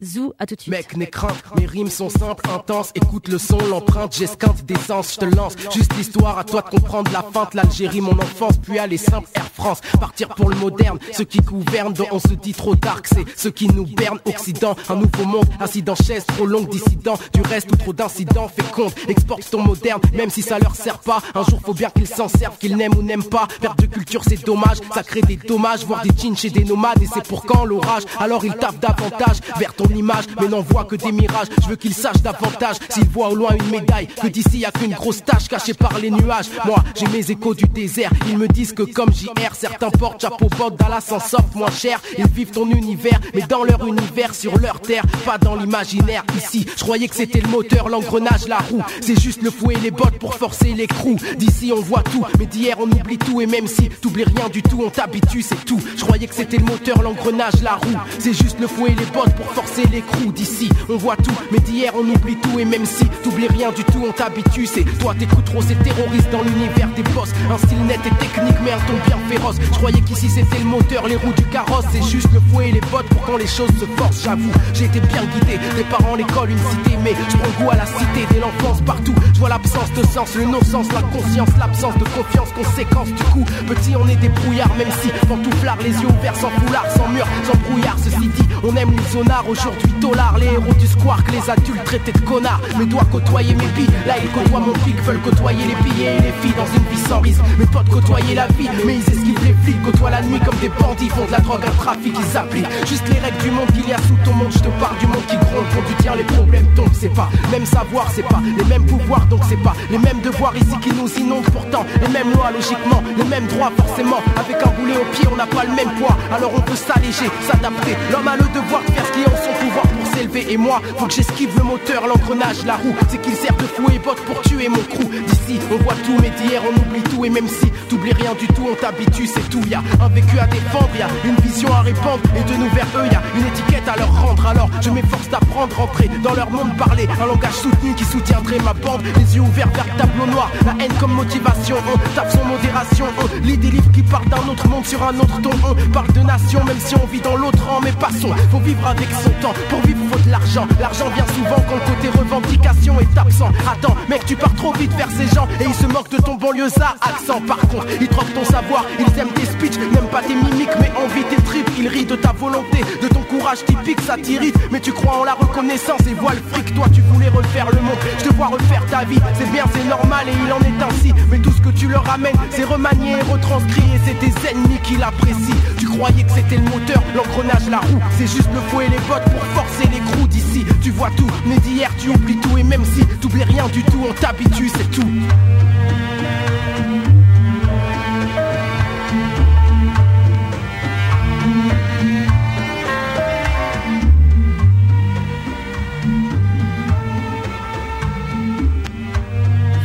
Bisous, 0.00 0.32
à 0.38 0.46
tout 0.46 0.54
de 0.54 0.60
suite. 0.60 0.72
Mec, 0.72 0.96
n'aie 0.96 1.08
crainte, 1.08 1.42
mes 1.58 1.66
rimes 1.66 1.90
sont 1.90 2.08
simples, 2.08 2.48
intenses. 2.50 2.92
Écoute 2.94 3.26
le 3.26 3.36
son, 3.36 3.58
l'empreinte, 3.58 4.14
j'esquinte 4.16 4.64
d'essence, 4.64 5.14
je 5.14 5.18
te 5.18 5.24
lance. 5.24 5.54
Juste 5.74 5.92
l'histoire, 5.96 6.38
à 6.38 6.44
toi 6.44 6.62
de 6.62 6.68
comprendre 6.68 7.10
la 7.10 7.24
feinte, 7.24 7.54
l'Algérie, 7.54 8.00
mon 8.00 8.16
enfance, 8.16 8.58
puis 8.62 8.78
aller 8.78 8.96
simple, 8.96 9.28
Air 9.34 9.48
France. 9.52 9.80
Partir 9.98 10.28
pour 10.28 10.50
le 10.50 10.54
moderne, 10.54 11.00
ceux 11.10 11.24
qui 11.24 11.38
gouvernent, 11.38 11.92
dont 11.92 12.06
on 12.12 12.20
se 12.20 12.28
dit 12.28 12.52
trop 12.52 12.76
que 12.76 13.08
c'est 13.12 13.24
ceux 13.36 13.50
qui 13.50 13.66
nous 13.66 13.86
bernent. 13.86 14.20
Occident, 14.24 14.76
un 14.88 14.94
nouveau 14.94 15.24
monde, 15.24 15.46
dans 15.82 15.96
chaise, 15.96 16.24
trop 16.26 16.46
longue, 16.46 16.68
dissident. 16.68 17.18
Du 17.32 17.40
reste 17.40 17.72
ou 17.72 17.76
trop 17.76 17.92
d'incidents, 17.92 18.46
fait 18.46 18.70
compte, 18.70 18.94
exporte 19.08 19.50
ton 19.50 19.62
moderne, 19.62 20.00
même 20.12 20.30
si 20.30 20.42
ça 20.42 20.60
leur 20.60 20.76
sert 20.76 21.00
pas. 21.00 21.20
Un 21.34 21.42
jour, 21.42 21.58
faut 21.60 21.74
bien 21.74 21.90
qu'ils 21.90 22.06
s'en 22.06 22.28
servent, 22.28 22.56
qu'ils 22.58 22.76
n'aiment 22.76 22.96
ou 22.96 23.02
n'aiment 23.02 23.24
pas. 23.24 23.48
Perte 23.60 23.80
de 23.80 23.86
culture, 23.86 24.22
c'est 24.24 24.44
dommage, 24.44 24.76
ça 24.94 25.02
crée 25.02 25.22
des 25.22 25.36
dommages, 25.36 25.84
voir 25.84 26.02
des 26.02 26.10
jeans 26.16 26.36
chez 26.36 26.50
des 26.50 26.62
nomades, 26.62 27.02
et 27.02 27.08
c'est 27.12 27.26
pour 27.26 27.44
quand 27.44 27.64
l'orage? 27.64 28.04
Alors 28.20 28.44
ils 28.44 28.54
tapent 28.54 28.78
davantage 28.78 29.38
vers 29.58 29.74
ton 29.74 29.87
mais 29.88 30.48
n'en 30.48 30.60
voit 30.60 30.84
que 30.84 30.96
des 30.96 31.12
mirages. 31.12 31.48
Je 31.62 31.68
veux 31.68 31.76
qu'ils 31.76 31.94
sachent 31.94 32.22
davantage 32.22 32.76
s'ils 32.88 33.08
voient 33.08 33.30
au 33.30 33.34
loin 33.34 33.54
une 33.54 33.70
médaille, 33.70 34.06
que 34.06 34.28
d'ici 34.28 34.58
y 34.58 34.64
a 34.64 34.70
qu'une 34.70 34.94
grosse 34.94 35.24
tache 35.24 35.48
cachée 35.48 35.74
par 35.74 35.98
les 35.98 36.10
nuages. 36.10 36.46
Moi, 36.64 36.82
j'ai 36.94 37.06
mes 37.08 37.30
échos 37.30 37.54
du 37.54 37.64
désert, 37.64 38.10
ils 38.28 38.38
me 38.38 38.48
disent 38.48 38.72
que 38.72 38.82
comme 38.82 39.12
JR, 39.12 39.54
certains 39.54 39.90
portent 39.90 40.20
chapeau 40.20 40.48
bord, 40.56 40.72
Dallas 40.72 41.02
s'en 41.02 41.20
sortent 41.20 41.54
moins 41.54 41.70
cher. 41.70 42.00
Ils 42.18 42.26
vivent 42.26 42.50
ton 42.50 42.68
univers, 42.70 43.20
mais 43.34 43.42
dans 43.42 43.64
leur 43.64 43.86
univers, 43.86 44.34
sur 44.34 44.58
leur 44.58 44.80
terre, 44.80 45.04
pas 45.24 45.38
dans 45.38 45.54
l'imaginaire. 45.54 46.24
Ici, 46.36 46.66
je 46.76 46.82
croyais 46.82 47.08
que 47.08 47.14
c'était 47.14 47.40
le 47.40 47.48
moteur, 47.48 47.88
l'engrenage, 47.88 48.48
la 48.48 48.58
roue. 48.58 48.82
C'est 49.00 49.20
juste 49.20 49.42
le 49.42 49.50
fouet 49.50 49.74
et 49.74 49.80
les 49.80 49.90
bottes 49.90 50.18
pour 50.18 50.34
forcer 50.34 50.68
les 50.74 50.74
l'écrou. 50.78 51.16
D'ici, 51.36 51.72
on 51.74 51.80
voit 51.80 52.02
tout, 52.02 52.24
mais 52.38 52.46
d'hier, 52.46 52.76
on 52.80 52.90
oublie 52.90 53.18
tout. 53.18 53.40
Et 53.40 53.46
même 53.46 53.66
si 53.66 53.88
t'oublies 53.88 54.24
rien 54.24 54.48
du 54.48 54.62
tout, 54.62 54.82
on 54.84 54.90
t'habitue, 54.90 55.42
c'est 55.42 55.64
tout. 55.64 55.80
Je 55.96 56.04
croyais 56.04 56.26
que 56.26 56.34
c'était 56.34 56.58
le 56.58 56.64
moteur, 56.64 57.02
l'engrenage, 57.02 57.62
la 57.62 57.74
roue. 57.76 57.98
C'est 58.18 58.32
juste 58.32 58.58
le 58.60 58.66
fouet 58.66 58.92
et 58.92 58.94
les 58.94 59.06
bottes 59.06 59.34
pour 59.34 59.46
forcer 59.52 59.77
l'écrou. 59.84 60.32
D'ici, 60.32 60.68
on 60.88 60.96
voit 60.96 61.16
tout, 61.16 61.34
mais 61.50 61.58
d'hier, 61.58 61.92
on 61.94 62.08
oublie 62.08 62.36
tout. 62.36 62.58
Et 62.58 62.64
même 62.64 62.86
si 62.86 63.04
t'oublies 63.22 63.48
rien 63.48 63.70
du 63.72 63.84
tout, 63.84 64.04
on 64.08 64.12
t'habitue. 64.12 64.66
C'est 64.66 64.84
toi, 64.98 65.14
t'écoutes 65.18 65.44
trop 65.44 65.62
ces 65.62 65.74
terroristes 65.76 66.30
dans 66.30 66.42
l'univers 66.42 66.88
des 66.96 67.02
boss. 67.02 67.30
Un 67.50 67.58
style 67.58 67.84
net 67.86 68.00
et 68.04 68.14
technique, 68.16 68.56
mais 68.64 68.72
un 68.72 68.78
ton 68.78 68.94
bien 69.06 69.18
féroce. 69.28 69.56
Je 69.60 69.78
croyais 69.78 70.00
qu'ici, 70.00 70.28
c'était 70.28 70.58
le 70.58 70.64
moteur, 70.64 71.06
les 71.06 71.16
roues 71.16 71.32
du 71.36 71.44
carrosse. 71.44 71.84
C'est 71.92 72.02
juste 72.02 72.28
le 72.32 72.40
fouet 72.40 72.70
et 72.70 72.72
les 72.72 72.80
bottes 72.80 73.08
pour 73.08 73.22
quand 73.22 73.36
les 73.36 73.46
choses 73.46 73.70
se 73.78 73.84
forcent. 73.96 74.22
J'avoue, 74.24 74.52
j'ai 74.74 74.86
été 74.86 75.00
bien 75.00 75.24
guidé. 75.24 75.58
Des 75.76 75.84
parents, 75.84 76.14
l'école, 76.14 76.50
une 76.50 76.58
cité, 76.58 76.98
mais 77.02 77.14
je 77.30 77.36
prends 77.36 77.70
à 77.70 77.76
la 77.76 77.86
cité 77.86 78.26
dès 78.30 78.40
l'enfance 78.40 78.80
partout. 78.82 79.14
Je 79.34 79.38
vois 79.38 79.48
l'absence 79.48 79.92
de 79.92 80.04
sens, 80.06 80.34
le 80.34 80.44
non-sens, 80.44 80.86
la 80.92 81.02
conscience, 81.02 81.48
l'absence 81.58 81.94
de 81.98 82.04
confiance, 82.04 82.48
conséquence 82.54 83.08
du 83.08 83.24
coup. 83.24 83.44
Petit, 83.66 83.94
on 83.96 84.06
est 84.08 84.16
des 84.16 84.28
brouillards, 84.28 84.74
même 84.76 84.90
si 85.02 85.08
pantouflard, 85.26 85.78
les 85.82 85.90
yeux 85.90 86.08
ouverts, 86.08 86.36
sans 86.36 86.50
foulard, 86.50 86.86
sans 86.96 87.08
mur, 87.08 87.26
sans 87.44 87.58
brouillard. 87.68 87.96
Ceci 88.02 88.28
dit, 88.28 88.48
on 88.64 88.74
aime 88.76 88.90
les 88.90 89.12
zonards, 89.12 89.48
aujourd'hui 89.48 89.67
dollars, 90.00 90.38
les 90.38 90.46
héros 90.46 90.74
du 90.74 90.86
squark, 90.86 91.30
les 91.30 91.50
adultes 91.50 91.84
traités 91.84 92.12
de 92.12 92.20
connards. 92.20 92.60
Mes 92.78 92.86
doigts 92.86 93.06
côtoyer 93.10 93.54
mes 93.54 93.66
billes, 93.68 93.90
là 94.06 94.14
ils 94.22 94.30
côtoient 94.30 94.60
mon 94.60 94.72
pic, 94.84 94.96
veulent 95.02 95.20
côtoyer 95.20 95.64
les 95.66 95.90
billets 95.90 96.16
et 96.16 96.20
les 96.20 96.32
filles 96.40 96.54
dans 96.56 96.66
une 96.66 96.84
vie 96.90 97.08
sans 97.08 97.20
risque. 97.20 97.40
Mes 97.58 97.66
potes 97.66 97.88
côtoyer 97.88 98.34
la 98.34 98.46
vie, 98.48 98.68
mais 98.86 98.96
ils 98.96 99.12
esquivent 99.12 99.44
les 99.44 99.54
flics, 99.64 99.82
côtoient 99.84 100.10
la 100.10 100.22
nuit 100.22 100.40
comme 100.40 100.58
des 100.58 100.68
bandits, 100.68 101.08
font 101.08 101.26
de 101.26 101.32
la 101.32 101.40
drogue, 101.40 101.62
un 101.66 101.82
trafic, 101.82 102.14
ils 102.18 102.36
appliquent. 102.36 102.88
Juste 102.88 103.08
les 103.08 103.18
règles 103.18 103.42
du 103.42 103.50
monde 103.50 103.70
qu'il 103.72 103.88
y 103.88 103.92
a 103.92 103.98
sous 103.98 104.18
ton 104.24 104.34
monde, 104.34 104.52
je 104.52 104.58
te 104.58 104.68
parle 104.80 104.98
du 104.98 105.06
monde 105.06 105.26
qui 105.28 105.36
gronde, 105.36 105.66
quand 105.74 105.82
tu 105.88 105.94
tiens 106.02 106.14
les 106.16 106.24
problèmes 106.24 106.66
tombent, 106.74 106.88
c'est 106.92 107.14
pas. 107.14 107.28
Même 107.50 107.66
savoir, 107.66 108.10
c'est 108.14 108.22
pas. 108.22 108.40
Les 108.56 108.64
mêmes 108.64 108.86
pouvoirs, 108.86 109.26
donc 109.26 109.40
c'est 109.48 109.62
pas. 109.62 109.74
Les 109.90 109.98
mêmes 109.98 110.20
devoirs 110.20 110.56
ici 110.56 110.76
qui 110.82 110.92
nous 110.92 111.08
inondent 111.18 111.50
pourtant, 111.52 111.84
les 112.00 112.08
mêmes 112.08 112.32
lois 112.32 112.50
logiquement, 112.50 113.02
les 113.16 113.24
mêmes 113.24 113.46
droits 113.46 113.72
forcément, 113.76 114.20
avec 114.36 114.56
un 114.64 114.70
boulet 114.78 114.96
au 114.96 115.04
pied, 115.12 115.26
on 115.30 115.36
n'a 115.36 115.46
pas 115.46 115.64
le 115.64 115.74
même 115.74 115.92
poids, 115.98 116.16
alors 116.32 116.52
on 116.54 116.60
peut 116.60 116.76
s'alléger, 116.76 117.30
s'adapter, 117.46 117.96
l'homme 118.10 118.28
a 118.28 118.36
le 118.36 118.44
devoir 118.54 118.82
de 118.86 118.92
faire 118.92 119.06
ce 119.06 119.12
qui 119.12 119.20
est 119.22 119.26
en 119.26 119.36
son 119.36 119.57
pouvoir 119.60 119.97
et 120.20 120.56
moi, 120.56 120.80
faut 120.96 121.06
que 121.06 121.12
j'esquive 121.12 121.50
le 121.56 121.62
moteur, 121.62 122.06
l'engrenage, 122.06 122.64
la 122.66 122.76
roue, 122.76 122.94
c'est 123.08 123.20
qu'il 123.20 123.34
sert 123.34 123.54
de 123.56 123.64
fou 123.64 123.84
et 123.92 123.98
botte 123.98 124.20
pour 124.22 124.40
tuer 124.42 124.68
mon 124.68 124.78
crew, 124.78 125.08
d'ici, 125.26 125.60
on 125.70 125.76
voit 125.82 125.94
tout, 126.04 126.16
mais 126.20 126.30
d'hier, 126.30 126.60
on 126.64 126.74
oublie 126.80 127.02
tout, 127.02 127.24
et 127.24 127.30
même 127.30 127.46
si 127.46 127.70
t'oublies 127.88 128.12
rien 128.12 128.34
du 128.34 128.46
tout, 128.48 128.66
on 128.70 128.74
t'habitue, 128.74 129.26
c'est 129.26 129.48
tout, 129.48 129.62
y 129.68 129.74
a 129.74 129.82
un 130.00 130.08
vécu 130.08 130.38
à 130.38 130.46
défendre, 130.46 130.88
y 130.98 131.02
a 131.02 131.08
une 131.24 131.36
vision 131.36 131.72
à 131.72 131.82
répandre, 131.82 132.22
et 132.36 132.42
de 132.50 132.56
nous 132.56 132.70
vers 132.70 132.86
eux, 132.96 133.06
y 133.06 133.14
a 133.14 133.22
une 133.36 133.46
étiquette 133.46 133.86
à 133.86 133.96
leur 133.96 134.12
rendre, 134.22 134.46
alors 134.46 134.70
je 134.80 134.90
m'efforce 134.90 135.28
d'apprendre, 135.28 135.76
rentrer 135.76 136.10
dans 136.22 136.34
leur 136.34 136.50
monde, 136.50 136.76
parler 136.76 137.08
un 137.22 137.26
langage 137.26 137.54
soutenu 137.54 137.94
qui 137.94 138.04
soutiendrait 138.04 138.58
ma 138.58 138.74
bande, 138.74 139.02
les 139.16 139.36
yeux 139.36 139.42
ouverts 139.42 139.70
vers 139.74 139.86
le 139.86 139.98
tableau 140.00 140.26
noir, 140.26 140.50
la 140.66 140.84
haine 140.84 140.92
comme 140.98 141.12
motivation, 141.12 141.76
on 141.94 142.14
tape 142.16 142.32
son 142.32 142.44
modération, 142.44 143.06
on 143.22 143.46
lit 143.46 143.56
des 143.56 143.70
livres 143.70 143.92
qui 143.92 144.02
parlent 144.02 144.28
d'un 144.28 144.48
autre 144.50 144.66
monde 144.68 144.84
sur 144.84 145.02
un 145.02 145.16
autre 145.18 145.40
ton, 145.42 145.50
on 145.64 145.90
parle 145.90 146.12
de 146.12 146.20
nation, 146.20 146.64
même 146.64 146.80
si 146.80 146.96
on 146.96 147.06
vit 147.06 147.20
dans 147.20 147.36
l'autre 147.36 147.64
rang, 147.68 147.80
mais 147.82 147.92
passons, 147.92 148.34
faut 148.50 148.60
vivre 148.60 148.86
avec 148.86 149.08
son 149.22 149.30
temps, 149.40 149.54
pour 149.70 149.80
vivre 149.82 150.07
l'argent, 150.28 150.66
vient 150.68 151.26
souvent 151.34 151.62
quand 151.68 151.74
le 151.74 151.94
côté 151.94 152.18
revendication 152.18 153.00
est 153.00 153.18
absent, 153.18 153.50
attends, 153.70 153.96
mec 154.08 154.24
tu 154.26 154.36
pars 154.36 154.54
trop 154.54 154.72
vite 154.74 154.92
vers 154.94 155.08
ces 155.10 155.34
gens, 155.34 155.46
et 155.60 155.64
ils 155.64 155.74
se 155.74 155.86
moquent 155.86 156.10
de 156.10 156.22
ton 156.22 156.34
banlieusard 156.34 156.96
accent, 157.00 157.40
par 157.46 157.58
contre, 157.68 157.86
ils 158.00 158.08
troquent 158.08 158.34
ton 158.34 158.44
savoir, 158.44 158.84
ils 158.98 159.18
aiment 159.18 159.32
tes 159.34 159.46
speeches, 159.46 159.78
n'aiment 159.78 160.10
pas 160.10 160.22
tes 160.22 160.34
mimiques, 160.34 160.76
mais 160.80 160.90
envie 161.02 161.24
tes 161.24 161.42
tripes, 161.42 161.70
ils 161.78 161.88
rient 161.88 162.06
de 162.06 162.16
ta 162.16 162.32
volonté, 162.32 162.84
de 163.02 163.08
ton 163.08 163.22
courage 163.22 163.64
typique, 163.64 164.00
ça 164.00 164.16
t'irrite, 164.16 164.56
mais 164.70 164.80
tu 164.80 164.92
crois 164.92 165.18
en 165.20 165.24
la 165.24 165.34
reconnaissance 165.34 166.00
et 166.08 166.14
vois 166.14 166.34
le 166.34 166.42
fric, 166.52 166.74
toi 166.74 166.86
tu 166.92 167.00
voulais 167.02 167.28
refaire 167.28 167.66
le 167.70 167.80
monde, 167.80 167.98
je 168.18 168.28
te 168.28 168.34
vois 168.34 168.48
refaire 168.48 168.84
ta 168.90 169.04
vie, 169.04 169.20
c'est 169.38 169.50
bien, 169.50 169.64
c'est 169.72 169.84
normal 169.84 170.28
et 170.28 170.32
il 170.44 170.52
en 170.52 170.60
est 170.60 170.82
ainsi, 170.82 171.12
mais 171.30 171.38
tout 171.38 171.52
ce 171.52 171.60
que 171.60 171.70
tu 171.70 171.88
leur 171.88 172.04
ramènes, 172.04 172.36
c'est 172.50 172.64
remanié 172.64 173.12
et 173.12 173.32
retranscrit. 173.32 173.82
Et 173.94 174.00
c'est 174.04 174.18
tes 174.18 174.50
ennemis 174.50 174.78
qui 174.82 174.96
l'apprécient. 174.96 175.54
Tu 175.78 175.86
croyais 175.86 176.22
que 176.22 176.32
c'était 176.32 176.56
le 176.56 176.64
moteur, 176.64 177.02
l'engrenage, 177.14 177.68
la 177.70 177.78
roue, 177.78 178.00
c'est 178.18 178.26
juste 178.26 178.48
le 178.52 178.60
fouet 178.68 178.86
et 178.86 178.88
les 178.88 178.98
bottes 179.08 179.24
pour 179.24 179.44
forcer 179.62 179.88
les 179.92 179.97
crous 180.00 180.28
d'ici. 180.28 180.64
Tu 180.82 180.90
vois 180.90 181.10
tout, 181.10 181.30
mais 181.46 181.58
d'hier 181.58 181.90
tu 181.98 182.08
oublies 182.08 182.38
tout 182.40 182.56
et 182.56 182.62
même 182.62 182.84
si 182.84 183.04
t'oublies 183.20 183.44
rien 183.44 183.66
du 183.68 183.82
tout, 183.84 184.04
on 184.08 184.12
t'habitue, 184.12 184.68
c'est 184.68 184.90
tout. 184.90 185.08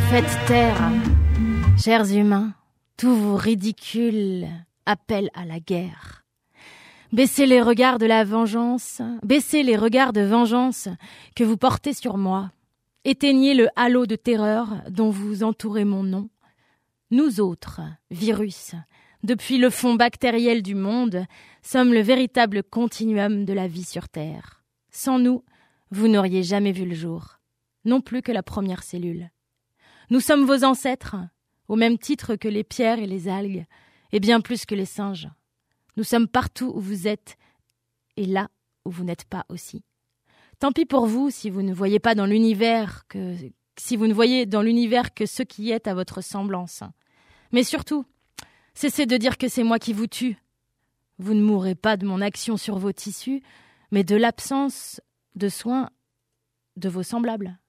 Faites 0.10 0.46
taire, 0.46 0.92
chers 1.76 2.06
humains, 2.16 2.54
tous 2.98 3.16
vos 3.16 3.36
ridicules 3.36 4.46
appels 4.86 5.32
à 5.34 5.44
la 5.44 5.60
guerre. 5.60 6.23
Baissez 7.14 7.46
les 7.46 7.62
regards 7.62 8.00
de 8.00 8.08
la 8.08 8.24
vengeance, 8.24 9.00
baissez 9.22 9.62
les 9.62 9.78
regards 9.78 10.14
de 10.14 10.22
vengeance 10.22 10.90
que 11.36 11.44
vous 11.44 11.58
portez 11.58 11.94
sur 11.94 12.18
moi. 12.18 12.52
Éteignez 13.06 13.54
le 13.54 13.68
halo 13.76 14.08
de 14.08 14.16
terreur 14.16 14.82
dont 14.90 15.12
vous 15.12 15.44
entourez 15.44 15.86
mon 15.86 16.02
nom. 16.02 16.32
Nous 17.12 17.40
autres, 17.40 17.82
virus, 18.10 18.74
depuis 19.22 19.60
le 19.60 19.70
fond 19.70 19.94
bactériel 19.94 20.64
du 20.64 20.74
monde, 20.74 21.28
sommes 21.62 21.94
le 21.94 22.02
véritable 22.02 22.64
continuum 22.64 23.46
de 23.46 23.54
la 23.54 23.68
vie 23.68 23.84
sur 23.84 24.10
Terre. 24.10 24.64
Sans 24.90 25.20
nous, 25.20 25.44
vous 25.92 26.08
n'auriez 26.08 26.42
jamais 26.42 26.72
vu 26.72 26.86
le 26.86 26.96
jour, 26.96 27.38
non 27.86 28.02
plus 28.02 28.24
que 28.24 28.32
la 28.32 28.42
première 28.42 28.82
cellule. 28.82 29.30
Nous 30.10 30.20
sommes 30.20 30.46
vos 30.46 30.64
ancêtres, 30.64 31.18
au 31.68 31.76
même 31.76 32.00
titre 32.00 32.36
que 32.36 32.48
les 32.48 32.64
pierres 32.64 32.98
et 32.98 33.06
les 33.06 33.28
algues, 33.28 33.68
et 34.12 34.20
bien 34.20 34.42
plus 34.42 34.66
que 34.66 34.74
les 34.74 34.86
singes. 34.86 35.30
Nous 35.98 36.04
sommes 36.04 36.28
partout 36.28 36.72
où 36.76 36.80
vous 36.80 37.08
êtes, 37.08 37.38
et 38.18 38.26
là 38.26 38.50
où 38.86 38.92
vous 38.92 39.04
n'êtes 39.04 39.26
pas 39.26 39.46
aussi. 39.50 39.84
Tant 40.60 40.72
pis 40.72 40.86
pour 40.86 41.06
vous 41.08 41.30
si 41.30 41.50
vous 41.50 41.62
ne 41.62 41.74
voyez 41.74 42.00
pas 42.00 42.16
dans 42.16 42.26
l'univers 42.26 43.08
que 43.08 43.36
si 43.78 43.98
vous 43.98 44.08
ne 44.08 44.14
voyez 44.14 44.46
dans 44.46 44.62
l'univers 44.62 45.14
que 45.14 45.26
ce 45.26 45.44
qui 45.44 45.72
est 45.72 45.88
à 45.88 45.94
votre 45.94 46.22
semblance. 46.22 46.84
Mais 47.52 47.64
surtout, 47.64 48.06
cessez 48.74 49.06
de 49.06 49.18
dire 49.18 49.38
que 49.38 49.48
c'est 49.48 49.64
moi 49.64 49.80
qui 49.80 49.94
vous 49.94 50.08
tue. 50.08 50.38
Vous 51.18 51.34
ne 51.34 51.42
mourrez 51.42 51.76
pas 51.76 51.98
de 51.98 52.06
mon 52.06 52.22
action 52.22 52.58
sur 52.58 52.78
vos 52.78 52.92
tissus, 52.92 53.42
mais 53.92 54.04
de 54.04 54.16
l'absence 54.16 55.02
de 55.36 55.50
soins 55.50 55.90
de 56.76 56.90
vos 56.90 57.04
semblables. 57.04 57.60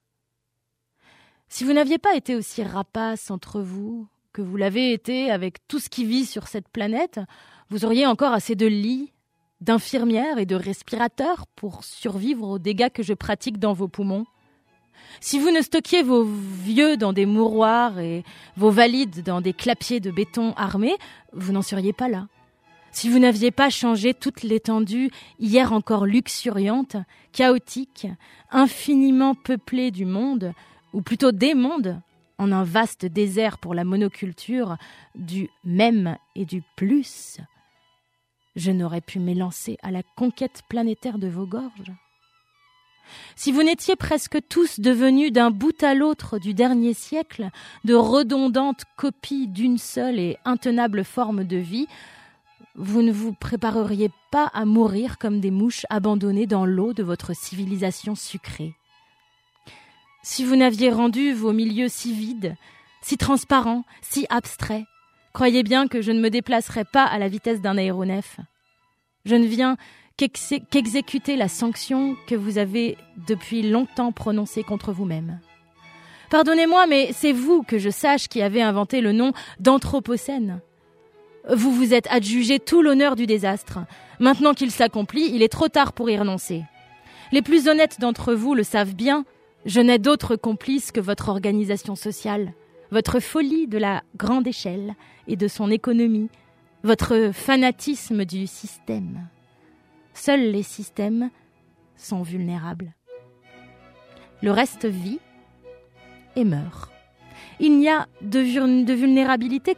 Si 1.47 1.63
vous 1.63 1.73
n'aviez 1.73 1.97
pas 1.97 2.15
été 2.15 2.35
aussi 2.35 2.63
rapace 2.63 3.29
entre 3.29 3.61
vous 3.61 4.07
que 4.35 4.41
vous 4.41 4.57
l'avez 4.57 4.91
été 4.91 5.31
avec 5.31 5.65
tout 5.69 5.79
ce 5.79 5.87
qui 5.87 6.03
vit 6.03 6.25
sur 6.25 6.49
cette 6.49 6.67
planète, 6.67 7.21
vous 7.69 7.85
auriez 7.85 8.05
encore 8.05 8.33
assez 8.33 8.55
de 8.55 8.65
lits, 8.65 9.13
d'infirmières 9.61 10.39
et 10.39 10.45
de 10.45 10.57
respirateurs 10.57 11.47
pour 11.55 11.85
survivre 11.85 12.45
aux 12.45 12.59
dégâts 12.59 12.89
que 12.89 13.01
je 13.01 13.13
pratique 13.13 13.59
dans 13.59 13.71
vos 13.71 13.87
poumons. 13.87 14.25
Si 15.21 15.39
vous 15.39 15.51
ne 15.51 15.61
stockiez 15.61 16.03
vos 16.03 16.25
vieux 16.25 16.97
dans 16.97 17.13
des 17.13 17.25
mouroirs 17.25 17.97
et 17.99 18.25
vos 18.57 18.71
valides 18.71 19.23
dans 19.23 19.39
des 19.39 19.53
clapiers 19.53 20.01
de 20.01 20.11
béton 20.11 20.53
armés, 20.57 20.97
vous 21.31 21.53
n'en 21.53 21.61
seriez 21.61 21.93
pas 21.93 22.09
là. 22.09 22.27
Si 22.91 23.07
vous 23.07 23.19
n'aviez 23.19 23.51
pas 23.51 23.69
changé 23.69 24.13
toute 24.13 24.43
l'étendue, 24.43 25.11
hier 25.39 25.71
encore 25.71 26.05
luxuriante, 26.05 26.97
chaotique, 27.31 28.07
infiniment 28.51 29.33
peuplée 29.33 29.91
du 29.91 30.03
monde, 30.03 30.51
ou 30.91 31.01
plutôt 31.01 31.31
des 31.31 31.53
mondes, 31.53 32.01
en 32.37 32.51
un 32.51 32.63
vaste 32.63 33.05
désert 33.05 33.57
pour 33.57 33.73
la 33.73 33.83
monoculture 33.83 34.77
du 35.15 35.49
même 35.63 36.17
et 36.35 36.45
du 36.45 36.63
plus, 36.75 37.39
je 38.55 38.71
n'aurais 38.71 39.01
pu 39.01 39.19
m'élancer 39.19 39.77
à 39.81 39.91
la 39.91 40.03
conquête 40.15 40.61
planétaire 40.69 41.17
de 41.17 41.27
vos 41.27 41.45
gorges. 41.45 41.91
Si 43.35 43.51
vous 43.51 43.61
n'étiez 43.61 43.95
presque 43.95 44.39
tous 44.49 44.79
devenus 44.79 45.31
d'un 45.31 45.51
bout 45.51 45.83
à 45.83 45.93
l'autre 45.93 46.39
du 46.39 46.53
dernier 46.53 46.93
siècle 46.93 47.49
de 47.83 47.93
redondantes 47.93 48.83
copies 48.97 49.47
d'une 49.47 49.77
seule 49.77 50.19
et 50.19 50.37
intenable 50.43 51.03
forme 51.03 51.43
de 51.43 51.57
vie, 51.57 51.87
vous 52.75 53.01
ne 53.01 53.11
vous 53.11 53.33
prépareriez 53.33 54.09
pas 54.31 54.47
à 54.53 54.65
mourir 54.65 55.17
comme 55.17 55.39
des 55.39 55.51
mouches 55.51 55.85
abandonnées 55.89 56.47
dans 56.47 56.65
l'eau 56.65 56.93
de 56.93 57.03
votre 57.03 57.35
civilisation 57.35 58.15
sucrée. 58.15 58.73
Si 60.27 60.43
vous 60.43 60.55
n'aviez 60.55 60.89
rendu 60.89 61.33
vos 61.33 61.53
milieux 61.53 61.87
si 61.87 62.11
vides, 62.11 62.55
si 63.03 63.15
transparents, 63.15 63.83
si 64.01 64.25
abstraits, 64.31 64.85
croyez 65.33 65.61
bien 65.61 65.87
que 65.87 66.01
je 66.01 66.11
ne 66.11 66.19
me 66.19 66.31
déplacerais 66.31 66.83
pas 66.83 67.03
à 67.03 67.19
la 67.19 67.27
vitesse 67.27 67.61
d'un 67.61 67.77
aéronef. 67.77 68.37
Je 69.25 69.35
ne 69.35 69.45
viens 69.45 69.77
qu'exécuter 70.17 71.35
la 71.35 71.47
sanction 71.47 72.17
que 72.25 72.33
vous 72.33 72.57
avez 72.57 72.97
depuis 73.27 73.61
longtemps 73.61 74.11
prononcée 74.11 74.63
contre 74.63 74.91
vous-même. 74.91 75.39
Pardonnez-moi, 76.31 76.87
mais 76.87 77.11
c'est 77.13 77.31
vous 77.31 77.61
que 77.61 77.77
je 77.77 77.91
sache 77.91 78.27
qui 78.27 78.41
avez 78.41 78.63
inventé 78.63 79.01
le 79.01 79.11
nom 79.11 79.31
d'Anthropocène. 79.59 80.59
Vous 81.53 81.71
vous 81.71 81.93
êtes 81.93 82.07
adjugé 82.09 82.57
tout 82.57 82.81
l'honneur 82.81 83.15
du 83.15 83.27
désastre. 83.27 83.77
Maintenant 84.19 84.55
qu'il 84.55 84.71
s'accomplit, 84.71 85.29
il 85.31 85.43
est 85.43 85.49
trop 85.49 85.67
tard 85.67 85.93
pour 85.93 86.09
y 86.09 86.17
renoncer. 86.17 86.63
Les 87.31 87.43
plus 87.43 87.67
honnêtes 87.67 87.99
d'entre 87.99 88.33
vous 88.33 88.55
le 88.55 88.63
savent 88.63 88.95
bien, 88.95 89.23
je 89.65 89.81
n'ai 89.81 89.99
d'autre 89.99 90.35
complice 90.35 90.91
que 90.91 90.99
votre 90.99 91.29
organisation 91.29 91.95
sociale, 91.95 92.53
votre 92.91 93.19
folie 93.19 93.67
de 93.67 93.77
la 93.77 94.03
grande 94.15 94.47
échelle 94.47 94.95
et 95.27 95.35
de 95.35 95.47
son 95.47 95.71
économie, 95.71 96.29
votre 96.83 97.31
fanatisme 97.33 98.25
du 98.25 98.45
système. 98.45 99.27
Seuls 100.13 100.51
les 100.51 100.63
systèmes 100.63 101.31
sont 101.97 102.21
vulnérables. 102.21 102.93
Le 104.41 104.51
reste 104.51 104.85
vit 104.85 105.19
et 106.35 106.43
meurt. 106.43 106.91
Il 107.59 107.79
n'y 107.79 107.89
a 107.89 108.07
de, 108.21 108.39
vulnérabilité 108.93 109.75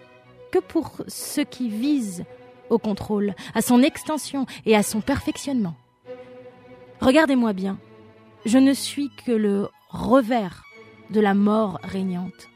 que 0.52 0.60
pour 0.60 1.02
ceux 1.08 1.44
qui 1.44 1.70
visent 1.70 2.26
au 2.70 2.78
contrôle, 2.78 3.34
à 3.56 3.62
son 3.62 3.82
extension 3.82 4.46
et 4.66 4.76
à 4.76 4.84
son 4.84 5.00
perfectionnement. 5.00 5.76
Regardez-moi 7.00 7.54
bien, 7.54 7.80
je 8.46 8.58
ne 8.58 8.74
suis 8.74 9.10
que 9.26 9.32
le 9.32 9.70
revers 9.90 10.64
de 11.10 11.20
la 11.20 11.34
mort 11.34 11.80
régnante. 11.84 12.50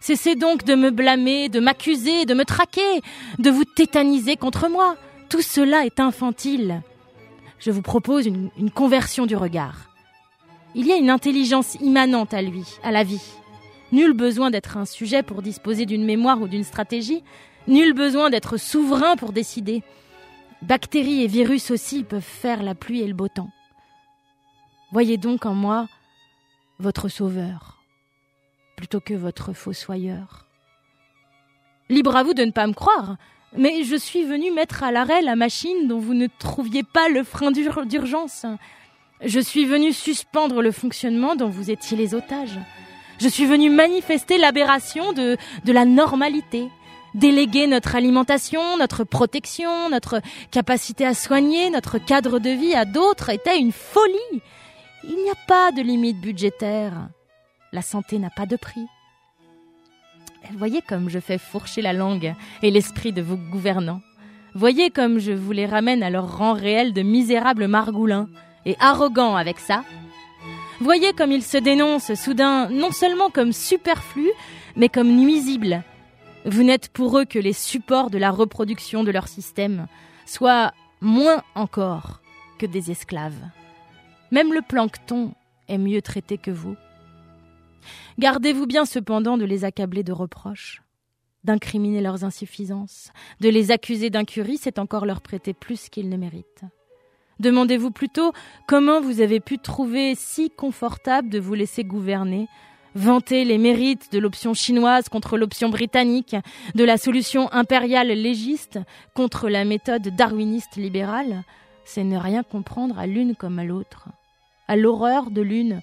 Cessez 0.00 0.34
donc 0.34 0.64
de 0.64 0.74
me 0.74 0.90
blâmer, 0.90 1.48
de 1.50 1.60
m'accuser, 1.60 2.24
de 2.24 2.34
me 2.34 2.44
traquer, 2.44 3.02
de 3.38 3.50
vous 3.50 3.64
tétaniser 3.64 4.36
contre 4.36 4.68
moi. 4.68 4.96
Tout 5.28 5.42
cela 5.42 5.84
est 5.84 6.00
infantile. 6.00 6.82
Je 7.58 7.70
vous 7.70 7.82
propose 7.82 8.26
une, 8.26 8.50
conversion 8.74 9.26
du 9.26 9.36
regard. 9.36 9.90
Il 10.74 10.86
y 10.86 10.92
a 10.92 10.96
une 10.96 11.10
intelligence 11.10 11.74
immanente 11.76 12.32
à 12.32 12.40
lui, 12.40 12.64
à 12.82 12.90
la 12.90 13.04
vie. 13.04 13.22
Nul 13.92 14.14
besoin 14.14 14.50
d'être 14.50 14.78
un 14.78 14.86
sujet 14.86 15.22
pour 15.22 15.42
disposer 15.42 15.84
d'une 15.84 16.04
mémoire 16.04 16.40
ou 16.40 16.48
d'une 16.48 16.64
stratégie. 16.64 17.22
Nul 17.68 17.92
besoin 17.92 18.30
d'être 18.30 18.56
souverain 18.56 19.16
pour 19.16 19.32
décider. 19.32 19.82
Bactéries 20.62 21.24
et 21.24 21.26
virus 21.26 21.70
aussi 21.70 22.04
peuvent 22.04 22.22
faire 22.22 22.62
la 22.62 22.74
pluie 22.74 23.02
et 23.02 23.06
le 23.06 23.14
beau 23.14 23.28
temps. 23.28 23.50
Voyez 24.92 25.18
donc 25.18 25.44
en 25.44 25.54
moi 25.54 25.88
votre 26.80 27.08
sauveur, 27.08 27.78
plutôt 28.76 29.00
que 29.00 29.14
votre 29.14 29.52
fossoyeur. 29.52 30.46
Libre 31.88 32.16
à 32.16 32.22
vous 32.22 32.34
de 32.34 32.44
ne 32.44 32.52
pas 32.52 32.66
me 32.66 32.72
croire, 32.72 33.16
mais 33.56 33.84
je 33.84 33.96
suis 33.96 34.24
venu 34.24 34.50
mettre 34.50 34.82
à 34.82 34.92
l'arrêt 34.92 35.22
la 35.22 35.36
machine 35.36 35.88
dont 35.88 35.98
vous 35.98 36.14
ne 36.14 36.26
trouviez 36.38 36.82
pas 36.82 37.08
le 37.08 37.22
frein 37.22 37.50
d'urgence. 37.50 38.46
Je 39.22 39.40
suis 39.40 39.66
venu 39.66 39.92
suspendre 39.92 40.62
le 40.62 40.72
fonctionnement 40.72 41.36
dont 41.36 41.48
vous 41.48 41.70
étiez 41.70 41.96
les 41.96 42.14
otages. 42.14 42.58
Je 43.18 43.28
suis 43.28 43.44
venu 43.44 43.68
manifester 43.68 44.38
l'aberration 44.38 45.12
de, 45.12 45.36
de 45.64 45.72
la 45.72 45.84
normalité, 45.84 46.68
déléguer 47.14 47.66
notre 47.66 47.94
alimentation, 47.96 48.78
notre 48.78 49.04
protection, 49.04 49.90
notre 49.90 50.22
capacité 50.50 51.04
à 51.04 51.12
soigner, 51.12 51.68
notre 51.68 51.98
cadre 51.98 52.38
de 52.38 52.50
vie 52.50 52.74
à 52.74 52.86
d'autres 52.86 53.28
était 53.28 53.58
une 53.58 53.72
folie. 53.72 54.40
Il 55.04 55.16
n'y 55.16 55.30
a 55.30 55.46
pas 55.46 55.72
de 55.72 55.82
limite 55.82 56.20
budgétaire. 56.20 57.08
La 57.72 57.82
santé 57.82 58.18
n'a 58.18 58.30
pas 58.30 58.46
de 58.46 58.56
prix. 58.56 58.86
Voyez 60.56 60.82
comme 60.82 61.08
je 61.08 61.18
fais 61.18 61.38
fourcher 61.38 61.82
la 61.82 61.92
langue 61.92 62.34
et 62.62 62.70
l'esprit 62.70 63.12
de 63.12 63.22
vos 63.22 63.36
gouvernants. 63.36 64.00
Voyez 64.54 64.90
comme 64.90 65.18
je 65.18 65.32
vous 65.32 65.52
les 65.52 65.66
ramène 65.66 66.02
à 66.02 66.10
leur 66.10 66.38
rang 66.38 66.54
réel 66.54 66.92
de 66.92 67.02
misérables 67.02 67.68
margoulins, 67.68 68.28
et 68.66 68.76
arrogants 68.78 69.36
avec 69.36 69.58
ça, 69.58 69.84
Voyez 70.80 71.12
comme 71.12 71.30
ils 71.30 71.42
se 71.42 71.58
dénoncent 71.58 72.14
soudain 72.14 72.70
non 72.70 72.90
seulement 72.90 73.28
comme 73.28 73.52
superflus, 73.52 74.32
mais 74.76 74.88
comme 74.88 75.14
nuisibles. 75.14 75.82
Vous 76.46 76.62
n'êtes 76.62 76.88
pour 76.88 77.18
eux 77.18 77.26
que 77.26 77.38
les 77.38 77.52
supports 77.52 78.08
de 78.08 78.16
la 78.16 78.30
reproduction 78.30 79.04
de 79.04 79.10
leur 79.10 79.28
système, 79.28 79.88
soit 80.24 80.72
moins 81.02 81.42
encore 81.54 82.22
que 82.58 82.64
des 82.64 82.90
esclaves. 82.90 83.44
Même 84.30 84.52
le 84.52 84.62
plancton 84.62 85.34
est 85.68 85.78
mieux 85.78 86.02
traité 86.02 86.38
que 86.38 86.50
vous. 86.50 86.76
Gardez-vous 88.18 88.66
bien 88.66 88.84
cependant 88.84 89.38
de 89.38 89.44
les 89.44 89.64
accabler 89.64 90.02
de 90.02 90.12
reproches, 90.12 90.82
d'incriminer 91.44 92.00
leurs 92.00 92.24
insuffisances, 92.24 93.12
de 93.40 93.48
les 93.48 93.70
accuser 93.70 94.10
d'incurie, 94.10 94.58
c'est 94.58 94.78
encore 94.78 95.06
leur 95.06 95.20
prêter 95.20 95.54
plus 95.54 95.88
qu'ils 95.88 96.08
ne 96.08 96.16
méritent. 96.16 96.64
Demandez-vous 97.40 97.90
plutôt 97.90 98.32
comment 98.68 99.00
vous 99.00 99.22
avez 99.22 99.40
pu 99.40 99.58
trouver 99.58 100.14
si 100.14 100.50
confortable 100.50 101.30
de 101.30 101.40
vous 101.40 101.54
laisser 101.54 101.84
gouverner, 101.84 102.48
vanter 102.94 103.44
les 103.44 103.56
mérites 103.56 104.12
de 104.12 104.18
l'option 104.18 104.52
chinoise 104.52 105.08
contre 105.08 105.38
l'option 105.38 105.70
britannique, 105.70 106.36
de 106.74 106.84
la 106.84 106.98
solution 106.98 107.50
impériale 107.52 108.08
légiste 108.08 108.78
contre 109.14 109.48
la 109.48 109.64
méthode 109.64 110.14
darwiniste 110.14 110.76
libérale, 110.76 111.44
c'est 111.84 112.04
ne 112.04 112.18
rien 112.18 112.42
comprendre 112.42 112.98
à 112.98 113.06
l'une 113.06 113.34
comme 113.34 113.58
à 113.58 113.64
l'autre, 113.64 114.08
à 114.70 114.76
l'horreur 114.76 115.32
de 115.32 115.42
l'une 115.42 115.82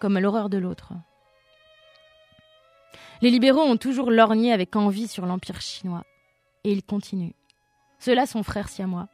comme 0.00 0.16
à 0.16 0.20
l'horreur 0.20 0.48
de 0.48 0.58
l'autre. 0.58 0.94
Les 3.22 3.30
libéraux 3.30 3.62
ont 3.62 3.76
toujours 3.76 4.10
lorgné 4.10 4.52
avec 4.52 4.74
envie 4.74 5.06
sur 5.06 5.26
l'Empire 5.26 5.60
chinois, 5.60 6.02
et 6.64 6.72
ils 6.72 6.82
continuent. 6.82 7.36
Ceux-là 8.00 8.26
sont 8.26 8.42
frères 8.42 8.68
siamois 8.68 9.06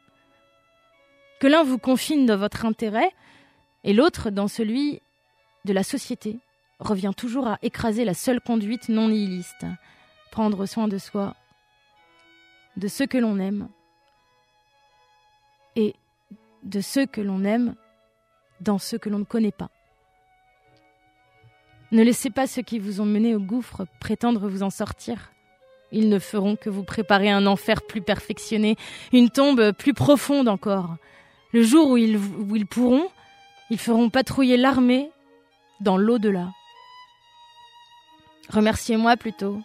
que 1.39 1.45
l'un 1.45 1.63
vous 1.63 1.77
confine 1.77 2.25
dans 2.25 2.37
votre 2.37 2.65
intérêt 2.65 3.11
et 3.83 3.93
l'autre 3.93 4.31
dans 4.31 4.47
celui 4.47 4.99
de 5.65 5.73
la 5.73 5.83
société, 5.83 6.39
revient 6.79 7.13
toujours 7.15 7.47
à 7.47 7.59
écraser 7.61 8.03
la 8.03 8.15
seule 8.15 8.41
conduite 8.41 8.89
non 8.89 9.09
nihiliste, 9.09 9.67
prendre 10.31 10.65
soin 10.65 10.87
de 10.87 10.97
soi, 10.97 11.35
de 12.77 12.87
ceux 12.87 13.05
que 13.05 13.19
l'on 13.19 13.37
aime, 13.37 13.69
et 15.75 15.93
de 16.63 16.81
ceux 16.81 17.05
que 17.05 17.21
l'on 17.21 17.43
aime 17.43 17.75
dans 18.61 18.77
ceux 18.77 18.97
que 18.97 19.09
l'on 19.09 19.19
ne 19.19 19.23
connaît 19.23 19.51
pas. 19.51 19.69
Ne 21.91 22.03
laissez 22.03 22.29
pas 22.29 22.47
ceux 22.47 22.61
qui 22.61 22.79
vous 22.79 23.01
ont 23.01 23.05
mené 23.05 23.35
au 23.35 23.39
gouffre 23.39 23.85
prétendre 23.99 24.47
vous 24.47 24.63
en 24.63 24.69
sortir. 24.69 25.31
Ils 25.91 26.09
ne 26.09 26.19
feront 26.19 26.55
que 26.55 26.69
vous 26.69 26.83
préparer 26.83 27.29
un 27.29 27.45
enfer 27.45 27.81
plus 27.83 28.01
perfectionné, 28.01 28.75
une 29.13 29.29
tombe 29.29 29.71
plus 29.71 29.93
profonde 29.93 30.47
encore, 30.47 30.97
le 31.53 31.63
jour 31.63 31.91
où 31.91 31.97
ils, 31.97 32.17
où 32.17 32.55
ils 32.55 32.65
pourront, 32.65 33.07
ils 33.69 33.79
feront 33.79 34.09
patrouiller 34.09 34.57
l'armée 34.57 35.09
dans 35.79 35.97
l'au-delà. 35.97 36.49
Remerciez-moi 38.49 39.15
plutôt. 39.15 39.61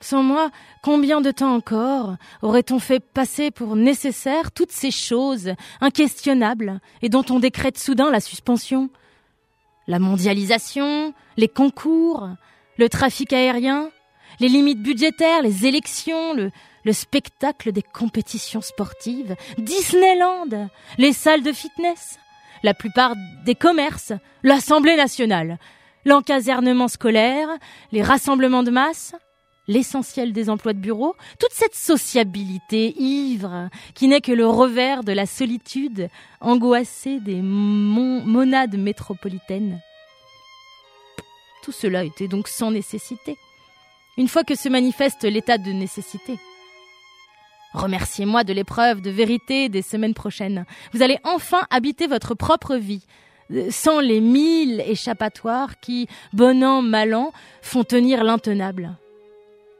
Sans 0.00 0.22
moi, 0.22 0.50
combien 0.82 1.20
de 1.20 1.30
temps 1.30 1.54
encore 1.54 2.16
aurait-on 2.42 2.78
fait 2.78 3.00
passer 3.00 3.50
pour 3.50 3.76
nécessaire 3.76 4.52
toutes 4.52 4.72
ces 4.72 4.90
choses 4.90 5.54
inquestionnables 5.80 6.80
et 7.02 7.08
dont 7.08 7.24
on 7.30 7.40
décrète 7.40 7.78
soudain 7.78 8.10
la 8.10 8.20
suspension? 8.20 8.90
La 9.86 9.98
mondialisation, 9.98 11.14
les 11.36 11.48
concours, 11.48 12.28
le 12.76 12.88
trafic 12.88 13.32
aérien, 13.32 13.90
les 14.38 14.48
limites 14.48 14.82
budgétaires, 14.82 15.42
les 15.42 15.66
élections, 15.66 16.34
le, 16.34 16.50
le 16.84 16.92
spectacle 16.92 17.72
des 17.72 17.82
compétitions 17.82 18.60
sportives, 18.60 19.34
Disneyland, 19.58 20.68
les 20.98 21.12
salles 21.12 21.42
de 21.42 21.52
fitness, 21.52 22.18
la 22.62 22.74
plupart 22.74 23.14
des 23.44 23.54
commerces, 23.54 24.12
l'Assemblée 24.42 24.96
nationale, 24.96 25.58
l'encasernement 26.04 26.88
scolaire, 26.88 27.48
les 27.92 28.02
rassemblements 28.02 28.62
de 28.62 28.70
masse, 28.70 29.14
l'essentiel 29.68 30.32
des 30.32 30.50
emplois 30.50 30.72
de 30.72 30.78
bureau, 30.78 31.16
toute 31.38 31.52
cette 31.52 31.74
sociabilité 31.74 32.94
ivre 33.00 33.68
qui 33.94 34.08
n'est 34.08 34.20
que 34.20 34.32
le 34.32 34.46
revers 34.46 35.04
de 35.04 35.12
la 35.12 35.26
solitude 35.26 36.08
angoissée 36.40 37.20
des 37.20 37.40
monades 37.42 38.76
métropolitaines. 38.76 39.80
Tout 41.62 41.72
cela 41.72 42.04
était 42.04 42.28
donc 42.28 42.48
sans 42.48 42.70
nécessité, 42.70 43.36
une 44.16 44.28
fois 44.28 44.44
que 44.44 44.54
se 44.54 44.68
manifeste 44.68 45.24
l'état 45.24 45.58
de 45.58 45.72
nécessité. 45.72 46.38
Remerciez-moi 47.74 48.44
de 48.44 48.52
l'épreuve 48.52 49.02
de 49.02 49.10
vérité 49.10 49.68
des 49.68 49.82
semaines 49.82 50.14
prochaines. 50.14 50.64
Vous 50.92 51.02
allez 51.02 51.18
enfin 51.24 51.60
habiter 51.70 52.06
votre 52.06 52.34
propre 52.34 52.76
vie, 52.76 53.04
euh, 53.50 53.70
sans 53.70 54.00
les 54.00 54.20
mille 54.20 54.80
échappatoires 54.80 55.78
qui, 55.80 56.08
bon 56.32 56.64
an, 56.64 56.80
mal 56.80 57.14
an, 57.14 57.32
font 57.60 57.84
tenir 57.84 58.24
l'intenable. 58.24 58.96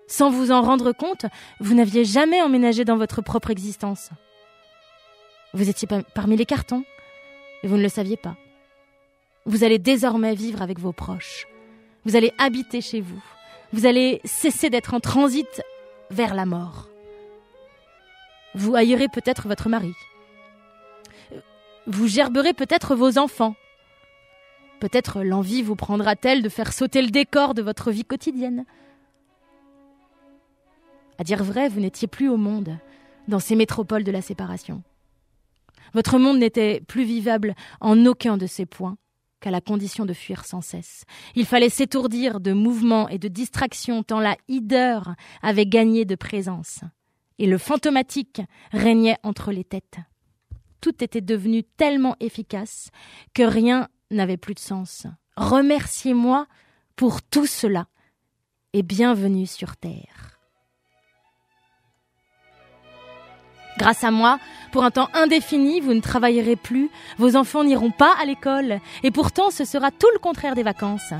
Sans 0.08 0.30
vous 0.30 0.52
en 0.52 0.62
rendre 0.62 0.92
compte, 0.92 1.26
vous 1.60 1.74
n'aviez 1.74 2.04
jamais 2.04 2.40
emménagé 2.42 2.84
dans 2.84 2.96
votre 2.96 3.22
propre 3.22 3.50
existence. 3.50 4.10
Vous 5.52 5.68
étiez 5.68 5.88
parmi 6.14 6.36
les 6.36 6.46
cartons, 6.46 6.84
et 7.62 7.68
vous 7.68 7.76
ne 7.76 7.82
le 7.82 7.88
saviez 7.88 8.16
pas. 8.16 8.36
Vous 9.46 9.64
allez 9.64 9.78
désormais 9.78 10.34
vivre 10.34 10.62
avec 10.62 10.78
vos 10.78 10.92
proches. 10.92 11.46
Vous 12.04 12.16
allez 12.16 12.32
habiter 12.38 12.80
chez 12.80 13.00
vous. 13.00 13.22
Vous 13.72 13.86
allez 13.86 14.20
cesser 14.24 14.70
d'être 14.70 14.94
en 14.94 15.00
transit 15.00 15.62
vers 16.10 16.34
la 16.34 16.46
mort. 16.46 16.88
Vous 18.54 18.76
haïrez 18.76 19.08
peut-être 19.08 19.48
votre 19.48 19.68
mari. 19.68 19.92
Vous 21.86 22.08
gerberez 22.08 22.52
peut-être 22.52 22.94
vos 22.94 23.18
enfants. 23.18 23.54
Peut-être 24.80 25.22
l'envie 25.22 25.62
vous 25.62 25.76
prendra-t-elle 25.76 26.42
de 26.42 26.48
faire 26.48 26.72
sauter 26.72 27.02
le 27.02 27.10
décor 27.10 27.54
de 27.54 27.62
votre 27.62 27.90
vie 27.90 28.04
quotidienne. 28.04 28.64
À 31.18 31.24
dire 31.24 31.42
vrai, 31.42 31.68
vous 31.68 31.80
n'étiez 31.80 32.08
plus 32.08 32.28
au 32.28 32.36
monde, 32.36 32.78
dans 33.28 33.38
ces 33.38 33.56
métropoles 33.56 34.04
de 34.04 34.12
la 34.12 34.22
séparation. 34.22 34.82
Votre 35.94 36.18
monde 36.18 36.38
n'était 36.38 36.80
plus 36.80 37.04
vivable 37.04 37.54
en 37.80 38.04
aucun 38.06 38.36
de 38.36 38.46
ces 38.46 38.66
points 38.66 38.98
qu'à 39.40 39.50
la 39.50 39.60
condition 39.60 40.04
de 40.04 40.12
fuir 40.12 40.44
sans 40.44 40.60
cesse. 40.60 41.04
Il 41.34 41.46
fallait 41.46 41.68
s'étourdir 41.68 42.40
de 42.40 42.52
mouvements 42.52 43.08
et 43.08 43.18
de 43.18 43.28
distractions 43.28 44.02
tant 44.02 44.20
la 44.20 44.36
hideur 44.48 45.14
avait 45.42 45.66
gagné 45.66 46.04
de 46.04 46.14
présence, 46.14 46.80
et 47.38 47.46
le 47.46 47.58
fantomatique 47.58 48.42
régnait 48.72 49.18
entre 49.22 49.52
les 49.52 49.64
têtes. 49.64 49.98
Tout 50.80 51.02
était 51.02 51.20
devenu 51.20 51.64
tellement 51.64 52.16
efficace 52.20 52.90
que 53.34 53.42
rien 53.42 53.88
n'avait 54.10 54.36
plus 54.36 54.54
de 54.54 54.60
sens. 54.60 55.06
Remerciez-moi 55.36 56.46
pour 56.94 57.22
tout 57.22 57.46
cela 57.46 57.88
et 58.72 58.82
bienvenue 58.82 59.46
sur 59.46 59.76
Terre. 59.76 60.35
Grâce 63.78 64.04
à 64.04 64.10
moi, 64.10 64.38
pour 64.72 64.84
un 64.84 64.90
temps 64.90 65.08
indéfini, 65.12 65.80
vous 65.80 65.92
ne 65.92 66.00
travaillerez 66.00 66.56
plus, 66.56 66.90
vos 67.18 67.36
enfants 67.36 67.64
n'iront 67.64 67.90
pas 67.90 68.14
à 68.20 68.24
l'école, 68.24 68.80
et 69.02 69.10
pourtant 69.10 69.50
ce 69.50 69.64
sera 69.64 69.90
tout 69.90 70.08
le 70.14 70.18
contraire 70.18 70.54
des 70.54 70.62
vacances. 70.62 71.12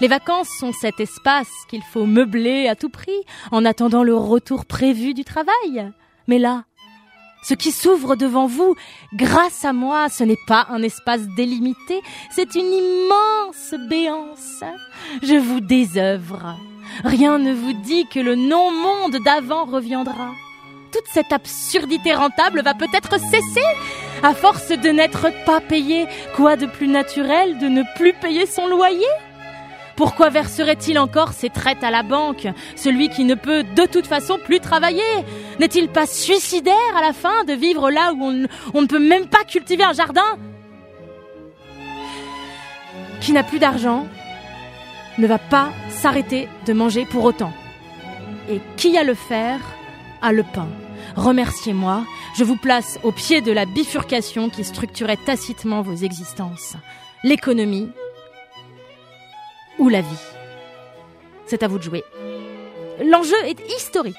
Les 0.00 0.08
vacances 0.08 0.48
sont 0.48 0.72
cet 0.72 1.00
espace 1.00 1.50
qu'il 1.68 1.82
faut 1.82 2.06
meubler 2.06 2.68
à 2.68 2.76
tout 2.76 2.88
prix, 2.88 3.12
en 3.50 3.64
attendant 3.64 4.02
le 4.02 4.16
retour 4.16 4.64
prévu 4.64 5.14
du 5.14 5.24
travail. 5.24 5.92
Mais 6.28 6.38
là, 6.38 6.64
ce 7.42 7.54
qui 7.54 7.72
s'ouvre 7.72 8.16
devant 8.16 8.46
vous, 8.46 8.74
grâce 9.12 9.64
à 9.64 9.72
moi, 9.72 10.08
ce 10.08 10.24
n'est 10.24 10.38
pas 10.46 10.66
un 10.70 10.82
espace 10.82 11.22
délimité, 11.36 12.00
c'est 12.30 12.54
une 12.54 12.72
immense 12.72 13.74
béance. 13.88 14.62
Je 15.22 15.34
vous 15.34 15.60
désœuvre. 15.60 16.56
Rien 17.04 17.38
ne 17.38 17.52
vous 17.52 17.72
dit 17.72 18.06
que 18.06 18.20
le 18.20 18.34
non-monde 18.34 19.18
d'avant 19.24 19.64
reviendra 19.64 20.30
toute 20.94 21.08
cette 21.12 21.32
absurdité 21.32 22.14
rentable 22.14 22.62
va 22.62 22.72
peut-être 22.72 23.18
cesser 23.18 23.66
à 24.22 24.32
force 24.32 24.68
de 24.68 24.90
n'être 24.90 25.26
pas 25.44 25.60
payé. 25.60 26.06
Quoi 26.36 26.54
de 26.54 26.66
plus 26.66 26.86
naturel 26.86 27.58
de 27.58 27.66
ne 27.66 27.82
plus 27.96 28.12
payer 28.12 28.46
son 28.46 28.68
loyer? 28.68 29.04
Pourquoi 29.96 30.30
verserait-il 30.30 30.96
encore 31.00 31.32
ses 31.32 31.50
traites 31.50 31.82
à 31.82 31.90
la 31.90 32.04
banque, 32.04 32.46
celui 32.76 33.08
qui 33.08 33.24
ne 33.24 33.34
peut 33.34 33.64
de 33.64 33.86
toute 33.86 34.06
façon 34.06 34.38
plus 34.38 34.60
travailler 34.60 35.02
N'est-il 35.58 35.88
pas 35.88 36.06
suicidaire 36.06 36.74
à 36.96 37.00
la 37.00 37.12
fin 37.12 37.42
de 37.42 37.54
vivre 37.54 37.90
là 37.90 38.12
où 38.12 38.48
on, 38.74 38.80
ne 38.80 38.86
peut 38.86 39.00
même 39.00 39.26
pas 39.26 39.42
cultiver 39.42 39.82
un 39.82 39.94
jardin? 39.94 40.38
Qui 43.20 43.32
n'a 43.32 43.42
plus 43.42 43.58
d'argent 43.58 44.06
ne 45.18 45.26
va 45.26 45.38
pas 45.38 45.70
s'arrêter 45.88 46.48
de 46.66 46.72
manger 46.72 47.04
pour 47.04 47.24
autant. 47.24 47.52
Et 48.48 48.60
qui 48.76 48.96
a 48.96 49.02
le 49.02 49.14
fer 49.14 49.58
a 50.22 50.32
le 50.32 50.44
pain. 50.44 50.68
Remerciez-moi, 51.16 52.04
je 52.36 52.44
vous 52.44 52.56
place 52.56 52.98
au 53.02 53.12
pied 53.12 53.40
de 53.40 53.52
la 53.52 53.66
bifurcation 53.66 54.50
qui 54.50 54.64
structurait 54.64 55.16
tacitement 55.16 55.82
vos 55.82 55.94
existences. 55.94 56.74
L'économie 57.22 57.88
ou 59.78 59.88
la 59.88 60.00
vie. 60.00 60.26
C'est 61.46 61.62
à 61.62 61.68
vous 61.68 61.78
de 61.78 61.84
jouer. 61.84 62.04
L'enjeu 63.04 63.36
est 63.44 63.60
historique. 63.76 64.16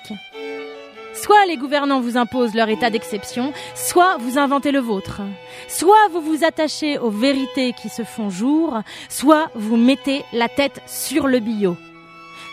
Soit 1.14 1.46
les 1.46 1.58
gouvernants 1.58 2.02
vous 2.02 2.18
imposent 2.18 2.54
leur 2.54 2.70
état 2.70 2.90
d'exception, 2.90 3.54
soit 3.74 4.18
vous 4.18 4.38
inventez 4.38 4.72
le 4.72 4.80
vôtre. 4.80 5.22
Soit 5.68 6.10
vous 6.12 6.22
vous 6.22 6.44
attachez 6.44 6.98
aux 6.98 7.10
vérités 7.10 7.74
qui 7.74 7.90
se 7.90 8.04
font 8.04 8.30
jour, 8.30 8.80
soit 9.10 9.50
vous 9.56 9.78
mettez 9.78 10.24
la 10.34 10.50
tête 10.50 10.82
sur 10.88 11.28
le 11.28 11.40
billot. 11.40 11.78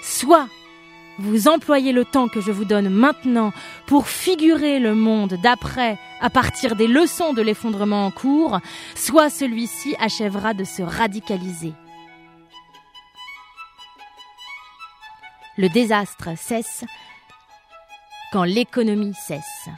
Soit 0.03 0.47
vous 1.23 1.49
employez 1.49 1.93
le 1.93 2.05
temps 2.05 2.29
que 2.29 2.41
je 2.41 2.51
vous 2.51 2.65
donne 2.65 2.89
maintenant 2.89 3.53
pour 3.87 4.09
figurer 4.09 4.81
le 4.81 4.95
monde 4.95 5.39
d'après 5.43 5.99
à 6.21 6.31
partir 6.31 6.75
des 6.77 6.89
leçons 6.89 7.33
de 7.33 7.43
l'effondrement 7.43 8.07
en 8.07 8.11
cours, 8.11 8.59
soit 8.95 9.31
celui-ci 9.31 9.95
achèvera 10.01 10.53
de 10.53 10.65
se 10.65 10.83
radicaliser. 10.83 11.73
Le 15.57 15.69
désastre 15.69 16.31
cesse 16.37 16.85
quand 18.33 18.45
l'économie 18.45 19.15
cesse. 19.15 19.69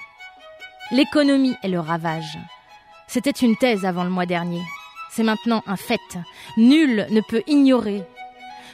L'économie 0.92 1.56
est 1.62 1.68
le 1.68 1.80
ravage. 1.80 2.38
C'était 3.06 3.30
une 3.30 3.56
thèse 3.56 3.84
avant 3.84 4.04
le 4.04 4.10
mois 4.10 4.26
dernier. 4.26 4.62
C'est 5.10 5.24
maintenant 5.24 5.62
un 5.66 5.76
fait. 5.76 6.00
Nul 6.56 7.06
ne 7.10 7.20
peut 7.20 7.42
ignorer 7.46 8.02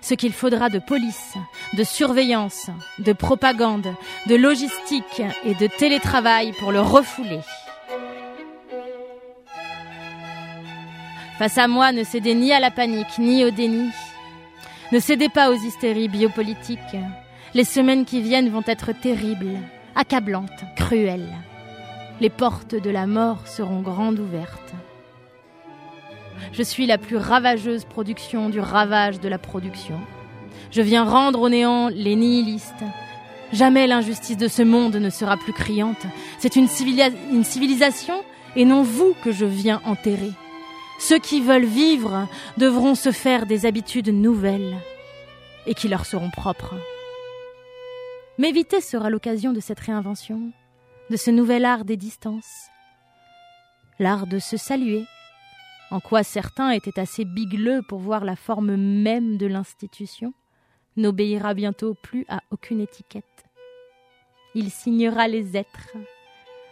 ce 0.00 0.14
qu'il 0.14 0.32
faudra 0.32 0.68
de 0.68 0.78
police, 0.78 1.34
de 1.74 1.84
surveillance, 1.84 2.70
de 2.98 3.12
propagande, 3.12 3.94
de 4.26 4.34
logistique 4.34 5.22
et 5.44 5.54
de 5.54 5.66
télétravail 5.66 6.52
pour 6.58 6.72
le 6.72 6.80
refouler. 6.80 7.40
Face 11.38 11.56
à 11.56 11.68
moi, 11.68 11.92
ne 11.92 12.04
cédez 12.04 12.34
ni 12.34 12.52
à 12.52 12.60
la 12.60 12.70
panique, 12.70 13.18
ni 13.18 13.44
au 13.44 13.50
déni. 13.50 13.90
Ne 14.92 15.00
cédez 15.00 15.28
pas 15.28 15.50
aux 15.50 15.54
hystéries 15.54 16.08
biopolitiques. 16.08 16.96
Les 17.54 17.64
semaines 17.64 18.04
qui 18.04 18.20
viennent 18.20 18.50
vont 18.50 18.64
être 18.66 18.92
terribles, 18.92 19.56
accablantes, 19.94 20.64
cruelles. 20.76 21.32
Les 22.20 22.28
portes 22.28 22.74
de 22.74 22.90
la 22.90 23.06
mort 23.06 23.46
seront 23.46 23.80
grandes 23.80 24.18
ouvertes. 24.18 24.74
Je 26.52 26.62
suis 26.62 26.86
la 26.86 26.98
plus 26.98 27.16
ravageuse 27.16 27.84
production 27.84 28.48
du 28.48 28.60
ravage 28.60 29.20
de 29.20 29.28
la 29.28 29.38
production. 29.38 30.00
Je 30.70 30.82
viens 30.82 31.04
rendre 31.04 31.40
au 31.40 31.48
néant 31.48 31.88
les 31.88 32.16
nihilistes. 32.16 32.84
Jamais 33.52 33.86
l'injustice 33.86 34.36
de 34.36 34.48
ce 34.48 34.62
monde 34.62 34.96
ne 34.96 35.10
sera 35.10 35.36
plus 35.36 35.52
criante. 35.52 36.06
C'est 36.38 36.56
une, 36.56 36.68
civilisation 36.68 38.22
et 38.56 38.64
non 38.64 38.82
vous 38.82 39.14
que 39.24 39.32
je 39.32 39.44
viens 39.44 39.80
enterrer. 39.84 40.32
Ceux 41.00 41.18
qui 41.18 41.40
veulent 41.40 41.64
vivre 41.64 42.28
devront 42.58 42.94
se 42.94 43.10
faire 43.10 43.46
des 43.46 43.66
habitudes 43.66 44.08
nouvelles 44.08 44.76
et 45.66 45.74
qui 45.74 45.88
leur 45.88 46.06
seront 46.06 46.30
propres. 46.30 46.74
M'éviter 48.38 48.80
sera 48.80 49.10
l'occasion 49.10 49.52
de 49.52 49.60
cette 49.60 49.80
réinvention, 49.80 50.52
de 51.10 51.16
ce 51.16 51.30
nouvel 51.30 51.64
art 51.64 51.84
des 51.84 51.96
distances, 51.96 52.68
l'art 53.98 54.26
de 54.26 54.38
se 54.38 54.56
saluer, 54.56 55.04
en 55.90 56.00
quoi 56.00 56.22
certains 56.22 56.70
étaient 56.70 57.00
assez 57.00 57.24
bigleux 57.24 57.82
pour 57.82 57.98
voir 57.98 58.24
la 58.24 58.36
forme 58.36 58.76
même 58.76 59.36
de 59.36 59.46
l'institution, 59.46 60.32
n'obéira 60.96 61.54
bientôt 61.54 61.94
plus 61.94 62.24
à 62.28 62.40
aucune 62.50 62.80
étiquette. 62.80 63.24
Il 64.54 64.70
signera 64.70 65.28
les 65.28 65.56
êtres. 65.56 65.96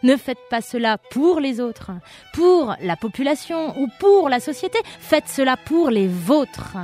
Ne 0.02 0.16
faites 0.16 0.38
pas 0.48 0.60
cela 0.60 0.98
pour 0.98 1.40
les 1.40 1.60
autres, 1.60 1.90
pour 2.32 2.76
la 2.80 2.96
population 2.96 3.76
ou 3.80 3.88
pour 3.98 4.28
la 4.28 4.38
société, 4.38 4.78
faites 4.84 5.28
cela 5.28 5.56
pour 5.56 5.90
les 5.90 6.06
vôtres. 6.06 6.76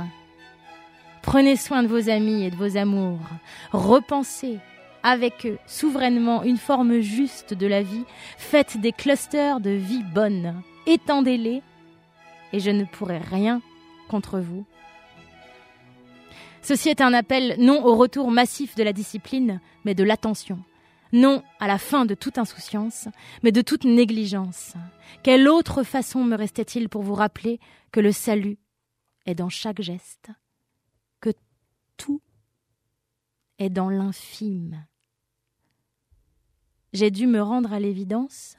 Prenez 1.21 1.55
soin 1.55 1.81
de 1.81 1.87
vos 1.87 2.09
amis 2.09 2.43
et 2.43 2.51
de 2.51 2.55
vos 2.55 2.77
amours. 2.77 3.19
Repensez 3.71 4.59
avec 5.01 5.45
eux 5.45 5.57
souverainement 5.65 6.43
une 6.43 6.57
forme 6.57 6.99
juste 6.99 7.53
de 7.53 7.67
la 7.67 7.81
vie. 7.81 8.03
Faites 8.37 8.77
des 8.77 8.91
clusters 8.91 9.59
de 9.59 9.69
vie 9.69 10.03
bonne. 10.03 10.61
Étendez-les 10.85 11.61
et 12.55 12.61
je 12.61 12.71
ne 12.71 12.85
pourrai 12.85 13.17
rien 13.17 13.61
contre 14.07 14.39
vous. 14.39 14.65
Ceci 16.61 16.87
est 16.87 17.01
un 17.01 17.11
appel 17.11 17.57
non 17.59 17.83
au 17.83 17.95
retour 17.95 18.31
massif 18.31 18.75
de 18.75 18.83
la 18.83 18.93
discipline, 18.93 19.59
mais 19.83 19.93
de 19.93 20.05
l'attention. 20.05 20.63
Non 21.11 21.43
à 21.59 21.67
la 21.67 21.77
fin 21.77 22.05
de 22.05 22.15
toute 22.15 22.37
insouciance, 22.37 23.09
mais 23.43 23.51
de 23.51 23.61
toute 23.61 23.83
négligence. 23.83 24.73
Quelle 25.21 25.49
autre 25.49 25.83
façon 25.83 26.23
me 26.23 26.37
restait-il 26.37 26.87
pour 26.87 27.01
vous 27.01 27.13
rappeler 27.13 27.59
que 27.91 27.99
le 27.99 28.13
salut 28.13 28.57
est 29.25 29.35
dans 29.35 29.49
chaque 29.49 29.81
geste, 29.81 30.29
que 31.19 31.31
tout 31.97 32.21
est 33.59 33.69
dans 33.69 33.89
l'infime? 33.89 34.87
J'ai 36.93 37.11
dû 37.11 37.27
me 37.27 37.41
rendre 37.41 37.73
à 37.73 37.81
l'évidence. 37.81 38.55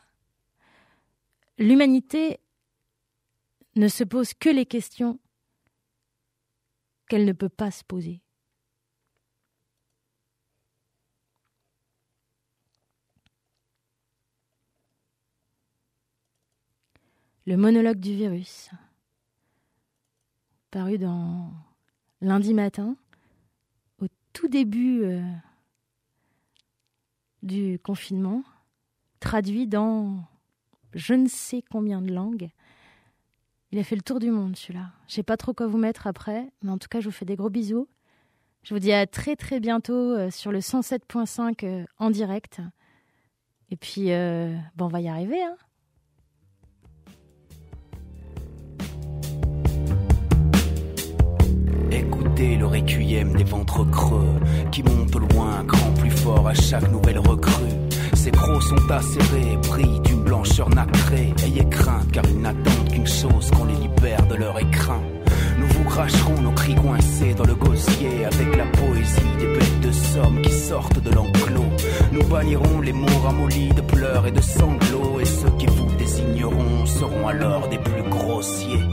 L'humanité 1.56 2.40
ne 3.76 3.88
se 3.88 4.04
pose 4.04 4.34
que 4.34 4.48
les 4.48 4.66
questions 4.66 5.18
qu'elle 7.08 7.24
ne 7.24 7.32
peut 7.32 7.48
pas 7.48 7.70
se 7.70 7.84
poser. 7.84 8.22
Le 17.46 17.56
monologue 17.56 18.00
du 18.00 18.12
virus, 18.12 18.70
paru 20.72 20.98
dans 20.98 21.52
lundi 22.20 22.52
matin, 22.52 22.96
au 24.00 24.06
tout 24.32 24.48
début 24.48 25.04
euh, 25.04 25.22
du 27.44 27.78
confinement, 27.78 28.42
traduit 29.20 29.68
dans 29.68 30.24
je 30.92 31.14
ne 31.14 31.28
sais 31.28 31.62
combien 31.70 32.02
de 32.02 32.12
langues. 32.12 32.50
Il 33.72 33.78
a 33.78 33.84
fait 33.84 33.96
le 33.96 34.02
tour 34.02 34.20
du 34.20 34.30
monde, 34.30 34.56
celui-là. 34.56 34.90
Je 35.08 35.14
sais 35.14 35.22
pas 35.22 35.36
trop 35.36 35.52
quoi 35.52 35.66
vous 35.66 35.78
mettre 35.78 36.06
après, 36.06 36.50
mais 36.62 36.70
en 36.70 36.78
tout 36.78 36.88
cas, 36.88 37.00
je 37.00 37.06
vous 37.06 37.12
fais 37.12 37.24
des 37.24 37.36
gros 37.36 37.50
bisous. 37.50 37.88
Je 38.62 38.74
vous 38.74 38.80
dis 38.80 38.92
à 38.92 39.06
très 39.06 39.36
très 39.36 39.60
bientôt 39.60 39.94
euh, 39.94 40.30
sur 40.30 40.52
le 40.52 40.60
107.5 40.60 41.64
euh, 41.64 41.84
en 41.98 42.10
direct. 42.10 42.60
Et 43.70 43.76
puis, 43.76 44.12
euh, 44.12 44.56
bon, 44.76 44.86
on 44.86 44.88
va 44.88 45.00
y 45.00 45.08
arriver, 45.08 45.42
hein. 45.42 45.56
Écoutez 51.90 52.56
le 52.56 52.66
requiem 52.66 53.34
des 53.36 53.44
ventres 53.44 53.88
creux 53.90 54.40
qui 54.70 54.82
montent 54.82 55.14
loin, 55.14 55.64
grand 55.64 55.92
plus 55.94 56.10
fort 56.10 56.46
à 56.46 56.54
chaque 56.54 56.90
nouvelle 56.90 57.18
recrue. 57.18 57.52
Ces 58.14 58.30
crocs 58.30 58.62
sont 58.62 58.90
acérés, 58.90 59.58
pris 59.62 60.00
d'une 60.00 60.22
blancheur 60.22 60.68
nacrée. 60.70 61.32
Ayez 61.44 61.68
crainte 61.68 62.10
car 62.12 62.24
ils 62.28 62.40
n'attendent 62.40 62.85
chose 63.06 63.50
qu'on 63.50 63.64
les 63.64 63.74
libère 63.74 64.26
de 64.26 64.34
leur 64.34 64.58
écrin. 64.58 65.00
Nous 65.58 65.66
vous 65.68 65.84
cracherons 65.84 66.40
nos 66.40 66.50
cris 66.50 66.74
coincés 66.74 67.34
dans 67.34 67.44
le 67.44 67.54
gosier 67.54 68.24
avec 68.24 68.56
la 68.56 68.66
poésie 68.66 69.36
des 69.38 69.46
bêtes 69.46 69.80
de 69.80 69.92
somme 69.92 70.42
qui 70.42 70.52
sortent 70.52 71.02
de 71.02 71.10
l'enclos. 71.10 71.72
Nous 72.12 72.24
bannirons 72.24 72.80
les 72.80 72.92
mots 72.92 73.20
ramollis 73.24 73.72
de 73.74 73.80
pleurs 73.80 74.26
et 74.26 74.32
de 74.32 74.40
sanglots 74.40 75.20
et 75.20 75.24
ceux 75.24 75.50
qui 75.58 75.66
vous 75.66 75.86
désigneront 75.96 76.86
seront 76.86 77.28
alors 77.28 77.68
des 77.68 77.78
plus 77.78 78.02
grossiers. 78.10 78.84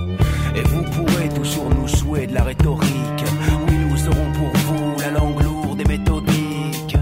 Et 0.56 0.62
vous 0.62 0.84
pourrez 0.84 1.30
toujours 1.30 1.70
nous 1.70 1.88
jouer 1.88 2.28
de 2.28 2.34
la 2.36 2.44
rhétorique. 2.44 3.24
Oui, 3.68 3.78
nous 3.90 3.98
serons 3.98 4.32
pour 4.34 4.52
vous 4.62 5.02
la 5.02 5.12
langue 5.12 5.42
lourde 5.42 5.82
et 5.82 5.88
méthodique. 5.88 6.98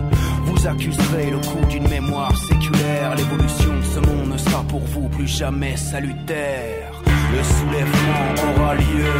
Vous 0.45 0.67
accuserez 0.67 1.29
le 1.29 1.37
coup 1.37 1.65
d'une 1.69 1.87
mémoire 1.87 2.35
séculaire. 2.37 3.15
L'évolution 3.15 3.77
de 3.77 3.83
ce 3.83 3.99
monde 3.99 4.31
ne 4.31 4.37
sera 4.37 4.63
pour 4.63 4.81
vous 4.81 5.09
plus 5.09 5.27
jamais 5.27 5.75
salutaire. 5.75 6.90
Le 7.33 7.43
soulèvement 7.43 8.23
aura 8.47 8.75
lieu. 8.75 9.13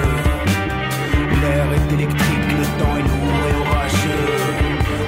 L'air 1.41 1.67
est 1.77 1.93
électrique, 1.93 2.51
le 2.59 2.65
temps 2.79 2.95
est 2.97 3.05
lourd 3.09 3.41
et 3.49 3.55
orageux. 3.65 4.27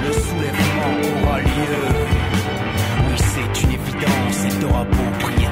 Le 0.06 0.12
soulèvement 0.12 0.92
aura 1.10 1.40
lieu. 1.40 1.76
Oui, 3.06 3.16
c'est 3.18 3.62
une 3.62 3.72
évidence 3.72 4.38
et 4.46 4.60
t'auras 4.60 4.84
beau 4.84 5.08
prier 5.20 5.43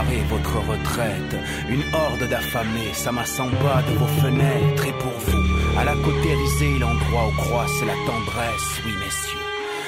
votre 0.00 0.58
retraite 0.68 1.36
Une 1.68 1.82
horde 1.92 2.28
d'affamés 2.30 2.92
s'amasse 2.94 3.38
en 3.38 3.46
bas 3.46 3.82
de 3.88 3.98
vos 3.98 4.06
fenêtres 4.06 4.86
et 4.86 4.92
pour 4.92 5.12
vous, 5.12 5.78
à 5.78 5.84
la 5.84 5.92
cautérisée, 5.92 6.78
l'endroit 6.78 7.28
où 7.28 7.42
croisse 7.42 7.80
la 7.86 7.94
tendresse, 8.06 8.80
oui 8.86 8.92
messieurs, 8.92 9.38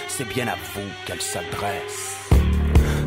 c'est 0.08 0.28
bien 0.28 0.46
à 0.48 0.56
vous 0.74 0.88
qu'elle 1.06 1.20
s'adresse. 1.20 2.30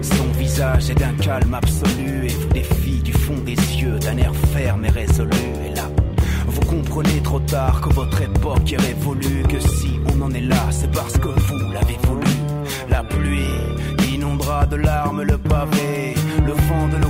Son 0.01 0.25
visage 0.39 0.89
est 0.89 0.95
d'un 0.95 1.13
calme 1.13 1.53
absolu 1.53 2.25
et 2.25 2.33
vous 2.33 2.49
défie 2.49 3.01
du 3.01 3.13
fond 3.13 3.37
des 3.45 3.55
yeux 3.55 3.99
d'un 3.99 4.17
air 4.17 4.33
ferme 4.53 4.85
et 4.85 4.89
résolu. 4.89 5.37
Et 5.69 5.75
là, 5.75 5.89
vous 6.47 6.61
comprenez 6.61 7.21
trop 7.21 7.39
tard 7.39 7.81
que 7.81 7.93
votre 7.93 8.21
époque 8.21 8.73
est 8.73 8.81
révolue, 8.81 9.43
que 9.43 9.59
si 9.59 9.99
on 10.13 10.21
en 10.21 10.31
est 10.31 10.41
là, 10.41 10.71
c'est 10.71 10.91
parce 10.91 11.13
que 11.13 11.27
vous 11.27 11.71
l'avez 11.73 11.97
voulu. 12.03 12.31
La 12.89 13.03
pluie 13.03 13.45
inondera 14.13 14.65
de 14.65 14.77
larmes 14.77 15.23
le 15.23 15.37
pavé, 15.37 16.15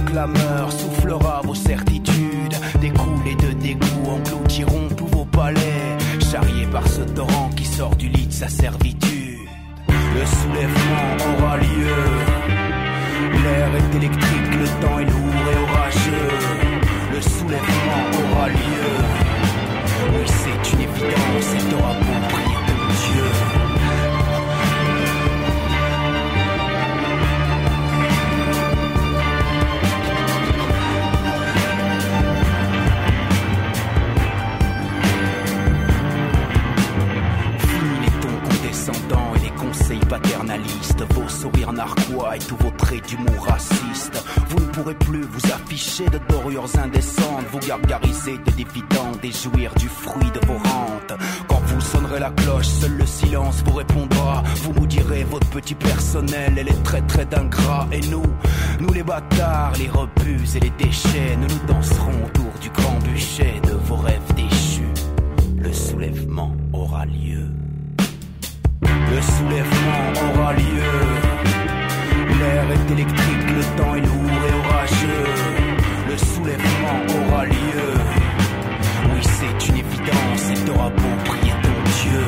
de 0.07 0.11
clameurs 0.11 0.71
soufflera 0.71 1.41
vos 1.43 1.55
certitudes, 1.55 2.55
des 2.81 2.89
coulées 2.89 3.35
de 3.35 3.53
dégoût 3.61 4.09
engloutiront 4.09 4.89
tous 4.95 5.07
vos 5.07 5.25
palais, 5.25 5.97
charriés 6.31 6.67
par 6.71 6.87
ce 6.87 7.01
torrent 7.01 7.49
qui 7.55 7.65
sort 7.65 7.95
du 7.95 8.07
lit 8.09 8.27
de 8.27 8.33
sa 8.33 8.47
servitude. 8.47 9.39
Le 9.87 10.25
soulèvement 10.25 11.43
aura 11.43 11.57
lieu. 11.57 12.03
L'air 13.43 13.69
est 13.75 13.95
électrique, 13.97 14.53
le 14.59 14.67
temps 14.81 14.99
est 14.99 15.05
lourd 15.05 15.37
et 15.51 15.71
orageux. 15.71 16.29
Le 17.13 17.21
soulèvement 17.21 18.03
aura 18.19 18.49
lieu. 18.49 18.89
Oui, 20.09 20.25
c'est 20.25 20.73
une 20.73 20.81
évidence 20.81 21.53
et 21.55 21.69
t'auras 21.69 21.95
prier 22.29 22.59
ton 22.67 22.79
Dieu. 23.13 23.66
Conseils 40.07 40.19
paternalistes, 40.19 41.03
vos 41.13 41.27
sourires 41.27 41.73
narquois 41.73 42.35
et 42.35 42.39
tous 42.39 42.55
vos 42.57 42.71
traits 42.71 43.07
d'humour 43.07 43.45
raciste. 43.47 44.23
Vous 44.49 44.59
ne 44.59 44.65
pourrez 44.71 44.95
plus 44.95 45.21
vous 45.21 45.51
afficher 45.51 46.05
de 46.05 46.19
dorures 46.29 46.67
indécentes, 46.77 47.45
vous 47.51 47.59
gargariser 47.59 48.37
de 48.37 48.51
dividendes 48.51 49.19
et 49.23 49.31
jouir 49.31 49.73
du 49.75 49.87
fruit 49.87 50.31
de 50.31 50.45
vos 50.45 50.57
rentes. 50.57 51.13
Quand 51.47 51.61
vous 51.65 51.81
sonnerez 51.81 52.19
la 52.19 52.31
cloche, 52.31 52.67
seul 52.67 52.97
le 52.97 53.05
silence 53.05 53.63
vous 53.65 53.75
répondra. 53.75 54.43
Vous 54.63 54.73
nous 54.73 54.87
direz 54.87 55.23
votre 55.23 55.47
petit 55.49 55.75
personnel 55.75 56.57
et 56.57 56.63
les 56.63 56.83
traits 56.83 57.29
d'ingrats. 57.29 57.87
Et 57.91 58.01
nous, 58.07 58.23
nous 58.79 58.93
les 58.93 59.03
bâtards, 59.03 59.73
les 59.77 59.89
rebuts 59.89 60.47
et 60.55 60.59
les 60.59 60.71
déchets, 60.71 61.37
nous 61.37 61.47
nous 61.47 61.73
danserons 61.73 62.25
autour 62.25 62.51
du 62.61 62.69
grand 62.69 62.99
bûcher 62.99 63.61
de 63.63 63.73
vos 63.73 63.97
rêves 63.97 64.33
déchus. 64.35 64.83
Le 65.57 65.73
soulèvement 65.73 66.55
aura 66.73 67.05
lieu. 67.05 67.66
Le 68.81 69.21
soulèvement 69.21 70.03
aura 70.25 70.53
lieu. 70.53 70.93
L'air 72.39 72.65
est 72.71 72.91
électrique, 72.91 73.49
le 73.55 73.63
temps 73.77 73.95
est 73.95 74.01
lourd 74.01 74.43
et 74.47 74.53
orageux. 74.61 75.25
Le 76.09 76.17
soulèvement 76.17 76.99
aura 77.17 77.45
lieu. 77.45 77.89
Oui, 79.11 79.21
c'est 79.23 79.69
une 79.69 79.77
évidence 79.77 80.43
et 80.51 80.65
t'auras 80.65 80.89
beau 80.89 81.13
prier 81.25 81.53
ton 81.63 81.77
Dieu. 82.01 82.23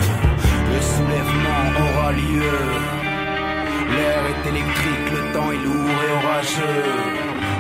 Le 0.74 0.82
soulèvement 0.82 1.64
aura 1.86 2.12
lieu. 2.14 2.58
L'air 3.96 4.22
est 4.32 4.50
électrique, 4.50 5.08
le 5.12 5.34
temps 5.34 5.52
est 5.52 5.64
lourd 5.66 5.98
et 6.06 6.12
orageux. 6.26 6.84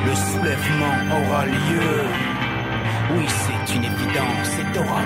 Le 0.08 0.16
soulèvement 0.16 0.96
aura 1.18 1.46
lieu. 1.46 1.92
Oui, 3.16 3.26
c'est 3.28 3.76
une 3.76 3.84
évidence 3.84 4.52
et 4.60 4.74
t'auras 4.74 5.04